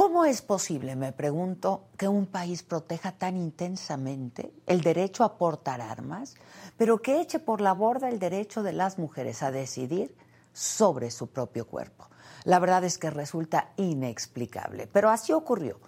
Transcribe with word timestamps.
¿Cómo 0.00 0.24
es 0.24 0.40
posible, 0.40 0.96
me 0.96 1.12
pregunto, 1.12 1.88
que 1.98 2.08
un 2.08 2.24
país 2.24 2.62
proteja 2.62 3.12
tan 3.12 3.36
intensamente 3.36 4.50
el 4.64 4.80
derecho 4.80 5.24
a 5.24 5.36
portar 5.36 5.82
armas, 5.82 6.36
pero 6.78 7.02
que 7.02 7.20
eche 7.20 7.38
por 7.38 7.60
la 7.60 7.74
borda 7.74 8.08
el 8.08 8.18
derecho 8.18 8.62
de 8.62 8.72
las 8.72 8.98
mujeres 8.98 9.42
a 9.42 9.50
decidir 9.50 10.16
sobre 10.54 11.10
su 11.10 11.26
propio 11.26 11.66
cuerpo? 11.66 12.08
La 12.44 12.58
verdad 12.58 12.82
es 12.84 12.96
que 12.96 13.10
resulta 13.10 13.74
inexplicable, 13.76 14.86
pero 14.86 15.10
así 15.10 15.34
ocurrió. 15.34 15.78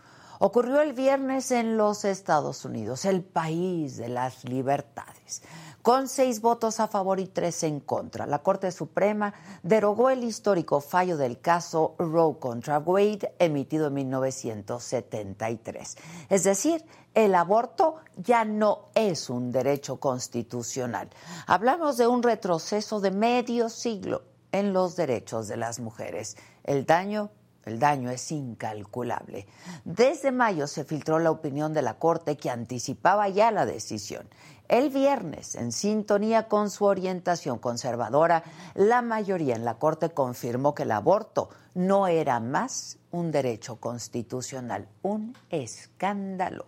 Ocurrió 0.41 0.83
el 0.83 0.93
viernes 0.93 1.51
en 1.51 1.79
los 1.79 2.05
Estados 2.05 2.67
Unidos, 2.67 3.07
el 3.07 3.23
país 3.23 3.97
de 3.97 4.11
las 4.11 4.45
libertades 4.45 5.41
con 5.83 6.09
seis 6.09 6.41
votos 6.41 6.81
a 6.81 6.89
favor 6.89 7.21
y 7.21 7.27
tres 7.27 7.63
en 7.65 7.81
contra. 7.81 8.27
La 8.27 8.39
Corte 8.39 8.71
Suprema 8.71 9.35
derogó 9.63 10.11
el 10.11 10.25
histórico 10.25 10.81
fallo 10.81 11.17
del 11.17 11.41
caso 11.41 11.95
Roe 11.99 12.39
contra 12.39 12.79
Wade 12.79 13.35
emitido 13.39 13.89
en 13.89 13.95
1973. 13.95 15.97
Es 16.31 16.45
decir, 16.45 16.85
el 17.15 17.35
aborto 17.35 17.97
ya 18.17 18.45
no 18.45 18.91
es 18.95 19.29
un 19.29 19.51
derecho 19.51 19.99
constitucional. 19.99 21.11
Hablamos 21.47 21.97
de 21.97 22.07
un 22.07 22.23
retroceso 22.23 23.01
de 23.01 23.11
medio 23.11 23.69
siglo 23.69 24.23
en 24.53 24.73
los 24.73 24.97
derechos 24.97 25.49
de 25.49 25.57
las 25.57 25.81
mujeres. 25.81 26.37
El 26.65 26.87
daño 26.87 27.31
el 27.65 27.79
daño 27.79 28.11
es 28.11 28.33
incalculable. 28.33 29.47
Desde 29.85 30.33
mayo 30.33 30.67
se 30.67 30.85
filtró 30.85 31.19
la 31.19 31.31
opinión 31.31 31.73
de 31.73 31.83
la 31.83 31.95
Corte 31.95 32.37
que 32.37 32.51
anticipaba 32.51 33.29
ya 33.29 33.53
la 33.53 33.67
decisión. 33.67 34.29
El 34.69 34.91
viernes, 34.91 35.55
en 35.55 35.73
sintonía 35.73 36.49
con 36.49 36.71
su 36.71 36.85
orientación 36.85 37.59
conservadora, 37.59 38.43
la 38.75 39.03
mayoría 39.03 39.55
en 39.55 39.65
la 39.65 39.75
Corte 39.75 40.11
confirmó 40.11 40.75
que 40.75 40.85
el 40.85 40.93
aborto 40.93 41.51
no 41.75 42.07
era 42.07 42.41
más 42.41 42.99
un 43.11 43.31
derecho 43.31 43.77
constitucional, 43.77 44.89
un 45.03 45.37
escándalo. 45.51 46.67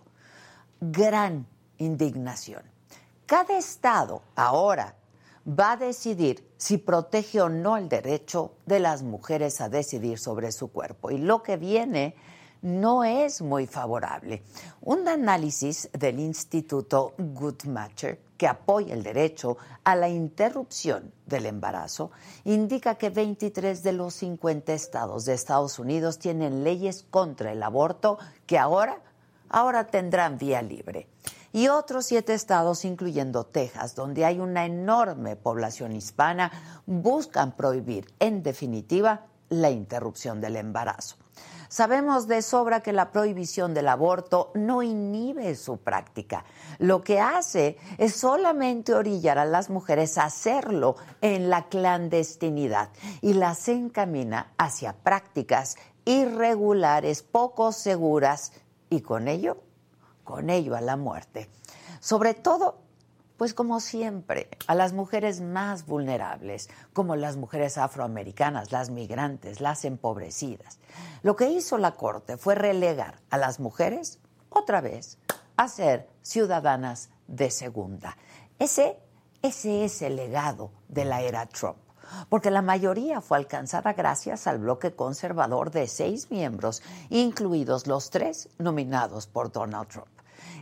Gran 0.79 1.47
indignación. 1.77 2.63
Cada 3.25 3.57
estado 3.57 4.21
ahora 4.35 4.95
va 5.47 5.73
a 5.73 5.77
decidir 5.77 6.47
si 6.57 6.77
protege 6.77 7.41
o 7.41 7.49
no 7.49 7.77
el 7.77 7.89
derecho 7.89 8.53
de 8.65 8.79
las 8.79 9.03
mujeres 9.03 9.61
a 9.61 9.69
decidir 9.69 10.19
sobre 10.19 10.51
su 10.51 10.71
cuerpo. 10.71 11.11
Y 11.11 11.17
lo 11.17 11.43
que 11.43 11.57
viene 11.57 12.15
no 12.65 13.03
es 13.03 13.43
muy 13.43 13.67
favorable. 13.67 14.41
Un 14.81 15.07
análisis 15.07 15.87
del 15.93 16.19
Instituto 16.19 17.13
Guttmacher, 17.15 18.19
que 18.37 18.47
apoya 18.47 18.95
el 18.95 19.03
derecho 19.03 19.55
a 19.83 19.95
la 19.95 20.09
interrupción 20.09 21.13
del 21.27 21.45
embarazo, 21.45 22.09
indica 22.43 22.95
que 22.95 23.11
23 23.11 23.83
de 23.83 23.93
los 23.93 24.15
50 24.15 24.73
estados 24.73 25.25
de 25.25 25.35
Estados 25.35 25.77
Unidos 25.77 26.17
tienen 26.17 26.63
leyes 26.63 27.05
contra 27.11 27.51
el 27.51 27.61
aborto 27.61 28.17
que 28.47 28.57
ahora, 28.57 28.99
ahora 29.47 29.85
tendrán 29.85 30.39
vía 30.39 30.63
libre. 30.63 31.07
Y 31.53 31.67
otros 31.67 32.07
siete 32.07 32.33
estados, 32.33 32.83
incluyendo 32.83 33.45
Texas, 33.45 33.93
donde 33.93 34.25
hay 34.25 34.39
una 34.39 34.65
enorme 34.65 35.35
población 35.35 35.95
hispana, 35.95 36.81
buscan 36.87 37.55
prohibir 37.55 38.11
en 38.19 38.41
definitiva 38.41 39.27
la 39.49 39.69
interrupción 39.69 40.41
del 40.41 40.55
embarazo. 40.55 41.17
Sabemos 41.67 42.27
de 42.27 42.41
sobra 42.41 42.81
que 42.81 42.93
la 42.93 43.11
prohibición 43.11 43.73
del 43.73 43.87
aborto 43.87 44.51
no 44.53 44.83
inhibe 44.83 45.55
su 45.55 45.77
práctica. 45.77 46.45
Lo 46.79 47.01
que 47.01 47.19
hace 47.19 47.77
es 47.97 48.15
solamente 48.15 48.93
orillar 48.93 49.37
a 49.37 49.45
las 49.45 49.69
mujeres 49.69 50.17
a 50.17 50.25
hacerlo 50.25 50.95
en 51.21 51.49
la 51.49 51.67
clandestinidad 51.67 52.89
y 53.21 53.33
las 53.33 53.67
encamina 53.67 54.53
hacia 54.57 54.93
prácticas 54.93 55.77
irregulares, 56.05 57.23
poco 57.23 57.71
seguras 57.71 58.53
y 58.89 59.01
con 59.01 59.27
ello, 59.27 59.57
con 60.23 60.49
ello 60.49 60.75
a 60.75 60.81
la 60.81 60.95
muerte. 60.95 61.49
Sobre 61.99 62.35
todo 62.35 62.84
pues 63.37 63.53
como 63.53 63.79
siempre, 63.79 64.49
a 64.67 64.75
las 64.75 64.93
mujeres 64.93 65.41
más 65.41 65.85
vulnerables, 65.85 66.69
como 66.93 67.15
las 67.15 67.37
mujeres 67.37 67.77
afroamericanas, 67.77 68.71
las 68.71 68.89
migrantes, 68.89 69.61
las 69.61 69.85
empobrecidas. 69.85 70.79
Lo 71.21 71.35
que 71.35 71.49
hizo 71.49 71.77
la 71.77 71.91
Corte 71.95 72.37
fue 72.37 72.55
relegar 72.55 73.19
a 73.29 73.37
las 73.37 73.59
mujeres, 73.59 74.19
otra 74.49 74.81
vez, 74.81 75.17
a 75.57 75.67
ser 75.67 76.09
ciudadanas 76.21 77.09
de 77.27 77.49
segunda. 77.51 78.17
Ese, 78.59 78.97
ese 79.41 79.85
es 79.85 80.01
el 80.01 80.15
legado 80.15 80.71
de 80.87 81.05
la 81.05 81.21
era 81.21 81.45
Trump, 81.45 81.77
porque 82.29 82.51
la 82.51 82.61
mayoría 82.61 83.19
fue 83.19 83.37
alcanzada 83.37 83.93
gracias 83.93 84.47
al 84.47 84.59
bloque 84.59 84.95
conservador 84.95 85.71
de 85.71 85.87
seis 85.87 86.31
miembros, 86.31 86.81
incluidos 87.09 87.87
los 87.87 88.09
tres 88.09 88.49
nominados 88.59 89.27
por 89.27 89.51
Donald 89.51 89.89
Trump. 89.89 90.14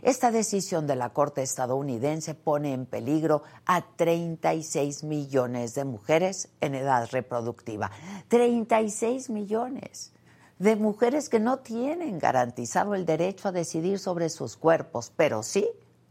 Esta 0.04 0.30
decisión 0.30 0.86
de 0.86 0.96
la 0.96 1.14
Corte 1.14 1.40
estadounidense 1.40 2.34
pone 2.34 2.74
en 2.74 2.84
peligro 2.84 3.42
a 3.64 3.86
36 3.96 5.02
millones 5.02 5.74
de 5.74 5.86
mujeres 5.86 6.50
en 6.60 6.74
edad 6.74 7.08
reproductiva. 7.10 7.90
36 8.28 9.30
millones 9.30 10.12
de 10.58 10.76
mujeres 10.76 11.30
que 11.30 11.40
no 11.40 11.60
tienen 11.60 12.18
garantizado 12.18 12.94
el 12.94 13.06
derecho 13.06 13.48
a 13.48 13.52
decidir 13.52 13.98
sobre 13.98 14.28
sus 14.28 14.58
cuerpos, 14.58 15.10
pero 15.16 15.42
sí 15.42 15.66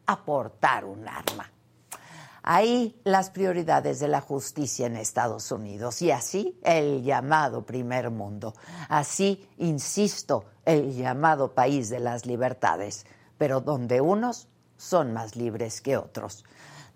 a 0.07 0.25
portar 0.25 0.85
un 0.85 1.07
arma. 1.07 1.51
Ahí 2.41 2.99
las 3.03 3.29
prioridades 3.29 3.99
de 3.99 4.07
la 4.07 4.21
justicia 4.21 4.87
en 4.87 4.97
Estados 4.97 5.51
Unidos 5.51 6.01
y 6.01 6.09
así 6.09 6.59
el 6.63 7.03
llamado 7.03 7.63
primer 7.63 8.09
mundo. 8.09 8.55
Así, 8.89 9.47
insisto, 9.59 10.45
el 10.65 10.95
llamado 10.95 11.53
país 11.53 11.91
de 11.91 11.99
las 11.99 12.25
libertades 12.25 13.05
pero 13.37 13.61
donde 13.61 14.01
unos 14.01 14.47
son 14.77 15.13
más 15.13 15.35
libres 15.35 15.81
que 15.81 15.97
otros. 15.97 16.43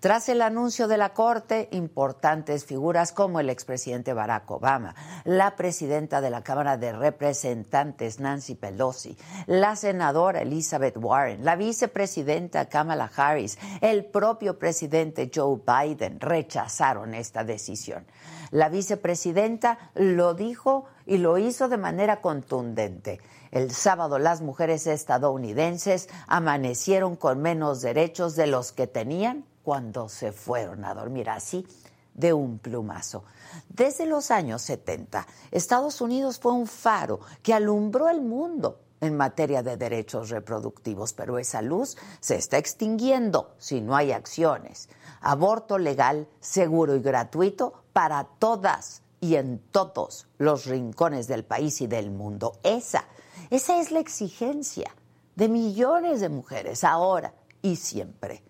Tras 0.00 0.28
el 0.28 0.42
anuncio 0.42 0.86
de 0.86 0.96
la 0.96 1.12
Corte, 1.12 1.68
importantes 1.72 2.64
figuras 2.64 3.10
como 3.10 3.40
el 3.40 3.50
expresidente 3.50 4.12
Barack 4.12 4.48
Obama, 4.48 4.94
la 5.24 5.56
presidenta 5.56 6.20
de 6.20 6.30
la 6.30 6.44
Cámara 6.44 6.76
de 6.76 6.92
Representantes 6.92 8.20
Nancy 8.20 8.54
Pelosi, 8.54 9.18
la 9.46 9.74
senadora 9.74 10.42
Elizabeth 10.42 10.96
Warren, 10.96 11.44
la 11.44 11.56
vicepresidenta 11.56 12.68
Kamala 12.68 13.10
Harris, 13.16 13.58
el 13.80 14.04
propio 14.04 14.56
presidente 14.56 15.32
Joe 15.34 15.58
Biden 15.66 16.20
rechazaron 16.20 17.12
esta 17.14 17.42
decisión. 17.42 18.06
La 18.52 18.68
vicepresidenta 18.68 19.90
lo 19.96 20.34
dijo 20.34 20.84
y 21.06 21.18
lo 21.18 21.38
hizo 21.38 21.68
de 21.68 21.76
manera 21.76 22.20
contundente. 22.20 23.18
El 23.50 23.72
sábado 23.72 24.18
las 24.18 24.40
mujeres 24.40 24.86
estadounidenses 24.86 26.08
amanecieron 26.26 27.16
con 27.16 27.40
menos 27.40 27.80
derechos 27.80 28.36
de 28.36 28.46
los 28.46 28.72
que 28.72 28.86
tenían 28.86 29.44
cuando 29.62 30.08
se 30.08 30.32
fueron 30.32 30.84
a 30.84 30.94
dormir 30.94 31.30
así 31.30 31.66
de 32.14 32.32
un 32.32 32.58
plumazo. 32.58 33.24
Desde 33.68 34.04
los 34.04 34.30
años 34.30 34.62
70, 34.62 35.26
Estados 35.50 36.00
Unidos 36.00 36.38
fue 36.38 36.52
un 36.52 36.66
faro 36.66 37.20
que 37.42 37.54
alumbró 37.54 38.08
el 38.08 38.20
mundo 38.20 38.80
en 39.00 39.16
materia 39.16 39.62
de 39.62 39.76
derechos 39.76 40.30
reproductivos, 40.30 41.12
pero 41.12 41.38
esa 41.38 41.62
luz 41.62 41.96
se 42.20 42.36
está 42.36 42.58
extinguiendo 42.58 43.54
si 43.58 43.80
no 43.80 43.94
hay 43.94 44.12
acciones. 44.12 44.88
Aborto 45.20 45.78
legal, 45.78 46.28
seguro 46.40 46.96
y 46.96 47.00
gratuito 47.00 47.84
para 47.92 48.24
todas 48.24 49.02
y 49.20 49.36
en 49.36 49.58
todos 49.70 50.26
los 50.38 50.66
rincones 50.66 51.28
del 51.28 51.44
país 51.44 51.80
y 51.80 51.86
del 51.86 52.10
mundo. 52.10 52.58
Esa 52.62 53.04
esa 53.50 53.80
es 53.80 53.90
la 53.90 54.00
exigencia 54.00 54.94
de 55.34 55.48
millones 55.48 56.20
de 56.20 56.28
mujeres 56.28 56.84
ahora 56.84 57.34
y 57.62 57.76
siempre. 57.76 58.42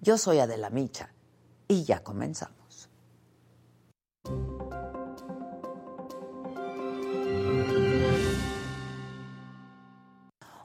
Yo 0.00 0.18
soy 0.18 0.38
Adela 0.38 0.70
Micha 0.70 1.10
y 1.68 1.84
ya 1.84 2.02
comenzamos. 2.02 2.90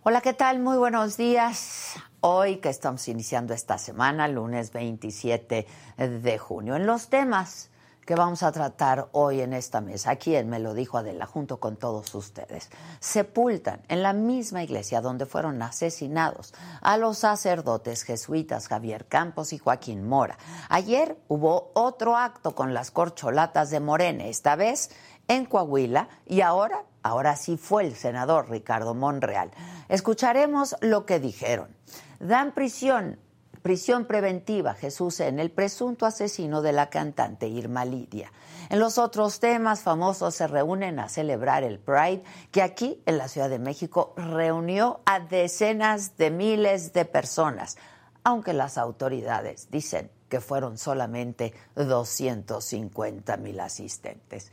Hola, 0.04 0.22
¿qué 0.22 0.34
tal? 0.34 0.60
Muy 0.60 0.78
buenos 0.78 1.16
días. 1.16 1.94
Hoy 2.22 2.57
que 2.57 2.69
estamos 2.69 3.07
iniciando 3.07 3.54
esta 3.54 3.78
semana, 3.78 4.28
lunes 4.28 4.72
27 4.72 5.66
de 5.98 6.38
junio, 6.38 6.75
en 6.75 6.86
los 6.86 7.10
temas 7.10 7.70
que 8.06 8.15
vamos 8.15 8.44
a 8.44 8.51
tratar 8.51 9.09
hoy 9.12 9.42
en 9.42 9.53
esta 9.53 9.80
mesa, 9.80 10.15
quien 10.15 10.50
me 10.50 10.59
lo 10.59 10.74
dijo 10.74 10.98
Adela, 10.98 11.25
junto 11.25 11.59
con 11.59 11.77
todos 11.77 12.13
ustedes, 12.15 12.69
sepultan 13.00 13.81
en 13.88 14.01
la 14.01 14.13
misma 14.13 14.63
iglesia 14.63 15.01
donde 15.01 15.25
fueron 15.25 15.62
asesinados 15.62 16.53
a 16.81 16.98
los 16.98 17.19
sacerdotes 17.19 18.03
jesuitas 18.03 18.68
Javier 18.68 19.06
Campos 19.07 19.53
y 19.53 19.59
Joaquín 19.59 20.07
Mora. 20.07 20.38
Ayer 20.69 21.18
hubo 21.27 21.71
otro 21.74 22.18
acto 22.18 22.56
con 22.56 22.74
las 22.74 22.92
corcholatas 22.92 23.69
de 23.69 23.80
Morena, 23.80 24.25
esta 24.25 24.56
vez 24.56 24.89
en 25.27 25.45
Coahuila, 25.45 26.09
y 26.25 26.42
ahora, 26.42 26.83
ahora 27.04 27.36
sí 27.36 27.57
fue 27.57 27.86
el 27.86 27.95
senador 27.95 28.50
Ricardo 28.50 28.95
Monreal. 28.95 29.51
Escucharemos 29.88 30.75
lo 30.81 31.06
que 31.06 31.19
dijeron. 31.19 31.75
Dan 32.19 32.54
prisión 32.54 33.19
Prisión 33.62 34.06
preventiva, 34.06 34.74
Jesús 34.74 35.19
en 35.19 35.40
el 35.40 35.52
presunto 35.52 36.08
asesino 36.08 36.63
de 36.63 36.72
la 36.72 36.90
cantante 36.90 37.48
Irma 37.48 37.86
Lidia. 37.86 38.31
En 38.69 38.80
los 38.80 38.98
otros 38.98 39.40
temas, 39.40 39.81
famosos 39.81 40.34
se 40.34 40.48
reúnen 40.48 40.98
a 41.00 41.10
celebrar 41.10 41.63
el 41.63 41.78
Pride, 41.78 42.24
que 42.50 42.63
aquí 42.63 43.02
en 43.06 43.19
la 43.19 43.28
Ciudad 43.28 43.50
de 43.50 43.60
México 43.60 44.13
reunió 44.18 45.02
a 45.06 45.19
decenas 45.19 46.18
de 46.18 46.31
miles 46.31 46.92
de 46.94 47.06
personas, 47.06 47.78
aunque 48.24 48.54
las 48.54 48.80
autoridades 48.80 49.69
dicen 49.69 50.10
que 50.28 50.42
fueron 50.42 50.80
solamente 50.80 51.54
250 51.75 53.38
mil 53.38 53.60
asistentes 53.60 54.52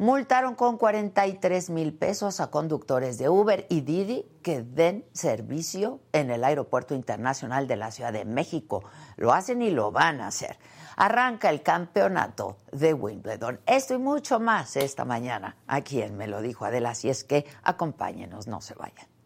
multaron 0.00 0.54
con 0.54 0.78
43 0.78 1.68
mil 1.68 1.92
pesos 1.92 2.40
a 2.40 2.50
conductores 2.50 3.18
de 3.18 3.28
Uber 3.28 3.66
y 3.68 3.82
Didi 3.82 4.24
que 4.42 4.62
den 4.62 5.04
servicio 5.12 6.00
en 6.12 6.30
el 6.30 6.42
Aeropuerto 6.42 6.94
Internacional 6.94 7.68
de 7.68 7.76
la 7.76 7.90
Ciudad 7.90 8.10
de 8.10 8.24
México. 8.24 8.82
Lo 9.18 9.34
hacen 9.34 9.60
y 9.60 9.68
lo 9.68 9.92
van 9.92 10.22
a 10.22 10.28
hacer. 10.28 10.56
Arranca 10.96 11.50
el 11.50 11.62
campeonato 11.62 12.56
de 12.72 12.94
Wimbledon. 12.94 13.60
Esto 13.66 13.92
y 13.92 13.98
mucho 13.98 14.40
más 14.40 14.74
esta 14.76 15.04
mañana. 15.04 15.58
A 15.66 15.82
quien 15.82 16.16
me 16.16 16.26
lo 16.26 16.40
dijo 16.40 16.64
Adela, 16.64 16.94
si 16.94 17.10
es 17.10 17.22
que 17.22 17.44
acompáñenos, 17.62 18.46
no 18.46 18.62
se 18.62 18.72
vayan. 18.76 19.19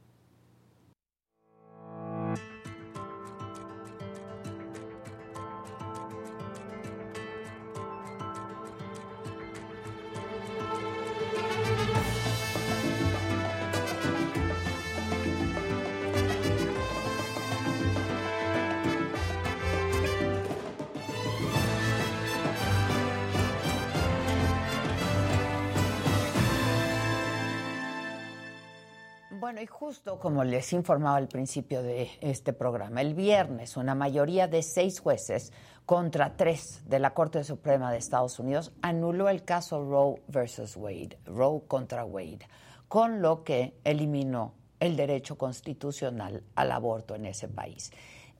Bueno, 29.55 29.63
y 29.63 29.69
justo 29.69 30.19
como 30.19 30.43
les 30.43 30.73
informaba 30.73 31.15
al 31.15 31.29
principio 31.29 31.81
de 31.85 32.11
este 32.21 32.53
programa, 32.53 33.01
el 33.03 33.15
viernes 33.15 33.77
una 33.77 33.95
mayoría 33.95 34.49
de 34.49 34.65
seis 34.65 34.99
jueces 34.99 35.53
contra 35.87 36.37
tres 36.37 36.83
de 36.89 36.99
la 36.99 37.15
Corte 37.15 37.45
Suprema 37.45 37.93
de 37.93 37.99
Estados 37.99 38.41
Unidos 38.41 38.73
anuló 38.83 39.29
el 39.29 39.45
caso 39.45 39.81
Roe 39.89 40.21
versus 40.27 40.77
Wade, 40.77 41.21
Roe 41.25 41.63
contra 41.69 42.05
Wade, 42.05 42.49
con 42.89 43.23
lo 43.23 43.45
que 43.45 43.79
eliminó 43.85 44.55
el 44.81 44.97
derecho 44.97 45.39
constitucional 45.39 46.43
al 46.57 46.73
aborto 46.73 47.15
en 47.15 47.27
ese 47.27 47.47
país. 47.47 47.93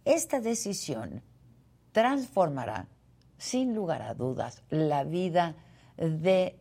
Esta 0.05 0.41
decisión 0.41 1.23
transformará, 1.93 2.89
sin 3.39 3.73
lugar 3.73 4.03
a 4.03 4.15
dudas, 4.15 4.65
la 4.69 5.05
vida 5.05 5.55
de 5.97 6.59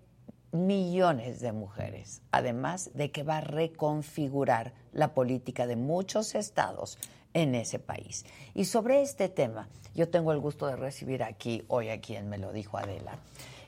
millones 0.54 1.40
de 1.40 1.52
mujeres, 1.52 2.22
además 2.32 2.92
de 2.94 3.12
que 3.12 3.24
va 3.24 3.38
a 3.38 3.42
reconfigurar 3.42 4.74
la 4.94 5.14
política 5.14 5.68
de 5.68 5.76
muchos 5.76 6.36
estados 6.36 6.98
en 7.34 7.56
ese 7.56 7.80
país. 7.80 8.26
Y 8.54 8.66
sobre 8.66 9.02
este 9.02 9.28
tema, 9.28 9.68
yo 9.96 10.10
tengo 10.10 10.32
el 10.32 10.40
gusto 10.40 10.68
de 10.68 10.76
recibir 10.76 11.24
aquí, 11.24 11.64
hoy 11.68 11.90
a 11.90 12.00
quien 12.00 12.30
me 12.30 12.38
lo 12.38 12.54
dijo 12.54 12.78
Adela, 12.78 13.18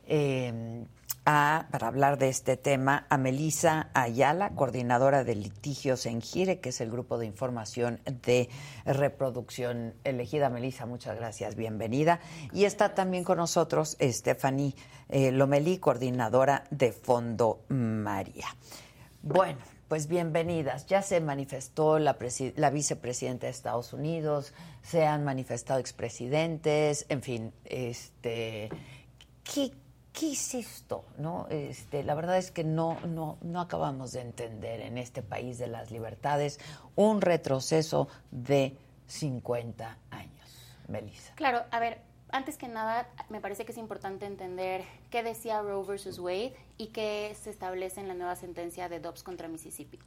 eh, 0.08 0.86
para 1.25 1.88
hablar 1.88 2.19
de 2.19 2.30
este 2.30 2.56
tema 2.56 3.07
a 3.10 3.18
Melisa 3.18 3.89
Ayala, 3.95 4.51
coordinadora 4.51 5.24
de 5.24 5.33
litigios 5.33 6.06
en 6.06 6.22
GIRE, 6.22 6.60
que 6.60 6.69
es 6.69 6.81
el 6.81 6.92
grupo 6.92 7.18
de 7.18 7.25
información 7.25 8.00
de 8.06 8.48
reproducción 8.86 9.95
elegida. 10.04 10.51
Melisa, 10.51 10.86
muchas 10.86 11.18
gracias, 11.18 11.56
bienvenida. 11.56 12.19
Y 12.54 12.66
está 12.66 12.94
también 12.94 13.24
con 13.24 13.38
nosotros 13.38 13.98
Stephanie 14.00 14.75
eh, 15.10 15.31
Lomelí, 15.31 15.80
coordinadora 15.80 16.66
de 16.69 16.92
Fondo 16.92 17.63
María. 17.69 18.45
Bueno, 19.24 19.57
pues 19.88 20.07
bienvenidas. 20.07 20.86
Ya 20.86 21.01
se 21.01 21.22
manifestó 21.22 21.98
la, 21.98 22.16
la, 22.56 22.69
vicepresidenta 22.69 23.48
de 23.48 23.51
Estados 23.51 23.94
Unidos, 23.94 24.54
se 24.83 25.07
han 25.07 25.24
manifestado 25.24 25.80
expresidentes, 25.80 27.07
en 27.10 27.24
fin, 27.24 27.51
este, 27.66 28.69
¿qué, 29.44 29.72
¿qué 30.17 30.31
es 30.31 30.56
esto? 30.56 31.06
¿No? 31.17 31.47
Este, 31.50 32.03
la 32.03 32.15
verdad 32.15 32.38
es 32.38 32.51
que 32.51 32.63
no, 32.63 33.00
no, 33.01 33.38
no 33.41 33.62
acabamos 33.62 34.13
de 34.13 34.21
entender 34.21 34.81
en 34.81 34.97
este 34.97 35.21
país 35.21 35.57
de 35.57 35.67
las 35.67 35.91
libertades 35.91 36.59
un 36.95 37.21
retroceso 37.21 38.07
de 38.31 38.77
50 39.07 39.97
años. 40.12 40.35
Melissa. 40.88 41.33
Claro, 41.35 41.63
a 41.71 41.79
ver, 41.79 42.00
antes 42.29 42.57
que 42.57 42.67
nada, 42.67 43.07
me 43.29 43.41
parece 43.41 43.65
que 43.65 43.71
es 43.71 43.77
importante 43.77 44.25
entender 44.25 44.83
qué 45.09 45.23
decía 45.23 45.62
Roe 45.62 45.85
versus 45.85 46.19
Wade 46.19 46.56
y 46.77 46.88
qué 46.88 47.35
se 47.41 47.50
establece 47.50 48.01
en 48.01 48.07
la 48.07 48.13
nueva 48.13 48.35
sentencia 48.35 48.89
de 48.89 49.00
Dobbs 49.00 49.23
contra 49.23 49.47
Mississippi. 49.47 50.00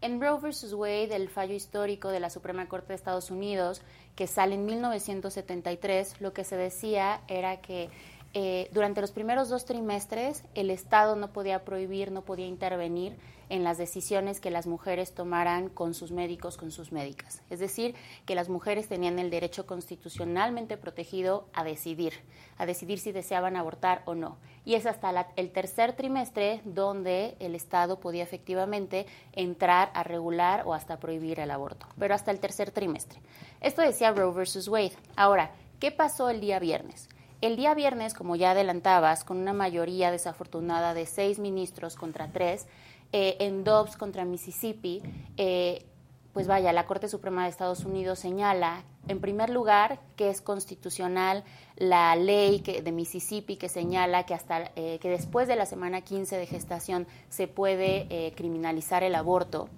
En 0.00 0.20
Roe 0.20 0.40
versus 0.40 0.72
Wade, 0.74 1.14
el 1.14 1.28
fallo 1.28 1.54
histórico 1.54 2.08
de 2.08 2.18
la 2.18 2.28
Suprema 2.28 2.66
Corte 2.68 2.88
de 2.88 2.94
Estados 2.94 3.30
Unidos, 3.30 3.82
que 4.16 4.26
sale 4.26 4.56
en 4.56 4.66
1973, 4.66 6.20
lo 6.20 6.32
que 6.32 6.42
se 6.42 6.56
decía 6.56 7.22
era 7.28 7.60
que 7.60 7.88
eh, 8.34 8.70
durante 8.72 9.00
los 9.02 9.12
primeros 9.12 9.50
dos 9.50 9.66
trimestres 9.66 10.44
el 10.54 10.70
Estado 10.70 11.16
no 11.16 11.32
podía 11.32 11.64
prohibir, 11.64 12.10
no 12.10 12.22
podía 12.22 12.46
intervenir 12.46 13.16
en 13.50 13.64
las 13.64 13.76
decisiones 13.76 14.40
que 14.40 14.50
las 14.50 14.66
mujeres 14.66 15.12
tomaran 15.12 15.68
con 15.68 15.92
sus 15.92 16.10
médicos, 16.10 16.56
con 16.56 16.70
sus 16.70 16.90
médicas. 16.90 17.42
Es 17.50 17.60
decir, 17.60 17.94
que 18.24 18.34
las 18.34 18.48
mujeres 18.48 18.88
tenían 18.88 19.18
el 19.18 19.28
derecho 19.28 19.66
constitucionalmente 19.66 20.78
protegido 20.78 21.46
a 21.52 21.62
decidir, 21.62 22.14
a 22.56 22.64
decidir 22.64 22.98
si 22.98 23.12
deseaban 23.12 23.56
abortar 23.56 24.00
o 24.06 24.14
no. 24.14 24.38
Y 24.64 24.76
es 24.76 24.86
hasta 24.86 25.28
el 25.36 25.50
tercer 25.50 25.92
trimestre 25.92 26.62
donde 26.64 27.36
el 27.40 27.54
Estado 27.54 28.00
podía 28.00 28.22
efectivamente 28.22 29.04
entrar 29.34 29.90
a 29.92 30.02
regular 30.02 30.62
o 30.64 30.72
hasta 30.72 30.98
prohibir 30.98 31.38
el 31.38 31.50
aborto, 31.50 31.86
pero 31.98 32.14
hasta 32.14 32.30
el 32.30 32.40
tercer 32.40 32.70
trimestre. 32.70 33.20
Esto 33.60 33.82
decía 33.82 34.12
Roe 34.12 34.32
versus 34.32 34.68
Wade. 34.68 34.96
Ahora, 35.16 35.50
¿qué 35.78 35.90
pasó 35.90 36.30
el 36.30 36.40
día 36.40 36.58
viernes? 36.58 37.10
El 37.42 37.56
día 37.56 37.74
viernes, 37.74 38.14
como 38.14 38.36
ya 38.36 38.52
adelantabas, 38.52 39.24
con 39.24 39.36
una 39.36 39.52
mayoría 39.52 40.12
desafortunada 40.12 40.94
de 40.94 41.06
seis 41.06 41.40
ministros 41.40 41.96
contra 41.96 42.30
tres, 42.30 42.68
eh, 43.10 43.36
en 43.40 43.64
Dobbs 43.64 43.96
contra 43.96 44.24
Mississippi, 44.24 45.02
eh, 45.36 45.84
pues 46.32 46.46
vaya, 46.46 46.72
la 46.72 46.86
Corte 46.86 47.08
Suprema 47.08 47.42
de 47.42 47.50
Estados 47.50 47.84
Unidos 47.84 48.20
señala, 48.20 48.84
en 49.08 49.20
primer 49.20 49.50
lugar, 49.50 49.98
que 50.14 50.30
es 50.30 50.40
constitucional 50.40 51.42
la 51.74 52.14
ley 52.14 52.60
de 52.60 52.92
Mississippi 52.92 53.56
que 53.56 53.68
señala 53.68 54.24
que 54.24 54.34
hasta 54.34 54.70
eh, 54.76 55.00
que 55.02 55.10
después 55.10 55.48
de 55.48 55.56
la 55.56 55.66
semana 55.66 56.00
15 56.00 56.36
de 56.36 56.46
gestación 56.46 57.08
se 57.28 57.48
puede 57.48 58.32
criminalizar 58.36 59.02
el 59.02 59.16
aborto. 59.16 59.68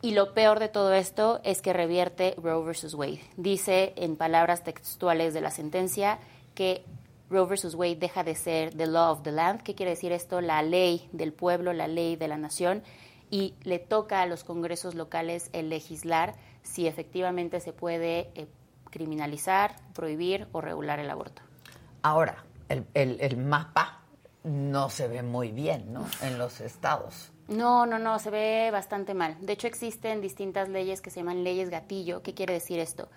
Y 0.00 0.12
lo 0.12 0.32
peor 0.32 0.58
de 0.58 0.68
todo 0.68 0.94
esto 0.94 1.40
es 1.42 1.60
que 1.60 1.72
revierte 1.72 2.34
Roe 2.40 2.64
versus 2.64 2.94
Wade. 2.94 3.20
Dice 3.36 3.92
en 3.96 4.16
palabras 4.16 4.62
textuales 4.62 5.34
de 5.34 5.40
la 5.40 5.50
sentencia 5.50 6.20
que 6.58 6.84
Roe 7.30 7.46
versus 7.46 7.76
Wade 7.76 7.94
deja 7.94 8.24
de 8.24 8.34
ser 8.34 8.74
the 8.74 8.88
law 8.88 9.12
of 9.12 9.22
the 9.22 9.30
land. 9.30 9.62
¿Qué 9.62 9.76
quiere 9.76 9.90
decir 9.90 10.10
esto? 10.10 10.40
La 10.40 10.60
ley 10.62 11.08
del 11.12 11.32
pueblo, 11.32 11.72
la 11.72 11.86
ley 11.86 12.16
de 12.16 12.26
la 12.26 12.36
nación. 12.36 12.82
Y 13.30 13.54
le 13.62 13.78
toca 13.78 14.22
a 14.22 14.26
los 14.26 14.42
congresos 14.42 14.96
locales 14.96 15.50
el 15.52 15.68
legislar 15.68 16.34
si 16.64 16.88
efectivamente 16.88 17.60
se 17.60 17.72
puede 17.72 18.32
eh, 18.34 18.48
criminalizar, 18.90 19.76
prohibir 19.94 20.48
o 20.50 20.60
regular 20.60 20.98
el 20.98 21.10
aborto. 21.10 21.42
Ahora, 22.02 22.44
el, 22.68 22.86
el, 22.94 23.36
mapa 23.36 24.00
no 24.42 24.90
se 24.90 25.06
ve 25.06 25.22
muy 25.22 25.52
bien, 25.52 25.92
¿no? 25.92 26.06
En 26.22 26.38
los 26.38 26.60
estados. 26.60 27.30
No, 27.46 27.86
no, 27.86 28.00
no, 28.00 28.18
se 28.18 28.30
ve 28.30 28.70
bastante 28.72 29.14
mal. 29.14 29.36
De 29.40 29.52
hecho, 29.52 29.68
existen 29.68 30.20
distintas 30.20 30.68
leyes 30.68 31.00
que 31.02 31.10
se 31.10 31.20
llaman 31.20 31.44
leyes 31.44 31.70
gatillo. 31.70 32.20
¿Qué 32.24 32.34
quiere 32.34 32.54
decir 32.54 32.80
esto? 32.80 33.08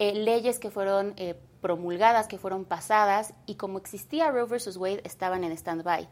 Eh, 0.00 0.14
leyes 0.14 0.58
que 0.58 0.70
fueron 0.70 1.12
eh, 1.18 1.34
promulgadas, 1.60 2.26
que 2.26 2.38
fueron 2.38 2.64
pasadas, 2.64 3.34
y 3.44 3.56
como 3.56 3.76
existía 3.76 4.30
Roe 4.30 4.46
versus 4.46 4.78
Wade, 4.78 5.02
estaban 5.04 5.44
en 5.44 5.52
stand-by. 5.52 6.08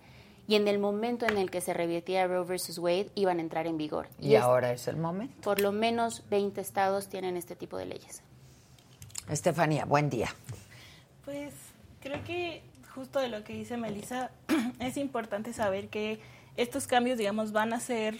Y 0.47 0.57
en 0.57 0.68
el 0.68 0.78
momento 0.78 1.25
en 1.25 1.38
el 1.38 1.50
que 1.50 1.62
se 1.62 1.73
revirtiera 1.73 2.26
Roe 2.26 2.45
versus 2.45 2.78
Wade, 2.78 3.11
iban 3.14 3.38
a 3.38 3.40
entrar 3.40 3.66
en 3.66 3.78
vigor. 3.78 4.11
¿Y, 4.21 4.35
ahora 4.35 4.73
es 4.73 4.88
el 4.88 4.99
momento? 4.99 5.40
Por 5.40 5.62
lo 5.62 5.73
menos 5.73 6.23
20 6.28 6.61
estados 6.61 7.09
tienen 7.09 7.38
este 7.38 7.57
tipo 7.57 7.78
de 7.78 7.87
leyes. 7.87 8.23
Estefanía, 9.30 9.87
buen 9.87 10.11
día. 10.11 10.28
Pues 11.25 11.54
creo 12.02 12.23
que 12.25 12.62
justo 12.95 13.21
de 13.21 13.28
lo 13.28 13.42
que 13.42 13.54
dice 13.54 13.78
Melissa, 13.78 14.33
es 14.80 14.99
importante 14.99 15.54
saber 15.54 15.88
que 15.88 16.21
estos 16.59 16.87
cambios, 16.87 17.16
digamos, 17.16 17.52
van 17.52 17.73
a 17.73 17.80
ser 17.80 18.18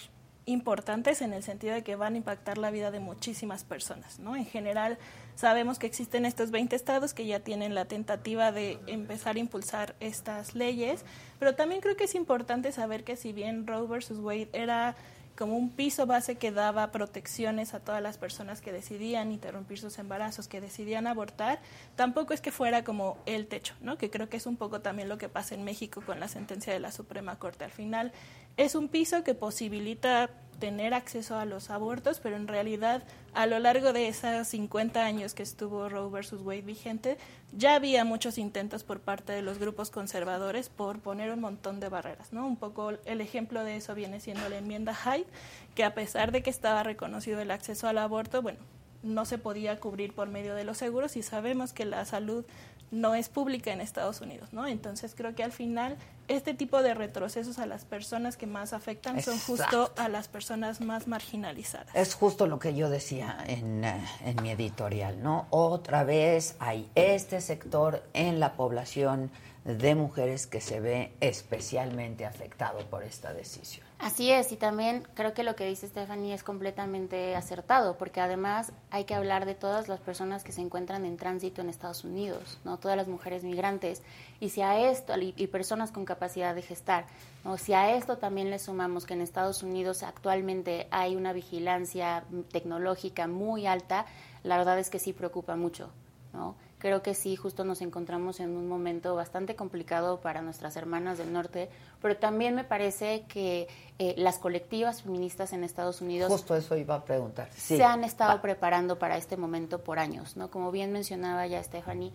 importantes 0.49 1.23
en 1.23 1.33
el 1.33 1.43
sentido 1.43 1.75
de 1.75 1.83
que 1.83 1.97
van 1.97 2.15
a 2.15 2.17
impactar 2.17 2.59
la 2.59 2.71
vida 2.71 2.91
de 2.91 3.01
muchísimas 3.01 3.65
personas, 3.65 4.19
¿no? 4.19 4.37
En 4.37 4.47
general, 4.47 4.99
Sabemos 5.39 5.79
que 5.79 5.87
existen 5.87 6.25
estos 6.25 6.51
20 6.51 6.75
estados 6.75 7.15
que 7.15 7.25
ya 7.25 7.39
tienen 7.39 7.73
la 7.73 7.85
tentativa 7.85 8.51
de 8.51 8.81
empezar 8.89 9.37
a 9.37 9.39
impulsar 9.39 9.95
estas 10.01 10.57
leyes, 10.57 11.05
pero 11.39 11.55
también 11.55 11.81
creo 11.81 11.95
que 11.95 12.03
es 12.03 12.17
importante 12.17 12.73
saber 12.73 13.05
que 13.05 13.15
si 13.15 13.33
bien 13.33 13.65
Roe 13.65 13.87
versus 13.87 14.19
Wade 14.19 14.49
era 14.53 14.97
como 15.39 15.57
un 15.57 15.71
piso 15.71 16.05
base 16.05 16.35
que 16.35 16.51
daba 16.51 16.91
protecciones 16.91 17.73
a 17.73 17.79
todas 17.79 18.03
las 18.03 18.19
personas 18.19 18.61
que 18.61 18.73
decidían 18.73 19.31
interrumpir 19.31 19.79
sus 19.79 20.01
embarazos, 20.01 20.49
que 20.49 20.61
decidían 20.61 21.07
abortar, 21.07 21.61
tampoco 21.95 22.35
es 22.35 22.41
que 22.41 22.51
fuera 22.51 22.83
como 22.83 23.19
el 23.25 23.47
techo, 23.47 23.75
¿no? 23.81 23.97
Que 23.99 24.11
creo 24.11 24.29
que 24.29 24.37
es 24.37 24.47
un 24.47 24.57
poco 24.57 24.81
también 24.81 25.09
lo 25.09 25.17
que 25.17 25.29
pasa 25.29 25.55
en 25.55 25.63
México 25.63 26.03
con 26.05 26.19
la 26.19 26.27
sentencia 26.27 26.73
de 26.73 26.81
la 26.81 26.91
Suprema 26.91 27.39
Corte. 27.39 27.65
Al 27.65 27.71
final 27.71 28.11
es 28.57 28.75
un 28.75 28.89
piso 28.89 29.23
que 29.23 29.37
posibilita 29.37 30.29
tener 30.59 30.95
acceso 30.95 31.37
a 31.37 31.45
los 31.45 31.71
abortos, 31.71 32.21
pero 32.21 32.37
en 32.37 32.49
realidad 32.49 33.03
a 33.35 33.47
lo 33.47 33.59
largo 33.59 33.93
de 33.93 34.09
esos 34.09 34.49
50 34.49 35.05
años 35.05 35.35
que 35.35 35.43
estuvo 35.43 35.89
Roe 35.89 36.11
versus 36.11 36.43
Wade 36.43 36.63
vigente, 36.63 37.19
ya 37.53 37.75
había 37.75 38.05
muchos 38.05 38.39
intentos 38.39 38.85
por 38.85 39.01
parte 39.01 39.33
de 39.33 39.43
los 39.43 39.59
grupos 39.59 39.91
conservadores 39.91 40.69
por 40.69 41.01
poner 41.01 41.33
un 41.33 41.41
montón 41.41 41.81
de 41.81 41.89
barreras, 41.89 42.33
¿no? 42.33 42.47
Un 42.47 42.57
poco 42.57 42.93
el 43.05 43.21
ejemplo 43.21 43.65
de 43.65 43.77
eso 43.77 43.95
viene 43.95 44.21
siendo 44.21 44.49
la 44.49 44.59
enmienda 44.59 44.95
Hyde, 44.95 45.27
que 45.75 45.85
a 45.85 45.95
pesar 45.95 46.33
de 46.33 46.43
que 46.43 46.51
estaba 46.51 46.83
reconocido 46.83 47.41
el 47.41 47.51
acceso 47.51 47.89
al 47.89 47.99
aborto, 47.99 48.43
bueno, 48.43 48.59
no 49.03 49.25
se 49.25 49.39
podía 49.39 49.79
cubrir 49.79 50.13
por 50.13 50.29
medio 50.29 50.55
de 50.55 50.65
los 50.65 50.79
seguros 50.79 51.17
y 51.17 51.23
sabemos 51.23 51.73
que 51.73 51.85
la 51.85 52.05
salud 52.05 52.45
no 52.91 53.15
es 53.15 53.29
pública 53.29 53.73
en 53.73 53.81
Estados 53.81 54.21
Unidos, 54.21 54.53
¿no? 54.53 54.67
Entonces 54.67 55.15
creo 55.15 55.35
que 55.35 55.45
al 55.45 55.53
final 55.53 55.97
este 56.29 56.55
tipo 56.55 56.83
de 56.83 56.95
retrocesos 56.95 57.59
a 57.59 57.67
las 57.67 57.85
personas 57.85 58.37
que 58.37 58.47
más 58.47 58.73
afectan 58.73 59.21
son 59.23 59.39
justo 59.39 59.93
a 59.97 60.09
las 60.09 60.29
personas 60.29 60.81
más 60.81 61.09
marginalizadas. 61.09 61.95
Es 61.95 62.15
justo 62.15 62.47
lo 62.47 62.59
que 62.59 62.75
yo 62.75 62.91
decía 62.91 63.39
en, 63.47 63.85
eh, 63.85 64.07
en 64.25 64.43
mi 64.43 64.51
editorial, 64.51 65.23
¿no? 65.23 65.47
Otra 65.51 66.05
vez 66.05 66.57
hay 66.59 66.89
este 66.95 67.41
sector 67.41 68.03
en 68.13 68.41
la 68.41 68.55
población 68.55 69.31
de 69.65 69.95
mujeres 69.95 70.47
que 70.47 70.61
se 70.61 70.81
ve 70.81 71.13
especialmente 71.21 72.25
afectado 72.25 72.79
por 72.87 73.03
esta 73.03 73.35
decisión. 73.35 73.87
Así 73.99 74.31
es, 74.31 74.53
y 74.53 74.57
también 74.57 75.07
creo 75.15 75.35
que 75.35 75.43
lo 75.43 75.57
que 75.57 75.67
dice 75.67 75.89
Stephanie 75.89 76.33
es 76.33 76.45
completamente 76.45 77.35
acertado, 77.35 77.99
porque 77.99 78.21
además 78.21 78.73
hay 78.91 79.05
que 79.05 79.15
hablar 79.15 79.45
de 79.45 79.57
todas 79.57 79.89
las 79.89 79.99
personas 79.99 80.45
que 80.45 80.53
se 80.53 80.61
encuentran 80.61 81.05
en 81.05 81.17
tránsito 81.17 81.61
en 81.61 81.69
Estados 81.69 82.05
Unidos, 82.05 82.59
no 82.65 82.79
todas 82.79 82.97
las 82.97 83.09
mujeres 83.09 83.43
migrantes, 83.43 84.03
y 84.39 84.51
si 84.51 84.63
a 84.63 84.89
esto, 84.89 85.15
y, 85.19 85.47
personas 85.49 85.91
con 85.91 86.05
capacidad 86.05 86.18
de 86.19 86.63
gestar, 86.63 87.07
¿no? 87.45 87.57
si 87.57 87.73
a 87.73 87.95
esto 87.97 88.19
también 88.19 88.51
le 88.51 88.59
sumamos 88.59 89.07
que 89.07 89.15
en 89.15 89.21
Estados 89.21 89.63
Unidos 89.63 90.03
actualmente 90.03 90.89
hay 90.91 91.17
una 91.17 91.33
vigilancia 91.33 92.25
tecnológica 92.53 93.27
muy 93.27 93.67
alta, 93.67 94.07
la 94.43 94.59
verdad 94.59 94.79
es 94.79 94.91
que 94.91 94.99
sí 94.99 95.13
preocupa 95.13 95.57
mucho, 95.57 95.91
¿no? 96.33 96.55
creo 96.79 97.03
que 97.03 97.15
sí, 97.15 97.37
justo 97.37 97.65
nos 97.65 97.83
encontramos 97.83 98.41
en 98.41 98.57
un 98.57 98.69
momento 98.69 99.15
bastante 99.15 99.57
complicado 99.57 100.21
para 100.21 100.43
nuestras 100.43 100.77
hermanas 100.77 101.19
del 101.19 101.33
norte, 101.33 101.69
pero 102.01 102.17
también 102.17 102.55
me 102.55 102.65
parece 102.65 103.25
que 103.29 103.69
eh, 103.99 104.15
las 104.17 104.39
colectivas 104.39 105.03
feministas 105.03 105.53
en 105.53 105.65
Estados 105.65 106.01
Unidos... 106.01 106.31
Justo 106.31 106.57
eso 106.57 106.77
iba 106.77 106.95
a 106.95 107.05
preguntar. 107.05 107.49
Se 107.53 107.83
han 107.83 108.05
estado 108.05 108.41
preparando 108.41 108.99
para 108.99 109.17
este 109.17 109.37
momento 109.37 109.81
por 109.81 109.99
años, 109.99 110.37
¿no? 110.37 110.51
Como 110.51 110.71
bien 110.71 110.93
mencionaba 110.93 111.47
ya 111.47 111.63
Stephanie, 111.63 112.13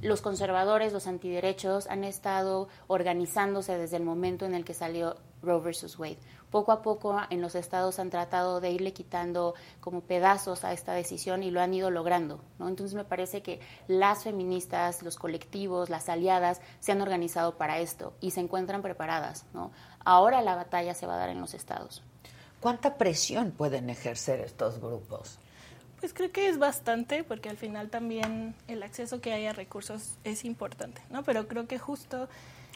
los 0.00 0.22
conservadores, 0.22 0.92
los 0.92 1.06
antiderechos 1.06 1.86
han 1.88 2.04
estado 2.04 2.68
organizándose 2.86 3.76
desde 3.76 3.96
el 3.96 4.04
momento 4.04 4.46
en 4.46 4.54
el 4.54 4.64
que 4.64 4.74
salió 4.74 5.16
Roe 5.42 5.60
versus 5.60 5.98
Wade 5.98 6.18
poco 6.52 6.70
a 6.70 6.82
poco 6.82 7.18
en 7.30 7.40
los 7.40 7.56
estados 7.56 7.98
han 7.98 8.10
tratado 8.10 8.60
de 8.60 8.70
irle 8.70 8.92
quitando 8.92 9.54
como 9.80 10.02
pedazos 10.02 10.64
a 10.64 10.72
esta 10.72 10.92
decisión 10.92 11.42
y 11.42 11.50
lo 11.50 11.60
han 11.60 11.74
ido 11.74 11.90
logrando. 11.90 12.44
¿no? 12.60 12.68
Entonces 12.68 12.94
me 12.94 13.04
parece 13.04 13.42
que 13.42 13.58
las 13.88 14.22
feministas, 14.22 15.02
los 15.02 15.16
colectivos, 15.16 15.90
las 15.90 16.08
aliadas 16.08 16.60
se 16.78 16.92
han 16.92 17.00
organizado 17.00 17.56
para 17.56 17.80
esto 17.80 18.12
y 18.20 18.30
se 18.30 18.40
encuentran 18.40 18.82
preparadas. 18.82 19.46
Ahora 20.04 20.42
la 20.42 20.54
batalla 20.54 20.94
se 20.94 21.06
va 21.06 21.14
a 21.14 21.18
dar 21.18 21.30
en 21.30 21.40
los 21.40 21.54
estados. 21.54 22.04
¿Cuánta 22.60 22.96
presión 22.96 23.50
pueden 23.50 23.90
ejercer 23.90 24.40
estos 24.40 24.78
grupos? 24.78 25.38
Pues 26.02 26.12
creo 26.12 26.32
que 26.32 26.48
es 26.48 26.58
bastante, 26.58 27.22
porque 27.22 27.48
al 27.48 27.56
final 27.56 27.88
también 27.88 28.56
el 28.66 28.82
acceso 28.82 29.20
que 29.20 29.32
hay 29.32 29.46
a 29.46 29.52
recursos 29.52 30.18
es 30.24 30.44
importante, 30.44 31.00
¿no? 31.10 31.22
Pero 31.22 31.46
creo 31.46 31.68
que 31.68 31.78
justo 31.78 32.28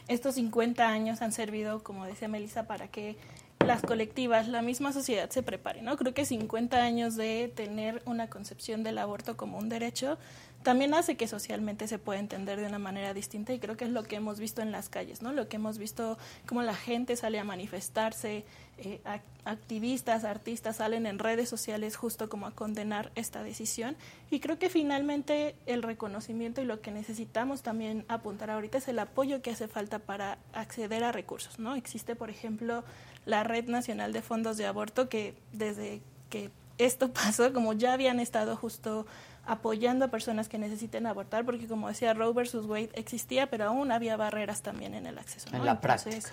estos 0.07 0.35
50 0.35 0.87
años 0.87 1.21
han 1.21 1.33
servido, 1.33 1.83
como 1.83 2.05
decía 2.05 2.29
Melissa, 2.29 2.67
para 2.67 2.87
que 2.87 3.17
las 3.65 3.81
colectivas, 3.81 4.47
la 4.47 4.61
misma 4.61 4.93
sociedad 4.93 5.29
se 5.29 5.43
prepare, 5.43 5.81
¿no? 5.81 5.97
Creo 5.97 6.13
que 6.13 6.23
50 6.23 6.77
años 6.77 7.17
de 7.17 7.51
tener 7.53 8.01
una 8.05 8.29
concepción 8.29 8.83
del 8.83 8.97
aborto 8.97 9.35
como 9.35 9.57
un 9.57 9.67
derecho 9.67 10.17
también 10.63 10.93
hace 10.93 11.15
que 11.15 11.27
socialmente 11.27 11.87
se 11.87 11.99
pueda 11.99 12.19
entender 12.19 12.59
de 12.59 12.67
una 12.67 12.79
manera 12.79 13.13
distinta 13.13 13.53
y 13.53 13.59
creo 13.59 13.77
que 13.77 13.85
es 13.85 13.91
lo 13.91 14.03
que 14.03 14.17
hemos 14.17 14.39
visto 14.39 14.61
en 14.61 14.71
las 14.71 14.89
calles, 14.89 15.21
¿no? 15.21 15.31
Lo 15.31 15.47
que 15.47 15.55
hemos 15.55 15.77
visto 15.77 16.17
como 16.45 16.61
la 16.61 16.75
gente 16.75 17.15
sale 17.15 17.39
a 17.39 17.43
manifestarse, 17.43 18.43
eh, 18.79 18.99
activistas, 19.45 20.23
artistas 20.23 20.77
salen 20.77 21.05
en 21.05 21.19
redes 21.19 21.47
sociales 21.47 21.95
justo 21.95 22.29
como 22.29 22.47
a 22.47 22.51
condenar 22.51 23.11
esta 23.15 23.43
decisión 23.43 23.95
y 24.29 24.39
creo 24.39 24.59
que 24.59 24.69
finalmente 24.69 25.55
el 25.65 25.83
reconocimiento 25.83 26.61
y 26.61 26.65
lo 26.65 26.81
que 26.81 26.91
necesitamos 26.91 27.61
también 27.61 28.05
apuntar 28.07 28.51
ahorita 28.51 28.77
es 28.79 28.87
el 28.87 28.99
apoyo 28.99 29.41
que 29.41 29.51
hace 29.51 29.67
falta 29.67 29.99
para 29.99 30.37
acceder 30.53 31.03
a 31.03 31.11
recursos, 31.11 31.59
¿no? 31.59 31.75
Existe, 31.75 32.15
por 32.15 32.29
ejemplo, 32.29 32.83
la 33.25 33.43
Red 33.43 33.69
Nacional 33.69 34.13
de 34.13 34.21
Fondos 34.21 34.57
de 34.57 34.65
Aborto 34.65 35.09
que 35.09 35.33
desde 35.53 36.01
que 36.29 36.51
esto 36.77 37.11
pasó, 37.13 37.53
como 37.53 37.73
ya 37.73 37.93
habían 37.93 38.19
estado 38.19 38.55
justo 38.55 39.05
apoyando 39.47 40.05
a 40.05 40.07
personas 40.09 40.49
que 40.49 40.57
necesiten 40.57 41.07
abortar, 41.07 41.45
porque 41.45 41.67
como 41.67 41.87
decía 41.87 42.13
Roe 42.13 42.33
versus 42.33 42.65
Wade 42.65 42.89
existía, 42.93 43.49
pero 43.49 43.65
aún 43.65 43.91
había 43.91 44.17
barreras 44.17 44.61
también 44.61 44.93
en 44.93 45.07
el 45.07 45.17
acceso. 45.17 45.47
En 45.53 45.65
la 45.65 45.79
práctica. 45.81 46.29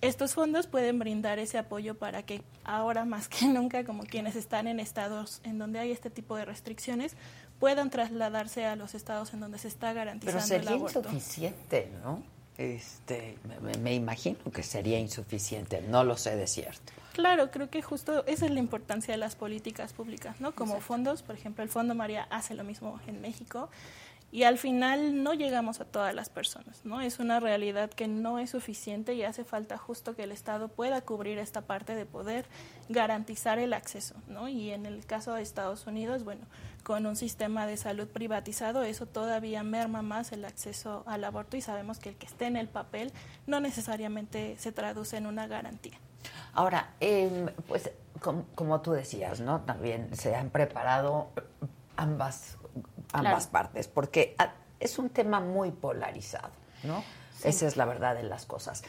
Estos 0.00 0.34
fondos 0.34 0.66
pueden 0.66 0.98
brindar 0.98 1.38
ese 1.38 1.58
apoyo 1.58 1.96
para 1.96 2.24
que 2.24 2.42
ahora 2.64 3.04
más 3.04 3.28
que 3.28 3.46
nunca, 3.48 3.84
como 3.84 4.04
quienes 4.04 4.36
están 4.36 4.66
en 4.66 4.80
estados 4.80 5.40
en 5.44 5.58
donde 5.58 5.78
hay 5.78 5.92
este 5.92 6.10
tipo 6.10 6.36
de 6.36 6.44
restricciones, 6.44 7.14
puedan 7.58 7.90
trasladarse 7.90 8.64
a 8.64 8.74
los 8.74 8.94
estados 8.94 9.32
en 9.34 9.40
donde 9.40 9.58
se 9.58 9.68
está 9.68 9.92
garantizando 9.92 10.40
Pero 10.40 10.46
sería 10.46 10.70
el 10.70 10.76
aborto. 10.76 10.98
insuficiente, 11.00 11.88
¿no? 12.02 12.22
Este, 12.58 13.38
me, 13.62 13.74
me, 13.78 13.94
imagino 13.94 14.38
que 14.52 14.62
sería 14.62 14.98
insuficiente, 14.98 15.80
no 15.80 16.04
lo 16.04 16.16
sé 16.16 16.36
de 16.36 16.46
cierto. 16.46 16.92
Claro, 17.12 17.50
creo 17.50 17.68
que 17.68 17.82
justo 17.82 18.24
esa 18.26 18.46
es 18.46 18.50
la 18.50 18.58
importancia 18.58 19.12
de 19.12 19.18
las 19.18 19.36
políticas 19.36 19.92
públicas, 19.92 20.40
¿no? 20.40 20.54
Como 20.54 20.80
fondos, 20.80 21.22
por 21.22 21.36
ejemplo, 21.36 21.62
el 21.62 21.68
Fondo 21.68 21.94
María 21.94 22.26
hace 22.30 22.54
lo 22.54 22.64
mismo 22.64 23.00
en 23.06 23.20
México 23.20 23.68
y 24.32 24.44
al 24.44 24.56
final 24.56 25.22
no 25.22 25.34
llegamos 25.34 25.80
a 25.80 25.84
todas 25.84 26.14
las 26.14 26.30
personas, 26.30 26.86
¿no? 26.86 27.02
Es 27.02 27.18
una 27.18 27.38
realidad 27.38 27.90
que 27.90 28.08
no 28.08 28.38
es 28.38 28.48
suficiente 28.48 29.12
y 29.12 29.24
hace 29.24 29.44
falta 29.44 29.76
justo 29.76 30.16
que 30.16 30.22
el 30.22 30.32
Estado 30.32 30.68
pueda 30.68 31.02
cubrir 31.02 31.36
esta 31.36 31.60
parte 31.60 31.94
de 31.94 32.06
poder 32.06 32.46
garantizar 32.88 33.58
el 33.58 33.74
acceso, 33.74 34.14
¿no? 34.28 34.48
Y 34.48 34.70
en 34.70 34.86
el 34.86 35.04
caso 35.04 35.34
de 35.34 35.42
Estados 35.42 35.86
Unidos, 35.86 36.24
bueno, 36.24 36.46
con 36.82 37.04
un 37.04 37.14
sistema 37.14 37.66
de 37.66 37.76
salud 37.76 38.08
privatizado, 38.08 38.84
eso 38.84 39.04
todavía 39.04 39.62
merma 39.64 40.00
más 40.00 40.32
el 40.32 40.46
acceso 40.46 41.04
al 41.06 41.24
aborto 41.24 41.58
y 41.58 41.60
sabemos 41.60 41.98
que 41.98 42.08
el 42.08 42.16
que 42.16 42.26
esté 42.26 42.46
en 42.46 42.56
el 42.56 42.68
papel 42.68 43.12
no 43.46 43.60
necesariamente 43.60 44.56
se 44.56 44.72
traduce 44.72 45.18
en 45.18 45.26
una 45.26 45.46
garantía. 45.46 45.98
Ahora, 46.54 46.94
eh, 47.00 47.46
pues 47.66 47.90
como, 48.54 48.80
tú 48.80 48.92
decías, 48.92 49.40
¿no? 49.40 49.62
También 49.62 50.14
se 50.16 50.34
han 50.34 50.50
preparado 50.50 51.28
ambas, 51.96 52.56
ambas 53.12 53.46
partes, 53.46 53.88
porque 53.88 54.36
es 54.80 54.98
un 54.98 55.10
tema 55.10 55.40
muy 55.40 55.70
polarizado, 55.70 56.50
¿no? 56.84 57.02
Esa 57.42 57.66
es 57.66 57.76
la 57.76 57.84
verdad 57.84 58.14
de 58.14 58.22
las 58.22 58.46
cosas. 58.46 58.82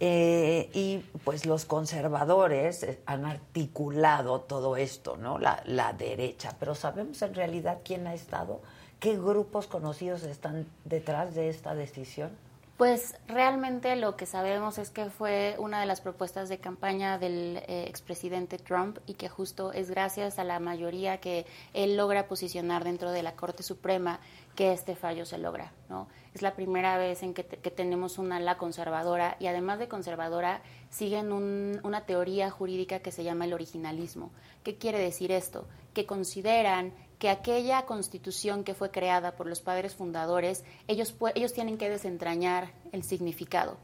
Eh, 0.00 0.70
y 0.74 0.98
pues 1.24 1.44
los 1.44 1.64
conservadores 1.64 2.84
eh, 2.84 3.02
han 3.04 3.26
articulado 3.26 4.40
todo 4.42 4.76
esto, 4.76 5.16
¿no? 5.16 5.38
La, 5.38 5.60
la 5.66 5.92
derecha, 5.92 6.54
pero 6.60 6.76
sabemos 6.76 7.20
en 7.22 7.34
realidad 7.34 7.78
quién 7.84 8.06
ha 8.06 8.14
estado, 8.14 8.62
qué 9.00 9.16
grupos 9.18 9.66
conocidos 9.66 10.22
están 10.22 10.66
detrás 10.84 11.34
de 11.34 11.48
esta 11.48 11.74
decisión. 11.74 12.30
Pues 12.78 13.16
realmente 13.26 13.96
lo 13.96 14.14
que 14.14 14.24
sabemos 14.24 14.78
es 14.78 14.90
que 14.90 15.10
fue 15.10 15.56
una 15.58 15.80
de 15.80 15.86
las 15.86 16.00
propuestas 16.00 16.48
de 16.48 16.58
campaña 16.58 17.18
del 17.18 17.56
eh, 17.66 17.86
expresidente 17.88 18.56
Trump 18.56 18.98
y 19.04 19.14
que 19.14 19.28
justo 19.28 19.72
es 19.72 19.90
gracias 19.90 20.38
a 20.38 20.44
la 20.44 20.60
mayoría 20.60 21.18
que 21.18 21.44
él 21.74 21.96
logra 21.96 22.28
posicionar 22.28 22.84
dentro 22.84 23.10
de 23.10 23.24
la 23.24 23.34
Corte 23.34 23.64
Suprema 23.64 24.20
que 24.54 24.72
este 24.72 24.94
fallo 24.94 25.26
se 25.26 25.38
logra. 25.38 25.72
¿no? 25.88 26.06
Es 26.34 26.42
la 26.42 26.54
primera 26.54 26.96
vez 26.98 27.24
en 27.24 27.34
que, 27.34 27.42
tenemos 27.42 28.16
una 28.16 28.36
ala 28.36 28.58
conservadora 28.58 29.36
y 29.40 29.48
además 29.48 29.80
de 29.80 29.88
conservadora 29.88 30.62
siguen 30.88 31.32
una 31.32 32.06
teoría 32.06 32.48
jurídica 32.48 33.00
que 33.00 33.10
se 33.10 33.24
llama 33.24 33.46
el 33.46 33.54
originalismo. 33.54 34.30
¿Qué 34.62 34.78
quiere 34.78 35.00
decir 35.00 35.32
esto? 35.32 35.66
Que 35.94 36.06
consideran 36.06 36.92
que 37.18 37.28
aquella 37.28 37.82
constitución 37.86 38.64
que 38.64 38.74
fue 38.74 38.90
creada 38.90 39.32
por 39.32 39.46
los 39.46 39.60
padres 39.60 39.94
fundadores, 39.94 40.64
ellos, 40.86 41.14
ellos 41.34 41.52
tienen 41.52 41.78
que 41.78 41.90
desentrañar 41.90 42.70
el 42.92 43.02
significado. 43.02 43.76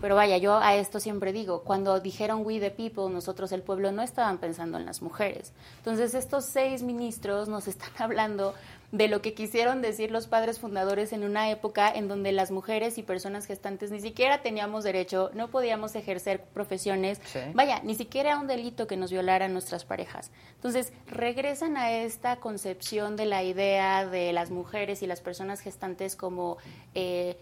Pero 0.00 0.16
vaya, 0.16 0.36
yo 0.36 0.56
a 0.56 0.74
esto 0.74 0.98
siempre 1.00 1.32
digo, 1.32 1.62
cuando 1.62 2.00
dijeron 2.00 2.44
we 2.44 2.58
the 2.58 2.70
people, 2.70 3.08
nosotros 3.12 3.52
el 3.52 3.62
pueblo 3.62 3.92
no 3.92 4.02
estaban 4.02 4.38
pensando 4.38 4.76
en 4.78 4.84
las 4.84 5.00
mujeres. 5.00 5.52
Entonces 5.78 6.14
estos 6.14 6.44
seis 6.44 6.82
ministros 6.82 7.48
nos 7.48 7.68
están 7.68 7.90
hablando 7.98 8.54
de 8.92 9.08
lo 9.08 9.22
que 9.22 9.32
quisieron 9.32 9.80
decir 9.80 10.10
los 10.10 10.26
padres 10.26 10.60
fundadores 10.60 11.14
en 11.14 11.24
una 11.24 11.50
época 11.50 11.90
en 11.90 12.08
donde 12.08 12.30
las 12.30 12.50
mujeres 12.50 12.98
y 12.98 13.02
personas 13.02 13.46
gestantes 13.46 13.90
ni 13.90 14.00
siquiera 14.00 14.42
teníamos 14.42 14.84
derecho, 14.84 15.30
no 15.32 15.48
podíamos 15.48 15.94
ejercer 15.94 16.44
profesiones, 16.44 17.18
vaya, 17.54 17.80
ni 17.82 17.94
siquiera 17.94 18.30
era 18.30 18.38
un 18.38 18.46
delito 18.46 18.86
que 18.86 18.98
nos 18.98 19.10
violaran 19.10 19.52
nuestras 19.54 19.84
parejas. 19.86 20.30
Entonces, 20.56 20.92
regresan 21.06 21.76
a 21.78 21.90
esta 21.90 22.36
concepción 22.36 23.16
de 23.16 23.24
la 23.24 23.42
idea 23.42 24.06
de 24.06 24.32
las 24.32 24.50
mujeres 24.50 25.02
y 25.02 25.06
las 25.06 25.20
personas 25.20 25.60
gestantes 25.60 26.14
como... 26.14 26.58
Eh, 26.94 27.36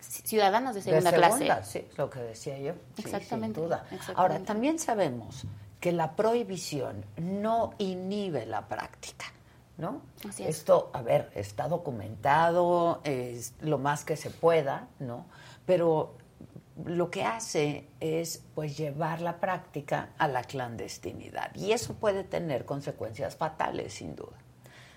ciudadanas 0.00 0.74
de 0.74 0.82
segunda, 0.82 1.10
de 1.10 1.16
segunda 1.16 1.46
clase. 1.46 1.80
Sí, 1.80 1.88
lo 1.96 2.10
que 2.10 2.18
decía 2.20 2.58
yo. 2.58 2.74
Exactamente, 2.98 3.58
sin 3.60 3.68
duda. 3.68 3.86
Ahora, 4.14 4.38
también 4.40 4.78
sabemos 4.78 5.46
que 5.80 5.92
la 5.92 6.14
prohibición 6.14 7.04
no 7.16 7.72
inhibe 7.78 8.44
la 8.44 8.68
práctica. 8.68 9.32
¿No? 9.76 10.02
Esto, 10.38 10.90
a 10.92 11.02
ver, 11.02 11.30
está 11.34 11.68
documentado, 11.68 13.00
es 13.04 13.54
lo 13.60 13.78
más 13.78 14.04
que 14.04 14.16
se 14.16 14.30
pueda, 14.30 14.88
¿no? 14.98 15.26
Pero 15.66 16.14
lo 16.84 17.10
que 17.10 17.24
hace 17.24 17.86
es 18.00 18.42
pues 18.54 18.76
llevar 18.76 19.20
la 19.20 19.38
práctica 19.38 20.10
a 20.18 20.26
la 20.26 20.42
clandestinidad 20.42 21.54
y 21.54 21.72
eso 21.72 21.94
puede 21.94 22.24
tener 22.24 22.64
consecuencias 22.64 23.36
fatales 23.36 23.94
sin 23.94 24.16
duda. 24.16 24.36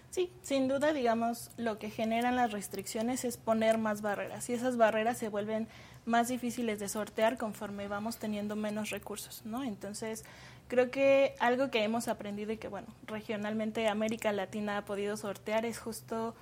Sí, 0.09 0.31
sin 0.41 0.67
duda, 0.67 0.93
digamos, 0.93 1.51
lo 1.57 1.77
que 1.77 1.89
generan 1.89 2.35
las 2.35 2.51
restricciones 2.51 3.25
es 3.25 3.37
poner 3.37 3.77
más 3.77 4.01
barreras 4.01 4.49
y 4.49 4.53
esas 4.53 4.77
barreras 4.77 5.17
se 5.17 5.29
vuelven 5.29 5.67
más 6.05 6.29
difíciles 6.29 6.79
de 6.79 6.87
sortear 6.87 7.37
conforme 7.37 7.87
vamos 7.87 8.17
teniendo 8.17 8.55
menos 8.55 8.89
recursos, 8.89 9.45
¿no? 9.45 9.63
Entonces, 9.63 10.23
Creo 10.67 10.91
que 10.91 11.35
algo 11.39 11.69
que 11.71 11.83
hemos 11.83 12.07
aprendido 12.07 12.51
y 12.51 12.57
que, 12.57 12.67
bueno, 12.67 12.87
regionalmente 13.05 13.87
América 13.87 14.31
Latina 14.33 14.77
ha 14.77 14.85
podido 14.85 15.15
sortear 15.15 15.65
es 15.65 15.79
justo 15.79 16.35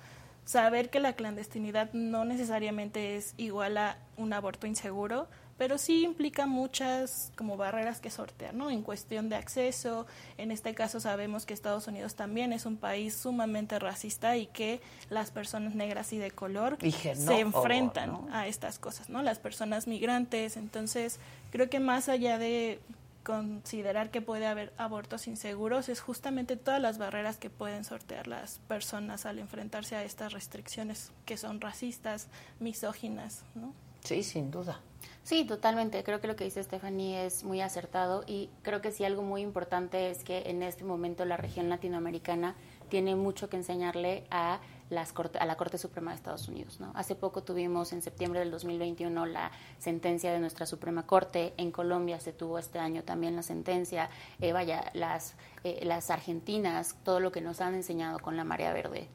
saber 0.44 0.90
que 0.90 1.00
la 1.00 1.14
clandestinidad 1.14 1.92
no 1.92 2.24
necesariamente 2.24 3.16
es 3.16 3.34
igual 3.36 3.76
a 3.76 3.98
un 4.16 4.32
aborto 4.32 4.66
inseguro, 4.66 5.28
pero 5.58 5.78
sí 5.78 6.04
implica 6.04 6.46
muchas 6.46 7.32
como 7.36 7.56
barreras 7.56 8.00
que 8.00 8.10
sortear, 8.10 8.54
¿no? 8.54 8.70
En 8.70 8.82
cuestión 8.82 9.28
de 9.28 9.36
acceso, 9.36 10.06
en 10.38 10.50
este 10.50 10.74
caso 10.74 11.00
sabemos 11.00 11.46
que 11.46 11.54
Estados 11.54 11.88
Unidos 11.88 12.14
también 12.14 12.52
es 12.52 12.66
un 12.66 12.76
país 12.76 13.16
sumamente 13.16 13.78
racista 13.78 14.36
y 14.36 14.46
que 14.46 14.80
las 15.08 15.30
personas 15.30 15.74
negras 15.74 16.12
y 16.12 16.18
de 16.18 16.30
color 16.30 16.78
se 16.80 17.40
enfrentan 17.40 18.28
a 18.32 18.46
estas 18.46 18.78
cosas, 18.78 19.08
¿no? 19.08 19.22
Las 19.22 19.38
personas 19.38 19.86
migrantes, 19.86 20.56
entonces 20.56 21.18
creo 21.50 21.70
que 21.70 21.80
más 21.80 22.08
allá 22.08 22.38
de 22.38 22.78
considerar 23.26 24.12
que 24.12 24.22
puede 24.22 24.46
haber 24.46 24.72
abortos 24.78 25.26
inseguros 25.26 25.88
es 25.88 26.00
justamente 26.00 26.56
todas 26.56 26.80
las 26.80 26.96
barreras 26.96 27.38
que 27.38 27.50
pueden 27.50 27.82
sortear 27.82 28.28
las 28.28 28.60
personas 28.68 29.26
al 29.26 29.40
enfrentarse 29.40 29.96
a 29.96 30.04
estas 30.04 30.32
restricciones 30.32 31.10
que 31.24 31.36
son 31.36 31.60
racistas, 31.60 32.28
misóginas, 32.60 33.42
¿no? 33.56 33.74
Sí, 34.04 34.22
sin 34.22 34.52
duda. 34.52 34.80
Sí, 35.24 35.44
totalmente. 35.44 36.04
Creo 36.04 36.20
que 36.20 36.28
lo 36.28 36.36
que 36.36 36.44
dice 36.44 36.62
Stephanie 36.62 37.26
es 37.26 37.42
muy 37.42 37.60
acertado 37.60 38.22
y 38.28 38.48
creo 38.62 38.80
que 38.80 38.92
sí 38.92 39.04
algo 39.04 39.22
muy 39.22 39.42
importante 39.42 40.08
es 40.08 40.22
que 40.22 40.44
en 40.46 40.62
este 40.62 40.84
momento 40.84 41.24
la 41.24 41.36
región 41.36 41.68
latinoamericana 41.68 42.54
tiene 42.90 43.16
mucho 43.16 43.48
que 43.48 43.56
enseñarle 43.56 44.22
a 44.30 44.60
las 44.90 45.14
a 45.38 45.46
la 45.46 45.56
Corte 45.56 45.78
Suprema 45.78 46.10
de 46.12 46.16
Estados 46.16 46.48
Unidos. 46.48 46.80
¿no? 46.80 46.92
Hace 46.94 47.14
poco 47.14 47.42
tuvimos, 47.42 47.92
en 47.92 48.02
septiembre 48.02 48.40
del 48.40 48.50
2021, 48.50 49.26
la 49.26 49.50
sentencia 49.78 50.32
de 50.32 50.38
nuestra 50.38 50.66
Suprema 50.66 51.06
Corte. 51.06 51.54
En 51.56 51.72
Colombia 51.72 52.20
se 52.20 52.32
tuvo 52.32 52.58
este 52.58 52.78
año 52.78 53.02
también 53.02 53.34
la 53.34 53.42
sentencia. 53.42 54.10
Eh, 54.40 54.52
vaya, 54.52 54.90
las, 54.94 55.34
eh, 55.64 55.84
las 55.84 56.10
argentinas, 56.10 56.96
todo 57.02 57.20
lo 57.20 57.32
que 57.32 57.40
nos 57.40 57.60
han 57.60 57.74
enseñado 57.74 58.18
con 58.18 58.36
la 58.36 58.44
marea 58.44 58.72
verde. 58.72 59.08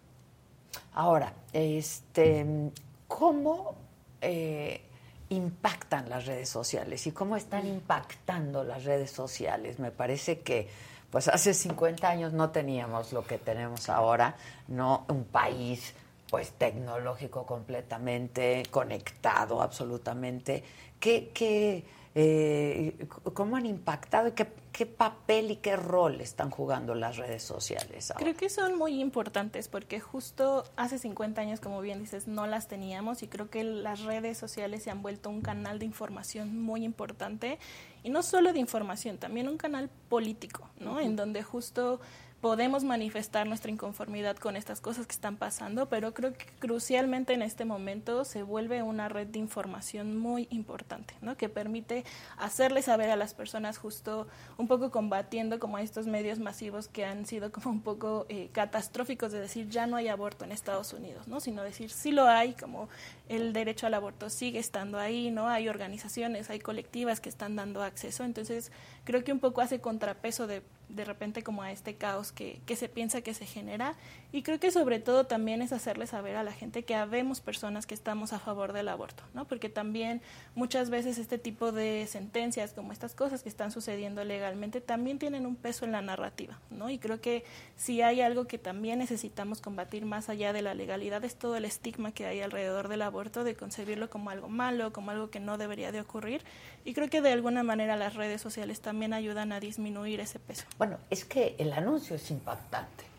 Ahora, 0.93 1.33
este, 1.53 2.71
¿cómo 3.07 3.75
eh, 4.19 4.81
impactan 5.29 6.09
las 6.09 6.25
redes 6.25 6.49
sociales 6.49 7.07
y 7.07 7.11
cómo 7.11 7.37
están 7.37 7.65
impactando 7.65 8.63
las 8.63 8.83
redes 8.83 9.11
sociales? 9.11 9.79
Me 9.79 9.91
parece 9.91 10.41
que 10.41 10.69
pues 11.11 11.27
hace 11.27 11.53
50 11.53 12.09
años 12.09 12.33
no 12.33 12.49
teníamos 12.49 13.13
lo 13.13 13.23
que 13.23 13.37
tenemos 13.37 13.89
ahora, 13.89 14.35
no 14.67 15.05
un 15.09 15.25
país 15.25 15.93
pues 16.29 16.51
tecnológico 16.53 17.45
completamente 17.45 18.63
conectado 18.71 19.61
absolutamente. 19.61 20.63
¿Qué, 20.99 21.31
qué 21.33 21.83
eh, 22.13 23.07
¿Cómo 23.33 23.55
han 23.55 23.65
impactado 23.65 24.27
y 24.27 24.31
qué, 24.31 24.47
qué, 24.73 24.85
papel 24.85 25.51
y 25.51 25.55
qué 25.57 25.77
rol 25.77 26.19
están 26.19 26.49
jugando 26.49 26.93
las 26.93 27.15
redes 27.15 27.41
sociales? 27.41 28.11
Creo 28.17 28.35
que 28.35 28.49
son 28.49 28.77
muy 28.77 28.99
importantes 28.99 29.69
porque 29.69 30.01
justo 30.01 30.65
hace 30.75 30.97
50 30.99 31.39
años, 31.39 31.61
como 31.61 31.79
bien 31.79 31.99
dices, 31.99 32.27
no 32.27 32.47
las 32.47 32.67
teníamos 32.67 33.23
y 33.23 33.27
creo 33.27 33.49
que 33.49 33.63
las 33.63 34.01
redes 34.01 34.37
sociales 34.37 34.83
se 34.83 34.91
han 34.91 35.01
vuelto 35.01 35.29
un 35.29 35.41
canal 35.41 35.79
de 35.79 35.85
información 35.85 36.61
muy 36.61 36.83
importante 36.83 37.59
y 38.03 38.09
no 38.09 38.23
solo 38.23 38.53
de 38.53 38.59
información, 38.59 39.17
también 39.17 39.47
un 39.47 39.57
canal 39.57 39.89
político, 40.09 40.69
¿no? 40.79 40.99
En 40.99 41.15
donde 41.15 41.43
justo 41.43 41.99
podemos 42.41 42.83
manifestar 42.83 43.45
nuestra 43.45 43.71
inconformidad 43.71 44.35
con 44.35 44.55
estas 44.55 44.81
cosas 44.81 45.05
que 45.05 45.13
están 45.13 45.37
pasando, 45.37 45.87
pero 45.89 46.13
creo 46.15 46.33
que 46.33 46.45
crucialmente 46.59 47.33
en 47.33 47.43
este 47.43 47.65
momento 47.65 48.25
se 48.25 48.41
vuelve 48.41 48.81
una 48.81 49.09
red 49.09 49.27
de 49.27 49.37
información 49.37 50.17
muy 50.17 50.47
importante, 50.49 51.13
¿no? 51.21 51.37
que 51.37 51.49
permite 51.49 52.03
hacerle 52.37 52.81
saber 52.81 53.11
a 53.11 53.15
las 53.15 53.35
personas 53.35 53.77
justo 53.77 54.27
un 54.57 54.67
poco 54.67 54.89
combatiendo 54.89 55.59
como 55.59 55.77
estos 55.77 56.07
medios 56.07 56.39
masivos 56.39 56.87
que 56.87 57.05
han 57.05 57.27
sido 57.27 57.51
como 57.51 57.69
un 57.69 57.81
poco 57.81 58.25
eh, 58.27 58.49
catastróficos 58.51 59.31
de 59.31 59.39
decir 59.39 59.69
ya 59.69 59.85
no 59.85 59.95
hay 59.95 60.07
aborto 60.07 60.43
en 60.43 60.51
Estados 60.51 60.93
Unidos, 60.93 61.27
¿no? 61.27 61.39
sino 61.39 61.61
decir 61.61 61.91
sí 61.91 62.11
lo 62.11 62.27
hay, 62.27 62.53
como 62.53 62.89
el 63.29 63.53
derecho 63.53 63.85
al 63.85 63.93
aborto 63.93 64.31
sigue 64.31 64.57
estando 64.57 64.97
ahí, 64.97 65.29
¿no? 65.29 65.47
hay 65.47 65.69
organizaciones, 65.69 66.49
hay 66.49 66.59
colectivas 66.59 67.21
que 67.21 67.29
están 67.29 67.55
dando 67.55 67.83
acceso, 67.83 68.23
entonces 68.23 68.71
creo 69.03 69.23
que 69.23 69.31
un 69.31 69.39
poco 69.39 69.61
hace 69.61 69.79
contrapeso 69.79 70.47
de 70.47 70.63
de 70.91 71.05
repente 71.05 71.43
como 71.43 71.63
a 71.63 71.71
este 71.71 71.95
caos 71.95 72.31
que, 72.31 72.61
que, 72.65 72.75
se 72.75 72.89
piensa 72.89 73.21
que 73.21 73.33
se 73.33 73.45
genera. 73.45 73.95
Y 74.33 74.43
creo 74.43 74.59
que 74.59 74.71
sobre 74.71 74.99
todo 74.99 75.25
también 75.25 75.61
es 75.61 75.73
hacerle 75.73 76.07
saber 76.07 76.37
a 76.37 76.43
la 76.43 76.53
gente 76.53 76.83
que 76.83 76.95
habemos 76.95 77.41
personas 77.41 77.85
que 77.85 77.93
estamos 77.93 78.31
a 78.31 78.39
favor 78.39 78.71
del 78.71 78.87
aborto, 78.87 79.23
¿no? 79.33 79.45
Porque 79.45 79.67
también 79.67 80.21
muchas 80.55 80.89
veces 80.89 81.17
este 81.17 81.37
tipo 81.37 81.73
de 81.73 82.07
sentencias, 82.07 82.71
como 82.71 82.93
estas 82.93 83.13
cosas 83.13 83.43
que 83.43 83.49
están 83.49 83.71
sucediendo 83.71 84.23
legalmente, 84.23 84.79
también 84.79 85.19
tienen 85.19 85.45
un 85.45 85.57
peso 85.57 85.83
en 85.83 85.91
la 85.91 86.01
narrativa, 86.01 86.57
¿no? 86.69 86.89
Y 86.89 86.97
creo 86.97 87.19
que 87.19 87.43
si 87.75 88.01
hay 88.01 88.21
algo 88.21 88.45
que 88.45 88.57
también 88.57 88.99
necesitamos 88.99 89.59
combatir 89.59 90.05
más 90.05 90.29
allá 90.29 90.53
de 90.53 90.61
la 90.61 90.73
legalidad 90.75 91.25
es 91.25 91.35
todo 91.35 91.57
el 91.57 91.65
estigma 91.65 92.13
que 92.13 92.25
hay 92.25 92.39
alrededor 92.39 92.87
del 92.87 93.01
aborto, 93.01 93.43
de 93.43 93.55
concebirlo 93.55 94.09
como 94.09 94.29
algo 94.29 94.47
malo, 94.47 94.93
como 94.93 95.11
algo 95.11 95.29
que 95.29 95.41
no 95.41 95.57
debería 95.57 95.91
de 95.91 95.99
ocurrir. 95.99 96.41
Y 96.85 96.93
creo 96.93 97.09
que 97.09 97.21
de 97.21 97.33
alguna 97.33 97.63
manera 97.63 97.97
las 97.97 98.15
redes 98.15 98.41
sociales 98.41 98.79
también 98.79 99.13
ayudan 99.13 99.51
a 99.51 99.59
disminuir 99.59 100.21
ese 100.21 100.39
peso. 100.39 100.65
Bueno, 100.77 100.97
es 101.09 101.25
que 101.25 101.55
el 101.59 101.73
anuncio 101.73 102.15
es 102.15 102.31
impactante. 102.31 103.10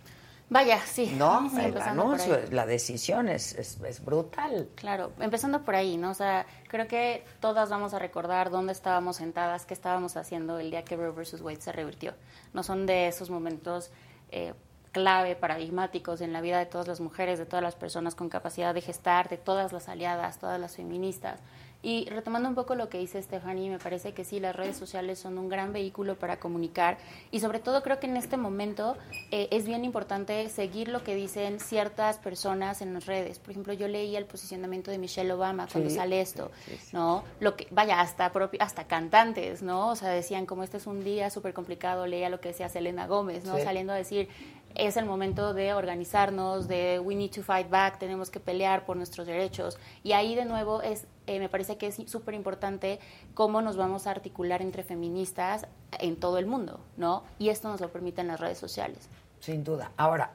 Vaya, 0.52 0.78
sí. 0.84 1.14
No, 1.16 1.50
el 1.58 1.80
anuncio, 1.80 2.38
la 2.50 2.66
decisión 2.66 3.28
es, 3.28 3.54
es, 3.54 4.04
brutal. 4.04 4.68
Claro, 4.74 5.12
empezando 5.18 5.62
por 5.62 5.74
ahí, 5.74 5.96
¿no? 5.96 6.10
O 6.10 6.14
sea, 6.14 6.44
creo 6.68 6.86
que 6.86 7.24
todas 7.40 7.70
vamos 7.70 7.94
a 7.94 7.98
recordar 7.98 8.50
dónde 8.50 8.72
estábamos 8.72 9.16
sentadas, 9.16 9.64
qué 9.64 9.72
estábamos 9.72 10.16
haciendo 10.18 10.58
el 10.58 10.70
día 10.70 10.84
que 10.84 10.96
Roe 10.96 11.10
vs. 11.10 11.40
Wade 11.40 11.62
se 11.62 11.72
revirtió. 11.72 12.12
No 12.52 12.62
son 12.62 12.84
de 12.84 13.08
esos 13.08 13.30
momentos 13.30 13.90
eh, 14.30 14.52
clave, 14.92 15.36
paradigmáticos 15.36 16.20
en 16.20 16.34
la 16.34 16.42
vida 16.42 16.58
de 16.58 16.66
todas 16.66 16.86
las 16.86 17.00
mujeres, 17.00 17.38
de 17.38 17.46
todas 17.46 17.62
las 17.62 17.74
personas 17.74 18.14
con 18.14 18.28
capacidad 18.28 18.74
de 18.74 18.82
gestar, 18.82 19.30
de 19.30 19.38
todas 19.38 19.72
las 19.72 19.88
aliadas, 19.88 20.38
todas 20.38 20.60
las 20.60 20.76
feministas. 20.76 21.40
Y 21.82 22.08
retomando 22.08 22.48
un 22.48 22.54
poco 22.54 22.76
lo 22.76 22.88
que 22.88 22.98
dice 22.98 23.20
Stephanie, 23.20 23.68
me 23.68 23.78
parece 23.78 24.12
que 24.12 24.24
sí, 24.24 24.38
las 24.38 24.54
redes 24.54 24.76
sociales 24.76 25.18
son 25.18 25.36
un 25.36 25.48
gran 25.48 25.72
vehículo 25.72 26.16
para 26.16 26.38
comunicar 26.38 26.96
y 27.32 27.40
sobre 27.40 27.58
todo 27.58 27.82
creo 27.82 27.98
que 27.98 28.06
en 28.06 28.16
este 28.16 28.36
momento 28.36 28.96
eh, 29.32 29.48
es 29.50 29.66
bien 29.66 29.84
importante 29.84 30.48
seguir 30.48 30.88
lo 30.88 31.02
que 31.02 31.16
dicen 31.16 31.58
ciertas 31.58 32.18
personas 32.18 32.82
en 32.82 32.94
las 32.94 33.06
redes. 33.06 33.40
Por 33.40 33.50
ejemplo, 33.50 33.72
yo 33.72 33.88
leí 33.88 34.14
el 34.14 34.26
posicionamiento 34.26 34.92
de 34.92 34.98
Michelle 34.98 35.32
Obama 35.32 35.66
cuando 35.70 35.90
sale 35.90 36.20
esto, 36.20 36.52
¿no? 36.92 37.24
Lo 37.40 37.56
que, 37.56 37.66
vaya, 37.72 38.00
hasta, 38.00 38.30
hasta 38.60 38.86
cantantes, 38.86 39.62
¿no? 39.62 39.88
O 39.88 39.96
sea, 39.96 40.10
decían 40.10 40.46
como 40.46 40.62
este 40.62 40.76
es 40.76 40.86
un 40.86 41.02
día 41.02 41.30
súper 41.30 41.52
complicado, 41.52 42.06
leía 42.06 42.28
lo 42.28 42.40
que 42.40 42.50
decía 42.50 42.68
Selena 42.68 43.08
Gómez, 43.08 43.44
¿no? 43.44 43.58
Saliendo 43.58 43.92
a 43.92 43.96
decir, 43.96 44.28
es 44.74 44.96
el 44.96 45.04
momento 45.04 45.54
de 45.54 45.74
organizarnos, 45.74 46.68
de 46.68 47.00
we 47.00 47.14
need 47.14 47.30
to 47.30 47.42
fight 47.42 47.68
back, 47.68 47.98
tenemos 47.98 48.30
que 48.30 48.40
pelear 48.40 48.84
por 48.84 48.96
nuestros 48.96 49.26
derechos. 49.26 49.78
Y 50.02 50.12
ahí 50.12 50.34
de 50.34 50.44
nuevo 50.44 50.82
es 50.82 51.06
eh, 51.26 51.38
me 51.38 51.48
parece 51.48 51.76
que 51.76 51.86
es 51.86 51.96
súper 52.06 52.34
importante 52.34 52.98
cómo 53.34 53.62
nos 53.62 53.76
vamos 53.76 54.06
a 54.06 54.10
articular 54.10 54.62
entre 54.62 54.82
feministas 54.82 55.66
en 55.98 56.16
todo 56.16 56.38
el 56.38 56.46
mundo, 56.46 56.80
¿no? 56.96 57.22
Y 57.38 57.48
esto 57.50 57.68
nos 57.68 57.80
lo 57.80 57.90
permiten 57.90 58.26
las 58.28 58.40
redes 58.40 58.58
sociales. 58.58 59.08
Sin 59.40 59.64
duda. 59.64 59.92
Ahora, 59.96 60.30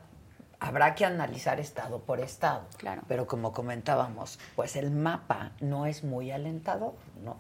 habrá 0.60 0.96
que 0.96 1.06
analizar 1.06 1.60
estado 1.60 2.00
por 2.00 2.20
estado. 2.20 2.64
Claro. 2.78 3.04
Pero 3.08 3.28
como 3.28 3.52
comentábamos, 3.54 4.40
pues 4.56 4.76
el 4.76 4.92
mapa 4.92 5.52
no 5.62 5.86
es 5.86 6.04
muy 6.04 6.32
alentador, 6.32 6.94
¿no? 7.24 7.38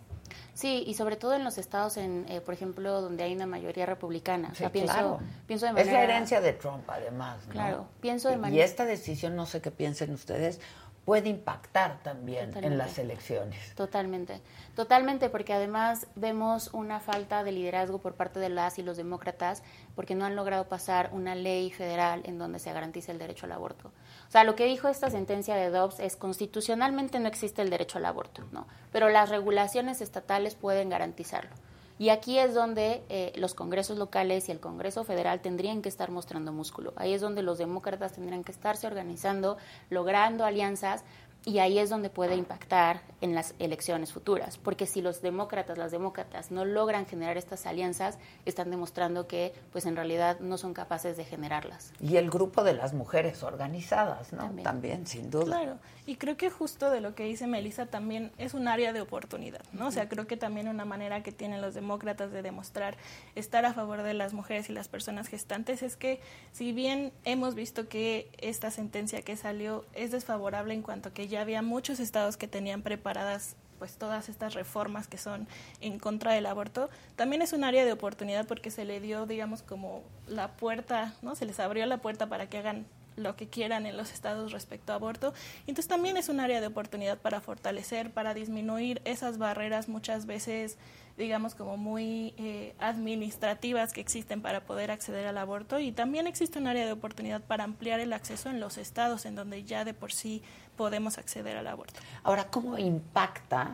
Sí, 0.54 0.84
y 0.88 0.96
sobre 0.96 1.16
todo 1.18 1.36
en 1.36 1.44
los 1.44 1.58
estados, 1.58 1.98
en, 1.98 2.26
eh, 2.30 2.42
por 2.42 2.54
ejemplo, 2.54 3.00
donde 3.02 3.24
hay 3.24 3.34
una 3.34 3.46
mayoría 3.46 3.86
republicana. 3.86 4.54
Sí, 4.56 4.66
pienso, 4.72 4.92
claro. 4.94 5.20
pienso 5.46 5.66
de 5.68 5.72
Es 5.72 5.76
manera- 5.88 5.94
la 6.00 6.04
herencia 6.04 6.42
de 6.42 6.54
Trump, 6.54 6.84
además. 6.90 7.46
¿no? 7.48 7.52
Claro, 7.54 7.86
pienso 8.02 8.28
de 8.30 8.36
Y 8.36 8.38
manera- 8.38 8.66
esta 8.66 8.86
decisión, 8.86 9.36
no 9.36 9.46
sé 9.46 9.62
qué 9.62 9.70
piensen 9.72 10.12
ustedes, 10.14 10.60
puede 11.08 11.30
impactar 11.30 12.04
también 12.04 12.52
en 12.58 12.78
las 12.78 13.00
elecciones. 13.00 13.74
Totalmente, 13.76 14.42
totalmente, 14.76 15.30
porque 15.30 15.54
además 15.54 16.06
vemos 16.16 16.70
una 16.74 17.00
falta 17.00 17.46
de 17.46 17.54
liderazgo 17.54 18.00
por 18.00 18.16
parte 18.16 18.42
de 18.42 18.50
las 18.50 18.78
y 18.78 18.84
los 18.84 18.98
demócratas, 18.98 19.64
porque 19.96 20.16
no 20.16 20.26
han 20.26 20.36
logrado 20.36 20.68
pasar 20.68 21.12
una 21.14 21.34
ley 21.34 21.72
federal 21.72 22.24
en 22.26 22.38
donde 22.38 22.60
se 22.60 22.74
garantice 22.74 23.14
el 23.14 23.20
derecho 23.20 23.46
al 23.46 23.54
aborto. 23.54 23.94
O 24.28 24.32
sea, 24.32 24.44
lo 24.44 24.56
que 24.56 24.66
dijo 24.66 24.90
esta 24.90 25.10
sentencia 25.10 25.56
de 25.56 25.70
Dobbs 25.70 26.02
es 26.02 26.18
constitucionalmente 26.18 27.22
no 27.22 27.30
existe 27.30 27.62
el 27.62 27.70
derecho 27.70 28.00
al 28.00 28.06
aborto, 28.06 28.44
¿no? 28.52 28.68
Pero 28.92 29.08
las 29.08 29.30
regulaciones 29.30 30.02
estatales 30.02 30.56
pueden 30.56 30.90
garantizarlo. 30.90 31.56
Y 32.00 32.10
aquí 32.10 32.38
es 32.38 32.54
donde 32.54 33.04
eh, 33.10 33.34
los 33.36 33.54
congresos 33.54 33.98
locales 33.98 34.50
y 34.50 34.52
el 34.52 34.60
Congreso 34.60 35.04
Federal 35.04 35.42
tendrían 35.42 35.82
que 35.82 35.90
estar 35.90 36.12
mostrando 36.12 36.54
músculo. 36.54 36.94
Ahí 36.96 37.14
es 37.14 37.22
donde 37.22 37.42
los 37.42 37.58
demócratas 37.58 38.14
tendrían 38.14 38.44
que 38.44 38.52
estarse 38.52 38.86
organizando, 38.86 39.58
logrando 39.90 40.46
alianzas, 40.46 41.04
y 41.48 41.60
ahí 41.60 41.80
es 41.80 41.90
donde 41.90 42.10
puede 42.10 42.36
impactar 42.36 43.00
en 43.22 43.34
las 43.34 43.56
elecciones 43.58 44.12
futuras. 44.12 44.58
Porque 44.58 44.86
si 44.86 45.02
los 45.02 45.22
demócratas, 45.22 45.78
las 45.78 45.92
demócratas, 45.92 46.52
no 46.52 46.66
logran 46.66 47.06
generar 47.06 47.38
estas 47.38 47.66
alianzas, 47.66 48.20
están 48.46 48.70
demostrando 48.70 49.28
que, 49.28 49.54
pues 49.72 49.86
en 49.86 49.96
realidad, 49.96 50.42
no 50.42 50.58
son 50.58 50.74
capaces 50.74 51.16
de 51.16 51.24
generarlas. 51.24 51.94
Y 52.02 52.18
el 52.18 52.30
grupo 52.30 52.66
de 52.66 52.74
las 52.74 52.94
mujeres 52.94 53.44
organizadas, 53.44 54.34
¿no? 54.34 54.40
También. 54.40 54.64
También, 54.64 55.08
sin 55.08 55.32
duda. 55.32 55.46
Claro, 55.46 55.78
y 56.06 56.18
creo 56.18 56.36
que 56.36 56.50
justo 56.50 56.90
de 56.90 57.00
lo 57.00 57.16
que 57.16 57.24
dice 57.24 57.48
Melissa 57.48 57.86
también 57.86 58.32
es 58.38 58.54
un 58.54 58.68
área 58.68 58.92
de 58.92 59.00
oportunidad, 59.00 59.62
¿no? 59.72 59.88
O 59.88 59.92
sea, 59.92 60.10
creo 60.10 60.28
que 60.28 60.36
también 60.36 60.68
una 60.68 60.84
manera 60.84 61.24
que 61.24 61.32
tienen 61.32 61.62
los 61.62 61.74
demócratas 61.74 62.32
de 62.32 62.42
demostrar 62.42 62.98
estar 63.36 63.66
a 63.66 63.74
favor 63.74 64.04
de 64.04 64.14
las 64.14 64.34
mujeres 64.34 64.70
y 64.70 64.74
las 64.74 64.90
personas 64.90 65.28
gestantes 65.28 65.82
es 65.82 65.96
que 65.96 66.20
si 66.52 66.74
bien 66.74 67.14
hemos 67.24 67.56
visto 67.56 67.88
que 67.88 68.30
esta 68.38 68.70
sentencia 68.70 69.22
que 69.22 69.36
salió 69.38 69.86
es 69.94 70.12
desfavorable 70.12 70.74
en 70.74 70.82
cuanto 70.82 71.10
a 71.10 71.14
que 71.14 71.28
ya 71.28 71.37
había 71.38 71.62
muchos 71.62 72.00
estados 72.00 72.38
que 72.38 72.48
tenían 72.48 72.82
preparadas 72.82 73.56
pues 73.78 73.98
todas 73.98 74.28
estas 74.30 74.54
reformas 74.54 75.08
que 75.08 75.18
son 75.18 75.48
en 75.82 76.00
contra 76.00 76.34
del 76.34 76.46
aborto, 76.48 76.90
también 77.16 77.42
es 77.42 77.54
un 77.54 77.64
área 77.64 77.86
de 77.86 77.92
oportunidad 77.92 78.48
porque 78.48 78.72
se 78.72 78.86
le 78.86 79.00
dio, 79.00 79.26
digamos, 79.26 79.62
como 79.62 80.04
la 80.28 80.54
puerta, 80.54 81.14
¿no? 81.22 81.36
Se 81.36 81.46
les 81.46 81.60
abrió 81.60 81.86
la 81.86 81.98
puerta 81.98 82.28
para 82.28 82.50
que 82.50 82.58
hagan 82.58 82.86
lo 83.18 83.36
que 83.36 83.48
quieran 83.48 83.86
en 83.86 83.98
los 83.98 84.14
estados 84.14 84.52
respecto 84.52 84.94
a 84.94 84.96
aborto. 84.96 85.34
Entonces 85.62 85.88
también 85.88 86.16
es 86.16 86.30
un 86.30 86.40
área 86.40 86.62
de 86.62 86.68
oportunidad 86.68 87.18
para 87.18 87.42
fortalecer, 87.42 88.12
para 88.12 88.34
disminuir 88.34 89.02
esas 89.04 89.38
barreras 89.38 89.90
muchas 89.90 90.26
veces, 90.26 90.78
digamos, 91.18 91.56
como 91.56 91.78
muy 91.78 92.34
eh, 92.38 92.76
administrativas 92.80 93.92
que 93.92 94.02
existen 94.02 94.42
para 94.42 94.62
poder 94.62 94.92
acceder 94.92 95.28
al 95.28 95.38
aborto. 95.38 95.80
Y 95.80 95.92
también 95.92 96.28
existe 96.28 96.60
un 96.60 96.68
área 96.68 96.86
de 96.86 96.92
oportunidad 96.92 97.42
para 97.42 97.64
ampliar 97.64 98.00
el 98.00 98.14
acceso 98.14 98.50
en 98.50 98.60
los 98.60 98.78
estados 98.78 99.26
en 99.26 99.36
donde 99.36 99.64
ya 99.64 99.84
de 99.84 99.94
por 99.94 100.14
sí 100.14 100.44
podemos 100.78 101.18
acceder 101.18 101.58
al 101.58 101.68
aborto. 101.68 102.00
Ahora, 102.24 102.48
¿cómo 102.50 102.78
impacta 102.78 103.74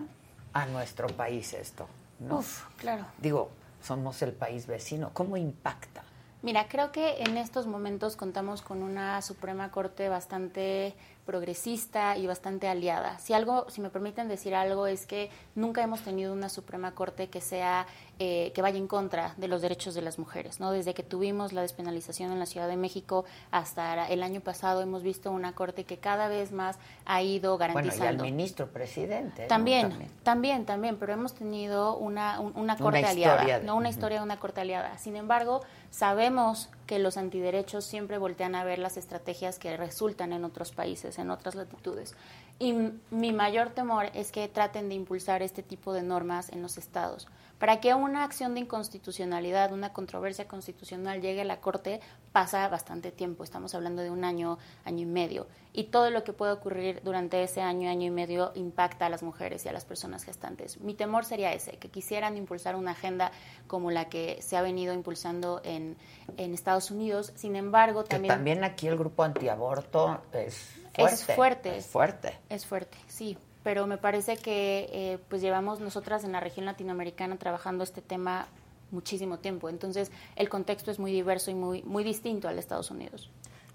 a 0.54 0.66
nuestro 0.68 1.08
país 1.08 1.54
esto? 1.54 1.88
¿no? 2.20 2.38
Uf, 2.38 2.64
claro. 2.78 3.06
Digo, 3.18 3.52
somos 3.82 4.22
el 4.22 4.32
país 4.32 4.66
vecino. 4.66 5.12
¿Cómo 5.14 5.36
impacta? 5.36 6.04
Mira, 6.44 6.68
creo 6.68 6.92
que 6.92 7.22
en 7.24 7.38
estos 7.38 7.68
momentos 7.68 8.18
contamos 8.18 8.62
con 8.62 8.84
una 8.84 9.22
Suprema 9.22 9.72
Corte 9.72 10.10
bastante 10.10 10.94
progresista 11.26 12.18
y 12.18 12.28
bastante 12.28 12.68
aliada. 12.68 13.18
Si 13.20 13.32
algo, 13.32 13.70
si 13.70 13.80
me 13.80 13.90
permiten 13.90 14.28
decir 14.28 14.54
algo, 14.54 14.86
es 14.86 15.06
que 15.06 15.30
nunca 15.56 15.82
hemos 15.82 16.02
tenido 16.02 16.34
una 16.34 16.50
Suprema 16.50 16.92
Corte 16.92 17.30
que 17.30 17.40
sea 17.40 17.88
eh, 18.20 18.52
que 18.54 18.62
vaya 18.62 18.78
en 18.78 18.88
contra 18.88 19.34
de 19.38 19.48
los 19.48 19.62
derechos 19.62 19.96
de 19.96 20.02
las 20.04 20.20
mujeres, 20.20 20.60
¿no? 20.60 20.72
Desde 20.72 20.94
que 20.94 21.02
tuvimos 21.04 21.52
la 21.52 21.62
despenalización 21.62 22.32
en 22.32 22.40
la 22.40 22.46
Ciudad 22.46 22.68
de 22.68 22.78
México 22.78 23.26
hasta 23.52 24.08
el 24.08 24.22
año 24.22 24.40
pasado 24.40 24.82
hemos 24.82 25.02
visto 25.02 25.32
una 25.32 25.54
corte 25.54 25.84
que 25.84 25.98
cada 25.98 26.28
vez 26.28 26.52
más 26.52 26.78
ha 27.06 27.22
ido 27.24 27.58
Bueno, 27.58 27.74
y 27.74 27.78
al 27.80 27.84
garantizando. 27.84 28.24
ministro 28.24 28.68
presidente. 28.68 29.42
¿no? 29.44 29.48
También, 29.48 30.10
también, 30.22 30.66
también, 30.66 30.98
pero 30.98 31.14
hemos 31.14 31.34
tenido 31.34 31.98
una, 31.98 32.40
un- 32.40 32.54
una 32.56 32.78
corte 32.78 33.04
aliada, 33.04 33.44
de- 33.60 33.66
no 33.66 33.76
una 33.76 33.90
historia 33.90 34.20
de 34.20 34.24
una 34.24 34.40
corte 34.40 34.62
aliada. 34.62 34.98
Sin 35.00 35.16
embargo, 35.16 35.62
sabemos 35.90 36.70
que 36.86 37.00
los 37.00 37.18
antiderechos 37.18 37.86
siempre 37.86 38.18
voltean 38.18 38.56
a 38.56 38.64
ver 38.64 38.78
las 38.78 38.98
estrategias 38.98 39.58
que 39.58 39.76
resultan 39.78 40.34
en 40.34 40.44
otros 40.44 40.72
países, 40.72 41.18
en 41.18 41.32
otras 41.32 41.56
latitudes. 41.56 42.14
Y 42.60 42.74
mi 43.10 43.34
mayor 43.34 43.72
temor 43.72 44.06
es 44.14 44.32
que 44.32 44.48
traten 44.48 44.88
de 44.88 44.96
impulsar 44.96 45.42
este 45.42 45.64
tipo 45.64 45.92
de 45.94 46.04
normas 46.04 46.50
en 46.50 46.62
los 46.62 46.78
estados. 46.78 47.28
Para 47.58 47.80
que 47.80 47.94
una 47.94 48.24
acción 48.24 48.54
de 48.54 48.62
inconstitucionalidad, 48.62 49.72
una 49.72 49.94
controversia 49.94 50.48
constitucional 50.48 51.22
llegue 51.22 51.42
a 51.42 51.46
la 51.46 51.62
Corte, 51.62 52.02
pasa 52.34 52.68
bastante 52.68 53.12
tiempo. 53.12 53.44
Estamos 53.44 53.74
hablando 53.74 54.02
de 54.02 54.12
un 54.12 54.26
año, 54.26 54.58
año 54.84 55.04
y 55.04 55.06
medio. 55.06 55.48
Y 55.72 55.86
todo 55.86 56.10
lo 56.10 56.24
que 56.24 56.34
puede 56.34 56.52
ocurrir 56.52 57.02
durante 57.04 57.42
ese 57.42 57.62
año, 57.62 57.90
año 57.90 58.08
y 58.08 58.12
medio, 58.12 58.52
impacta 58.56 59.06
a 59.06 59.10
las 59.10 59.24
mujeres 59.24 59.66
y 59.66 59.70
a 59.70 59.72
las 59.72 59.86
personas 59.86 60.24
gestantes. 60.24 60.82
Mi 60.82 60.94
temor 60.94 61.26
sería 61.26 61.54
ese, 61.54 61.78
que 61.78 61.90
quisieran 61.90 62.36
impulsar 62.36 62.76
una 62.76 62.92
agenda 62.92 63.32
como 63.68 63.92
la 63.92 64.10
que 64.10 64.42
se 64.42 64.58
ha 64.58 64.62
venido 64.62 64.94
impulsando 64.94 65.62
en, 65.64 65.96
en 66.36 66.54
Estados 66.54 66.92
Unidos. 66.92 67.32
Sin 67.36 67.56
embargo, 67.56 68.04
Que 68.04 68.10
también, 68.10 68.34
también 68.34 68.64
aquí 68.64 68.88
el 68.88 68.98
grupo 68.98 69.24
antiaborto 69.24 70.22
es 70.34 70.83
fuerte. 70.94 71.16
Es 71.16 71.36
fuerte. 71.36 71.78
Es 71.78 71.88
fuerte. 71.88 72.40
es 72.50 72.66
fuerte, 72.66 72.98
sí. 73.08 73.38
Pero 73.64 73.88
me 73.88 73.98
parece 73.98 74.38
que 74.38 74.90
eh, 74.92 75.20
pues 75.30 75.42
llevamos 75.42 75.80
nosotras 75.80 76.24
en 76.26 76.34
la 76.34 76.42
región 76.42 76.66
latinoamericana 76.66 77.38
trabajando 77.38 77.84
este 77.84 78.02
tema 78.02 78.48
muchísimo 78.92 79.40
tiempo. 79.40 79.70
Entonces, 79.70 80.12
el 80.36 80.50
contexto 80.50 80.92
es 80.92 81.00
muy 81.00 81.12
diverso 81.12 81.50
y 81.50 81.56
muy, 81.56 81.82
muy 81.84 82.04
distinto 82.04 82.48
al 82.48 82.56
de 82.56 82.60
Estados 82.60 82.92
Unidos. 82.92 83.30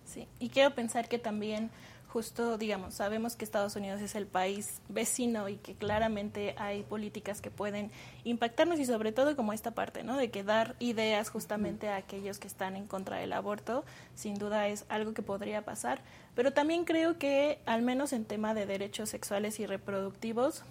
Sí, 0.04 0.26
y 0.38 0.48
quiero 0.48 0.74
pensar 0.74 1.08
que 1.08 1.18
también 1.18 1.70
justo, 2.08 2.56
digamos, 2.56 2.94
sabemos 2.94 3.36
que 3.36 3.44
Estados 3.44 3.76
Unidos 3.76 4.00
es 4.00 4.14
el 4.14 4.26
país 4.26 4.80
vecino 4.88 5.48
y 5.48 5.56
que 5.56 5.74
claramente 5.74 6.54
hay 6.56 6.82
políticas 6.82 7.40
que 7.40 7.50
pueden 7.50 7.90
impactarnos 8.24 8.80
y 8.80 8.86
sobre 8.86 9.12
todo 9.12 9.36
como 9.36 9.52
esta 9.52 9.72
parte, 9.72 10.02
¿no? 10.02 10.16
De 10.16 10.30
que 10.30 10.42
dar 10.42 10.74
ideas 10.78 11.28
justamente 11.28 11.88
a 11.88 11.96
aquellos 11.96 12.38
que 12.38 12.48
están 12.48 12.76
en 12.76 12.86
contra 12.86 13.18
del 13.18 13.32
aborto, 13.32 13.84
sin 14.14 14.34
duda 14.34 14.68
es 14.68 14.86
algo 14.88 15.12
que 15.12 15.22
podría 15.22 15.62
pasar, 15.62 16.00
pero 16.34 16.52
también 16.52 16.84
creo 16.84 17.18
que 17.18 17.60
al 17.66 17.82
menos 17.82 18.12
en 18.12 18.24
tema 18.24 18.54
de 18.54 18.66
derechos 18.66 19.10
sexuales 19.10 19.60
y 19.60 19.66
reproductivos, 19.66 20.64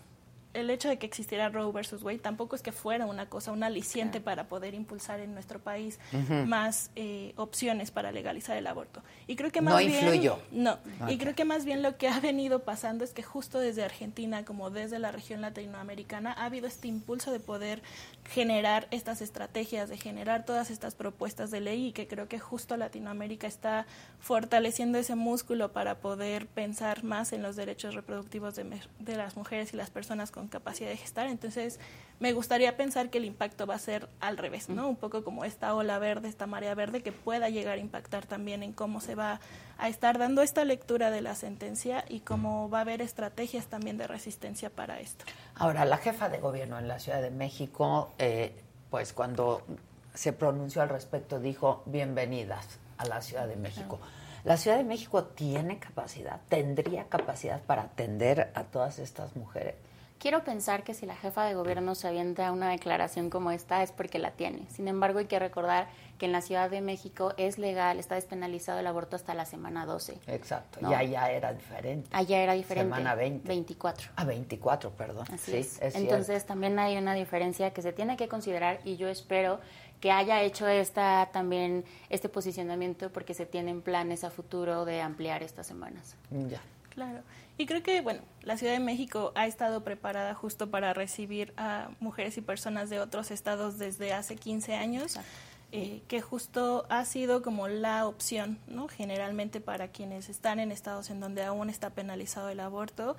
el 0.53 0.69
hecho 0.69 0.89
de 0.89 0.97
que 0.97 1.05
existiera 1.05 1.49
Roe 1.49 1.71
versus 1.71 2.01
Wade 2.03 2.19
tampoco 2.19 2.55
es 2.55 2.61
que 2.61 2.71
fuera 2.71 3.05
una 3.05 3.27
cosa, 3.27 3.51
un 3.51 3.63
aliciente 3.63 4.21
para 4.21 4.47
poder 4.47 4.73
impulsar 4.73 5.19
en 5.19 5.33
nuestro 5.33 5.59
país 5.59 5.99
más 6.45 6.89
eh, 6.95 7.33
opciones 7.35 7.91
para 7.91 8.11
legalizar 8.11 8.57
el 8.57 8.65
aborto. 8.67 9.03
Y 9.27 9.35
creo 9.35 9.51
que 9.51 9.61
más 9.61 9.73
No 9.73 9.79
bien 9.79 9.91
influyó. 9.93 10.39
no, 10.51 10.77
y 11.07 11.17
creo 11.17 11.35
que 11.35 11.45
más 11.45 11.65
bien 11.65 11.81
lo 11.81 11.97
que 11.97 12.07
ha 12.07 12.19
venido 12.19 12.59
pasando 12.63 13.03
es 13.03 13.11
que 13.13 13.23
justo 13.23 13.59
desde 13.59 13.83
Argentina 13.83 14.45
como 14.45 14.69
desde 14.69 14.99
la 14.99 15.11
región 15.11 15.41
latinoamericana 15.41 16.33
ha 16.33 16.45
habido 16.45 16.67
este 16.67 16.87
impulso 16.87 17.31
de 17.31 17.39
poder 17.39 17.81
generar 18.29 18.87
estas 18.91 19.21
estrategias, 19.21 19.89
de 19.89 19.97
generar 19.97 20.45
todas 20.45 20.69
estas 20.69 20.95
propuestas 20.95 21.49
de 21.49 21.61
ley 21.61 21.87
y 21.87 21.91
que 21.93 22.07
creo 22.07 22.27
que 22.27 22.39
justo 22.39 22.75
Latinoamérica 22.75 23.47
está 23.47 23.85
fortaleciendo 24.19 24.97
ese 24.97 25.15
músculo 25.15 25.71
para 25.71 25.99
poder 25.99 26.47
pensar 26.47 27.03
más 27.03 27.31
en 27.31 27.41
los 27.41 27.55
derechos 27.55 27.95
reproductivos 27.95 28.55
de, 28.55 28.81
de 28.99 29.15
las 29.15 29.37
mujeres 29.37 29.73
y 29.73 29.77
las 29.77 29.89
personas 29.89 30.31
con 30.31 30.49
capacidad 30.49 30.89
de 30.89 30.97
gestar. 30.97 31.27
Entonces, 31.27 31.79
me 32.19 32.33
gustaría 32.33 32.75
pensar 32.75 33.09
que 33.09 33.19
el 33.19 33.25
impacto 33.25 33.65
va 33.65 33.75
a 33.75 33.79
ser 33.79 34.09
al 34.19 34.37
revés, 34.37 34.69
¿no? 34.69 34.89
Un 34.89 34.95
poco 34.95 35.23
como 35.23 35.45
esta 35.45 35.73
ola 35.73 35.97
verde, 35.99 36.27
esta 36.27 36.47
marea 36.47 36.75
verde 36.75 37.01
que 37.01 37.11
pueda 37.11 37.49
llegar 37.49 37.77
a 37.77 37.81
impactar 37.81 38.25
también 38.25 38.63
en 38.63 38.73
cómo 38.73 38.99
se 38.99 39.15
va 39.15 39.39
a 39.77 39.87
estar 39.87 40.17
dando 40.17 40.41
esta 40.41 40.65
lectura 40.65 41.11
de 41.11 41.21
la 41.21 41.35
sentencia 41.35 42.03
y 42.09 42.21
cómo 42.21 42.69
va 42.69 42.79
a 42.79 42.81
haber 42.81 43.01
estrategias 43.01 43.67
también 43.67 43.97
de 43.97 44.07
resistencia 44.07 44.69
para 44.71 44.99
esto. 44.99 45.25
Ahora, 45.59 45.85
la 45.85 45.97
jefa 45.97 46.29
de 46.29 46.37
gobierno 46.37 46.77
en 46.77 46.87
la 46.87 46.99
Ciudad 46.99 47.21
de 47.21 47.31
México, 47.31 48.11
eh, 48.19 48.53
pues 48.91 49.13
cuando 49.13 49.63
se 50.13 50.31
pronunció 50.31 50.83
al 50.83 50.89
respecto, 50.89 51.39
dijo 51.39 51.81
bienvenidas 51.87 52.79
a 52.97 53.05
la 53.05 53.21
Ciudad 53.21 53.47
de 53.47 53.55
México. 53.55 53.99
¿La 54.43 54.57
Ciudad 54.57 54.77
de 54.77 54.83
México 54.83 55.23
tiene 55.23 55.79
capacidad, 55.79 56.39
tendría 56.47 57.05
capacidad 57.05 57.59
para 57.61 57.83
atender 57.83 58.51
a 58.53 58.65
todas 58.65 58.99
estas 58.99 59.35
mujeres? 59.35 59.75
Quiero 60.19 60.43
pensar 60.43 60.83
que 60.83 60.95
si 60.95 61.05
la 61.05 61.15
jefa 61.15 61.45
de 61.45 61.53
gobierno 61.53 61.93
se 61.93 62.07
avienta 62.07 62.51
una 62.51 62.69
declaración 62.69 63.29
como 63.29 63.51
esta 63.51 63.83
es 63.83 63.91
porque 63.91 64.17
la 64.17 64.31
tiene. 64.31 64.65
Sin 64.71 64.87
embargo, 64.87 65.19
hay 65.19 65.25
que 65.25 65.37
recordar 65.37 65.87
que 66.17 66.25
en 66.25 66.31
la 66.31 66.41
Ciudad 66.41 66.71
de 66.71 66.81
México 66.81 67.33
es 67.37 67.59
legal, 67.59 67.99
está 67.99 68.15
despenalizado 68.15 68.79
el 68.79 68.87
aborto 68.87 69.15
hasta 69.15 69.35
la 69.35 69.45
semana 69.45 69.85
12. 69.85 70.17
Exacto, 70.25 70.79
No. 70.81 70.89
y 70.91 70.95
allá 70.95 71.29
era 71.31 71.53
diferente. 71.53 72.09
Allá 72.11 72.39
era 72.39 72.53
diferente. 72.53 72.85
Semana 72.95 73.13
20. 73.13 73.47
24. 73.47 74.09
A 74.15 74.25
24, 74.25 74.89
perdón. 74.91 75.27
Así 75.31 75.51
sí, 75.51 75.57
es. 75.57 75.81
es 75.83 75.95
Entonces 75.95 76.25
cierto. 76.27 76.47
también 76.47 76.79
hay 76.79 76.97
una 76.97 77.13
diferencia 77.13 77.71
que 77.71 77.83
se 77.83 77.93
tiene 77.93 78.17
que 78.17 78.27
considerar 78.27 78.79
y 78.83 78.97
yo 78.97 79.09
espero 79.09 79.59
que 80.01 80.11
haya 80.11 80.41
hecho 80.41 80.67
esta 80.67 81.29
también 81.31 81.85
este 82.09 82.27
posicionamiento 82.27 83.11
porque 83.11 83.35
se 83.35 83.45
tienen 83.45 83.83
planes 83.83 84.23
a 84.23 84.31
futuro 84.31 84.83
de 84.85 85.01
ampliar 85.01 85.43
estas 85.43 85.67
semanas. 85.67 86.15
Ya. 86.31 86.59
Claro. 86.89 87.19
Y 87.57 87.65
creo 87.65 87.81
que, 87.81 88.01
bueno, 88.01 88.21
la 88.41 88.57
Ciudad 88.57 88.73
de 88.73 88.79
México 88.79 89.31
ha 89.35 89.47
estado 89.47 89.83
preparada 89.83 90.35
justo 90.35 90.69
para 90.69 90.93
recibir 90.93 91.53
a 91.57 91.89
mujeres 91.99 92.37
y 92.37 92.41
personas 92.41 92.89
de 92.89 92.99
otros 92.99 93.31
estados 93.31 93.79
desde 93.79 94.13
hace 94.13 94.35
15 94.35 94.75
años. 94.75 95.19
Eh, 95.73 96.01
que 96.07 96.21
justo 96.21 96.85
ha 96.89 97.03
sido 97.03 97.41
como 97.41 97.67
la 97.67 98.07
opción, 98.07 98.57
¿no? 98.67 98.87
Generalmente 98.87 99.59
para 99.59 99.89
quienes 99.89 100.29
están 100.29 100.61
en 100.61 100.71
estados 100.71 101.09
en 101.09 101.19
donde 101.19 101.43
aún 101.43 101.69
está 101.69 101.89
penalizado 101.89 102.47
el 102.47 102.61
aborto 102.61 103.17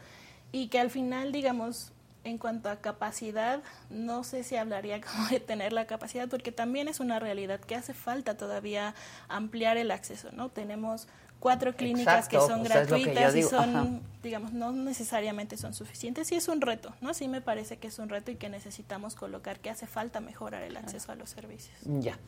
y 0.50 0.68
que 0.68 0.80
al 0.80 0.88
final, 0.88 1.30
digamos, 1.30 1.92
en 2.24 2.38
cuanto 2.38 2.70
a 2.70 2.76
capacidad, 2.76 3.62
no 3.90 4.24
sé 4.24 4.44
si 4.44 4.56
hablaría 4.56 5.00
como 5.12 5.28
de 5.28 5.40
tener 5.40 5.72
la 5.72 5.86
capacidad, 5.86 6.28
porque 6.28 6.52
también 6.52 6.88
es 6.88 7.00
una 7.00 7.18
realidad 7.18 7.60
que 7.60 7.74
hace 7.74 7.92
falta 7.92 8.36
todavía 8.36 8.94
ampliar 9.28 9.76
el 9.76 9.90
acceso, 9.90 10.30
¿no? 10.32 10.48
Tenemos 10.48 11.06
cuatro 11.40 11.74
clínicas 11.74 12.28
que 12.28 12.38
son 12.38 12.60
pues 12.60 12.70
gratuitas 12.70 13.34
y 13.34 13.42
son, 13.42 14.02
digamos, 14.22 14.52
no 14.52 14.72
necesariamente 14.72 15.56
son 15.56 15.74
suficientes 15.74 16.30
y 16.32 16.36
es 16.36 16.48
un 16.48 16.60
reto, 16.60 16.94
¿no? 17.00 17.14
Sí 17.14 17.28
me 17.28 17.40
parece 17.40 17.78
que 17.78 17.88
es 17.88 17.98
un 17.98 18.08
reto 18.08 18.30
y 18.30 18.36
que 18.36 18.48
necesitamos 18.48 19.14
colocar 19.14 19.60
que 19.60 19.70
hace 19.70 19.86
falta 19.86 20.20
mejorar 20.20 20.62
el 20.62 20.76
acceso 20.76 21.12
a 21.12 21.14
los 21.14 21.30
servicios. 21.30 21.76
Ya. 21.84 22.18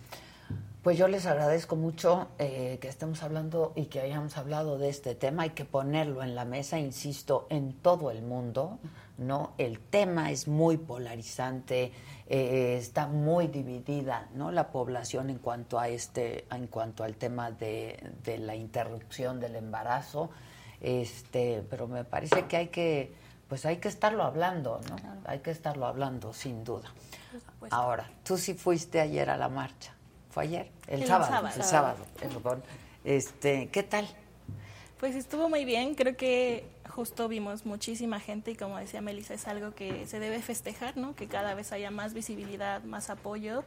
Pues 0.83 0.97
yo 0.97 1.09
les 1.09 1.27
agradezco 1.27 1.77
mucho 1.77 2.29
eh, 2.39 2.79
que 2.81 2.89
estemos 2.89 3.23
hablando 3.23 3.75
y 3.77 3.87
que 3.87 4.01
hayamos 4.01 4.39
hablado 4.39 4.79
de 4.79 4.89
este 4.89 5.15
tema. 5.15 5.43
Hay 5.43 5.51
que 5.51 5.67
ponerlo 5.67 6.23
en 6.23 6.35
la 6.35 6.47
mesa, 6.47 6.79
insisto, 6.79 7.47
en 7.51 7.75
todo 7.75 8.11
el 8.11 8.23
mundo, 8.23 8.79
¿no? 9.19 9.53
El 9.59 9.79
tema 9.79 10.31
es 10.31 10.49
muy 10.49 10.79
polarizante, 10.79 11.93
eh, 12.33 12.77
está 12.77 13.09
muy 13.09 13.49
dividida, 13.49 14.29
¿no? 14.35 14.53
La 14.53 14.69
población 14.69 15.31
en 15.31 15.39
cuanto 15.39 15.81
a 15.81 15.89
este, 15.89 16.45
en 16.53 16.69
cuanto 16.69 17.03
al 17.03 17.17
tema 17.17 17.51
de, 17.51 18.15
la 18.39 18.55
interrupción 18.55 19.41
del 19.41 19.57
embarazo, 19.57 20.31
este, 20.81 21.65
pero 21.69 21.89
me 21.89 22.05
parece 22.05 22.45
que 22.47 22.57
hay 22.57 22.69
que, 22.69 23.13
pues 23.49 23.67
hay 23.67 23.79
que 23.79 23.89
estarlo 23.89 24.23
hablando, 24.23 24.81
¿no? 24.89 24.97
Hay 25.25 25.41
que 25.41 25.51
estarlo 25.51 25.87
hablando, 25.87 26.33
sin 26.33 26.63
duda. 26.63 26.93
Ahora, 27.71 28.09
tú 28.23 28.39
sí 28.39 28.55
fuiste 28.55 29.01
ayer 29.01 29.29
a 29.29 29.37
la 29.37 29.49
marcha. 29.49 29.93
¿Fue 30.31 30.45
ayer? 30.45 30.71
El, 30.87 31.05
sábado, 31.09 31.49
El 31.57 31.65
sábado. 31.65 31.99
Este, 33.03 33.71
¿Qué 33.71 33.83
tal? 33.83 34.07
Pues 35.01 35.17
estuvo 35.17 35.49
muy 35.49 35.65
bien. 35.65 35.97
Creo 35.97 36.17
que 36.17 36.65
justo 36.91 37.29
vimos 37.29 37.65
muchísima 37.67 38.21
gente 38.21 38.51
y 38.51 38.57
como 38.57 38.79
decía 38.79 39.01
Melissa, 39.01 39.35
es 39.35 39.47
algo 39.47 39.75
que 39.75 40.07
se 40.07 40.21
debe 40.21 40.43
festejar, 40.43 40.97
¿no? 40.97 41.15
Que 41.15 41.27
cada 41.27 41.55
vez 41.55 41.73
haya 41.73 41.91
más 41.91 42.15
visibilidad, 42.15 42.83
más 42.83 43.11
apoyo 43.11 43.65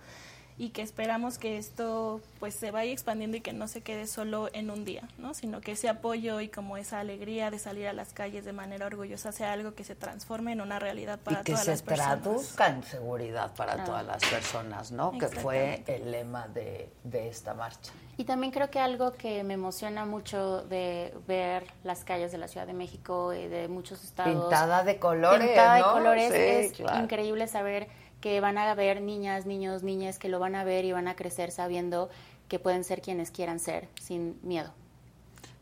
y 0.57 0.69
que 0.69 0.81
esperamos 0.81 1.37
que 1.37 1.57
esto 1.57 2.21
pues 2.39 2.53
se 2.55 2.71
vaya 2.71 2.91
expandiendo 2.91 3.37
y 3.37 3.41
que 3.41 3.53
no 3.53 3.67
se 3.67 3.81
quede 3.81 4.07
solo 4.07 4.49
en 4.53 4.69
un 4.69 4.85
día, 4.85 5.07
¿no? 5.17 5.33
sino 5.33 5.61
que 5.61 5.73
ese 5.73 5.89
apoyo 5.89 6.39
y 6.41 6.49
como 6.49 6.77
esa 6.77 6.99
alegría 6.99 7.49
de 7.51 7.59
salir 7.59 7.87
a 7.87 7.93
las 7.93 8.13
calles 8.13 8.45
de 8.45 8.53
manera 8.53 8.85
orgullosa 8.85 9.31
sea 9.31 9.53
algo 9.53 9.73
que 9.73 9.83
se 9.83 9.95
transforme 9.95 10.51
en 10.51 10.61
una 10.61 10.79
realidad 10.79 11.19
para 11.19 11.43
todas 11.43 11.67
las 11.67 11.81
personas. 11.81 12.17
que 12.17 12.23
se 12.23 12.23
traduzca 12.23 12.67
en 12.67 12.83
seguridad 12.83 13.53
para 13.55 13.83
todas 13.83 14.05
las 14.05 14.23
personas, 14.25 14.91
¿no? 14.91 15.17
Que 15.17 15.27
fue 15.27 15.83
el 15.87 16.11
lema 16.11 16.47
de, 16.47 16.89
de 17.03 17.27
esta 17.27 17.53
marcha. 17.53 17.91
Y 18.15 18.25
también 18.25 18.51
creo 18.51 18.69
que 18.69 18.79
algo 18.79 19.13
que 19.13 19.43
me 19.43 19.55
emociona 19.55 20.05
mucho 20.05 20.61
de 20.63 21.13
ver 21.27 21.65
las 21.83 22.03
calles 22.03 22.31
de 22.31 22.37
la 22.37 22.47
Ciudad 22.47 22.67
de 22.67 22.73
México 22.73 23.33
y 23.33 23.47
de 23.47 23.67
muchos 23.67 24.03
estados. 24.03 24.31
Pintada 24.31 24.83
de 24.83 24.99
colores. 24.99 25.47
Pintada 25.47 25.77
de 25.77 25.83
colores. 25.83 26.31
es 26.31 26.79
increíble 26.99 27.47
saber 27.47 27.87
que 28.23 28.39
van 28.39 28.57
a 28.57 28.71
haber 28.71 29.01
niñas, 29.01 29.45
niños, 29.45 29.83
niñas 29.83 30.17
que 30.17 30.29
lo 30.29 30.39
van 30.39 30.55
a 30.55 30.63
ver 30.63 30.85
y 30.85 30.93
van 30.93 31.09
a 31.09 31.15
crecer 31.17 31.51
sabiendo 31.51 32.09
que 32.47 32.57
pueden 32.57 32.85
ser 32.85 33.01
quienes 33.01 33.31
quieran 33.31 33.59
ser, 33.59 33.89
sin 34.01 34.39
miedo. 34.43 34.71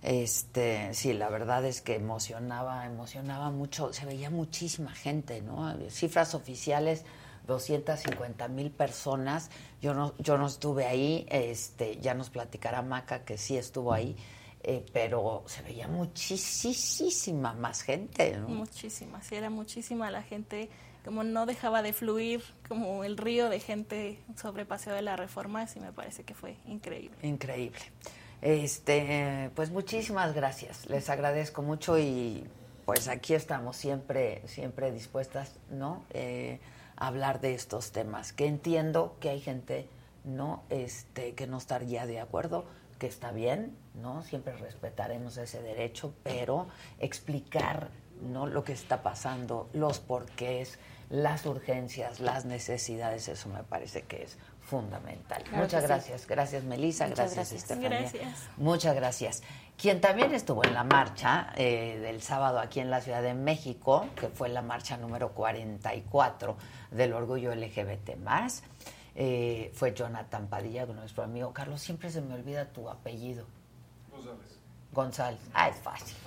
Este, 0.04 0.94
sí, 0.94 1.14
la 1.14 1.30
verdad 1.30 1.66
es 1.66 1.82
que 1.82 1.96
emocionaba, 1.96 2.86
emocionaba 2.86 3.50
mucho, 3.50 3.94
se 3.94 4.06
veía 4.06 4.30
muchísima 4.30 4.92
gente, 4.92 5.42
¿no? 5.42 5.76
Cifras 5.90 6.36
oficiales, 6.36 7.04
250 7.48 8.48
mil 8.50 8.70
personas. 8.70 9.50
Yo 9.82 9.96
no, 9.96 10.14
yo 10.20 10.38
no 10.38 10.46
estuve 10.46 10.86
ahí, 10.86 11.26
este, 11.32 11.98
ya 11.98 12.14
nos 12.14 12.30
platicará 12.30 12.84
Maca 12.84 13.26
que 13.26 13.40
sí 13.40 13.58
estuvo 13.58 13.92
ahí, 13.92 14.16
eh, 14.62 14.86
pero 14.94 15.44
se 15.48 15.64
veía 15.64 15.88
muchísima 15.88 17.54
más 17.54 17.82
gente, 17.82 18.38
¿no? 18.38 18.50
Muchísima, 18.50 19.20
sí, 19.24 19.34
era 19.34 19.50
muchísima 19.50 20.12
la 20.12 20.22
gente 20.22 20.70
como 21.04 21.24
no 21.24 21.46
dejaba 21.46 21.82
de 21.82 21.94
fluir 21.94 22.44
como 22.68 23.04
el 23.04 23.18
río 23.18 23.50
de 23.50 23.60
gente 23.60 24.20
sobre 24.40 24.66
Paseo 24.66 24.94
de 24.94 25.02
la 25.02 25.16
Reforma, 25.16 25.66
y 25.76 25.80
me 25.80 25.92
parece 25.92 26.24
que 26.24 26.34
fue 26.34 26.58
increíble. 26.66 27.18
Increíble. 27.24 27.80
Este, 28.42 29.52
pues 29.56 29.70
muchísimas 29.70 30.34
gracias. 30.34 30.90
Les 30.90 31.10
agradezco 31.10 31.62
mucho 31.62 32.00
y 32.00 32.44
pues 32.86 33.08
aquí 33.08 33.34
estamos 33.34 33.78
siempre, 33.78 34.42
siempre 34.48 34.92
dispuestas, 34.92 35.56
¿no? 35.70 36.04
Eh, 36.12 36.60
a 36.96 37.08
hablar 37.08 37.40
de 37.40 37.54
estos 37.54 37.92
temas. 37.92 38.34
Que 38.34 38.48
entiendo 38.48 39.16
que 39.20 39.30
hay 39.30 39.42
gente, 39.42 39.88
¿no? 40.24 40.64
Este, 40.70 41.34
que 41.34 41.48
no 41.48 41.58
estaría 41.58 42.06
de 42.06 42.20
acuerdo, 42.20 42.66
que 43.00 43.08
está 43.08 43.32
bien, 43.32 43.76
¿no? 43.96 44.24
Siempre 44.24 44.56
respetaremos 44.58 45.38
ese 45.38 45.62
derecho, 45.62 46.14
pero 46.24 46.68
explicar 47.00 47.90
¿no? 48.22 48.48
lo 48.48 48.64
que 48.64 48.74
está 48.74 49.04
pasando, 49.04 49.70
los 49.74 50.00
porqués, 50.00 50.80
las 51.10 51.46
urgencias, 51.46 52.20
las 52.20 52.46
necesidades, 52.46 53.28
eso 53.28 53.50
me 53.50 53.64
parece 53.64 54.04
que 54.04 54.24
es 54.24 54.38
fundamental. 54.62 55.44
Muchas 55.52 55.84
gracias, 55.84 56.28
gracias 56.28 56.64
Melissa, 56.64 57.08
gracias, 57.08 57.52
Estefanía. 57.52 58.10
Muchas 58.58 58.96
gracias. 58.96 59.44
Quien 59.78 60.00
también 60.00 60.34
estuvo 60.34 60.64
en 60.64 60.74
la 60.74 60.84
marcha 60.84 61.52
eh, 61.56 62.00
del 62.02 62.22
sábado 62.22 62.60
aquí 62.60 62.80
en 62.80 62.90
la 62.90 63.02
Ciudad 63.02 63.22
de 63.22 63.34
México, 63.34 64.08
que 64.16 64.28
fue 64.30 64.48
la 64.48 64.62
marcha 64.62 64.96
número 64.96 65.34
44 65.34 66.56
del 66.92 67.14
orgullo 67.14 67.54
LGBT 67.54 68.16
más, 68.18 68.64
eh, 69.16 69.72
fue 69.74 69.94
Jonathan 69.94 70.48
Padilla, 70.48 70.86
nuestro 70.86 71.24
amigo 71.24 71.52
Carlos. 71.52 71.82
Siempre 71.82 72.10
se 72.10 72.22
me 72.22 72.36
olvida 72.36 72.72
tu 72.72 72.90
apellido. 72.90 73.46
González. 74.92 75.40
Ah, 75.54 75.70
es 75.70 75.78
fácil. 75.78 76.18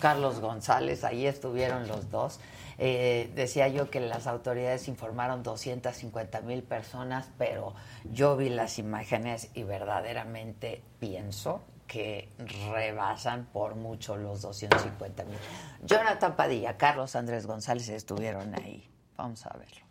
Carlos 0.00 0.40
González, 0.40 1.04
ahí 1.04 1.26
estuvieron 1.26 1.86
los 1.86 2.10
dos. 2.10 2.40
Eh, 2.78 3.32
decía 3.34 3.68
yo 3.68 3.90
que 3.90 4.00
las 4.00 4.26
autoridades 4.26 4.86
informaron 4.88 5.42
250 5.42 6.40
mil 6.42 6.62
personas, 6.62 7.28
pero 7.36 7.74
yo 8.04 8.36
vi 8.36 8.48
las 8.50 8.78
imágenes 8.78 9.50
y 9.54 9.64
verdaderamente 9.64 10.82
pienso 11.00 11.62
que 11.88 12.28
rebasan 12.72 13.46
por 13.46 13.74
mucho 13.74 14.16
los 14.16 14.42
250 14.42 15.24
mil. 15.24 15.38
Jonathan 15.82 16.36
Padilla, 16.36 16.76
Carlos 16.76 17.16
Andrés 17.16 17.46
González 17.46 17.88
estuvieron 17.88 18.54
ahí. 18.54 18.88
Vamos 19.16 19.44
a 19.46 19.56
verlo. 19.56 19.88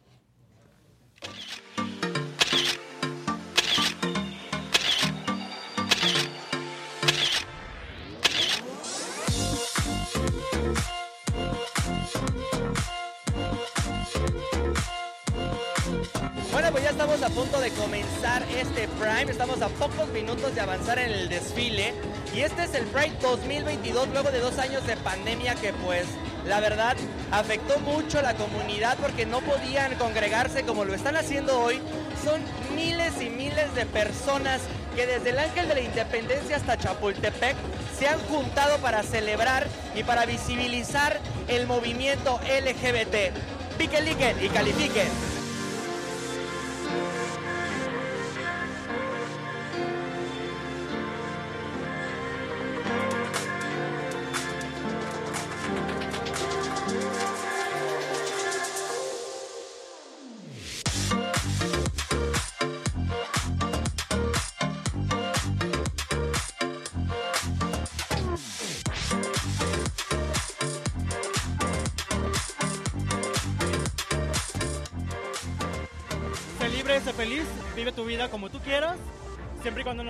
Estamos 16.65 17.21
a 17.21 17.29
punto 17.29 17.61
de 17.61 17.69
comenzar 17.71 18.43
este 18.59 18.87
Prime, 18.99 19.31
estamos 19.31 19.61
a 19.61 19.69
pocos 19.69 20.07
minutos 20.09 20.55
de 20.55 20.61
avanzar 20.61 20.97
en 20.97 21.11
el 21.11 21.29
desfile 21.29 21.93
y 22.35 22.41
este 22.41 22.63
es 22.63 22.73
el 22.73 22.85
Pride 22.85 23.15
2022 23.21 24.09
luego 24.09 24.31
de 24.31 24.39
dos 24.39 24.57
años 24.57 24.85
de 24.87 24.97
pandemia 24.97 25.53
que 25.55 25.71
pues 25.73 26.05
la 26.47 26.59
verdad 26.59 26.97
afectó 27.31 27.79
mucho 27.79 28.19
a 28.19 28.21
la 28.23 28.33
comunidad 28.33 28.97
porque 28.99 29.25
no 29.25 29.41
podían 29.41 29.93
congregarse 29.95 30.63
como 30.63 30.83
lo 30.83 30.95
están 30.95 31.15
haciendo 31.15 31.59
hoy. 31.59 31.79
Son 32.23 32.41
miles 32.75 33.21
y 33.21 33.29
miles 33.29 33.73
de 33.75 33.85
personas 33.85 34.61
que 34.95 35.05
desde 35.05 35.29
el 35.29 35.39
Ángel 35.39 35.67
de 35.67 35.75
la 35.75 35.81
Independencia 35.81 36.55
hasta 36.55 36.77
Chapultepec 36.77 37.55
se 37.97 38.07
han 38.07 38.19
juntado 38.21 38.77
para 38.79 39.03
celebrar 39.03 39.67
y 39.95 40.03
para 40.03 40.25
visibilizar 40.25 41.19
el 41.47 41.67
movimiento 41.67 42.39
LGBT. 42.43 43.77
Piquen, 43.77 44.07
y 44.41 44.49
califiquen. 44.49 45.36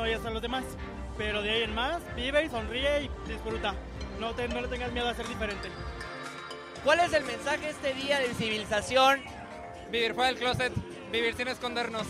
Vayas 0.08 0.26
a 0.26 0.30
los 0.30 0.42
demás. 0.42 0.64
Pero 1.18 1.42
de 1.42 1.50
ahí 1.50 1.64
en 1.64 1.76
más, 1.76 2.02
vive 2.16 2.46
y 2.46 2.50
sonríe 2.50 3.04
y 3.04 3.10
disfruta. 3.28 3.74
No, 4.20 4.34
te, 4.34 4.48
no 4.48 4.62
le 4.62 4.68
tengas 4.68 4.92
miedo 4.92 5.10
a 5.10 5.14
ser 5.14 5.28
diferente. 5.28 5.70
¿Cuál 6.84 7.00
es 7.02 7.12
el 7.14 7.24
mensaje 7.26 7.70
este 7.70 7.94
día 7.94 8.20
de 8.20 8.34
civilización? 8.36 9.22
Vivir 9.92 10.14
fuera 10.14 10.30
del 10.30 10.38
closet, 10.38 10.74
vivir 11.12 11.36
sin 11.36 11.48
escondernos. 11.48 12.08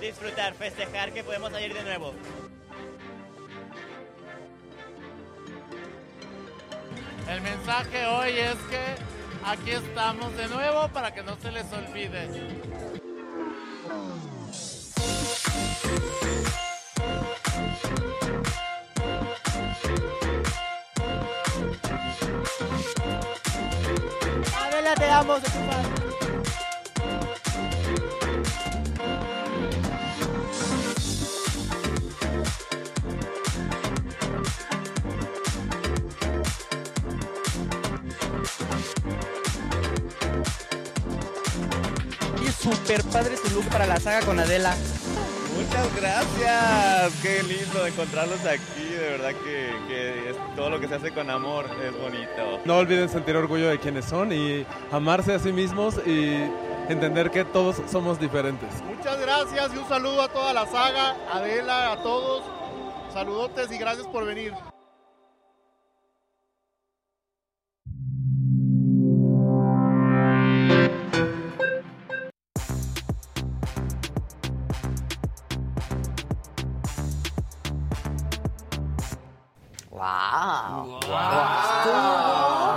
Disfrutar, 0.00 0.54
festejar 0.54 1.12
que 1.12 1.22
podemos 1.22 1.52
salir 1.52 1.74
de 1.74 1.82
nuevo. 1.82 2.14
El 7.28 7.40
mensaje 7.42 8.06
hoy 8.06 8.30
es 8.38 8.56
que 8.70 8.80
aquí 9.44 9.72
estamos 9.72 10.36
de 10.36 10.48
nuevo 10.48 10.88
para 10.88 11.12
que 11.12 11.22
no 11.22 11.36
se 11.36 11.52
les 11.52 11.70
olvide. 11.72 12.28
Adela, 24.56 24.94
te 24.94 25.10
amo, 25.10 25.36
se 25.40 25.60
súper 42.60 43.02
padre 43.04 43.36
tu 43.36 43.54
look 43.54 43.64
para 43.70 43.86
la 43.86 43.98
saga 43.98 44.20
con 44.20 44.38
Adela. 44.38 44.76
Muchas 45.60 45.96
gracias, 45.96 47.12
qué 47.22 47.42
lindo 47.42 47.86
encontrarlos 47.86 48.40
aquí, 48.46 48.82
de 48.84 49.10
verdad 49.10 49.30
que, 49.44 49.72
que 49.88 50.30
es- 50.30 50.56
todo 50.56 50.70
lo 50.70 50.80
que 50.80 50.88
se 50.88 50.94
hace 50.94 51.12
con 51.12 51.28
amor 51.30 51.66
es 51.84 51.92
bonito. 52.00 52.60
No 52.64 52.78
olviden 52.78 53.08
sentir 53.08 53.36
orgullo 53.36 53.68
de 53.68 53.78
quienes 53.78 54.04
son 54.04 54.32
y 54.32 54.64
amarse 54.90 55.34
a 55.34 55.38
sí 55.38 55.52
mismos 55.52 55.96
y 56.06 56.48
entender 56.88 57.30
que 57.30 57.44
todos 57.44 57.76
somos 57.90 58.18
diferentes. 58.18 58.68
Muchas 58.84 59.20
gracias 59.20 59.74
y 59.74 59.78
un 59.78 59.88
saludo 59.88 60.22
a 60.22 60.28
toda 60.28 60.52
la 60.52 60.66
saga, 60.66 61.16
Adela, 61.32 61.92
a 61.92 62.02
todos. 62.02 62.42
Saludotes 63.12 63.70
y 63.72 63.78
gracias 63.78 64.06
por 64.06 64.24
venir. 64.24 64.52
¡Wow! 80.10 81.00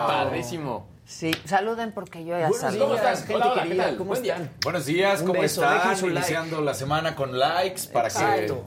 Padrísimo. 0.08 0.88
Sí, 1.06 1.32
saluden 1.46 1.92
porque 1.92 2.24
yo 2.24 2.38
ya 2.40 2.48
Buenos 2.48 2.60
saludo. 2.60 2.96
días, 2.96 3.20
gente 3.20 3.36
Hola, 3.36 3.46
hola, 3.52 3.56
¿qué 3.64 3.68
querida. 3.70 3.84
tal? 3.86 3.98
¿Cómo 3.98 4.10
Buen 4.10 4.24
día. 4.24 4.34
están? 4.36 4.52
Buenos 4.64 4.86
días, 4.86 5.20
Un 5.22 5.28
¿cómo 5.28 5.42
beso, 5.42 5.62
están? 5.64 5.78
like. 5.78 6.18
Iniciando 6.20 6.62
la 6.62 6.74
semana 6.74 7.16
con 7.16 7.38
likes 7.38 7.82
para 7.92 8.08
Exacto. 8.08 8.64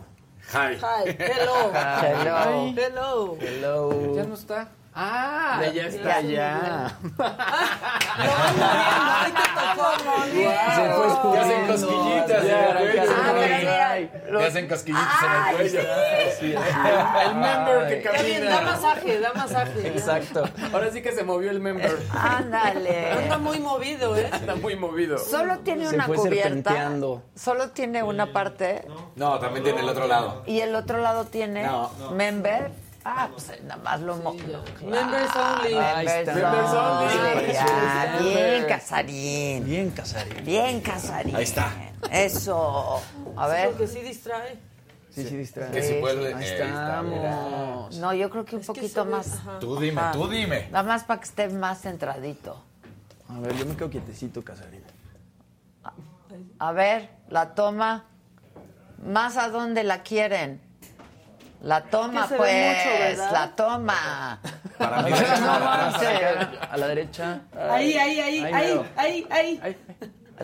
que... 0.52 0.56
Hi. 0.56 0.76
Hi, 0.76 1.16
hello. 1.18 1.72
Hello. 2.02 2.72
Hello. 2.76 3.36
Hello. 3.40 4.14
¿Ya 4.16 4.24
no 4.24 4.34
está? 4.34 4.68
Ah, 4.98 5.58
Ya 5.62 5.72
ya 5.72 5.86
está 5.88 6.20
tocó. 6.22 6.32
Se 10.74 10.90
fue 10.94 11.38
hacen 11.38 11.66
cosquillitas 11.66 12.44
Ya, 12.46 12.72
pero 14.12 14.24
mira, 14.26 14.38
Te 14.40 14.46
hacen 14.46 14.68
cosquillitas 14.68 15.22
en 15.22 15.32
el 15.32 15.56
cuello. 15.56 15.80
Sí. 16.38 16.54
El 17.26 17.34
member 17.34 17.88
que 17.88 17.98
Está 18.08 18.22
bien, 18.22 18.44
da 18.44 18.50
camina. 18.50 18.70
masaje, 18.72 19.20
da 19.20 19.32
masaje. 19.34 19.88
Exacto. 19.88 20.44
Ahora 20.72 20.90
sí 20.90 21.02
que 21.02 21.12
se 21.12 21.24
movió 21.24 21.50
el 21.50 21.60
member. 21.60 21.98
Ándale. 22.12 23.12
Anda 23.12 23.38
muy 23.38 23.58
movido, 23.60 24.16
¿eh? 24.16 24.28
Anda 24.32 24.54
muy 24.56 24.76
movido. 24.76 25.18
Solo 25.18 25.58
tiene 25.60 25.88
Se 25.88 25.94
una 25.94 26.06
fue 26.06 26.16
cubierta. 26.16 26.90
Solo 27.34 27.70
tiene 27.70 28.02
una 28.02 28.32
parte 28.32 28.84
No, 29.16 29.38
también 29.38 29.64
tiene 29.64 29.80
el 29.80 29.88
otro 29.88 30.06
lado. 30.06 30.42
y 30.46 30.60
el 30.60 30.74
otro 30.74 30.98
lado 30.98 31.24
tiene 31.24 31.62
No. 31.64 31.90
member. 32.12 32.70
Ah, 33.08 33.28
pues 33.30 33.52
nada 33.62 33.80
más 33.84 34.00
lo 34.00 34.16
mo- 34.16 34.32
Members 34.34 35.30
only. 35.36 35.74
Ahí 35.74 36.06
está. 36.06 36.34
Members 36.34 36.72
only. 36.72 37.52
Ya. 37.52 38.18
Bien, 38.20 38.64
Casarín. 38.66 39.64
Bien, 39.64 39.90
Casarín. 39.90 40.44
Bien, 40.44 40.80
Casarín. 40.80 41.36
Ahí 41.36 41.44
está. 41.44 41.72
Eso. 42.10 43.00
A 43.36 43.46
ver. 43.46 43.68
Porque 43.70 43.86
sí 43.86 44.00
distrae. 44.00 44.58
Sí, 45.14 45.24
sí, 45.24 45.36
distrae. 45.36 45.70
Que 45.70 45.82
si 45.84 46.00
vuelve... 46.00 46.34
Ahí 46.34 46.44
eh, 46.44 46.52
estamos. 46.60 47.96
No, 47.98 48.12
yo 48.12 48.28
creo 48.28 48.44
que 48.44 48.56
un 48.56 48.62
Es 48.62 48.66
poquito 48.66 49.04
más. 49.04 49.34
ajá. 49.34 49.58
Tú 49.60 49.78
dime, 49.78 50.00
Ajá. 50.00 50.10
tú 50.12 50.26
dime. 50.28 50.68
Nada 50.72 50.82
más 50.82 51.04
para 51.04 51.20
que 51.20 51.26
esté 51.26 51.48
más 51.48 51.80
centradito. 51.82 52.60
A 53.28 53.38
ver, 53.38 53.54
yo 53.56 53.66
me 53.66 53.76
quedo 53.76 53.88
quietecito, 53.88 54.42
Casarín. 54.42 54.82
A 56.58 56.72
ver, 56.72 57.08
la 57.28 57.54
toma. 57.54 58.04
¿Más 59.04 59.36
a 59.36 59.48
dónde 59.48 59.84
la 59.84 60.02
quieren? 60.02 60.60
La 61.60 61.82
toma, 61.82 62.28
pues. 62.28 62.76
mucho, 63.16 63.32
la 63.32 63.52
toma. 63.56 64.40
Para 64.78 65.02
mí... 65.02 65.10
A 66.70 66.76
la 66.76 66.88
derecha. 66.88 67.40
Ahí, 67.58 67.94
ahí, 67.96 68.20
ahí, 68.20 68.44
Ahí 68.44 68.52
ahí, 68.96 69.26
ahí, 69.30 69.60
ahí. 69.62 69.76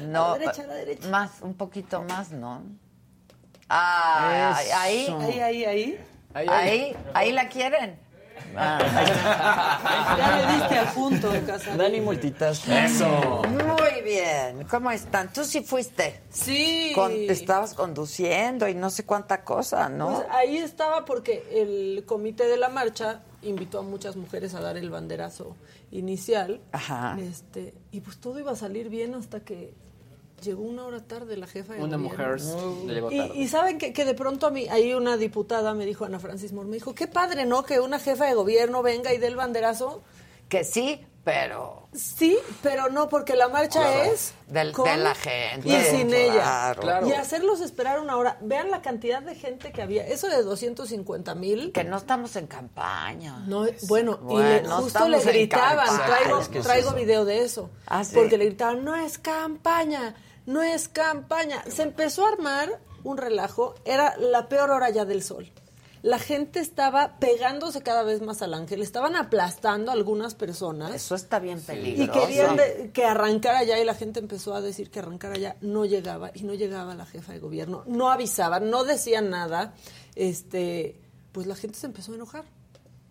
No, 0.03 0.25
A 0.25 0.29
la 0.33 0.38
derecha, 0.38 0.62
a 0.62 0.66
la 0.66 0.75
derecha. 0.75 1.09
Más, 1.09 1.42
un 1.42 1.55
poquito 1.55 2.03
más, 2.03 2.31
¿no? 2.31 2.62
Ah, 3.68 4.55
Ahí, 4.77 5.07
ahí, 5.40 5.64
ahí. 5.64 6.01
Ahí, 6.35 6.48
ahí, 6.48 6.96
ahí 7.14 7.33
la 7.33 7.48
quieren. 7.48 7.98
Ah, 8.57 8.79
Ya 10.19 10.37
le 10.47 10.53
diste 10.59 10.79
al 10.79 10.88
punto, 10.95 11.31
Casa. 11.47 11.77
Dani 11.77 12.01
multitas. 12.01 12.67
Eso. 12.69 13.43
Muy 13.49 14.03
bien. 14.03 14.65
¿Cómo 14.71 14.91
están? 14.91 15.33
Tú 15.33 15.45
sí 15.45 15.62
fuiste. 15.62 16.21
Sí. 16.31 16.93
Con- 16.95 17.12
estabas 17.12 17.75
conduciendo 17.75 18.69
y 18.69 18.75
no 18.75 18.91
sé 18.91 19.05
cuánta 19.05 19.45
cosa, 19.45 19.88
¿no? 19.88 20.15
Pues 20.17 20.27
ahí 20.31 20.57
estaba 20.59 21.05
porque 21.05 21.45
el 21.53 22.05
comité 22.07 22.47
de 22.47 22.57
la 22.57 22.69
marcha 22.69 23.23
invitó 23.43 23.81
a 23.81 23.83
muchas 23.83 24.17
mujeres 24.17 24.55
a 24.55 24.61
dar 24.61 24.77
el 24.77 24.91
banderazo 24.91 25.57
inicial. 25.91 26.61
Ajá. 26.73 27.17
Este, 27.21 27.75
y 27.91 28.01
pues 28.01 28.19
todo 28.21 28.38
iba 28.38 28.53
a 28.53 28.57
salir 28.57 28.88
bien 28.88 29.15
hasta 29.15 29.41
que 29.41 29.75
llegó 30.42 30.62
una 30.62 30.85
hora 30.85 31.00
tarde 31.00 31.37
la 31.37 31.46
jefa 31.46 31.74
de 31.74 31.83
Una 31.83 31.96
gobierno. 31.96 32.09
mujer 32.09 32.40
le 32.87 32.94
llegó 32.94 33.11
Y, 33.12 33.18
tarde. 33.18 33.33
y 33.38 33.48
saben 33.48 33.78
que, 33.78 33.92
que 33.92 34.05
de 34.05 34.14
pronto 34.14 34.46
a 34.46 34.50
mí, 34.50 34.68
ahí 34.68 34.92
una 34.94 35.16
diputada 35.16 35.72
me 35.74 35.87
dijo, 35.87 36.05
Ana 36.05 36.18
Francis 36.18 36.52
Moore, 36.52 36.68
me 36.68 36.76
dijo, 36.76 36.94
qué 36.94 37.07
padre, 37.07 37.46
¿no? 37.46 37.64
Que 37.64 37.81
una 37.81 37.98
jefa 37.98 38.26
de 38.26 38.35
gobierno 38.35 38.83
venga 38.83 39.12
y 39.14 39.18
dé 39.18 39.28
el 39.28 39.37
banderazo. 39.37 40.02
Que 40.48 40.64
sí, 40.64 41.00
pero 41.24 41.88
Sí, 41.94 42.38
pero 42.62 42.88
no, 42.88 43.09
porque 43.09 43.37
la 43.37 43.48
marcha 43.48 44.05
es 44.07 44.33
Del- 44.48 44.72
con 44.72 44.87
de 44.87 44.96
la 44.96 45.14
gente, 45.14 45.68
y 45.68 45.72
sin 45.83 46.09
claro. 46.09 46.83
ella. 46.83 47.07
Y 47.07 47.12
hacerlos 47.12 47.61
esperar 47.61 48.00
una 48.00 48.16
hora. 48.16 48.38
Vean 48.40 48.70
la 48.70 48.81
cantidad 48.83 49.22
de 49.22 49.35
gente 49.35 49.72
que 49.72 49.83
había. 49.83 50.07
Eso 50.07 50.26
de 50.28 50.42
250 50.42 51.35
mil. 51.35 51.70
que 51.72 51.85
no 51.85 51.96
estamos 51.98 52.35
en 52.37 52.46
campaña. 52.46 53.44
No, 53.46 53.66
bueno, 53.88 54.18
y 54.22 54.24
Bueno, 54.24 54.48
le- 54.48 54.62
no 54.62 54.76
justo 54.83 55.07
le 55.09 55.20
gritaban, 55.20 55.87
traigo, 56.07 56.40
traigo 56.62 56.92
video 56.92 57.24
de 57.26 57.42
eso, 57.44 57.68
Ah, 57.87 58.05
¿sí? 58.05 58.14
porque 58.14 58.37
le 58.38 58.46
gritaban, 58.46 58.85
no 58.85 58.94
es 58.96 59.18
campaña, 59.18 60.14
no 60.46 60.62
es 60.62 60.88
campaña. 60.88 61.62
Se 61.70 61.83
empezó 61.83 62.26
a 62.26 62.31
armar 62.31 62.81
un 63.05 63.16
relajo, 63.16 63.74
era 63.85 64.16
la 64.18 64.48
peor 64.48 64.70
hora 64.70 64.90
ya 64.90 65.05
del 65.05 65.22
sol. 65.22 65.50
La 66.02 66.18
gente 66.18 66.59
estaba 66.59 67.18
pegándose 67.20 67.81
cada 67.83 68.02
vez 68.02 68.22
más 68.22 68.42
al 68.42 68.55
ángel, 68.55 68.83
estaban 68.83 69.14
aplastando 69.14 69.92
a 69.92 69.94
algunas 69.94 70.35
personas. 70.35 70.92
Eso 70.92 71.14
está 71.14 71.38
bien 71.38 71.61
peligroso. 71.61 72.18
Y 72.18 72.26
querían 72.26 72.57
de- 72.57 72.90
que 72.92 73.05
arrancara 73.05 73.62
ya 73.62 73.78
y 73.78 73.85
la 73.85 73.94
gente 73.94 74.18
empezó 74.18 74.52
a 74.55 74.61
decir 74.61 74.90
que 74.90 74.98
arrancara 74.98 75.37
ya, 75.38 75.57
no 75.61 75.85
llegaba 75.85 76.33
y 76.35 76.42
no 76.42 76.55
llegaba 76.55 76.96
la 76.96 77.07
jefa 77.07 77.33
de 77.33 77.38
gobierno, 77.38 77.85
no 77.87 78.11
avisaban, 78.11 78.68
no 78.68 78.83
decían 78.83 79.31
nada, 79.31 79.74
este, 80.16 80.96
pues 81.31 81.46
la 81.46 81.55
gente 81.55 81.78
se 81.78 81.87
empezó 81.87 82.11
a 82.12 82.14
enojar. 82.16 82.44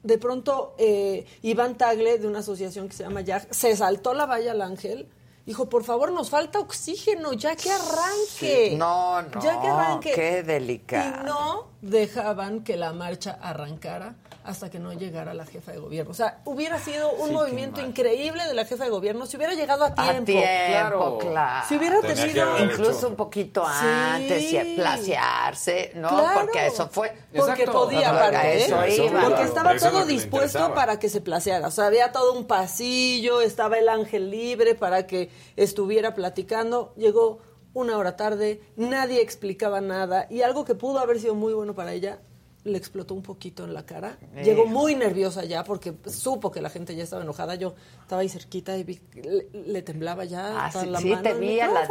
De 0.04 0.18
pronto 0.18 0.76
eh, 0.78 1.26
Iván 1.44 1.78
Tagle 1.78 2.18
de 2.18 2.28
una 2.28 2.40
asociación 2.40 2.90
que 2.90 2.96
se 2.96 3.04
llama 3.04 3.22
YAG 3.22 3.54
se 3.54 3.76
saltó 3.76 4.14
la 4.14 4.26
valla 4.26 4.52
al 4.52 4.62
ángel, 4.62 5.08
dijo, 5.52 5.68
por 5.70 5.84
favor, 5.84 6.12
nos 6.12 6.30
falta 6.30 6.60
oxígeno, 6.60 7.34
ya 7.34 7.56
que 7.56 7.70
arranque. 7.72 8.70
Sí. 8.70 8.76
No, 8.78 9.22
no, 9.22 9.42
Ya 9.42 9.60
que 9.62 9.68
arranque. 9.68 10.12
qué 10.14 10.44
delicado. 10.44 11.22
Y 11.22 11.26
no 11.26 11.68
dejaban 11.82 12.64
que 12.64 12.78
la 12.78 12.94
marcha 12.94 13.38
arrancara 13.42 14.16
hasta 14.44 14.70
que 14.70 14.80
no 14.80 14.94
llegara 14.94 15.34
la 15.34 15.46
jefa 15.46 15.72
de 15.72 15.78
gobierno. 15.78 16.12
O 16.12 16.14
sea, 16.14 16.42
hubiera 16.46 16.80
sido 16.80 17.12
un 17.14 17.30
Sí, 17.30 17.34
movimiento 17.34 17.82
increíble 17.82 18.46
de 18.46 18.54
la 18.54 18.66
jefa 18.66 18.86
de 18.86 18.90
gobierno 18.90 19.26
si 19.26 19.38
hubiera 19.38 19.54
llegado 19.54 19.86
a 19.86 19.94
tiempo. 19.94 20.22
A 20.22 20.26
tiempo, 20.26 21.18
claro. 21.20 21.68
Si 21.68 21.78
hubiera 21.78 22.02
tenido... 22.02 22.58
Incluso 22.60 23.08
un 23.08 23.16
poquito 23.16 23.64
Sí. 23.66 23.86
antes 23.86 24.54
y 24.54 24.76
placearse, 24.76 25.92
¿no? 25.96 26.10
Claro. 26.10 26.42
Porque 26.42 26.68
eso 26.68 26.88
fue. 26.90 27.14
Porque 27.36 27.66
podía, 27.66 28.10
aparte, 28.10 28.58
¿eh? 28.58 28.66
eso 28.66 28.88
iba. 29.06 29.22
Porque 29.22 29.44
estaba 29.44 29.74
Eso 29.74 29.90
todo 29.90 30.06
dispuesto 30.06 30.74
para 30.74 31.00
que 31.00 31.10
se 31.10 31.22
placeara. 31.22 31.68
O 31.68 31.72
sea, 31.72 31.86
había 31.86 32.12
todo 32.12 32.34
un 32.34 32.46
pasillo, 32.46 33.42
estaba 33.42 33.78
el 33.78 33.90
ángel 33.90 34.30
libre 34.32 34.76
para 34.76 35.08
que 35.08 35.30
estuviera 35.56 36.14
platicando. 36.14 36.94
Llegó 36.98 37.40
una 37.74 37.98
hora 37.98 38.16
tarde, 38.18 38.62
nadie 38.76 39.22
explicaba 39.22 39.80
nada 39.82 40.28
y 40.30 40.42
algo 40.42 40.66
que 40.66 40.76
pudo 40.76 41.00
haber 41.00 41.20
sido 41.20 41.36
muy 41.36 41.54
bueno 41.54 41.74
para 41.74 41.94
ella 41.94 42.20
le 42.64 42.78
explotó 42.78 43.14
un 43.16 43.24
poquito 43.24 43.64
en 43.64 43.74
la 43.74 43.86
cara. 43.86 44.18
Eh. 44.36 44.44
Llegó 44.44 44.66
muy 44.66 44.96
nerviosa 44.96 45.44
ya 45.46 45.64
porque 45.64 45.94
supo 46.08 46.52
que 46.52 46.62
la 46.62 46.70
gente 46.70 46.96
ya 46.96 47.04
estaba 47.04 47.24
enojada. 47.24 47.56
Yo 47.56 47.74
estaba 48.02 48.22
ahí 48.22 48.30
cerquita 48.30 48.78
y 48.78 48.84
vi 48.84 49.00
le, 49.16 49.48
le 49.52 49.82
temblaba 49.82 50.26
ya 50.26 50.66
Ah, 50.66 50.72
sí, 50.72 50.86
la 50.86 51.00
sí, 51.00 51.10
mano 51.10 51.22
te 51.24 51.30
el 51.32 51.40
vi 51.40 51.60
al 51.60 51.70
andaba. 51.70 51.88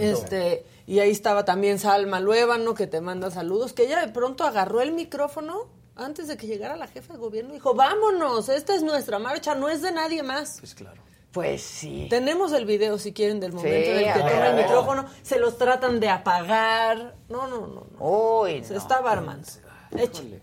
este, 0.00 0.64
y 0.86 0.98
ahí 1.00 1.10
estaba 1.10 1.44
también 1.44 1.78
Salma 1.78 2.20
Luébano, 2.20 2.74
que 2.74 2.86
te 2.86 3.00
manda 3.00 3.30
saludos, 3.30 3.72
que 3.72 3.84
ella 3.84 4.00
de 4.04 4.12
pronto 4.12 4.44
agarró 4.44 4.80
el 4.80 4.92
micrófono 4.92 5.66
antes 5.94 6.28
de 6.28 6.36
que 6.36 6.46
llegara 6.46 6.76
la 6.76 6.86
jefa 6.88 7.14
de 7.14 7.18
gobierno 7.18 7.50
y 7.52 7.54
dijo, 7.54 7.74
vámonos, 7.74 8.48
esta 8.50 8.74
es 8.74 8.82
nuestra 8.82 9.18
marcha, 9.18 9.54
no 9.54 9.68
es 9.68 9.80
de 9.82 9.92
nadie 9.92 10.22
más. 10.22 10.56
Pues 10.60 10.74
claro. 10.74 11.00
Pues 11.36 11.60
sí. 11.60 12.06
Tenemos 12.08 12.54
el 12.54 12.64
video, 12.64 12.96
si 12.96 13.12
quieren, 13.12 13.40
del 13.40 13.52
momento 13.52 13.76
Sí, 13.76 13.90
en 13.90 14.08
el 14.08 14.14
que 14.14 14.20
toma 14.20 14.46
el 14.48 14.56
micrófono, 14.56 15.04
se 15.20 15.38
los 15.38 15.58
tratan 15.58 16.00
de 16.00 16.08
apagar. 16.08 17.14
No, 17.28 17.46
no, 17.46 17.66
no. 17.66 17.86
no. 17.90 17.96
Uy, 17.98 18.64
Se 18.64 18.72
no. 18.72 18.78
está 18.80 19.02
Barman. 19.02 19.42
Échale. 19.98 20.40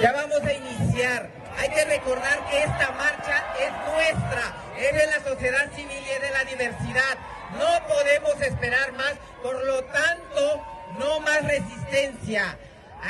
Ya 0.00 0.12
vamos 0.14 0.40
a 0.40 0.52
iniciar. 0.54 1.30
Hay 1.58 1.68
que 1.68 1.84
recordar 1.84 2.48
que 2.48 2.58
esta 2.60 2.92
marcha 2.92 3.44
es 3.60 3.92
nuestra, 3.92 4.56
es 4.78 4.94
de 4.94 5.06
la 5.08 5.30
sociedad 5.30 5.70
civil 5.76 5.98
y 6.06 6.10
es 6.10 6.22
de 6.22 6.30
la 6.30 6.44
diversidad. 6.44 7.18
No 7.58 7.86
podemos 7.94 8.40
esperar 8.40 8.92
más, 8.92 9.12
por 9.42 9.62
lo 9.62 9.84
tanto, 9.84 10.62
no 10.98 11.20
más 11.20 11.44
resistencia. 11.44 12.56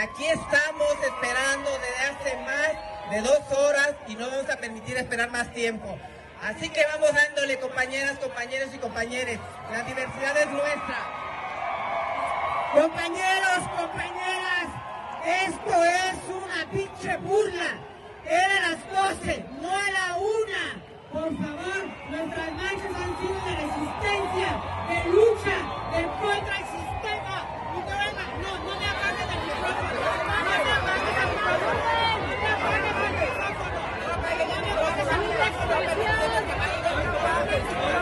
Aquí 0.01 0.25
estamos 0.27 0.89
esperando 1.05 1.71
desde 1.79 2.05
hace 2.05 2.37
más 2.45 3.11
de 3.11 3.21
dos 3.21 3.59
horas 3.59 3.91
y 4.09 4.15
no 4.17 4.29
vamos 4.31 4.49
a 4.51 4.57
permitir 4.57 4.97
esperar 4.97 5.31
más 5.31 5.53
tiempo. 5.53 5.99
Así 6.43 6.71
que 6.71 6.85
vamos 6.93 7.11
dándole, 7.15 7.59
compañeras, 7.61 8.19
compañeros 8.19 8.71
y 8.75 8.79
compañeres. 8.79 9.39
La 9.71 9.83
diversidad 9.83 10.37
es 10.39 10.47
nuestra. 10.51 10.99
Compañeros, 12.73 13.69
compañeras, 13.79 14.67
esto 15.27 15.85
es 15.85 16.15
una 16.31 16.71
pinche 16.73 17.17
burla. 17.19 17.77
Era 18.25 18.61
las 18.71 18.79
12, 19.21 19.45
no 19.61 19.71
a 19.77 19.91
la 19.91 20.17
una. 20.17 20.83
Por 21.13 21.31
favor, 21.37 21.85
nuestras 22.09 22.53
marchas 22.53 22.95
han 22.97 23.13
sido 23.21 23.39
de 23.45 23.55
resistencia, 23.61 24.51
de 24.89 24.99
lucha, 25.13 25.57
de 25.93 26.03
contra 26.23 26.57
el 26.57 26.65
sistema. 26.65 27.37
Y 27.73 27.79
no, 27.79 27.85
me- 27.85 28.13
no, 28.43 28.51
no 28.65 28.73
me 28.81 28.87
apaguen 28.89 29.29
el 29.29 29.41
micrófono. 29.47 29.93
No 29.93 30.49
me 30.49 30.73
apaguen 30.73 31.13
el 31.13 31.41
micrófono. 31.45 31.83
No 32.23 32.41
me 32.41 32.49
apaguen 32.53 32.83
el 32.83 33.27
micrófono. 33.29 33.81
No 34.01 34.07
me 34.09 34.15
apaguen 34.17 34.49
el 34.51 34.63
micrófono. 34.63 35.03
Permíteme 35.13 36.31
que 36.33 36.53
apaguen 36.53 36.83
el 36.83 36.97
micrófono. 37.03 37.93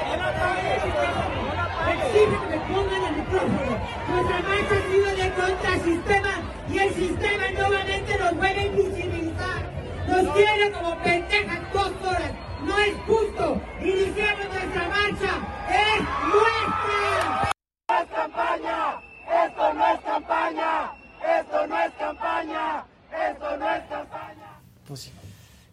No 0.00 0.16
me 0.16 0.30
apaguen 0.30 0.66
el 0.66 0.82
micrófono. 0.84 2.09
Exigen 2.20 2.40
que 2.40 2.56
me 2.56 2.74
pongan 2.74 3.04
el 3.04 3.16
micrófono. 3.16 3.80
Nuestra 4.08 4.42
marcha 4.42 4.74
ha 4.76 4.92
sido 4.92 5.06
de 5.16 5.32
contra 5.32 5.74
el 5.74 5.80
sistema 5.80 6.30
y 6.68 6.78
el 6.78 6.94
sistema 6.94 7.50
nuevamente 7.50 8.18
nos 8.18 8.36
vuelve 8.36 8.60
a 8.60 8.66
invisibilizar. 8.66 9.62
Nos 10.06 10.34
tiene 10.34 10.70
como 10.72 10.98
pendejas 10.98 11.72
dos 11.72 11.92
horas. 12.04 12.32
No 12.62 12.78
es 12.78 12.94
justo. 13.06 13.60
Iniciamos 13.80 14.46
nuestra 14.52 14.88
marcha. 14.88 15.32
Es 15.70 16.00
nuestra. 16.28 17.52
¡No 17.88 18.02
es 18.02 18.08
campaña! 18.10 19.00
¡Esto 19.46 19.74
no 19.74 19.86
es 19.86 20.00
campaña! 20.00 20.92
¡Esto 21.40 21.66
no 21.66 21.80
es 21.80 21.92
campaña! 21.94 22.84
¡Esto 23.30 23.56
no 23.56 23.70
es 23.70 23.82
campaña! 23.88 24.60
Pues 24.86 25.00
sí. 25.00 25.12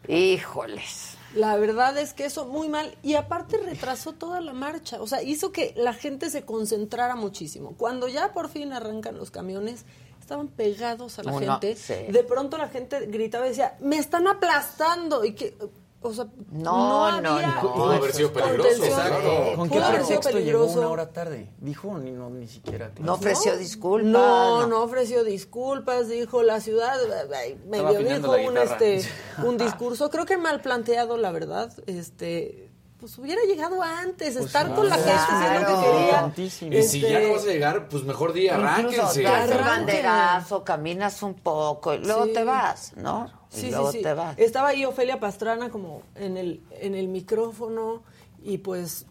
Híjoles. 0.07 1.16
La 1.37 1.55
verdad 1.57 1.97
es 1.97 2.13
que 2.13 2.25
eso 2.25 2.45
muy 2.45 2.67
mal 2.67 2.97
y 3.03 3.13
aparte 3.13 3.57
retrasó 3.57 4.13
toda 4.13 4.41
la 4.41 4.53
marcha, 4.53 5.01
o 5.01 5.07
sea, 5.07 5.21
hizo 5.21 5.51
que 5.51 5.73
la 5.77 5.93
gente 5.93 6.29
se 6.29 6.43
concentrara 6.43 7.15
muchísimo. 7.15 7.75
Cuando 7.77 8.07
ya 8.07 8.33
por 8.33 8.49
fin 8.49 8.73
arrancan 8.73 9.17
los 9.17 9.31
camiones, 9.31 9.85
estaban 10.19 10.47
pegados 10.47 11.19
a 11.19 11.23
la 11.23 11.39
gente. 11.39 11.75
sí. 11.75 12.11
De 12.11 12.23
pronto 12.23 12.57
la 12.57 12.69
gente 12.69 13.05
gritaba 13.05 13.45
y 13.45 13.49
decía, 13.49 13.77
"Me 13.79 13.97
están 13.97 14.27
aplastando." 14.27 15.23
Y 15.23 15.33
que 15.33 15.55
o 16.01 16.13
sea, 16.13 16.27
No, 16.51 17.21
no, 17.21 17.33
había 17.33 17.47
no. 17.61 17.73
Pudo 17.73 17.91
haber 17.91 18.13
sido 18.13 18.31
peligroso. 18.31 18.85
Exacto. 18.85 19.53
¿Con 19.55 19.69
qué 19.69 19.79
pretexto 19.79 20.15
llegó 20.15 20.31
peligroso. 20.39 20.79
una 20.79 20.89
hora 20.89 21.09
tarde? 21.09 21.49
Dijo 21.59 21.97
ni, 21.97 22.11
no, 22.11 22.29
ni 22.29 22.47
siquiera. 22.47 22.91
No 22.99 23.13
ofreció 23.13 23.57
disculpas. 23.57 24.11
No, 24.11 24.67
no 24.67 24.83
ofreció 24.83 25.23
disculpas, 25.23 26.07
dijo 26.07 26.43
la 26.43 26.61
ciudad, 26.61 26.97
ay, 27.35 27.59
medio 27.67 27.87
afinando 27.87 28.33
dijo 28.35 28.49
un 28.49 28.57
este 28.57 29.01
un 29.43 29.57
discurso, 29.57 30.09
creo 30.09 30.25
que 30.25 30.37
mal 30.37 30.61
planteado, 30.61 31.17
la 31.17 31.31
verdad, 31.31 31.73
este 31.87 32.66
pues 32.99 33.17
hubiera 33.19 33.41
llegado 33.43 33.81
antes, 33.83 34.35
estar 34.35 34.73
con 34.73 34.89
la 34.89 34.95
gente 34.95 35.11
haciendo 35.11 35.59
lo 35.59 35.65
que 35.67 35.87
claro. 35.89 36.31
quería. 36.35 36.79
Y 36.79 36.83
si 36.83 37.01
ya 37.01 37.19
no 37.19 37.33
vas 37.33 37.43
a 37.43 37.47
llegar, 37.47 37.87
pues 37.89 38.03
mejor 38.03 38.33
día, 38.33 38.55
arránquense. 38.55 38.97
das 38.97 39.17
el 39.17 39.25
Arranquen. 39.27 39.65
banderazo, 39.65 40.63
caminas 40.63 41.21
un 41.21 41.35
poco 41.35 41.93
y 41.93 41.99
luego 41.99 42.25
Sí. 42.25 42.33
te 42.33 42.43
vas, 42.43 42.93
¿no? 42.95 43.31
Y 43.53 43.59
Sí, 43.59 43.69
luego 43.71 43.91
sí, 43.91 43.97
sí. 43.99 44.03
te 44.03 44.13
vas. 44.13 44.37
Estaba 44.39 44.69
ahí 44.69 44.83
Ofelia 44.85 45.19
Pastrana 45.19 45.69
como 45.69 46.01
en 46.15 46.37
el, 46.37 46.61
en 46.71 46.95
el 46.95 47.07
micrófono 47.07 48.01
y 48.43 48.57
pues 48.59 49.05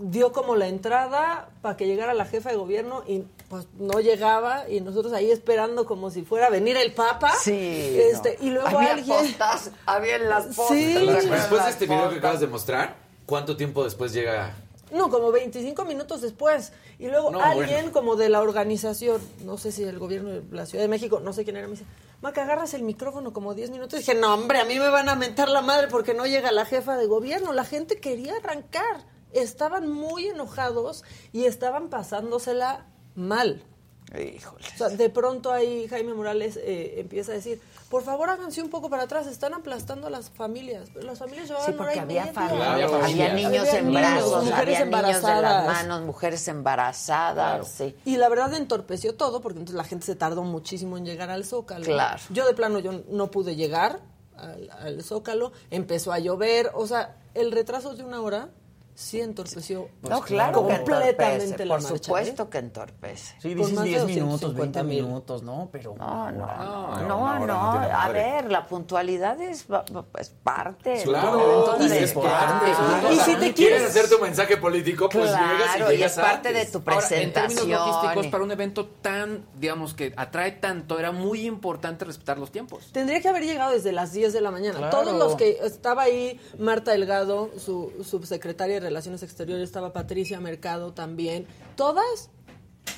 dio 0.00 0.32
como 0.32 0.54
la 0.56 0.68
entrada 0.68 1.48
para 1.62 1.76
que 1.76 1.86
llegara 1.86 2.14
la 2.14 2.24
jefa 2.24 2.50
de 2.50 2.56
gobierno 2.56 3.02
y 3.06 3.24
pues 3.48 3.66
no 3.78 3.98
llegaba 4.00 4.68
y 4.68 4.80
nosotros 4.80 5.12
ahí 5.12 5.30
esperando 5.30 5.86
como 5.86 6.10
si 6.10 6.22
fuera 6.22 6.46
a 6.46 6.50
venir 6.50 6.76
el 6.76 6.92
Papa. 6.92 7.32
Sí. 7.40 7.98
Este, 8.00 8.36
no. 8.40 8.46
Y 8.46 8.50
luego 8.50 8.68
había 8.68 8.92
alguien... 8.92 9.16
postas, 9.16 9.70
había 9.86 10.16
en 10.16 10.28
las 10.28 10.46
postas. 10.46 10.68
Sí. 10.76 10.94
¿te 10.94 11.00
acuerdas 11.02 11.30
Después 11.30 11.64
de 11.64 11.70
este 11.70 11.86
video 11.86 12.10
que 12.10 12.16
acabas 12.18 12.40
de 12.40 12.46
mostrar, 12.46 13.07
¿cuánto 13.28 13.56
tiempo 13.56 13.84
después 13.84 14.12
llega? 14.12 14.56
No, 14.90 15.10
como 15.10 15.30
25 15.30 15.84
minutos 15.84 16.22
después. 16.22 16.72
Y 16.98 17.08
luego 17.08 17.30
No, 17.30 17.40
alguien 17.42 17.68
bueno. 17.68 17.92
como 17.92 18.16
de 18.16 18.30
la 18.30 18.40
organización, 18.40 19.20
no 19.44 19.58
sé 19.58 19.70
si 19.70 19.84
el 19.84 19.98
gobierno 19.98 20.30
de 20.30 20.42
la 20.50 20.64
Ciudad 20.64 20.82
de 20.82 20.88
México, 20.88 21.20
no 21.20 21.34
sé 21.34 21.44
quién 21.44 21.56
era, 21.58 21.66
me 21.66 21.72
dice, 21.74 21.84
Maca, 22.22 22.42
agarras 22.42 22.72
el 22.72 22.82
micrófono 22.82 23.32
como 23.34 23.54
10 23.54 23.70
minutos. 23.70 23.94
Y 23.94 23.98
dije, 23.98 24.14
no, 24.14 24.32
hombre, 24.34 24.58
a 24.60 24.64
mí 24.64 24.78
me 24.78 24.88
van 24.88 25.08
a 25.10 25.14
mentar 25.14 25.50
la 25.50 25.60
madre 25.60 25.88
porque 25.88 26.14
no 26.14 26.26
llega 26.26 26.50
la 26.52 26.64
jefa 26.64 26.96
de 26.96 27.06
gobierno. 27.06 27.52
La 27.52 27.64
gente 27.64 28.00
quería 28.00 28.34
arrancar. 28.36 29.04
Estaban 29.34 29.88
muy 29.88 30.26
enojados 30.28 31.04
y 31.34 31.44
estaban 31.44 31.90
pasándosela 31.90 32.86
mal. 33.14 33.62
Híjole. 34.18 34.64
O 34.74 34.78
sea, 34.78 34.88
de 34.88 35.10
pronto 35.10 35.52
ahí 35.52 35.86
Jaime 35.86 36.14
Morales 36.14 36.56
eh, 36.56 36.94
empieza 36.96 37.32
a 37.32 37.34
decir, 37.34 37.60
por 37.88 38.02
favor 38.02 38.28
háganse 38.28 38.62
un 38.62 38.68
poco 38.68 38.90
para 38.90 39.04
atrás, 39.04 39.26
están 39.26 39.54
aplastando 39.54 40.06
a 40.06 40.10
las 40.10 40.28
familias. 40.30 40.88
Las 40.94 41.18
familias 41.18 41.48
llevaban 41.48 41.66
Sí, 41.70 41.74
porque 41.76 42.00
había 42.00 42.26
familia, 42.32 42.72
Había 43.02 43.32
niños 43.32 43.68
Había 43.68 43.78
en 43.78 43.92
brazos, 43.92 44.44
mujeres 44.44 44.80
había 44.80 44.84
niños 44.84 44.84
de 44.84 45.02
las 45.02 45.20
embarazadas. 45.22 45.66
manos, 45.66 46.02
mujeres 46.02 46.48
embarazadas, 46.48 47.68
sí. 47.68 47.96
Y 48.04 48.16
la 48.16 48.28
verdad 48.28 48.52
entorpeció 48.54 49.14
todo 49.14 49.40
porque 49.40 49.58
entonces 49.58 49.76
la 49.76 49.84
gente 49.84 50.06
se 50.06 50.16
tardó 50.16 50.42
muchísimo 50.42 50.96
en 50.98 51.04
llegar 51.06 51.30
al 51.30 51.44
Zócalo. 51.44 51.84
Claro. 51.84 52.20
Yo 52.30 52.46
de 52.46 52.54
plano 52.54 52.78
yo 52.78 52.92
no 53.08 53.30
pude 53.30 53.56
llegar 53.56 54.00
al, 54.36 54.70
al 54.70 55.02
Zócalo, 55.02 55.52
empezó 55.70 56.12
a 56.12 56.18
llover, 56.18 56.70
o 56.74 56.86
sea, 56.86 57.16
el 57.34 57.52
retraso 57.52 57.94
de 57.94 58.04
una 58.04 58.20
hora 58.20 58.50
sí 58.98 59.20
entorpeció 59.20 59.88
No, 60.02 60.20
claro 60.22 60.64
completamente 60.64 61.64
la 61.64 61.74
por 61.76 61.82
marcha. 61.84 61.98
supuesto 62.04 62.42
¿eh? 62.42 62.46
que 62.50 62.58
entorpece. 62.58 63.36
Sí, 63.40 63.54
dices 63.54 63.72
más 63.72 63.84
de 63.84 63.90
10 63.90 64.04
minutos, 64.06 64.40
250 64.40 64.82
20 64.82 64.82
mil. 64.82 65.04
minutos, 65.06 65.42
¿no? 65.44 65.68
Pero. 65.70 65.94
No, 65.96 66.32
no, 66.32 66.98
no, 67.06 67.46
no, 67.46 67.72
a 67.72 68.08
ver, 68.08 68.50
la 68.50 68.66
puntualidad 68.66 69.40
es, 69.40 69.66
es 70.18 70.28
parte. 70.42 71.02
Claro, 71.04 71.76
y 71.78 71.88
de- 71.88 72.02
es 72.02 72.12
parte. 72.12 72.66
Y 72.70 73.06
O 73.06 73.14
sea, 73.14 73.24
si 73.24 73.32
te 73.36 73.54
quieres 73.54 73.54
quieres- 73.54 73.82
hacer 73.84 74.08
tu 74.10 74.18
mensaje 74.20 74.56
político, 74.56 75.08
pues 75.08 75.26
llegas 75.30 75.74
y 75.74 75.76
Claro, 75.76 75.92
y 75.92 75.96
llegas 75.96 76.12
es 76.16 76.18
parte 76.18 76.48
antes. 76.48 76.66
de 76.72 76.78
tu 76.80 76.90
Ahora, 76.90 77.06
en 77.08 77.08
términos 77.32 77.32
presentación. 77.32 77.70
logísticos, 77.70 78.26
y- 78.26 78.28
para 78.30 78.42
un 78.44 78.50
evento 78.50 78.86
tan, 78.86 79.46
digamos, 79.56 79.94
que 79.94 80.12
atrae 80.16 80.50
tanto, 80.52 80.98
era 80.98 81.12
muy 81.12 81.46
importante 81.46 82.04
respetar 82.04 82.36
los 82.38 82.50
tiempos. 82.50 82.90
Tendría 82.92 83.20
que 83.20 83.28
haber 83.28 83.44
llegado 83.44 83.70
desde 83.70 83.92
las 83.92 84.12
10 84.12 84.32
de 84.32 84.40
la 84.40 84.50
mañana. 84.50 84.78
Claro. 84.78 84.98
Todos 84.98 85.16
los 85.16 85.36
que 85.36 85.58
estaba 85.62 86.02
ahí, 86.02 86.40
Marta 86.58 86.90
Delgado, 86.90 87.50
su 87.58 87.92
subsecretaria 88.02 88.80
de 88.80 88.87
Relaciones 88.88 89.22
Exteriores, 89.22 89.64
estaba 89.64 89.92
Patricia 89.92 90.40
Mercado 90.40 90.92
también. 90.92 91.46
Todas 91.76 92.30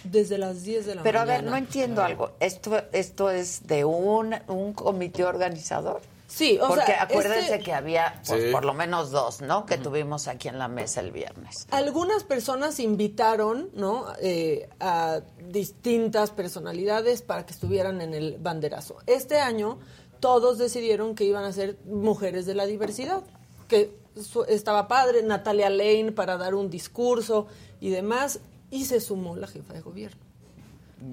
desde 0.05 0.38
las 0.38 0.62
10 0.62 0.86
de 0.86 0.95
la 0.95 1.03
Pero 1.03 1.20
a 1.20 1.24
mañana. 1.26 1.43
ver, 1.43 1.51
no 1.51 1.57
entiendo 1.57 2.03
algo. 2.03 2.32
¿Esto, 2.41 2.80
esto 2.93 3.30
es 3.30 3.66
de 3.66 3.84
un, 3.84 4.34
un 4.49 4.72
comité 4.72 5.24
organizador? 5.24 6.01
Sí, 6.28 6.59
o 6.62 6.68
Porque 6.68 6.86
sea, 6.86 7.03
acuérdense 7.03 7.55
este- 7.55 7.59
que 7.64 7.72
había 7.72 8.22
pues, 8.24 8.41
Sí. 8.45 8.53
por 8.53 8.64
lo 8.64 8.72
menos 8.72 9.11
dos, 9.11 9.41
¿no? 9.41 9.66
Que 9.66 9.78
tuvimos 9.78 10.28
aquí 10.28 10.47
en 10.47 10.61
la 10.61 10.68
mesa 10.68 11.01
el 11.01 11.11
viernes. 11.11 11.66
Algunas 11.72 12.22
personas 12.22 12.78
invitaron, 12.78 13.68
¿no? 13.74 14.07
Eh, 14.22 14.68
a 14.78 15.22
distintas 15.49 16.30
personalidades 16.30 17.22
para 17.22 17.45
que 17.45 17.53
estuvieran 17.53 18.01
en 18.01 18.14
el 18.14 18.38
banderazo. 18.38 18.99
Este 19.07 19.41
año 19.41 19.80
todos 20.20 20.57
decidieron 20.59 21.16
que 21.16 21.24
iban 21.24 21.45
a 21.45 21.53
ser 21.53 21.78
mujeres 21.84 22.47
de 22.47 22.55
la 22.55 22.66
diversidad, 22.66 23.22
que 23.66 23.99
estaba 24.48 24.88
padre, 24.88 25.22
Natalia 25.22 25.70
Lane 25.70 26.12
para 26.12 26.36
dar 26.36 26.54
un 26.54 26.70
discurso 26.70 27.46
y 27.80 27.90
demás, 27.90 28.40
y 28.70 28.84
se 28.84 29.00
sumó 29.00 29.36
la 29.36 29.46
jefa 29.46 29.72
de 29.74 29.80
gobierno. 29.80 30.20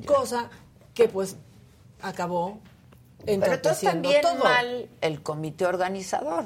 Cosa 0.06 0.50
que 0.94 1.08
pues 1.08 1.38
acabó 2.02 2.60
Pero 3.26 3.60
también 3.62 4.22
todo. 4.22 4.36
mal 4.44 4.90
el 5.02 5.24
comité 5.24 5.66
organizador. 5.66 6.46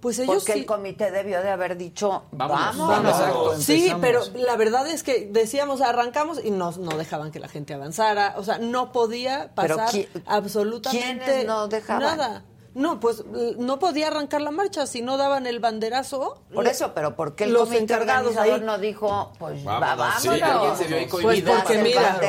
Pues 0.00 0.18
ellos 0.18 0.36
Porque 0.36 0.54
sí- 0.54 0.58
el 0.60 0.66
comité 0.66 1.10
debió 1.10 1.42
de 1.42 1.50
haber 1.50 1.76
dicho, 1.76 2.22
Vámonos. 2.32 2.78
vámonos. 2.78 3.18
Vamos. 3.20 3.62
Sí, 3.62 3.92
pero 4.00 4.22
la 4.34 4.56
verdad 4.56 4.86
es 4.88 5.02
que 5.02 5.26
decíamos 5.30 5.82
arrancamos 5.82 6.42
y 6.42 6.50
no, 6.50 6.72
no 6.72 6.96
dejaban 6.96 7.30
que 7.30 7.38
la 7.38 7.48
gente 7.48 7.74
avanzara. 7.74 8.34
O 8.38 8.42
sea, 8.42 8.56
no 8.58 8.92
podía 8.92 9.52
Pero 9.54 9.76
pasar 9.76 9.94
qui- 9.94 10.08
absolutamente 10.24 11.22
¿quiénes 11.22 11.46
no 11.46 11.68
dejaban? 11.68 12.16
nada. 12.16 12.44
No, 12.72 13.00
pues 13.00 13.24
l- 13.34 13.56
no 13.58 13.78
podía 13.80 14.06
arrancar 14.08 14.40
la 14.42 14.52
marcha 14.52 14.86
si 14.86 15.02
no 15.02 15.16
daban 15.16 15.46
el 15.46 15.58
banderazo. 15.58 16.40
Por 16.54 16.66
eso, 16.68 16.92
pero 16.94 17.16
¿por 17.16 17.34
qué 17.34 17.44
el 17.44 17.52
los 17.52 17.72
encargados 17.72 18.36
ahí? 18.36 18.60
no 18.60 18.78
dijo, 18.78 19.32
pues 19.38 19.66
va, 19.66 19.80
Vámonos, 19.80 19.98
vámonos? 19.98 20.22
sí, 20.22 20.28
alguien 20.40 20.76
se 20.76 20.84
vio 20.86 21.08
Pues 21.22 21.42
porque 21.42 21.78
mira, 21.82 22.20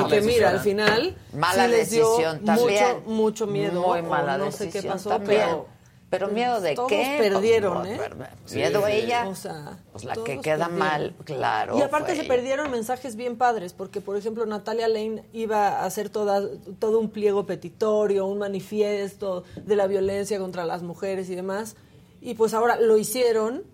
porque 0.00 0.20
mira, 0.22 0.50
al 0.50 0.60
final 0.60 1.16
Mala 1.34 1.64
sí 1.64 1.70
les 1.70 1.90
dio 1.90 2.08
decisión 2.08 2.44
también. 2.44 2.84
mucho, 3.04 3.10
mucho 3.10 3.46
miedo. 3.46 3.82
Muy 3.82 4.00
o 4.00 4.02
mala 4.04 4.38
no 4.38 4.50
sé 4.50 4.64
decisión 4.66 4.82
qué 4.82 4.88
pasó, 4.88 5.08
también. 5.10 5.40
pero 5.44 5.66
Pero 6.08 6.28
miedo 6.28 6.60
de 6.60 6.74
todos 6.76 6.88
qué? 6.88 7.16
perdieron, 7.20 7.78
Pues, 7.82 7.90
¿eh? 7.92 7.96
per- 7.98 8.16
Miedo 8.54 8.86
Sí. 8.86 8.92
ella. 8.92 9.28
O 9.28 9.34
sea, 9.34 9.78
pues 9.90 10.04
la 10.04 10.14
que 10.14 10.40
queda 10.40 10.66
perdieron. 10.68 10.78
mal, 10.78 11.14
claro. 11.24 11.76
Y 11.76 11.82
aparte 11.82 12.06
fue 12.06 12.14
se 12.16 12.20
ella. 12.22 12.28
perdieron 12.34 12.70
mensajes 12.70 13.16
bien 13.16 13.36
padres, 13.36 13.72
porque 13.72 14.00
por 14.00 14.16
ejemplo 14.16 14.46
Natalia 14.46 14.86
Lane 14.86 15.24
iba 15.32 15.68
a 15.80 15.84
hacer 15.84 16.08
toda, 16.08 16.42
todo 16.78 17.00
un 17.00 17.10
pliego 17.10 17.44
petitorio, 17.44 18.24
un 18.26 18.38
manifiesto 18.38 19.42
de 19.56 19.74
la 19.74 19.88
violencia 19.88 20.38
contra 20.38 20.64
las 20.64 20.82
mujeres 20.82 21.28
y 21.28 21.34
demás, 21.34 21.74
y 22.20 22.34
pues 22.34 22.54
ahora 22.54 22.76
lo 22.76 22.96
hicieron, 22.96 23.64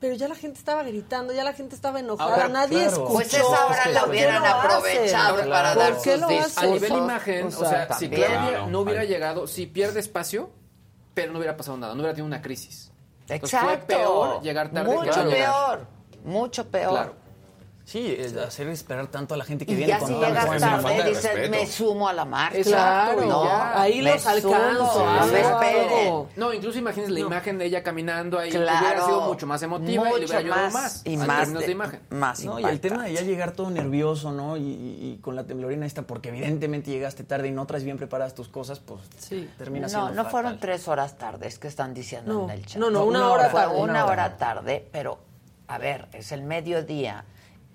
pero 0.00 0.14
ya 0.16 0.26
la 0.26 0.34
gente 0.36 0.58
estaba 0.58 0.82
gritando, 0.84 1.34
ya 1.34 1.44
la 1.44 1.52
gente 1.52 1.74
estaba 1.74 2.00
enojada, 2.00 2.32
Ahora, 2.34 2.48
nadie 2.48 2.78
claro. 2.78 2.90
escuchó. 2.92 3.12
Pues 3.12 3.34
esa 3.34 3.66
hora 3.66 3.88
la 3.90 4.00
¿Por 4.00 4.10
qué 4.10 4.16
hubieran 4.16 4.44
aprovechado 4.46 5.36
para 5.50 5.74
¿Por 5.74 5.82
dar 5.82 5.94
sus 5.96 6.04
discursos. 6.28 6.58
A 6.58 6.66
nivel 6.66 6.92
imagen, 6.92 7.46
o 7.46 7.50
sea, 7.50 7.88
si. 7.98 8.08
Claudia 8.08 8.26
Claro. 8.48 8.66
no 8.68 8.80
hubiera 8.80 9.04
llegado, 9.04 9.46
si 9.46 9.66
pierde 9.66 10.00
espacio, 10.00 10.48
pero 11.14 11.32
no 11.32 11.38
hubiera 11.38 11.56
pasado 11.56 11.76
nada, 11.78 11.94
no 11.94 12.00
hubiera 12.00 12.14
tenido 12.14 12.26
una 12.26 12.42
crisis. 12.42 12.92
Entonces, 13.28 13.54
Exacto. 13.54 13.68
fue 13.68 13.78
peor 13.86 14.42
llegar 14.42 14.68
tarde 14.70 14.90
que 14.90 14.96
Mucho 14.96 15.24
llegar. 15.24 15.28
peor. 15.78 15.86
Mucho 16.24 16.68
peor. 16.70 16.90
Claro. 16.90 17.14
Sí, 17.86 18.16
es 18.18 18.34
hacer 18.34 18.66
esperar 18.68 19.08
tanto 19.08 19.34
a 19.34 19.36
la 19.36 19.44
gente 19.44 19.66
que 19.66 19.72
Y 19.72 19.76
viene 19.76 19.92
ya 19.92 19.98
con 19.98 20.08
si 20.08 20.14
llegas 20.14 20.46
tarde, 20.58 21.04
dices, 21.10 21.22
respeto. 21.22 21.50
me 21.50 21.66
sumo 21.66 22.08
a 22.08 22.14
la 22.14 22.24
marcha. 22.24 22.62
Claro, 22.62 23.20
no, 23.26 23.44
ya. 23.44 23.78
Ahí 23.82 24.00
me 24.00 24.12
los 24.14 24.26
alcanzo, 24.26 25.06
me 25.30 25.40
esperen. 25.40 25.88
algo. 26.06 26.28
No, 26.36 26.52
incluso 26.54 26.78
imagínense 26.78 27.12
la 27.12 27.20
imagen 27.20 27.58
de 27.58 27.66
ella 27.66 27.82
caminando 27.82 28.38
ahí, 28.38 28.50
Claro. 28.50 28.78
hubiera 28.86 29.04
sido 29.04 29.20
mucho 29.20 29.46
más 29.46 29.62
emotiva 29.62 30.08
y 30.08 30.12
le 30.20 30.24
hubiera 30.24 30.38
ayudado 30.38 30.70
más, 30.70 31.02
y 31.04 31.16
más 31.18 31.26
términos 31.40 31.60
de, 31.60 31.66
de- 31.66 31.72
imagen. 31.72 32.00
Más 32.08 32.42
No, 32.44 32.58
y 32.58 32.64
el 32.64 32.80
tema 32.80 33.04
de 33.04 33.12
ya 33.12 33.20
llegar 33.20 33.52
todo 33.52 33.68
nervioso, 33.70 34.32
¿no? 34.32 34.56
Y, 34.56 34.62
y- 34.62 35.18
con 35.20 35.36
la 35.36 35.44
temblorina 35.44 35.84
esta, 35.84 36.02
porque 36.02 36.30
evidentemente 36.30 36.90
llegaste 36.90 37.22
tarde 37.22 37.48
y 37.48 37.52
no 37.52 37.66
traes 37.66 37.84
bien 37.84 37.98
preparadas 37.98 38.34
tus 38.34 38.48
cosas, 38.48 38.80
pues 38.80 39.02
Sí. 39.18 39.46
termina 39.58 39.88
No, 39.88 39.90
siendo 39.90 40.08
no 40.08 40.14
fatal. 40.16 40.30
fueron 40.30 40.58
tres 40.58 40.88
horas 40.88 41.18
tardes 41.18 41.58
que 41.58 41.68
están 41.68 41.92
diciendo 41.92 42.32
No, 42.32 42.44
en 42.44 42.50
el 42.50 42.64
chat. 42.64 42.80
no, 42.80 42.88
no, 42.90 43.04
una 43.04 43.30
hora 43.30 43.52
tarde. 43.52 43.76
una 43.76 44.06
hora. 44.06 44.36
tarde, 44.38 44.88
pero 44.90 45.18
a 45.68 45.76
ver, 45.76 46.08
es 46.12 46.32
el 46.32 46.42
mediodía 46.42 47.24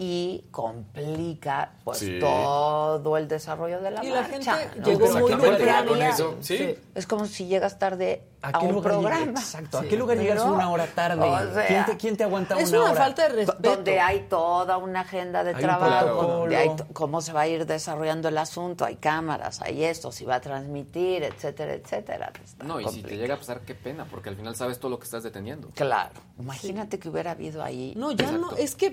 y 0.01 0.45
complica 0.51 1.73
pues 1.83 1.97
Sí. 1.99 2.19
todo 2.21 3.17
el 3.17 3.27
desarrollo 3.27 3.81
de 3.81 3.91
la 3.91 4.03
Y 4.05 4.09
la 4.09 4.21
marcha. 4.21 4.55
gente 4.55 4.79
¿no? 4.79 4.85
llegó 4.85 5.19
muy 5.19 5.35
temprano. 5.35 5.89
con 5.89 6.01
eso, 6.01 6.35
sí. 6.39 6.75
Es 6.95 7.05
como 7.05 7.25
si 7.25 7.47
llegas 7.47 7.77
tarde 7.77 8.23
¿A 8.41 8.47
a, 8.47 8.51
qué 8.61 8.67
un 8.67 8.75
lugar 8.75 8.93
programa. 8.93 9.31
Exacto, 9.41 9.79
¿a 9.79 9.83
qué 9.83 9.97
lugar 9.97 10.17
llegas 10.17 10.41
Pero, 10.41 10.53
una 10.53 10.69
hora 10.71 10.87
tarde? 10.87 11.21
o 11.27 11.53
sea, 11.53 11.67
¿Quién, 11.67 11.85
te, 11.85 11.97
quién 11.97 12.15
te 12.15 12.23
aguanta 12.23 12.57
Es 12.57 12.69
una 12.69 12.79
una 12.83 12.91
hora? 12.91 13.01
falta 13.01 13.23
de 13.27 13.35
respeto. 13.35 13.75
donde 13.75 13.99
hay 13.99 14.21
toda 14.29 14.77
una 14.77 15.01
agenda 15.01 15.43
de 15.43 15.49
Hay 15.55 15.61
trabajo, 15.61 16.23
donde 16.23 16.55
hay 16.55 16.71
cómo 16.93 17.19
se 17.19 17.33
va 17.33 17.41
a 17.41 17.47
ir 17.49 17.65
desarrollando 17.65 18.29
el 18.29 18.37
asunto, 18.37 18.85
hay 18.85 18.95
cámaras, 18.95 19.61
hay 19.61 19.83
esto, 19.83 20.13
si 20.13 20.23
va 20.23 20.35
a 20.35 20.39
transmitir, 20.41 21.23
etcétera, 21.23 21.73
etcétera. 21.73 22.31
Está 22.41 22.63
No, 22.63 22.79
y 22.79 22.87
si 22.87 23.03
te 23.03 23.17
llega 23.17 23.33
a 23.33 23.37
pasar, 23.37 23.59
qué 23.61 23.75
pena, 23.75 24.05
porque 24.09 24.29
al 24.29 24.37
final 24.37 24.55
sabes 24.55 24.79
todo 24.79 24.91
lo 24.91 24.99
que 24.99 25.03
estás 25.03 25.23
deteniendo. 25.23 25.69
Claro, 25.75 26.11
imagínate 26.39 26.97
que 26.97 27.09
hubiera 27.09 27.31
habido 27.31 27.61
ahí 27.61 27.93
No, 27.97 28.11
ya 28.13 28.23
Exacto. 28.23 28.51
no, 28.51 28.55
es 28.57 28.75
que 28.75 28.91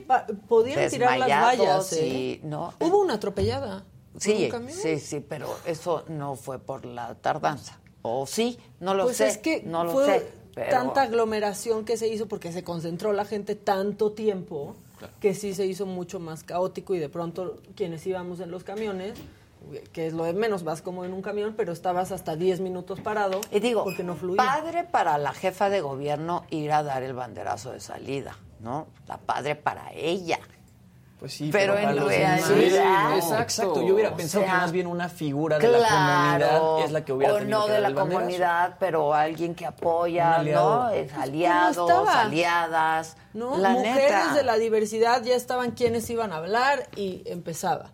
podían 0.48 0.90
tirar 0.98 1.18
las 1.18 1.28
vallas. 1.28 1.92
¿eh? 1.92 2.06
y- 2.06 2.40
no. 2.44 2.72
Hubo 2.80 3.00
una 3.00 3.14
atropellada. 3.14 3.84
Sí, 4.18 4.44
un 4.44 4.50
camión. 4.50 4.78
sí, 4.78 4.98
sí, 4.98 5.20
pero 5.20 5.54
eso 5.66 6.04
no 6.08 6.36
fue 6.36 6.58
por 6.58 6.84
la 6.86 7.14
tardanza. 7.16 7.78
O 8.02 8.26
sí, 8.26 8.58
no 8.80 8.94
lo 8.94 9.04
pues 9.04 9.18
sé. 9.18 9.28
es 9.28 9.38
que 9.38 9.62
no 9.62 9.84
lo 9.84 9.92
fue 9.92 10.06
sé. 10.06 10.26
pero- 10.54 10.70
tanta 10.70 11.02
aglomeración 11.02 11.84
que 11.84 11.96
se 11.96 12.08
hizo 12.08 12.26
porque 12.26 12.52
se 12.52 12.64
concentró 12.64 13.12
la 13.12 13.24
gente 13.24 13.54
tanto 13.56 14.12
tiempo 14.12 14.74
que 15.20 15.34
sí 15.34 15.54
se 15.54 15.66
hizo 15.66 15.84
mucho 15.84 16.18
más 16.20 16.42
caótico 16.44 16.94
y 16.94 16.98
de 16.98 17.08
pronto 17.10 17.58
quienes 17.74 18.06
íbamos 18.06 18.40
en 18.40 18.50
los 18.50 18.64
camiones, 18.64 19.12
que 19.92 20.06
es 20.06 20.14
lo 20.14 20.24
de 20.24 20.32
menos, 20.32 20.62
vas 20.64 20.80
como 20.80 21.04
en 21.04 21.12
un 21.12 21.20
camión, 21.20 21.52
pero 21.54 21.72
estabas 21.72 22.12
hasta 22.12 22.36
10 22.36 22.60
minutos 22.60 23.00
parado 23.00 23.40
Y 23.50 23.60
digo, 23.60 23.84
porque 23.84 24.02
no 24.04 24.14
fluía. 24.16 24.36
padre 24.38 24.84
para 24.84 25.18
la 25.18 25.34
jefa 25.34 25.68
de 25.68 25.82
gobierno 25.82 26.44
ir 26.48 26.72
a 26.72 26.82
dar 26.82 27.02
el 27.02 27.12
banderazo 27.12 27.72
de 27.72 27.80
salida, 27.80 28.38
¿no? 28.60 28.86
La 29.08 29.18
padre 29.18 29.56
para 29.56 29.92
ella. 29.92 30.38
Pues 31.18 31.32
sí, 31.32 31.48
Pero 31.50 31.72
para 31.74 31.90
en 31.92 31.96
realidad- 31.96 32.34
demás- 32.36 32.46
Sí, 32.46 32.52
no, 32.54 33.14
exacto. 33.16 33.42
exacto. 33.42 33.82
Yo 33.82 33.94
hubiera 33.94 34.10
O 34.10 34.16
pensado 34.16 34.44
sea, 34.44 34.52
que 34.52 34.58
más 34.58 34.72
bien 34.72 34.86
una 34.86 35.08
figura 35.08 35.58
de 35.58 35.66
la 35.68 35.88
comunidad 35.88 36.84
es 36.84 36.92
la 36.92 37.04
que 37.06 37.12
hubiera 37.14 37.32
o 37.32 37.36
tenido 37.38 37.58
no 37.58 37.66
que 37.66 37.72
de 37.72 37.80
la 37.80 37.94
comunidad, 37.94 38.76
pero 38.78 39.14
alguien 39.14 39.54
que 39.54 39.64
apoya, 39.64 40.36
aliado. 40.36 40.84
¿no? 40.84 40.90
Es 40.90 41.10
¿cómo 41.12 41.22
aliados, 41.22 42.08
aliadas. 42.08 43.16
¿no? 43.32 43.56
La 43.56 43.70
Mujeres 43.70 44.10
neta. 44.10 44.34
de 44.34 44.42
la 44.42 44.56
diversidad 44.56 45.22
ya 45.22 45.34
estaban 45.34 45.70
quienes 45.72 46.08
iban 46.10 46.32
a 46.32 46.36
hablar 46.36 46.86
y 46.96 47.22
empezaba. 47.26 47.90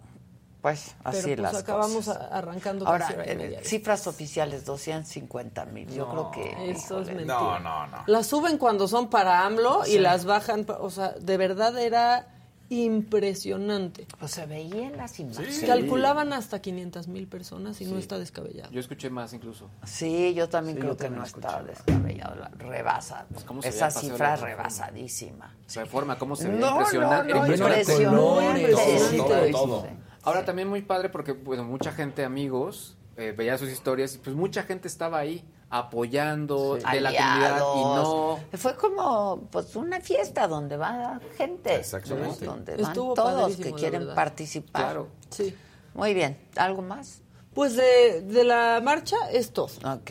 Pues 0.61 0.95
así 1.03 1.23
pero 1.25 1.43
pues 1.43 1.53
las 1.55 1.63
acabamos 1.63 2.05
cosas. 2.07 2.19
arrancando 2.31 2.87
Ahora, 2.87 3.09
eh, 3.25 3.61
cifras 3.65 4.07
oficiales, 4.07 4.65
250 4.65 5.65
mil. 5.65 5.89
Yo 5.93 6.09
creo 6.09 6.31
que... 6.31 6.71
Eso 6.71 7.01
es 7.01 7.09
mentira. 7.09 7.35
No, 7.35 7.59
no, 7.59 7.87
no. 7.89 7.99
Las 8.07 8.29
suben 8.29 8.59
cuando 8.59 8.87
son 8.87 9.11
para 9.11 9.45
AMLO 9.45 9.87
y 9.87 9.99
las 9.99 10.25
bajan, 10.25 10.65
o 10.81 10.91
sea, 10.91 11.15
de 11.21 11.37
verdad 11.37 11.77
era 11.79 12.29
impresionante. 12.73 14.07
Pues 14.19 14.31
se 14.33 14.47
veían 14.47 14.97
las 14.97 15.19
imágenes. 15.21 15.57
Sí. 15.57 15.67
Calculaban 15.67 16.33
hasta 16.33 16.61
500 16.61 17.09
mil 17.09 17.27
personas 17.27 17.81
y 17.81 17.85
no 17.87 17.99
está 17.99 18.19
descabellado. 18.19 18.71
Yo 18.73 18.81
escuché 18.81 19.11
más 19.11 19.33
incluso. 19.33 19.69
Sí, 19.85 20.35
yo 20.35 20.49
también 20.49 20.77
Sí, 20.77 20.81
creo 20.81 20.93
yo 20.93 20.97
que 20.97 21.05
también 21.05 21.21
no 21.21 21.27
escuché. 21.27 21.47
está 21.47 21.63
descabellado. 21.63 22.35
la- 22.37 22.51
Rebasa. 22.59 23.27
Pues, 23.33 23.45
¿cómo 23.45 23.63
se 23.63 23.69
Esa 23.69 23.91
cifra 23.91 24.37
rebasadísima. 24.37 25.55
Reforma, 25.75 26.19
cómo 26.19 26.37
se 26.37 26.49
ve 26.49 26.59
No, 26.59 26.71
impresionante. 26.73 27.33
no, 27.33 27.41
no, 27.41 27.47
impresionante. 27.47 27.81
impresionante. 27.81 28.61
Impresionante. 28.61 29.51
Todo, 29.53 29.67
todo. 29.67 29.87
Ahora 30.25 30.45
también 30.45 30.69
muy 30.69 30.83
padre 30.83 31.09
porque, 31.09 31.33
bueno, 31.33 31.65
mucha 31.65 31.93
gente, 31.93 32.25
amigos, 32.25 32.97
eh, 33.17 33.35
veía 33.37 33.59
sus 33.59 33.69
historias 33.71 34.15
y 34.15 34.19
pues 34.19 34.37
mucha 34.37 34.63
gente 34.63 34.89
estaba 34.89 35.19
ahí 35.19 35.45
apoyando 35.75 36.75
de 36.75 37.01
la 37.01 37.11
comunidad 37.11 37.57
y 37.77 37.81
no... 37.81 38.39
Fue 38.59 38.77
como 38.77 39.49
pues 39.51 39.75
una 39.75 40.03
fiesta 40.03 40.47
donde 40.47 40.77
va 40.77 41.19
gente. 41.39 41.77
Exactamente. 41.77 42.45
¿no? 42.45 42.53
Donde 42.53 42.77
van 42.77 42.85
Estuvo 42.93 43.15
todos 43.15 43.41
padrísimo, 43.41 43.65
que 43.65 43.81
quieren 43.81 44.15
participar. 44.15 44.83
Claro. 44.83 45.09
Sí. 45.31 45.57
Muy 45.95 46.13
bien. 46.13 46.39
¿Algo 46.57 46.83
más? 46.83 47.23
Pues 47.55 47.75
de, 47.75 48.21
de 48.21 48.45
la 48.45 48.81
marcha 48.83 49.17
es 49.31 49.55
todo. 49.55 49.71
Ok. 49.87 50.11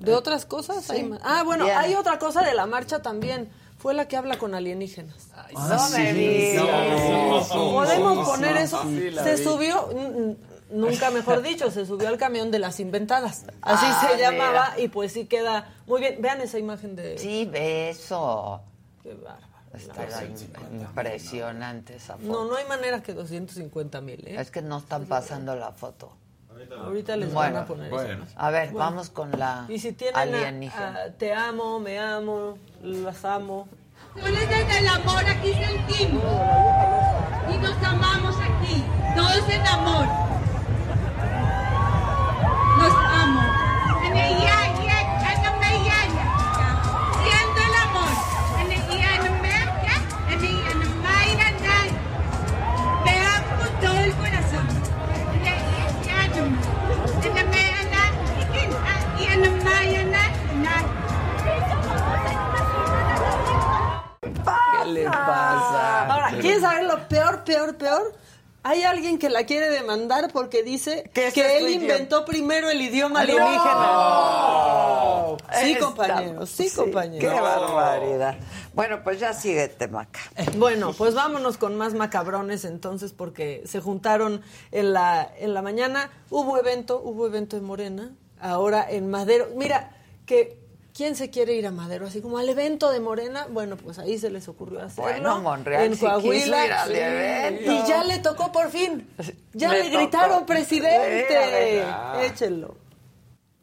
De 0.00 0.12
otras 0.12 0.44
cosas 0.44 0.90
hay 0.90 1.04
más. 1.04 1.20
Ah, 1.22 1.44
bueno, 1.44 1.66
Bien. 1.66 1.78
hay 1.78 1.94
otra 1.94 2.18
cosa 2.18 2.42
de 2.42 2.54
la 2.54 2.66
marcha 2.66 3.00
también. 3.00 3.48
Fue 3.78 3.94
la 3.94 4.08
que 4.08 4.16
habla 4.16 4.38
con 4.38 4.56
alienígenas. 4.56 5.28
no 5.54 5.90
me 5.90 6.12
digas. 6.14 6.64
No, 6.64 7.44
sí, 7.44 7.52
Podemos 7.52 8.18
sí, 8.26 8.32
poner 8.32 8.56
sí, 8.56 8.62
eso. 8.64 8.82
sí, 8.82 9.10
se 9.12 9.36
vi. 9.36 9.44
subió, 9.44 9.88
nunca 10.70 11.10
mejor 11.10 11.42
dicho, 11.50 11.70
se 11.70 11.86
subió 11.86 12.08
al 12.08 12.18
camión 12.18 12.50
de 12.50 12.58
las 12.58 12.80
inventadas. 12.80 13.44
Así 13.62 13.86
Ah, 13.88 14.06
se 14.10 14.18
llamaba 14.20 14.70
mira. 14.74 14.80
y 14.84 14.88
pues 14.88 15.12
sí 15.12 15.26
queda 15.26 15.72
muy 15.86 16.00
bien. 16.00 16.20
Vean 16.20 16.40
esa 16.40 16.58
imagen 16.58 16.96
de... 16.96 17.18
Sí, 17.18 17.44
beso. 17.46 18.60
Qué 19.02 19.14
bárbaro. 19.14 19.46
Está 19.74 20.24
im- 20.24 20.80
impresionante 20.80 21.96
esa 21.96 22.16
foto. 22.16 22.26
No, 22.32 22.44
no 22.46 22.56
hay 22.56 22.64
manera 22.66 23.02
que 23.02 23.12
250 23.12 24.00
mil, 24.00 24.26
¿eh? 24.26 24.36
Es 24.40 24.50
que 24.50 24.62
no 24.62 24.78
están 24.78 25.04
pasando 25.04 25.54
la 25.54 25.72
foto. 25.72 26.12
Ahorita 26.82 27.16
les 27.16 27.30
Bueno, 27.34 27.54
van 27.56 27.62
a 27.62 27.66
poner 27.66 27.90
bueno. 27.90 28.24
eso. 28.24 28.32
A 28.36 28.50
ver, 28.50 28.70
Bueno. 28.70 28.78
vamos 28.78 29.10
con 29.10 29.30
la 29.38 29.66
Y 29.68 29.78
si 29.78 29.92
tienen 29.92 30.16
a- 30.16 30.22
alienígena. 30.22 31.02
a 31.08 31.10
te 31.12 31.34
amo, 31.34 31.78
me 31.78 31.98
amo, 31.98 32.56
las 32.82 33.22
amo. 33.26 33.68
Solo 34.18 34.34
desde 34.34 34.78
el 34.78 34.88
amor 34.88 35.22
aquí 35.28 35.52
sentimos. 35.52 36.24
Y 37.52 37.58
nos 37.58 37.82
amamos 37.84 38.34
aquí. 38.36 38.82
Todos 39.14 39.48
en 39.50 39.66
amor. 39.66 40.06
Peor, 67.46 67.76
peor? 67.76 68.14
Hay 68.62 68.82
alguien 68.82 69.18
que 69.20 69.30
la 69.30 69.44
quiere 69.44 69.70
demandar 69.70 70.30
porque 70.32 70.64
dice 70.64 71.08
Que 71.14 71.28
él 71.58 71.68
inventó 71.70 72.24
primero 72.24 72.68
el 72.68 72.82
idioma 72.82 73.24
¡No! 73.24 73.32
alienígena. 73.32 73.86
Sí, 75.62 75.76
compañeros, 75.78 76.50
sí, 76.50 76.68
compañeros. 76.74 77.32
Qué 77.32 77.40
barbaridad. 77.40 78.36
Bueno, 78.74 79.04
pues 79.04 79.20
ya 79.20 79.32
síguete, 79.32 79.86
Maca. 79.86 80.18
Bueno, 80.56 80.92
pues 80.92 81.14
vámonos 81.14 81.58
con 81.58 81.76
más 81.76 81.94
macabrones 81.94 82.64
entonces 82.64 83.12
porque 83.12 83.62
se 83.66 83.80
juntaron 83.80 84.42
en 84.72 84.92
la, 84.92 85.30
en 85.38 85.54
la 85.54 85.62
mañana. 85.62 86.10
Hubo 86.28 86.58
evento, 86.58 87.00
hubo 87.02 87.28
evento 87.28 87.56
en 87.56 87.62
Morena, 87.62 88.10
ahora 88.40 88.84
en 88.90 89.08
Madero. 89.08 89.46
Mira, 89.54 89.92
que 90.26 90.65
¿quién 90.96 91.14
se 91.14 91.28
quiere 91.30 91.52
ir 91.54 91.66
a 91.66 91.70
Madero? 91.70 92.06
Así 92.06 92.20
como 92.22 92.38
al 92.38 92.48
evento 92.48 92.90
de 92.90 93.00
Morena, 93.00 93.46
bueno, 93.50 93.76
pues 93.76 93.98
ahí 93.98 94.18
se 94.18 94.30
les 94.30 94.48
ocurrió 94.48 94.80
hacerlo. 94.82 95.02
Bueno, 95.10 95.40
Monreal 95.40 95.84
en 95.84 95.92
sí 95.94 96.00
quiso 96.00 96.10
Coahuila. 96.12 96.64
ir 96.66 96.72
al 96.72 96.88
Sí. 96.90 96.96
evento. 96.98 97.72
Y 97.72 97.86
ya 97.88 98.04
le 98.04 98.18
tocó 98.20 98.50
por 98.52 98.70
fin. 98.70 99.06
Ya 99.52 99.72
Le 99.72 99.78
le, 99.84 99.84
tocó. 99.90 99.98
gritaron 99.98 100.46
presidente. 100.46 101.84
Échenlo. 102.24 102.76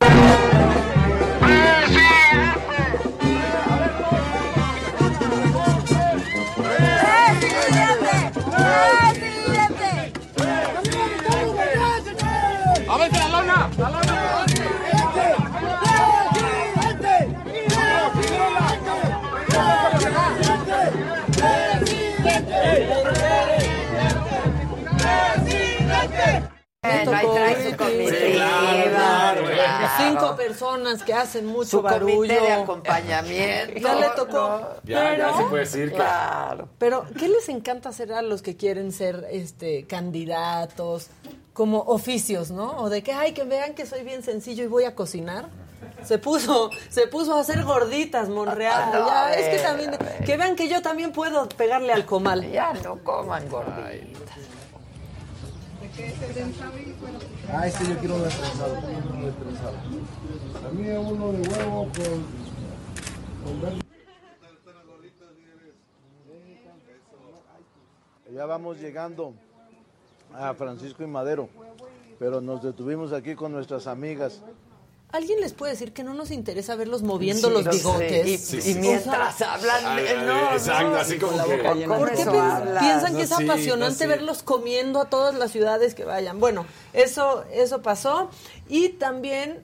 ¡A 0.01 1.79
Trae 26.83 27.05
claro, 27.75 29.41
claro. 29.45 29.87
Cinco 29.97 30.35
personas 30.35 31.01
que 31.03 31.13
hacen 31.13 31.45
mucho 31.45 31.69
Su 31.69 31.81
barullo. 31.81 32.15
comité 32.17 32.41
de 32.41 32.51
acompañamiento. 32.51 33.79
Ya 33.79 33.95
le 33.95 34.09
tocó. 34.09 34.61
Ya, 34.83 35.03
ya 35.03 35.09
Pero- 35.15 35.37
se 35.37 35.43
puede 35.45 35.63
decir 35.63 35.89
que. 35.91 35.95
Claro. 35.95 36.67
Pero, 36.77 37.05
¿qué 37.17 37.29
les 37.29 37.47
encanta 37.47 37.89
hacer 37.89 38.11
a 38.11 38.21
los 38.21 38.41
que 38.41 38.57
quieren 38.57 38.91
ser 38.91 39.25
este 39.31 39.85
candidatos? 39.87 41.07
Como 41.53 41.79
oficios, 41.83 42.51
¿no? 42.51 42.77
O 42.79 42.89
de 42.89 43.01
que, 43.03 43.13
ay, 43.13 43.33
que 43.33 43.43
vean 43.43 43.75
que 43.75 43.85
soy 43.85 44.03
bien 44.03 44.21
sencillo 44.23 44.63
y 44.63 44.67
voy 44.67 44.83
a 44.85 44.93
cocinar. 44.95 45.45
Se 46.03 46.17
puso, 46.17 46.69
se 46.89 47.07
puso 47.07 47.35
a 47.37 47.39
hacer 47.41 47.63
gorditas, 47.63 48.27
Monreal. 48.27 48.89
No, 48.93 49.07
Ya, 49.07 49.33
es 49.35 49.55
que 49.55 49.63
también, 49.63 49.91
que 50.25 50.35
vean 50.35 50.55
que 50.57 50.67
yo 50.67 50.81
también 50.81 51.13
puedo 51.13 51.47
pegarle 51.47 51.93
al 51.93 52.05
comal. 52.05 52.51
Ya 52.51 52.73
no 52.83 52.97
coman 53.03 53.47
gorditas. 53.47 54.37
Ah, 57.53 57.67
este 57.67 57.85
yo 57.87 57.97
quiero 57.99 58.17
destrenzado, 58.17 58.73
uno 58.73 59.25
destrenzado. 59.27 59.75
A 60.67 60.71
mí 60.71 60.87
es 60.87 60.97
uno 60.97 61.31
de 61.31 61.47
huevo 61.47 61.83
con, 61.83 62.25
con 63.45 63.61
verde. 63.61 63.79
Ya 68.33 68.45
vamos 68.47 68.79
llegando 68.79 69.35
a 70.33 70.55
Francisco 70.55 71.03
y 71.03 71.07
Madero, 71.07 71.47
pero 72.17 72.41
nos 72.41 72.63
detuvimos 72.63 73.13
aquí 73.13 73.35
con 73.35 73.51
nuestras 73.51 73.85
amigas. 73.85 74.41
¿Alguien 75.13 75.39
les 75.41 75.53
puede 75.53 75.71
decir 75.73 75.93
que 75.93 76.03
no 76.03 76.13
nos 76.15 76.31
interesa 76.31 76.75
verlos 76.75 77.03
moviendo 77.03 77.47
Sí, 77.47 77.53
los 77.53 77.63
sé. 77.63 77.69
bigotes? 77.69 78.27
Y- 78.27 78.37
Sí, 78.39 78.57
y, 78.57 78.61
sí. 78.61 78.75
mientras 78.79 79.41
hablan 79.43 79.85
Ah, 79.85 79.95
de... 79.95 80.17
No, 80.25 80.51
exacto, 80.53 80.89
no, 80.89 80.95
así 80.97 81.17
como 81.19 81.37
que-. 81.45 81.85
¿Por 81.87 82.09
qué 82.09 82.25
piensan 82.25 83.11
No, 83.13 83.17
que 83.19 83.23
es 83.23 83.29
sí, 83.29 83.43
apasionante 83.43 84.07
verlos 84.07 84.43
comiendo 84.43 84.99
a 84.99 85.09
todas 85.09 85.35
las 85.35 85.51
ciudades 85.51 85.93
que 85.95 86.03
vayan? 86.03 86.39
Bueno, 86.39 86.65
eso, 86.93 87.45
eso 87.53 87.81
pasó. 87.81 88.29
Y 88.67 88.89
también 88.89 89.63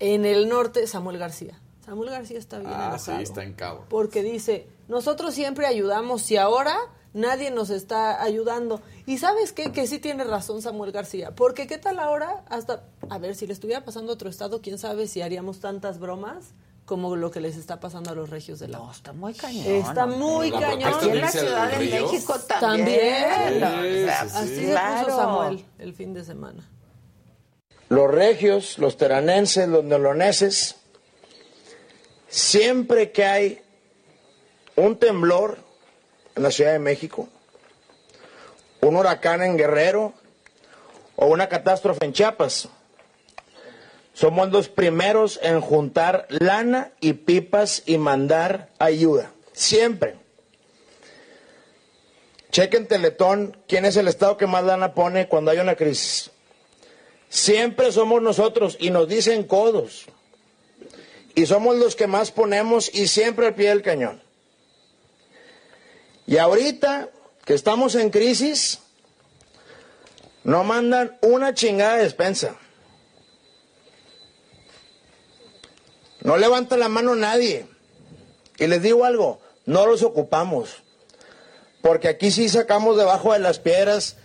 en 0.00 0.26
el 0.26 0.48
norte, 0.48 0.86
Samuel 0.88 1.16
García. 1.16 1.58
Samuel 1.86 2.10
García 2.10 2.38
está 2.38 2.58
bien 2.58 2.70
Ah, 2.74 2.98
sí, 2.98 3.12
está 3.20 3.44
en 3.44 3.54
cabo. 3.54 3.84
Porque 3.88 4.22
dice, 4.22 4.66
nosotros 4.88 5.32
siempre 5.32 5.66
ayudamos 5.66 6.28
y 6.30 6.36
ahora 6.36 6.76
nadie 7.14 7.50
nos 7.50 7.70
está 7.70 8.22
ayudando. 8.22 8.80
Y 9.06 9.18
sabes 9.18 9.52
qué? 9.52 9.72
Que 9.72 9.86
sí 9.86 9.98
tiene 9.98 10.24
razón 10.24 10.62
Samuel 10.62 10.92
García. 10.92 11.32
Porque 11.34 11.66
qué 11.66 11.78
tal 11.78 11.98
ahora, 11.98 12.44
hasta, 12.48 12.84
a 13.10 13.18
ver, 13.18 13.34
si 13.34 13.46
le 13.46 13.52
estuviera 13.52 13.84
pasando 13.84 14.12
a 14.12 14.14
otro 14.14 14.28
estado, 14.30 14.60
quién 14.62 14.78
sabe 14.78 15.06
si 15.06 15.22
haríamos 15.22 15.60
tantas 15.60 15.98
bromas 15.98 16.54
como 16.84 17.14
lo 17.14 17.30
que 17.30 17.40
les 17.40 17.56
está 17.56 17.78
pasando 17.78 18.10
a 18.10 18.14
los 18.14 18.28
regios 18.28 18.58
de 18.58 18.68
la 18.68 18.78
No, 18.78 18.90
está 18.90 19.12
muy 19.12 19.34
cañón. 19.34 19.64
Está 19.66 20.06
muy 20.06 20.50
La 20.50 20.60
cañón. 20.60 20.94
Aquí 20.94 21.06
en 21.06 21.12
de 21.12 21.20
la 21.20 21.28
Ciudad 21.30 21.70
de. 21.70 21.78
México 21.78 22.34
también. 22.60 23.60
Sí, 23.82 24.02
sí, 24.02 24.08
Así 24.08 24.48
sí. 24.48 24.54
se 24.66 24.70
Claro. 24.72 25.04
puso 25.06 25.16
Samuel 25.16 25.64
el 25.78 25.94
fin 25.94 26.12
de 26.12 26.24
semana. 26.24 26.68
Los 27.88 28.10
regios, 28.10 28.78
los 28.78 28.96
teranenses, 28.96 29.68
los 29.68 29.84
neoloneses, 29.84 30.76
siempre 32.28 33.12
que 33.12 33.24
hay 33.24 33.60
un 34.76 34.96
temblor 34.98 35.58
en 36.34 36.42
la 36.42 36.50
Ciudad 36.50 36.72
de 36.72 36.78
México, 36.78 37.28
un 38.80 38.96
huracán 38.96 39.42
en 39.42 39.56
Guerrero 39.56 40.12
o 41.16 41.26
una 41.26 41.48
catástrofe 41.48 42.04
en 42.04 42.12
Chiapas, 42.12 42.68
somos 44.14 44.50
los 44.50 44.68
primeros 44.68 45.40
en 45.42 45.60
juntar 45.60 46.26
lana 46.28 46.92
y 47.00 47.14
pipas 47.14 47.82
y 47.86 47.96
mandar 47.96 48.68
ayuda. 48.78 49.32
Siempre. 49.52 50.16
Chequen 52.50 52.86
Teletón, 52.86 53.56
quién 53.66 53.86
es 53.86 53.96
el 53.96 54.08
estado 54.08 54.36
que 54.36 54.46
más 54.46 54.62
lana 54.64 54.92
pone 54.94 55.28
cuando 55.28 55.50
hay 55.50 55.58
una 55.58 55.74
crisis. 55.74 56.30
Siempre 57.30 57.90
somos 57.92 58.20
nosotros 58.20 58.76
y 58.78 58.90
nos 58.90 59.08
dicen 59.08 59.44
codos. 59.44 60.04
Y 61.34 61.46
somos 61.46 61.76
los 61.76 61.96
que 61.96 62.06
más 62.06 62.30
ponemos 62.30 62.94
y 62.94 63.08
siempre 63.08 63.46
al 63.46 63.54
pie 63.54 63.70
del 63.70 63.80
cañón. 63.80 64.21
Y 66.32 66.38
ahorita 66.38 67.10
que 67.44 67.52
estamos 67.52 67.94
en 67.94 68.08
crisis, 68.08 68.78
no 70.44 70.64
mandan 70.64 71.18
una 71.20 71.52
chingada 71.52 71.96
de 71.98 72.04
despensa. 72.04 72.56
No 76.22 76.38
levanta 76.38 76.78
la 76.78 76.88
mano 76.88 77.14
nadie. 77.14 77.66
Y 78.56 78.66
les 78.66 78.80
digo 78.80 79.04
algo, 79.04 79.42
no 79.66 79.84
los 79.84 80.02
ocupamos. 80.02 80.82
Porque 81.82 82.08
aquí 82.08 82.30
sí 82.30 82.48
sacamos 82.48 82.96
debajo 82.96 83.34
de 83.34 83.38
las 83.38 83.58
piedras 83.58 84.16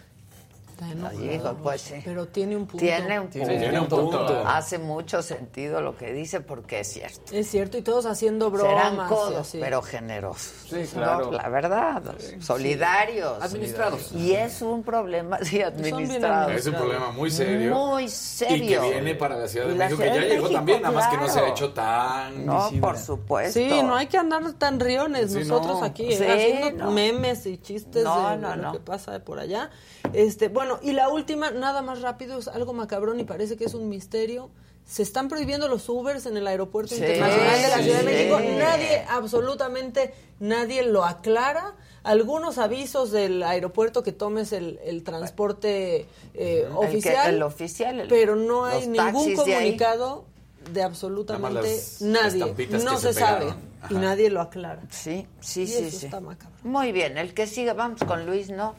Está 0.80 0.92
enojado. 0.92 1.26
Hijo, 1.34 1.54
pues 1.64 1.82
sí. 1.82 1.96
Pero 2.06 2.28
tiene 2.28 2.56
un 2.56 2.68
punto. 2.68 2.86
Tiene 2.86 3.20
un 3.20 3.28
punto. 3.30 3.48
Tiene 3.48 3.80
un 3.80 3.88
punto. 3.88 4.44
Hace 4.46 4.78
mucho 4.78 5.24
sentido 5.24 5.82
lo 5.82 5.98
que 5.98 6.14
dice 6.14 6.40
porque 6.42 6.82
es 6.82 6.88
cierto. 6.94 7.34
Es 7.34 7.50
cierto, 7.50 7.80
y 7.80 7.82
todos 7.82 8.06
haciendo 8.06 8.52
bromas. 8.52 8.92
Serán 8.92 9.08
codos, 9.08 9.50
pero 9.60 9.82
generosos. 9.82 10.54
Sí, 10.70 10.84
claro. 10.94 11.26
No, 11.26 11.32
la 11.32 11.50
verdad, 11.50 12.04
solidarios. 12.40 13.42
Administrados. 13.42 14.12
Y 14.12 14.34
es 14.34 14.62
un 14.62 14.84
problema, 14.84 15.40
sí, 15.42 15.62
administrado. 15.64 16.52
Es 16.52 16.68
un 16.68 16.74
problema 16.76 17.10
muy 17.12 17.32
serio. 17.32 17.74
Muy 17.74 18.08
serio. 18.08 18.56
Y 18.64 18.68
que 18.68 18.80
viene 18.92 19.16
para 19.16 19.36
la 19.36 19.48
Ciudad 19.48 19.66
de 19.68 19.76
la 19.76 19.86
México, 19.86 20.02
que 20.04 20.08
ya 20.10 20.14
de 20.14 20.20
llegó 20.22 20.42
México, 20.44 20.54
también, 20.54 20.82
nada 20.84 20.94
más 20.94 21.08
que 21.08 21.18
no 21.18 21.28
se 21.28 21.40
ha 21.40 21.50
hecho 21.50 21.74
tan 21.74 22.46
No, 22.46 22.58
visible. 22.66 22.82
por 22.82 22.98
supuesto. 23.00 23.60
Sí, 23.60 23.82
no 23.82 23.96
hay 23.96 24.06
que 24.06 24.18
andar 24.18 24.54
tan 24.54 24.80
riones 24.80 25.32
Sí, 25.34 25.40
nosotros 25.40 25.80
no. 25.80 25.86
aquí, 25.86 26.14
¿eh? 26.14 26.18
Sí, 26.18 26.24
haciendo 26.24 26.86
no. 26.86 26.92
memes 26.92 27.46
y 27.48 27.58
chistes 27.58 28.04
No, 28.04 28.30
de 28.30 28.38
no, 28.38 28.56
lo 28.56 28.62
no. 28.62 28.72
que 28.74 28.80
pasa 28.80 29.18
por 29.20 29.40
allá. 29.40 29.72
Este, 30.14 30.48
bueno, 30.50 30.67
y 30.82 30.92
la 30.94 31.10
última, 31.10 31.52
nada 31.52 31.82
más 31.82 32.02
rápido, 32.02 32.40
es 32.40 32.48
algo 32.48 32.74
macabrón 32.74 33.20
y 33.20 33.24
parece 33.24 33.56
que 33.58 33.66
es 33.66 33.74
un 33.74 33.90
misterio. 33.90 34.50
Se 34.86 35.04
están 35.04 35.28
prohibiendo 35.28 35.68
los 35.68 35.90
Ubers 35.90 36.26
en 36.28 36.38
el 36.38 36.48
aeropuerto 36.48 36.96
Sí, 36.96 37.02
internacional 37.02 37.62
de 37.62 37.68
la 37.68 37.78
sí, 37.78 37.84
Ciudad 37.84 37.98
de 38.00 38.04
México. 38.06 38.38
sí. 38.40 38.48
Nadie, 38.58 39.06
absolutamente 39.10 40.14
nadie 40.40 40.84
lo 40.84 41.04
aclara. 41.04 41.76
Algunos 42.04 42.58
avisos 42.58 43.12
del 43.12 43.44
aeropuerto 43.44 44.02
que 44.02 44.14
tomes 44.14 44.54
el, 44.54 44.80
el 44.86 45.04
transporte 45.04 46.06
eh, 46.34 46.64
El 46.66 46.68
que- 46.70 46.74
oficial. 46.74 47.34
el 47.36 47.44
oficial, 47.44 48.00
el- 48.00 48.08
pero 48.08 48.38
no 48.38 48.64
hay 48.66 48.88
ningún 48.88 49.28
de 49.30 49.36
comunicado 49.36 50.24
de 50.72 50.84
absolutamente 50.84 51.82
nadie. 52.02 52.56
No 52.82 52.98
se, 52.98 53.14
se 53.14 53.20
sabe 53.20 53.54
y 53.90 53.94
nadie 53.96 54.30
lo 54.30 54.40
aclara. 54.40 54.82
Sí, 54.90 55.28
sí, 55.42 55.64
Y 55.64 55.68
sí, 55.68 55.84
eso 55.84 56.00
sí. 56.00 56.06
está 56.06 56.22
macabro. 56.22 56.56
Muy 56.64 56.94
bien, 56.94 57.18
el 57.18 57.34
que 57.34 57.46
sigue, 57.46 57.74
vamos 57.74 58.02
con 58.06 58.26
Luis, 58.26 58.50
¿no? 58.50 58.74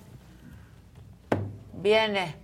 Viene. 1.81 2.35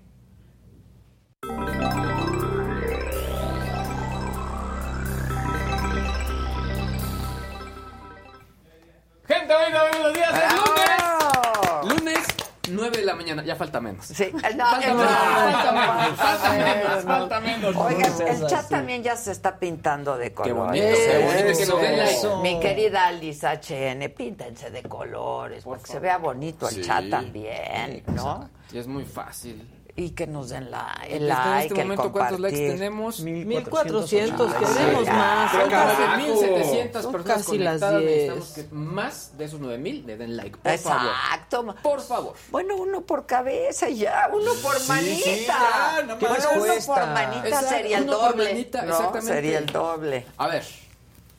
Gente, 9.26 9.54
venga, 9.54 9.88
buenos 9.90 10.14
días. 10.14 10.30
Es 10.30 10.54
¡Bravo! 10.54 11.82
lunes. 11.82 11.98
Lunes, 11.98 12.26
9 12.74 12.98
de 12.98 13.04
la 13.04 13.14
mañana. 13.14 13.42
ya 13.44 13.56
falta 13.56 13.80
menos. 13.80 14.06
Sí, 14.06 14.30
no, 14.32 14.40
Falta 14.40 14.54
no, 14.56 14.94
menos, 14.94 15.06
falta 15.08 15.72
no, 15.72 15.78
menos, 15.78 16.10
no, 16.10 16.16
falta 16.16 16.48
no, 16.48 16.64
menos, 16.64 17.04
no. 17.04 17.10
falta 17.12 17.40
menos. 17.40 17.76
Oiga, 17.76 18.08
No, 18.08 18.26
el 18.26 18.46
chat 18.46 18.68
también 18.68 19.02
ya 19.02 19.16
se 19.16 19.32
está 19.32 19.58
pintando 19.58 20.16
de 20.16 20.32
colores. 20.32 20.54
bonito, 20.56 20.86
qué 20.86 21.18
bonito 21.24 21.58
que 21.58 21.66
nos 21.66 21.80
den 21.80 21.96
like. 21.98 22.12
Eso. 22.14 22.40
Mi 22.42 22.60
querida 22.60 23.06
Alice 23.06 23.46
HN, 23.46 24.08
píntense 24.10 24.70
de 24.70 24.82
colores, 24.82 25.64
porque 25.64 25.86
se 25.90 25.98
vea 26.00 26.18
bonito 26.18 26.68
el 26.68 26.74
Sí. 26.76 26.82
chat 26.82 27.08
también, 27.10 28.02
¿no? 28.08 28.48
Y 28.72 28.78
es 28.78 28.86
muy 28.86 29.04
fácil. 29.04 29.68
Y 29.96 30.10
que 30.10 30.26
nos 30.26 30.48
den 30.48 30.72
la, 30.72 30.92
el 31.06 31.22
En 31.22 31.28
like, 31.28 31.66
este 31.68 31.80
el 31.82 31.86
momento, 31.86 32.10
¿cuántos 32.10 32.40
likes 32.40 32.56
tenemos? 32.72 33.20
1400, 33.20 34.52
Ay, 34.52 34.64
queremos 34.74 35.04
ya. 35.04 35.12
más. 35.12 35.52
Son 35.52 35.70
casi 35.70 36.02
casi- 36.02 36.22
1700 36.22 37.02
son 37.02 37.12
personas 37.12 37.36
casi 37.38 37.58
las 37.58 37.80
conectadas. 37.80 38.00
10. 38.00 38.10
Necesitamos 38.34 38.48
que 38.54 38.74
más 38.74 39.38
de 39.38 39.44
esos 39.44 39.60
9000 39.60 40.04
le 40.04 40.16
den 40.16 40.36
like, 40.36 40.56
por 40.58 40.78
favor. 40.78 41.06
Exacto. 41.06 41.74
Por 41.80 42.00
favor. 42.00 42.34
Bueno, 42.50 42.74
uno 42.76 43.02
por 43.02 43.24
cabeza 43.26 43.88
ya, 43.88 44.28
uno 44.32 44.50
por 44.62 44.74
Sí, 44.80 44.88
manita. 44.88 45.14
sí, 45.24 45.44
ya, 45.46 45.54
más 45.58 46.18
bueno, 46.18 46.64
uno 46.64 46.74
por 46.86 47.06
manita 47.06 47.48
Exacto, 47.48 47.68
sería 47.68 47.98
el 47.98 48.04
uno 48.04 48.18
por 48.18 48.30
doble. 48.32 48.44
manita, 48.52 48.82
¿no? 48.82 48.90
exactamente. 48.94 49.32
Sería 49.32 49.58
el 49.58 49.66
doble. 49.66 50.26
A 50.38 50.48
ver, 50.48 50.64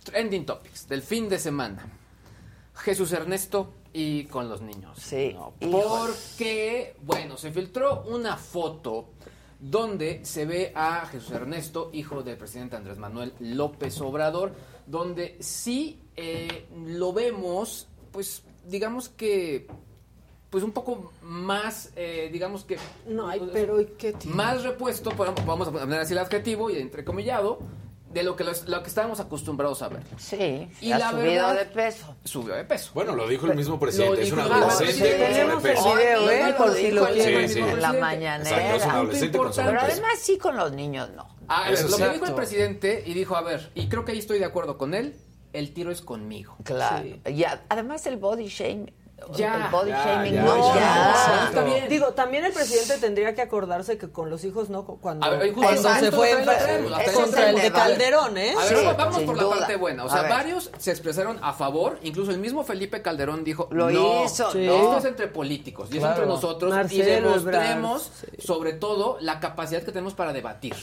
trending 0.06 0.46
topics 0.46 0.88
del 0.88 1.02
fin 1.02 1.28
de 1.28 1.40
semana. 1.40 1.86
Jesús 2.76 3.12
Ernesto 3.12 3.74
y 3.98 4.26
con 4.26 4.50
los 4.50 4.60
niños. 4.62 4.98
Sí. 5.02 5.34
Porque, 5.72 6.96
bueno, 7.04 7.38
se 7.38 7.52
filtró 7.52 8.04
una 8.04 8.36
foto 8.36 9.10
donde 9.58 10.26
se 10.26 10.46
ve 10.46 10.74
a 10.76 11.06
Jesús 11.06 11.32
Ernesto, 11.32 11.90
hijo 11.94 12.22
del 12.22 12.38
presidente 12.38 12.76
Andrés 12.76 12.98
Manuel 12.98 13.34
López 13.40 14.00
Obrador, 14.02 14.52
donde 14.86 15.38
sí 15.40 16.02
eh, 16.18 16.68
lo 16.86 17.14
vemos, 17.14 17.88
pues, 18.12 18.44
digamos 18.68 19.08
que, 19.08 19.66
pues 20.50 20.62
un 20.64 20.72
poco 20.74 21.14
más, 21.22 21.92
eh, 21.96 22.30
digamos 22.34 22.66
que... 22.66 22.78
No, 23.08 23.30
ay, 23.30 23.50
pero 23.54 23.80
¿y 23.80 23.86
qué 23.98 24.12
tiene? 24.12 24.36
Más 24.36 24.62
repuesto, 24.64 25.12
por- 25.12 25.34
vamos 25.46 25.70
a 25.70 25.72
poner 25.72 26.02
así 26.02 26.12
el 26.14 26.20
adjetivo 26.20 26.70
y 26.70 26.78
entrecomillado, 26.78 27.60
de 28.16 28.24
lo 28.24 28.36
que, 28.38 28.46
los- 28.46 28.68
lo 28.70 28.82
que 28.82 28.88
estábamos 28.88 29.20
acostumbrados 29.20 29.82
a 29.82 29.90
ver. 29.90 30.02
Sí, 30.18 30.70
Y 30.80 30.92
ha 30.94 30.98
la 30.98 31.12
subido 31.12 31.26
verdad- 31.48 31.56
de 31.60 31.66
peso. 31.66 32.16
Subió 32.24 32.56
de 32.56 32.64
peso. 32.64 32.92
Bueno, 32.94 33.14
lo 33.14 33.28
dijo 33.28 33.46
el 33.46 33.56
mismo 33.56 33.78
presidente. 33.78 34.24
Es 34.24 34.32
un 34.32 34.40
adolescente. 34.40 35.16
Tenemos 35.18 35.64
el 35.66 35.74
video, 35.76 36.32
¿eh? 36.32 36.50
Lo 36.52 36.58
Por 36.58 36.74
si 36.74 36.84
dijo 36.84 36.96
lo 36.96 37.08
el 37.08 37.14
quieren 37.14 37.48
Sí, 37.50 37.54
sí. 37.56 37.60
en 37.60 37.66
la 37.66 37.72
Exacto, 37.74 37.88
es 37.90 37.94
un 37.96 38.00
mañanera. 38.00 38.94
adolescente 38.94 39.38
con 39.38 39.48
importante. 39.48 39.72
Pero 39.72 39.82
además 39.92 40.20
sí 40.20 40.38
con 40.38 40.56
los 40.56 40.72
niños 40.72 41.10
no. 41.14 41.28
Ah, 41.50 41.58
a 41.58 41.70
ver, 41.70 41.74
Eso 41.74 41.90
lo 41.90 41.98
sí. 41.98 42.04
que 42.04 42.10
dijo 42.10 42.26
el 42.26 42.34
presidente 42.36 43.04
y 43.06 43.14
dijo, 43.14 43.36
a 43.36 43.42
ver, 43.42 43.70
y 43.76 43.88
creo 43.90 44.06
que 44.06 44.14
ahí 44.14 44.20
estoy 44.20 44.40
de 44.40 44.46
acuerdo 44.46 44.78
con 44.78 44.94
él, 44.94 45.14
el 45.52 45.74
tiro 45.74 45.92
es 45.92 46.02
conmigo. 46.02 46.56
Claro. 46.64 47.06
Y 47.30 47.44
a- 47.44 47.64
además 47.70 48.06
el 48.08 48.16
body 48.16 48.48
shame. 48.48 48.94
Ya, 49.34 49.66
el 49.66 49.72
body 49.72 49.90
ya, 49.90 50.04
shaming 50.06 50.34
ya, 50.34 50.42
no, 50.44 50.76
ya. 50.76 50.80
ya. 50.80 51.46
Está 51.48 51.64
bien. 51.64 51.90
Digo, 51.90 52.08
también 52.14 52.46
el 52.46 52.54
presidente 52.54 52.98
tendría 52.98 53.34
que 53.34 53.42
acordarse 53.42 53.98
que 53.98 54.10
con 54.12 54.30
los 54.30 54.44
hijos 54.44 54.70
no, 54.70 54.86
cuando, 54.86 55.30
ver, 55.30 55.54
justo- 55.54 55.62
cuando 55.62 55.90
justo 55.90 56.06
se 56.06 56.12
fue 56.12 56.32
en- 56.32 56.46
contra 57.14 57.50
el 57.50 57.56
de 57.56 57.62
A 57.62 57.64
ver, 57.66 57.74
Calderón, 57.74 58.38
¿eh? 58.38 58.54
A 58.58 58.66
ver, 58.66 58.78
Sí, 58.78 58.86
vamos 58.98 59.20
por 59.24 59.38
la 59.38 59.50
parte 59.50 59.76
buena. 59.76 60.06
O 60.06 60.10
sea, 60.10 60.24
varios 60.24 60.72
se 60.78 60.92
expresaron 60.92 61.40
a 61.42 61.54
favor, 61.54 62.00
incluso 62.04 62.32
el 62.32 62.40
mismo 62.40 62.64
Felipe 62.64 63.02
Calderón 63.02 63.44
dijo, 63.44 63.68
Lo 63.72 63.90
no, 63.90 64.26
hizo, 64.26 64.48
esto 64.48 64.60
¿no? 64.60 64.98
es 64.98 65.06
entre 65.06 65.28
políticos 65.28 65.90
y 65.92 65.98
es 65.98 66.04
entre 66.04 66.26
nosotros 66.26 66.74
y 66.92 67.02
demostremos 67.02 68.12
sobre 68.40 68.74
todo 68.74 69.18
la 69.22 69.40
capacidad 69.40 69.82
que 69.82 69.92
tenemos 69.92 70.14
para 70.14 70.34
debatir. 70.34 70.76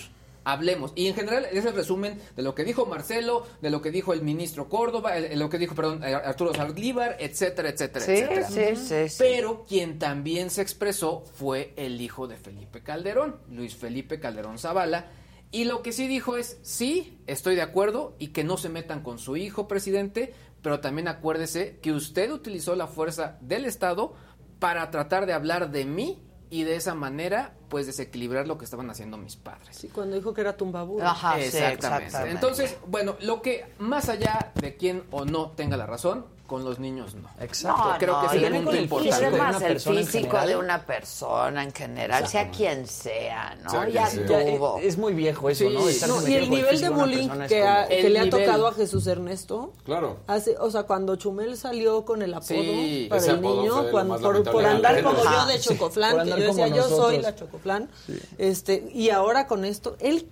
Hablemos. 0.44 0.92
Y 0.94 1.06
en 1.08 1.14
general 1.14 1.46
es 1.50 1.64
el 1.64 1.74
resumen 1.74 2.20
de 2.36 2.42
lo 2.42 2.54
que 2.54 2.64
dijo 2.64 2.86
Marcelo, 2.86 3.46
de 3.60 3.70
lo 3.70 3.80
que 3.82 3.90
dijo 3.90 4.12
el 4.12 4.22
ministro 4.22 4.68
Córdoba, 4.68 5.12
de 5.12 5.36
lo 5.36 5.48
que 5.48 5.58
dijo, 5.58 5.74
perdón, 5.74 6.02
eh, 6.04 6.14
Arturo 6.14 6.52
Saldívar, 6.54 7.16
etcétera, 7.20 7.68
etcétera, 7.68 8.04
Sí, 8.04 8.12
etcétera. 8.12 8.48
sí, 8.48 8.76
sí, 8.76 9.08
sí. 9.08 9.16
Pero 9.18 9.64
quien 9.68 9.98
también 9.98 10.50
se 10.50 10.62
expresó 10.62 11.24
fue 11.34 11.72
el 11.76 12.00
hijo 12.00 12.26
de 12.26 12.36
Felipe 12.36 12.82
Calderón, 12.82 13.36
Luis 13.50 13.74
Felipe 13.76 14.18
Calderón 14.20 14.58
Zavala. 14.58 15.06
Y 15.50 15.64
lo 15.64 15.82
que 15.82 15.92
sí 15.92 16.08
dijo 16.08 16.36
es, 16.38 16.58
sí, 16.62 17.18
estoy 17.26 17.54
de 17.54 17.62
acuerdo 17.62 18.16
y 18.18 18.28
que 18.28 18.42
no 18.42 18.56
se 18.56 18.68
metan 18.70 19.02
con 19.02 19.18
su 19.18 19.36
hijo 19.36 19.68
presidente, 19.68 20.32
pero 20.62 20.80
también 20.80 21.08
acuérdese 21.08 21.78
que 21.82 21.92
usted 21.92 22.30
utilizó 22.32 22.74
la 22.74 22.86
fuerza 22.86 23.36
del 23.42 23.66
Estado 23.66 24.14
para 24.58 24.90
tratar 24.90 25.26
de 25.26 25.34
hablar 25.34 25.70
de 25.70 25.84
mí 25.84 26.22
y 26.48 26.62
de 26.64 26.76
esa 26.76 26.94
manera, 26.94 27.54
pues 27.72 27.86
desequilibrar 27.86 28.46
lo 28.46 28.58
que 28.58 28.66
estaban 28.66 28.90
haciendo 28.90 29.16
mis 29.16 29.34
padres. 29.34 29.74
Sí, 29.74 29.88
cuando 29.88 30.14
dijo 30.14 30.34
que 30.34 30.42
era 30.42 30.54
tumbaburo. 30.54 31.06
Ajá, 31.06 31.36
sí, 31.36 31.44
exactamente. 31.44 32.04
exactamente. 32.04 32.34
Entonces, 32.34 32.76
bueno, 32.86 33.16
lo 33.22 33.40
que 33.40 33.64
más 33.78 34.10
allá 34.10 34.52
de 34.56 34.76
quién 34.76 35.04
o 35.10 35.24
no 35.24 35.52
tenga 35.52 35.78
la 35.78 35.86
razón, 35.86 36.26
con 36.52 36.64
los 36.64 36.78
niños 36.78 37.14
no. 37.14 37.28
Exacto. 37.40 37.82
No, 37.92 37.98
Creo 37.98 38.12
no, 38.14 38.20
que 38.20 38.26
ese 38.26 38.36
y 38.36 38.38
es 38.40 38.44
el- 38.46 38.54
el 38.56 38.62
punto 38.62 38.76
y 38.76 38.82
importante. 38.82 39.14
además 39.26 39.58
de 39.58 39.64
una 39.64 39.66
el 39.72 39.80
físico 39.80 40.22
general. 40.28 40.48
de 40.48 40.56
una 40.56 40.86
persona 40.86 41.62
en 41.64 41.72
general, 41.72 42.28
sea 42.28 42.50
quien 42.50 42.86
sea, 42.86 43.56
¿no? 43.64 43.70
Sea 43.70 43.88
ya 43.88 44.08
tuvo. 44.26 44.78
Es 44.78 44.98
muy 44.98 45.14
viejo 45.14 45.48
eso, 45.48 45.64
Sí. 45.68 45.74
¿no? 46.06 46.28
Y 46.28 46.34
el 46.34 46.50
nivel 46.50 46.78
de 46.80 46.88
bullying 46.90 47.28
que, 47.48 47.62
ha- 47.66 47.88
que 47.88 48.10
le 48.10 48.20
ha 48.20 48.28
tocado 48.28 48.66
a 48.68 48.72
Jesús 48.74 49.06
Ernesto. 49.06 49.72
Claro. 49.86 50.18
Hace, 50.26 50.56
o 50.58 50.70
sea, 50.70 50.82
cuando 50.82 51.16
Chumel 51.16 51.56
salió 51.56 52.04
con 52.04 52.20
el 52.20 52.34
apodo 52.34 52.46
Sí, 52.50 53.06
para 53.08 53.24
el 53.24 53.40
niño, 53.40 53.90
cuando, 53.90 54.20
por, 54.20 54.42
por 54.52 54.66
andar 54.66 55.02
como 55.02 55.22
yo 55.24 55.46
de 55.46 55.58
sí, 55.58 55.68
por 55.74 55.90
que 56.24 56.30
yo 56.30 56.36
decía, 56.36 56.68
yo 56.68 56.88
soy 56.88 57.18
la 57.18 57.34
Chocoflán. 57.34 57.90
Este, 58.36 58.88
y 58.92 59.08
ahora 59.08 59.46
con 59.46 59.64
esto, 59.64 59.96
¿él 60.00 60.28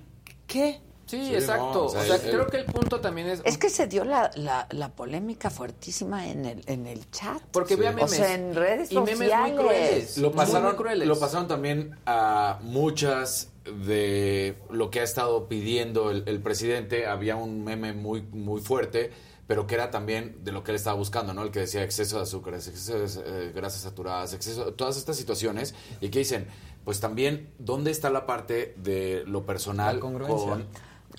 qué? 0.46 0.80
Sí, 1.10 1.26
Sí, 1.26 1.34
exacto. 1.34 1.72
no, 1.72 1.80
o 1.80 1.84
o 1.86 1.88
sea, 1.88 2.14
el- 2.16 2.20
creo 2.20 2.46
que 2.46 2.56
el 2.58 2.64
punto 2.66 3.00
también 3.00 3.28
es... 3.28 3.40
Es 3.44 3.58
que 3.58 3.68
se 3.68 3.86
dio 3.88 4.04
la, 4.04 4.30
la, 4.36 4.66
la 4.70 4.90
polémica 4.90 5.50
fuertísima 5.50 6.28
en 6.28 6.44
el, 6.44 6.62
en 6.66 6.86
el 6.86 7.10
chat. 7.10 7.42
Porque 7.52 7.74
vea 7.76 7.90
O 7.90 7.94
memes. 7.94 8.10
sea, 8.12 8.34
en 8.34 8.54
redes 8.54 8.92
y 8.92 8.98
memes 8.98 9.30
muy 9.40 9.52
crueles. 9.52 10.18
Lo 10.18 10.30
pasaron, 10.32 10.68
muy 10.68 10.76
crueles. 10.76 11.08
lo 11.08 11.18
pasaron 11.18 11.48
también 11.48 11.96
a 12.06 12.58
muchas 12.62 13.48
de 13.86 14.56
lo 14.70 14.90
que 14.90 15.00
ha 15.00 15.02
estado 15.04 15.48
pidiendo 15.48 16.10
el, 16.10 16.22
el 16.26 16.40
presidente. 16.40 17.06
Había 17.06 17.36
un 17.36 17.64
meme 17.64 17.92
muy, 17.92 18.22
muy 18.22 18.60
fuerte, 18.60 19.10
pero 19.46 19.66
que 19.66 19.74
era 19.74 19.90
también 19.90 20.36
de 20.44 20.52
lo 20.52 20.62
que 20.62 20.70
él 20.70 20.76
estaba 20.76 20.96
buscando, 20.96 21.34
¿no? 21.34 21.42
El 21.42 21.50
que 21.50 21.60
decía 21.60 21.82
exceso 21.82 22.16
de 22.16 22.22
azúcares, 22.22 22.68
exceso 22.68 22.98
de 23.22 23.48
eh, 23.48 23.52
grasas 23.52 23.80
saturadas, 23.82 24.32
exceso, 24.32 24.72
todas 24.74 24.96
estas 24.96 25.16
situaciones. 25.16 25.74
Y 26.00 26.08
que 26.10 26.20
dicen, 26.20 26.46
pues 26.84 27.00
también, 27.00 27.50
¿dónde 27.58 27.90
está 27.90 28.10
la 28.10 28.26
parte 28.26 28.74
de 28.78 29.24
lo 29.26 29.44
personal 29.44 29.96
La 29.96 30.00
congruencia. 30.00 30.48
con... 30.50 30.66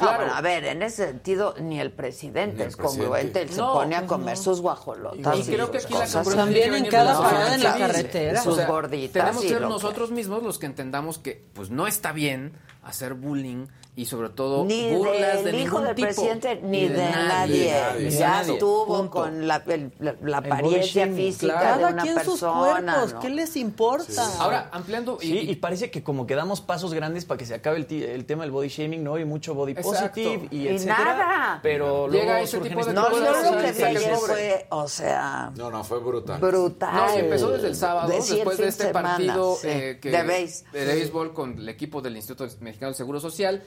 No, 0.01 0.07
Claro. 0.07 0.17
bueno, 0.23 0.33
a 0.35 0.41
ver, 0.41 0.65
en 0.65 0.81
ese 0.83 1.07
sentido, 1.07 1.53
ni 1.59 1.79
el 1.79 1.91
presidente 1.91 2.55
Ni 2.57 2.61
el 2.63 2.69
es 2.69 2.75
congruente. 2.75 3.09
presidente. 3.11 3.41
Él 3.43 3.49
se 3.49 3.57
No, 3.61 3.73
pone 3.73 3.95
a 3.95 4.05
comer 4.07 4.35
no. 4.37 4.43
sus 4.43 4.61
guajolotas. 4.61 5.39
Y 5.39 5.43
creo 5.53 5.71
que 5.71 5.77
aquí 5.77 5.93
la 5.93 5.99
cosas. 6.01 6.35
También 6.35 6.63
tiene 6.71 6.77
que 6.79 6.85
en 6.85 6.91
cada 6.91 7.19
parada 7.19 7.55
en 7.55 7.63
la 7.63 7.77
carretera. 7.77 8.41
Sus 8.41 8.53
O 8.53 8.55
sea, 8.57 8.67
gorditas. 8.67 9.13
Tenemos 9.13 9.43
y 9.43 9.47
que 9.47 9.53
ser 9.53 9.61
nosotros 9.61 10.11
mismos 10.11 10.43
los 10.43 10.59
que 10.59 10.65
entendamos 10.65 11.17
que 11.19 11.43
pues 11.53 11.69
no 11.69 11.87
está 11.87 12.11
bien 12.11 12.53
hacer 12.83 13.13
bullying 13.13 13.67
y 13.93 14.05
sobre 14.05 14.29
todo 14.29 14.63
Ni 14.63 14.95
burlas 14.95 15.43
del 15.43 15.51
de 15.53 15.61
hijo 15.61 15.79
ningún 15.79 15.83
del 15.83 15.95
tipo. 15.95 16.07
presidente, 16.07 16.61
ni 16.63 16.87
de, 16.87 16.97
nadie. 16.97 17.71
nadie. 17.73 17.99
Ni 17.99 18.03
de 18.05 18.09
Ya 18.11 18.29
nadie. 18.29 18.53
estuvo 18.53 18.85
Punto. 18.87 19.09
con 19.11 19.47
la, 19.47 19.61
el- 19.67 19.91
la- 19.99 20.15
la 20.21 20.37
El 20.37 20.45
apariencia 20.45 21.07
física 21.07 21.53
claro. 21.59 21.75
de 21.77 21.81
Cada 21.81 21.93
una 21.93 22.01
quien 22.03 22.15
sus 22.15 22.23
persona. 22.39 22.59
cuerpos, 22.93 23.13
¿no? 23.13 23.19
¿qué 23.19 23.29
les 23.29 23.55
importa? 23.57 24.29
Ahora, 24.39 24.69
ampliando 24.71 25.17
y, 25.21 25.25
Sí, 25.27 25.39
y 25.39 25.55
parece 25.57 25.91
que 25.91 26.03
como 26.03 26.25
que 26.25 26.35
damos 26.35 26.61
pasos 26.61 26.93
grandes 26.93 27.25
para 27.25 27.37
que 27.37 27.45
se 27.45 27.53
acabe 27.53 27.77
el, 27.77 27.85
ti- 27.85 28.01
el 28.01 28.25
tema 28.25 28.43
del 28.43 28.51
body 28.51 28.69
shaming, 28.69 29.03
¿no? 29.03 29.19
Y 29.19 29.25
mucho 29.25 29.53
body 29.55 29.73
Exacto. 29.73 29.89
positive 30.21 30.47
y, 30.51 30.57
Y 30.61 30.67
etcétera. 30.69 30.97
nada. 31.03 31.59
Pero 31.61 32.07
Llega 32.09 32.23
luego 32.23 32.39
ese 32.43 32.51
surgen 32.57 32.69
tipo 32.77 32.85
de 32.85 32.93
No, 32.93 33.09
cosas, 33.09 33.43
lo 33.43 33.59
sí, 33.59 33.65
que 33.65 33.73
sí, 33.73 33.77
vi 33.79 33.83
ayer 33.83 34.13
pobre. 34.13 34.33
fue, 34.33 34.67
o 34.69 34.87
sea, 34.87 35.51
No, 35.57 35.69
no, 35.69 35.83
fue 35.83 35.99
brutal. 35.99 36.39
brutal. 36.39 36.95
No, 36.95 37.09
empezó 37.13 37.49
desde 37.51 37.67
el 37.67 37.75
sábado, 37.75 38.07
De 38.07 38.15
después 38.15 38.57
de 38.57 38.67
este 38.69 38.87
semana, 38.87 39.09
partido 39.17 39.57
sí. 39.61 39.67
eh, 39.69 39.99
que- 40.01 40.11
de 40.11 40.85
béisbol 40.85 41.33
con 41.33 41.57
el 41.57 41.67
equipo 41.67 42.01
del 42.01 42.15
Instituto 42.15 42.49
Mexicano 42.61 42.91
del 42.91 42.95
Seguro 42.95 43.19
Social. 43.19 43.61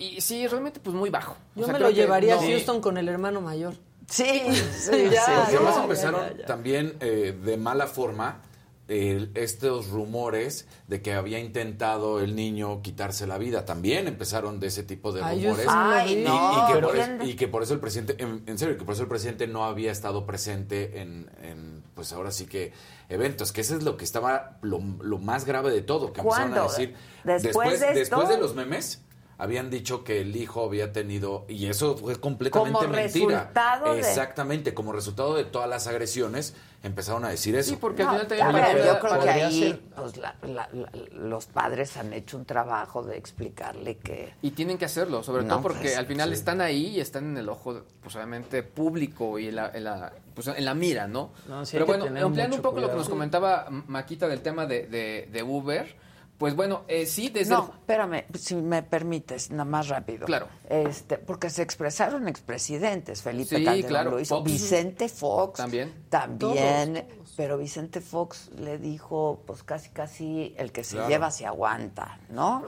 Y 0.00 0.20
sí, 0.20 0.46
realmente 0.48 0.80
pues 0.80 0.96
muy 0.96 1.10
bajo. 1.10 1.36
Yo 1.54 1.62
O 1.62 1.66
sea, 1.66 1.74
me 1.74 1.78
lo 1.78 1.90
llevaría 1.90 2.34
no- 2.34 2.40
a 2.40 2.44
Houston 2.44 2.80
con 2.80 2.96
el 2.98 3.08
hermano 3.08 3.40
mayor. 3.40 3.74
Sí, 4.08 4.24
sí, 4.24 4.90
Ya, 5.12 5.24
sí. 5.24 5.30
Porque 5.36 5.56
además 5.56 5.74
ya, 5.76 5.82
empezaron 5.82 6.20
ya, 6.30 6.36
ya. 6.38 6.46
también 6.46 6.96
eh, 7.00 7.38
de 7.44 7.56
mala 7.56 7.86
forma 7.86 8.40
el- 8.88 9.30
estos 9.34 9.90
rumores 9.90 10.66
de 10.88 11.00
que 11.02 11.12
había 11.12 11.38
intentado 11.38 12.18
el 12.20 12.34
niño 12.34 12.82
quitarse 12.82 13.26
la 13.26 13.38
vida. 13.38 13.64
También 13.66 14.08
empezaron 14.08 14.58
de 14.58 14.66
ese 14.68 14.82
tipo 14.82 15.12
de 15.12 15.22
Ay, 15.22 15.44
rumores. 15.44 15.66
Ay. 15.68 16.18
Y, 16.18 16.24
no, 16.24 16.66
y 16.68 16.72
que 16.72 16.80
por 16.80 16.96
eso, 16.96 17.10
y 17.24 17.34
que 17.36 17.46
por 17.48 17.62
eso 17.62 17.74
el 17.74 17.80
presidente, 17.80 18.16
en, 18.18 18.42
en 18.46 18.58
serio, 18.58 18.76
que 18.78 18.84
por 18.84 18.94
eso 18.94 19.02
el 19.02 19.08
presidente 19.08 19.46
no 19.46 19.64
había 19.64 19.92
estado 19.92 20.26
presente 20.26 21.02
en, 21.02 21.30
en, 21.42 21.84
pues 21.94 22.12
ahora 22.12 22.32
sí 22.32 22.46
que 22.46 22.72
eventos, 23.10 23.52
que 23.52 23.60
eso 23.60 23.76
es 23.76 23.82
lo 23.84 23.96
que 23.96 24.04
estaba 24.04 24.56
lo, 24.62 24.80
lo 25.02 25.18
más 25.18 25.44
grave 25.44 25.70
de 25.70 25.82
todo, 25.82 26.12
que 26.12 26.20
empezaron 26.22 26.54
a 26.58 26.62
decir 26.62 26.96
¿Después 27.22 27.78
de 27.80 27.86
esto? 27.88 28.16
después 28.16 28.28
de 28.30 28.38
los 28.38 28.54
memes. 28.56 29.02
Habían 29.40 29.70
dicho 29.70 30.04
que 30.04 30.20
el 30.20 30.36
hijo 30.36 30.64
había 30.66 30.92
tenido, 30.92 31.46
y 31.48 31.66
eso 31.66 31.96
fue 31.96 32.16
completamente 32.20 32.78
Como 32.78 32.88
mentira. 32.88 33.26
resultado 33.40 33.94
de- 33.94 34.00
Exactamente, 34.00 34.74
como 34.74 34.92
resultado 34.92 35.34
de 35.34 35.44
todas 35.44 35.68
las 35.68 35.86
agresiones, 35.86 36.54
empezaron 36.82 37.24
a 37.24 37.30
decir 37.30 37.54
eso. 37.56 37.70
Sí, 37.70 37.76
porque 37.80 38.04
No, 38.04 38.10
al 38.10 38.26
final 38.26 38.38
también 38.38 38.64
poder- 38.66 38.86
yo 38.86 38.98
creo 39.00 39.20
que 39.20 39.30
ahí 39.30 39.60
ser- 39.60 39.80
pues, 39.96 40.16
la- 40.16 40.34
la- 40.42 40.68
la- 40.72 40.90
los 41.12 41.46
padres 41.46 41.96
han 41.96 42.12
hecho 42.12 42.36
un 42.36 42.44
trabajo 42.44 43.02
de 43.02 43.16
explicarle 43.16 43.96
que 43.96 44.32
Y 44.42 44.50
tienen 44.52 44.78
que 44.78 44.84
hacerlo, 44.84 45.22
sobre 45.22 45.42
No, 45.42 45.48
todo 45.54 45.62
porque 45.62 45.80
pues, 45.82 45.96
al 45.98 46.06
final 46.06 46.28
sí. 46.28 46.34
están 46.34 46.60
ahí 46.60 46.86
y 46.96 47.00
están 47.00 47.24
en 47.24 47.36
el 47.38 47.48
ojo, 47.48 47.82
pues 48.02 48.14
obviamente, 48.16 48.62
público 48.62 49.38
y 49.38 49.48
en 49.48 49.56
la, 49.56 49.70
en 49.74 49.84
la, 49.84 50.12
pues, 50.34 50.46
en 50.48 50.64
la 50.64 50.74
mira, 50.74 51.06
¿no? 51.08 51.32
No, 51.48 51.64
sí 51.64 51.72
Pero 51.72 51.86
bueno, 51.86 52.04
ampliando 52.26 52.56
un 52.56 52.62
poco 52.62 52.80
lo 52.80 52.88
que 52.90 52.96
nos 52.96 53.08
comentaba 53.08 53.66
Maquita 53.70 54.28
del 54.28 54.40
tema 54.42 54.66
de, 54.66 54.86
de, 54.86 55.28
de 55.30 55.42
Uber, 55.42 55.94
pues 56.40 56.56
bueno, 56.56 56.84
eh, 56.88 57.04
sí, 57.04 57.28
desde... 57.28 57.52
No, 57.54 57.70
espérame, 57.80 58.24
si 58.36 58.56
me 58.56 58.82
permites, 58.82 59.50
nada 59.50 59.66
más 59.66 59.88
rápido. 59.88 60.24
Claro. 60.24 60.48
Este, 60.68 61.18
porque 61.18 61.50
se 61.50 61.60
expresaron 61.62 62.26
expresidentes, 62.28 63.20
Felipe 63.22 63.58
Sí, 63.58 63.64
Calderón 63.64 63.88
claro, 63.90 64.10
lo 64.12 64.20
hizo, 64.20 64.38
Fox. 64.38 64.50
Vicente 64.50 65.08
Fox 65.10 65.58
También. 65.58 65.92
también, 66.08 67.06
pero 67.36 67.58
Vicente 67.58 68.00
Fox 68.00 68.50
le 68.56 68.78
dijo, 68.78 69.42
pues 69.46 69.62
casi 69.62 69.90
casi 69.90 70.54
el 70.56 70.72
que 70.72 70.82
se 70.82 70.94
Claro. 70.96 71.10
lleva 71.10 71.30
se 71.30 71.44
aguanta, 71.44 72.18
¿no? 72.30 72.62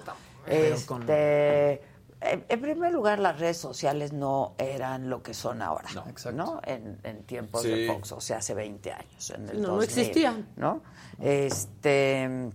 Pero 0.45 0.75
Este, 0.75 0.87
con- 0.87 1.07
en, 1.11 2.61
primer 2.61 2.93
lugar, 2.93 3.19
las 3.19 3.41
redes 3.41 3.57
sociales 3.57 4.13
no 4.13 4.55
eran 4.59 5.09
lo 5.11 5.23
que 5.25 5.35
son 5.35 5.61
ahora, 5.63 5.89
¿no? 6.35 6.61
En, 6.65 7.01
en 7.03 7.23
tiempos 7.25 7.63
de. 7.65 7.87
Fox, 7.89 8.13
o 8.13 8.21
sea, 8.21 8.37
hace 8.37 8.55
20 8.55 8.93
años, 8.93 9.31
en 9.31 9.49
el 9.49 9.61
No, 9.63 9.69
no 9.69 9.75
2000, 9.77 9.89
existían. 9.89 10.49
¿no? 10.57 10.83
Este, 11.21 12.51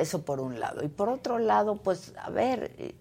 eso 0.00 0.22
por 0.22 0.40
un 0.40 0.58
lado. 0.60 0.82
Y 0.84 0.88
por 0.88 1.08
otro 1.08 1.38
lado, 1.38 1.76
pues, 1.76 2.12
a 2.22 2.30
ver, 2.30 2.72
eh, 2.78 2.94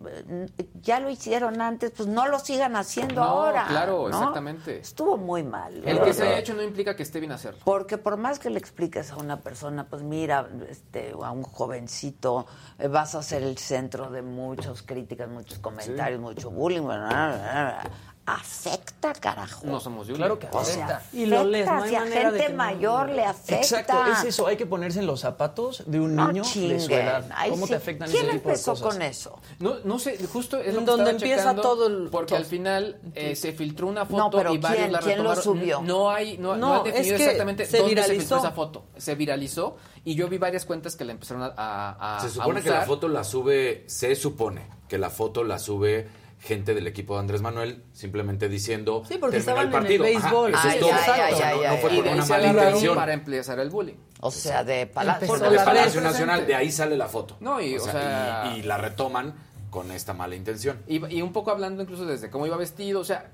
ya 0.81 0.99
lo 0.99 1.09
hicieron 1.09 1.61
antes, 1.61 1.91
pues 1.91 2.07
no 2.07 2.27
lo 2.27 2.39
sigan 2.39 2.75
haciendo 2.75 3.15
No, 3.21 3.23
ahora. 3.23 3.65
claro, 3.67 4.01
¿no? 4.03 4.07
exactamente. 4.09 4.79
Estuvo 4.79 5.17
muy 5.17 5.43
mal. 5.43 5.81
El 5.85 6.01
que 6.01 6.13
se 6.13 6.23
haya 6.23 6.39
hecho 6.39 6.53
no 6.53 6.63
implica 6.63 6.95
que 6.95 7.03
esté 7.03 7.19
bien 7.19 7.31
hacerlo. 7.31 7.59
Porque 7.63 7.97
por 7.97 8.17
más 8.17 8.39
que 8.39 8.49
le 8.49 8.59
expliques 8.59 9.11
a 9.11 9.17
una 9.17 9.41
persona, 9.41 9.87
pues 9.89 10.03
mira, 10.03 10.47
este, 10.69 11.13
a 11.21 11.31
un 11.31 11.43
jovencito, 11.43 12.45
eh, 12.79 12.87
vas 12.87 13.15
a 13.15 13.23
ser 13.23 13.43
el 13.43 13.57
centro 13.57 14.09
de 14.09 14.21
muchas 14.21 14.81
críticas, 14.83 15.29
muchos 15.29 15.59
comentarios, 15.59 16.19
mucho 16.19 16.49
bullying, 16.51 16.83
bla, 16.83 16.97
bla, 16.97 17.37
bla. 17.37 17.91
Afecta, 18.27 19.13
carajo. 19.13 19.65
No 19.65 19.79
somos 19.79 20.05
de 20.07 20.13
Claro 20.13 20.37
que 20.37 20.47
O 20.51 20.63
sea, 20.63 20.85
afecta. 20.85 21.03
Y 21.13 21.25
lo 21.25 21.45
lees, 21.45 21.65
no 21.65 21.81
hay 21.83 21.89
si 21.89 21.95
a 21.95 21.99
manera 22.01 22.31
de 22.31 22.37
gente 22.39 22.51
no- 22.53 22.57
mayor 22.57 23.09
le 23.09 23.23
afecta. 23.25 23.55
Exacto, 23.55 24.03
es 24.11 24.23
eso, 24.25 24.47
hay 24.47 24.57
que 24.57 24.65
ponerse 24.65 24.99
en 24.99 25.07
los 25.07 25.21
zapatos 25.21 25.83
de 25.85 25.99
un 26.01 26.13
No 26.15 26.27
niño 26.27 26.43
de 26.43 26.49
su 26.49 26.53
chinguen. 26.59 27.01
edad. 27.01 27.25
Ay, 27.33 27.49
¿Cómo 27.51 27.65
sí. 27.65 27.69
te 27.71 27.75
afectan 27.77 28.09
¿Quién 28.09 28.25
ese 28.25 28.33
tipo 28.33 28.49
de 28.49 28.53
empezó 28.55 28.71
cosas? 28.71 28.87
con 28.87 29.01
eso? 29.01 29.39
No, 29.59 29.75
no 29.85 29.97
sé, 29.97 30.17
justo 30.31 30.57
es 30.57 30.73
lo 30.73 30.81
que 30.81 30.85
Donde 30.85 31.11
empieza 31.11 31.37
checando, 31.41 31.61
todo 31.61 31.87
el- 31.87 32.09
Porque 32.09 32.29
todo. 32.29 32.39
al 32.39 32.45
final 32.45 32.99
eh, 33.15 33.35
se 33.35 33.53
filtró 33.53 33.87
una 33.87 34.05
foto 34.05 34.17
No, 34.23 34.29
pero 34.29 34.53
y 34.53 34.57
varios 34.57 34.79
¿quién? 34.81 34.91
la 34.91 34.99
¿Quién 34.99 35.23
lo 35.23 35.33
retomaron. 35.33 35.43
subió? 35.43 35.81
No 35.81 36.09
hay, 36.11 36.37
no, 36.37 36.55
no 36.57 36.75
No, 36.79 36.83
definido 36.83 37.15
es 37.15 37.21
que 37.21 37.25
exactamente 37.25 37.65
se 37.65 37.77
dónde 37.79 38.03
se 38.03 38.13
filtró 38.15 38.37
esa 38.39 38.51
foto. 38.51 38.83
Se 38.97 39.15
viralizó 39.15 39.77
y 40.03 40.15
yo 40.15 40.27
vi 40.27 40.37
varias 40.37 40.65
cuentas 40.65 40.95
que 40.95 41.05
la 41.05 41.13
empezaron 41.13 41.43
a, 41.43 41.53
a- 41.55 42.17
a- 42.17 42.19
Se 42.19 42.27
a 42.27 42.29
supone 42.29 42.61
que 42.61 42.69
la 42.69 42.81
foto 42.81 43.07
la 43.07 43.23
sube, 43.23 43.85
se 43.87 44.15
supone 44.15 44.67
que 44.89 44.97
la 44.97 45.09
foto 45.09 45.43
la 45.43 45.59
sube 45.59 46.07
gente 46.47 46.73
del 46.73 46.87
equipo 46.87 47.15
de 47.15 47.19
Andrés 47.19 47.41
Manuel, 47.41 47.83
simplemente 47.93 48.47
diciendo 48.49 49.03
Sí, 49.07 49.17
porque 49.19 49.37
estaban 49.37 49.63
en 49.63 49.67
el 49.67 49.73
partido. 49.73 50.03
béisbol. 50.03 50.51
eso 50.53 50.59
Ay, 50.63 50.69
es 50.75 50.79
todo. 50.79 50.89
ay, 50.93 50.99
O 50.99 51.03
sea, 51.37 51.49
ay, 51.49 51.55
no, 51.57 51.61
ay, 51.61 51.67
no 51.75 51.77
fue 51.77 51.89
por 51.95 52.07
una 52.07 52.25
mala 52.25 52.47
intención. 52.47 52.95
para 52.95 53.13
empezar 53.13 53.59
el 53.59 53.69
bullying. 53.69 53.95
O 54.21 54.31
sea, 54.31 54.63
de 54.63 54.87
Palacio. 54.87 55.27
Empezó 55.27 55.49
de 55.51 55.55
la 55.57 55.65
Palacio. 55.65 56.01
Nacional, 56.01 56.47
de 56.47 56.55
ahí 56.55 56.71
sale 56.71 56.95
la 56.97 57.07
foto. 57.07 57.37
No, 57.41 57.59
y, 57.61 57.75
o 57.75 57.79
sea- 57.81 58.53
y, 58.55 58.59
y 58.59 58.63
la 58.63 58.77
retoman 58.77 59.35
con 59.69 59.91
esta 59.91 60.13
mala 60.13 60.35
intención. 60.35 60.79
Y, 60.87 61.05
y 61.13 61.21
un 61.21 61.33
poco 61.33 61.51
hablando 61.51 61.83
incluso 61.83 62.05
desde 62.05 62.29
cómo 62.29 62.47
iba 62.47 62.55
vestido, 62.57 63.01
o 63.01 63.03
sea, 63.03 63.29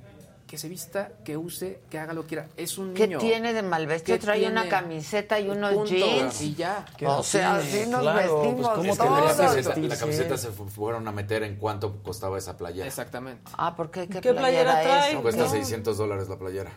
que 0.54 0.60
se 0.60 0.70
vista, 0.70 1.10
que 1.26 1.36
use, 1.36 1.80
que 1.90 1.98
haga 1.98 2.14
lo 2.14 2.22
que 2.22 2.28
quiera. 2.28 2.48
Es 2.58 2.78
un 2.78 2.94
¿Qué 2.94 3.08
niño. 3.08 3.18
tiene 3.18 3.54
de 3.54 3.64
mal 3.64 3.88
vestido? 3.88 4.20
¿Qué 4.20 4.24
Trae 4.24 4.48
una 4.48 4.70
camiseta 4.70 5.40
y 5.40 5.50
unos 5.50 5.74
Punto, 5.74 5.90
jeans. 5.90 6.42
Y 6.44 6.54
ya. 6.54 6.86
¿Qué 6.96 7.08
O 7.08 7.18
no 7.18 7.24
sea, 7.24 7.60
tiene? 7.60 7.82
así 7.82 7.90
nos 7.90 8.02
Claro, 8.04 8.20
pues, 8.20 8.44
vestimos 8.44 8.70
¿cómo 8.70 8.84
Es 8.92 9.00
que 9.00 9.04
todos. 9.08 9.20
la 9.26 9.36
camiseta, 9.48 9.80
la 9.80 9.98
camiseta 9.98 10.38
se 10.38 10.50
fu- 10.52 10.68
fueron 10.70 11.08
a 11.08 11.12
meter 11.12 11.42
en 11.42 11.56
cuánto 11.56 12.04
costaba 12.04 12.38
esa 12.38 12.56
playera. 12.56 12.86
Exactamente. 12.86 13.42
Ah, 13.58 13.76
¿por 13.76 13.90
qué? 13.90 14.08
¿Qué, 14.08 14.22
¿Qué 14.22 14.32
playera 14.36 14.80
trae? 14.84 15.14
es, 15.14 15.20
Cuesta 15.22 15.46
qué? 15.46 15.50
600 15.50 15.98
dólares 15.98 16.30
la 16.30 16.38
playera. 16.38 16.72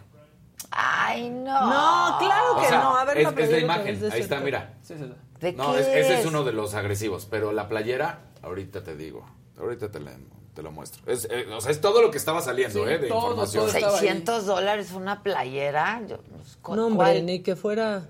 Ay, 0.70 1.28
no. 1.28 1.44
No, 1.68 2.18
claro 2.18 2.56
O 2.56 2.60
que 2.62 2.68
sea, 2.68 2.80
no. 2.82 2.96
A 2.96 3.04
ver, 3.04 3.18
es, 3.18 3.24
la 3.24 3.28
es 3.28 3.36
la 3.36 3.36
playera 3.46 3.58
imagen. 3.60 4.10
Ahí 4.10 4.20
está, 4.22 4.40
mira. 4.40 4.72
Sí, 4.84 4.94
sí, 4.96 5.04
sí. 5.04 5.12
¿De 5.38 5.52
No, 5.52 5.74
qué 5.74 5.80
es- 5.80 5.86
ese 5.88 6.14
es 6.14 6.20
es? 6.20 6.26
uno 6.26 6.44
de 6.44 6.52
los 6.52 6.72
agresivos, 6.72 7.26
pero 7.30 7.52
la 7.52 7.68
playera, 7.68 8.20
ahorita 8.42 8.82
te 8.82 8.96
digo, 8.96 9.26
ahorita 9.58 9.90
te, 9.90 10.00
la- 10.00 10.12
te 10.56 10.62
lo 10.62 10.72
muestro. 10.72 11.02
Es, 11.12 11.28
eh, 11.30 11.46
o 11.52 11.60
sea, 11.60 11.70
es 11.70 11.80
todo 11.82 12.00
lo 12.02 12.10
que 12.10 12.16
estaba 12.16 12.40
saliendo, 12.40 12.84
Sí, 12.84 12.90
¿eh? 12.90 12.98
De 12.98 13.08
todo, 13.08 13.18
información. 13.28 13.66
todo 13.66 13.76
estaba 13.76 13.92
ahí. 13.92 14.00
600 14.00 14.46
dólares 14.46 14.90
una 14.92 15.22
playera. 15.22 16.00
Yo, 16.08 16.16
pues, 16.18 16.56
¿cu- 16.62 16.74
No, 16.74 16.86
hombre, 16.86 17.12
cuál? 17.12 17.26
ni 17.26 17.40
que 17.40 17.54
fuera... 17.54 18.08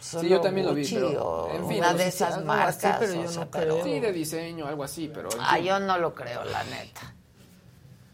Solo 0.00 0.28
yo 0.28 0.40
también 0.40 0.66
lo 0.66 0.74
vi, 0.74 0.82
Gucci 0.82 0.96
pero, 0.96 1.48
en 1.54 1.66
fin, 1.68 1.78
una 1.78 1.92
no 1.92 1.98
de 1.98 2.06
esas 2.08 2.34
algo 2.34 2.52
así, 2.52 2.58
marcas. 2.84 2.96
pero 2.98 3.14
yo 3.14 3.20
o 3.22 3.32
sea, 3.32 3.44
no 3.44 3.50
pero- 3.50 3.74
creo. 3.80 3.84
Sí, 3.84 4.00
de 4.00 4.12
diseño, 4.12 4.66
algo 4.66 4.84
así, 4.84 5.10
pero... 5.14 5.30
en 5.32 5.38
Ah, 5.40 5.58
yo 5.60 5.78
no 5.80 5.96
lo 5.96 6.12
creo, 6.14 6.44
la 6.44 6.62
neta. 6.64 7.14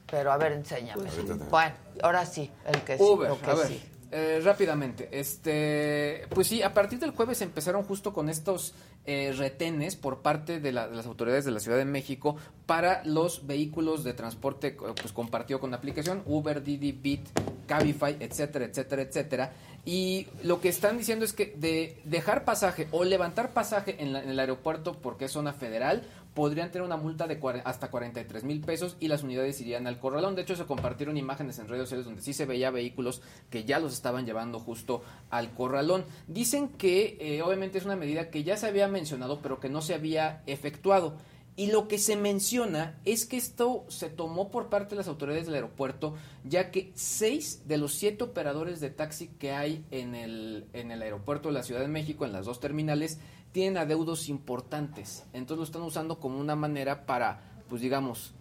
Pero 0.08 0.30
a 0.30 0.36
ver, 0.36 0.52
enséñame. 0.52 1.04
Te- 1.10 1.22
Bueno, 1.32 1.74
ahora 2.02 2.26
sí, 2.26 2.48
el 2.66 2.82
que 2.82 2.96
sí. 2.98 3.02
Uber, 3.02 3.30
lo 3.30 3.40
que 3.40 3.50
a 3.50 3.54
ver, 3.54 3.66
sí. 3.68 3.82
Eh, 4.12 4.40
rápidamente, 4.42 5.08
este, 5.12 6.26
pues 6.30 6.46
sí, 6.48 6.62
a 6.62 6.74
partir 6.74 6.98
del 6.98 7.10
jueves 7.12 7.40
empezaron 7.42 7.84
justo 7.84 8.12
con 8.12 8.28
estos 8.28 8.74
eh, 9.06 9.32
retenes 9.36 9.96
por 9.96 10.18
parte 10.20 10.60
de, 10.60 10.72
la- 10.72 10.86
las 10.88 11.06
autoridades 11.06 11.44
de 11.44 11.50
la 11.52 11.60
Ciudad 11.60 11.78
de 11.78 11.84
México 11.84 12.36
para 12.66 13.02
los 13.04 13.46
vehículos 13.46 14.04
de 14.04 14.12
transporte 14.12 14.72
pues 15.00 15.12
compartido 15.12 15.58
con 15.60 15.72
aplicación 15.74 16.22
Uber, 16.26 16.62
Didi, 16.62 16.92
Bit, 16.92 17.28
Cabify, 17.66 18.16
etcétera, 18.20 18.64
etcétera, 18.66 19.02
etcétera. 19.02 19.52
Y 19.86 20.26
lo 20.42 20.60
que 20.60 20.68
están 20.68 20.98
diciendo 20.98 21.24
es 21.24 21.32
que 21.32 21.54
de 21.56 21.96
dejar 22.04 22.44
pasaje 22.44 22.86
o 22.90 23.04
levantar 23.04 23.50
pasaje 23.54 23.96
la- 24.04 24.22
en 24.22 24.28
el 24.30 24.38
aeropuerto 24.38 24.92
porque 25.00 25.24
es 25.26 25.32
zona 25.32 25.54
federal 25.54 26.02
podrían 26.34 26.70
tener 26.70 26.86
una 26.86 26.96
multa 26.96 27.26
de 27.26 27.40
hasta 27.64 27.90
43 27.90 28.44
mil 28.44 28.60
pesos 28.60 28.96
y 29.00 29.08
las 29.08 29.22
unidades 29.22 29.60
irían 29.60 29.86
al 29.86 29.98
corralón. 29.98 30.34
De 30.34 30.42
hecho, 30.42 30.56
se 30.56 30.66
compartieron 30.66 31.16
imágenes 31.16 31.58
en 31.58 31.68
redes 31.68 31.84
sociales 31.84 32.06
donde 32.06 32.22
sí 32.22 32.32
se 32.32 32.46
veía 32.46 32.70
vehículos 32.70 33.22
que 33.50 33.64
ya 33.64 33.78
los 33.78 33.92
estaban 33.92 34.26
llevando 34.26 34.60
justo 34.60 35.02
al 35.30 35.52
corralón. 35.52 36.04
Dicen 36.28 36.68
que 36.68 37.16
eh, 37.20 37.42
obviamente 37.42 37.78
es 37.78 37.84
una 37.84 37.96
medida 37.96 38.30
que 38.30 38.44
ya 38.44 38.56
se 38.56 38.66
había 38.66 38.88
mencionado, 38.88 39.40
pero 39.42 39.60
que 39.60 39.68
no 39.68 39.82
se 39.82 39.94
había 39.94 40.42
efectuado. 40.46 41.16
Y 41.56 41.66
lo 41.66 41.88
que 41.88 41.98
se 41.98 42.16
menciona 42.16 42.98
es 43.04 43.26
que 43.26 43.36
esto 43.36 43.84
se 43.88 44.08
tomó 44.08 44.50
por 44.50 44.70
parte 44.70 44.90
de 44.90 44.96
las 44.96 45.08
autoridades 45.08 45.46
del 45.46 45.56
aeropuerto, 45.56 46.14
ya 46.44 46.70
que 46.70 46.92
seis 46.94 47.66
de 47.66 47.76
los 47.76 47.92
siete 47.92 48.24
operadores 48.24 48.80
de 48.80 48.88
taxi 48.88 49.28
que 49.28 49.52
hay 49.52 49.84
en 49.90 50.14
el, 50.14 50.68
en 50.72 50.90
el 50.90 51.02
aeropuerto 51.02 51.48
de 51.48 51.54
la 51.54 51.62
Ciudad 51.62 51.82
de 51.82 51.88
México, 51.88 52.24
en 52.24 52.32
las 52.32 52.46
dos 52.46 52.60
terminales, 52.60 53.18
tienen 53.52 53.78
adeudos 53.78 54.28
importantes. 54.28 55.24
Entonces 55.32 55.58
lo 55.58 55.64
están 55.64 55.82
usando 55.82 56.18
como 56.20 56.38
una 56.38 56.56
manera 56.56 57.06
para, 57.06 57.40
pues 57.68 57.82
digamos, 57.82 58.32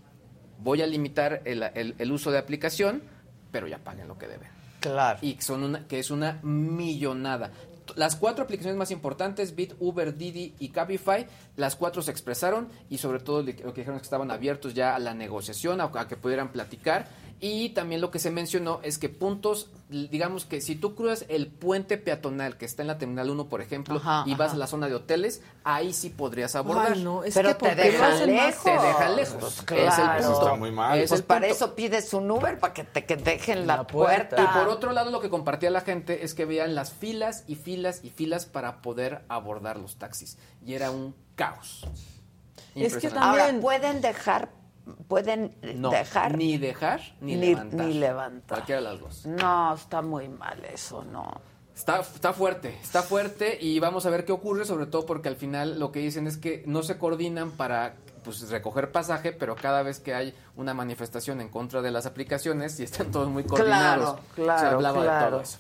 voy 0.60 0.82
a 0.82 0.88
limitar 0.88 1.41
el, 1.45 1.64
el- 1.74 1.95
el 1.97 2.12
uso 2.12 2.32
de 2.32 2.38
aplicación, 2.38 3.01
pero 3.51 3.68
ya 3.68 3.80
paguen 3.80 4.07
lo 4.07 4.18
que 4.18 4.28
deben. 4.28 4.49
Claro. 4.80 5.20
Y 5.22 5.34
que 5.34 5.41
son 5.41 5.64
una, 5.64 5.88
que 5.88 5.99
es 5.99 6.12
una 6.12 6.39
millonada. 6.43 7.51
Las 7.95 8.16
cuatro 8.16 8.43
aplicaciones 8.43 8.78
más 8.78 8.91
importantes, 8.91 9.55
Bit, 9.55 9.74
Uber, 9.80 10.16
Didi 10.16 10.53
y 10.60 10.70
Cabify, 10.70 11.26
las 11.57 11.76
cuatro 11.76 12.03
se 12.03 12.12
expresaron 12.12 12.70
y 12.88 12.99
sobre 12.99 13.20
todo 13.20 13.41
lo 13.41 13.47
que 13.55 13.64
lo 13.64 13.74
que 13.74 13.82
dijeron 13.82 13.95
es 13.95 14.01
que 14.03 14.05
estaban 14.05 14.30
abiertos 14.30 14.76
ya 14.76 14.95
a 14.95 14.99
la 14.99 15.16
negociación, 15.16 15.82
a, 15.82 15.86
a 15.86 16.07
que 16.07 16.16
pudieran 16.16 16.51
platicar. 16.51 17.07
Y 17.41 17.69
también 17.69 18.01
lo 18.01 18.11
que 18.11 18.19
se 18.19 18.31
mencionó 18.31 18.81
es 18.83 18.97
que 18.97 19.07
puntos, 19.07 19.69
digamos 19.87 20.43
que 20.43 20.59
si 20.59 20.75
tú 20.75 20.93
cruzas 20.93 21.23
el 21.29 21.47
puente 21.47 21.97
peatonal 21.97 22.57
que 22.57 22.65
está 22.65 22.81
en 22.81 22.89
la 22.89 22.97
Terminal 22.97 23.29
1, 23.29 23.47
por 23.47 23.61
ejemplo, 23.61 23.95
Ajá, 23.95 24.23
y 24.25 24.35
vas 24.35 24.47
ajá. 24.49 24.55
a 24.55 24.59
la 24.59 24.67
zona 24.67 24.87
de 24.89 24.95
hoteles, 24.95 25.41
ahí 25.63 25.93
sí 25.93 26.09
podrías 26.09 26.55
abordar. 26.57 26.91
Ay, 26.95 27.01
no, 27.03 27.23
es 27.23 27.33
Pero 27.33 27.49
que 27.49 27.53
te 27.55 27.59
¿por 27.59 27.69
qué 27.69 27.75
lo 27.75 27.91
dejan 27.93 28.11
hacen 28.11 28.35
más? 28.35 28.45
lejos. 28.45 28.63
Te 28.65 28.71
deja 28.71 29.09
lejos. 29.09 29.35
Pues 29.39 29.53
Es 29.53 29.59
el 29.59 29.65
claro. 30.03 30.23
punto. 30.25 30.41
Está 30.41 30.55
muy 30.55 30.71
mal. 30.71 30.99
Es 30.99 31.09
Pues 31.09 31.21
el 31.21 31.25
para 31.25 31.39
punto. 31.47 31.55
eso 31.55 31.75
pides 31.75 32.13
un 32.13 32.29
Uber, 32.29 32.59
para 32.59 32.73
que 32.73 32.83
te 32.83 33.05
que 33.05 33.15
dejen 33.15 33.65
la, 33.65 33.77
La 33.77 33.87
puerta. 33.87 34.35
puerta. 34.35 34.43
Y 34.43 34.59
por 34.59 34.67
otro 34.67 34.91
lado, 34.91 35.09
lo 35.09 35.21
que 35.21 35.29
compartía 35.29 35.69
la 35.71 35.79
gente 35.81 36.25
es 36.25 36.33
que 36.33 36.43
veían 36.43 36.75
las 36.75 36.91
filas 36.91 37.45
y 37.47 37.55
filas 37.55 38.01
y 38.03 38.09
filas 38.09 38.45
para 38.47 38.81
poder 38.81 39.23
abordar 39.29 39.77
los 39.77 39.95
taxis. 39.95 40.37
Y 40.65 40.73
era 40.73 40.91
un 40.91 41.15
caos. 41.35 41.85
Es 41.85 42.73
que 42.73 43.07
Impresionante. 43.07 43.19
Ahora, 43.29 43.43
También- 43.45 43.61
pueden 43.61 44.01
dejar, 44.01 44.49
pueden 45.07 45.55
No, 45.75 45.89
dejar. 45.91 46.38
ni 46.38 46.57
dejar 46.57 47.01
ni, 47.21 47.36
ni- 47.36 47.47
levantar. 47.49 47.80
ni 47.88 47.93
levantar. 47.93 48.57
Cualquiera 48.57 48.82
de 48.82 48.88
las 48.89 48.99
dos. 48.99 49.25
No, 49.25 49.73
está 49.73 50.01
muy 50.01 50.27
mal 50.27 50.63
eso, 50.65 51.03
no. 51.03 51.41
Está, 51.75 52.01
está 52.01 52.34
fuerte, 52.34 52.77
está 52.82 53.01
fuerte 53.03 53.57
y 53.61 53.80
vamos 53.80 54.05
a 54.05 54.09
ver 54.09 54.25
qué 54.25 54.34
ocurre, 54.34 54.65
sobre 54.65 54.86
todo 54.86 55.05
porque 55.05 55.30
al 55.30 55.38
final 55.38 55.80
lo 55.80 55.91
que 55.93 55.99
dicen 55.99 56.27
es 56.27 56.38
que 56.38 56.61
no 56.65 56.84
se 56.84 56.97
coordinan 56.97 57.51
para 57.51 57.93
pues, 58.25 58.49
recoger 58.49 58.91
pasaje, 58.91 59.32
pero 59.32 59.55
cada 59.55 59.82
vez 59.82 60.01
que 60.01 60.13
hay 60.13 60.34
una 60.57 60.73
manifestación 60.73 61.39
en 61.39 61.47
contra 61.47 61.82
de 61.82 61.91
las 61.91 62.05
aplicaciones 62.05 62.77
y 62.82 62.84
están 62.84 63.11
todos 63.11 63.30
muy 63.30 63.45
coordinados. 63.45 64.17
Claro, 64.36 64.36
claro, 64.36 64.59
se 64.59 64.65
hablaba 64.75 65.03
de 65.23 65.30
todo 65.32 65.41
eso. 65.41 65.57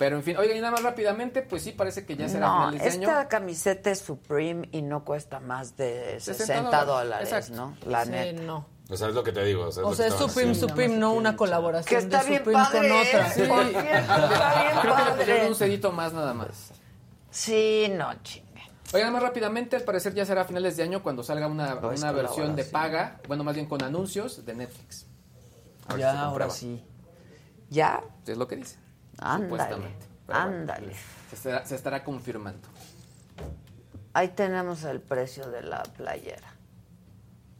Pero 0.00 0.16
en 0.16 0.22
fin, 0.22 0.34
oigan, 0.38 0.56
y 0.56 0.60
nada 0.60 0.70
más 0.72 0.82
rápidamente, 0.82 1.42
pues 1.42 1.62
sí 1.62 1.72
parece 1.72 2.06
que 2.06 2.16
ya 2.16 2.26
será 2.26 2.46
No, 2.46 2.56
finales 2.70 2.80
de 2.82 2.88
año. 2.88 3.08
esta 3.10 3.28
camiseta 3.28 3.90
es 3.90 3.98
Supreme 3.98 4.66
y 4.72 4.80
no 4.80 5.04
cuesta 5.04 5.40
más 5.40 5.76
de 5.76 6.18
60 6.18 6.46
60 6.46 6.84
dólares. 6.86 7.30
Exacto. 7.30 7.54
¿no? 7.54 7.76
La 7.84 8.06
Sí, 8.06 8.10
neta. 8.10 8.40
no. 8.42 8.66
O 8.88 8.96
sea, 8.96 9.08
es 9.08 9.14
lo 9.14 9.22
que 9.22 9.32
te 9.32 9.44
digo. 9.44 9.66
O 9.66 9.70
sea, 9.72 9.82
es 9.82 9.88
O 9.90 9.94
sea, 9.94 10.10
Supreme, 10.10 10.52
haciendo. 10.52 10.68
Supreme, 10.68 10.96
no 10.96 11.12
una 11.12 11.36
colaboración 11.36 12.00
Que 12.00 12.04
está 12.06 12.22
de 12.22 12.30
bien 12.30 12.38
Supreme 12.42 12.62
con 12.62 12.72
padre, 12.72 12.92
otra. 13.08 13.28
¿eh? 13.28 13.30
Cierto, 13.34 13.60
está 13.60 14.62
bien 14.62 14.80
Creo 14.80 14.96
que 14.96 15.04
le 15.04 15.10
pusieron 15.18 15.46
un 15.48 15.54
sedito 15.54 15.92
más 15.92 16.12
nada 16.14 16.32
más. 16.32 16.70
Sí, 17.30 17.92
no, 17.94 18.10
chingue. 18.22 18.62
Oigan, 18.94 19.12
más 19.12 19.22
rápidamente, 19.22 19.76
al 19.76 19.82
parecer 19.82 20.14
ya 20.14 20.24
será 20.24 20.40
a 20.40 20.44
finales 20.46 20.78
de 20.78 20.82
año 20.82 21.02
cuando 21.02 21.22
salga 21.22 21.46
una, 21.46 21.74
No, 21.74 21.90
una 21.90 22.10
versión 22.12 22.56
de 22.56 22.64
paga, 22.64 23.20
bueno, 23.28 23.44
más 23.44 23.54
bien 23.54 23.66
con 23.66 23.82
anuncios 23.84 24.46
de 24.46 24.54
Netflix. 24.54 25.06
Ya, 25.98 26.22
ahora 26.22 26.48
sí. 26.48 26.82
¿Ya? 27.68 28.02
Es 28.26 28.38
lo 28.38 28.48
que 28.48 28.56
dice. 28.56 28.78
Ándale, 29.20 29.74
bueno, 30.26 30.40
ándale. 30.40 30.94
se, 31.28 31.36
estará, 31.36 31.64
se 31.66 31.74
estará 31.74 32.02
confirmando. 32.04 32.68
Ahí 34.12 34.28
tenemos 34.28 34.82
el 34.84 35.00
precio 35.00 35.48
de 35.50 35.62
la 35.62 35.82
playera. 35.82 36.48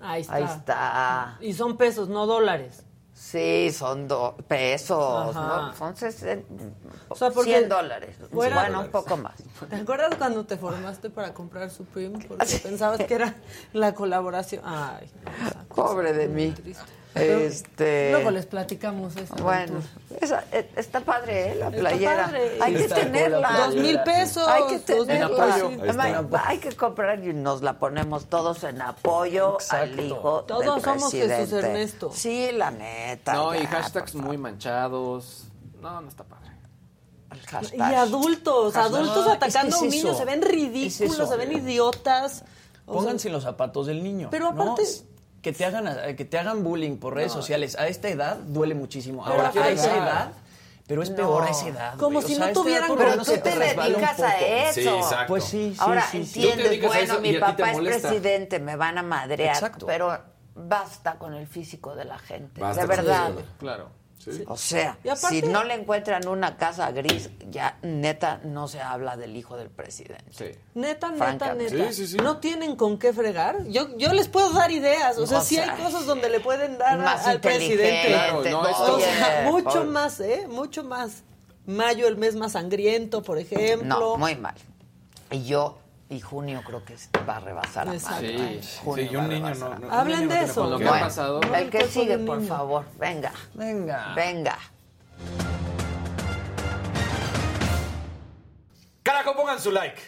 Ahí 0.01 0.23
está. 0.23 0.35
Ahí 0.35 0.45
está. 0.45 1.37
Y 1.41 1.53
son 1.53 1.77
pesos, 1.77 2.09
no 2.09 2.27
dólares. 2.27 2.85
Sí, 3.13 3.71
son 3.71 4.09
do- 4.09 4.35
pesos, 4.49 5.37
Ajá. 5.37 5.67
¿no? 5.69 5.75
Son 5.75 5.95
sesen- 5.95 6.43
O 7.11 7.15
sea, 7.15 7.31
porque 7.31 7.51
100 7.59 7.69
dólares. 7.69 8.17
fuera- 8.33 8.63
bueno, 8.63 8.81
un 8.81 8.89
poco 8.91 9.19
más. 9.19 9.35
¿Te 9.69 9.77
acuerdas 9.77 10.15
cuando 10.17 10.47
te 10.47 10.57
formaste 10.57 11.11
para 11.11 11.35
comprar 11.35 11.71
Supreme? 11.71 12.19
Porque 12.27 12.47
pensabas 12.63 12.99
que 13.05 13.15
era 13.15 13.35
la 13.75 13.95
colaboración. 13.95 14.63
Ay, 14.65 15.11
Pobre 15.69 16.15
de 16.15 16.29
mí. 16.29 16.55
Pero 16.65 16.79
Este. 17.15 18.11
Luego 18.13 18.31
les 18.31 18.47
platicamos 18.47 19.17
eso. 19.17 19.35
Bueno, 19.43 19.81
esa- 20.21 20.45
eh, 20.53 20.71
está 20.77 21.01
padre, 21.01 21.53
¿eh? 21.53 21.55
La 21.57 21.71
playera. 21.71 22.27
padre. 22.27 22.59
Hay 22.61 22.75
que 22.75 22.89
tenerla. 22.89 23.53
Dos 23.67 23.75
mil 23.77 24.01
pesos. 24.03 24.47
Hay 24.47 24.63
que 24.69 24.79
tenerla. 24.79 25.55
Hay, 25.55 26.29
hay 26.47 26.59
que 26.59 26.73
comprar 26.77 27.19
y 27.25 27.33
nos 27.33 27.63
la 27.63 27.79
ponemos 27.79 28.27
todos 28.27 28.63
en 28.65 28.81
apoyo 28.81 29.59
al 29.71 29.99
hijo 29.99 30.45
Todos 30.45 30.77
del 30.77 30.85
somos 30.85 31.11
Jesús 31.13 31.27
presidente. 31.29 31.67
Ernesto. 31.67 32.11
Sí, 32.15 32.51
la 32.53 32.71
neta. 32.71 33.33
No, 33.35 33.55
y 33.55 33.67
hashtags 33.67 34.15
muy 34.15 34.39
manchados. 34.39 35.47
No, 35.81 36.01
no 36.01 36.09
está 36.09 36.25
padre. 36.25 36.41
Y 37.73 37.81
adultos, 37.81 38.75
Hashtag. 38.75 38.95
adultos 38.95 39.27
No, 39.27 39.33
atacando 39.33 39.77
es 39.77 39.83
a 39.83 39.85
un 39.85 39.91
niño, 39.91 40.15
se 40.15 40.25
ven 40.25 40.43
ridículos, 40.43 41.29
se 41.29 41.37
ven 41.37 41.53
idiotas. 41.53 42.43
O 42.87 42.93
sea, 42.93 43.01
Pónganse 43.01 43.29
en 43.29 43.35
los 43.35 43.45
zapatos 43.45 43.87
del 43.87 44.03
niño. 44.03 44.29
Pero 44.31 44.49
aparte- 44.49 44.83
que 45.43 45.53
te 45.53 45.65
hagan 45.65 45.87
eh, 45.89 46.17
que 46.17 46.25
te 46.25 46.39
hagan 46.39 46.63
bullying 46.65 46.97
por 46.99 47.15
redes 47.15 47.35
No. 47.35 47.41
sociales 47.41 47.77
a 47.79 47.87
esta 47.89 48.09
edad 48.09 48.37
duele 48.37 48.75
muchísimo. 48.75 49.23
Pero 49.25 49.37
Ahora 49.47 49.53
a 49.63 49.69
esa 49.71 49.97
edad, 49.97 50.33
pero 50.87 51.03
es 51.03 51.11
No. 51.11 51.17
peor 51.17 51.45
a 51.45 51.51
esa 51.51 51.69
edad. 51.69 51.95
Como 51.97 52.21
si 52.21 52.35
O 52.35 52.39
no 52.39 52.45
sea, 52.45 52.49
esta 52.49 52.61
tuvieran 52.61 52.91
Pero 52.97 53.11
menos 53.11 53.27
tú 53.27 53.33
te 53.43 53.59
dedicas 53.59 54.21
a 54.21 54.39
eso. 54.41 54.81
Sí, 54.81 54.89
exacto. 54.89 55.27
Pues 55.29 55.45
sí, 55.45 55.71
sí, 55.75 55.77
Ahora 55.81 56.03
sí, 56.11 56.19
entiendes, 56.19 56.83
bueno, 56.83 57.21
mi 57.21 57.35
papá 57.39 57.73
es 57.73 57.79
presidente, 57.79 58.59
me 58.59 58.77
van 58.77 58.99
a 58.99 59.03
madrear, 59.03 59.55
Exacto. 59.55 59.87
pero 59.87 60.19
basta 60.55 61.15
con 61.15 61.33
el 61.35 61.47
físico 61.47 61.95
de 61.95 62.05
la 62.05 62.19
gente, 62.19 62.61
Basta 62.61 62.83
de 62.83 62.89
con 62.89 62.99
el 62.99 63.05
verdad. 63.07 63.27
físico. 63.29 63.43
Claro. 63.61 64.00
Sí. 64.23 64.45
O 64.47 64.57
sea, 64.57 64.99
aparte- 65.05 65.41
si 65.41 65.43
no 65.47 65.65
le 65.65 65.73
encuentran 65.75 66.29
una 66.29 66.57
casa 66.59 66.91
gris, 66.93 67.31
ya 67.51 67.79
neta 67.83 68.41
no 68.45 68.69
se 68.69 68.81
habla 68.81 69.17
del 69.17 69.35
hijo 69.35 69.57
del 69.57 69.71
presidente. 69.71 70.25
Sí. 70.31 70.45
Neta, 70.75 71.11
neta, 71.11 71.55
neta. 71.55 71.89
Sí, 71.89 71.95
sí, 71.95 72.07
sí. 72.07 72.17
No 72.19 72.37
tienen 72.39 72.77
con 72.77 72.99
qué 72.99 73.13
fregar. 73.15 73.65
Yo, 73.69 73.97
yo 73.97 74.13
les 74.13 74.29
puedo 74.29 74.53
dar 74.53 74.71
ideas. 74.71 75.17
O 75.17 75.27
sea, 75.27 75.39
O 75.39 75.43
sí 75.43 75.55
sea, 75.55 75.73
hay 75.75 75.83
cosas 75.83 76.05
donde 76.05 76.29
le 76.29 76.41
pueden 76.41 76.77
dar 76.77 77.01
a- 77.01 77.13
al 77.13 77.41
presidente. 77.41 78.09
Claro, 78.09 78.43
no, 78.51 78.69
esto- 78.69 78.95
O 78.97 79.01
sea, 79.01 79.49
mucho 79.51 79.85
más, 79.87 80.21
¿eh? 80.21 80.47
Mucho 80.49 80.85
más. 80.85 81.23
Mayo, 81.67 82.07
el 82.07 82.17
mes 82.17 82.35
más 82.37 82.53
sangriento, 82.53 83.23
por 83.23 83.39
ejemplo. 83.39 83.87
No, 83.87 84.17
muy 84.19 84.35
mal. 84.37 84.55
Y 85.31 85.45
yo, 85.45 85.79
y 86.11 86.21
junio 86.21 86.61
creo 86.67 86.85
que 86.85 86.97
va 87.27 87.37
a 87.37 87.41
rebasar 87.41 87.89
a 87.89 87.95
Exacto. 87.95 88.23
mayo. 88.25 88.61
Sí. 88.63 88.79
Junio 88.85 89.05
Sí, 89.09 89.11
y 89.13 89.17
un 89.17 89.29
niño 89.29 89.55
no. 89.55 89.79
no- 89.79 89.91
Hablen 89.93 90.29
de 90.29 90.43
eso. 90.43 90.63
por 90.63 90.71
Lo 90.73 90.79
que 90.79 90.89
ha 90.89 91.01
pasado. 91.01 91.41
El 91.55 91.71
que 91.71 91.85
sigue, 91.87 92.19
por 92.19 92.39
niño. 92.39 92.49
favor. 92.49 92.85
Venga, 92.99 93.33
Venga. 93.55 94.13
venga. 94.15 94.59
Carajo, 99.03 99.35
pongan 99.35 99.59
su 99.61 99.71
like. 99.73 100.01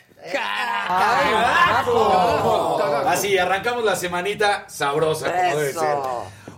¡Carajo! 1.42 2.78
Así, 3.08 3.36
arrancamos 3.38 3.84
la 3.84 3.96
semanita 3.96 4.64
sabrosa, 4.68 5.32
como 5.32 5.56
debe 5.58 5.72
ser. 5.72 5.96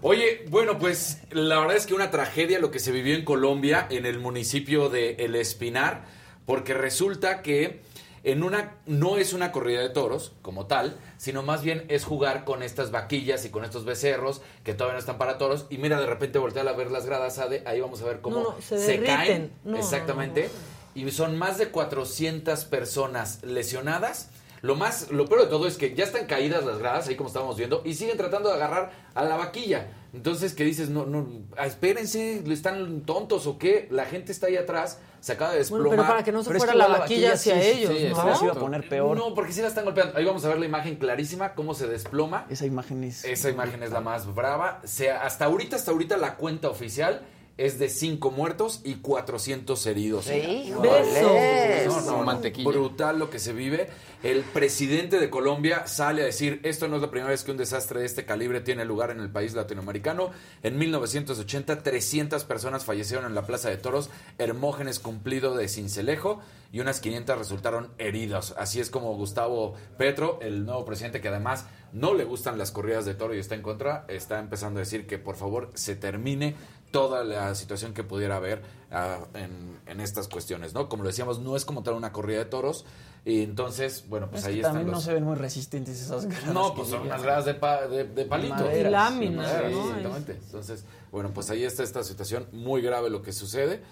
Oye, 0.02 0.44
bueno, 0.50 0.78
pues 0.78 1.22
la 1.30 1.60
verdad 1.60 1.76
es 1.76 1.86
que 1.86 1.94
una 1.94 2.10
tragedia 2.10 2.58
lo 2.58 2.70
que 2.70 2.78
se 2.78 2.92
vivió 2.92 3.14
en 3.14 3.24
Colombia, 3.24 3.86
en 3.88 4.04
el 4.04 4.18
municipio 4.18 4.90
de 4.90 5.12
El 5.18 5.34
Espinar, 5.34 6.02
porque 6.44 6.74
resulta 6.74 7.40
que 7.40 7.82
en 8.24 8.42
una 8.42 8.78
no 8.86 9.18
es 9.18 9.32
una 9.32 9.52
corrida 9.52 9.80
de 9.80 9.90
toros 9.90 10.32
como 10.42 10.66
tal, 10.66 10.98
sino 11.18 11.42
más 11.42 11.62
bien 11.62 11.84
es 11.88 12.04
jugar 12.04 12.44
con 12.44 12.62
estas 12.62 12.90
vaquillas 12.90 13.44
y 13.44 13.50
con 13.50 13.64
estos 13.64 13.84
becerros 13.84 14.40
que 14.64 14.72
todavía 14.72 14.94
no 14.94 15.00
están 15.00 15.18
para 15.18 15.38
toros. 15.38 15.66
Y 15.68 15.78
mira, 15.78 16.00
de 16.00 16.06
repente 16.06 16.38
voltear 16.38 16.66
a 16.66 16.72
ver 16.72 16.90
las 16.90 17.04
gradas, 17.06 17.38
Ade, 17.38 17.62
ahí 17.66 17.80
vamos 17.80 18.00
a 18.02 18.06
ver 18.06 18.20
cómo 18.20 18.36
No, 18.36 18.54
no, 18.54 18.60
se 18.60 19.02
caen. 19.02 19.52
No, 19.62 19.76
Exactamente. 19.76 20.48
Y 20.94 21.10
son 21.10 21.36
más 21.36 21.58
de 21.58 21.68
400 21.68 22.64
personas 22.64 23.42
lesionadas. 23.42 24.30
Lo 24.62 24.76
más, 24.76 25.10
lo 25.10 25.26
peor 25.26 25.42
de 25.42 25.48
todo 25.48 25.66
es 25.66 25.76
que 25.76 25.94
ya 25.94 26.04
están 26.04 26.24
caídas 26.24 26.64
las 26.64 26.78
gradas, 26.78 27.06
ahí 27.06 27.16
como 27.16 27.28
estábamos 27.28 27.58
viendo, 27.58 27.82
y 27.84 27.92
siguen 27.92 28.16
tratando 28.16 28.48
de 28.48 28.54
agarrar 28.54 28.92
a 29.14 29.24
la 29.24 29.36
vaquilla. 29.36 29.88
Entonces, 30.14 30.54
¿qué 30.54 30.64
dices? 30.64 30.88
No, 30.88 31.04
no, 31.04 31.28
espérense, 31.62 32.42
¿están 32.50 33.02
tontos 33.02 33.46
o 33.46 33.58
qué? 33.58 33.88
La 33.90 34.06
gente 34.06 34.32
está 34.32 34.46
ahí 34.46 34.56
atrás, 34.56 35.00
se 35.24 35.32
acaba 35.32 35.52
de 35.52 35.58
desplomar. 35.60 35.86
Bueno, 35.86 36.02
pero 36.02 36.12
para 36.12 36.22
que 36.22 36.32
no 36.32 36.42
se 36.42 36.50
Pero 36.50 36.58
es 36.58 36.64
fuera 36.64 36.72
que 36.72 36.78
la 36.78 36.86
vaquilla 36.86 37.00
vaquilla 37.00 37.32
hacia 37.32 37.62
sí, 37.62 37.66
ellos, 37.66 37.96
sí, 37.96 38.08
¿no? 38.10 38.20
Ahora 38.20 38.36
se 38.36 38.44
iba 38.44 38.52
a 38.52 38.58
poner 38.58 38.86
peor. 38.86 39.16
No, 39.16 39.32
porque 39.32 39.52
sí 39.54 39.62
la 39.62 39.68
están 39.68 39.86
golpeando. 39.86 40.18
Ahí 40.18 40.24
vamos 40.26 40.44
a 40.44 40.48
ver 40.48 40.58
la 40.58 40.66
imagen 40.66 40.96
clarísima, 40.96 41.54
cómo 41.54 41.72
se 41.72 41.86
desploma. 41.86 42.44
Esa 42.50 42.66
imagen 42.66 43.02
es. 43.04 43.24
Esa 43.24 43.48
imagen 43.48 43.82
es 43.82 43.90
la 43.90 44.02
más 44.02 44.34
brava. 44.34 44.82
sea, 44.84 45.22
hasta 45.22 45.46
ahorita, 45.46 45.76
hasta 45.76 45.92
ahorita 45.92 46.18
la 46.18 46.36
cuenta 46.36 46.68
oficial 46.68 47.22
es 47.56 47.78
de 47.78 47.88
5 47.88 48.30
muertos 48.30 48.80
y 48.84 48.96
400 48.96 49.86
heridos. 49.86 50.24
Sí, 50.24 50.72
Besos. 50.82 51.86
No, 51.86 52.00
no, 52.00 52.18
no, 52.18 52.24
Mantequilla. 52.24 52.68
brutal 52.68 53.18
lo 53.18 53.30
que 53.30 53.38
se 53.38 53.52
vive. 53.52 53.88
El 54.22 54.42
presidente 54.42 55.20
de 55.20 55.30
Colombia 55.30 55.86
sale 55.86 56.22
a 56.22 56.24
decir, 56.24 56.60
esto 56.64 56.88
no 56.88 56.96
es 56.96 57.02
la 57.02 57.10
primera 57.10 57.30
vez 57.30 57.44
que 57.44 57.50
un 57.50 57.56
desastre 57.56 58.00
de 58.00 58.06
este 58.06 58.24
calibre 58.24 58.60
tiene 58.60 58.84
lugar 58.84 59.10
en 59.10 59.20
el 59.20 59.30
país 59.30 59.54
latinoamericano. 59.54 60.30
En 60.62 60.78
1980, 60.78 61.82
300 61.82 62.42
personas 62.44 62.84
fallecieron 62.84 63.26
en 63.26 63.34
la 63.34 63.46
Plaza 63.46 63.68
de 63.68 63.76
Toros, 63.76 64.10
Hermógenes 64.38 64.98
cumplido 64.98 65.54
de 65.54 65.68
Cincelejo, 65.68 66.40
y 66.72 66.80
unas 66.80 67.00
500 67.00 67.38
resultaron 67.38 67.90
heridos. 67.98 68.54
Así 68.58 68.80
es 68.80 68.90
como 68.90 69.14
Gustavo 69.14 69.74
Petro, 69.96 70.38
el 70.42 70.64
nuevo 70.64 70.84
presidente 70.84 71.20
que 71.20 71.28
además 71.28 71.66
no 71.92 72.14
le 72.14 72.24
gustan 72.24 72.58
las 72.58 72.72
corridas 72.72 73.04
de 73.04 73.14
toro 73.14 73.34
y 73.34 73.38
está 73.38 73.54
en 73.54 73.62
contra, 73.62 74.04
está 74.08 74.40
empezando 74.40 74.78
a 74.78 74.82
decir 74.82 75.06
que 75.06 75.18
por 75.18 75.36
favor 75.36 75.70
se 75.74 75.94
termine 75.94 76.56
toda 76.94 77.24
la 77.24 77.56
situación 77.56 77.92
que 77.92 78.04
pudiera 78.04 78.36
haber 78.36 78.62
ah, 78.92 79.18
en, 79.34 79.80
en 79.86 80.00
estas 80.00 80.28
cuestiones, 80.28 80.74
¿no? 80.74 80.88
Como 80.88 81.02
lo 81.02 81.08
decíamos, 81.08 81.40
no 81.40 81.56
es 81.56 81.64
como 81.64 81.82
tal 81.82 81.94
una 81.94 82.12
corrida 82.12 82.38
de 82.38 82.44
toros, 82.44 82.84
y 83.24 83.42
entonces, 83.42 84.04
bueno, 84.08 84.28
pues 84.30 84.42
Es 84.42 84.46
ahí 84.48 84.54
que 84.54 84.60
están 84.60 84.74
también 84.74 84.92
los... 84.92 84.98
no 84.98 85.04
se 85.04 85.12
ven 85.14 85.24
muy 85.24 85.34
resistentes 85.34 86.00
esas 86.00 86.26
gradas. 86.26 86.54
No, 86.54 86.72
pues 86.74 86.90
son 86.90 87.02
unas 87.02 87.20
gradas 87.22 87.46
de, 87.46 87.54
pa- 87.54 87.88
de, 87.88 88.04
de 88.04 88.24
palito. 88.26 88.54
Maderas. 88.54 88.88
Y 88.88 88.92
láminas, 88.92 89.52
¿no? 89.72 89.86
Exactamente. 89.88 90.32
Entonces, 90.44 90.84
bueno, 91.10 91.30
pues 91.34 91.50
ahí 91.50 91.64
está 91.64 91.82
esta 91.82 92.04
situación 92.04 92.46
muy 92.52 92.80
grave 92.80 93.10
lo 93.10 93.22
que 93.22 93.32
sucede. 93.32 93.82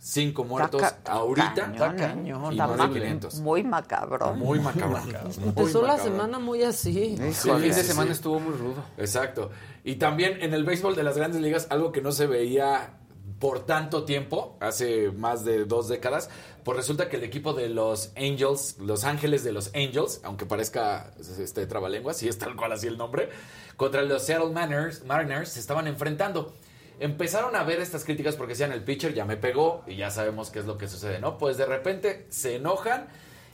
Cinco 0.00 0.44
muertos 0.44 0.82
ahorita. 1.06 1.54
cañón, 1.54 1.72
Está 1.74 1.94
cañón. 1.96 2.44
Y 2.46 2.50
Está 2.50 2.66
más 2.68 2.76
de 2.78 2.86
ma- 2.86 2.92
500. 2.92 3.40
Muy 3.40 3.62
macabro. 3.64 4.34
Muy 4.34 4.60
macabro. 4.60 5.00
Empezó 5.44 5.82
la 5.82 5.98
semana 5.98 6.38
muy 6.38 6.62
así. 6.62 7.16
El 7.20 7.34
fin 7.34 7.60
de 7.60 7.72
semana 7.72 8.06
sí. 8.06 8.12
estuvo 8.12 8.38
muy 8.38 8.54
rudo. 8.54 8.84
Exacto. 8.96 9.50
Y 9.84 9.96
también 9.96 10.40
en 10.42 10.54
el 10.54 10.64
béisbol 10.64 10.94
de 10.94 11.02
las 11.02 11.16
grandes 11.16 11.40
ligas, 11.40 11.66
algo 11.70 11.90
que 11.92 12.00
no 12.00 12.12
se 12.12 12.26
veía 12.26 12.94
por 13.40 13.66
tanto 13.66 14.04
tiempo, 14.04 14.56
hace 14.60 15.10
más 15.12 15.44
de 15.44 15.64
dos 15.64 15.88
décadas, 15.88 16.28
pues 16.64 16.76
resulta 16.76 17.08
que 17.08 17.16
el 17.16 17.24
equipo 17.24 17.52
de 17.52 17.68
los 17.68 18.12
Angels, 18.16 18.76
Los 18.80 19.04
Ángeles 19.04 19.44
de 19.44 19.52
los 19.52 19.70
Angels, 19.74 20.20
aunque 20.24 20.44
parezca 20.44 21.12
este 21.38 21.66
trabalenguas, 21.66 22.16
sí 22.16 22.26
es 22.28 22.36
tal 22.38 22.56
cual 22.56 22.72
así 22.72 22.88
el 22.88 22.98
nombre, 22.98 23.28
contra 23.76 24.02
los 24.02 24.24
Seattle 24.24 24.50
Mariners, 24.50 25.04
Mariners 25.04 25.50
se 25.50 25.60
estaban 25.60 25.86
enfrentando. 25.86 26.52
Empezaron 27.00 27.54
a 27.56 27.62
ver 27.62 27.80
estas 27.80 28.04
críticas 28.04 28.36
porque 28.36 28.52
decían 28.52 28.72
el 28.72 28.82
pitcher 28.82 29.14
ya 29.14 29.24
me 29.24 29.36
pegó 29.36 29.82
y 29.86 29.96
ya 29.96 30.10
sabemos 30.10 30.50
qué 30.50 30.58
es 30.58 30.66
lo 30.66 30.78
que 30.78 30.88
sucede, 30.88 31.20
¿no? 31.20 31.38
Pues 31.38 31.56
de 31.56 31.66
repente 31.66 32.26
se 32.28 32.56
enojan 32.56 33.08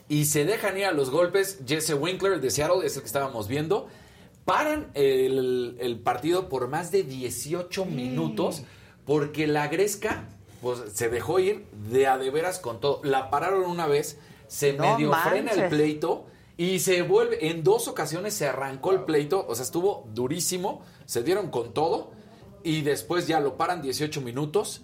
y 0.09 0.25
se 0.25 0.45
dejan 0.45 0.77
ir 0.77 0.85
a 0.85 0.91
los 0.91 1.09
golpes. 1.09 1.59
Jesse 1.65 1.93
Winkler 1.93 2.41
de 2.41 2.49
Seattle 2.49 2.85
es 2.85 2.95
el 2.95 3.01
que 3.01 3.07
estábamos 3.07 3.47
viendo. 3.47 3.87
Paran 4.45 4.91
el, 4.93 5.77
el 5.79 5.99
partido 5.99 6.49
por 6.49 6.67
más 6.67 6.91
de 6.91 7.03
18 7.03 7.85
minutos 7.85 8.63
porque 9.05 9.47
la 9.47 9.67
Gresca 9.67 10.27
pues, 10.61 10.79
se 10.93 11.09
dejó 11.09 11.39
ir 11.39 11.65
de 11.89 12.07
a 12.07 12.17
de 12.17 12.29
veras 12.31 12.59
con 12.59 12.79
todo. 12.79 13.01
La 13.03 13.29
pararon 13.29 13.69
una 13.69 13.87
vez, 13.87 14.17
se 14.47 14.73
No 14.73 14.93
medio 14.93 15.13
frena 15.13 15.51
el 15.51 15.69
pleito 15.69 16.25
y 16.57 16.79
se 16.79 17.01
vuelve. 17.03 17.49
En 17.49 17.63
dos 17.63 17.87
ocasiones 17.87 18.33
se 18.33 18.47
arrancó 18.47 18.91
el 18.91 19.01
pleito, 19.01 19.45
o 19.47 19.55
sea, 19.55 19.63
estuvo 19.63 20.07
durísimo. 20.13 20.83
Se 21.05 21.23
dieron 21.23 21.49
con 21.49 21.73
todo 21.73 22.11
y 22.65 22.81
después 22.81 23.27
ya 23.27 23.39
lo 23.39 23.55
paran 23.55 23.81
18 23.81 24.19
minutos 24.19 24.81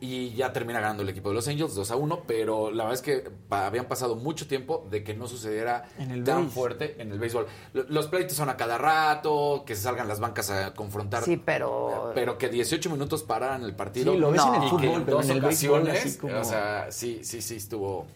y 0.00 0.30
ya 0.34 0.52
termina 0.52 0.78
ganando 0.80 1.02
el 1.02 1.08
equipo 1.08 1.28
de 1.30 1.34
los 1.34 1.48
Angels 1.48 1.74
2 1.74 1.90
a 1.90 1.96
1, 1.96 2.22
pero 2.24 2.70
la 2.70 2.84
verdad 2.84 2.94
es 2.94 3.02
que 3.02 3.30
habían 3.50 3.86
pasado 3.86 4.14
mucho 4.14 4.46
tiempo 4.46 4.86
de 4.90 5.02
que 5.02 5.12
no 5.12 5.26
sucediera 5.26 5.88
En 5.98 6.12
el 6.12 6.22
tan 6.22 6.50
fuerte 6.52 6.94
en 7.02 7.10
el 7.10 7.18
béisbol. 7.18 7.46
Lo- 7.72 7.82
Los 7.88 8.06
pleitos 8.06 8.36
son 8.36 8.48
a 8.48 8.56
cada 8.56 8.78
rato, 8.78 9.64
que 9.66 9.74
se 9.74 9.82
salgan 9.82 10.06
las 10.06 10.20
bancas 10.20 10.50
a 10.50 10.72
confrontar. 10.74 11.24
Sí, 11.24 11.36
pero- 11.36 12.12
Pero 12.14 12.38
que 12.38 12.48
18 12.48 12.90
minutos 12.90 13.24
pararan 13.24 13.64
el 13.64 13.74
partido. 13.74 14.12
Sí, 14.12 14.18
lo 14.20 14.30
ves 14.30 14.40
en 14.46 14.54
el 14.54 14.62
y 14.64 14.68
fútbol, 14.70 14.80
que 14.80 14.94
en 14.94 15.06
dos 15.06 15.24
en 15.24 15.30
el 15.32 15.40
béisbol 15.42 15.80
ocasiones, 15.82 16.04
así 16.06 16.18
como- 16.18 16.38
o 16.40 16.44
sea, 16.44 16.86
sí, 16.90 17.20
sí, 17.24 17.42
sí, 17.42 17.56
estuvo 17.56 18.06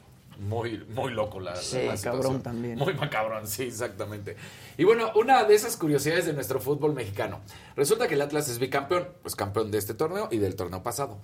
muy, 0.43 0.79
muy 0.95 1.13
loco 1.13 1.41
la, 1.41 1.57
Sí, 1.57 1.87
la 1.87 1.97
cabrón 1.97 2.43
también. 2.43 2.79
Muy 2.79 2.95
macabrón, 2.95 3.47
sí, 3.47 3.65
exactamente. 3.65 4.37
Y 4.77 4.85
bueno, 4.85 5.13
una 5.15 5.45
de 5.45 5.55
esas 5.55 5.77
curiosidades 5.77 6.27
de 6.27 6.33
nuestro 6.33 6.61
fútbol 6.61 6.95
mexicano. 6.95 7.41
Resulta 7.77 8.09
que 8.09 8.15
el 8.15 8.23
Atlas 8.23 8.49
es 8.49 8.59
bicampeón, 8.59 9.09
pues 9.23 9.35
campeón 9.37 9.71
de 9.71 9.79
este 9.79 9.95
torneo 9.95 10.29
y 10.31 10.39
del 10.39 10.57
torneo 10.57 10.83
pasado. 10.83 11.19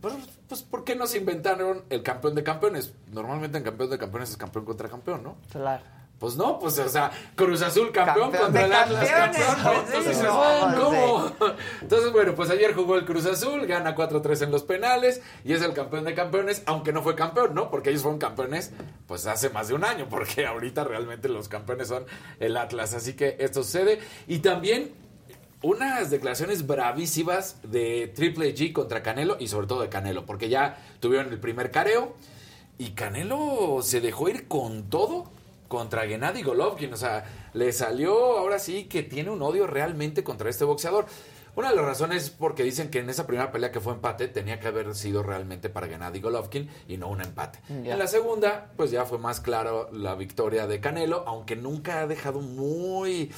Pues, 0.00 0.14
pues, 0.48 0.62
¿por 0.62 0.84
qué 0.84 0.96
no 0.96 1.06
se 1.06 1.18
inventaron 1.18 1.82
el 1.88 2.02
campeón 2.02 2.34
de 2.34 2.42
campeones? 2.42 2.92
Normalmente 3.10 3.56
en 3.56 3.64
campeón 3.64 3.88
de 3.90 3.98
campeones 3.98 4.30
es 4.30 4.36
campeón 4.36 4.64
contra 4.66 4.88
campeón, 4.88 5.22
¿no? 5.22 5.36
Claro. 5.50 5.82
Pues 6.24 6.36
no, 6.36 6.58
pues 6.58 6.78
o 6.78 6.88
sea, 6.88 7.10
Cruz 7.34 7.60
Azul 7.60 7.92
campeón, 7.92 8.30
Campeón 8.30 8.44
contra 8.44 8.64
el 8.64 8.72
Atlas 8.72 9.10
campeón. 9.10 9.84
pues 9.92 10.22
no, 10.22 10.74
¿cómo? 10.74 11.32
Entonces, 11.82 12.12
bueno, 12.12 12.34
pues 12.34 12.48
ayer 12.48 12.72
jugó 12.74 12.96
el 12.96 13.04
Cruz 13.04 13.26
Azul, 13.26 13.66
gana 13.66 13.94
4-3 13.94 14.44
en 14.44 14.50
los 14.50 14.62
penales 14.62 15.20
y 15.44 15.52
es 15.52 15.60
el 15.60 15.74
campeón 15.74 16.04
de 16.04 16.14
campeones, 16.14 16.62
aunque 16.64 16.94
no 16.94 17.02
fue 17.02 17.14
campeón, 17.14 17.54
¿no? 17.54 17.70
Porque 17.70 17.90
ellos 17.90 18.00
fueron 18.00 18.18
campeones 18.18 18.72
pues 19.06 19.26
hace 19.26 19.50
más 19.50 19.68
de 19.68 19.74
un 19.74 19.84
año, 19.84 20.06
porque 20.08 20.46
ahorita 20.46 20.82
realmente 20.84 21.28
los 21.28 21.50
campeones 21.50 21.88
son 21.88 22.06
el 22.40 22.56
Atlas. 22.56 22.94
Así 22.94 23.12
que 23.12 23.36
esto 23.38 23.62
sucede. 23.62 23.98
Y 24.26 24.38
también 24.38 24.94
unas 25.60 26.08
declaraciones 26.08 26.66
bravísimas 26.66 27.58
de 27.64 28.10
Triple 28.14 28.54
G 28.54 28.72
contra 28.72 29.02
Canelo 29.02 29.36
y 29.38 29.48
sobre 29.48 29.66
todo 29.66 29.82
de 29.82 29.90
Canelo, 29.90 30.24
porque 30.24 30.48
ya 30.48 30.78
tuvieron 31.00 31.30
el 31.30 31.38
primer 31.38 31.70
careo 31.70 32.14
y 32.78 32.92
Canelo 32.92 33.80
se 33.82 34.00
dejó 34.00 34.30
ir 34.30 34.48
con 34.48 34.88
todo 34.88 35.33
contra 35.74 36.06
Gennady 36.06 36.42
Golovkin, 36.42 36.92
o 36.92 36.96
sea, 36.96 37.24
le 37.52 37.72
salió 37.72 38.38
ahora 38.38 38.60
sí 38.60 38.84
que 38.84 39.02
tiene 39.02 39.30
un 39.30 39.42
odio 39.42 39.66
realmente 39.66 40.22
contra 40.22 40.48
este 40.48 40.64
boxeador. 40.64 41.06
Una 41.56 41.70
de 41.70 41.74
las 41.76 41.84
razones 41.84 42.22
es 42.22 42.30
porque 42.30 42.62
dicen 42.62 42.90
que 42.90 43.00
en 43.00 43.10
esa 43.10 43.26
primera 43.26 43.50
pelea 43.50 43.72
que 43.72 43.80
fue 43.80 43.92
empate 43.92 44.28
tenía 44.28 44.60
que 44.60 44.68
haber 44.68 44.94
sido 44.94 45.24
realmente 45.24 45.70
para 45.70 45.88
Gennady 45.88 46.20
Golovkin 46.20 46.70
y 46.86 46.96
no 46.96 47.08
un 47.08 47.22
empate. 47.22 47.58
Ya. 47.68 47.94
En 47.94 47.98
la 47.98 48.06
segunda, 48.06 48.70
pues 48.76 48.92
ya 48.92 49.04
fue 49.04 49.18
más 49.18 49.40
claro 49.40 49.90
la 49.92 50.14
victoria 50.14 50.68
de 50.68 50.78
Canelo, 50.78 51.24
aunque 51.26 51.56
nunca 51.56 52.00
ha 52.00 52.06
dejado 52.06 52.38
muy 52.38 53.32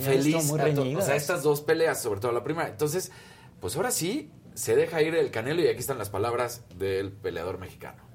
feliz 0.00 0.44
muy 0.46 0.94
o 0.96 1.00
sea, 1.02 1.14
estas 1.14 1.44
dos 1.44 1.60
peleas, 1.60 2.02
sobre 2.02 2.18
todo 2.18 2.32
la 2.32 2.42
primera. 2.42 2.68
Entonces, 2.68 3.12
pues 3.60 3.76
ahora 3.76 3.92
sí 3.92 4.32
se 4.54 4.74
deja 4.74 5.02
ir 5.02 5.14
el 5.14 5.30
Canelo 5.30 5.62
y 5.62 5.68
aquí 5.68 5.78
están 5.78 5.98
las 5.98 6.10
palabras 6.10 6.64
del 6.76 7.12
peleador 7.12 7.58
mexicano. 7.58 8.05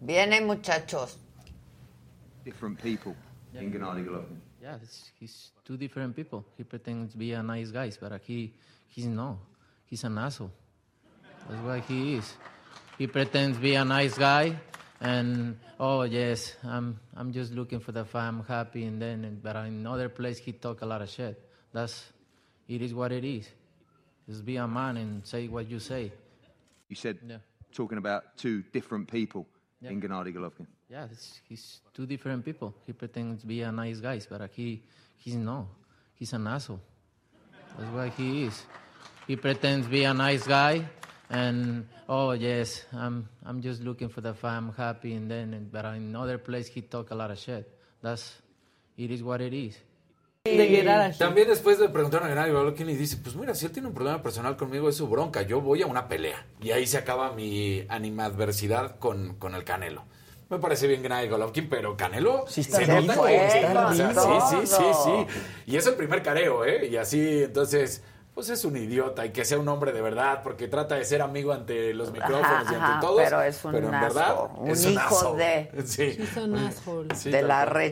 Viene, 0.00 0.40
muchachos. 0.40 1.16
different 2.44 2.80
people 2.82 3.14
in 3.54 3.70
Gennady 3.72 4.04
Golovkin. 4.06 4.38
Yeah, 4.62 4.76
it's, 4.82 5.10
he's 5.18 5.50
two 5.64 5.76
different 5.76 6.14
people. 6.16 6.44
He 6.56 6.64
pretends 6.64 7.12
to 7.12 7.18
be 7.18 7.32
a 7.32 7.42
nice 7.42 7.70
guy, 7.70 7.90
but 8.00 8.20
he 8.24 8.52
he's 8.88 9.06
no. 9.06 9.38
He's 9.86 10.04
an 10.04 10.18
asshole. 10.18 10.50
That's 11.48 11.62
what 11.62 11.80
he 11.80 12.14
is. 12.14 12.34
He 12.98 13.06
pretends 13.06 13.56
to 13.56 13.62
be 13.62 13.74
a 13.74 13.84
nice 13.84 14.16
guy, 14.18 14.56
and 15.00 15.58
oh 15.78 16.02
yes, 16.02 16.54
I'm 16.64 16.98
I'm 17.16 17.32
just 17.32 17.52
looking 17.52 17.80
for 17.80 17.92
the 17.92 18.04
fight. 18.04 18.28
I'm 18.28 18.44
happy, 18.44 18.84
and 18.84 19.00
then 19.00 19.40
but 19.42 19.56
in 19.66 19.86
other 19.86 20.08
place 20.08 20.38
he 20.38 20.52
talk 20.52 20.82
a 20.82 20.86
lot 20.86 21.02
of 21.02 21.08
shit. 21.10 21.40
That's 21.72 22.04
it 22.68 22.82
is 22.82 22.94
what 22.94 23.12
it 23.12 23.24
is. 23.24 23.48
Just 24.28 24.44
be 24.44 24.56
a 24.56 24.66
man 24.68 24.96
and 24.96 25.26
say 25.26 25.48
what 25.48 25.68
you 25.70 25.78
say. 25.80 26.12
You 26.88 26.96
said 26.96 27.18
Yeah. 27.26 27.38
talking 27.72 27.98
about 27.98 28.36
two 28.36 28.62
different 28.72 29.10
people 29.10 29.46
Yeah. 29.80 29.90
in 29.90 30.00
Gennady 30.00 30.34
Golovkin. 30.34 30.66
Yeah, 30.88 31.06
he's 31.48 31.80
two 31.94 32.06
different 32.06 32.44
people. 32.44 32.74
He 32.86 32.92
pretends 32.92 33.42
to 33.42 33.46
be 33.46 33.62
a 33.62 33.70
nice 33.70 34.00
guy, 34.00 34.20
but 34.28 34.50
he 34.52 34.82
he's 35.16 35.36
no. 35.36 35.68
He's 36.14 36.32
an 36.32 36.46
asshole. 36.48 36.80
That's 37.78 37.90
what 37.92 38.08
he 38.14 38.44
is. 38.44 38.62
He 39.26 39.36
pretends 39.36 39.86
to 39.86 39.90
be 39.92 40.02
a 40.04 40.12
nice 40.14 40.46
guy, 40.46 40.84
and 41.30 41.86
oh 42.08 42.32
yes, 42.32 42.84
I'm 42.92 43.28
I'm 43.44 43.62
just 43.62 43.82
looking 43.82 44.08
for 44.08 44.20
the 44.20 44.34
fight. 44.34 44.56
I'm 44.56 44.72
happy, 44.72 45.14
and 45.14 45.30
then 45.30 45.68
but 45.70 45.84
in 45.94 46.16
other 46.16 46.38
place 46.38 46.66
he 46.66 46.80
talk 46.80 47.10
a 47.12 47.14
lot 47.14 47.30
of 47.30 47.38
shit. 47.38 47.70
That's 48.02 48.34
it 48.96 49.10
is 49.12 49.22
what 49.22 49.40
it 49.40 49.54
is. 49.54 49.76
También 51.18 51.48
después 51.48 51.78
le 51.78 51.88
preguntaron 51.88 52.26
a 52.26 52.30
Gennady 52.30 52.52
Golovkin 52.52 52.88
y 52.90 52.94
dice, 52.96 53.16
pues 53.18 53.36
mira, 53.36 53.54
si 53.54 53.66
él 53.66 53.72
tiene 53.72 53.88
un 53.88 53.94
problema 53.94 54.22
personal 54.22 54.56
conmigo 54.56 54.88
es 54.88 54.96
su 54.96 55.08
bronca, 55.08 55.42
yo 55.42 55.60
voy 55.60 55.82
a 55.82 55.86
una 55.86 56.08
pelea. 56.08 56.44
Y 56.60 56.70
ahí 56.70 56.86
se 56.86 56.98
acaba 56.98 57.32
mi 57.32 57.84
animadversidad 57.88 58.98
con, 58.98 59.34
con 59.36 59.54
el 59.54 59.64
Canelo. 59.64 60.04
Me 60.50 60.58
parece 60.58 60.86
bien 60.86 61.02
Gennady 61.02 61.28
Golovkin, 61.28 61.68
pero 61.68 61.96
Canelo 61.96 62.44
Sí 62.48 62.62
está 62.62 62.78
se 62.78 62.86
nota 62.86 63.12
fuerte, 63.14 63.60
que 63.60 63.66
está 63.66 63.86
o 63.88 63.94
sea, 63.94 64.08
bien 64.50 64.66
sí, 64.66 64.74
sí, 64.76 64.84
sí. 65.04 65.40
Y 65.66 65.76
es 65.76 65.86
el 65.86 65.94
primer 65.94 66.22
careo, 66.22 66.64
¿eh? 66.64 66.86
Y 66.86 66.96
así, 66.96 67.42
entonces, 67.42 68.02
pues 68.32 68.48
es 68.48 68.64
un 68.64 68.74
idiota 68.76 69.26
y 69.26 69.30
que 69.30 69.44
sea 69.44 69.58
un 69.58 69.68
hombre 69.68 69.92
de 69.92 70.00
verdad, 70.00 70.40
porque 70.42 70.66
trata 70.68 70.94
de 70.94 71.04
ser 71.04 71.20
amigo 71.20 71.52
ante 71.52 71.92
los 71.92 72.12
micrófonos 72.12 72.62
y 72.64 72.74
ante 72.74 72.76
Ajá, 72.76 73.00
todos. 73.00 73.20
pero 73.24 73.42
es 73.42 73.62
un 73.62 73.74
en 73.74 73.84
asshole, 73.94 74.14
verdad, 74.14 74.36
un 74.56 74.70
es 74.70 74.86
hijo 74.86 75.00
asshole. 75.00 75.44
de- 75.74 75.86
Sí. 75.86 76.18
Asshole. 76.66 77.14
Sí, 77.14 77.30
de 77.30 77.42
la 77.42 77.64
cual. 77.66 77.84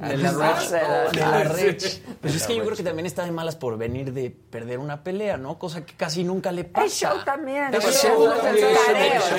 Rech. 0.00 0.10
De 0.10 0.16
la 0.18 0.32
Rech. 0.32 1.10
De 1.12 1.20
la. 1.20 1.38
De 1.54 2.02
Pues 2.20 2.34
es 2.34 2.46
que 2.46 2.56
yo 2.56 2.64
creo 2.64 2.76
que 2.76 2.82
también 2.82 3.06
está 3.06 3.24
de 3.24 3.32
malas 3.32 3.56
por 3.56 3.76
venir 3.78 4.12
de 4.12 4.30
perder 4.30 4.78
una 4.78 5.02
pelea, 5.02 5.36
¿no? 5.36 5.58
Cosa 5.58 5.84
que 5.84 5.94
casi 5.94 6.24
nunca 6.24 6.52
le 6.52 6.64
pasa. 6.64 6.84
El 6.86 6.90
show 6.90 7.24
también. 7.24 7.74
Es 7.74 7.84
el 7.84 7.92
show 7.92 8.28
también, 8.42 8.66
el 8.68 8.76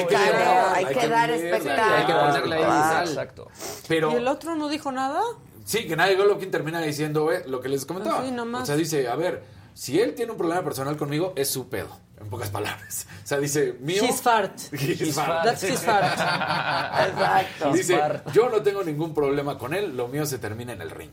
careo, 0.07 0.65
hay 0.73 0.85
que 0.85 0.93
que 0.95 1.07
dar 1.07 1.29
espectáculo. 1.31 1.95
Hay 1.95 2.05
que 2.05 2.13
ponerle 2.13 2.55
ahí 2.55 2.63
Ah, 2.65 2.91
sal. 2.93 3.07
Exacto. 3.09 3.47
Pero, 3.87 4.11
¿Y 4.11 4.15
el 4.15 4.27
otro 4.27 4.55
no 4.55 4.67
dijo 4.67 4.91
nada? 4.91 5.21
Sí, 5.63 5.87
que 5.87 5.95
nadie 5.95 6.15
Golovkin 6.15 6.51
termina 6.51 6.79
diciendo 6.79 7.31
eh, 7.31 7.43
lo 7.47 7.59
que 7.59 7.69
les 7.69 7.85
comentaba. 7.85 8.21
Nomás. 8.29 8.63
O 8.63 8.65
sea, 8.67 8.75
dice, 8.75 9.07
a 9.07 9.15
ver, 9.15 9.43
si 9.75 9.99
él 9.99 10.15
tiene 10.15 10.31
un 10.31 10.37
problema 10.37 10.63
personal 10.63 10.95
conmigo, 10.97 11.33
es 11.35 11.49
su 11.49 11.69
pedo, 11.69 11.89
en 12.19 12.29
pocas 12.29 12.49
palabras. 12.49 13.05
O 13.25 13.27
sea, 13.27 13.39
dice, 13.39 13.73
mío... 13.79 14.03
His 14.03 14.21
fart. 14.21 14.57
His 14.71 15.13
fart. 15.15 15.43
That's 15.45 15.63
his 15.63 15.79
fart. 15.79 16.13
Exacto. 17.09 17.73
Dice, 17.73 17.99
yo 18.33 18.49
no 18.49 18.61
tengo 18.61 18.83
ningún 18.83 19.13
problema 19.13 19.57
con 19.57 19.73
él, 19.73 19.97
lo 19.97 20.07
mío 20.07 20.25
se 20.25 20.37
termina 20.37 20.73
en 20.73 20.81
el 20.81 20.91
ring. 20.91 21.11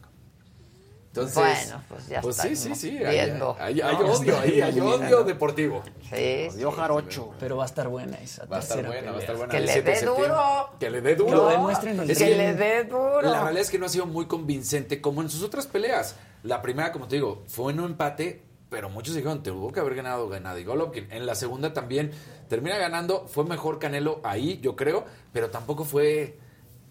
Entonces, 1.06 1.34
Bueno, 1.36 1.82
pues 1.90 2.08
ya 2.08 2.22
sí, 2.22 2.32
sí, 2.32 2.48
estamos 2.52 2.78
sí. 2.78 2.88
Hay, 3.04 3.14
viendo. 3.26 3.56
hay- 3.60 3.80
hay 3.82 3.96
No, 3.96 4.00
odio 4.00 4.32
está 4.32 4.40
ahí, 4.40 4.60
hay 4.62 4.80
odio 4.80 5.24
deportivo. 5.24 5.82
Sí, 6.08 6.48
sí. 6.50 6.64
jarocho. 6.74 7.34
Pero 7.38 7.58
va 7.58 7.64
a 7.64 7.66
estar 7.66 7.88
buena 7.88 8.16
esa 8.18 8.46
Va 8.46 8.56
a 8.56 8.60
estar 8.60 8.86
buena, 8.86 9.10
va 9.10 9.18
a 9.18 9.20
estar 9.20 9.36
buena. 9.36 9.52
Que 9.52 9.60
le 9.60 9.72
7 9.72 9.90
de 9.90 10.00
dé 10.00 10.06
duro. 10.06 10.70
Que 10.80 10.90
le 10.90 11.00
dé 11.02 11.14
duro. 11.16 11.48
Que 11.48 11.94
lo 11.94 12.02
Es 12.04 12.18
Que 12.18 12.34
le 12.36 12.54
dé 12.54 12.84
duro. 12.84 13.20
La 13.20 13.42
realidad 13.42 13.60
es 13.60 13.70
que 13.70 13.78
no 13.78 13.84
ha 13.84 13.90
sido 13.90 14.06
muy 14.06 14.24
convincente 14.26 15.02
como 15.02 15.20
en 15.20 15.28
sus 15.28 15.42
otras 15.42 15.66
peleas. 15.66 16.16
La 16.44 16.62
primera, 16.62 16.92
como 16.92 17.06
te 17.08 17.16
digo, 17.16 17.44
fue 17.46 17.72
en 17.72 17.80
un 17.80 17.90
empate, 17.90 18.42
pero 18.72 18.88
muchos 18.88 19.14
dijeron, 19.14 19.42
tuvo 19.42 19.70
que 19.70 19.80
haber 19.80 19.94
ganado 19.94 20.30
Gennady 20.30 20.64
Golovkin. 20.64 21.12
En 21.12 21.26
la 21.26 21.34
segunda 21.34 21.74
también 21.74 22.10
termina 22.48 22.78
ganando, 22.78 23.28
fue 23.28 23.44
mejor 23.44 23.78
Canelo 23.78 24.22
ahí, 24.24 24.60
yo 24.62 24.76
creo, 24.76 25.04
pero 25.30 25.50
tampoco 25.50 25.84
fue 25.84 26.38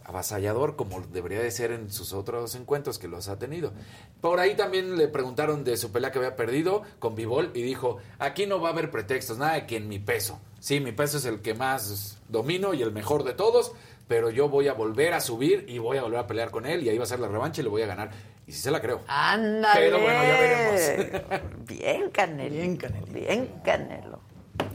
avasallador 0.03 0.75
como 0.75 1.01
debería 1.01 1.39
de 1.39 1.49
ser 1.49 1.71
en 1.71 1.89
sus 1.91 2.13
otros 2.13 2.53
encuentros 2.53 2.99
que 2.99 3.07
los 3.07 3.29
ha 3.29 3.39
tenido. 3.39 3.73
Por 4.21 4.39
ahí 4.39 4.55
también 4.55 4.95
le 4.95 5.07
preguntaron 5.07 5.63
de 5.63 5.75
su 5.75 5.91
pelea 5.91 6.11
que 6.11 6.19
había 6.19 6.35
perdido 6.35 6.83
con 6.99 7.15
Bivol 7.15 7.49
y 7.55 7.63
dijo, 7.63 7.97
aquí 8.19 8.45
no 8.45 8.61
va 8.61 8.69
a 8.69 8.71
haber 8.73 8.91
pretextos, 8.91 9.39
nada 9.39 9.53
de 9.53 9.65
que 9.65 9.77
en 9.77 9.87
mi 9.87 9.97
peso. 9.97 10.39
Sí, 10.59 10.81
mi 10.81 10.91
peso 10.91 11.17
es 11.17 11.25
el 11.25 11.41
que 11.41 11.55
más 11.55 12.19
domino 12.29 12.75
y 12.75 12.83
el 12.83 12.91
mejor 12.91 13.23
de 13.23 13.33
todos, 13.33 13.71
pero 14.07 14.29
yo 14.29 14.49
voy 14.49 14.67
a 14.67 14.73
volver 14.73 15.15
a 15.15 15.19
subir 15.19 15.65
y 15.67 15.79
voy 15.79 15.97
a 15.97 16.03
volver 16.03 16.19
a 16.19 16.27
pelear 16.27 16.51
con 16.51 16.67
él 16.67 16.83
y 16.83 16.89
ahí 16.89 16.99
va 16.99 17.05
a 17.05 17.07
ser 17.07 17.19
la 17.19 17.27
revancha 17.27 17.61
y 17.61 17.63
le 17.63 17.71
voy 17.71 17.81
a 17.81 17.87
ganar. 17.87 18.11
Y 18.51 18.53
sí 18.53 18.63
se 18.63 18.69
la 18.71 18.81
creo. 18.81 18.99
Ándale. 19.07 19.79
Pero 19.79 20.01
bueno, 20.01 20.23
ya 20.25 20.37
veremos. 20.41 21.41
Bien, 21.65 22.09
Canelo. 22.09 22.53
Bien, 22.53 22.75
Canelo. 22.75 23.05
Bien, 23.07 23.47
Canelo. 23.63 24.19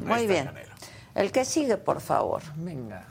Muy 0.00 0.22
está 0.22 0.32
bien. 0.32 0.44
Canelo. 0.46 0.74
El 1.14 1.30
que 1.30 1.44
sigue, 1.44 1.76
por 1.76 2.00
favor. 2.00 2.40
Venga. 2.56 3.06